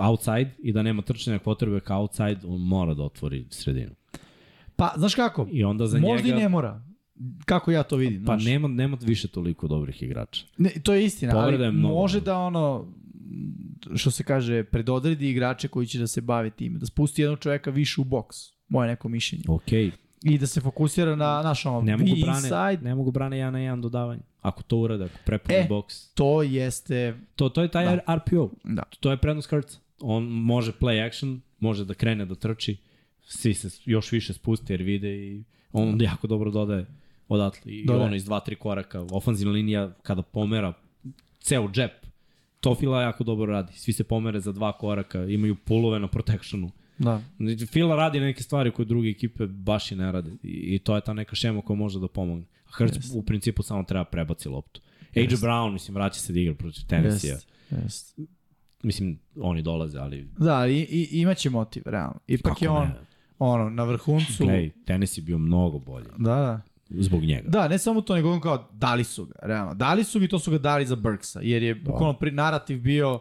outside 0.00 0.50
i 0.58 0.72
da 0.72 0.82
nema 0.82 1.02
trčanja 1.02 1.38
quarterbacka 1.38 1.94
outside, 1.94 2.38
on 2.44 2.60
mora 2.60 2.94
da 2.94 3.02
otvori 3.02 3.46
sredinu. 3.50 3.90
Pa, 4.76 4.92
znaš 4.96 5.14
kako? 5.14 5.48
I 5.52 5.64
onda 5.64 5.86
za 5.86 5.98
Možda 5.98 6.26
njega... 6.26 6.38
i 6.38 6.42
ne 6.42 6.48
mora. 6.48 6.82
Kako 7.44 7.70
ja 7.70 7.82
to 7.82 7.96
vidim. 7.96 8.24
Pa 8.24 8.32
znaš. 8.32 8.44
nema, 8.44 8.68
nema 8.68 8.98
više 9.00 9.28
toliko 9.28 9.68
dobrih 9.68 10.02
igrača. 10.02 10.46
Ne, 10.58 10.70
to 10.82 10.94
je 10.94 11.04
istina, 11.04 11.32
Povreda 11.32 11.56
ali 11.56 11.64
je 11.64 11.72
mnogo. 11.72 11.94
može 11.94 12.20
da 12.20 12.38
ono, 12.38 12.92
što 13.96 14.10
se 14.10 14.24
kaže, 14.24 14.64
predodredi 14.64 15.30
igrače 15.30 15.68
koji 15.68 15.86
će 15.86 15.98
da 15.98 16.06
se 16.06 16.20
bave 16.20 16.50
time, 16.50 16.78
da 16.78 16.86
spusti 16.86 17.22
jednog 17.22 17.38
čoveka 17.38 17.70
više 17.70 18.00
u 18.00 18.04
boks. 18.04 18.36
Moje 18.68 18.88
neko 18.88 19.08
mišljenje. 19.08 19.44
Ok, 19.48 19.70
I 20.22 20.38
da 20.38 20.46
se 20.46 20.60
fokusira 20.60 21.16
na 21.16 21.42
naš 21.42 21.66
ono, 21.66 21.80
Ne 21.80 21.96
mogu 21.96 22.10
brane, 22.16 22.38
inside, 22.38 22.78
ne 22.82 22.94
mogu 22.94 23.10
brane 23.10 23.38
jedan 23.38 23.52
na 23.52 23.58
jedan 23.58 23.80
dodavanje. 23.82 24.20
Ako 24.42 24.62
to 24.62 24.76
urade, 24.76 25.04
ako 25.04 25.18
prepune 25.24 25.58
E. 25.58 25.66
box. 25.70 26.10
to 26.14 26.42
jeste, 26.42 27.14
To, 27.36 27.48
to 27.48 27.62
je 27.62 27.68
taj 27.68 27.84
Da. 27.86 28.14
RPO. 28.16 28.50
da. 28.64 28.82
To 29.00 29.10
je 29.10 29.16
prednost 29.16 29.48
Krca. 29.48 29.78
On 30.00 30.24
može 30.24 30.72
play 30.72 31.06
action, 31.06 31.40
može 31.60 31.84
da 31.84 31.94
krene 31.94 32.24
da 32.24 32.34
trči, 32.34 32.76
svi 33.22 33.54
se 33.54 33.68
još 33.84 34.12
više 34.12 34.32
spuste 34.32 34.72
jer 34.72 34.82
vide 34.82 35.16
i 35.16 35.42
on 35.72 36.00
jako 36.02 36.26
dobro 36.26 36.50
dodaje 36.50 36.86
odatle. 37.28 37.72
I 37.72 37.86
Dodaje. 37.86 38.06
ono 38.06 38.16
iz 38.16 38.24
dva, 38.24 38.40
tri 38.40 38.56
koraka. 38.56 39.04
Ofanzivna 39.10 39.52
linija 39.52 39.92
kada 40.02 40.22
pomera 40.22 40.72
ceo 41.40 41.68
džep, 41.68 41.92
to 42.60 42.74
Fila 42.74 43.02
jako 43.02 43.24
dobro 43.24 43.52
radi. 43.52 43.72
Svi 43.72 43.92
se 43.92 44.04
pomere 44.04 44.40
za 44.40 44.52
dva 44.52 44.72
koraka, 44.72 45.24
imaju 45.24 45.56
pulove 45.56 45.98
na 45.98 46.08
protectionu. 46.08 46.70
Da. 46.98 47.20
Fila 47.72 47.96
radi 47.96 48.20
neke 48.20 48.42
stvari 48.42 48.70
koje 48.70 48.86
druge 48.86 49.08
ekipe 49.08 49.46
baš 49.46 49.92
i 49.92 49.96
ne 49.96 50.12
rade. 50.12 50.30
I, 50.42 50.74
i 50.74 50.78
to 50.78 50.94
je 50.94 51.00
ta 51.00 51.12
neka 51.12 51.36
šema 51.36 51.62
koja 51.62 51.76
može 51.76 52.00
da 52.00 52.08
pomogne. 52.08 52.44
A 52.66 52.70
Hrc 52.72 52.96
Jest. 52.96 53.14
u 53.14 53.22
principu 53.22 53.62
samo 53.62 53.82
treba 53.82 54.04
prebaci 54.04 54.48
loptu. 54.48 54.80
AJ 55.16 55.26
Brown, 55.26 55.72
mislim, 55.72 55.94
vraća 55.94 56.20
se 56.20 56.32
da 56.32 56.40
igra 56.40 56.54
protiv 56.54 56.82
Tennessee. 56.86 57.30
Jest, 57.30 57.48
jest. 57.70 58.18
Mislim, 58.82 59.18
oni 59.40 59.62
dolaze, 59.62 59.98
ali 59.98 60.28
Da, 60.38 60.66
i, 60.66 60.78
i, 60.78 61.08
imaće 61.20 61.50
motiv, 61.50 61.82
realno. 61.86 62.20
Ipak 62.26 62.52
Kako 62.52 62.64
je 62.64 62.70
on, 62.70 62.88
ne? 62.88 62.94
ono, 63.38 63.70
na 63.70 63.84
vrhuncu. 63.84 64.44
Glej, 64.44 64.70
Tennessee 64.86 65.24
bio 65.24 65.38
mnogo 65.38 65.78
bolji 65.78 66.06
Da, 66.18 66.34
da. 66.34 66.60
zbog 67.02 67.22
njega. 67.22 67.48
Da, 67.48 67.68
ne 67.68 67.78
samo 67.78 68.00
to, 68.00 68.14
nego 68.14 68.32
on 68.32 68.40
kao 68.40 68.68
dali 68.72 69.04
su 69.04 69.24
ga, 69.26 69.34
realno. 69.42 69.74
Dali 69.74 70.04
su 70.04 70.18
ga 70.18 70.24
i 70.24 70.28
to 70.28 70.38
su 70.38 70.50
ga 70.50 70.58
dali 70.58 70.86
za 70.86 70.96
Burksa, 70.96 71.40
jer 71.42 71.62
je 71.62 71.74
bukvalno 71.74 72.12
pri 72.18 72.30
narativ 72.30 72.80
bio 72.80 73.20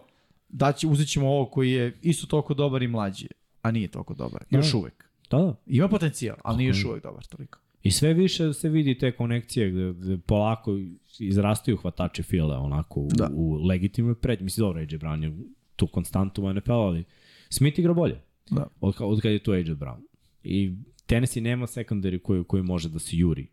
da 0.49 0.71
će, 0.71 0.87
uzet 0.87 1.07
ćemo 1.07 1.27
ovo 1.29 1.45
koji 1.45 1.71
je 1.71 1.97
isto 2.01 2.27
toliko 2.27 2.53
dobar 2.53 2.83
i 2.83 2.87
mlađi, 2.87 3.27
a 3.61 3.71
nije 3.71 3.88
toliko 3.88 4.13
dobar. 4.13 4.43
Da. 4.51 4.57
Još 4.57 4.73
uvek. 4.73 5.09
Da, 5.31 5.38
da. 5.38 5.55
Ima 5.67 5.88
potencijal, 5.88 6.38
ali 6.43 6.57
nije 6.57 6.67
još 6.67 6.85
uvek 6.85 7.03
dobar 7.03 7.25
toliko. 7.25 7.59
I 7.84 7.91
sve 7.91 8.13
više 8.13 8.53
se 8.53 8.69
vidi 8.69 8.97
te 8.97 9.11
konekcije 9.11 9.71
gde, 9.71 9.93
gde 9.93 10.17
polako 10.17 10.79
izrastaju 11.19 11.77
hvatači 11.77 12.23
file 12.23 12.57
onako 12.57 12.99
u, 12.99 13.09
Da. 13.13 13.29
u 13.34 13.53
legitimnoj 13.65 14.15
prednji. 14.15 14.43
Mislim, 14.43 14.63
dobro, 14.63 14.79
AJ 14.81 14.85
Brown 14.88 15.23
je 15.23 15.38
tu 15.75 15.88
konstantu 15.88 16.43
u 16.43 16.53
NFL, 16.53 16.71
ali 16.71 17.03
Smith 17.49 17.79
igra 17.79 17.93
bolje 17.93 18.21
Da. 18.49 18.67
od, 18.81 18.95
od 18.99 19.21
kad 19.21 19.31
je 19.31 19.39
tu 19.39 19.51
AJ 19.51 19.63
Brown. 19.63 19.99
I 20.43 20.73
Tennessee 21.05 21.41
nema 21.41 21.67
secondary 21.67 22.21
koji, 22.21 22.43
koji 22.43 22.63
može 22.63 22.89
da 22.89 22.99
se 22.99 23.17
juri. 23.17 23.47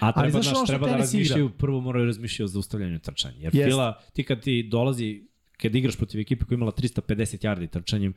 A 0.00 0.12
treba, 0.12 0.30
znaš 0.30 0.44
znaš, 0.44 0.56
ono 0.56 0.66
što 0.66 0.72
treba 0.72 0.86
da 0.86 0.90
igra? 0.90 0.98
razmišljaju, 1.00 1.50
prvo 1.50 1.80
moraju 1.80 2.06
razmišljaju 2.06 2.44
o 2.44 2.48
zaustavljanju 2.48 2.98
trčanja. 2.98 3.36
Jer 3.38 3.54
Jest. 3.54 3.68
Fila, 3.68 4.00
ti 4.12 4.22
kad 4.24 4.40
ti 4.42 4.62
dolazi, 4.62 5.24
kad 5.56 5.74
igraš 5.74 5.96
protiv 5.96 6.20
ekipe 6.20 6.44
koja 6.44 6.54
je 6.54 6.56
imala 6.56 6.72
350 6.72 7.46
yardi 7.46 7.70
trčanjem, 7.70 8.14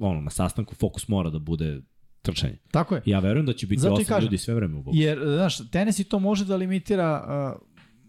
ono, 0.00 0.20
na 0.20 0.30
sastanku 0.30 0.74
fokus 0.74 1.08
mora 1.08 1.30
da 1.30 1.38
bude 1.38 1.80
trčanje. 2.22 2.56
Tako 2.70 2.94
je. 2.94 3.02
Ja 3.06 3.18
verujem 3.18 3.46
da 3.46 3.52
će 3.52 3.66
biti 3.66 3.80
Zato 3.80 3.92
i 3.92 4.02
osam 4.02 4.04
kažem. 4.04 4.24
ljudi 4.24 4.38
sve 4.38 4.54
vreme 4.54 4.76
u 4.76 4.82
boksu. 4.82 5.00
Jer, 5.00 5.18
znaš, 5.18 5.70
Tennessee 5.70 6.04
to 6.04 6.18
može 6.18 6.44
da 6.44 6.56
limitira, 6.56 7.24
uh, 7.56 7.62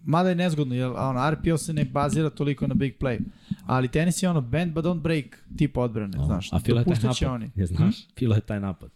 mada 0.03 0.29
je 0.29 0.35
nezgodno, 0.35 0.75
jer 0.75 0.87
ono, 0.87 1.31
RPO 1.31 1.57
se 1.57 1.73
ne 1.73 1.85
bazira 1.85 2.29
toliko 2.29 2.67
na 2.67 2.73
big 2.73 2.93
play. 2.99 3.19
Ali 3.65 3.87
Tennessee 3.87 4.27
je 4.27 4.31
ono 4.31 4.41
bend 4.41 4.73
but 4.73 4.85
don't 4.85 5.01
break 5.01 5.25
tip 5.57 5.77
odbrane, 5.77 6.17
znaš. 6.25 6.53
A 6.53 6.59
Fila 6.59 6.79
je 6.81 6.85
taj 6.85 6.95
napad. 7.03 7.29
oni. 7.29 7.49
Je, 7.55 7.65
znaš, 7.65 7.95
Fila 8.17 8.35
je 8.35 8.41
taj 8.41 8.59
napad. 8.59 8.91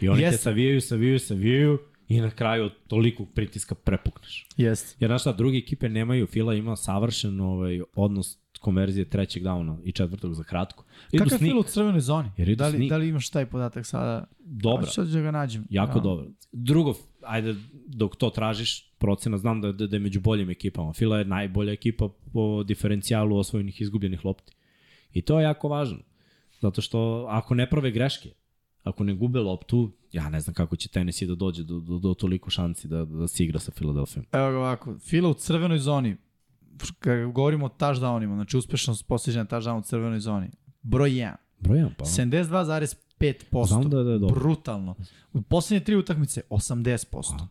I 0.00 0.08
oni 0.08 0.18
te 0.20 0.24
Jeste. 0.24 0.42
savijaju, 0.42 0.80
savijaju, 0.80 1.18
savijaju 1.18 1.78
i 2.08 2.20
na 2.20 2.30
kraju 2.30 2.64
od 2.64 2.72
tolikog 2.88 3.28
pritiska 3.34 3.74
prepukneš. 3.74 4.46
Jeste. 4.56 4.96
Jer 5.00 5.08
znaš 5.08 5.20
šta, 5.20 5.32
druge 5.32 5.58
ekipe 5.58 5.88
nemaju, 5.88 6.26
Fila 6.26 6.54
ima 6.54 6.76
savršen 6.76 7.40
ovaj, 7.40 7.80
odnos 7.94 8.38
konverzije 8.62 9.04
trećeg 9.04 9.42
downa 9.42 9.78
i 9.84 9.92
četvrtog 9.92 10.34
za 10.34 10.44
kratko. 10.44 10.84
Idu 11.12 11.24
Kakav 11.24 11.42
je 11.42 11.48
Fila 11.48 11.60
u 11.60 11.62
crvenoj 11.62 12.00
zoni? 12.00 12.30
Jer 12.36 12.56
Da 12.56 12.68
li, 12.68 12.88
da 12.88 12.96
li 12.96 13.08
imaš 13.08 13.30
taj 13.30 13.46
podatak 13.46 13.86
sada? 13.86 14.26
Sad 14.86 15.06
ću 15.06 15.12
da 15.12 15.20
ga 15.20 15.30
nađem. 15.30 15.64
jako 15.70 15.98
Ja. 15.98 16.02
dobro. 16.02 16.26
Drugo, 16.52 16.94
ajde, 17.22 17.54
dok 17.86 18.16
to 18.16 18.30
tražiš, 18.30 18.90
procena, 18.98 19.38
znam 19.38 19.60
da, 19.60 19.72
da, 19.72 19.86
da 19.86 19.96
je 19.96 20.00
među 20.00 20.20
boljim 20.20 20.50
ekipama. 20.50 20.92
Fila 20.92 21.18
je 21.18 21.24
najbolja 21.24 21.72
ekipa 21.72 22.08
po 22.32 22.62
diferencijalu 22.62 23.36
osvojenih 23.38 23.80
izgubljenih 23.80 24.24
lopti. 24.24 24.52
I 25.12 25.22
to 25.22 25.40
je 25.40 25.44
jako 25.44 25.68
važno. 25.68 25.98
Zato 26.60 26.80
što 26.80 27.26
ako 27.28 27.54
ne 27.54 27.70
prave 27.70 27.90
greške, 27.90 28.30
ako 28.82 29.04
ne 29.04 29.14
gube 29.14 29.40
loptu, 29.40 29.92
ja 30.12 30.30
ne 30.30 30.40
znam 30.40 30.54
kako 30.54 30.76
će 30.76 30.88
Tennessee 30.88 31.28
da 31.28 31.34
dođe 31.34 31.62
do, 31.62 31.80
do, 31.80 31.98
do 31.98 32.14
toliko 32.14 32.50
šansi 32.50 32.88
da, 32.88 33.04
da 33.04 33.28
se 33.28 33.44
igra 33.44 33.58
sa 33.58 33.72
Filadelfijom. 33.72 34.26
Evo 34.32 34.50
ga 34.50 34.58
ovako, 34.58 34.98
Fila 34.98 35.28
u 35.28 35.34
crvenoj 35.34 35.78
zoni, 35.78 36.16
kada 36.98 37.24
govorimo 37.26 37.66
o 37.66 37.68
touchdownima, 37.68 38.34
znači 38.34 38.56
uspešnost 38.56 39.06
postiđena 39.06 39.44
touchdown 39.44 39.78
u 39.78 39.82
crvenoj 39.82 40.20
zoni, 40.20 40.50
broj 40.82 41.10
1, 41.10 41.34
Broj 41.58 41.78
1, 41.78 41.90
pa. 41.98 42.04
72,5%. 42.04 43.66
Znam 43.66 43.90
da, 43.90 44.02
da 44.02 44.10
je 44.10 44.18
dobro. 44.18 44.40
Brutalno. 44.40 44.94
U 45.32 45.42
poslednje 45.42 45.84
tri 45.84 45.96
utakmice 45.96 46.40
80%. 46.50 47.46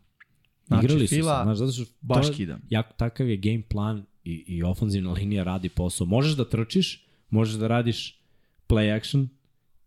Znači, 0.67 0.85
Igrali 0.85 1.07
su 1.07 1.15
Fila 1.15 1.39
se, 1.39 1.43
znaš, 1.43 1.57
zato 1.57 1.71
što 1.71 1.85
baš 2.01 2.27
to- 2.27 2.33
kida. 2.33 2.57
jak, 2.69 2.97
takav 2.97 3.29
je 3.29 3.37
game 3.37 3.61
plan 3.69 4.05
i, 4.23 4.43
i 4.47 4.63
ofenzivna 4.63 5.11
linija 5.11 5.43
radi 5.43 5.69
posao. 5.69 6.07
Možeš 6.07 6.33
da 6.33 6.49
trčiš, 6.49 7.07
možeš 7.29 7.55
da 7.55 7.67
radiš 7.67 8.19
play 8.67 8.97
action 8.97 9.29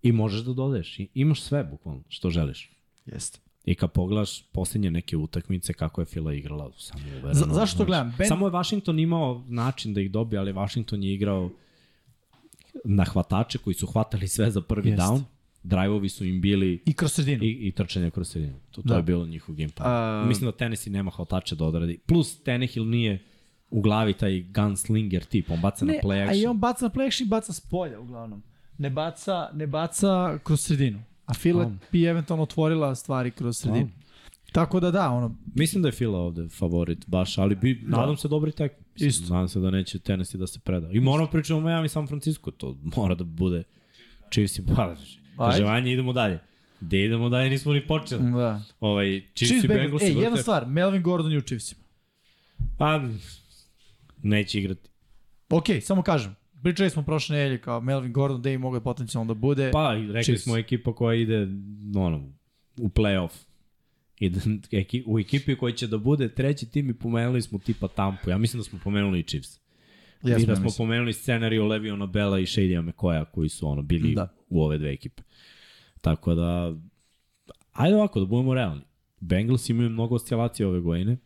i 0.03 0.13
možeš 0.13 0.41
da 0.41 0.53
dodaješ. 0.53 1.01
I, 1.01 1.09
imaš 1.15 1.43
sve, 1.43 1.65
bukvalno, 1.65 2.03
što 2.09 2.31
želiš. 2.31 2.71
Jeste. 3.07 3.39
I 3.65 3.75
kad 3.75 3.93
pogledaš 3.93 4.43
posljednje 4.43 4.91
neke 4.91 5.17
utakmice 5.17 5.73
kako 5.73 6.01
je 6.01 6.05
Fila 6.05 6.33
igrala, 6.33 6.71
samo 6.79 7.03
uvereno. 7.09 7.35
Za, 7.35 7.45
zašto 7.45 7.77
znaš. 7.77 7.87
gledam? 7.87 8.15
Ben, 8.19 8.29
Samo 8.29 8.47
je 8.47 8.53
Washington 8.53 8.99
imao 8.99 9.45
način 9.49 9.95
da 9.95 10.01
ih 10.01 10.11
dobije, 10.11 10.41
ali 10.41 10.53
Washington 10.53 11.03
je 11.03 11.15
igrao 11.15 11.51
na 12.85 13.05
hvatače 13.05 13.59
koji 13.59 13.75
su 13.75 13.87
hvatali 13.87 14.29
sve 14.29 14.51
za 14.51 14.61
prvi 14.61 14.91
Jest. 14.91 15.03
down. 15.03 15.23
Drive-ovi 15.63 16.09
su 16.09 16.25
im 16.25 16.41
bili 16.41 16.83
I 16.87 16.93
kroz 16.93 17.13
sredinu. 17.13 17.45
i, 17.45 17.69
i 17.69 17.73
trčanje 17.73 18.11
kroz 18.11 18.29
sredinu. 18.29 18.55
To, 18.71 18.83
to 18.83 18.89
Da. 18.89 18.97
je 18.97 19.03
bilo 19.03 19.27
njihov 19.27 19.55
game 19.55 19.69
plan. 19.69 19.93
A- 19.93 20.25
Mislim 20.27 20.47
da 20.47 20.53
Tennessee 20.53 20.93
nema 20.93 21.11
hvatače 21.11 21.55
da 21.57 21.65
odradi. 21.65 21.99
Plus 21.99 22.39
Tannehill 22.39 22.87
nije 22.87 23.23
u 23.71 23.81
glavi 23.81 24.13
taj 24.13 24.43
gunslinger 24.45 25.25
tip, 25.25 25.51
on 25.51 25.61
baca 25.61 25.85
ne, 25.85 25.93
na 25.93 25.99
play 26.01 26.21
a 26.21 26.25
i 26.25 26.29
action. 26.29 26.51
on 26.51 26.59
baca 26.59 26.85
na 26.85 26.91
play 26.91 27.07
action 27.07 27.27
i 27.27 27.31
baca 27.31 27.53
s 27.53 27.61
polja 27.61 28.01
uglavnom. 28.01 28.43
Ne 28.79 28.91
baca, 28.91 29.49
ne 29.53 29.67
baca 29.67 30.39
kroz 30.39 30.61
sredinu. 30.61 31.03
A 31.27 31.35
Fila 31.35 31.65
On. 31.65 31.79
bi 31.93 32.05
eventualno 32.05 32.43
otvorila 32.43 32.95
stvari 32.95 33.31
kroz 33.31 33.59
sredinu. 33.59 33.91
Tako 34.53 34.81
da 34.81 34.91
da, 34.91 35.11
ono, 35.11 35.37
Mislim 35.55 35.83
da 35.83 35.89
je 35.89 35.93
Fila 35.93 36.19
ovde 36.19 36.49
favorit 36.49 37.05
baš, 37.07 37.39
ali 37.39 37.55
bi, 37.55 37.81
nadam 37.87 38.17
se 38.17 38.29
dobri 38.29 38.53
tek. 38.53 38.73
Mislim, 38.95 39.09
Isto. 39.09 39.35
Nadam 39.35 39.49
se 39.49 39.61
da 39.61 39.71
neće 39.71 39.99
Tennessee 39.99 40.39
da 40.39 40.47
se 40.47 40.59
preda. 40.59 40.91
I 40.93 41.01
moramo 41.01 41.31
pričati 41.31 41.53
o 41.53 41.61
Miami 41.61 41.87
i 41.87 41.89
San 41.89 42.07
Francisco, 42.07 42.51
to 42.51 42.77
mora 42.97 43.15
da 43.15 43.25
bude 43.25 43.63
Chiefs 44.31 44.59
i 44.59 44.63
Bengals. 44.63 45.01
Kaže, 45.39 45.65
Vanja, 45.65 45.93
idemo 45.93 46.13
dalje. 46.13 46.39
Gde 46.81 47.05
idemo 47.05 47.29
dalje, 47.29 47.51
nismo 47.51 47.73
ni 47.73 47.87
počeli. 47.87 48.33
da. 48.33 48.63
Ovaj, 48.81 49.21
Chiefs, 49.21 49.35
Chiefs 49.35 49.65
i 49.65 49.69
Bengals. 49.69 50.03
Bengals. 50.03 50.23
E, 50.23 50.25
jedna 50.25 50.37
stvar, 50.37 50.67
Melvin 50.67 51.03
Gordon 51.03 51.33
je 51.33 51.39
u 51.39 51.43
Chiefsima. 51.43 51.81
Pa, 52.79 53.01
neće 54.23 54.59
igrati. 54.59 54.89
Ok, 55.51 55.65
samo 55.83 56.03
kažem. 56.03 56.37
Pričali 56.65 56.91
smo 56.91 57.03
prošle 57.03 57.37
nedelje 57.37 57.61
kao 57.61 57.81
Melvin 57.81 58.13
Gordon, 58.13 58.43
da 58.43 58.51
i 58.51 58.59
mogu 58.59 58.81
potencijalno 58.81 59.35
da 59.35 59.41
bude. 59.41 59.71
Pa, 59.73 59.95
i 59.97 60.07
rekli 60.07 60.23
Chiefs. 60.25 60.43
smo 60.45 60.57
ekipa 60.57 60.95
koja 60.95 61.15
ide 61.15 61.49
ono, 61.97 62.29
u 62.79 62.89
play-off. 62.89 63.31
I 64.19 64.31
da, 64.31 64.41
eki, 64.71 65.05
u 65.07 65.19
ekipi 65.19 65.57
koji 65.57 65.73
će 65.73 65.87
da 65.87 65.99
bude 65.99 66.29
treći 66.29 66.71
tim 66.71 66.91
i 66.91 66.95
pomenuli 66.95 67.43
smo 67.43 67.59
tipa 67.59 67.89
Tampu. 67.89 68.31
Ja 68.31 68.39
mislim 68.39 68.61
da 68.61 68.65
smo 68.65 68.79
pomenuli 68.85 69.19
i 69.21 69.23
Chiefs. 69.23 69.61
Jesmo, 70.23 70.43
I 70.43 70.47
da 70.47 70.53
ja 70.53 70.57
smo 70.57 70.65
mislim. 70.65 70.87
pomenuli 70.87 71.13
scenariju 71.13 71.65
Leviona 71.67 72.07
Bela 72.07 72.39
i 72.39 72.47
Shadya 72.47 72.83
McCoya 72.83 73.25
koji 73.25 73.49
su 73.49 73.69
ono 73.69 73.83
bili 73.83 74.15
Da. 74.15 74.21
da. 74.21 74.35
u 74.49 74.63
ove 74.63 74.79
dve 74.79 74.93
ekipe. 74.93 75.23
Tako 76.01 76.35
da, 76.35 76.75
ajde 77.73 77.97
ovako, 77.97 78.21
da 78.21 78.27
budemo 78.27 78.55
realni. 78.55 78.83
Bengals 79.21 79.69
imaju 79.69 79.91
mnogo 79.91 80.15
oscilacija 80.15 80.69
ove 80.69 80.81
godine, 80.81 81.17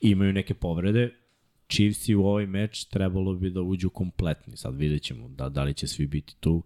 imaju 0.00 0.32
neke 0.32 0.54
povrede, 0.54 1.14
Chiefsi 1.68 2.14
u 2.14 2.24
ovaj 2.26 2.46
meč 2.46 2.84
trebalo 2.84 3.34
bi 3.34 3.50
da 3.50 3.60
uđu 3.62 3.90
kompletni. 3.90 4.56
Sad 4.56 4.76
vidjet 4.76 5.02
ćemo 5.02 5.28
da, 5.28 5.48
da 5.48 5.62
li 5.62 5.74
će 5.74 5.86
svi 5.86 6.06
biti 6.06 6.36
tu. 6.40 6.62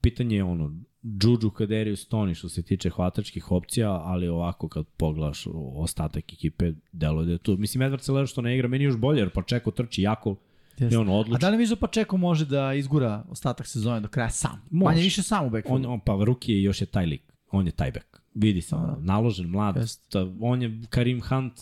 Pitanje 0.00 0.36
je 0.36 0.44
ono, 0.44 0.76
Juju 1.02 1.50
Kaderius 1.50 2.08
Tony 2.08 2.34
što 2.34 2.48
se 2.48 2.62
tiče 2.62 2.90
hvatačkih 2.90 3.52
opcija, 3.52 3.90
ali 3.90 4.28
ovako 4.28 4.68
kad 4.68 4.86
pogledaš 4.86 5.44
ostatak 5.74 6.32
ekipe, 6.32 6.72
delo 6.92 7.24
da 7.24 7.32
je 7.32 7.38
tu. 7.38 7.56
Mislim, 7.56 7.82
Edward 7.82 8.00
Celer 8.00 8.26
što 8.26 8.42
ne 8.42 8.54
igra, 8.54 8.68
meni 8.68 8.84
je 8.84 8.86
još 8.86 8.96
bolje, 8.96 9.18
jer 9.18 9.30
pa 9.30 9.42
čeko 9.42 9.70
trči 9.70 10.02
jako 10.02 10.36
Jeste. 10.78 10.94
i 10.94 10.98
on 10.98 11.08
A 11.08 11.12
odluči. 11.12 11.40
da 11.40 11.48
li 11.48 11.56
misliš 11.56 11.78
da 11.78 11.86
Pačeko 11.86 12.16
može 12.16 12.46
da 12.46 12.74
izgura 12.74 13.24
ostatak 13.28 13.66
sezone 13.66 14.00
do 14.00 14.08
kraja 14.08 14.30
sam? 14.30 14.62
Može. 14.70 14.84
Manje 14.94 15.02
više 15.02 15.22
sam 15.22 15.44
u 15.44 15.46
On, 15.46 15.52
backfieldu. 15.52 15.88
on, 15.88 16.00
pa 16.00 16.18
Ruki 16.24 16.52
je 16.52 16.62
još 16.62 16.80
je 16.80 16.86
taj 16.86 17.06
lik. 17.06 17.22
On 17.50 17.66
je 17.66 17.72
taj 17.72 17.90
back. 17.92 18.06
Vidi 18.34 18.60
se, 18.60 18.74
ono, 18.74 18.96
naložen, 19.00 19.46
mlad. 19.50 19.76
Jest. 19.76 20.10
Ta, 20.10 20.26
on 20.40 20.62
je 20.62 20.80
Karim 20.90 21.20
Hunt 21.22 21.52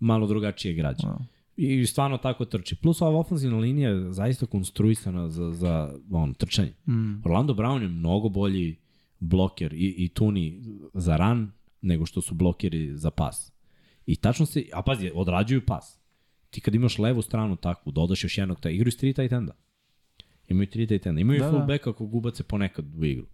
malo 0.00 0.26
drugačije 0.26 0.74
građa. 0.74 1.06
Da. 1.06 1.18
I 1.56 1.86
stvarno 1.86 2.18
tako 2.18 2.44
trči. 2.44 2.76
Plus 2.76 3.02
ova 3.02 3.18
ofenzivna 3.18 3.58
linija 3.58 3.90
je 3.90 4.12
zaista 4.12 4.46
konstruisana 4.46 5.28
za, 5.28 5.52
za 5.52 5.94
on, 6.10 6.34
trčanje. 6.34 6.72
Mm. 6.86 7.20
Orlando 7.24 7.54
Brown 7.54 7.82
je 7.82 7.88
mnogo 7.88 8.28
bolji 8.28 8.76
bloker 9.20 9.72
i, 9.72 9.94
i 9.98 10.08
tuni 10.08 10.62
za 10.94 11.16
ran 11.16 11.52
nego 11.82 12.06
što 12.06 12.20
su 12.20 12.34
blokeri 12.34 12.96
za 12.96 13.10
pas. 13.10 13.52
I 14.06 14.16
tačno 14.16 14.46
se, 14.46 14.64
a 14.72 14.82
pazi, 14.82 15.10
odrađuju 15.14 15.66
pas. 15.66 15.98
Ti 16.50 16.60
kad 16.60 16.74
imaš 16.74 16.98
levu 16.98 17.22
stranu 17.22 17.56
takvu, 17.56 17.92
dodaš 17.92 18.24
još 18.24 18.38
jednog, 18.38 18.60
taj, 18.60 18.72
igraju 18.72 18.92
s 18.92 18.96
tri 18.96 19.12
tight 19.12 19.32
enda. 19.32 19.52
Imaju 20.48 20.66
tri 20.66 20.86
tight 20.86 21.06
enda. 21.06 21.20
Imaju 21.20 21.38
Da, 21.40 21.46
da, 21.46 21.52
da. 21.52 21.58
fullbacka 21.58 21.92
kog 21.92 22.14
ubace 22.14 22.42
ponekad 22.42 22.94
u 22.98 23.04
igru 23.04 23.26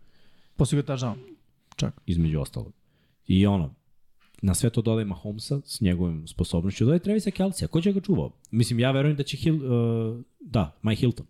Posle 0.56 0.82
ga 0.82 0.82
touchdown. 0.82 1.14
Čak. 1.76 2.00
između 2.06 2.40
ostalog. 2.40 2.72
I 3.26 3.46
ono, 3.46 3.74
na 4.42 4.54
sve 4.54 4.70
to 4.70 4.82
dodaje 4.82 5.04
Mahomesa 5.04 5.60
s 5.64 5.80
njegovim 5.80 6.26
sposobnošću, 6.26 6.84
dodaje 6.84 7.00
Travisa 7.00 7.30
Kelsija, 7.30 7.68
ko 7.68 7.80
će 7.80 7.92
ga 7.92 8.00
čuvao? 8.00 8.32
Mislim, 8.50 8.80
ja 8.80 8.90
verujem 8.90 9.16
da 9.16 9.22
će 9.22 9.36
Hill, 9.36 9.56
uh, 9.56 10.20
da, 10.40 10.78
Mike 10.82 11.00
Hilton, 11.00 11.26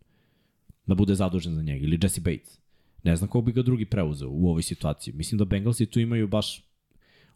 da 0.86 0.94
bude 0.94 1.14
zadužen 1.14 1.54
za 1.54 1.62
njega, 1.62 1.84
ili 1.84 1.98
Jesse 2.02 2.20
Bates. 2.20 2.58
Ne 3.02 3.16
znam 3.16 3.30
ko 3.30 3.40
bi 3.40 3.52
ga 3.52 3.62
drugi 3.62 3.84
preuzeo 3.84 4.28
u 4.30 4.48
ovoj 4.48 4.62
situaciji. 4.62 5.14
Mislim 5.14 5.38
da 5.38 5.44
Bengalsi 5.44 5.86
tu 5.86 6.00
imaju 6.00 6.28
baš, 6.28 6.64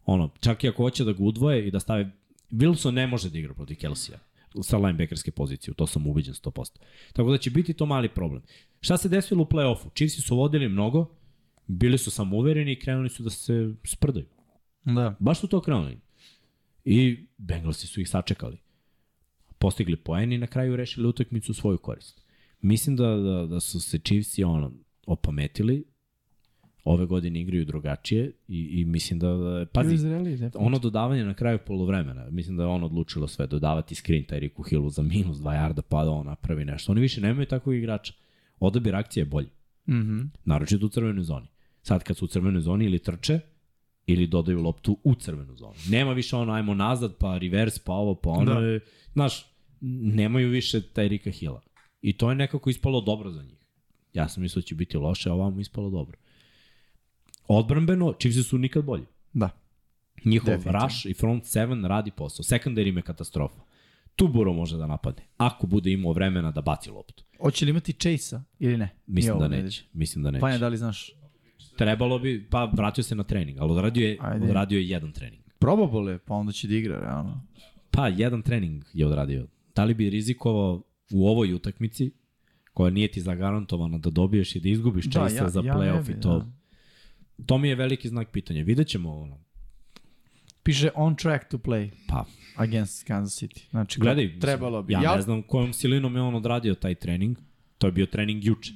ono, 0.05 0.29
čak 0.39 0.63
i 0.63 0.67
ako 0.67 0.83
hoće 0.83 1.03
da 1.03 1.13
ga 1.13 1.23
udvoje 1.23 1.67
i 1.67 1.71
da 1.71 1.79
stave, 1.79 2.11
Wilson 2.51 2.91
ne 2.91 3.07
može 3.07 3.29
da 3.29 3.37
igra 3.39 3.53
protiv 3.53 3.77
Kelsija 3.77 4.19
sa 4.61 4.77
linebackerske 4.77 5.31
pozicije, 5.31 5.71
u 5.71 5.73
to 5.75 5.87
sam 5.87 6.07
ubeđen 6.07 6.33
100%. 6.33 6.79
Tako 7.13 7.31
da 7.31 7.37
će 7.37 7.49
biti 7.49 7.73
to 7.73 7.85
mali 7.85 8.09
problem. 8.09 8.41
Šta 8.81 8.97
se 8.97 9.09
desilo 9.09 9.43
u 9.43 9.45
play-offu? 9.45 9.93
Chiefsi 9.95 10.21
su 10.21 10.35
vodili 10.35 10.69
mnogo, 10.69 11.09
bili 11.67 11.97
su 11.97 12.11
samouvereni 12.11 12.71
i 12.71 12.79
krenuli 12.79 13.09
su 13.09 13.23
da 13.23 13.29
se 13.29 13.73
sprdaju. 13.83 14.25
Da. 14.85 15.15
Baš 15.19 15.39
su 15.39 15.47
to 15.47 15.61
krenuli. 15.61 15.97
I 16.85 17.25
Bengalsi 17.37 17.87
su 17.87 18.01
ih 18.01 18.09
sačekali. 18.09 18.57
Postigli 19.57 19.95
poen 19.95 20.31
i 20.31 20.37
na 20.37 20.47
kraju 20.47 20.75
rešili 20.75 21.07
utakmicu 21.07 21.51
u 21.51 21.55
svoju 21.55 21.77
korist. 21.77 22.21
Mislim 22.61 22.95
da, 22.95 23.07
da, 23.07 23.45
da 23.45 23.59
su 23.59 23.79
se 23.81 23.99
Chiefsi 23.99 24.43
ono, 24.43 24.71
opametili, 25.05 25.83
ove 26.83 27.05
godine 27.05 27.41
igraju 27.41 27.65
drugačije 27.65 28.31
i, 28.47 28.81
i 28.81 28.85
mislim 28.85 29.19
da, 29.19 29.27
da 29.27 29.65
pazi, 29.73 29.95
Izraeli, 29.95 30.39
ono 30.55 30.79
dodavanje 30.79 31.25
na 31.25 31.33
kraju 31.33 31.59
polovremena, 31.67 32.29
mislim 32.29 32.57
da 32.57 32.63
je 32.63 32.67
ono 32.67 32.85
odlučilo 32.85 33.27
sve, 33.27 33.47
dodavati 33.47 33.95
screen 33.95 34.25
Tyreeku 34.25 34.69
Hillu 34.69 34.89
za 34.89 35.01
minus 35.01 35.37
2 35.37 35.53
jarda, 35.53 35.81
pa 35.81 36.03
da 36.03 36.11
on 36.11 36.25
napravi 36.25 36.65
nešto. 36.65 36.91
Oni 36.91 37.01
više 37.01 37.21
nemaju 37.21 37.45
takvog 37.45 37.75
igrača. 37.75 38.13
Odabir 38.59 38.95
akcije 38.95 39.21
je 39.21 39.25
bolji, 39.25 39.49
Mhm. 39.87 40.19
naročito 40.45 40.85
u 40.85 40.89
crvenoj 40.89 41.23
zoni. 41.23 41.47
Sad 41.81 42.03
kad 42.03 42.17
su 42.17 42.25
u 42.25 42.27
crvenoj 42.27 42.61
zoni 42.61 42.85
ili 42.85 42.99
trče, 42.99 43.39
ili 44.07 44.27
dodaju 44.27 44.61
loptu 44.61 44.97
u 45.03 45.15
crvenu 45.15 45.55
zonu. 45.55 45.73
Nema 45.89 46.13
više 46.13 46.35
ono, 46.35 46.53
ajmo 46.53 46.73
nazad, 46.73 47.15
pa 47.17 47.37
reverse, 47.37 47.81
pa 47.85 47.93
ovo, 47.93 48.15
pa 48.15 48.29
ono. 48.29 48.53
Da. 48.53 48.59
Je, 48.59 48.79
znaš, 49.13 49.45
nemaju 49.81 50.49
više 50.49 50.81
Tyrika 50.93 51.31
Hilla. 51.31 51.61
I 52.01 52.17
to 52.17 52.29
je 52.29 52.35
nekako 52.35 52.69
ispalo 52.69 53.01
dobro 53.01 53.31
za 53.31 53.43
njih. 53.43 53.65
Ja 54.13 54.29
sam 54.29 54.43
mislio 54.43 54.61
da 54.61 54.65
će 54.65 54.75
biti 54.75 54.97
loše, 54.97 55.29
a 55.29 55.33
ovamo 55.33 55.59
ispalo 55.59 55.89
dobro. 55.89 56.17
Odbrambeno, 57.47 58.13
Chiefs 58.19 58.49
su 58.49 58.57
nikad 58.57 58.85
bolji. 58.85 59.05
Da. 59.33 59.49
Njihov 60.25 60.53
rush 60.65 61.05
i 61.05 61.13
front 61.13 61.45
seven 61.45 61.85
radi 61.85 62.11
posao. 62.11 62.43
Secondary 62.43 62.89
im 62.89 62.97
je 62.97 63.01
katastrofa. 63.01 63.61
Tu 64.15 64.27
Buro 64.27 64.53
može 64.53 64.77
da 64.77 64.87
napadne. 64.87 65.23
Ako 65.37 65.67
bude 65.67 65.91
imao 65.91 66.13
vremena 66.13 66.51
da 66.51 66.61
baci 66.61 66.89
loptu. 66.89 67.23
Hoće 67.41 67.65
li 67.65 67.71
imati 67.71 67.93
Chase-a 67.93 68.43
ili 68.59 68.77
ne? 68.77 68.89
Mislim 69.07 69.37
Nije 69.37 69.49
da 69.49 69.55
neće. 69.55 69.83
Mislim 69.93 70.23
da 70.23 70.31
neće. 70.31 70.41
Pa 70.41 70.49
ne, 70.49 70.57
da 70.57 70.67
li 70.67 70.77
znaš? 70.77 71.11
Trebalo 71.77 72.19
bi, 72.19 72.47
pa 72.49 72.65
vratio 72.65 73.03
se 73.03 73.15
na 73.15 73.23
trening, 73.23 73.57
ali 73.59 73.71
odradio 73.71 74.07
je, 74.07 74.17
Ajde. 74.21 74.45
odradio 74.45 74.77
je 74.77 74.89
jedan 74.89 75.11
trening. 75.11 75.41
Probable 75.59 76.11
je, 76.11 76.17
pa 76.17 76.33
onda 76.33 76.51
će 76.51 76.67
da 76.67 76.75
igra, 76.75 76.99
realno. 76.99 77.41
Pa, 77.91 78.07
jedan 78.07 78.41
trening 78.41 78.83
je 78.93 79.07
odradio. 79.07 79.47
Da 79.75 79.83
li 79.83 79.93
bi 79.93 80.09
rizikovao 80.09 80.83
u 81.11 81.27
ovoj 81.27 81.53
utakmici, 81.53 82.11
koja 82.73 82.89
nije 82.91 83.07
ti 83.07 83.21
zagarantovana 83.21 83.97
da 83.97 84.09
dobiješ 84.09 84.55
i 84.55 84.59
da 84.59 84.69
izgubiš 84.69 85.05
Da, 85.05 85.21
ja- 85.21 85.49
za 85.49 85.61
ja 85.61 85.73
playoff 85.75 86.17
i 86.17 86.21
to. 86.21 86.39
da. 86.39 86.51
To 87.45 87.57
mi 87.57 87.69
je 87.69 87.75
veliki 87.75 88.09
znak 88.09 88.29
pitanja. 88.31 88.63
Vidjet 88.63 88.87
ćemo 88.87 89.13
ono. 89.13 89.39
Piše 90.63 90.89
on 90.95 91.15
track 91.15 91.45
to 91.49 91.57
play 91.57 91.89
Pa, 92.07 92.25
against 92.55 93.07
Kansas 93.07 93.43
City. 93.43 93.69
Znači, 93.69 93.99
gledaj, 93.99 94.39
trebalo 94.39 94.83
bi. 94.83 94.93
Ja, 94.93 95.01
ja 95.03 95.15
ne 95.15 95.21
znam 95.21 95.41
kojom 95.41 95.73
silinom 95.73 96.15
je 96.15 96.21
on 96.21 96.35
odradio 96.35 96.75
taj 96.75 96.95
trening. 96.95 97.37
To 97.77 97.87
je 97.87 97.91
bio 97.91 98.05
trening 98.05 98.45
juče. 98.45 98.73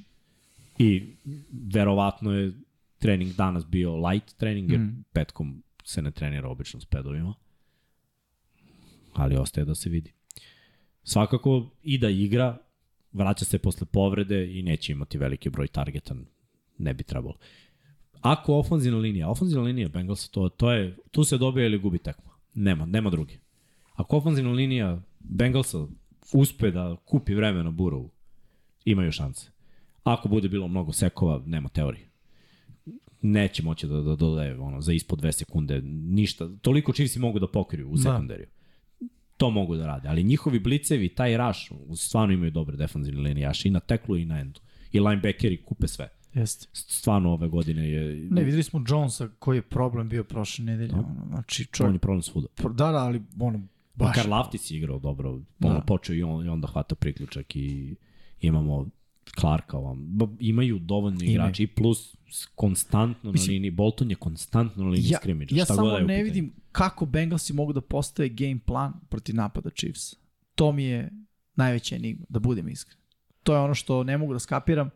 I 0.78 1.16
verovatno 1.64 2.32
je 2.32 2.52
trening 2.98 3.34
danas 3.34 3.66
bio 3.66 3.96
light 3.96 4.36
trening, 4.36 4.70
jer 4.70 4.80
Mm. 4.80 5.04
petkom 5.12 5.62
se 5.84 6.02
ne 6.02 6.10
trenira 6.10 6.48
obično 6.48 6.80
s 6.80 6.84
pedovima. 6.84 7.34
Ali 9.12 9.36
ostaje 9.36 9.64
da 9.64 9.74
se 9.74 9.90
vidi. 9.90 10.12
Svakako 11.02 11.70
i 11.82 11.98
da 11.98 12.08
igra, 12.10 12.58
vraća 13.12 13.44
se 13.44 13.58
posle 13.58 13.86
povrede 13.86 14.58
i 14.58 14.62
neće 14.62 14.92
imati 14.92 15.18
veliki 15.18 15.50
broj 15.50 15.68
targeta, 15.68 16.14
ne 16.78 16.94
bi 16.94 17.02
trebalo. 17.04 17.34
Ako 18.20 18.54
ofanzivna 18.58 18.98
linija, 18.98 19.28
ofanzivna 19.28 19.64
linija 19.64 19.88
Bengals, 19.88 20.28
to, 20.28 20.48
to 20.48 20.72
je, 20.72 20.96
tu 21.10 21.24
se 21.24 21.38
dobija 21.38 21.66
ili 21.66 21.78
gubi 21.78 21.98
tekma. 21.98 22.30
Nema, 22.54 22.86
nema 22.86 23.10
druge. 23.10 23.34
Ako 23.94 24.16
ofanzivna 24.16 24.52
linija 24.52 25.02
Bengalsa 25.20 25.86
uspe 26.32 26.70
da 26.70 26.96
kupi 27.04 27.34
vreme 27.34 27.62
na 27.62 27.70
Burovu, 27.70 28.10
imaju 28.84 29.12
šanse. 29.12 29.50
Ako 30.04 30.28
bude 30.28 30.48
bilo 30.48 30.68
mnogo 30.68 30.92
sekova, 30.92 31.42
nema 31.46 31.68
teorije. 31.68 32.08
Neće 33.22 33.62
moći 33.62 33.86
da, 33.86 33.96
da 33.96 34.16
dodaje 34.16 34.58
ono, 34.58 34.80
za 34.80 34.92
ispod 34.92 35.18
dve 35.18 35.32
sekunde 35.32 35.80
ništa. 35.84 36.48
Toliko 36.60 36.92
Chiefsi 36.92 37.18
mogu 37.18 37.38
da 37.38 37.48
pokriju 37.48 37.88
u 37.90 37.96
Da. 37.96 38.02
sekundariju. 38.02 38.46
To 39.36 39.50
mogu 39.50 39.76
da 39.76 39.86
rade. 39.86 40.08
Ali 40.08 40.22
njihovi 40.24 40.58
blicevi, 40.58 41.08
taj 41.08 41.36
rush, 41.36 41.60
stvarno 41.96 42.34
imaju 42.34 42.50
dobre 42.50 42.76
defanzivne 42.76 43.20
linijaše 43.20 43.68
i 43.68 43.72
na 43.72 43.80
teklu 43.80 44.16
i 44.16 44.24
na 44.24 44.40
endu. 44.40 44.60
I 44.92 45.00
linebackeri 45.00 45.62
kupe 45.64 45.88
sve. 45.88 46.08
Jeste. 46.34 46.66
Stvarno 46.72 47.32
ove 47.32 47.48
godine 47.48 47.90
je... 47.90 48.28
Ne, 48.30 48.42
videli 48.44 48.62
smo 48.62 48.84
Jonesa 48.88 49.28
koji 49.38 49.58
je 49.58 49.62
problem 49.62 50.08
bio 50.08 50.24
prošle 50.24 50.64
nedelje. 50.64 50.88
Da. 50.88 50.98
Ono, 50.98 51.26
znači, 51.28 51.62
on 51.62 51.66
čovjek, 51.72 51.94
je 51.94 51.98
problem 51.98 52.22
svuda. 52.22 52.46
pro- 52.54 52.72
da, 52.72 52.92
da, 52.92 52.98
ali 52.98 53.22
ono, 53.40 53.58
Pa 53.98 54.04
baš. 54.04 54.14
Karl 54.16 54.30
Laftis 54.30 54.70
je 54.70 54.76
igrao 54.78 54.98
dobro. 54.98 55.40
Da. 55.58 55.68
Ono, 55.68 55.80
počeo 55.86 56.14
i, 56.16 56.22
on, 56.22 56.46
i 56.46 56.48
onda 56.48 56.66
hvata 56.66 56.94
priključak 56.94 57.56
i 57.56 57.94
imamo 58.40 58.86
Clarka 59.40 59.76
ovam. 59.76 60.18
Imaju 60.40 60.78
dovoljno 60.78 61.18
igrači 61.22 61.62
i 61.62 61.66
plus 61.66 62.16
konstantno 62.54 63.32
Mislim- 63.32 63.48
na 63.48 63.52
liniji. 63.52 63.70
Bolton 63.70 64.10
je 64.10 64.16
konstantno 64.16 64.84
na 64.84 64.90
liniji 64.90 65.10
ja, 65.10 65.18
skrimidža. 65.18 65.56
ja 65.56 65.64
samo 65.64 65.90
da 65.90 66.00
ne 66.00 66.22
vidim 66.22 66.52
kako 66.72 67.06
Bengalsi 67.06 67.52
mogu 67.52 67.72
da 67.72 67.80
postave 67.80 68.28
game 68.28 68.58
plan 68.66 68.92
protiv 69.08 69.34
napada 69.34 69.70
Chiefs. 69.70 70.14
To 70.54 70.72
mi 70.72 70.84
je 70.84 71.10
najveća 71.56 71.96
enigma, 71.96 72.26
da 72.28 72.38
budem 72.38 72.68
iskren. 72.68 72.98
To 73.42 73.54
je 73.54 73.60
ono 73.60 73.74
što 73.74 74.04
ne 74.04 74.18
mogu 74.18 74.32
da 74.32 74.38
skapiram. 74.38 74.90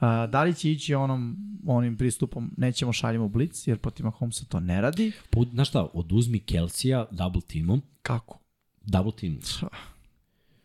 A, 0.00 0.26
da 0.26 0.42
li 0.44 0.54
će 0.54 0.72
ići 0.72 0.94
onom, 0.94 1.36
onim 1.66 1.96
pristupom, 1.96 2.54
nećemo 2.56 2.92
šaljemo 2.92 3.28
blitz, 3.28 3.68
jer 3.68 3.78
protiv 3.78 4.04
Mahomesa 4.04 4.44
to 4.44 4.60
ne 4.60 4.80
radi. 4.80 5.12
Pa, 5.30 5.40
znaš 5.52 5.68
šta, 5.68 5.86
oduzmi 5.94 6.38
Kelsija 6.38 7.06
double 7.10 7.40
teamom, 7.40 7.82
Kako? 8.02 8.38
double 8.84 9.12
team. 9.20 9.38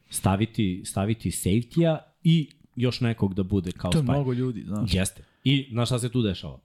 Staviti, 0.09 0.81
staviti 0.85 1.31
safety-a 1.31 1.97
i 2.23 2.49
još 2.81 3.01
nekog 3.01 3.33
da 3.33 3.43
bude 3.45 3.71
kao 3.71 3.91
To 3.91 3.97
je 3.97 4.01
spy. 4.01 4.05
mnogo 4.05 4.33
ljudi, 4.33 4.63
znaš. 4.63 4.93
Jeste. 4.93 5.23
I 5.43 5.67
znaš 5.71 5.87
šta 5.87 5.99
se 5.99 6.09
tu 6.09 6.21
dešava? 6.21 6.59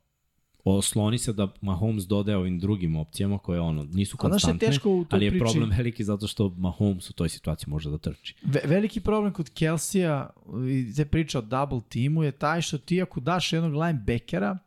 Osloni 0.64 1.18
se 1.18 1.32
da 1.32 1.48
Mahomes 1.60 2.04
dodaje 2.04 2.36
ovim 2.38 2.58
drugim 2.58 2.96
opcijama 2.96 3.38
koje 3.38 3.60
ono 3.60 3.84
nisu 3.84 4.14
je 4.14 4.18
konstantne, 4.20 4.68
teško 4.68 4.90
u 4.90 5.04
toj 5.04 5.16
ali 5.16 5.24
je 5.24 5.30
priči? 5.30 5.40
problem 5.42 5.70
veliki 5.70 6.04
zato 6.04 6.26
što 6.26 6.48
Mahomes 6.50 7.10
u 7.10 7.14
toj 7.14 7.28
situaciji 7.28 7.68
može 7.68 7.90
da 7.90 7.98
trči. 7.98 8.34
Ve 8.44 8.60
veliki 8.64 9.00
problem 9.00 9.32
kod 9.32 9.50
Kelsija 9.50 10.30
i 10.70 10.94
te 10.94 11.04
priče 11.04 11.38
o 11.38 11.42
double 11.42 11.80
timu 11.88 12.22
je 12.22 12.32
taj 12.32 12.60
što 12.62 12.78
ti 12.78 13.02
ako 13.02 13.20
daš 13.20 13.52
jednog 13.52 13.74
linebackera, 13.74 14.58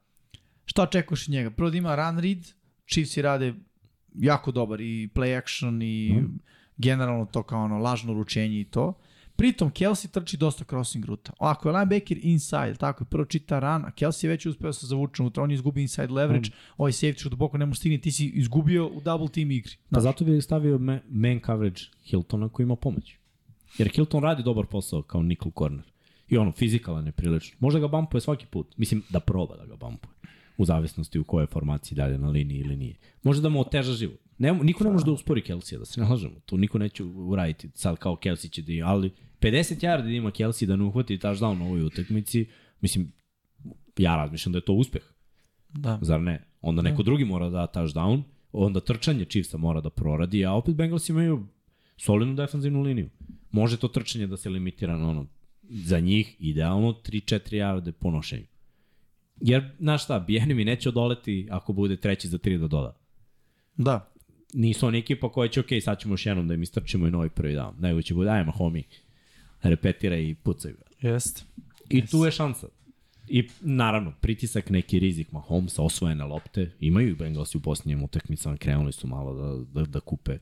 šta 0.66 0.84
očekuješ 0.84 1.24
od 1.24 1.32
njega? 1.32 1.50
Prvo 1.50 1.70
da 1.70 1.78
ima 1.78 1.96
run 1.98 2.20
read, 2.20 2.48
Chiefsi 2.88 3.22
rade 3.22 3.54
jako 4.16 4.52
dobar 4.52 4.82
i 4.82 5.10
play 5.10 5.38
action 5.38 5.82
i 5.82 6.14
Mhm. 6.14 6.26
generalno 6.78 7.26
to 7.26 7.44
kao 7.44 7.64
ono 7.64 7.78
lažno 7.78 8.14
ručenje 8.14 8.62
i 8.62 8.66
to. 8.66 8.94
Pritom 9.40 9.72
Kelsey 9.72 10.08
trči 10.12 10.38
dosta 10.38 10.66
crossing 10.66 11.06
ruta. 11.06 11.32
Ako 11.40 11.70
je 11.70 11.74
linebacker 11.74 12.20
inside, 12.22 12.76
tako 12.80 13.04
je, 13.04 13.08
prvo 13.08 13.26
čita 13.26 13.60
run, 13.60 13.86
a 13.86 13.92
Kelsey 13.92 14.26
je 14.26 14.30
već 14.30 14.46
uspeo 14.46 14.74
se 14.74 14.88
zavuče 14.88 15.22
unutra, 15.22 15.44
on 15.44 15.52
je 15.52 15.56
izgubio 15.56 15.82
inside 15.82 16.14
leverage, 16.14 16.50
ovaj 16.78 16.92
safety 16.92 17.20
što 17.20 17.30
duboko 17.30 17.58
ne 17.58 17.66
može 17.66 17.80
stigne, 17.80 17.98
ti 17.98 18.12
si 18.12 18.26
izgubio 18.26 18.88
u 18.88 19.02
double 19.02 19.28
team 19.28 19.52
igri. 19.52 19.72
Pa 19.90 20.00
zato 20.00 20.26
bi 20.26 20.42
stavio 20.42 20.78
ma- 20.78 21.00
man 21.10 21.40
coverage 21.46 21.82
Hiltona 22.04 22.50
koji 22.50 22.64
ima 22.64 22.76
pomoć. 22.76 23.16
Jer 23.78 23.90
Hilton 23.96 24.24
radi 24.24 24.44
dobar 24.44 24.66
posao 24.66 25.02
kao 25.02 25.22
nickel 25.22 25.52
corner. 25.58 25.86
I 26.28 26.38
ono, 26.38 26.52
fizikalan 26.52 27.06
je 27.06 27.12
prilično. 27.12 27.58
Može 27.60 27.80
ga 27.80 27.88
bumpuje 27.88 28.22
svaki 28.22 28.46
put. 28.46 28.78
Mislim, 28.78 29.04
da 29.10 29.20
proba 29.20 29.56
da 29.56 29.66
ga 29.66 29.76
bumpuje. 29.76 30.14
U 30.58 30.66
zavisnosti 30.66 31.20
u 31.20 31.24
kojoj 31.24 31.48
formaciji 31.48 31.96
dalje 31.96 32.18
na 32.18 32.30
liniji 32.30 32.60
ili 32.60 32.76
nije. 32.76 32.96
Može 33.24 33.42
da 33.42 33.50
mu 33.50 33.62
oteža 33.62 33.94
život. 33.94 34.20
Ne, 34.40 34.54
niko 34.54 34.84
ne 34.84 34.90
može 34.90 35.06
da 35.06 35.12
uspori 35.12 35.42
Kelsija, 35.42 35.80
da 35.80 35.86
se 35.86 36.02
ne 36.02 36.08
lažemo. 36.08 36.40
Tu 36.46 36.58
niko 36.58 36.78
neće 36.78 37.04
uraditi 37.04 37.70
sad 37.74 37.98
kao 37.98 38.16
Kelsey 38.16 38.52
će 38.52 38.62
da 38.62 38.72
ima, 38.72 38.88
ali 38.88 39.12
50 39.42 39.86
yardi 39.86 40.04
da 40.04 40.10
ima 40.10 40.32
Kelsey 40.32 40.66
da 40.66 40.76
ne 40.76 40.84
uhvati 40.84 41.18
touchdown 41.18 41.60
na 41.60 41.66
ovoj 41.66 41.84
utakmici, 41.84 42.46
mislim, 42.82 43.12
ja 43.98 44.16
razmišljam 44.16 44.54
da 44.54 44.58
je 44.58 44.66
to 44.66 44.74
uspeh. 44.74 45.02
Da. 45.70 46.00
Zar 46.02 46.22
ne? 46.22 46.44
Onda 46.62 46.82
neko 46.82 47.04
drugi 47.04 47.26
mora 47.26 47.50
da 47.50 47.58
da 47.58 47.82
touchdown, 47.82 48.22
onda 48.52 48.80
trčanje 48.80 49.26
Chiefsa 49.26 49.58
mora 49.58 49.82
da 49.82 49.90
proradi, 49.90 50.46
a 50.46 50.54
opet 50.54 50.76
Bengals 50.76 51.10
imaju 51.10 51.46
solidnu 51.98 52.36
defanzivnu 52.36 52.82
liniju. 52.82 53.10
Može 53.52 53.78
to 53.78 53.88
trčanje 53.88 54.28
da 54.28 54.38
se 54.38 54.50
limitira 54.50 54.98
na 54.98 55.10
ono, 55.10 55.26
za 55.70 56.00
njih 56.00 56.36
idealno 56.40 56.94
3-4 56.94 57.40
yarde 57.40 57.92
po 57.92 58.12
nošenju. 58.12 58.46
Jer, 59.42 59.72
znaš 59.80 60.04
šta, 60.04 60.20
Bijenimi 60.20 60.66
neće 60.66 60.90
odoleti 60.90 61.48
ako 61.52 61.74
bude 61.74 61.98
treći 61.98 62.28
za 62.28 62.38
3 62.38 62.58
da 62.58 62.68
doda. 62.68 62.98
Da. 63.78 64.12
Nisu 64.54 64.88
oni 64.88 64.98
ekipa 64.98 65.32
koja 65.32 65.50
će, 65.50 65.60
ok, 65.60 65.68
sad 65.82 66.00
ćemo 66.00 66.14
još 66.14 66.26
jednom 66.26 66.48
da 66.48 66.54
im 66.54 66.64
istrčimo 66.64 67.08
i 67.08 67.12
novi 67.12 67.30
prvi 67.30 67.54
dan. 67.54 67.76
Nego 67.80 68.02
će 68.02 68.14
bude, 68.14 68.30
ajmo, 68.30 68.52
homi, 68.52 68.84
repetira 69.62 70.18
i 70.18 70.36
pucaj 70.36 70.72
ga. 70.72 71.10
Jest. 71.10 71.46
I 71.90 72.06
tu 72.06 72.26
je 72.26 72.32
šansa. 72.32 72.68
I 73.28 73.48
naravno, 73.62 74.14
pritisak, 74.22 74.70
neki 74.70 75.00
rizik 75.00 75.32
Mahomesa, 75.32 75.82
osvojene 75.82 76.26
lopte, 76.26 76.72
imaju 76.80 77.10
i 77.10 77.16
Bengalsi 77.16 77.58
u 77.58 77.62
posljednjim 77.62 78.04
utakmicama, 78.04 78.58
krenuli 78.58 78.92
su 78.92 79.08
malo 79.08 79.34
da, 79.34 79.80
da, 79.82 79.86
da 79.86 80.00
kupe 80.00 80.38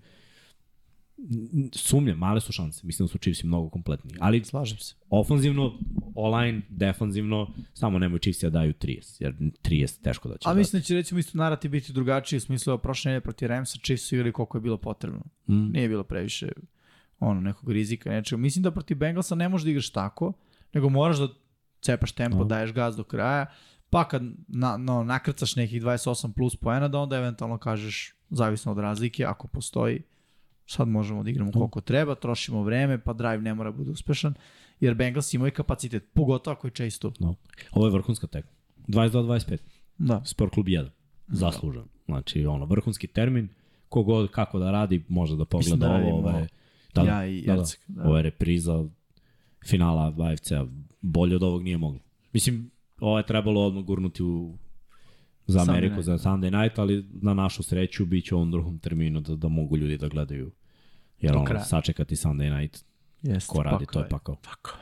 sumnje, 1.73 2.15
male 2.15 2.41
su 2.41 2.51
šanse. 2.51 2.87
Mislim 2.87 3.05
da 3.07 3.11
su 3.11 3.17
Chiefsi 3.17 3.47
mnogo 3.47 3.69
kompletniji. 3.69 4.17
Ali 4.19 4.43
Slažem 4.43 4.77
se. 4.77 4.95
ofanzivno, 5.09 5.79
online, 6.15 6.61
defanzivno, 6.69 7.53
samo 7.73 7.99
nemoj 7.99 8.19
Chiefsi 8.19 8.45
da 8.45 8.49
daju 8.49 8.73
30, 8.73 9.21
jer 9.21 9.33
30 9.61 10.01
teško 10.01 10.29
da 10.29 10.37
će 10.37 10.49
A 10.49 10.51
dati. 10.51 10.57
mislim 10.57 10.79
da 10.79 10.83
će 10.83 10.95
recimo 10.95 11.19
isto 11.19 11.37
narativ 11.37 11.71
biti 11.71 11.93
drugačiji 11.93 12.37
u 12.37 12.41
smislu 12.41 12.73
da 12.73 12.77
prošle 12.77 13.09
nedelje 13.09 13.21
protiv 13.21 13.47
Ramsa 13.47 13.79
Chiefs 13.79 14.03
su 14.03 14.15
igrali 14.15 14.31
koliko 14.31 14.57
je 14.57 14.61
bilo 14.61 14.77
potrebno. 14.77 15.19
Mm. 15.49 15.71
Nije 15.71 15.89
bilo 15.89 16.03
previše 16.03 16.51
ono, 17.19 17.41
nekog 17.41 17.71
rizika, 17.71 18.09
nečega. 18.09 18.39
Mislim 18.39 18.63
da 18.63 18.71
protiv 18.71 18.97
Bengalsa 18.97 19.35
ne 19.35 19.49
možeš 19.49 19.63
da 19.63 19.69
igraš 19.71 19.89
tako, 19.89 20.33
nego 20.73 20.89
moraš 20.89 21.17
da 21.17 21.27
cepaš 21.81 22.11
tempo, 22.11 22.37
No. 22.37 22.43
daješ 22.45 22.73
gaz 22.73 22.95
do 22.97 23.03
kraja, 23.03 23.45
pa 23.89 24.07
kad 24.07 24.21
na, 24.47 24.77
no, 24.77 25.03
nakrcaš 25.03 25.55
nekih 25.55 25.81
28 25.81 26.33
plus 26.33 26.55
poena, 26.55 26.87
da 26.87 26.99
onda 26.99 27.17
eventualno 27.17 27.57
kažeš, 27.57 28.13
zavisno 28.29 28.71
od 28.71 28.77
razlike, 28.77 29.25
ako 29.25 29.47
postoji, 29.47 30.01
sad 30.67 30.87
možemo 30.87 31.23
da 31.23 31.29
igramo 31.29 31.51
koliko 31.51 31.81
treba, 31.81 32.15
trošimo 32.15 32.63
vreme, 32.63 32.97
pa 32.97 33.13
drive 33.13 33.41
ne 33.41 33.53
mora 33.53 33.71
bude 33.71 33.91
uspešan, 33.91 34.33
jer 34.79 34.93
Bengals 34.93 35.33
imaju 35.33 35.51
kapacitet, 35.51 36.03
pogotovo 36.13 36.53
ako 36.53 36.67
je 36.67 36.71
Chase 36.71 36.99
tu. 36.99 37.13
No. 37.19 37.35
Ovo 37.71 37.87
je 37.87 37.91
vrhunska 37.91 38.27
tekma. 38.27 38.51
22-25. 38.87 39.57
Da. 39.97 40.21
Sport 40.25 40.53
klub 40.53 40.65
1. 40.65 40.89
Zaslužen. 41.27 41.83
Znači, 42.05 42.45
ono, 42.45 42.65
vrhunski 42.65 43.07
termin, 43.07 43.49
kogod 43.89 44.31
kako 44.31 44.59
da 44.59 44.71
radi, 44.71 45.03
može 45.07 45.35
da 45.35 45.45
pogleda 45.45 45.75
Mislim 45.75 45.79
da 45.79 45.87
ovo. 45.87 45.97
radimo 45.97 46.39
je, 46.39 46.47
da, 46.95 47.01
ja 47.01 47.27
i 47.27 47.41
da, 47.41 47.53
da. 47.53 47.59
Jacek, 47.59 47.79
da. 47.87 48.03
Ovo 48.03 48.17
je 48.17 48.23
repriza 48.23 48.85
finala 49.65 50.13
AFC-a. 50.19 50.65
Bolje 51.01 51.35
od 51.35 51.43
ovog 51.43 51.63
nije 51.63 51.77
moglo. 51.77 51.99
Mislim, 52.33 52.71
ovo 52.99 53.17
je 53.17 53.25
trebalo 53.25 53.61
odmah 53.61 53.83
gurnuti 53.83 54.23
u 54.23 54.57
za 55.47 55.59
Sunday 55.59 55.69
Ameriku, 55.69 55.95
night. 55.95 56.05
za 56.05 56.17
Sunday 56.17 56.61
night, 56.61 56.79
ali 56.79 57.09
na 57.21 57.33
našu 57.33 57.63
sreću 57.63 58.05
bit 58.05 58.25
će 58.25 58.35
u 58.35 58.37
ovom 58.37 58.51
drugom 58.51 58.79
terminu 58.79 59.21
da, 59.21 59.35
da 59.35 59.47
mogu 59.47 59.77
ljudi 59.77 59.97
da 59.97 60.07
gledaju. 60.07 60.51
Jer 61.19 61.33
Do 61.33 61.37
ono, 61.39 61.47
kraja. 61.47 61.63
sačekati 61.65 62.15
Sunday 62.15 62.59
night, 62.59 62.83
Jeste, 63.21 63.53
ko 63.53 63.63
radi, 63.63 63.85
pakao 63.85 64.01
to 64.01 64.05
je 64.05 64.09
pakao. 64.09 64.35
Tako. 64.35 64.77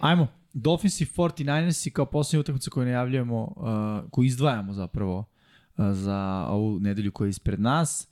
Ajmo, 0.00 0.26
Dolphins 0.52 1.00
i 1.00 1.04
49ers 1.06 1.86
i 1.86 1.90
kao 1.90 2.06
poslednja 2.06 2.40
utakmica 2.40 2.70
koju 2.70 2.84
najavljujemo, 2.86 3.42
uh, 3.42 4.10
koju 4.10 4.26
izdvajamo 4.26 4.72
zapravo 4.72 5.18
uh, 5.18 5.84
za 5.92 6.46
ovu 6.50 6.80
nedelju 6.80 7.12
koja 7.12 7.26
je 7.26 7.30
ispred 7.30 7.60
nas. 7.60 8.08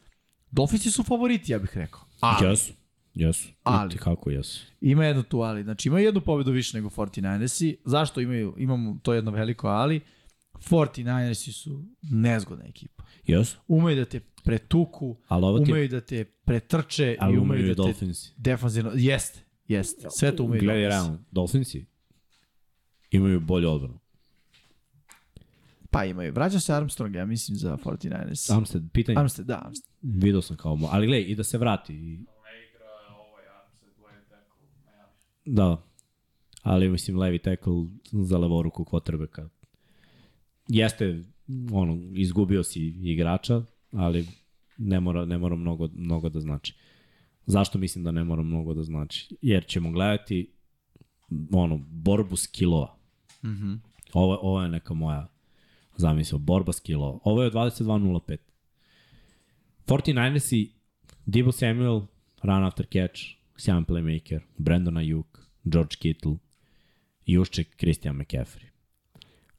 Dolphinsi 0.50 0.90
su 0.90 1.02
favoriti, 1.02 1.52
ja 1.52 1.58
bih 1.58 1.70
rekao. 1.76 2.00
Ali, 2.20 2.46
Jesu, 2.46 2.72
jesu. 3.14 3.48
Ali. 3.62 3.96
Kako 3.96 4.30
jesu. 4.30 4.66
ima 4.80 5.04
jedno 5.04 5.22
tu 5.22 5.40
ali. 5.40 5.62
Znači 5.62 5.88
imaju 5.88 6.04
jednu 6.04 6.20
pobedu 6.20 6.50
više 6.50 6.76
nego 6.76 6.88
49ersi. 6.88 7.76
Zašto 7.84 8.20
imaju, 8.20 8.54
imamo 8.58 8.98
to 9.02 9.14
jedno 9.14 9.30
veliko 9.30 9.68
ali? 9.68 10.00
49ersi 10.70 11.52
su 11.52 11.84
nezgodna 12.02 12.64
ekipa. 12.64 13.04
Jesu, 13.26 13.58
Umeju 13.68 13.96
da 13.96 14.04
te 14.04 14.20
pretuku, 14.44 15.16
ali 15.28 15.44
ovo 15.46 15.58
ti 15.58 15.70
je 15.70 15.74
umeju 15.74 15.88
da 15.88 16.00
te 16.00 16.24
pretrče 16.24 17.16
Ali 17.20 17.34
i 17.34 17.38
umeju 17.38 17.60
umeju 17.60 17.74
da 17.74 17.74
te 17.74 17.82
Dolphins. 17.82 18.32
defanzivno... 18.36 18.90
Jeste, 18.94 19.40
jeste. 19.68 20.06
Sve 20.10 20.36
to 20.36 20.44
umeju 20.44 20.60
Gledaj, 20.60 20.82
Dolphins. 20.82 20.92
realno, 20.94 21.24
Dolphinsi 21.30 21.86
imaju 23.10 23.40
bolju 23.40 23.70
odbranu. 23.70 23.98
Pa 25.90 26.04
imaju. 26.04 26.32
Vraća 26.32 26.60
se 26.60 26.72
Armstrong, 26.74 27.14
ja 27.14 27.26
mislim, 27.26 27.56
za 27.56 27.76
49ers. 27.76 28.54
Armstead, 28.56 28.82
pitanje, 28.92 29.18
Armstead, 29.18 29.46
da, 29.46 29.62
Armstead. 29.64 29.92
vidio 30.02 30.42
sam 30.42 30.56
kao, 30.56 30.78
ali 30.90 31.06
gledaj, 31.06 31.30
i 31.30 31.34
da 31.34 31.44
se 31.44 31.58
vrati. 31.58 31.94
I... 31.94 32.24
Da, 35.44 35.82
ali 36.62 36.88
mislim 36.88 37.18
levi 37.18 37.38
tackle 37.38 37.72
za 38.12 38.38
levoruku 38.38 38.84
quarterbacka. 38.84 39.48
Jeste, 40.68 41.22
ono, 41.72 41.98
izgubio 42.14 42.62
si 42.62 42.80
igrača, 42.88 43.62
ali 43.92 44.26
ne 44.78 45.00
mora, 45.00 45.24
ne 45.24 45.38
mora 45.38 45.56
mnogo, 45.56 45.88
mnogo 45.94 46.28
da 46.28 46.40
znači. 46.40 46.74
Zašto 47.46 47.78
mislim 47.78 48.04
da 48.04 48.10
ne 48.10 48.24
mora 48.24 48.42
mnogo 48.42 48.74
da 48.74 48.82
znači? 48.82 49.36
Jer 49.42 49.66
ćemo 49.66 49.90
gledati 49.90 50.52
ono, 51.52 51.80
borbu 51.90 52.36
skillova. 52.36 52.96
Mm 53.44 53.48
-hmm. 53.48 53.78
Ovo, 54.12 54.38
ovo 54.42 54.62
je 54.62 54.68
neka 54.68 54.94
moja 54.94 55.28
zamisla. 55.96 56.38
Borba 56.38 56.72
skillova. 56.72 57.18
Ovo 57.24 57.42
je 57.42 57.50
22.05. 57.50 58.36
49ersi, 59.86 60.68
Debo 61.26 61.52
Samuel, 61.52 62.00
run 62.42 62.64
after 62.64 62.86
catch, 62.86 63.22
sjajan 63.56 63.84
playmaker, 63.84 64.40
Brandon 64.58 64.94
Ayuk, 64.94 65.38
George 65.64 65.96
Kittle, 66.00 66.36
Jušček, 67.26 67.76
Christian 67.76 68.16
McCaffrey. 68.16 68.68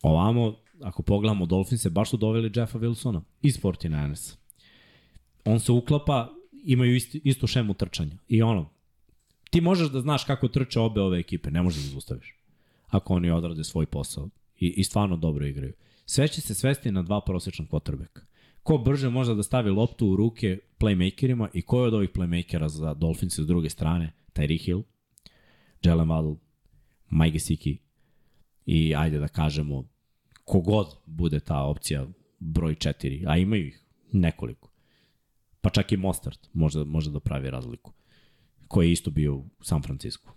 Ovamo, 0.02 0.56
ako 0.82 1.04
pogledamo 1.04 1.46
Dolphinse, 1.46 1.90
baš 1.90 2.10
su 2.10 2.18
doveli 2.18 2.52
Jeffa 2.56 2.80
Wilsona 2.80 3.22
iz 3.42 3.60
49ers. 3.60 4.36
On 5.46 5.60
se 5.60 5.72
uklapa, 5.72 6.30
imaju 6.66 6.96
isti, 6.96 7.22
istu 7.24 7.48
šemu 7.48 7.74
trčanja. 7.74 8.18
I 8.28 8.42
ono, 8.42 8.70
ti 9.50 9.62
možeš 9.62 9.90
da 9.90 10.02
znaš 10.02 10.24
kako 10.24 10.48
trče 10.48 10.80
obe 10.80 11.02
ove 11.02 11.20
ekipe, 11.20 11.52
ne 11.52 11.62
možeš 11.62 11.84
da 11.84 11.90
zaustaviš. 11.90 12.36
Ako 12.88 13.14
oni 13.14 13.32
odrade 13.32 13.64
svoj 13.64 13.86
posao. 13.86 14.30
I, 14.60 14.68
i 14.68 14.84
stvarno 14.84 15.18
dobro 15.18 15.46
igraju. 15.46 15.74
Sve 16.06 16.28
će 16.28 16.42
se 16.42 16.54
svesti 16.54 16.92
na 16.92 17.02
dva 17.02 17.22
prosječna 17.22 17.66
quarterbacka. 17.66 18.22
Ko 18.64 18.78
brže 18.78 19.10
može 19.10 19.36
da 19.36 19.44
stavi 19.44 19.70
loptu 19.70 20.08
u 20.08 20.16
ruke 20.16 20.60
playmakerima 20.80 21.48
i 21.54 21.62
ko 21.62 21.82
je 21.82 21.88
od 21.88 21.94
ovih 21.94 22.10
playmakera 22.10 22.68
za 22.68 22.94
Dolphins 22.94 23.40
s 23.40 23.48
druge 23.48 23.70
strane? 23.70 24.14
Tyreek 24.34 24.66
Hill, 24.66 24.84
Jalen 25.84 26.08
Waddle, 26.08 26.38
Mike 27.10 27.34
Gesicki 27.34 27.78
i 28.66 28.96
ajde 28.96 29.20
da 29.20 29.28
kažemo 29.28 29.84
kogod 30.46 30.88
bude 31.06 31.40
ta 31.40 31.64
opcija 31.64 32.08
broj 32.40 32.76
4, 32.76 33.24
a 33.28 33.38
imaju 33.38 33.68
ih 33.68 33.84
nekoliko. 34.12 34.70
Pa 35.62 35.70
čak 35.70 35.92
i 35.92 35.98
Mostard 35.98 36.38
može, 36.54 36.84
može 36.84 37.12
da 37.12 37.20
pravi 37.20 37.50
razliku 37.50 37.94
koji 38.68 38.88
je 38.88 38.92
isto 38.92 39.12
bio 39.12 39.36
u 39.36 39.46
San 39.62 39.82
Francisco. 39.82 40.34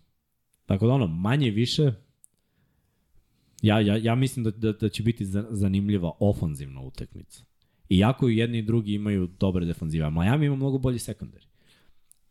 Tako 0.66 0.86
da 0.86 0.92
ono, 0.92 1.06
manje 1.06 1.50
više, 1.50 1.92
ja, 3.62 3.80
ja, 3.80 3.96
ja 3.96 4.14
mislim 4.14 4.44
da, 4.44 4.50
da, 4.50 4.72
da 4.72 4.88
će 4.88 5.02
biti 5.02 5.24
za- 5.24 5.46
zanimljiva 5.50 6.12
ofanzivna 6.20 6.80
utakmica. 6.80 7.44
Iako 7.88 8.28
i 8.28 8.36
jedni 8.36 8.58
i 8.58 8.62
drugi 8.62 8.92
imaju 8.94 9.26
dobre 9.26 9.64
defanzive, 9.66 10.04
a 10.04 10.10
Miami 10.10 10.46
ima 10.46 10.56
mnogo 10.56 10.78
bolji 10.78 10.98
sekundari. 10.98 11.46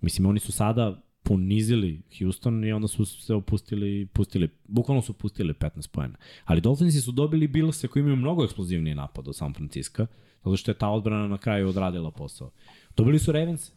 Mislim, 0.02 0.26
oni 0.26 0.39
su 0.39 0.52
sada 0.52 1.03
ponizili 1.26 2.02
Houston 2.19 2.65
i 2.65 2.72
onda 2.72 2.88
su 2.88 3.06
se 3.06 3.34
opustili, 3.34 4.06
pustili, 4.06 4.49
bukvalno 4.68 5.02
su 5.02 5.14
pustili 5.14 5.53
15 5.53 5.88
poena. 5.88 6.18
Ali 6.45 6.61
Dolphinsi 6.61 7.02
su 7.02 7.11
dobili 7.11 7.47
Billse 7.47 7.88
koji 7.88 8.02
imaju 8.02 8.15
mnogo 8.15 8.43
eksplozivniji 8.43 8.95
napad 8.95 9.27
od 9.27 9.35
San 9.35 9.53
Francisco, 9.53 10.06
zato 10.43 10.57
što 10.57 10.72
je 10.72 10.77
ta 10.77 10.89
odbrana 10.89 11.27
na 11.27 11.38
kraju 11.38 11.69
odradila 11.69 12.11
posao. 12.11 12.52
Dobili 12.97 13.19
su 13.19 13.31
Ravens, 13.31 13.72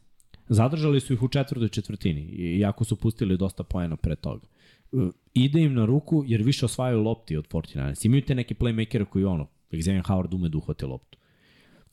zadržali 0.49 1.01
su 1.01 1.13
ih 1.13 1.23
u 1.23 1.29
četvrtoj 1.29 1.69
četvrtini, 1.69 2.21
iako 2.59 2.85
su 2.85 2.97
pustili 2.97 3.37
dosta 3.37 3.63
poena 3.63 3.97
pre 3.97 4.17
toga. 4.17 4.47
E, 4.93 4.97
Ide 5.35 5.61
im 5.61 5.75
na 5.75 5.85
ruku 5.85 6.25
jer 6.27 6.43
više 6.43 6.67
osvajaju 6.67 7.03
lopti 7.03 7.37
od 7.37 7.49
49ers. 7.49 8.07
Imaju 8.07 8.23
te 8.23 8.35
neke 8.35 8.55
playmakere 8.55 9.05
koji 9.05 9.25
ono, 9.25 9.47
Xavier 9.71 10.03
Howard 10.03 10.35
ume 10.35 10.49
da 10.49 10.59
uhvati 10.59 10.85
loptu. 10.85 11.19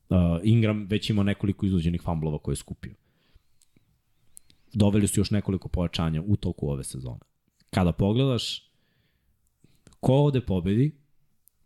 Uh, 0.09 0.17
Ingram 0.43 0.85
već 0.89 1.09
ima 1.09 1.23
nekoliko 1.23 1.65
izuđenih 1.65 2.01
famblova 2.01 2.37
koje 2.37 2.53
je 2.53 2.57
skupio. 2.57 2.93
Doveli 4.75 5.07
su 5.07 5.19
još 5.19 5.31
nekoliko 5.31 5.67
pojačanja 5.67 6.23
u 6.25 6.35
toku 6.35 6.69
ove 6.69 6.83
sezone. 6.83 7.19
Kada 7.69 7.91
pogledaš 7.91 8.71
ko 9.99 10.13
ovde 10.13 10.41
pobedi, 10.41 10.95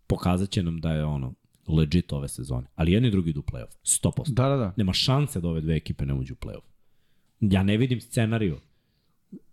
pokazat 0.08 0.50
će 0.50 0.64
nam 0.64 0.80
da 0.80 0.92
je 0.92 1.06
ono 1.06 1.34
legit 1.68 2.14
ove 2.14 2.28
sezone. 2.28 2.68
Ali 2.76 2.92
jedni 2.92 3.08
i 3.08 3.12
drugi 3.12 3.30
idu 3.30 3.40
u 3.40 3.44
playoff. 3.44 4.02
100%. 4.04 4.34
Da, 4.34 4.50
da, 4.50 4.56
da. 4.56 4.74
Nema 4.78 4.94
šanse 4.94 5.42
da 5.42 5.48
ove 5.48 5.62
dve 5.62 5.76
ekipe 5.76 6.06
ne 6.06 6.14
uđu 6.14 6.34
u 6.34 6.46
playoff. 6.46 6.66
Ja 7.40 7.64
ne 7.64 7.78
vidim 7.78 8.02
scenariju. 8.02 8.60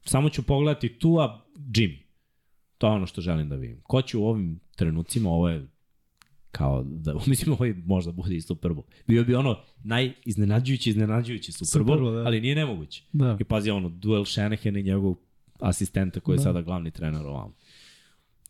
Samo 0.05 0.29
ću 0.29 0.43
pogledati 0.43 0.99
Tua, 0.99 1.47
Jimmy. 1.57 2.03
To 2.79 2.87
je 2.87 2.93
ono 2.93 3.07
što 3.07 3.21
želim 3.21 3.49
da 3.49 3.57
vidim. 3.57 3.81
Ko 3.83 4.03
će 4.03 4.19
u 4.19 4.27
ovim 4.27 4.61
trenucima, 4.77 5.31
ovo 5.31 5.49
je 5.49 5.67
kao 6.57 6.83
da, 6.85 7.15
mislim 7.27 7.53
ovo 7.53 7.65
je 7.65 7.83
možda 7.87 8.13
bude 8.13 8.37
i 8.37 8.41
Super 8.41 8.71
Bowl. 8.71 8.83
Bio 9.07 9.25
bi 9.25 9.35
ono 9.35 9.59
najiznenađujući, 9.85 10.91
iznenađujući 10.91 11.53
Super 11.53 11.67
Super 11.67 11.87
Bowl, 11.97 12.15
da. 12.15 12.27
ali 12.27 12.41
nije 12.41 12.55
nemoguće. 12.55 13.05
Da. 13.13 13.37
I 13.41 13.45
pazi 13.45 13.71
ono, 13.71 13.89
duel 13.89 14.25
Shanahan 14.25 14.77
i 14.77 14.83
njegovog 14.83 15.19
asistenta 15.61 16.21
koji 16.21 16.35
je 16.35 16.37
Da. 16.37 16.43
sada 16.43 16.63
glavni 16.63 16.91
trener 16.91 17.27
ovamo. 17.27 17.55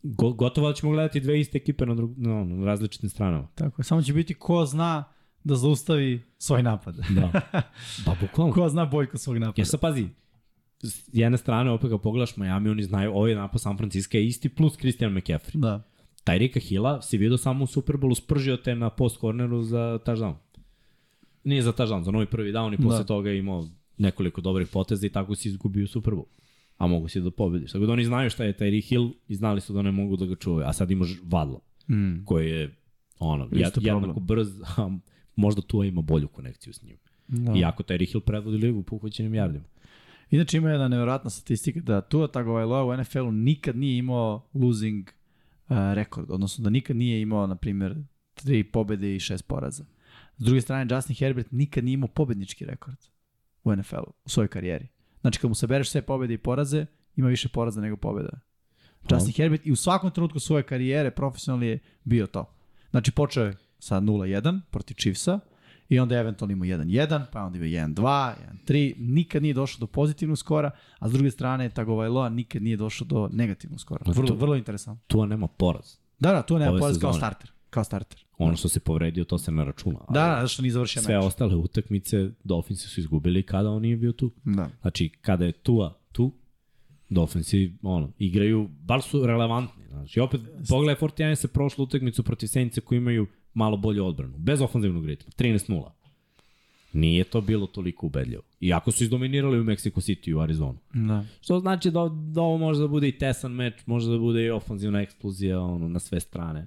Go, 0.02 0.32
gotovo 0.32 0.68
da 0.68 0.74
ćemo 0.74 0.92
gledati 0.92 1.20
dve 1.20 1.40
iste 1.40 1.58
ekipe 1.58 1.86
na, 1.86 1.94
drug, 1.94 2.18
ono, 2.18 2.44
na 2.44 2.66
različitim 2.66 3.08
stranama. 3.08 3.48
Tako 3.54 3.80
je. 3.80 3.84
Samo 3.84 4.02
će 4.02 4.12
biti 4.12 4.34
ko 4.34 4.66
zna 4.66 5.04
da 5.44 5.54
zaustavi 5.54 6.22
svoj 6.38 6.62
napad. 6.62 6.96
Da. 7.10 7.40
Pa 8.06 8.16
bukvalno. 8.20 8.52
ko 8.52 8.68
zna 8.68 8.84
boljko 8.84 9.18
svog 9.18 9.38
napada. 9.38 9.62
Ja 9.62 9.64
sad 9.66 9.80
pazi, 9.80 10.08
s 10.82 11.08
jedne 11.12 11.38
strane 11.38 11.70
opet 11.70 11.90
kad 11.90 12.00
pogledaš 12.00 12.36
Miami, 12.36 12.68
oni 12.70 12.82
znaju 12.82 13.12
ovaj 13.14 13.34
napad 13.34 13.60
San 13.60 13.76
Francisco 13.76 14.16
je 14.16 14.26
isti 14.26 14.48
plus 14.48 14.76
Christian 14.76 15.12
McCaffrey. 15.12 15.50
Da. 15.60 15.82
Tyrika 16.27 16.61
Hilla 16.61 17.03
si 17.03 17.19
vidio 17.19 17.36
samo 17.36 17.65
u 17.65 17.69
Superbowlu, 17.69 18.15
spržio 18.15 18.57
te 18.57 18.74
na 18.74 18.90
post 18.90 19.20
corneru 19.20 19.62
za 19.62 19.98
touchdown. 19.98 20.35
Nije 21.44 21.62
za 21.62 21.73
touchdown, 21.73 22.03
za 22.03 22.11
novi 22.11 22.27
prvi 22.27 22.53
down 22.53 22.74
i 22.74 22.78
posle 22.78 22.98
Da. 22.98 23.05
toga 23.05 23.31
je 23.31 23.39
imao 23.39 23.69
nekoliko 23.98 24.40
dobrih 24.40 24.69
poteza 24.69 25.07
i 25.07 25.11
tako 25.11 25.35
si 25.35 25.48
izgubio 25.48 25.86
Super 25.86 26.15
Bowl. 26.15 26.24
a 26.78 26.86
mogu 26.86 27.09
si 27.09 27.20
da 27.20 27.31
pobediš. 27.31 27.73
Tako 27.73 27.86
da 27.86 27.93
oni 27.93 28.05
znaju 28.05 28.31
šta 28.31 28.44
je 28.44 28.53
Tyreek 28.53 28.85
Hill 28.85 29.11
i 29.28 29.35
znali 29.35 29.61
su 29.61 29.73
da 29.73 29.82
ne 29.82 29.90
mogu 29.90 30.16
da 30.16 30.27
ga 30.27 30.35
čuvaju. 30.35 30.66
A 30.66 30.73
sad 30.73 30.90
imaš 30.90 31.09
Vadla, 31.24 31.61
Mm. 31.89 32.24
koji 32.24 32.51
je 32.51 32.74
ono, 33.19 33.44
Isto 33.44 33.57
jed, 33.57 33.73
problem. 33.73 33.97
jednako 33.97 34.20
brz, 34.20 34.48
a 34.77 34.90
možda 35.36 35.62
tu 35.62 35.85
ima 35.85 36.01
bolju 36.03 36.28
konekciju 36.28 36.73
s 36.73 36.82
njim. 36.82 36.97
Da. 37.28 37.53
Iako 37.55 37.82
Tyreek 37.82 38.12
Hill 38.12 38.20
predvodi 38.20 38.57
ligu 38.57 38.82
po 38.82 38.97
uhvaćenim 38.97 39.35
jardima. 39.35 39.65
Inače 40.31 40.57
ima 40.57 40.70
jedna 40.70 40.89
nevjerojatna 40.89 41.31
statistika 41.31 41.81
da 41.81 42.01
Tua 42.01 42.28
Tagovailoa 42.28 42.85
u 42.85 42.97
NFL-u 42.97 43.32
nikad 43.32 43.77
nije 43.77 43.98
imao 43.98 44.48
losing 44.55 45.09
rekord, 45.68 46.30
odnosno 46.30 46.64
da 46.64 46.70
nikad 46.70 46.97
nije 46.97 47.20
imao, 47.20 47.47
na 47.47 47.56
primjer, 47.56 47.97
tri 48.34 48.64
pobede 48.64 49.16
i 49.16 49.20
šest 49.20 49.47
poraza. 49.47 49.84
S 50.36 50.44
druge 50.44 50.60
strane, 50.60 50.94
Justin 50.94 51.16
Herbert 51.16 51.51
nikad 51.51 51.84
nije 51.84 51.94
imao 51.94 52.09
pobednički 52.09 52.64
rekord 52.64 52.97
u 53.64 53.76
NFL-u, 53.76 54.12
u 54.24 54.28
svojoj 54.28 54.48
karijeri. 54.48 54.88
Znači, 55.20 55.38
kad 55.38 55.51
mu 55.51 55.55
sabereš 55.55 55.90
sve 55.90 56.02
pobede 56.02 56.34
i 56.34 56.38
poraze, 56.38 56.86
ima 57.16 57.28
više 57.28 57.48
poraza 57.48 57.80
nego 57.80 57.97
pobeda. 57.97 58.40
Justin 59.10 59.32
Herbert 59.32 59.66
i 59.66 59.72
u 59.72 59.76
svakom 59.76 60.10
trenutku 60.10 60.40
svoje 60.40 60.62
karijere 60.62 61.10
profesionalno 61.10 61.66
je 61.66 61.78
bio 62.05 62.26
to. 62.26 62.55
Znači, 62.90 63.12
počeo 63.12 63.44
je 63.44 63.56
sa 63.78 64.01
0-1 64.01 64.60
protiv 64.70 64.94
Chiefsa, 64.94 65.40
I 65.88 65.98
onda 65.98 66.14
je 66.14 66.20
eventualno 66.20 66.52
imao 66.52 66.66
1-1, 66.66 67.24
pa 67.32 67.42
onda 67.42 67.58
je 67.58 67.64
1-2, 67.86 68.32
1-3, 68.66 68.94
nikad 68.98 69.42
nije 69.42 69.54
došao 69.54 69.80
do 69.80 69.86
pozitivnog 69.86 70.38
skora, 70.38 70.70
a 70.98 71.08
s 71.08 71.12
druge 71.12 71.30
strane 71.30 71.70
Tagovailoa 71.70 72.28
nikad 72.28 72.62
nije 72.62 72.76
došao 72.76 73.06
do 73.06 73.28
negativnog 73.32 73.80
skora. 73.80 74.04
Ma 74.06 74.12
Vrlo, 74.12 74.28
to- 74.28 74.34
vrlo 74.34 74.54
interesantno. 74.56 75.04
Tu 75.06 75.26
nema 75.26 75.46
poraz. 75.46 75.96
Da, 76.18 76.32
da, 76.32 76.42
tu 76.42 76.58
nema 76.58 76.70
Ove 76.70 76.80
poraz 76.80 76.98
kao 76.98 77.12
starter. 77.12 77.50
Kao 77.70 77.84
starter. 77.84 78.24
Ono 78.38 78.56
što 78.56 78.68
se 78.68 78.80
povredio, 78.80 79.24
to 79.24 79.38
se 79.38 79.52
ne 79.52 79.64
računa. 79.64 79.98
Da, 80.08 80.26
da, 80.26 80.38
zašto 80.40 80.62
nije 80.62 80.72
završio 80.72 81.02
Sve 81.02 81.16
meč. 81.16 81.24
ostale 81.24 81.54
utakmice 81.54 82.30
Dolphinsi 82.44 82.88
su 82.88 83.00
izgubili 83.00 83.42
kada 83.42 83.70
on 83.70 83.82
nije 83.82 83.96
bio 83.96 84.12
tu. 84.12 84.30
Da. 84.44 84.68
Znači, 84.80 85.08
kada 85.08 85.44
je 85.44 85.52
Tua 85.52 85.94
tu, 86.12 86.32
Dolphinsi 87.08 87.72
ono, 87.82 88.12
igraju, 88.18 88.68
bar 88.80 89.02
su 89.02 89.26
relevantni. 89.26 89.76
Znači, 89.97 90.20
opet, 90.20 90.40
pogledaj 90.68 91.09
49 91.09 91.35
se 91.35 91.48
prošlu 91.48 91.85
utakmicu 91.85 92.23
protiv 92.23 92.47
Senice 92.47 92.81
koji 92.81 92.97
imaju 92.98 93.27
malo 93.55 93.77
bolju 93.77 94.06
odbranu. 94.06 94.39
Bez 94.39 94.60
ofenzivnog 94.60 95.06
ritma. 95.06 95.32
13-0. 95.39 95.90
Nije 96.93 97.24
to 97.24 97.40
bilo 97.40 97.66
toliko 97.66 98.06
ubedljivo. 98.06 98.43
Iako 98.60 98.93
su 98.93 99.05
izdominirali 99.05 99.60
u 99.60 99.64
Mexico 99.64 100.01
City 100.01 100.28
i 100.28 100.35
u 100.35 100.40
Arizonu. 100.40 100.78
Da. 100.94 101.24
Što 101.40 101.60
znači 101.60 101.90
da, 101.90 102.09
da 102.32 102.40
ovo 102.40 102.59
može 102.59 102.81
da 102.81 102.89
bude 102.89 103.09
i 103.09 103.18
tesan 103.18 103.52
meč, 103.52 103.74
može 103.86 104.10
da 104.10 104.18
bude 104.18 104.44
i 104.44 104.51
ofanzivna 104.51 105.01
eksplozija 105.01 105.60
ono, 105.60 105.89
na 105.89 105.98
sve 105.98 106.20
strane. 106.20 106.66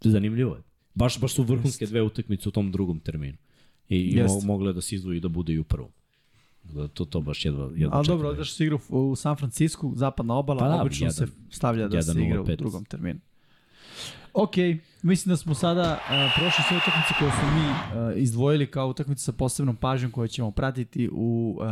Zanimljivo 0.00 0.54
je. 0.54 0.62
Baš, 0.94 1.20
baš 1.20 1.34
su 1.34 1.42
vrhunske 1.42 1.86
dve 1.86 2.02
utakmice 2.02 2.48
u 2.48 2.52
tom 2.52 2.72
drugom 2.72 3.00
terminu. 3.00 3.36
I, 3.88 3.96
i 3.96 4.22
mo, 4.22 4.40
mogle 4.44 4.72
da 4.72 4.80
se 4.80 4.94
izdvoji 4.94 5.16
i 5.16 5.20
da 5.20 5.28
bude 5.28 5.52
i 5.52 5.58
u 5.58 5.64
prvom. 5.64 5.90
Da, 6.64 6.88
to, 6.88 7.04
to 7.04 7.20
baš 7.20 7.44
jedva, 7.44 7.70
jedva 7.74 7.96
Ali 7.96 8.04
čekam 8.04 8.16
dobro, 8.18 8.32
da 8.32 8.38
da 8.38 8.44
se 8.44 8.64
igra 8.64 8.78
u, 8.88 9.16
San 9.16 9.36
Francisco, 9.36 9.92
zapadna 9.94 10.34
obala, 10.34 10.58
Pa 10.58 10.68
da, 10.68 10.82
obično 10.82 11.06
jedan- 11.06 11.12
se 11.12 11.26
stavlja 11.50 11.88
da 11.88 12.02
se 12.02 12.12
1:05. 12.12 12.26
igra 12.26 12.40
u 12.42 12.56
drugom 12.56 12.84
terminu. 12.84 13.20
Ok, 14.34 14.52
mislim 15.02 15.32
da 15.32 15.36
smo 15.36 15.54
sada 15.54 15.82
uh, 16.00 16.32
prošli 16.36 16.64
sve 16.68 16.76
utakmice 16.76 17.14
koje 17.18 17.30
smo 17.30 17.50
mi 17.54 17.68
uh, 17.70 18.22
izdvojili 18.22 18.66
kao 18.66 18.88
utakmice 18.88 19.22
sa 19.22 19.32
posebnom 19.32 19.76
pažnjom 19.76 20.10
koje 20.10 20.28
ćemo 20.28 20.50
pratiti 20.50 21.08
u 21.12 21.56
uh, 21.58 21.64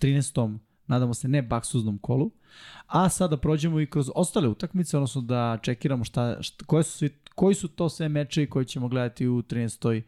13. 0.00 0.58
nadamo 0.86 1.14
se 1.14 1.28
ne 1.28 1.42
baksuznom 1.42 1.98
kolu. 1.98 2.30
A 2.86 3.08
sada 3.08 3.36
prođemo 3.36 3.80
i 3.80 3.86
kroz 3.86 4.10
ostale 4.14 4.48
utakmice, 4.48 4.96
odnosno 4.96 5.20
da 5.20 5.58
čekiramo 5.62 6.04
šta, 6.04 6.42
šta, 6.42 6.64
koje 6.64 6.82
su 6.82 6.98
svi, 6.98 7.10
koji 7.34 7.54
su 7.54 7.68
to 7.68 7.88
sve 7.88 8.08
meče 8.08 8.46
koje 8.46 8.64
ćemo 8.64 8.88
gledati 8.88 9.28
u 9.28 9.42
13. 9.42 10.02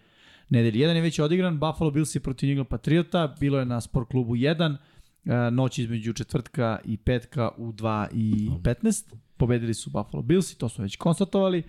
nedelji. 0.48 0.80
Jedan 0.80 0.96
je 0.96 1.02
već 1.02 1.18
odigran, 1.18 1.58
Buffalo 1.58 1.90
Bills 1.90 2.14
je 2.14 2.20
protiv 2.20 2.50
England 2.50 2.68
Patriota, 2.68 3.34
bilo 3.40 3.58
je 3.58 3.64
na 3.64 3.80
sport 3.80 4.08
klubu 4.10 4.36
1, 4.36 4.76
e, 5.24 5.50
noć 5.50 5.78
između 5.78 6.12
četvrtka 6.12 6.78
i 6.84 6.96
petka 6.96 7.50
u 7.56 7.72
2 7.72 8.08
i 8.12 8.50
15. 8.62 9.14
Pobedili 9.36 9.74
su 9.74 9.90
Buffalo 9.90 10.22
Bills 10.22 10.52
i 10.52 10.58
to 10.58 10.68
smo 10.68 10.82
već 10.82 10.96
konstatovali. 10.96 11.62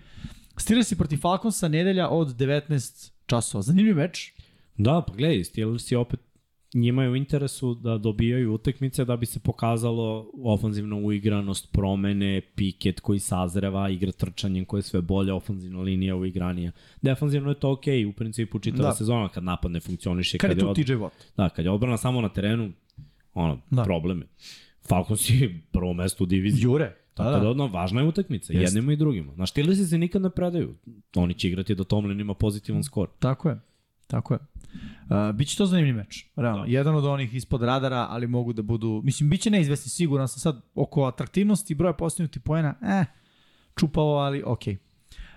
Steelers 0.56 0.94
protiv 0.94 1.16
Falconsa 1.16 1.68
nedelja 1.68 2.08
od 2.08 2.28
19 2.36 3.12
časova. 3.26 3.62
Zanimljiv 3.62 3.96
meč. 3.96 4.32
Da, 4.76 5.04
pa 5.06 5.14
gledaj, 5.14 5.44
Steelers 5.44 5.92
je 5.92 5.98
opet 5.98 6.20
njima 6.74 7.02
je 7.02 7.10
u 7.10 7.16
interesu 7.16 7.74
da 7.74 7.98
dobijaju 7.98 8.54
utakmice 8.54 9.04
da 9.04 9.16
bi 9.16 9.26
se 9.26 9.40
pokazalo 9.40 10.30
ofanzivna 10.34 10.96
uigranost, 10.96 11.72
promene, 11.72 12.40
piket 12.54 13.00
koji 13.00 13.18
sazreva, 13.18 13.90
igra 13.90 14.12
trčanjem 14.12 14.64
koja 14.64 14.78
je 14.78 14.82
sve 14.82 15.00
bolja, 15.02 15.34
ofanzivna 15.34 15.80
linija 15.80 16.16
uigranija. 16.16 16.72
Defanzivno 17.02 17.48
je 17.48 17.54
to 17.54 17.70
okej, 17.70 18.04
u 18.06 18.12
principu 18.12 18.58
čitava 18.58 18.82
Da. 18.82 18.88
da. 18.88 18.94
sezona 18.94 19.28
kad 19.28 19.44
napad 19.44 19.70
ne 19.70 19.80
funkcioniše. 19.80 20.38
Kad 20.38 20.50
je 20.50 20.58
tu 20.58 20.68
od- 20.70 20.76
TJ 20.76 20.92
Watt? 20.92 21.10
Da, 21.36 21.48
kad 21.48 21.64
je 21.64 21.70
odbrana 21.70 21.96
samo 21.96 22.20
na 22.20 22.28
terenu, 22.28 22.72
ono, 23.34 23.54
Da. 23.54 23.60
da. 23.70 23.82
probleme. 23.82 24.26
Falcons 24.82 25.30
je 25.30 25.60
prvo 25.72 25.92
mesto 25.92 26.24
u 26.24 26.26
diviziji. 26.26 26.62
Jure. 26.62 26.96
Tako 27.14 27.30
da, 27.30 27.38
da 27.38 27.48
odno, 27.48 27.66
važna 27.66 28.00
je 28.00 28.06
utakmica, 28.06 28.52
jednima 28.54 28.92
i 28.92 28.96
drugima. 28.96 29.34
Znaš, 29.34 29.50
Steelersi 29.50 29.86
se 29.86 29.98
nikad 29.98 30.22
ne 30.22 30.30
predaju. 30.30 30.74
Oni 31.14 31.34
će 31.34 31.48
igrati 31.48 31.74
da 31.74 31.84
Tomlin 31.84 32.20
ima 32.20 32.34
pozitivan 32.34 32.84
skor. 32.84 33.08
Tako 33.18 33.48
je. 33.48 33.60
Tako 34.10 34.34
je. 34.34 34.38
Uh, 34.40 35.34
biće 35.34 35.56
to 35.56 35.66
zanimljiv 35.66 35.94
meč, 35.94 36.26
realno. 36.36 36.64
Da. 36.64 36.70
Jedan 36.70 36.94
od 36.94 37.04
onih 37.04 37.34
ispod 37.34 37.62
radara, 37.62 38.06
ali 38.10 38.26
mogu 38.26 38.52
da 38.52 38.62
budu... 38.62 39.00
Mislim, 39.04 39.30
biće 39.30 39.50
neizvesni, 39.50 39.90
siguran 39.90 40.28
sam 40.28 40.40
sad 40.40 40.62
oko 40.74 41.04
atraktivnosti 41.04 41.72
i 41.72 41.76
broja 41.76 41.92
postignutih 41.92 42.42
poena, 42.42 42.74
eh, 42.82 43.04
čupavo, 43.76 44.18
ali 44.18 44.42
okej. 44.46 44.76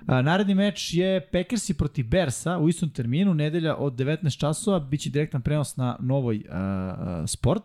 Okay. 0.07 0.21
naredni 0.21 0.55
meč 0.55 0.93
je 0.93 1.27
Packersi 1.31 1.73
protiv 1.73 2.07
Bersa 2.07 2.57
u 2.57 2.69
istom 2.69 2.89
terminu, 2.89 3.33
nedelja 3.33 3.75
od 3.75 3.93
19 3.93 4.39
časova, 4.39 4.79
biće 4.79 5.09
direktan 5.09 5.41
prenos 5.41 5.75
na 5.75 5.97
novoj 5.99 6.37
uh, 6.37 6.43
sport. 7.27 7.63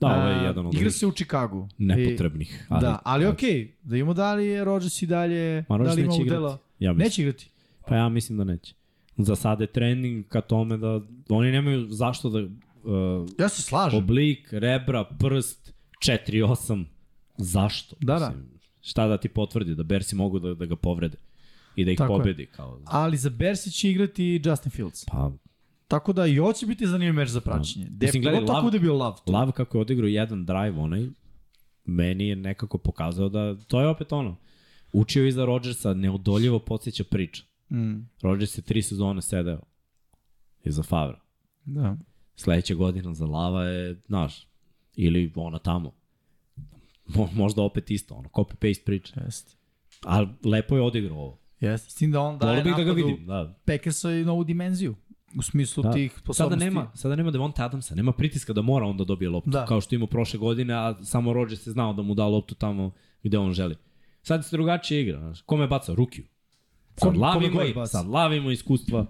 Da, 0.00 0.06
ovo 0.06 0.28
je 0.28 0.34
A, 0.34 0.42
jedan 0.42 0.66
od 0.66 0.74
Igra 0.74 0.90
se 0.90 1.06
u 1.06 1.12
Chicagu. 1.12 1.68
nepotrebnih. 1.78 2.66
I, 2.70 2.80
da, 2.80 2.98
ali 3.04 3.26
okej, 3.26 3.50
okay, 3.50 3.70
da 3.82 3.96
imamo 3.96 4.14
da 4.14 4.34
li 4.34 4.46
je 4.46 4.64
Rodgers 4.64 5.02
i 5.02 5.06
dalje, 5.06 5.64
Ma 5.68 5.78
da 5.78 5.92
li 5.92 6.02
ima 6.02 6.14
udela. 6.14 6.58
Ja 6.78 6.92
mislim. 6.92 7.06
Neće 7.06 7.22
igrati. 7.22 7.50
Pa 7.88 7.96
ja 7.96 8.08
mislim 8.08 8.38
da 8.38 8.44
neće. 8.44 8.74
Za 9.18 9.36
sada 9.36 9.62
je 9.62 9.68
trening 9.68 10.26
ka 10.26 10.40
tome 10.40 10.76
da 10.76 11.00
oni 11.28 11.50
nemaju 11.50 11.86
zašto 11.86 12.30
da 12.30 12.38
uh, 12.40 12.48
Ja 13.38 13.48
se 13.48 13.62
slažem. 13.62 13.98
oblik, 13.98 14.48
rebra, 14.52 15.04
prst, 15.04 15.72
4-8. 16.00 16.84
Zašto? 17.36 17.96
Da, 18.00 18.14
da. 18.14 18.28
Mislim, 18.28 18.56
Šta 18.80 19.06
da 19.06 19.18
ti 19.18 19.28
potvrdi 19.28 19.74
da 19.74 19.82
Bersi 19.82 20.16
mogu 20.16 20.38
da, 20.38 20.54
da 20.54 20.66
ga 20.66 20.76
povrede 20.76 21.16
i 21.76 21.84
da 21.84 21.90
ih 21.90 21.98
Tako 21.98 22.12
je. 22.12 22.18
pobedi 22.18 22.46
kao 22.46 22.80
Ali 22.84 23.16
za 23.16 23.30
Bersi 23.30 23.70
će 23.70 23.90
igrati 23.90 24.40
Justin 24.44 24.70
Fields. 24.70 25.04
pa 25.04 25.32
Tako 25.88 26.12
da 26.12 26.26
i 26.26 26.38
ovo 26.38 26.52
će 26.52 26.66
biti 26.66 26.86
zanimljiv 26.86 27.14
meč 27.14 27.28
za 27.28 27.40
praćenje. 27.40 27.84
Mislim, 27.84 27.98
Definitivno 27.98 28.30
gledaj, 28.30 28.46
tako 28.46 28.58
Lav- 28.58 28.70
da 28.70 28.76
je 28.76 28.80
bio 28.80 28.94
lav. 28.94 29.16
tu. 29.16 29.32
Lav 29.32 29.52
kako 29.52 29.78
je 29.78 29.82
odigrao 29.82 30.08
jedan 30.08 30.44
drive 30.44 30.78
onaj 30.78 31.06
meni 31.84 32.28
je 32.28 32.36
nekako 32.36 32.78
pokazao 32.78 33.28
da 33.28 33.56
to 33.58 33.80
je 33.80 33.88
opet 33.88 34.12
ono 34.12 34.36
učio 34.92 35.26
iza 35.26 35.44
Rodgersa 35.44 35.94
neodoljivo 35.94 36.58
podsjeća 36.58 37.04
priča. 37.04 37.42
Mm, 37.70 38.08
Rodgers 38.22 38.58
je 38.58 38.62
tri 38.62 38.82
sezone 38.82 39.22
sedeo 39.22 39.60
iza 40.64 40.82
Favra. 40.82 41.20
da. 41.64 41.96
Sledeća 42.36 42.74
godina 42.74 43.14
za 43.14 43.26
Lava 43.26 43.64
je, 43.64 44.00
znaš, 44.06 44.46
ili 44.94 45.32
ona 45.36 45.58
tamo. 45.58 45.92
Mo, 47.06 47.28
možda 47.34 47.62
opet 47.62 47.90
isto, 47.90 48.14
ono, 48.14 48.28
copy-paste 48.28 48.84
priča. 48.84 49.20
Jeste. 49.24 49.56
Ali 50.04 50.28
lepo 50.44 50.76
je 50.76 50.82
odigrao 50.82 51.18
ovo. 51.18 51.38
Jeste. 51.60 51.90
S 51.90 51.94
tim 51.94 52.12
da 52.12 52.20
on 52.20 52.38
daje 52.38 52.62
bih 52.62 52.72
da 52.76 52.84
ga 52.84 52.90
napadu 52.90 53.06
vidim, 53.06 53.26
da. 53.26 53.58
Packersa 53.64 54.10
i 54.12 54.24
novu 54.24 54.44
dimenziju. 54.44 54.94
U 55.38 55.42
smislu 55.42 55.82
da. 55.82 55.92
tih 55.92 56.12
Sada 56.12 56.20
sposobnosti. 56.22 56.64
nema, 56.64 56.90
sada 56.94 57.16
nema 57.16 57.30
Devonta 57.30 57.64
Adamsa, 57.64 57.94
nema 57.94 58.12
pritiska 58.12 58.52
da 58.52 58.62
mora 58.62 58.86
on 58.86 58.96
da 58.96 59.04
dobije 59.04 59.28
loptu, 59.30 59.50
Da. 59.50 59.60
da. 59.60 59.66
kao 59.66 59.80
što 59.80 59.94
ima 59.94 60.06
prošle 60.06 60.38
godine, 60.38 60.74
a 60.74 60.94
samo 61.04 61.32
Rodgers 61.32 61.66
je 61.66 61.72
znao 61.72 61.92
da 61.92 62.02
mu 62.02 62.14
da 62.14 62.26
loptu 62.26 62.54
tamo 62.54 62.92
gde 63.22 63.38
on 63.38 63.52
želi. 63.52 63.76
Sad 64.22 64.44
se 64.46 64.56
drugačije 64.56 65.02
igra, 65.02 65.18
znaš. 65.20 65.42
Kome 65.42 65.66
baca? 65.66 65.94
Rukiju. 65.94 66.24
Sad 66.96 67.08
Kom- 67.08 67.20
Lav 67.20 67.34
kome 67.34 67.46
ima, 67.46 67.56
god 67.56 67.68
i- 67.68 67.74
baca. 67.74 67.86
sad 67.88 68.06
Lav 68.06 68.34
ima 68.34 68.52
iskustva, 68.52 69.06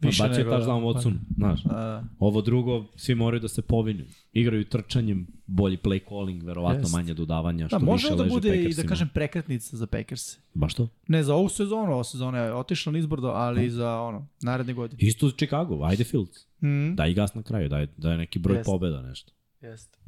Više 0.00 0.18
pa 0.18 0.28
bacio 0.28 0.38
nego- 0.38 0.50
taš 0.50 0.64
da 0.64 0.72
Watsonu, 0.72 1.16
znaš. 1.36 1.60
A, 1.66 2.02
Ovo 2.18 2.40
drugo, 2.42 2.86
svi 2.96 3.14
moraju 3.14 3.40
da 3.40 3.48
se 3.48 3.62
povinju. 3.62 4.04
Igraju 4.32 4.64
trčanjem, 4.64 5.26
bolji 5.46 5.76
play 5.76 6.00
calling, 6.08 6.42
verovatno 6.42 6.80
Jest. 6.80 6.92
manje 6.92 7.14
dodavanja, 7.14 7.68
što 7.68 7.78
da, 7.78 7.84
može 7.84 8.02
više 8.02 8.16
da 8.16 8.22
leže 8.22 8.34
bude 8.34 8.48
i 8.48 8.52
da 8.52 8.56
Packersima. 8.58 8.88
kažem 8.88 9.08
prekretnica 9.08 9.76
za 9.76 9.86
Packers. 9.86 10.22
Baš 10.54 10.74
to? 10.74 10.88
Ne 11.08 11.22
za 11.22 11.34
ovu 11.34 11.48
sezonu, 11.48 11.92
ova 11.92 12.04
sezona 12.04 12.38
je 12.38 12.54
otišla 12.54 12.92
nizbrdo, 12.92 13.28
ali 13.28 13.66
i 13.66 13.70
za 13.70 13.90
ono, 13.92 14.26
naredne 14.42 14.72
godine. 14.72 14.98
Isto 15.00 15.26
u 15.26 15.30
Chicago, 15.30 15.82
ajde 15.82 16.04
Fields. 16.04 16.46
Mm. 16.62 16.94
Daj 16.94 17.14
gas 17.14 17.34
na 17.34 17.42
kraju, 17.42 17.68
daj, 17.68 17.86
daj 17.96 18.16
neki 18.16 18.38
broj 18.38 18.56
Jest. 18.56 18.66
pobeda, 18.66 19.02
nešto. 19.02 19.32
Jeste. 19.62 19.98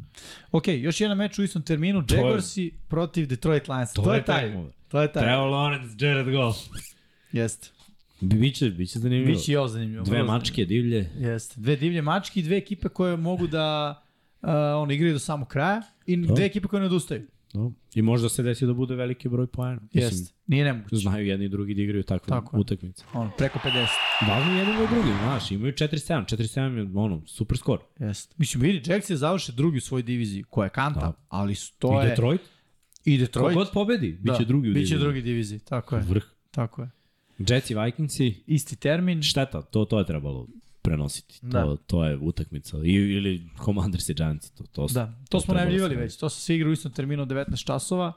Ok, 0.53 0.65
još 0.69 1.01
jedan 1.01 1.17
meč 1.17 1.39
u 1.39 1.43
istom 1.43 1.63
terminu, 1.63 2.05
Jaguarsi 2.11 2.73
protiv 2.89 3.27
Detroit 3.27 3.69
Lions. 3.69 3.93
To, 3.93 4.15
je 4.15 4.25
taj. 4.25 4.43
tekmo. 4.43 4.69
To 4.89 5.03
je 5.03 5.13
taj. 5.13 5.23
Trevor 5.23 5.49
Lawrence, 5.49 6.05
Jared 6.05 6.31
Goff. 6.31 6.59
Jeste. 7.33 7.69
Bi- 8.21 8.37
Biće, 8.37 8.71
biće 8.71 8.99
zanimljivo. 8.99 9.33
Biće 9.33 9.53
i 9.53 9.57
ovo 9.57 9.69
zanimljivo. 9.69 10.05
Dve 10.05 10.23
mačke 10.23 10.65
divlje. 10.65 11.11
Jeste. 11.17 11.61
Dve 11.61 11.77
divlje 11.77 12.03
mačke 12.03 12.41
i 12.41 12.43
dve 12.43 12.57
ekipe 12.57 12.89
koje 12.89 13.17
mogu 13.17 13.47
da 13.47 14.03
uh, 14.43 14.49
ono, 14.77 14.93
igraju 14.93 15.13
do 15.13 15.19
samog 15.19 15.49
kraja 15.49 15.83
i 16.07 16.17
Da. 16.17 16.35
dve 16.35 16.45
ekipe 16.45 16.69
koje 16.69 16.81
ne 16.81 16.87
odustaju. 16.87 17.27
No. 17.55 17.73
I 17.95 18.03
možda 18.03 18.29
se 18.29 18.43
desi 18.43 18.67
da 18.67 18.73
bude 18.73 18.95
veliki 18.95 19.29
broj 19.29 19.47
poena. 19.47 19.81
Mislim, 19.85 20.03
Jest. 20.05 20.35
Nije 20.47 20.65
nemoguće. 20.65 20.97
Znaju 20.97 21.27
jedni 21.27 21.47
i 21.47 21.49
drugi 21.49 21.75
da 21.75 21.83
igraju 21.83 22.03
takve 22.03 22.29
Tako 22.29 22.59
utakmice. 22.59 23.05
Ono, 23.13 23.31
preko 23.39 23.59
50. 23.59 23.87
Važno 24.29 24.53
je 24.53 24.59
jedan 24.59 24.75
i 24.75 24.89
drugi, 24.89 25.09
znaš, 25.23 25.51
imaju 25.51 25.73
4-7. 25.73 26.25
4-7 26.27 26.61
je 26.77 26.91
ono, 26.95 27.23
super 27.27 27.59
skor. 27.59 27.79
Jest. 27.99 28.39
Mislim, 28.39 28.63
vidi, 28.63 28.91
Jacks 28.91 29.11
je 29.11 29.17
završe 29.17 29.53
drugi 29.53 29.79
u 29.79 29.81
svojoj 29.81 30.03
diviziji, 30.03 30.43
koja 30.43 30.67
je 30.67 30.71
kanta, 30.71 31.01
Da. 31.01 31.13
ali 31.29 31.55
to 31.79 31.93
I 31.93 31.97
je... 31.97 32.09
Detroit, 32.09 32.41
I 33.05 33.19
Detroit. 33.19 33.55
god 33.55 33.71
pobedi, 33.73 34.13
bit 34.13 34.37
će 34.37 34.45
drugi 34.45 34.69
u 34.69 34.73
Biće 34.73 34.79
diviziji. 34.79 34.99
drugi 34.99 35.23
diviziji, 35.23 35.59
tako 35.59 35.97
je. 35.97 36.03
Vrh. 36.03 36.23
Tako 36.51 36.83
je. 36.83 36.91
Jets 37.44 37.70
i 37.70 37.74
Vikingsi, 37.77 38.43
Isti 38.47 38.77
termin. 38.77 39.23
šteta, 39.23 39.62
to, 39.62 39.85
to 39.85 39.98
je 39.98 40.06
trebalo 40.06 40.47
prenositi. 40.82 41.40
To, 41.40 41.47
Da. 41.47 41.77
to 41.78 42.05
je 42.05 42.19
utakmica. 42.19 42.77
I, 42.78 42.90
ili 42.90 43.43
Commanders 43.64 44.09
i 44.09 44.14
Giants. 44.14 44.51
To, 44.51 44.64
to, 44.64 44.89
su- 44.89 44.94
Da, 44.94 45.12
to 45.28 45.40
smo 45.40 45.47
trebalo 45.47 45.56
najavljivali 45.56 45.94
se- 45.94 46.01
već. 46.01 46.16
To 46.16 46.28
se 46.28 46.40
svi 46.40 46.55
igra 46.55 46.69
u 46.69 46.73
istom 46.73 46.93
terminu 46.93 47.27
19 47.27 47.66
časova. 47.66 48.12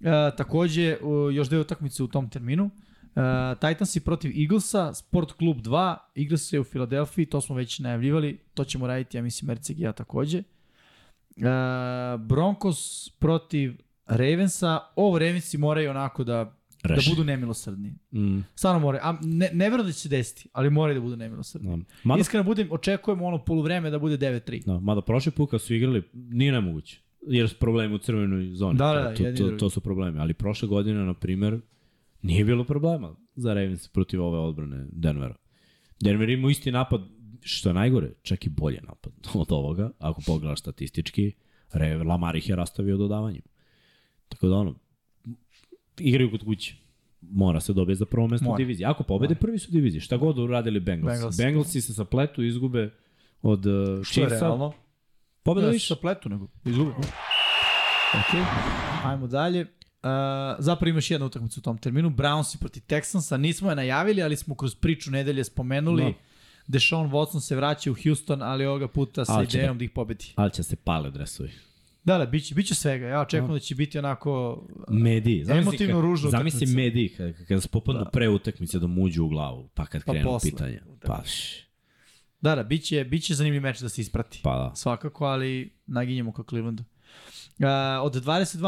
E, 0.00 0.04
takođe, 0.36 0.96
još 1.32 1.48
dve 1.48 1.58
utakmice 1.58 2.02
u 2.02 2.08
tom 2.08 2.30
terminu. 2.30 2.70
E, 3.06 3.20
Titansi 3.56 4.00
protiv 4.00 4.32
Eaglesa, 4.40 4.94
Sport 4.94 5.32
Klub 5.32 5.56
2, 5.56 5.96
igra 6.14 6.36
se 6.36 6.60
u 6.60 6.64
Filadelfiji, 6.64 7.26
to 7.26 7.40
smo 7.40 7.56
već 7.56 7.78
najavljivali, 7.78 8.38
to 8.54 8.64
ćemo 8.64 8.86
raditi, 8.86 9.16
ja 9.16 9.22
mislim, 9.22 9.46
Merceg 9.46 9.78
i 9.78 9.82
ja 9.82 9.92
takođe. 9.92 10.38
E, 10.38 10.42
Broncos 12.18 12.80
protiv 13.10 13.76
Ravensa, 14.06 14.80
ovo 14.96 15.18
Ravensi 15.18 15.58
moraju 15.58 15.90
onako 15.90 16.24
da, 16.24 16.56
da 16.82 16.94
Reši. 16.94 17.10
budu 17.10 17.24
nemilosrdni. 17.24 17.94
Mm, 18.12 18.38
Stvarno 18.54 18.80
moraju, 18.80 19.00
a 19.04 19.18
ne, 19.22 19.50
ne 19.52 19.70
verujem 19.70 19.86
da 19.86 19.92
će 19.92 19.98
se 19.98 20.08
desiti, 20.08 20.48
ali 20.52 20.70
moraju 20.70 20.94
da 20.94 21.00
budu 21.00 21.16
nemilosrdni. 21.16 21.76
da. 21.76 21.84
Mada, 22.04 22.20
Iskreno 22.20 22.44
budem, 22.44 22.68
očekujemo 22.70 23.26
ono 23.26 23.44
poluvreme 23.44 23.90
da 23.90 23.98
bude 23.98 24.18
9-3. 24.18 24.64
da, 24.64 24.80
mada 24.80 25.00
prošli 25.00 25.32
put 25.32 25.50
kad 25.50 25.60
su 25.62 25.74
igrali, 25.74 26.02
nije 26.12 26.52
nemoguće. 26.52 27.00
Jer 27.26 27.48
su 27.48 27.56
problemi 27.58 27.94
u 27.94 27.98
crvenoj 27.98 28.54
zoni. 28.54 28.78
Da, 28.78 28.86
da, 28.92 29.00
da, 29.02 29.14
to, 29.14 29.24
to, 29.24 29.30
drugi. 29.32 29.58
to 29.58 29.70
su 29.70 29.80
problemi. 29.80 30.18
Ali 30.18 30.34
prošle 30.34 30.68
godine, 30.68 31.04
na 31.04 31.14
primer, 31.14 31.60
nije 32.22 32.44
bilo 32.44 32.64
problema 32.64 33.16
za 33.36 33.54
Ravens 33.54 33.88
protiv 33.88 34.22
ove 34.22 34.38
odbrane 34.38 34.86
Denvera. 34.92 35.34
Denver 36.00 36.28
ima 36.28 36.50
isti 36.50 36.72
napad, 36.72 37.00
što 37.40 37.68
je 37.68 37.74
najgore, 37.74 38.12
čak 38.22 38.46
i 38.46 38.48
bolje 38.48 38.80
napad 38.82 39.12
od 39.34 39.52
ovoga, 39.52 39.90
ako 39.98 40.20
pogledaš 40.26 40.60
statistički. 40.60 41.32
Lamar 42.06 42.36
ih 42.36 42.48
je 42.48 42.56
rastavio 42.56 42.96
dodavanjem. 42.96 43.42
Tako 44.28 44.48
da 44.48 44.54
ono, 44.56 44.74
igraju 46.00 46.30
kod 46.30 46.44
kuće. 46.44 46.74
Mora 47.22 47.60
se 47.60 47.72
dobije 47.72 47.96
za 47.96 48.06
prvo 48.06 48.26
mesto 48.26 48.44
u 48.44 48.48
Mora. 48.48 48.56
diviziji. 48.58 48.84
Ako 48.84 49.02
pobede, 49.02 49.34
prvi 49.34 49.58
su 49.58 49.68
u 49.68 49.72
diviziji. 49.72 50.00
Šta 50.00 50.16
god 50.16 50.38
uradili 50.38 50.80
Bengals. 50.80 51.12
Bengals. 51.12 51.36
Bengalsi 51.36 51.80
se 51.80 51.94
sapletu, 51.94 52.42
izgube 52.42 52.90
od 53.42 53.66
uh, 53.66 53.72
Što 54.04 54.20
je 54.20 54.28
realno? 54.28 54.72
Pobeda 55.42 55.66
Da, 55.66 55.72
više. 55.72 55.86
sa 55.86 55.96
pletu 55.96 56.28
nego. 56.28 56.46
Izgubio. 56.64 56.94
Ok, 58.12 58.40
ajmo 59.04 59.26
dalje. 59.26 59.60
Uh, 59.60 59.68
zapravo 60.58 60.90
imaš 60.90 61.10
jednu 61.10 61.26
utakmicu 61.26 61.60
u 61.60 61.62
tom 61.62 61.78
terminu. 61.78 62.10
Brownsi 62.10 62.58
protiv 62.58 62.82
Texansa. 62.82 63.36
Nismo 63.36 63.70
je 63.70 63.76
najavili, 63.76 64.22
ali 64.22 64.36
smo 64.36 64.54
kroz 64.54 64.74
priču 64.74 65.10
nedelje 65.10 65.44
spomenuli. 65.44 66.02
Da. 66.04 66.12
Deshaun 66.68 67.10
Watson 67.10 67.40
se 67.40 67.56
vraća 67.56 67.90
u 67.90 67.96
Houston, 68.04 68.42
ali 68.42 68.66
ovoga 68.66 68.88
puta 68.88 69.24
sa 69.24 69.32
Ali 69.32 69.44
idejom 69.46 69.68
da- 69.68 69.78
da 69.78 69.84
ih 69.84 69.90
pobedi. 69.90 70.32
Ali 70.34 70.50
će 70.50 70.62
se 70.62 70.76
pale 70.76 71.10
dresovi. 71.10 71.50
Da, 72.04 72.18
da, 72.18 72.26
biće, 72.26 72.54
biće 72.54 72.74
svega. 72.74 73.06
Ja 73.06 73.20
očekujem 73.20 73.52
da 73.52 73.58
će 73.58 73.74
biti 73.74 73.98
onako... 73.98 74.62
Mediji. 74.88 75.44
Emotivno 75.50 75.94
kad- 75.94 76.02
ružna 76.02 76.30
Zamisli 76.30 76.56
utakmica. 76.56 76.76
mediji 76.76 77.08
kad, 77.08 77.46
kad 77.46 77.62
se 77.62 77.68
popadnu 77.68 78.04
Da. 78.04 78.10
pre 78.10 78.28
utakmice 78.28 78.78
da 78.78 78.86
mu 78.86 79.02
uđu 79.02 79.24
u 79.24 79.28
glavu, 79.28 79.68
pa 79.74 79.86
kad 79.86 80.04
Pa 80.04 80.12
krenu 80.12 80.26
posle 80.26 80.50
pitanja. 80.50 80.80
Pa, 81.00 81.22
Da, 82.40 82.54
da, 82.54 82.62
biće, 82.62 83.04
biće 83.04 83.34
zanimljiv 83.34 83.62
meč 83.62 83.80
da 83.80 83.88
se 83.88 84.00
isprati. 84.00 84.40
pa 84.42 84.56
da. 84.58 84.72
Svakako, 84.74 85.24
ali 85.24 85.72
naginjemo 85.86 86.32
ka 86.32 86.42
Clevelandu. 86.42 86.84
Uh, 87.58 87.66
od 88.02 88.14
22.05 88.16 88.62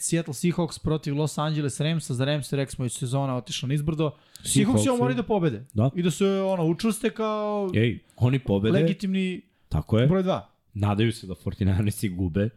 Seattle 0.00 0.34
Seahawks 0.34 0.78
protiv 0.78 1.16
Los 1.16 1.38
Angeles 1.38 1.80
Ramsa. 1.80 2.14
Za 2.14 2.24
Rams 2.24 2.52
rekli 2.52 2.72
smo 2.72 2.88
sezona 2.88 3.36
otišla 3.36 3.68
nizbrdo. 3.68 4.10
Seahawks 4.36 4.54
Seahawksi- 4.76 4.98
moraju 4.98 5.16
da 5.16 5.22
pobede. 5.22 5.64
Da. 5.74 5.90
I 5.94 6.02
da 6.02 6.10
se 6.10 6.26
ono, 6.26 6.64
učvrste 6.64 7.10
kao 7.10 7.70
Ej, 7.74 7.98
oni 8.16 8.38
pobede, 8.38 8.72
legitimni 8.72 9.40
tako 9.68 9.98
je, 9.98 10.06
broj 10.06 10.22
2. 10.22 10.40
nadaju 10.74 11.12
se 11.12 11.26
da 11.26 11.34
49ersi 11.36 12.08
gube, 12.08 12.48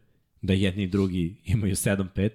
da 0.41 0.53
jedni 0.53 0.83
i 0.83 0.87
drugi 0.87 1.35
imaju 1.45 1.75
7-5 1.75 2.29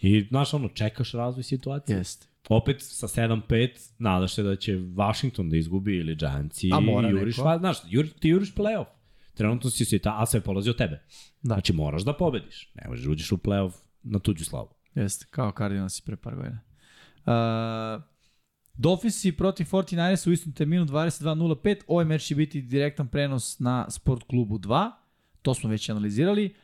i, 0.00 0.26
znaš, 0.28 0.54
ono, 0.54 0.68
čekaš 0.68 1.12
razvoj 1.12 1.42
situacije. 1.42 1.98
Jeste. 1.98 2.26
Opet 2.48 2.76
sa 2.80 3.08
7-5 3.08 3.90
nadaš 3.98 4.34
se 4.34 4.42
da 4.42 4.56
će 4.56 4.76
Washington 4.76 5.50
da 5.50 5.56
izgubi 5.56 5.96
ili 5.96 6.14
Giants 6.14 6.64
i 6.64 6.70
juriš, 7.10 7.36
neko. 7.36 7.48
va, 7.48 7.58
znaš, 7.58 7.76
jur, 7.88 8.08
ti 8.08 8.28
juriš 8.28 8.54
playoff. 8.54 8.86
Trenutno 9.34 9.70
si 9.70 9.84
si 9.84 9.98
ta, 9.98 10.16
a 10.18 10.26
sve 10.26 10.40
polazi 10.40 10.70
od 10.70 10.76
tebe. 10.76 11.02
Da. 11.42 11.54
Znači 11.54 11.72
moraš 11.72 12.02
da 12.02 12.12
pobediš. 12.12 12.72
Ne 12.74 12.88
možeš 12.88 13.04
da 13.04 13.10
uđeš 13.10 13.32
u 13.32 13.36
playoff 13.36 13.72
na 14.02 14.18
tuđu 14.18 14.44
slavu. 14.44 14.68
Jeste, 14.94 15.26
kao 15.30 15.52
Cardinals 15.58 15.98
i 15.98 16.02
pre 16.02 16.16
par 16.16 16.34
godina. 16.34 16.60
Uh, 17.26 18.02
Dolphinsi 18.74 19.32
protiv 19.32 19.64
49ers 19.64 20.28
u 20.28 20.32
istom 20.32 20.52
terminu 20.52 20.86
22.05. 20.86 21.76
Ovaj 21.86 22.04
meč 22.04 22.22
će 22.22 22.34
biti 22.34 22.62
direktan 22.62 23.08
prenos 23.08 23.58
na 23.58 23.90
Sport 23.90 24.22
klubu 24.22 24.58
2. 24.58 24.90
To 25.42 25.54
smo 25.54 25.70
već 25.70 25.88
analizirali. 25.88 26.54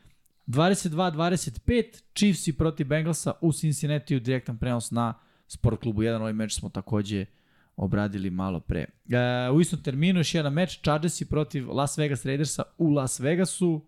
22-25. 0.47 2.03
Chiefsi 2.15 2.53
protiv 2.53 2.87
Bengalsa 2.87 3.33
u 3.41 3.53
Cincinnati 3.53 4.21
direktan 4.21 4.59
prenos 4.59 4.91
na 4.91 5.15
Sport 5.49 5.81
klubu 5.81 6.03
1. 6.03 6.17
Ovaj 6.21 6.33
meč 6.33 6.55
smo 6.55 6.69
takođe 6.69 7.27
obradili 7.77 8.31
malo 8.31 8.61
pre. 8.61 8.87
E, 9.11 9.51
u 9.51 9.61
istom 9.61 9.83
terminu 9.83 10.21
još 10.21 10.35
jedan 10.35 10.53
meč. 10.53 10.81
Chargersi 10.83 11.25
protiv 11.25 11.71
Las 11.71 11.99
Vegas 11.99 12.25
Raidersa 12.25 12.63
u 12.79 12.91
Las 12.91 13.21
Vegasu. 13.21 13.81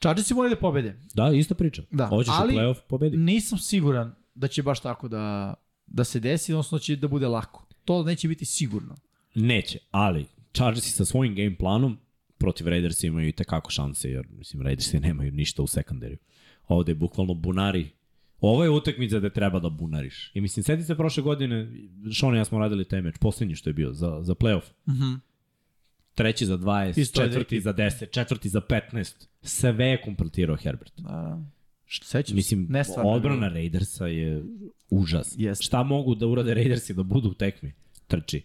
Chargersi 0.00 0.34
moraju 0.34 0.54
da 0.54 0.60
pobede. 0.60 1.00
Da, 1.14 1.30
ista 1.34 1.54
priča. 1.54 1.82
Da, 1.90 2.06
Hoćeš 2.06 2.34
ali- 2.36 2.54
u 2.54 2.58
playoff, 2.58 2.80
pobedi. 2.88 3.16
Nisam 3.16 3.58
siguran 3.58 4.14
da 4.34 4.48
će 4.48 4.62
baš 4.62 4.80
tako 4.80 5.08
da, 5.08 5.54
da 5.86 6.04
se 6.04 6.20
desi, 6.20 6.52
odnosno 6.52 6.78
da 6.78 6.82
će 6.82 6.96
da 6.96 7.08
bude 7.08 7.26
lako. 7.28 7.66
To 7.84 8.02
neće 8.02 8.28
biti 8.28 8.44
sigurno. 8.44 8.94
Neće, 9.34 9.78
ali 9.90 10.26
Chargersi 10.52 10.90
sa 10.90 11.04
svojim 11.04 11.34
game 11.34 11.56
planom 11.56 11.98
protiv 12.38 12.68
Raidersa 12.68 13.06
imaju 13.06 13.28
i 13.28 13.32
tekako 13.32 13.70
šanse, 13.70 14.10
jer 14.10 14.26
mislim, 14.30 14.62
Raidersi 14.62 15.00
nemaju 15.00 15.32
ništa 15.32 15.62
u 15.62 15.66
sekundariju. 15.66 16.18
Ovde 16.68 16.92
je 16.92 16.96
bukvalno 16.96 17.34
bunari. 17.34 17.88
Ovo 18.40 18.64
je 18.64 18.70
utakmica 18.70 19.18
gde 19.18 19.30
treba 19.30 19.60
da 19.60 19.68
bunariš. 19.68 20.30
I 20.34 20.40
mislim, 20.40 20.64
sedi 20.64 20.82
se 20.84 20.94
prošle 20.94 21.22
godine, 21.22 21.68
Sean 22.20 22.34
i 22.34 22.38
ja 22.38 22.44
smo 22.44 22.58
radili 22.58 22.84
taj 22.84 23.02
meč, 23.02 23.14
poslednji 23.20 23.54
što 23.54 23.70
je 23.70 23.74
bio 23.74 23.92
za, 23.92 24.18
za 24.22 24.34
playoff. 24.34 24.72
Mm 24.88 24.92
-hmm. 24.92 25.18
Treći 26.14 26.46
za 26.46 26.58
20, 26.58 27.00
Isto 27.00 27.22
četvrti 27.22 27.60
za 27.60 27.74
10, 27.74 28.10
četvrti 28.10 28.48
za 28.48 28.60
15. 28.60 29.26
Sve 29.42 29.86
je 29.86 30.02
kompletirao 30.02 30.56
Herbert. 30.56 30.92
Da. 30.96 31.42
Sećam 32.02 32.36
Mislim, 32.36 32.68
odbrana. 33.04 33.48
Raidersa 33.48 34.06
je 34.06 34.44
užas. 34.90 35.34
Jeste. 35.38 35.64
Šta 35.64 35.82
mogu 35.82 36.14
da 36.14 36.26
urade 36.26 36.54
Raidersi 36.54 36.94
da 36.94 37.02
budu 37.02 37.28
u 37.28 37.34
tekmi? 37.34 37.72
Trči. 38.06 38.42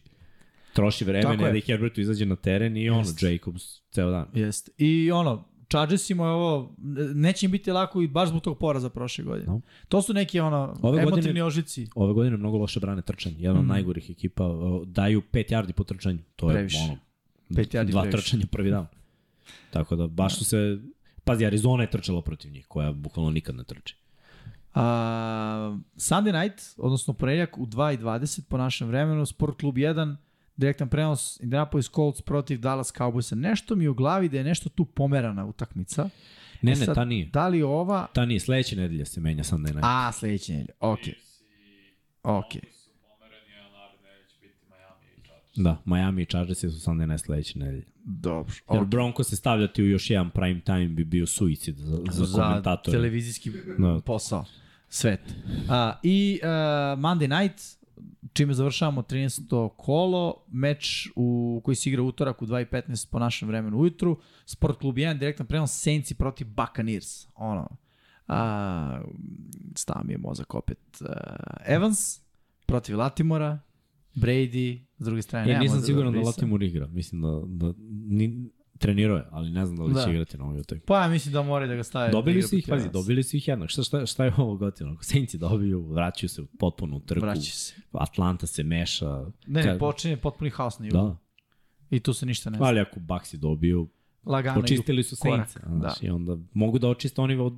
Troši 0.73 1.05
vreme, 1.05 1.45
je. 1.45 1.53
da 1.53 1.59
Herbertu 1.59 2.01
izađe 2.01 2.25
na 2.25 2.35
teren 2.35 2.77
i 2.77 2.89
ono, 2.89 2.99
Jeste. 2.99 3.31
Jacobs 3.31 3.81
ceo 3.91 4.11
dan. 4.11 4.25
Jeste. 4.33 4.71
I 4.77 5.11
ono, 5.11 5.43
Chargersima 5.69 6.25
je 6.25 6.31
ovo, 6.31 6.75
neće 7.13 7.45
im 7.45 7.51
biti 7.51 7.71
lako 7.71 8.01
i 8.01 8.07
baš 8.07 8.29
zbog 8.29 8.41
tog 8.41 8.57
poraza 8.57 8.89
prošle 8.89 9.23
godine. 9.23 9.47
No. 9.47 9.61
To 9.87 10.01
su 10.01 10.13
neki 10.13 10.39
ono, 10.39 10.77
Ove 10.81 11.01
emotivni 11.01 11.21
godine- 11.21 11.43
ožici. 11.43 11.87
Ove 11.95 12.13
godine 12.13 12.37
mnogo 12.37 12.57
loše 12.57 12.79
brane 12.79 13.01
trčanje. 13.01 13.35
Jedan 13.37 13.57
od 13.57 13.63
Mhm. 13.63 13.69
najgorih 13.69 14.09
ekipa. 14.09 14.49
Daju 14.85 15.21
5 15.23 15.49
yardi 15.49 15.71
po 15.71 15.83
trčanju. 15.83 16.19
To 16.35 16.49
je 16.49 16.53
Previše. 16.53 16.77
ono, 16.79 16.97
Pet 17.55 17.73
yardi 17.73 17.85
dva 17.85 18.01
previše. 18.01 18.17
trčanja 18.17 18.45
prvi 18.51 18.69
dan. 18.69 18.87
Tako 19.73 19.95
da 19.95 20.07
baš 20.07 20.37
su 20.37 20.45
se... 20.45 20.79
Pazi, 21.23 21.45
Arizona 21.45 21.83
je 21.83 21.89
trčala 21.89 22.21
protiv 22.21 22.51
njih, 22.51 22.65
koja 22.67 22.91
bukvalno 22.91 23.31
nikad 23.31 23.55
ne 23.55 23.63
trči. 23.63 23.95
A, 24.73 24.83
Sunday 25.97 26.41
night, 26.41 26.63
odnosno 26.77 27.13
ponedjeljak 27.13 27.57
u 27.57 27.65
2.20 27.65 28.41
po 28.41 28.57
našem 28.57 28.87
vremenu, 28.87 29.25
Sport 29.25 29.59
klub 29.59 29.75
1, 29.75 30.15
direktan 30.57 30.89
prenos 30.89 31.39
Indianapolis 31.39 31.89
Colts 31.89 32.21
protiv 32.21 32.59
Dallas 32.59 32.93
Cowboysa. 32.93 33.35
Nešto 33.35 33.75
mi 33.75 33.87
u 33.87 33.93
glavi 33.93 34.29
da 34.29 34.37
je 34.37 34.43
nešto 34.43 34.69
tu 34.69 34.85
pomerana 34.85 35.45
utakmica. 35.45 36.09
Ne, 36.61 36.71
E 36.71 36.75
ne, 36.75 36.85
sad, 36.85 36.95
ta 36.95 37.05
nije. 37.05 37.25
Da 37.25 37.47
li 37.47 37.63
ova... 37.63 38.07
Ta 38.13 38.25
nije. 38.25 38.39
Sledeće 38.39 38.75
nedelje 38.75 39.05
se 39.05 39.21
menja 39.21 39.43
Sunday 39.43 39.59
night. 39.65 39.79
A, 39.81 40.11
sledeće 40.11 40.53
nedelje. 40.53 40.73
Ok. 40.79 40.99
Ok. 42.23 42.51
Da, 45.55 45.81
Miami 45.85 46.21
i 46.21 46.25
Chargers 46.25 46.59
su 46.59 46.67
Sunday 46.67 47.05
night 47.05 47.25
sledeće 47.25 47.59
nedelje. 47.59 47.85
Dobro. 48.05 48.53
Jer 48.71 48.81
Ok. 48.81 48.87
Bronco 48.87 49.23
se 49.23 49.35
stavljati 49.35 49.83
u 49.83 49.87
još 49.87 50.09
jedan 50.09 50.29
prime 50.29 50.61
time 50.61 50.87
bi 50.87 51.03
bio 51.03 51.27
suicid 51.27 51.77
za, 51.77 51.97
za, 52.11 52.25
Za 52.25 52.43
komentatore. 52.43 52.97
televizijski 52.97 53.51
Da. 53.79 53.99
posao. 54.05 54.45
Svet. 54.89 55.19
A, 55.69 55.93
I 56.03 56.39
uh, 56.43 56.47
Monday 56.99 57.41
night, 57.41 57.61
čime 58.33 58.53
završavamo 58.53 59.01
13. 59.01 59.69
kolo, 59.77 60.45
meč 60.51 61.09
u, 61.15 61.61
koji 61.63 61.75
se 61.75 61.89
igra 61.89 62.01
utorak 62.01 62.41
u 62.41 62.45
2.15 62.45 63.09
po 63.11 63.19
našem 63.19 63.47
vremenu 63.47 63.77
ujutru, 63.77 64.19
Sport 64.45 64.79
klub 64.79 64.95
1, 64.95 65.19
direktan 65.19 65.45
prenos 65.47 65.81
Saintsi 65.81 66.15
protiv 66.15 66.47
Buccaneers. 66.47 67.27
Ono, 67.35 67.67
a, 68.27 69.01
stava 69.75 70.03
mi 70.03 70.13
je 70.13 70.17
mozak 70.17 70.55
opet. 70.55 71.01
Uh, 71.01 71.07
Evans 71.65 72.21
protiv 72.65 72.97
Latimora, 72.97 73.59
Brady, 74.15 74.85
s 74.97 75.05
druge 75.05 75.21
strane. 75.21 75.51
Ja 75.51 75.59
nisam 75.59 75.77
Drew 75.77 75.85
siguran 75.85 76.13
da 76.13 76.17
Breesa. 76.17 76.29
Latimore 76.29 76.65
igra. 76.65 76.87
Mislim 76.87 77.21
da, 77.21 77.41
da 77.45 77.73
ni, 78.07 78.49
trenirao 78.83 79.17
je, 79.17 79.25
ali 79.31 79.51
ne 79.51 79.65
znam 79.65 79.77
da 79.77 79.83
li 79.83 79.93
Da. 79.93 80.03
će 80.03 80.09
igrati 80.11 80.37
na 80.37 80.45
ovoj 80.45 80.59
utakmici. 80.59 80.85
Pa 80.85 81.01
ja 81.01 81.07
mislim 81.07 81.33
da 81.33 81.41
moraju 81.41 81.69
da 81.69 81.75
ga 81.75 81.83
stave. 81.83 82.07
da 82.07 82.11
Dobili 82.11 82.37
igra 82.37 82.47
su 82.47 82.55
ih, 82.57 82.65
pazi, 82.69 82.89
dobili 82.89 83.23
su 83.23 83.37
ih 83.37 83.47
jednak. 83.47 83.69
Šta, 83.69 83.83
šta, 83.83 84.05
šta 84.05 84.25
je 84.25 84.33
ovo 84.37 84.55
gotivno? 84.55 84.97
Saintsi 85.01 85.37
dobiju, 85.37 85.81
vraćaju 85.83 86.29
se 86.29 86.41
potpuno 86.59 86.97
u 86.97 86.99
trku. 86.99 87.25
Vraća 87.25 87.41
se. 87.51 87.73
Atlanta 87.91 88.47
se 88.47 88.63
meša. 88.63 89.25
Ne, 89.47 89.63
ne, 89.63 89.79
počinje 89.79 90.17
potpuni 90.17 90.49
haos 90.49 90.79
na 90.79 90.85
jugu. 90.85 90.97
Da. 90.97 91.17
I 91.89 91.99
tu 91.99 92.13
se 92.13 92.25
ništa 92.25 92.49
ne 92.49 92.57
zna. 92.57 92.65
Ali 92.65 92.79
ako 92.79 92.99
Baxi 92.99 93.37
dobiju, 93.37 93.89
Lagano 94.25 94.59
očistili 94.59 95.03
su 95.03 95.15
korak, 95.19 95.49
Saints. 95.49 95.67
Znaš, 95.69 95.99
da. 95.99 96.07
I 96.07 96.09
onda 96.09 96.37
mogu 96.53 96.79
da 96.79 96.89
očiste 96.89 97.21
oni 97.21 97.35
od 97.35 97.53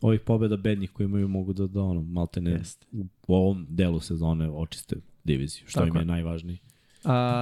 ovih 0.00 0.20
pobjeda 0.20 0.56
bednih 0.56 0.90
koji 0.90 1.04
imaju, 1.04 1.28
mogu 1.28 1.52
da, 1.52 1.66
da 1.66 1.82
ono, 1.82 2.02
malte 2.02 2.40
ne, 2.40 2.50
Jeste. 2.50 2.86
u 3.28 3.34
ovom 3.34 3.66
delu 3.68 4.00
sezone 4.00 4.50
očiste 4.50 4.96
diviziju, 5.24 5.64
što 5.66 5.80
Tako 5.80 5.96
im 5.96 6.00
je. 6.00 6.04
najvažnije. 6.04 6.58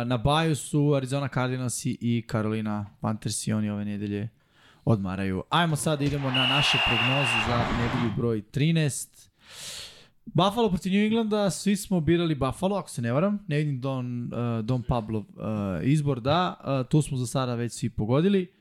Na 0.06 0.16
baju 0.16 0.56
su 0.56 0.94
Arizona 0.94 1.28
Cardinals 1.28 1.86
i 1.86 2.24
Carolina 2.30 2.86
Panthers 3.01 3.47
i 3.47 3.52
oni 3.52 3.70
ove 3.70 3.84
nedelje 3.84 4.28
odmaraju. 4.84 5.43
Ajmo 5.51 5.76
sad 5.76 5.98
da 5.98 6.05
idemo 6.05 6.30
na 6.30 6.47
naše 6.47 6.78
prognoze 6.86 7.32
za 7.48 7.64
nedelju 7.82 8.16
broj 8.16 8.43
13. 8.52 9.28
Buffalo 10.24 10.68
protiv 10.68 10.93
New 10.93 11.05
Englanda, 11.05 11.51
svi 11.51 11.76
smo 11.76 12.01
birali 12.01 12.34
Buffalo, 12.34 12.76
ako 12.76 12.90
se 12.90 13.02
ne 13.02 13.12
varam. 13.12 13.39
Ne 13.48 13.56
vidim 13.56 13.80
Don, 13.80 14.24
uh, 14.24 14.64
Don 14.64 14.82
Pablo 14.82 15.18
uh, 15.18 15.24
izbor, 15.82 16.20
da. 16.20 16.60
Uh, 16.64 16.89
tu 16.89 17.02
smo 17.02 17.16
za 17.16 17.26
sada 17.26 17.55
već 17.55 17.72
svi 17.72 17.90
pogodili. 17.90 18.52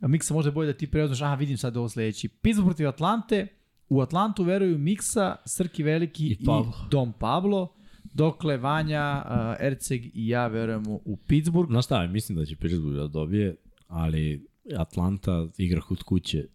A 0.00 0.08
Miksa 0.08 0.34
možda 0.34 0.48
je 0.48 0.52
bolje 0.52 0.72
da 0.72 0.78
ti 0.78 0.90
preuzmeš. 0.90 1.22
Aha, 1.22 1.34
vidim 1.34 1.58
sad 1.58 1.76
ovo 1.76 1.88
sledeći. 1.88 2.28
Pittsburgh 2.28 2.68
protiv 2.68 2.88
Atlante. 2.88 3.46
U 3.88 4.00
Atlantu 4.00 4.42
veruju 4.42 4.78
Miksa, 4.78 5.36
Srki 5.44 5.82
Veliki 5.82 6.26
i, 6.26 6.36
I 6.40 6.44
Pablo. 6.44 6.72
Dom 6.90 7.12
Pablo. 7.12 7.74
Dokle 8.12 8.56
Vanja, 8.56 9.24
uh, 9.26 9.66
Erceg 9.66 10.04
i 10.04 10.28
ja 10.28 10.46
verujemo 10.46 11.00
u 11.04 11.16
Pittsburgh. 11.26 11.70
Znaš 11.70 11.84
šta, 11.84 12.06
mislim 12.06 12.38
da 12.38 12.44
će 12.44 12.56
Pittsburgh 12.56 12.96
da 12.96 13.06
dobije, 13.06 13.56
ali 13.88 14.46
Atlanta 14.76 15.48
igra 15.58 15.80
kod 15.80 16.02
kuće 16.02 16.46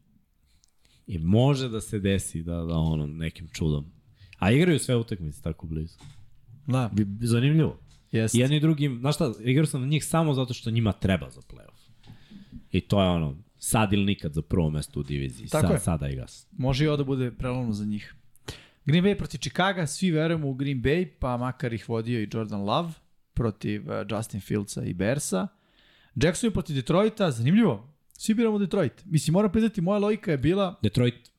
i 1.07 1.17
može 1.17 1.69
da 1.69 1.81
se 1.81 1.99
desi 1.99 2.43
da, 2.43 2.55
da 2.55 2.73
ono, 2.73 3.07
nekim 3.07 3.47
čudom. 3.47 3.85
A 4.39 4.51
igraju 4.51 4.79
sve 4.79 4.95
utakmice 4.95 5.41
tako 5.41 5.67
blizu. 5.67 5.97
Da, 6.67 6.91
Zanimljivo. 7.21 7.79
Jedni 8.11 8.57
i 8.57 8.59
drugim, 8.59 8.97
znaš 8.99 9.15
šta, 9.15 9.33
igrao 9.43 9.65
sam 9.65 9.81
na 9.81 9.87
njih 9.87 10.05
samo 10.05 10.33
zato 10.33 10.53
što 10.53 10.71
njima 10.71 10.91
treba 10.91 11.29
za 11.29 11.41
playoff. 11.41 12.11
I 12.71 12.81
to 12.81 13.03
je 13.03 13.09
ono, 13.09 13.37
sad 13.57 13.93
ili 13.93 14.05
nikad 14.05 14.33
za 14.33 14.41
prvo 14.41 14.69
mesto 14.69 14.99
u 14.99 15.03
diviziji. 15.03 15.47
Tako 15.47 15.67
sad, 15.67 15.75
je. 15.75 15.79
Sada 15.79 16.09
i 16.09 16.15
gas. 16.15 16.47
Može 16.51 16.85
i 16.85 16.87
ovo 16.87 16.97
da 16.97 17.03
bude 17.03 17.31
prelomno 17.31 17.73
za 17.73 17.85
njih. 17.85 18.15
Green 18.87 19.03
Bay 19.03 19.17
protiv 19.17 19.39
Chicaga, 19.39 19.87
svi 19.87 20.11
verujemo 20.11 20.49
u 20.49 20.53
Green 20.53 20.81
Bay, 20.81 21.07
pa 21.19 21.37
makar 21.37 21.73
ih 21.73 21.89
vodio 21.89 22.21
i 22.21 22.27
Jordan 22.33 22.61
Love 22.61 22.93
protiv 23.33 23.89
uh, 23.89 23.95
Justin 24.11 24.41
Fieldsa 24.41 24.83
i 24.83 24.93
Bersa. 24.93 25.47
Jackson 26.15 26.51
protiv 26.51 26.75
Detroita, 26.75 27.31
zanimljivo. 27.31 27.93
Svi 28.13 28.33
biramo 28.33 28.59
Detroit. 28.59 29.05
Mislim, 29.05 29.33
moram 29.33 29.51
priznati, 29.51 29.81
moja 29.81 29.99
logika 29.99 30.31
je 30.31 30.37
bila, 30.37 30.79
Detroit 30.83 31.31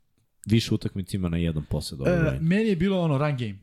više 0.47 0.75
utakmica 0.75 1.17
ima 1.17 1.29
na 1.29 1.37
jedan 1.37 1.65
posed 1.71 2.01
ove 2.01 2.13
e, 2.13 2.17
godine. 2.17 2.39
meni 2.41 2.69
je 2.69 2.77
bilo 2.77 3.01
ono 3.01 3.19
run 3.19 3.37
game. 3.37 3.59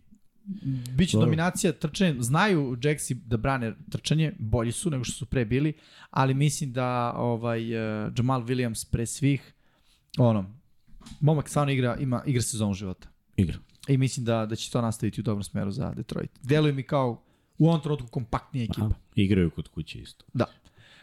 Biće 0.98 1.18
dominacija 1.18 1.74
trčanje, 1.74 2.16
znaju 2.20 2.76
Jaxi 2.76 3.14
da 3.14 3.38
brane 3.38 3.76
trčanje, 3.92 4.34
bolji 4.40 4.72
su 4.72 4.90
nego 4.90 5.04
što 5.04 5.14
su 5.14 5.26
pre 5.26 5.46
bili, 5.46 5.74
ali 6.10 6.34
mislim 6.34 6.74
da 6.74 7.14
ovaj 7.18 7.62
uh, 7.62 8.12
Jamal 8.18 8.42
Williams 8.42 8.92
pre 8.92 9.06
svih 9.06 9.54
ono 10.18 10.56
momak 11.20 11.50
stvarno 11.50 11.74
igra 11.74 11.98
ima 12.00 12.24
igra 12.26 12.42
sezonu 12.42 12.74
života. 12.74 13.08
Igra. 13.38 13.58
I 13.88 13.98
mislim 13.98 14.26
da, 14.26 14.46
da 14.46 14.56
će 14.56 14.72
to 14.72 14.82
nastaviti 14.82 15.22
u 15.22 15.24
dobrom 15.24 15.44
smeru 15.44 15.72
za 15.72 15.94
Detroit. 15.94 16.32
Deluje 16.42 16.74
mi 16.74 16.84
kao 16.84 17.22
u 17.58 17.68
ovom 17.68 17.82
trenutku 17.82 18.08
kompaktnija 18.08 18.64
ekipa. 18.64 18.86
Aha, 18.86 18.96
igraju 19.16 19.52
kod 19.52 19.68
kuće 19.68 20.00
isto. 20.00 20.26
Da. 20.34 20.46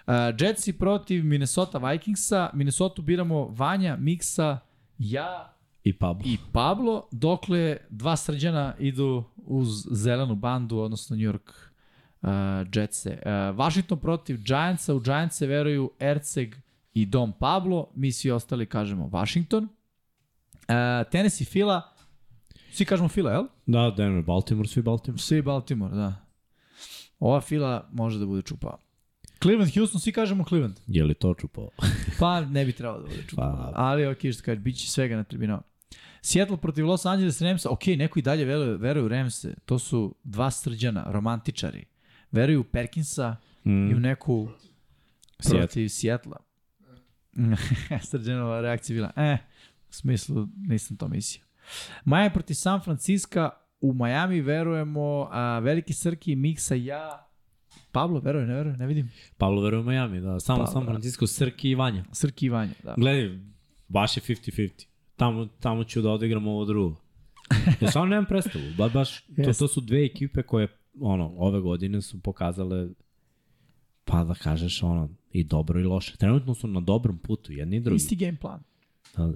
Uh, 0.06 0.12
Jetsi 0.40 0.72
protiv 0.72 1.24
Minnesota 1.24 1.78
Vikingsa. 1.78 2.50
Minnesota 2.54 3.02
biramo 3.02 3.46
Vanja, 3.48 3.96
Miksa, 3.96 4.58
ja 4.98 5.56
I 5.84 5.92
Pablo. 5.92 6.22
i 6.26 6.38
Pablo, 6.52 7.08
dokle 7.10 7.76
dva 7.90 8.16
srđana 8.16 8.74
idu 8.78 9.24
uz 9.36 9.68
zelenu 9.90 10.34
bandu, 10.34 10.78
odnosno 10.78 11.16
New 11.16 11.32
York 11.32 11.50
uh, 12.22 12.28
Jetse. 12.74 13.10
Uh, 13.10 13.58
Washington 13.58 13.98
protiv 13.98 14.38
Giantsa, 14.44 14.94
u 14.94 15.00
Giantse 15.00 15.46
veruju 15.46 15.90
Erceg 16.00 16.54
i 16.94 17.06
Dom 17.06 17.32
Pablo, 17.32 17.90
mi 17.94 18.12
svi 18.12 18.30
ostali 18.30 18.66
kažemo 18.66 19.08
Washington. 19.12 19.64
Uh, 19.64 21.10
Tennessee 21.10 21.44
Fila, 21.44 21.91
svi 22.72 22.84
kažemo 22.84 23.08
Fila, 23.08 23.32
jel? 23.32 23.44
Da, 23.66 23.90
Denver, 23.90 24.22
Baltimore, 24.22 24.68
svi 24.68 24.82
Baltimore. 24.82 25.18
Svi 25.18 25.42
Baltimore, 25.42 25.94
da. 25.94 26.14
Ova 27.18 27.40
fila 27.40 27.88
može 27.92 28.18
da 28.18 28.26
bude 28.26 28.42
čupava. 28.42 28.78
Cleveland, 29.42 29.74
Houston, 29.74 30.00
svi 30.00 30.12
kažemo 30.12 30.44
Cleveland. 30.44 30.76
Je 30.86 31.04
li 31.04 31.14
to 31.14 31.34
čupao? 31.34 31.68
Pa 32.20 32.40
ne 32.40 32.64
bi 32.64 32.72
trebalo 32.72 33.00
da 33.00 33.08
bude 33.08 33.22
čupava. 33.22 33.56
Pa- 33.66 33.72
Ali 33.76 34.06
ok, 34.06 34.18
što 34.32 34.42
kaže, 34.44 34.60
bit 34.60 34.76
će 34.76 34.88
svega 34.88 35.16
na 35.16 35.24
tribinama. 35.24 35.62
Seattle 36.22 36.56
protiv 36.56 36.86
Los 36.86 37.06
Angeles 37.06 37.40
Ramsa, 37.40 37.70
ok, 37.70 37.86
neko 37.88 38.18
i 38.18 38.22
dalje 38.22 38.44
veruje, 38.44 38.76
veruje 38.76 39.04
u 39.04 39.08
Ramse. 39.08 39.54
To 39.64 39.78
su 39.78 40.14
dva 40.24 40.50
srđana, 40.50 41.04
romantičari. 41.06 41.84
Veruju 42.32 42.60
u 42.60 42.64
Perkinsa 42.64 43.36
Mm. 43.64 43.90
i 43.90 43.94
u 43.94 44.00
neku 44.00 44.48
Seattle. 45.40 45.58
protiv 45.58 45.88
Seattle. 45.88 46.36
Srđanova 48.02 48.60
reakcija 48.60 48.94
bila, 48.94 49.12
eh, 49.16 49.38
u 49.82 49.92
smislu 49.92 50.48
nisam 50.58 50.96
to 50.96 51.08
mislio. 51.08 51.44
Miami 52.04 52.32
protiv 52.32 52.54
San 52.54 52.80
Francisco, 52.80 53.50
u 53.80 53.94
Miami 53.94 54.40
verujemo 54.40 55.28
a, 55.30 55.58
Veliki 55.58 55.92
Srki, 55.92 56.36
Miksa, 56.36 56.74
ja, 56.74 57.28
Pablo, 57.92 58.20
veruje, 58.20 58.46
ne 58.46 58.54
veruje, 58.54 58.76
ne 58.76 58.86
vidim. 58.86 59.10
Pablo 59.38 59.60
veruje 59.60 59.80
u 59.80 59.84
Miami, 59.84 60.20
da. 60.20 60.40
Samo 60.40 60.64
Pa, 60.64 60.66
San 60.66 60.84
da. 60.84 60.90
Francisco, 60.92 61.26
Srki 61.26 61.70
i 61.70 61.74
Vanja. 61.74 62.04
Srki 62.12 62.46
i 62.46 62.48
Vanja, 62.48 62.72
da. 62.82 62.94
Gledaj, 62.98 63.38
baš 63.88 64.16
je 64.16 64.22
50-50. 64.22 64.86
Tamo, 65.16 65.46
tamo 65.46 65.84
ću 65.84 66.02
da 66.02 66.10
odigram 66.10 66.46
ovo 66.46 66.64
drugo. 66.64 66.96
Ja 67.80 67.90
samo 67.90 68.06
nemam 68.06 68.24
predstavu. 68.24 68.64
Ba, 68.78 68.88
baš, 68.88 69.20
to, 69.20 69.32
Jeste. 69.36 69.58
to 69.58 69.68
su 69.68 69.80
dve 69.80 70.04
ekipe 70.04 70.42
koje 70.42 70.68
ono, 71.00 71.32
ove 71.36 71.60
godine 71.60 72.02
su 72.02 72.22
pokazale 72.22 72.88
pa 74.04 74.24
da 74.24 74.34
kažeš 74.34 74.82
ono, 74.82 75.08
i 75.32 75.44
dobro 75.44 75.80
i 75.80 75.84
loše. 75.84 76.16
Trenutno 76.16 76.54
su 76.54 76.66
na 76.66 76.80
dobrom 76.80 77.18
putu, 77.18 77.52
jedni 77.52 77.76
i 77.76 77.80
drugi. 77.80 77.96
Isti 77.96 78.16
game 78.16 78.36
plan. 78.40 78.62
Da, 79.16 79.32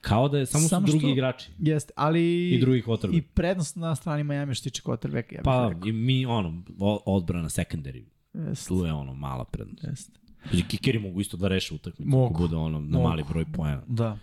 kao 0.00 0.28
da 0.28 0.38
je, 0.38 0.46
samo, 0.46 0.68
Samo 0.68 0.86
su 0.86 0.90
drugi 0.90 1.00
što- 1.00 1.08
igrači. 1.08 1.50
Jeste, 1.58 1.92
ali... 1.96 2.50
I 2.50 2.60
drugi 2.60 2.82
quarterback. 2.82 3.14
I 3.14 3.22
prednost 3.22 3.76
na 3.76 3.94
strani 3.94 4.24
Miami 4.24 4.54
što 4.54 4.64
tiče 4.64 4.82
quarterbacka, 4.82 5.34
ja 5.34 5.40
Pa, 5.44 5.68
rekao. 5.68 5.88
i 5.88 5.92
mi, 5.92 6.26
ono, 6.26 6.62
odbrana 7.06 7.48
secondary, 7.48 8.04
Jeste, 8.34 8.68
tu 8.68 8.74
je 8.76 8.92
ono 8.92 9.14
mala 9.14 9.44
prednost. 9.44 9.84
jeste. 9.84 10.12
I 10.52 10.62
kikeri 10.64 10.98
mogu 10.98 11.20
isto 11.20 11.36
da 11.36 11.48
reše 11.48 11.74
utakmicu 11.74 12.10
Mogu. 12.10 12.24
ako 12.26 12.38
bude 12.38 12.56
ono 12.56 12.80
na 12.80 12.88
Mogu. 12.88 13.08
mali 13.08 13.24
broj 13.28 13.44
poena. 13.46 13.82
Da. 13.88 14.18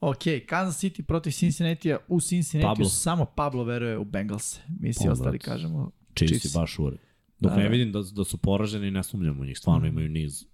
Ok, 0.00 0.18
Kansas 0.46 0.78
City 0.78 1.02
protiv 1.02 1.30
Cincinnati-a. 1.32 1.98
U 2.08 2.20
Cincinnati 2.20 2.66
Pablo. 2.68 2.84
samo 2.86 3.24
Pablo 3.26 3.64
veruje 3.64 3.98
u 3.98 4.04
Bengals. 4.04 4.60
Mi 4.70 4.92
svi 4.92 5.04
Pa, 5.06 5.12
ostali 5.12 5.30
brate. 5.30 5.44
kažemo 5.44 5.90
Chiefs 6.16 6.30
Chiefs. 6.32 6.44
je 6.46 6.60
baš 6.60 6.78
ured. 6.78 6.98
Dok 7.40 7.50
Da, 7.50 7.56
ne 7.56 7.62
da. 7.62 7.68
vidim 7.68 7.92
da, 7.92 8.02
da 8.04 8.24
su 8.24 8.36
poraženi, 8.38 8.90
ne 8.90 9.02
sumnjam 9.02 9.40
u 9.40 9.44
njih. 9.44 9.58
Stvarno 9.58 9.86
imaju 9.86 10.08
niz. 10.08 10.44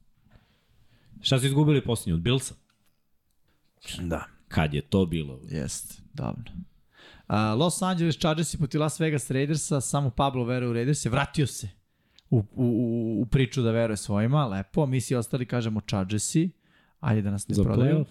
Šta 1.20 1.38
su 1.38 1.46
izgubili 1.46 1.84
posljednji 1.84 2.12
od 2.12 2.20
Billsa? 2.20 2.54
Da. 4.00 4.24
Kad 4.48 4.74
je 4.74 4.80
to 4.82 5.06
bilo? 5.06 5.40
Jest, 5.50 6.02
davno. 6.14 6.44
Uh, 7.28 7.60
Los 7.60 7.82
Angeles 7.82 8.18
Chargers 8.18 8.54
i 8.54 8.58
protiv 8.58 8.80
Las 8.80 9.00
Vegas 9.00 9.30
Raidersa, 9.30 9.80
samo 9.80 10.10
Pablo 10.10 10.44
veruje 10.44 10.70
u 10.70 10.72
Raiders, 10.72 11.04
vratio 11.06 11.46
se 11.46 11.68
u, 12.30 12.38
u, 12.38 12.44
u, 12.56 13.20
u 13.22 13.26
priču 13.26 13.62
da 13.62 13.70
veruje 13.70 13.96
svojima, 13.96 14.46
lepo. 14.46 14.86
Mi 14.86 15.00
svi 15.00 15.16
ostali 15.16 15.46
kažemo 15.46 15.80
Chargersi, 15.80 16.50
ajde 17.00 17.22
da 17.22 17.30
nas 17.30 17.48
ne 17.48 17.54
Za 17.54 17.62
prodaju. 17.62 17.96
playoff? 17.96 18.06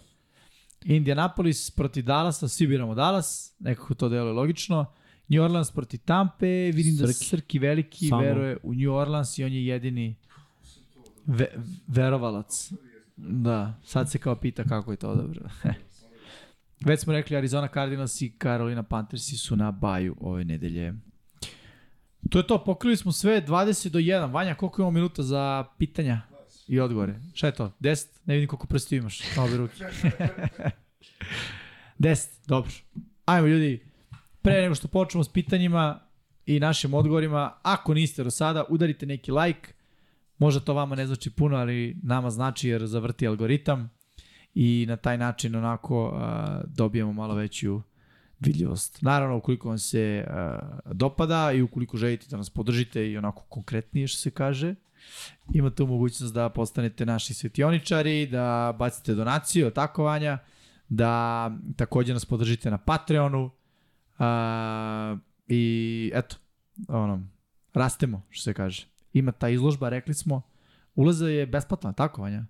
Indianapolis 0.86 1.72
protiv 1.72 2.06
Dallasa, 2.06 2.48
svi 2.48 2.68
biramo 2.68 2.96
Dallas, 2.96 3.56
nekako 3.60 3.94
to 3.94 4.10
deluje 4.10 4.34
logično. 4.34 4.86
New 5.28 5.44
Orleans 5.44 5.72
protiv 5.72 6.00
Tampe, 6.06 6.72
vidim 6.74 6.96
da 6.98 7.08
Srki. 7.08 7.26
Srki 7.26 7.60
veliki 7.60 8.08
Samo. 8.08 8.22
veruje 8.22 8.58
u 8.64 8.74
New 8.74 8.94
Orleans 8.94 9.38
i 9.38 9.44
on 9.44 9.54
je 9.54 9.66
jedini 9.66 10.16
ve, 11.26 11.48
verovalac. 11.88 12.72
Da, 13.16 13.80
sad 13.84 14.12
se 14.12 14.18
kao 14.18 14.36
pita 14.36 14.64
kako 14.64 14.92
je 14.92 14.98
to 14.98 15.16
dobro. 15.16 15.42
Već 16.86 17.00
smo 17.00 17.14
rekli 17.14 17.38
Arizona 17.38 17.68
Cardinals 17.68 18.22
i 18.22 18.34
Carolina 18.42 18.84
Panthersi 18.84 19.38
su 19.38 19.56
na 19.56 19.72
baju 19.72 20.16
ove 20.20 20.44
nedelje. 20.44 20.94
To 22.30 22.38
je 22.38 22.48
to, 22.48 22.64
pokrili 22.64 22.98
smo 22.98 23.12
sve 23.12 23.42
20 23.42 23.90
do 23.90 24.00
1. 24.00 24.32
Vanja, 24.32 24.56
koliko 24.56 24.82
imamo 24.82 24.92
minuta 24.92 25.24
za 25.24 25.66
pitanja 25.78 26.22
i 26.68 26.80
odgovore? 26.80 27.20
Šta 27.34 27.48
je 27.48 27.54
to? 27.54 27.72
10? 27.80 28.08
Ne 28.26 28.34
vidim 28.34 28.50
koliko 28.50 28.68
prsti 28.68 28.96
imaš 28.96 29.36
na 29.36 29.44
obe 29.44 29.58
ruke. 29.58 29.76
10, 32.00 32.28
dobro. 32.48 32.72
Ajmo 33.26 33.48
ljudi, 33.48 33.86
pre 34.42 34.62
nego 34.62 34.76
što 34.76 34.88
počnemo 34.88 35.24
s 35.24 35.30
pitanjima 35.30 36.00
i 36.46 36.60
našim 36.60 36.94
odgovorima, 36.94 37.54
ako 37.62 37.94
niste 37.94 38.24
do 38.24 38.32
sada, 38.32 38.64
udarite 38.70 39.06
neki 39.06 39.32
like. 39.32 39.74
Možda 40.44 40.60
to 40.60 40.74
vama 40.74 40.96
ne 40.96 41.08
znači 41.08 41.30
puno, 41.30 41.58
ali 41.58 41.98
nama 42.04 42.30
znači 42.30 42.70
jer 42.70 42.86
zavrti 42.86 43.28
algoritam 43.28 43.90
i 44.54 44.86
na 44.88 44.98
taj 44.98 45.18
način 45.18 45.56
onako 45.56 46.08
uh, 46.08 46.20
dobijemo 46.66 47.14
malo 47.14 47.36
veću 47.36 47.82
vidljivost. 48.40 49.02
Naravno, 49.02 49.38
ukoliko 49.38 49.70
vam 49.70 49.80
se 49.80 50.26
uh, 50.28 50.94
dopada 50.94 51.52
i 51.52 51.62
ukoliko 51.62 51.98
želite 51.98 52.26
da 52.30 52.38
nas 52.38 52.50
podržite 52.50 53.12
i 53.12 53.18
onako 53.18 53.44
konkretnije 53.50 54.08
što 54.08 54.20
se 54.20 54.32
kaže, 54.32 54.76
imate 55.54 55.84
mogućnost 55.84 56.34
da 56.34 56.50
postanete 56.50 57.06
naši 57.06 57.34
svetioničari, 57.34 58.28
da 58.28 58.76
bacite 58.80 59.16
donaciju, 59.16 59.68
otakovanja, 59.68 60.38
da 60.90 61.52
takođe 61.76 62.14
nas 62.14 62.26
podržite 62.26 62.72
na 62.72 62.78
Patreonu 62.78 63.52
a, 64.20 65.18
i 65.48 66.12
eto, 66.14 66.36
ono, 66.88 67.28
rastemo, 67.74 68.22
što 68.30 68.44
se 68.44 68.54
kaže. 68.54 68.93
Ima 69.14 69.32
ta 69.32 69.50
izložba, 69.50 69.90
rekli 69.90 70.14
smo, 70.14 70.42
ulaza 70.96 71.28
je 71.28 71.46
besplatna, 71.46 71.94
tako 71.94 72.22
Vanja? 72.22 72.46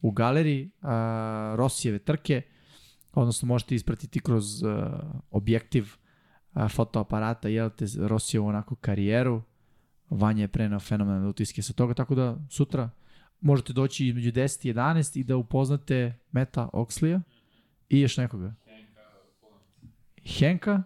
U 0.00 0.10
galeriji 0.10 0.70
a, 0.82 1.54
Rosijeve 1.56 1.98
trke, 1.98 2.42
odnosno 3.12 3.46
možete 3.46 3.74
ispratiti 3.74 4.20
kroz 4.20 4.64
a, 4.64 5.00
objektiv 5.30 5.92
a, 6.52 6.68
fotoaparata, 6.68 7.48
jel 7.48 7.70
te 7.70 7.84
Rosijevu 7.98 8.46
onako 8.46 8.74
karijeru, 8.74 9.42
Vanja 10.10 10.42
je 10.42 10.48
prenao 10.48 10.80
fenomenalne 10.80 11.28
utiske 11.28 11.62
sa 11.62 11.72
toga, 11.72 11.94
tako 11.94 12.14
da 12.14 12.36
sutra 12.50 12.90
možete 13.40 13.72
doći 13.72 14.06
između 14.06 14.32
10 14.32 14.68
i 14.68 14.74
11 14.74 15.18
i 15.18 15.24
da 15.24 15.36
upoznate 15.36 16.18
Meta 16.32 16.68
Oxleya 16.72 17.20
i 17.88 18.00
još 18.00 18.16
nekoga. 18.16 18.54
Henka 20.24 20.82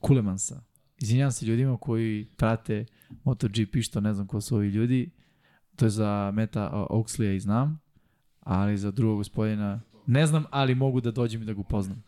Kulemansa. 0.00 0.73
Izvinjam 0.98 1.32
se 1.32 1.46
ljudima 1.46 1.76
koji 1.76 2.26
prate 2.36 2.86
MotoGP, 3.24 3.76
što 3.82 4.00
ne 4.00 4.14
znam 4.14 4.26
ko 4.26 4.40
su 4.40 4.56
ovi 4.56 4.68
ljudi. 4.68 5.10
To 5.76 5.84
je 5.84 5.90
za 5.90 6.30
Meta 6.34 6.86
Oxleya 6.90 7.36
i 7.36 7.40
znam, 7.40 7.80
ali 8.40 8.78
za 8.78 8.90
drugog 8.90 9.16
gospodina 9.16 9.80
ne 10.06 10.26
znam, 10.26 10.44
ali 10.50 10.74
mogu 10.74 11.00
da 11.00 11.10
dođem 11.10 11.42
i 11.42 11.44
da 11.44 11.52
ga 11.52 11.60
upoznam. 11.60 12.04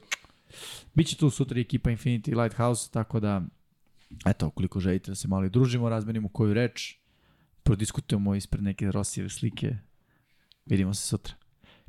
Biće 0.95 1.17
tu 1.17 1.31
sutra 1.31 1.61
ekipa 1.61 1.91
Infinity 1.91 2.43
Lighthouse, 2.43 2.91
tako 2.91 3.21
da 3.21 3.43
eto, 4.27 4.47
ukoliko 4.47 4.81
želite 4.81 5.11
da 5.11 5.15
se 5.15 5.29
malo 5.29 5.49
družimo, 5.49 5.89
razmenimo 5.89 6.29
koju 6.29 6.55
reč, 6.55 6.97
prodiskutujemo 7.63 8.35
ispred 8.35 8.63
neke 8.63 8.93
Rosijeve 8.93 9.31
slike. 9.31 9.77
Vidimo 10.67 10.95
se 10.95 11.07
sutra. 11.07 11.35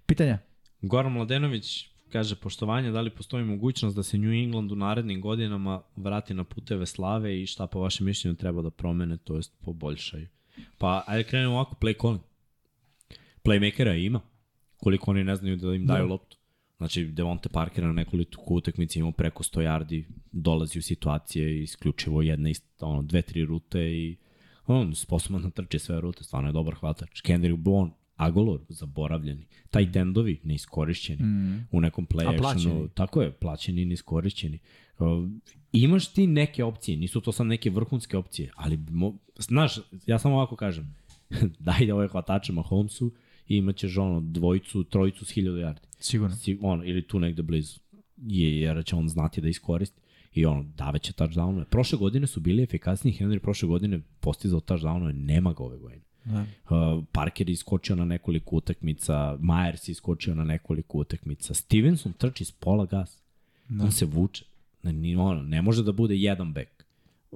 Pitanja? 0.05 0.39
Goran 0.81 1.11
Mladenović 1.11 1.89
kaže 2.11 2.35
poštovanje, 2.35 2.91
da 2.91 3.01
li 3.01 3.09
postoji 3.09 3.43
mogućnost 3.43 3.95
da 3.95 4.03
se 4.03 4.17
New 4.17 4.34
England 4.34 4.71
u 4.71 4.75
narednim 4.75 5.21
godinama 5.21 5.81
vrati 5.95 6.34
na 6.34 6.43
puteve 6.43 6.85
slave 6.85 7.41
i 7.41 7.45
šta 7.45 7.67
po 7.67 7.79
vašem 7.79 8.05
mišljenju 8.05 8.35
treba 8.35 8.61
da 8.61 8.69
promene, 8.69 9.17
to 9.17 9.35
jest 9.35 9.53
poboljšaju? 9.61 10.27
Pa, 10.77 11.03
ajde 11.07 11.29
krenemo 11.29 11.53
ovako, 11.53 11.75
play 11.81 12.01
calling. 12.01 12.21
Playmakera 13.43 14.05
ima. 14.05 14.21
Koliko 14.77 15.11
oni 15.11 15.23
ne 15.23 15.35
znaju 15.35 15.57
da 15.57 15.75
im 15.75 15.85
daju 15.85 16.07
da. 16.07 16.09
loptu. 16.11 16.38
Znači, 16.77 17.05
Devonte 17.05 17.49
Parker 17.49 17.84
na 17.84 17.93
nekoliko 17.93 18.53
utakmica 18.53 18.99
imao 18.99 19.11
preko 19.11 19.43
100 19.43 19.61
yardi, 19.61 20.03
dolazi 20.31 20.79
u 20.79 20.81
situacije 20.81 21.63
isključivo 21.63 22.21
jedna, 22.21 22.49
ono, 22.79 23.01
dve, 23.01 23.21
tri 23.21 23.45
rute 23.45 23.79
i 23.79 24.17
on 24.67 24.95
sposoban 24.95 25.41
da 25.41 25.49
trče 25.49 25.79
sve 25.79 26.01
rute, 26.01 26.23
stvarno 26.23 26.49
je 26.49 26.53
dobar 26.53 26.75
hvatač. 26.75 27.21
Kendrick 27.21 27.59
Bourne, 27.59 27.91
Agolor, 28.18 28.61
zaboravljeni. 28.69 29.45
Taj 29.69 29.91
tendovi, 29.91 30.39
neiskorišćeni 30.44 31.23
mm. 31.23 31.68
u 31.72 31.81
nekom 31.81 32.07
play 32.07 32.49
actionu. 32.52 32.88
Tako 32.88 33.22
je, 33.22 33.31
plaćeni 33.31 33.81
i 33.81 33.85
neiskorišćeni. 33.85 34.60
Uh, 34.99 35.30
imaš 35.72 36.14
ti 36.14 36.27
neke 36.27 36.64
opcije, 36.64 36.98
nisu 36.98 37.22
to 37.22 37.31
sad 37.31 37.48
neke 37.48 37.69
vrhunske 37.69 38.18
opcije, 38.18 38.52
ali, 38.56 38.77
mo, 38.89 39.18
znaš, 39.39 39.80
ja 40.06 40.19
samo 40.19 40.35
ovako 40.35 40.56
kažem, 40.56 40.95
daj 41.60 41.85
da 41.85 41.95
ove 41.95 42.07
hvatače 42.07 42.53
Mahomesu 42.53 43.11
i 43.48 43.57
imaćeš 43.57 43.98
ono 43.98 44.22
dvojicu, 44.22 44.84
trojicu 44.84 45.26
s 45.26 45.31
hiljada 45.31 45.57
yardi. 45.57 45.85
Sigurno. 45.99 46.35
Si, 46.35 46.57
ono, 46.61 46.84
ili 46.85 47.07
tu 47.07 47.19
negde 47.19 47.44
blizu. 47.44 47.80
Je, 48.18 48.60
jer 48.60 48.85
će 48.85 48.95
on 48.95 49.10
znati 49.10 49.41
da 49.41 49.48
iskoristi. 49.48 50.02
I 50.34 50.45
ono, 50.45 50.64
daveće 50.64 51.14
touchdownove. 51.14 51.65
Prošle 51.65 51.98
godine 51.98 52.27
su 52.27 52.39
bili 52.39 52.64
efikasniji, 52.64 53.18
Henry 53.19 53.39
prošle 53.39 53.68
godine 53.68 54.02
postizao 54.19 54.60
touchdownove, 54.60 55.11
nema 55.11 55.53
ga 55.53 55.64
ove 55.64 55.77
godine. 55.77 56.06
Da. 56.27 56.45
Uh, 56.75 57.03
Parker 57.11 57.49
je 57.49 57.53
iskočio 57.53 57.95
na 57.95 58.05
nekoliko 58.05 58.55
utakmica, 58.55 59.37
Myers 59.41 59.89
je 59.89 59.91
iskočio 59.91 60.35
na 60.35 60.43
nekoliko 60.43 60.97
utakmica, 60.97 61.53
Stevenson 61.53 62.13
trči 62.13 62.45
s 62.45 62.51
pola 62.51 62.85
gas. 62.85 63.21
Da. 63.69 63.83
On 63.83 63.91
se 63.91 64.05
vuče. 64.05 64.45
Ne, 64.83 65.17
ono, 65.17 65.41
ne 65.41 65.61
može 65.61 65.83
da 65.83 65.91
bude 65.91 66.15
jedan 66.15 66.53
bek 66.53 66.76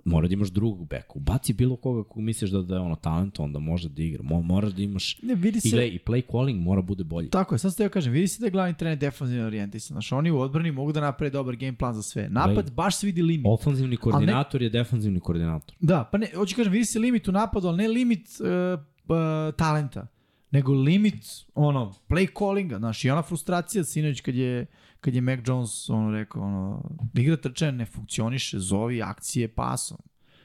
mora 0.06 0.28
da 0.28 0.34
imaš 0.34 0.50
drugog 0.50 0.88
beka. 0.88 1.14
Ubaci 1.16 1.54
bilo 1.54 1.76
koga 1.76 2.04
kog 2.04 2.24
misliš 2.24 2.52
da, 2.52 2.62
da 2.62 2.76
je 2.76 2.82
ono 2.82 2.96
talent, 2.96 3.40
onda 3.40 3.60
može 3.60 3.90
da 3.90 4.04
igra. 4.04 4.24
Mo, 4.24 4.42
moraš 4.42 4.72
da 4.72 4.82
imaš 4.82 5.20
ne, 5.22 5.36
vidi 5.36 5.60
se, 5.60 5.88
i, 5.88 5.96
i 5.96 6.00
play 6.00 6.32
calling 6.32 6.60
mora 6.60 6.82
bude 6.82 7.04
bolji. 7.04 7.30
Tako 7.30 7.56
je, 7.56 7.60
sad 7.60 7.74
ste 7.74 7.84
ja 7.84 7.90
kažem, 7.90 8.14
vidi 8.14 8.28
se 8.28 8.40
da 8.40 8.46
je 8.46 8.52
glavni 8.52 8.78
trener 8.78 8.98
defanzivno 8.98 9.46
orijentisan. 9.46 9.96
Znaš, 9.96 10.12
oni 10.12 10.32
u 10.32 10.40
odbrani 10.40 10.72
mogu 10.72 10.92
da 10.92 11.02
naprave 11.02 11.30
dobar 11.30 11.56
game 11.56 11.78
plan 11.78 11.94
za 11.94 12.02
sve. 12.02 12.30
Napad 12.30 12.66
Play. 12.66 12.74
baš 12.74 12.96
se 12.96 13.06
vidi 13.06 13.22
limit. 13.22 13.46
Ofanzivni 13.48 13.98
koordinator 13.98 14.62
ne, 14.62 14.66
je 14.66 14.70
defanzivni 14.70 15.20
koordinator. 15.20 15.76
Da, 15.80 16.10
pa 16.12 16.18
ne, 16.18 16.28
hoću 16.36 16.56
kažem, 16.56 16.74
vidi 16.74 16.86
se 16.86 17.00
limit 17.00 17.28
u 17.28 17.32
napadu, 17.32 17.68
ali 17.68 17.78
ne 17.78 17.88
limit 17.88 18.28
uh, 18.40 18.80
uh, 19.10 19.56
talenta, 19.56 20.08
nego 20.52 20.74
limit 20.74 21.26
ono, 21.56 21.94
play 22.10 22.28
callinga. 22.40 22.78
Znaš, 22.78 23.06
i 23.06 23.10
ona 23.10 23.22
frustracija 23.22 23.84
sinoć 23.84 24.22
kad 24.22 24.36
je 24.36 24.66
kad 25.02 25.16
je 25.16 25.22
Mac 25.22 25.40
Jones 25.46 25.90
ono 25.90 26.12
rekao, 26.12 26.42
ono, 26.42 26.84
igra 27.14 27.38
trčanja 27.38 27.72
ne 27.72 27.86
funkcioniše, 27.86 28.60
zovi 28.60 29.02
akcije 29.02 29.48
pasom. 29.48 29.98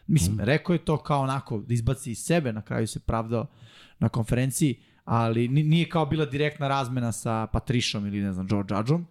Mislim, 0.07 0.37
mm. 0.37 0.41
rekao 0.41 0.73
je 0.73 0.85
to 0.85 0.97
kao 0.97 1.21
onako, 1.21 1.59
da 1.59 1.75
izbaci 1.75 2.11
iz 2.11 2.19
sebe, 2.19 2.53
na 2.53 2.63
kraju 2.63 2.87
se 2.87 3.01
pravdao 3.01 3.47
na 3.99 4.09
konferenciji, 4.09 4.81
ali 5.05 5.49
nije 5.49 5.89
kao 5.89 6.07
bila 6.07 6.25
direktna 6.27 6.69
razmena 6.69 7.13
sa 7.13 7.47
Patrišom 7.47 8.07
ili 8.07 8.21
ne 8.21 8.33
znam, 8.33 8.47
George 8.47 8.75
Adjom, 8.75 9.07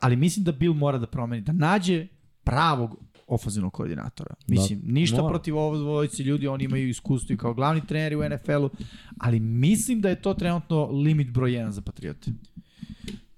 ali 0.00 0.16
mislim 0.16 0.44
da 0.44 0.52
Bill 0.52 0.74
mora 0.74 0.98
da 0.98 1.06
promeni, 1.06 1.42
da 1.42 1.52
nađe 1.52 2.06
pravog 2.44 2.96
ofenzivnog 3.26 3.72
koordinatora. 3.72 4.34
Da. 4.46 4.54
Mislim, 4.54 4.80
da, 4.80 4.92
ništa 4.92 5.16
mora. 5.16 5.28
protiv 5.28 5.56
ovo 5.56 5.78
dvojice 5.78 6.22
ljudi, 6.22 6.48
oni 6.48 6.64
imaju 6.64 6.88
iskustvo 6.88 7.34
i 7.34 7.36
kao 7.36 7.54
glavni 7.54 7.86
treneri 7.86 8.16
u 8.16 8.28
NFL-u, 8.28 8.70
ali 9.18 9.40
mislim 9.40 10.00
da 10.00 10.08
je 10.08 10.22
to 10.22 10.34
trenutno 10.34 10.86
limit 10.86 11.30
broj 11.30 11.50
1 11.50 11.68
za 11.68 11.82
Patriote. 11.82 12.30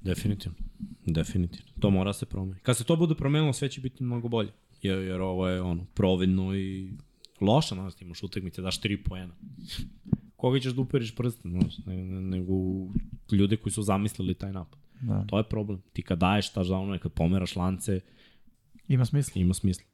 Definitivno. 0.00 0.67
Definitivno. 1.06 1.72
To 1.80 1.90
mora 1.90 2.12
se 2.12 2.26
promeniti. 2.26 2.62
Kad 2.62 2.76
se 2.76 2.84
to 2.84 2.96
bude 2.96 3.14
promenilo, 3.14 3.52
sve 3.52 3.68
će 3.68 3.80
biti 3.80 4.04
mnogo 4.04 4.28
bolje. 4.28 4.52
Jer, 4.82 4.98
jer 4.98 5.20
ovo 5.20 5.48
je 5.48 5.62
ono, 5.62 5.86
providno 5.94 6.56
i 6.56 6.90
loša, 7.40 7.74
znaš, 7.74 7.94
ti 7.94 8.04
imaš 8.04 8.22
utakmice, 8.22 8.62
daš 8.62 8.80
3 8.80 9.02
poena. 9.04 9.34
Koga 10.36 10.60
ćeš 10.60 10.72
da 10.72 10.80
uperiš 10.80 11.16
prste, 11.16 11.48
znaš, 11.48 11.78
nego 12.20 12.52
ljude 13.32 13.56
koji 13.56 13.72
su 13.72 13.82
zamislili 13.82 14.34
taj 14.34 14.52
napad. 14.52 14.78
Da. 15.00 15.24
To 15.28 15.38
je 15.38 15.44
problem. 15.44 15.82
Ti 15.92 16.02
kad 16.02 16.18
daješ 16.18 16.52
ta 16.52 16.64
žalno, 16.64 16.98
kad 16.98 17.12
pomeraš 17.12 17.56
lance, 17.56 18.00
ima 18.88 19.04
smisla. 19.04 19.40
Ima 19.40 19.54
smisla. 19.54 19.84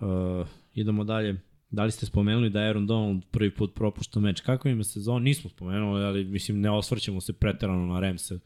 Uh, 0.00 0.46
idemo 0.74 1.04
dalje. 1.04 1.40
Da 1.70 1.84
li 1.84 1.90
ste 1.90 2.06
spomenuli 2.06 2.50
da 2.50 2.60
je 2.60 2.68
Aaron 2.68 2.86
Donald 2.86 3.24
prvi 3.30 3.54
put 3.54 3.74
propušta 3.74 4.20
meč? 4.20 4.40
Kako 4.40 4.68
ima 4.68 4.84
sezon? 4.84 5.22
Nismo 5.22 5.50
spomenuli, 5.50 6.04
ali 6.04 6.24
mislim 6.24 6.60
ne 6.60 6.70
osvrćemo 6.70 7.20
se 7.20 7.32
preterano 7.32 7.86
na 7.86 8.00
Remse 8.00 8.38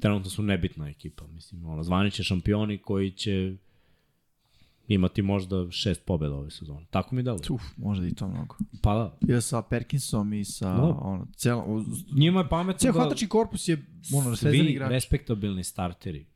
trenutno 0.00 0.30
su 0.30 0.42
nebitna 0.42 0.88
ekipa. 0.88 1.26
Mislim, 1.26 1.66
ono, 1.66 1.82
zvaniće 1.82 2.22
šampioni 2.22 2.78
koji 2.78 3.10
će 3.10 3.56
imati 4.88 5.22
možda 5.22 5.70
šest 5.70 6.04
pobjeda 6.04 6.34
ove 6.34 6.50
sezone. 6.50 6.86
Tako 6.90 7.14
mi 7.14 7.22
delo. 7.22 7.38
Uf, 7.50 7.62
možda 7.76 8.06
i 8.06 8.14
to 8.14 8.28
mnogo. 8.28 8.56
Pa 8.82 8.94
da. 8.94 9.34
Ja 9.34 9.40
sa 9.40 9.62
Perkinsom 9.62 10.32
i 10.32 10.44
sa. 10.44 10.74
Da. 10.74 10.82
ono, 10.82 11.26
celo, 11.36 11.84
Njima 12.14 12.40
je 12.40 12.48
pametno 12.48 12.78
Cijel 12.78 12.94
da... 12.94 13.00
hvatački 13.00 13.28
korpus 13.28 13.68
je 13.68 13.84
ono, 14.14 14.36
svi 14.36 14.58
igrač. 14.58 14.90
respektabilni 14.90 15.64
starteri 15.64 16.26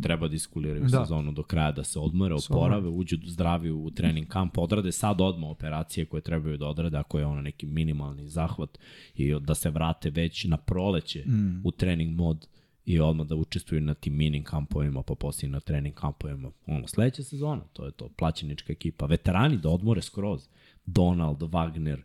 treba 0.00 0.28
da 0.28 0.34
iskuliraju 0.34 0.84
da. 0.84 1.04
sezonu 1.04 1.32
do 1.32 1.42
kraja, 1.42 1.72
da 1.72 1.84
se 1.84 1.98
odmore, 1.98 2.34
oporave, 2.34 2.88
uđu 2.88 3.16
zdravi 3.24 3.70
u 3.70 3.90
trening 3.90 4.28
kamp, 4.28 4.58
odrade 4.58 4.92
sad 4.92 5.20
odmah 5.20 5.50
operacije 5.50 6.06
koje 6.06 6.20
trebaju 6.20 6.56
da 6.56 6.66
odrade, 6.66 6.96
ako 6.96 7.18
je 7.18 7.26
ono 7.26 7.42
neki 7.42 7.66
minimalni 7.66 8.28
zahvat 8.28 8.78
i 9.14 9.34
da 9.40 9.54
se 9.54 9.70
vrate 9.70 10.10
već 10.10 10.44
na 10.44 10.56
proleće 10.56 11.24
mm. 11.26 11.60
u 11.64 11.70
trening 11.70 12.16
mod 12.16 12.48
i 12.88 13.00
odmah 13.00 13.26
da 13.26 13.34
učestvuju 13.34 13.80
na 13.80 13.94
tim 13.94 14.16
mining 14.16 14.46
kampovima, 14.46 15.02
pa 15.02 15.14
poslije 15.14 15.50
na 15.50 15.60
trening 15.60 15.94
kampovima. 15.94 16.50
Ono, 16.66 16.88
sledeća 16.88 17.22
sezona, 17.22 17.62
to 17.72 17.84
je 17.84 17.92
to, 17.92 18.08
plaćenička 18.08 18.72
ekipa. 18.72 19.06
Veterani 19.06 19.56
da 19.56 19.68
odmore 19.68 20.02
skroz. 20.02 20.48
Donald, 20.86 21.42
Wagner, 21.42 22.00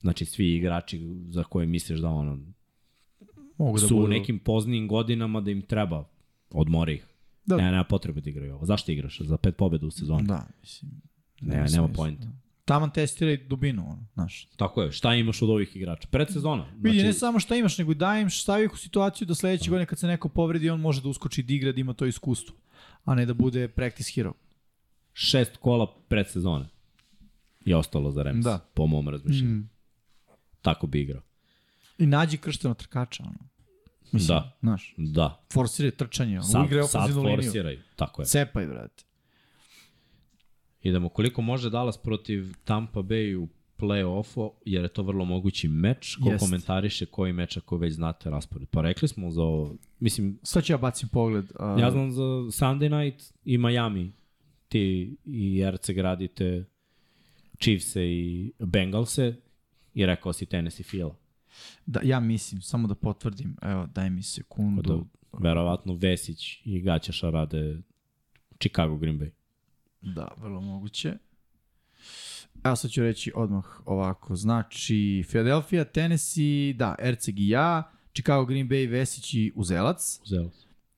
znači 0.00 0.24
svi 0.24 0.56
igrači 0.56 1.00
za 1.28 1.44
koje 1.44 1.66
misliš 1.66 2.00
da 2.00 2.08
ono, 2.08 2.38
Mogu 3.58 3.78
da 3.78 3.86
su 3.86 3.94
budu... 3.94 4.06
u 4.06 4.08
nekim 4.08 4.38
poznijim 4.38 4.88
godinama 4.88 5.40
da 5.40 5.50
im 5.50 5.62
treba 5.62 6.04
odmori 6.50 6.94
ih. 6.94 7.06
Da. 7.46 7.56
Ne, 7.56 7.62
nema 7.62 7.84
potrebe 7.84 8.20
da 8.20 8.30
igraju 8.30 8.54
ovo. 8.54 8.66
Zašto 8.66 8.92
igraš? 8.92 9.20
Za 9.20 9.36
pet 9.36 9.56
pobjeda 9.56 9.86
u 9.86 9.90
sezoni? 9.90 10.26
Da, 10.26 10.46
mislim. 10.60 10.90
Ne, 11.40 11.54
nema, 11.54 11.68
nema 11.68 11.88
pojenta. 11.88 12.24
Da 12.24 12.45
taman 12.66 12.90
testiraj 12.90 13.36
dubinu, 13.36 13.82
ono, 13.90 14.06
znaš. 14.14 14.48
Tako 14.56 14.82
je, 14.82 14.92
šta 14.92 15.14
imaš 15.14 15.42
od 15.42 15.50
ovih 15.50 15.76
igrača? 15.76 16.08
Predsezona. 16.10 16.64
Znači... 16.64 16.96
Vidi, 16.96 17.02
ne 17.02 17.12
samo 17.12 17.40
šta 17.40 17.56
imaš, 17.56 17.78
nego 17.78 17.94
daj 17.94 18.22
im 18.22 18.30
stavi 18.30 18.64
ih 18.64 18.72
u 18.72 18.76
situaciju 18.76 19.26
da 19.26 19.34
sledeće 19.34 19.70
godine 19.70 19.86
kad 19.86 19.98
se 19.98 20.06
neko 20.06 20.28
povredi, 20.28 20.70
on 20.70 20.80
može 20.80 21.02
da 21.02 21.08
uskoči 21.08 21.42
da 21.42 21.54
igra, 21.54 21.72
da 21.72 21.80
ima 21.80 21.92
to 21.92 22.06
iskustvo, 22.06 22.56
a 23.04 23.14
ne 23.14 23.26
da 23.26 23.34
bude 23.34 23.68
practice 23.68 24.12
hero. 24.14 24.32
Šest 25.12 25.56
kola 25.56 25.86
predsezone 26.08 26.68
je 27.64 27.76
ostalo 27.76 28.10
za 28.10 28.22
Rams, 28.22 28.44
da. 28.44 28.58
po 28.74 28.86
mom 28.86 29.08
razmišljenju. 29.08 29.54
Mm. 29.54 29.70
Tako 30.62 30.86
bi 30.86 31.00
igrao. 31.00 31.22
I 31.98 32.06
nađi 32.06 32.38
kršteno 32.38 32.74
trkača, 32.74 33.22
ono. 33.22 33.48
Mislim, 34.12 34.28
da. 34.28 34.56
Znaš. 34.60 34.94
Da. 34.96 35.44
Forsiraj 35.52 35.90
trčanje, 35.90 36.42
sad, 36.42 36.66
igre 36.66 36.82
sad 36.82 37.10
forsiraj, 37.12 37.78
tako 37.96 38.22
je. 38.22 38.26
Cepaj, 38.26 38.66
brate. 38.66 39.05
Idemo, 40.88 41.08
koliko 41.08 41.42
može 41.42 41.70
Dallas 41.70 41.98
protiv 41.98 42.54
Tampa 42.64 43.00
Bay 43.00 43.36
u 43.36 43.48
play-offu, 43.78 44.50
jer 44.64 44.82
je 44.82 44.88
to 44.88 45.02
vrlo 45.02 45.24
mogući 45.24 45.68
meč, 45.68 46.16
ko 46.22 46.30
Jest. 46.30 46.44
komentariše 46.44 47.06
koji 47.06 47.32
meč 47.32 47.56
ako 47.56 47.76
već 47.76 47.94
znate 47.94 48.30
raspored. 48.30 48.68
Pa 48.68 48.82
rekli 48.82 49.08
smo 49.08 49.30
za 49.30 49.42
ovo, 49.42 49.76
mislim, 50.00 50.38
Sad 50.42 50.64
ću 50.64 50.72
ja 50.72 50.78
bacim 50.78 51.08
pogled. 51.08 51.44
Uh, 51.44 51.80
ja 51.80 51.90
znam 51.90 52.12
za 52.12 52.22
Sunday 52.22 53.04
night 53.04 53.34
i 53.44 53.58
Miami, 53.58 54.12
ti 54.68 55.16
i 55.24 55.64
RC 55.70 55.90
gradite 55.90 56.64
Chiefse 57.58 58.06
i 58.06 58.52
Bengalse 58.58 59.34
i 59.94 60.06
rekao 60.06 60.32
si 60.32 60.46
Tennessee 60.46 60.84
Fila. 60.84 61.16
Da, 61.86 62.00
ja 62.04 62.20
mislim, 62.20 62.62
samo 62.62 62.88
da 62.88 62.94
potvrdim, 62.94 63.56
evo, 63.62 63.86
daj 63.86 64.10
mi 64.10 64.22
sekundu. 64.22 65.06
Da, 65.32 65.38
verovatno 65.38 65.94
Vesić 65.94 66.60
i 66.64 66.80
Gaćaša 66.80 67.30
rade 67.30 67.82
Chicago 68.60 68.96
Green 68.96 69.18
Bay. 69.18 69.30
Da, 70.14 70.28
vrlo 70.36 70.60
moguće. 70.60 71.14
Evo 72.64 72.76
sad 72.76 72.90
ću 72.90 73.02
reći 73.02 73.32
odmah 73.34 73.64
ovako. 73.84 74.36
Znači, 74.36 75.24
Philadelphia, 75.28 75.84
Tennessee, 75.84 76.72
da, 76.72 76.94
Erceg 76.98 77.40
i 77.40 77.48
ja, 77.48 77.90
Chicago, 78.14 78.44
Green 78.44 78.68
Bay, 78.68 78.90
Vesić 78.90 79.34
i 79.34 79.52
Uzelac. 79.54 80.20
Uzelo. 80.22 80.50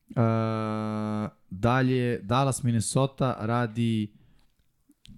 Uh, 0.09 1.31
dalje, 1.51 2.19
Dallas, 2.23 2.63
Minnesota 2.63 3.37
radi... 3.41 4.13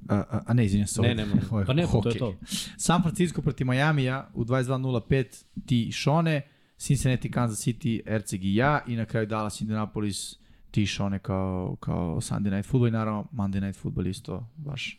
A, 0.09 0.17
a, 0.17 0.43
a 0.47 0.55
ne, 0.55 0.65
izvinjam 0.65 0.87
se. 0.87 1.03
Ne, 1.03 1.27
ovo 1.51 1.61
je 1.61 1.67
Pa 1.69 1.73
ne, 1.73 1.87
to 2.03 2.09
je 2.09 2.19
to. 2.19 2.35
San 2.77 3.03
Francisco 3.03 3.43
protiv 3.43 3.67
Majamija 3.67 4.31
u 4.35 4.45
22.05 4.45 5.45
ti 5.67 5.85
i 5.85 5.93
Šone, 5.93 6.43
Cincinnati, 6.79 7.31
Kansas 7.31 7.67
City, 7.67 8.01
Erceg 8.07 8.45
i 8.45 8.55
ja 8.55 8.81
i 8.87 8.97
na 8.97 9.05
kraju 9.05 9.27
Dallas, 9.27 9.61
Indianapolis, 9.61 10.40
ti 10.71 10.83
i 10.83 10.87
Šone 10.87 11.19
kao, 11.19 11.77
kao 11.81 12.17
Sunday 12.17 12.51
Night 12.51 12.71
Football 12.71 12.89
i 12.89 12.93
naravno 12.93 13.27
Monday 13.33 13.61
Night 13.61 13.81
Football 13.81 14.07
isto 14.07 14.47
baš. 14.57 14.99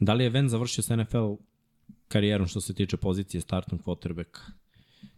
Da 0.00 0.14
li 0.14 0.24
je 0.24 0.30
Ven 0.30 0.48
završio 0.48 0.82
s 0.82 0.88
NFL 0.88 1.32
karijerom 2.08 2.46
što 2.46 2.60
se 2.60 2.74
tiče 2.74 2.96
pozicije 2.96 3.40
startnog 3.40 3.80
quarterbacka? 3.82 4.40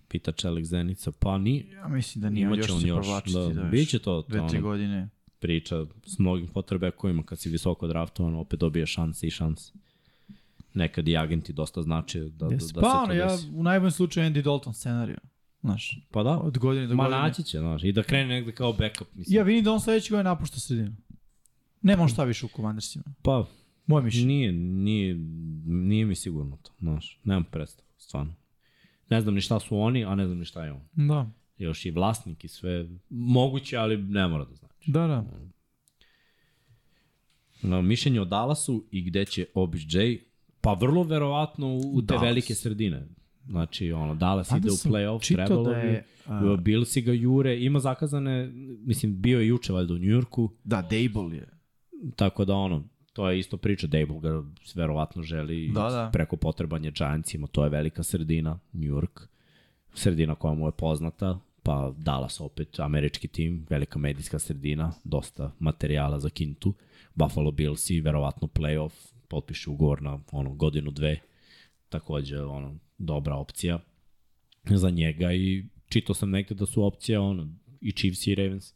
Pita 0.08 0.32
Čelik 0.32 0.64
Zenica. 0.64 1.12
Pa 1.12 1.38
ni, 1.38 1.66
Ja 1.72 1.88
mislim 1.88 2.22
da 2.22 2.30
nije, 2.30 2.46
on 2.46 2.58
još 2.58 2.68
imaće 2.68 2.74
on 2.74 2.80
se 2.80 2.88
još. 2.88 3.06
Da, 3.34 3.40
Da, 3.40 3.54
da 3.54 3.62
biće 3.62 3.98
to, 3.98 4.22
to 4.22 4.28
dve, 4.28 4.48
tri 4.48 4.60
godine. 4.60 5.08
priča 5.38 5.76
s 6.06 6.18
mnogim 6.18 6.48
quarterbackovima 6.48 7.22
kad 7.22 7.38
si 7.38 7.48
visoko 7.50 7.86
draftovan, 7.86 8.34
opet 8.34 8.60
dobije 8.60 8.86
šanse 8.86 9.26
i 9.26 9.30
šanse. 9.30 9.72
Nekad 10.74 11.08
i 11.08 11.16
agenti 11.16 11.52
dosta 11.52 11.82
znače 11.82 12.20
da, 12.20 12.28
da, 12.28 12.46
Yes. 12.46 12.72
da 12.74 12.80
pa 12.80 12.90
se 12.90 12.96
ono, 12.96 13.06
to 13.06 13.12
ja 13.12 13.26
desi. 13.28 13.48
u 13.54 13.62
najboljem 13.62 13.90
slučaju 13.90 14.30
Andy 14.30 14.42
Dalton 14.42 14.74
scenariju. 14.74 15.16
Znaš, 15.66 15.98
Pa 16.10 16.22
da, 16.22 16.30
od 16.30 16.58
godine 16.58 16.86
do 16.86 16.94
ma 16.94 17.04
godine. 17.04 17.20
naći 17.22 17.42
će, 17.42 17.58
znaš, 17.58 17.84
i 17.84 17.92
da 17.92 18.02
krene 18.02 18.26
negde 18.26 18.52
kao 18.52 18.72
backup. 18.72 19.08
Mislim. 19.14 19.36
Ja 19.36 19.42
vidim 19.42 19.64
da 19.64 19.72
on 19.72 19.80
sledeće 19.80 20.10
godine 20.10 20.24
napušta 20.24 20.60
sredinu. 20.60 20.96
Nema 21.82 22.02
on 22.02 22.08
šta 22.08 22.24
više 22.24 22.46
u 22.46 22.50
Commandersima. 22.56 23.04
Pa, 23.22 23.46
Moje 23.86 24.04
mišljenje. 24.04 24.26
Nije, 24.26 24.52
nije, 24.52 25.14
nije 25.66 26.04
mi 26.06 26.14
sigurno 26.14 26.56
to, 26.56 26.70
znaš, 26.78 27.20
nemam 27.24 27.44
predstavu, 27.44 27.88
stvarno. 27.98 28.34
Ne 29.10 29.20
znam 29.20 29.34
ni 29.34 29.40
šta 29.40 29.60
su 29.60 29.78
oni, 29.78 30.04
a 30.04 30.14
ne 30.14 30.26
znam 30.26 30.38
ni 30.38 30.44
šta 30.44 30.64
je 30.64 30.72
on. 30.72 30.80
Da, 30.92 31.30
Još 31.58 31.86
i 31.86 31.90
vlasnik 31.90 32.44
i 32.44 32.48
sve, 32.48 32.88
moguće, 33.10 33.76
ali 33.76 33.96
ne 33.96 34.28
mora 34.28 34.44
da 34.44 34.54
znači. 34.54 34.90
da, 34.90 35.06
da. 35.06 35.24
No, 37.62 37.82
mišljenje 37.82 38.20
o 38.20 38.24
Dallasu 38.24 38.84
i 38.90 39.02
gde 39.02 39.24
će 39.24 39.46
OBJ, 39.54 39.98
pa 40.60 40.72
vrlo 40.72 41.02
verovatno 41.02 41.66
u, 41.66 41.78
u 41.94 42.00
te 42.00 42.06
Dallas. 42.06 42.22
velike 42.22 42.54
sredine. 42.54 43.06
Znači, 43.48 43.92
ono, 43.92 44.14
Dallas 44.14 44.50
Mada 44.50 44.58
ide 44.58 44.70
u 44.70 44.90
playoff, 44.90 45.34
trebalo 45.34 45.62
da 45.64 45.76
je, 45.76 46.04
bi. 46.26 46.32
a- 46.52 46.56
Billsi 46.56 47.00
ga 47.02 47.12
jure, 47.12 47.58
ima 47.58 47.80
zakazane, 47.80 48.50
mislim, 48.80 49.16
bio 49.16 49.40
je 49.40 49.46
juče 49.48 49.72
valjda 49.72 49.94
u 49.94 49.98
Njujorku, 49.98 50.50
Da, 50.64 50.76
Dable 50.82 51.36
je. 51.36 51.48
Tako 52.16 52.44
da 52.44 52.54
ono, 52.54 52.84
to 53.12 53.30
je 53.30 53.38
isto 53.38 53.56
priča, 53.56 53.86
Dable 53.86 54.20
ga 54.20 54.42
verovatno 54.74 55.22
želi 55.22 55.68
Da, 55.68 55.80
da. 55.82 56.10
preko 56.12 56.36
potrebanje 56.36 56.90
Giantsima, 56.90 57.46
to 57.46 57.64
je 57.64 57.70
velika 57.70 58.02
sredina, 58.02 58.58
New 58.72 58.90
York, 58.92 59.26
sredina 59.94 60.34
koja 60.34 60.54
mu 60.54 60.66
je 60.68 60.72
poznata, 60.72 61.38
pa 61.62 61.92
Dallas 61.96 62.40
opet, 62.40 62.80
američki 62.80 63.28
tim, 63.28 63.66
velika 63.70 63.98
medijska 63.98 64.38
sredina, 64.38 64.92
dosta 65.04 65.52
materijala 65.58 66.20
za 66.20 66.30
kintu, 66.30 66.74
Buffalo 67.14 67.50
Bills 67.50 67.90
i 67.90 68.00
verovatno 68.00 68.48
playoff, 68.48 68.92
potpiše 69.28 69.70
ugovor 69.70 70.02
na 70.02 70.18
ono, 70.32 70.54
godinu, 70.54 70.90
dve, 70.90 71.18
takođe 71.88 72.42
ono, 72.42 72.78
dobra 72.98 73.34
opcija 73.34 73.78
za 74.64 74.90
njega 74.90 75.32
i 75.32 75.64
čitao 75.88 76.14
sam 76.14 76.30
negde 76.30 76.54
da 76.54 76.66
su 76.66 76.84
opcija 76.84 77.22
ono, 77.22 77.48
i 77.80 77.92
Chiefs 77.92 78.26
i 78.26 78.34
Ravens, 78.34 78.72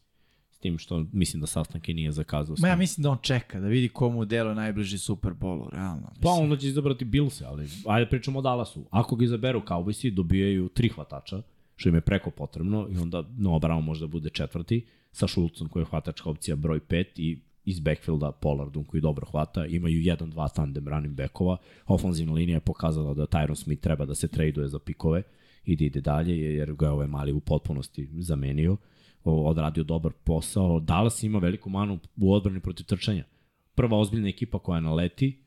s 0.51 0.59
tim 0.59 0.79
što 0.79 1.07
mislim 1.13 1.41
da 1.41 1.47
sastanke 1.47 1.95
nije 1.95 2.13
zakazao. 2.13 2.57
Ma 2.59 2.69
ja 2.69 2.77
mislim 2.77 3.03
da 3.03 3.11
on 3.11 3.19
čeka, 3.23 3.61
da 3.61 3.67
vidi 3.67 3.89
komu 3.89 4.25
delo 4.25 4.55
najbliži 4.55 4.99
Super 4.99 5.33
Bowlu, 5.33 5.69
realno. 5.73 6.09
Mislim. 6.09 6.23
Pa 6.23 6.31
onda 6.31 6.57
će 6.57 6.67
izabrati 6.67 7.05
Billse, 7.05 7.45
ali 7.45 7.69
ajde 7.87 8.11
pričamo 8.11 8.39
o 8.39 8.43
Dallasu. 8.43 8.87
Ako 8.91 9.17
ga 9.17 9.25
izaberu 9.25 9.61
Cowboysi, 9.61 10.11
dobijaju 10.11 10.69
tri 10.69 10.89
hvatača, 10.89 11.43
što 11.77 11.89
im 11.89 11.95
je 11.95 12.01
preko 12.01 12.31
potrebno, 12.31 12.89
i 12.91 12.97
onda 12.97 13.25
Noah 13.37 13.63
Brown 13.63 13.81
možda 13.81 14.07
bude 14.07 14.31
četvrti, 14.31 14.87
sa 15.13 15.27
Šulcom 15.27 15.69
koji 15.69 15.83
je 15.83 15.87
hvatačka 15.87 16.31
opcija 16.31 16.57
broj 16.57 16.81
5 16.81 17.05
i 17.17 17.39
iz 17.71 17.81
backfielda 17.81 18.33
Pollardom 18.33 18.85
koji 18.85 19.01
dobro 19.01 19.27
hvata, 19.27 19.67
imaju 19.67 20.01
jedan, 20.01 20.31
dva 20.31 20.49
tandem 20.49 20.89
running 20.89 21.15
backova, 21.15 21.57
ofenzivna 21.87 22.33
linija 22.33 22.57
je 22.57 22.61
pokazala 22.61 23.15
da 23.15 23.27
Tyron 23.27 23.55
Smith 23.55 23.83
treba 23.83 24.07
da 24.07 24.15
se 24.15 24.29
traduje 24.29 24.69
za 24.69 24.79
pikove 24.79 25.23
i 25.65 25.77
da 25.77 25.85
ide 25.85 26.01
dalje, 26.01 26.39
jer 26.39 26.75
ga 26.75 26.87
je 26.87 26.93
ovaj 26.93 27.07
mali 27.07 27.33
u 27.33 27.41
potpunosti 27.41 28.09
zamenio, 28.19 28.77
odradio 29.25 29.85
dobar 29.85 30.13
posao. 30.25 30.81
Dallas 30.81 31.23
ima 31.23 31.39
veliku 31.39 31.71
manu 31.71 31.99
u 32.17 32.33
odbrani 32.33 32.61
protiv 32.61 32.85
trčanja. 32.87 33.25
Prva 33.75 33.99
ozbiljna 33.99 34.29
ekipa 34.29 34.59
koja 34.59 34.81
naleti, 34.81 35.39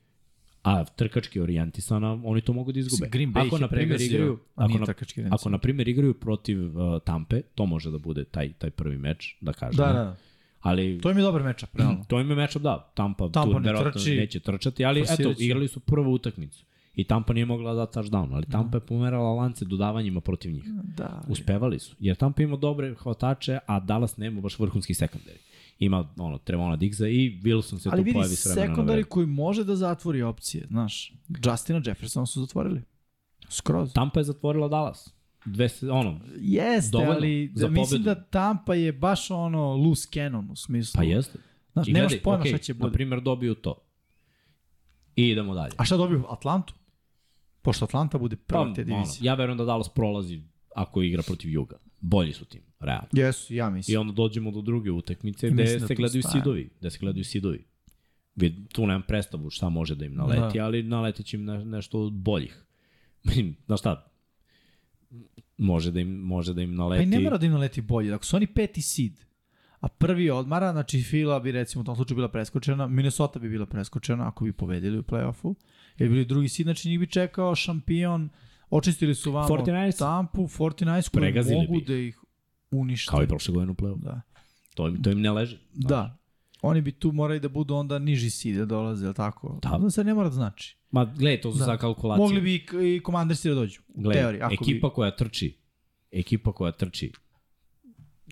a 0.63 0.85
trkački 0.85 1.39
orijentisana, 1.39 2.21
oni 2.23 2.41
to 2.41 2.53
mogu 2.53 2.71
da 2.71 2.79
izgube. 2.79 3.09
Green 3.09 3.33
Bay 3.33 3.47
ako, 3.47 3.57
na 3.57 3.67
primjer, 3.67 4.01
igraju, 4.01 4.39
ako, 4.55 4.77
na, 4.77 4.85
ako 5.31 5.49
na 5.49 5.57
primjer 5.57 5.87
igraju 5.87 6.13
protiv 6.13 6.77
uh, 6.77 7.01
Tampe, 7.05 7.41
to 7.41 7.65
može 7.65 7.91
da 7.91 7.97
bude 7.97 8.23
taj, 8.23 8.53
taj 8.53 8.69
prvi 8.69 8.97
meč, 8.97 9.37
da 9.41 9.53
kažem. 9.53 9.77
Da, 9.77 9.93
da. 9.93 10.15
Ali 10.63 11.01
To 11.01 11.11
im 11.11 11.17
je 11.17 11.23
dobar 11.23 11.43
mečap, 11.43 11.75
realno. 11.75 12.03
to 12.07 12.19
im 12.19 12.29
je 12.29 12.35
matchup, 12.35 12.61
da. 12.61 12.91
Tampa, 12.95 13.29
Tampa 13.29 13.53
tu 13.53 13.59
ne 13.59 13.91
trči, 13.91 14.15
neće 14.15 14.39
trčati, 14.39 14.85
ali 14.85 14.99
eto, 14.99 15.07
forsirat 15.07 15.37
će. 15.37 15.45
igrali 15.45 15.67
su 15.67 15.79
prvu 15.79 16.13
utakmicu. 16.13 16.65
I 16.95 17.03
Tampa 17.03 17.33
nije 17.33 17.45
mogla 17.45 17.73
da 17.73 17.85
da 17.85 17.91
touchdown, 18.01 18.33
ali 18.33 18.45
Tampa 18.45 18.77
je 18.77 18.81
pomerala 18.81 19.33
lance 19.33 19.65
dodavanjima 19.65 20.21
protiv 20.21 20.51
njih. 20.51 20.63
Da. 20.97 21.21
Uspevali 21.27 21.79
su. 21.79 21.95
Jer 21.99 22.15
Tampa 22.15 22.43
ima 22.43 22.57
dobre 22.57 22.95
hvatače, 22.95 23.59
a 23.67 23.79
Dallas 23.79 24.17
nema 24.17 24.41
baš 24.41 24.59
vrhunski 24.59 24.93
sekundari. 24.93 25.37
Ima 25.79 26.13
ono, 26.17 26.37
Trevona 26.37 26.75
Diggsa 26.75 27.07
i 27.07 27.39
Wilson 27.43 27.79
se 27.79 27.89
Ali 27.91 28.01
tu 28.01 28.03
vidi, 28.03 28.13
pojavi 28.13 28.35
s 28.35 28.45
vremena 28.45 28.67
na 28.69 28.75
sekundari 28.75 29.03
koji 29.03 29.27
može 29.27 29.63
da 29.63 29.75
zatvori 29.75 30.21
opcije, 30.21 30.65
znaš. 30.67 31.13
Justina 31.45 31.81
Jeffersona 31.85 32.25
su 32.25 32.41
zatvorili. 32.41 32.81
Skroz. 33.49 33.93
Tampa 33.93 34.19
je 34.19 34.23
zatvorila 34.23 34.67
Dallas. 34.67 35.12
Dve, 35.45 35.69
ono, 35.91 36.19
Jeste, 36.35 36.91
Dovoljno 36.91 37.13
ali 37.13 37.51
za 37.55 37.67
da, 37.67 37.71
mislim 37.71 38.03
da 38.03 38.23
Tampa 38.23 38.75
je 38.75 38.91
baš 38.93 39.31
ono 39.31 39.75
loose 39.75 40.07
cannon 40.09 40.51
u 40.51 40.55
smislu. 40.55 40.97
pa 40.97 41.03
jeste. 41.03 41.39
Znaš, 41.73 41.87
I 41.87 41.93
nemaš 41.93 42.09
gledaj, 42.09 42.23
pojma 42.23 42.39
okej, 42.39 42.49
šta 42.49 42.57
će 42.57 42.73
Na 42.73 42.79
bude. 42.79 42.93
primjer, 42.93 43.21
dobiju 43.21 43.55
to. 43.55 43.75
I 45.15 45.29
idemo 45.29 45.53
dalje. 45.53 45.71
A 45.77 45.85
šta 45.85 45.97
dobiju? 45.97 46.23
Atlantu? 46.29 46.73
Pošto 47.61 47.85
Atlanta 47.85 48.17
bude 48.17 48.35
prva 48.37 48.65
Pa, 48.65 48.73
te 48.73 48.81
ono, 48.81 48.95
divizije. 48.95 49.25
ja 49.25 49.33
verujem 49.33 49.57
da 49.57 49.65
Dallas 49.65 49.89
prolazi 49.89 50.41
ako 50.75 51.01
igra 51.01 51.23
protiv 51.23 51.51
Juga. 51.51 51.77
Bolji 51.99 52.33
su 52.33 52.45
tim, 52.45 52.61
realno. 52.79 53.07
Jesu, 53.11 53.53
ja 53.53 53.69
mislim. 53.69 53.93
I 53.93 53.97
onda 53.97 54.13
dođemo 54.13 54.51
do 54.51 54.61
druge 54.61 54.91
utakmice 54.91 55.47
I 55.47 55.51
gde 55.51 55.77
da 55.77 55.87
se 55.87 55.95
gledaju 55.95 56.21
staje. 56.21 56.33
sidovi. 56.33 56.69
Gde 56.79 56.89
se 56.89 56.97
gledaju 56.99 57.23
sidovi. 57.23 57.65
Tu 58.71 58.81
nemam 58.81 59.01
predstavu 59.01 59.49
šta 59.49 59.69
može 59.69 59.95
da 59.95 60.05
im 60.05 60.15
naleti, 60.15 60.57
Da. 60.57 60.65
ali 60.65 60.83
naletit 60.83 61.25
će 61.25 61.37
im 61.37 61.45
ne, 61.45 61.65
nešto 61.65 61.99
od 61.99 62.13
boljih. 62.13 62.65
Mislim, 63.23 63.55
znaš 63.65 63.79
šta, 63.79 64.12
može 65.57 65.91
da 65.91 65.99
im, 65.99 66.09
može 66.09 66.53
da 66.53 66.61
im 66.61 66.69
Pa 66.69 66.73
i 66.73 66.77
naleti... 66.77 67.05
ne 67.05 67.19
mora 67.19 67.37
da 67.37 67.45
im 67.45 67.51
naleti 67.51 67.81
bolje. 67.81 68.13
Ako 68.13 68.25
su 68.25 68.35
oni 68.35 68.47
peti 68.47 68.81
seed, 68.81 69.13
a 69.79 69.87
prvi 69.87 70.29
odmara, 70.29 70.71
znači 70.71 71.01
Fila 71.01 71.39
bi 71.39 71.51
recimo 71.51 71.81
u 71.81 71.85
tom 71.85 71.95
slučaju 71.95 72.15
bila 72.15 72.27
preskočena, 72.27 72.87
Minnesota 72.87 73.39
bi 73.39 73.49
bila 73.49 73.65
preskočena 73.65 74.27
ako 74.27 74.45
bi 74.45 74.53
pobedili 74.53 74.99
u 74.99 75.03
play-offu, 75.03 75.55
jer 75.97 76.09
bi 76.09 76.13
bili 76.13 76.25
drugi 76.25 76.49
seed, 76.49 76.65
znači 76.65 76.89
njih 76.89 76.99
bi 76.99 77.07
čekao 77.07 77.55
šampion, 77.55 78.29
očistili 78.69 79.15
su 79.15 79.31
vamo 79.31 79.47
49ers. 79.47 79.99
Tampu, 79.99 80.41
49 80.41 81.09
koji 81.09 81.21
Pregazili 81.21 81.55
mogu 81.55 81.79
bi 81.79 81.85
da 81.85 81.95
ih 81.95 82.19
unište. 82.71 83.09
Kao 83.09 83.23
i 83.23 83.27
prošle 83.27 83.53
godine 83.53 83.71
u 83.71 83.75
play 83.75 83.97
Da. 83.97 84.21
To 84.75 84.87
im, 84.87 85.03
to 85.03 85.11
im 85.11 85.21
ne 85.21 85.31
leži. 85.31 85.57
znaš. 85.73 85.89
Da. 85.89 86.17
Oni 86.65 86.81
bi 86.81 86.91
tu 86.91 87.11
morali 87.11 87.39
da 87.39 87.49
budu 87.49 87.75
onda 87.75 87.99
niži 87.99 88.29
seed 88.29 88.55
da 88.55 88.65
dolaze, 88.65 89.05
ili 89.05 89.13
tako? 89.13 89.59
Da. 89.61 89.77
Da 89.77 89.89
sad 89.89 90.05
ne 90.05 90.13
mora 90.13 90.29
da 90.29 90.35
znači. 90.35 90.77
Ma, 90.91 91.05
gledaj, 91.05 91.41
to 91.41 91.51
su 91.51 91.57
Da. 91.57 91.65
za 91.65 91.77
kalkulacije. 91.77 92.23
Mogli 92.23 92.41
bi 92.41 92.55
i, 92.55 92.95
i 92.95 92.99
komandersi 93.03 93.49
da 93.49 93.55
dođu. 93.55 93.81
Gledaj, 93.95 94.21
teoriji, 94.21 94.41
ako 94.41 94.53
ekipa 94.53 94.87
bi... 94.87 94.93
koja 94.93 95.15
trči, 95.15 95.57
ekipa 96.11 96.51
koja 96.51 96.71
trči, 96.71 97.11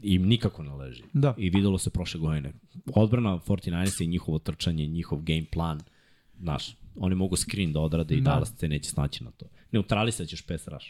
im 0.04 0.28
nikako 0.28 0.64
ne 0.64 0.76
leži. 0.76 1.04
Da. 1.14 1.34
I 1.38 1.50
videlo 1.50 1.78
se 1.78 1.90
prošle 1.90 2.20
godine. 2.20 2.54
Odbrana 2.96 3.40
49 3.48 4.04
i 4.04 4.08
njihovo 4.08 4.40
trčanje, 4.40 4.88
njihov 4.88 5.20
game 5.22 5.46
plan, 5.52 5.82
znaš, 6.40 6.78
oni 6.96 7.16
mogu 7.16 7.36
screen 7.36 7.74
da 7.74 7.80
odrade 7.80 8.16
i 8.16 8.22
Da. 8.22 8.32
Dallas 8.32 8.54
se 8.58 8.68
neće 8.68 8.90
snaći 8.90 9.24
na 9.24 9.32
to. 9.32 9.46
Neutralisat 9.72 10.28
ćeš 10.28 10.42
pass 10.42 10.68
rush 10.68 10.88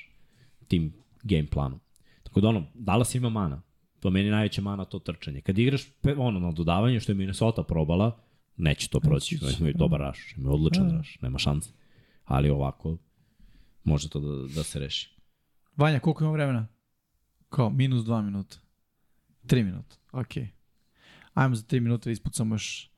tim 0.67 0.93
game 1.23 1.47
planom. 1.47 1.79
Tako 2.23 2.41
da 2.41 2.47
ono, 2.47 2.63
Dallas 2.73 3.15
ima 3.15 3.29
mana. 3.29 3.61
Po 4.01 4.09
meni 4.09 4.29
najveća 4.29 4.61
mana 4.61 4.85
to 4.85 4.99
trčanje. 4.99 5.41
Kad 5.41 5.57
igraš 5.59 5.81
ono 6.17 6.39
na 6.39 6.51
dodavanju 6.51 6.99
što 6.99 7.11
je 7.11 7.15
Minnesota 7.15 7.63
probala, 7.63 8.17
Neće 8.57 8.89
to 8.89 8.99
proći, 8.99 9.35
Neće 9.41 9.57
imaju 9.59 9.73
da. 9.73 9.77
dobar 9.77 9.99
raš, 9.99 10.33
imaju 10.37 10.53
odličan 10.55 10.89
Da. 10.89 10.95
raš, 10.97 11.17
nema 11.21 11.37
šanse. 11.37 11.69
Ali 12.25 12.49
ovako, 12.49 12.97
može 13.83 14.09
to 14.09 14.19
da, 14.19 14.53
da 14.55 14.63
se 14.63 14.79
reši. 14.79 15.15
Vanja, 15.77 15.99
koliko 15.99 16.23
ima 16.23 16.33
vremena? 16.33 16.67
Kao, 17.49 17.69
minus 17.69 18.03
dva 18.03 18.21
minuta. 18.21 18.57
Tri 19.47 19.63
minuta, 19.63 19.95
okej. 20.11 20.47
Ajmo 21.33 21.55
za 21.55 21.63
tri 21.63 21.79
minuta 21.79 22.03
da 22.03 22.11
ispucamo 22.11 22.55
još 22.55 22.89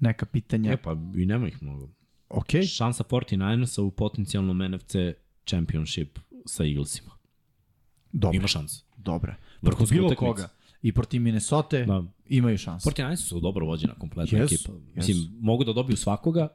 neka 0.00 0.26
pitanja. 0.26 0.72
E 0.72 0.76
pa, 0.76 0.92
i 1.16 1.26
nema 1.26 1.48
ih 1.48 1.62
mnogo. 1.62 1.88
Okej, 2.28 2.62
Šansa 2.66 3.04
49ersa 3.04 3.80
u 3.82 3.90
potencijalnom 3.90 4.58
NFC 4.70 4.94
championship 5.46 6.18
sa 6.46 6.64
Eaglesima. 6.64 7.10
dobro, 8.12 8.36
Ima 8.36 8.48
šanse. 8.48 8.83
Dobro. 8.96 9.34
Protiv 9.60 9.86
bilo 9.90 10.06
utakmica. 10.06 10.32
koga. 10.32 10.48
I 10.82 10.92
protiv 10.92 11.20
Minnesota 11.20 11.84
Da. 11.84 12.02
imaju 12.28 12.58
šanse. 12.58 12.90
49ersi 12.90 13.16
su 13.16 13.40
dobro 13.40 13.66
vođena 13.66 13.94
kompletna 13.94 14.38
Jesu, 14.38 14.54
ekipa. 14.54 14.72
Mislim, 14.94 15.16
mogu 15.40 15.64
da 15.64 15.72
dobiju 15.72 15.96
svakoga, 15.96 16.48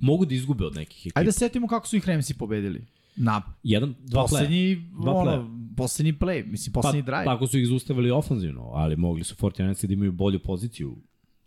mogu 0.00 0.26
da 0.26 0.34
izgube 0.34 0.64
od 0.64 0.74
nekih 0.74 0.98
ekipa. 1.06 1.20
Ajde 1.20 1.28
da 1.28 1.32
setimo 1.32 1.66
kako 1.68 1.88
su 1.88 1.96
ih 1.96 2.08
Ramsi 2.08 2.34
pobedili. 2.38 2.86
Na 3.16 3.42
Jedan, 3.62 3.94
dva 3.98 4.22
poslednji, 4.22 4.76
Dva 5.02 5.12
ono, 5.14 5.50
poslednji 5.76 6.12
play, 6.12 6.46
mislim, 6.46 6.72
poslednji 6.72 7.02
pa, 7.02 7.06
drive. 7.06 7.24
Tako 7.24 7.46
su 7.46 7.58
ih 7.58 7.66
zaustavili 7.68 8.10
ofanzivno, 8.10 8.62
ali 8.74 8.96
mogli 8.96 9.24
su 9.24 9.34
49ersi 9.34 9.86
da 9.86 9.92
imaju 9.92 10.12
bolju 10.12 10.38
poziciju 10.38 10.96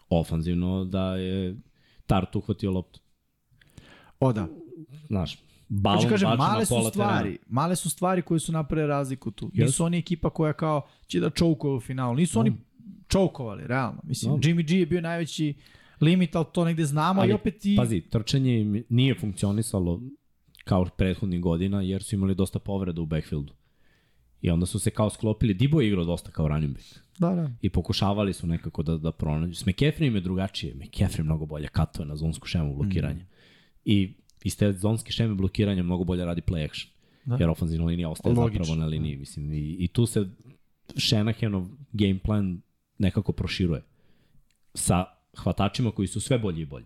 ofanzivno 0.09 0.85
da 0.85 1.15
je 1.15 1.55
Tart 2.05 2.35
uhvatio 2.35 2.71
loptu. 2.71 2.99
O 4.19 4.33
da. 4.33 4.47
Znaš, 5.07 5.37
balon 5.73 5.97
Hoću 5.97 6.09
kažem, 6.09 6.29
male 6.37 6.65
su 6.65 6.75
stvari, 6.89 7.29
terena. 7.29 7.45
male 7.47 7.75
su 7.75 7.89
stvari 7.89 8.21
koje 8.21 8.39
su 8.39 8.51
napravile 8.51 8.87
razliku 8.87 9.31
tu. 9.31 9.51
Jesu. 9.53 9.65
Nisu 9.65 9.83
oni 9.83 9.97
ekipa 9.97 10.29
koja 10.29 10.53
kao 10.53 10.87
će 11.07 11.19
da 11.19 11.29
čoukuje 11.29 11.73
u 11.73 11.79
finalu. 11.79 12.15
Nisu 12.15 12.39
oni 12.39 12.53
čoukovali, 13.07 13.67
realno. 13.67 14.01
Mislim, 14.03 14.33
Da. 14.33 14.47
Jimmy 14.47 14.67
G 14.67 14.79
je 14.79 14.85
bio 14.85 15.01
najveći 15.01 15.53
limit, 16.01 16.35
ali 16.35 16.45
to 16.53 16.65
negde 16.65 16.85
znamo 16.85 17.25
i 17.25 17.31
opet 17.31 17.65
i... 17.65 17.75
Pazi, 17.75 18.01
trčanje 18.01 18.61
im 18.61 18.83
nije 18.89 19.15
funkcionisalo 19.15 20.01
kao 20.63 20.85
prethodnih 20.97 21.41
godina, 21.41 21.81
jer 21.81 22.03
su 22.03 22.15
imali 22.15 22.35
dosta 22.35 22.59
povreda 22.59 23.01
u 23.01 23.05
backfieldu. 23.05 23.53
I 24.41 24.49
onda 24.49 24.65
su 24.65 24.79
se 24.79 24.89
kao 24.91 25.09
sklopili, 25.09 25.53
Dibo 25.53 25.81
je 25.81 25.87
igrao 25.87 26.05
dosta 26.05 26.31
kao 26.31 26.47
running 26.47 26.73
back. 26.73 26.85
Da, 27.19 27.29
da. 27.35 27.51
I 27.61 27.69
pokušavali 27.69 28.33
su 28.33 28.47
nekako 28.47 28.83
da, 28.83 28.97
da 28.97 29.11
pronađu. 29.11 29.55
S 29.55 29.65
McCaffrey 29.65 30.07
im 30.07 30.15
je 30.15 30.21
drugačije. 30.21 30.75
McCaffrey 30.75 31.23
mnogo 31.23 31.45
bolje 31.45 31.67
katuje 31.67 32.05
na 32.05 32.15
zonsku 32.15 32.47
šemu 32.47 32.75
blokiranja. 32.75 33.23
Mm. 33.23 33.27
I 33.85 34.13
iz 34.43 34.57
te 34.57 34.73
zonske 34.73 35.11
šeme 35.11 35.35
blokiranja 35.35 35.83
mnogo 35.83 36.03
bolje 36.03 36.25
radi 36.25 36.41
play 36.41 36.65
action. 36.65 36.91
Da. 37.25 37.35
Da. 37.35 37.43
Jer 37.43 37.49
ofenzivna 37.49 37.85
linija 37.85 38.09
ostaje 38.09 38.35
Logično. 38.35 38.63
zapravo 38.63 38.81
na 38.81 38.87
liniji. 38.87 39.17
Mislim, 39.17 39.53
i, 39.53 39.75
I 39.79 39.87
tu 39.87 40.05
se 40.05 40.25
Shanahanov 40.97 41.67
game 41.91 42.19
plan 42.19 42.61
nekako 42.97 43.31
proširuje. 43.31 43.83
Sa 44.73 45.05
hvatačima 45.37 45.91
koji 45.91 46.07
su 46.07 46.19
sve 46.19 46.39
bolji 46.39 46.61
i 46.61 46.65
bolji. 46.65 46.85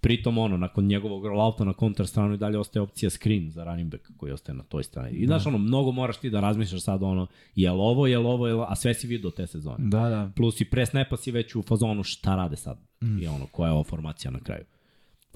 Pritom 0.00 0.38
ono, 0.38 0.56
nakon 0.56 0.86
njegovog 0.86 1.26
rollouta 1.26 1.64
na 1.64 1.72
kontra 1.72 2.06
stranu 2.06 2.34
i 2.34 2.38
dalje 2.38 2.58
ostaje 2.58 2.82
opcija 2.82 3.10
screen 3.10 3.50
za 3.50 3.64
running 3.64 3.90
back 3.90 4.04
koji 4.16 4.32
ostaje 4.32 4.56
na 4.56 4.62
toj 4.62 4.84
strani. 4.84 5.10
I 5.10 5.26
znaš 5.26 5.46
ono, 5.46 5.58
mnogo 5.58 5.92
moraš 5.92 6.16
ti 6.16 6.30
da 6.30 6.40
razmišljaš 6.40 6.82
sad 6.82 7.02
ono, 7.02 7.26
je 7.54 7.70
li 7.70 7.78
ovo, 7.80 8.06
je 8.06 8.18
li 8.18 8.26
ovo, 8.26 8.46
je 8.46 8.52
li, 8.52 8.58
ovo, 8.58 8.66
a 8.68 8.76
sve 8.76 8.94
si 8.94 9.06
vidio 9.06 9.30
te 9.30 9.46
sezone. 9.46 9.76
Da, 9.78 10.08
da. 10.08 10.30
Plus 10.36 10.60
i 10.60 10.64
pre 10.64 10.86
snapa 10.86 11.16
si 11.16 11.30
već 11.30 11.54
u 11.54 11.62
fazonu 11.62 12.02
šta 12.02 12.36
rade 12.36 12.56
sad. 12.56 12.78
Mm. 13.02 13.22
I 13.22 13.26
ono, 13.26 13.46
koja 13.46 13.68
je 13.68 13.72
ova 13.72 13.84
formacija 13.84 14.30
na 14.30 14.40
kraju. 14.40 14.64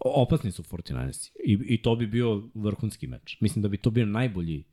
Opasni 0.05 0.53
su 0.53 0.63
49ersi. 0.63 1.31
I, 1.45 1.59
I 1.75 1.83
to 1.83 1.97
bi 1.97 2.07
bio 2.07 2.49
vrhunski 2.55 3.07
meč. 3.07 3.41
Mislim 3.41 3.63
da 3.63 3.69
bi 3.69 3.77
to 3.77 3.91
bio 3.91 4.07
najbolji 4.07 4.65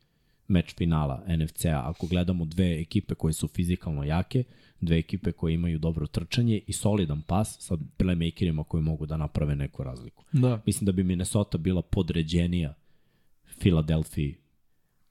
meč 0.48 0.74
finala 0.76 1.24
NFC-a 1.28 1.82
ako 1.84 2.06
gledamo 2.06 2.44
dve 2.44 2.80
ekipe 2.80 3.14
koje 3.14 3.32
su 3.32 3.48
fizikalno 3.48 4.04
jake, 4.04 4.44
dve 4.80 4.98
ekipe 4.98 5.32
koje 5.32 5.54
imaju 5.54 5.78
dobro 5.78 6.06
trčanje 6.06 6.60
i 6.66 6.72
solidan 6.72 7.22
pas 7.22 7.56
sa 7.60 7.76
playmakerima 7.98 8.64
koji 8.64 8.82
mogu 8.82 9.06
da 9.06 9.16
naprave 9.16 9.56
neku 9.56 9.82
razliku. 9.82 10.24
Da. 10.32 10.62
Mislim 10.66 10.86
da 10.86 10.92
bi 10.92 11.02
Minnesota 11.02 11.58
bila 11.58 11.82
podređenija 11.82 12.74
Filadelfiji 13.60 14.36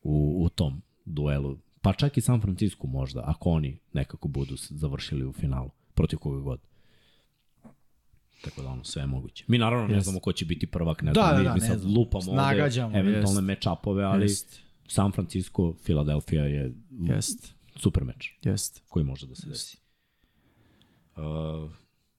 u, 0.04 0.44
u 0.46 0.50
tom 0.50 0.82
duelu. 1.06 1.58
Pa 1.82 1.94
čak 1.94 2.18
i 2.18 2.22
San 2.22 2.42
Francisco 2.42 2.88
možda, 2.88 3.24
ako 3.26 3.50
oni 3.50 3.78
nekako 3.94 4.28
budu 4.28 4.56
završili 4.58 5.26
u 5.26 5.34
finalu, 5.34 5.70
protiv 5.94 6.20
koga 6.20 6.40
god. 6.40 6.60
Tako 8.44 8.62
da 8.62 8.68
ono, 8.70 8.84
sve 8.84 9.02
je 9.02 9.08
moguće. 9.08 9.46
Mi 9.48 9.58
naravno 9.58 9.88
ne 9.88 9.94
Jest. 9.94 10.04
znamo 10.04 10.20
ko 10.20 10.32
će 10.34 10.46
biti 10.46 10.68
prvak, 10.68 11.02
ne 11.02 11.12
Da, 11.12 11.22
znam, 11.22 11.32
da, 11.34 11.38
mi, 11.38 11.44
da, 11.44 11.54
mi 11.54 11.60
sad 11.62 11.80
znam. 11.80 11.94
lupamo 11.94 12.32
ovde 12.32 12.42
eventualne 12.94 13.20
jest. 13.54 13.64
match-upove, 13.64 14.04
ali 14.04 14.24
Jest. 14.24 14.60
San 14.88 15.12
Francisco, 15.12 15.74
Filadelfija 15.84 16.44
je 16.46 16.74
Jest. 16.92 17.54
super 17.76 18.04
meč 18.04 18.34
Jest. 18.44 18.82
koji 18.90 19.06
može 19.06 19.28
da 19.28 19.36
se 19.36 19.50
desi. 19.50 19.78
Uh, 21.16 21.72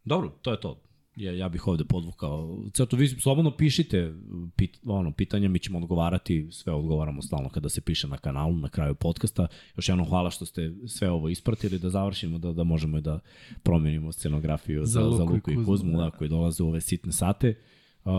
dobro, 0.05 0.29
to 0.43 0.51
je 0.51 0.61
to. 0.61 0.81
Ja, 1.17 1.33
ja 1.33 1.49
bih 1.49 1.69
ovde 1.69 1.85
podvukao. 1.85 2.59
Crto, 2.73 2.97
vi 2.97 3.09
slobodno 3.09 3.57
pišite 3.57 4.15
pit, 4.57 4.79
ono, 4.85 5.13
pitanja, 5.13 5.49
mi 5.49 5.59
ćemo 5.59 5.79
odgovarati, 5.79 6.49
sve 6.51 6.73
odgovaramo 6.73 7.23
stalno 7.23 7.49
kada 7.49 7.69
se 7.69 7.81
piše 7.81 8.09
na 8.09 8.17
kanalu, 8.17 8.57
na 8.57 8.69
kraju 8.69 8.95
podcasta. 8.95 9.47
Još 9.77 9.89
jednom 9.89 10.09
hvala 10.09 10.31
što 10.31 10.47
ste 10.47 10.73
sve 10.87 11.11
ovo 11.11 11.29
ispratili, 11.29 11.79
da 11.79 11.91
završimo, 11.91 12.39
da, 12.39 12.53
da 12.53 12.65
možemo 12.65 12.99
i 12.99 13.01
da 13.01 13.19
promenimo 13.63 14.13
scenografiju 14.13 14.87
za, 14.87 15.03
za, 15.03 15.17
za 15.17 15.25
Luku 15.25 15.51
i 15.51 15.65
Kuzmu, 15.65 15.99
da, 15.99 16.11
koji 16.11 16.31
dolaze 16.31 16.63
u 16.63 16.69
ove 16.69 16.81
sitne 16.81 17.13
sate. 17.13 17.55
Uh, 18.05 18.13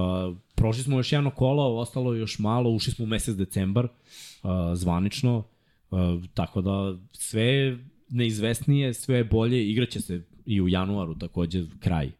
prošli 0.56 0.83
smo 0.83 0.98
još 0.98 1.11
jedno 1.11 1.32
kolo, 1.32 1.80
ostalo 1.80 2.14
je 2.14 2.19
još 2.19 2.40
malo, 2.40 2.69
ušli 2.69 2.93
smo 2.93 3.06
u 3.06 3.07
mesec 3.07 3.35
decembar, 3.35 3.85
uh, 3.85 4.49
zvanično, 4.74 5.43
uh, 5.91 5.99
tako 6.33 6.61
da 6.61 6.98
sve 7.11 7.43
je 7.43 7.85
neizvesnije, 8.09 8.93
sve 8.93 9.17
je 9.17 9.24
bolje, 9.24 9.69
igraće 9.72 10.01
se 10.01 10.24
i 10.45 10.61
u 10.61 10.67
januaru 10.67 11.15
takođe 11.15 11.65
kraj 11.80 12.07
uh, 12.07 12.14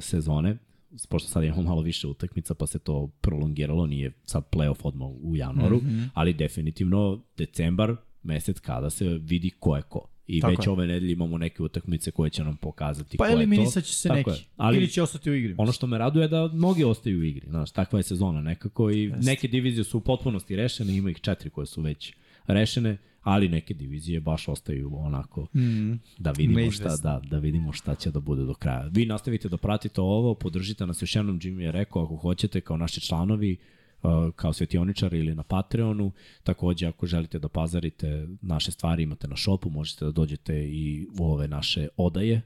sezone, 0.00 0.56
pošto 1.08 1.28
sad 1.28 1.44
imamo 1.44 1.62
malo 1.62 1.82
više 1.82 2.06
utakmica, 2.06 2.54
pa 2.54 2.66
se 2.66 2.78
to 2.78 3.06
prolongiralo, 3.20 3.86
nije 3.86 4.12
sad 4.24 4.44
playoff 4.52 4.80
odmah 4.82 5.08
u 5.22 5.36
januaru, 5.36 5.76
mm 5.76 5.80
-hmm. 5.86 6.08
ali 6.14 6.32
definitivno 6.32 7.22
decembar, 7.36 7.96
mesec 8.22 8.60
kada 8.60 8.90
se 8.90 9.08
vidi 9.08 9.50
ko 9.50 9.76
je 9.76 9.82
ko. 9.82 10.08
I 10.26 10.40
Tako 10.40 10.50
već 10.50 10.66
je. 10.66 10.70
ove 10.70 10.86
nedelje 10.86 11.12
imamo 11.12 11.38
neke 11.38 11.62
utakmice 11.62 12.10
koje 12.10 12.30
će 12.30 12.44
nam 12.44 12.56
pokazati 12.56 13.16
Pa 13.16 13.24
ko 13.24 13.28
je 13.28 13.34
to. 13.34 13.38
eliminisat 13.38 13.84
će 13.84 13.92
se 13.94 14.08
Tako 14.08 14.30
neki. 14.30 14.30
je. 14.42 14.46
Ali 14.56 14.76
Ili 14.76 14.88
će 14.88 15.02
ostati 15.02 15.30
u 15.30 15.34
igri. 15.34 15.54
ono 15.58 15.72
što 15.72 15.86
me 15.86 15.98
raduje 15.98 16.24
je 16.24 16.28
da 16.28 16.48
mnogi 16.52 16.84
ostaju 16.84 17.18
u 17.20 17.22
igri. 17.22 17.46
Znaš, 17.48 17.70
takva 17.70 17.98
je 17.98 18.02
sezona 18.02 18.40
nekako 18.40 18.90
i 18.90 19.02
Jeste. 19.02 19.26
neke 19.30 19.48
divizije 19.48 19.84
su 19.84 19.98
u 19.98 20.00
potpunosti 20.00 20.56
rešene, 20.56 20.96
ima 20.96 21.10
ih 21.10 21.20
četiri 21.20 21.50
koje 21.50 21.66
su 21.66 21.82
već 21.82 22.14
rešene, 22.46 22.96
ali 23.24 23.48
neke 23.48 23.74
divizije 23.74 24.20
baš 24.20 24.48
ostaju 24.48 24.90
onako 24.94 25.46
Mm. 25.54 25.92
da 26.18 26.30
vidimo 26.30 26.70
šta, 26.70 26.84
Neizvesno. 26.84 27.10
da, 27.10 27.20
da 27.30 27.38
vidimo 27.38 27.72
šta 27.72 27.94
će 27.94 28.10
da 28.10 28.20
bude 28.20 28.44
do 28.44 28.54
kraja. 28.54 28.88
Vi 28.92 29.06
nastavite 29.06 29.48
da 29.48 29.56
pratite 29.56 30.00
ovo, 30.00 30.34
podržite 30.34 30.86
nas 30.86 31.02
još 31.02 31.16
jednom, 31.16 31.40
Jimmy 31.40 31.60
je 31.60 31.72
rekao, 31.72 32.04
ako 32.04 32.16
hoćete 32.16 32.60
kao 32.60 32.76
naši 32.76 33.00
članovi, 33.00 33.56
kao 34.36 34.52
svetioničari 34.52 35.18
ili 35.18 35.34
na 35.34 35.42
Patreonu. 35.42 36.12
Takođe, 36.42 36.86
ako 36.86 37.06
želite 37.06 37.38
da 37.38 37.48
pazarite 37.48 38.28
naše 38.42 38.70
stvari, 38.70 39.02
imate 39.02 39.28
na 39.28 39.36
šopu, 39.36 39.70
možete 39.70 40.04
da 40.04 40.10
dođete 40.12 40.68
i 40.68 41.06
u 41.18 41.24
ove 41.26 41.48
naše 41.48 41.88
odaje 41.96 42.42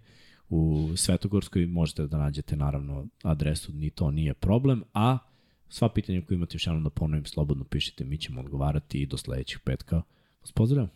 u 0.50 0.88
Svetogorskoj, 0.96 1.66
možete 1.66 2.06
da 2.06 2.18
nađete 2.18 2.56
naravno 2.56 3.06
adresu, 3.22 3.72
ni 3.72 3.90
to 3.90 4.10
nije 4.10 4.34
problem, 4.34 4.82
a 4.94 5.18
sva 5.68 5.88
pitanja 5.88 6.22
koje 6.22 6.36
imate 6.36 6.54
još 6.54 6.66
jednom 6.66 6.84
da 6.84 6.90
ponovim, 6.90 7.24
slobodno 7.24 7.64
pišite, 7.64 8.04
mi 8.04 8.18
ćemo 8.18 8.40
odgovarati 8.40 9.02
i 9.02 9.06
do 9.06 9.16
sledećeg 9.16 9.60
petka. 9.64 10.02
Pozdravljam. 10.54 10.90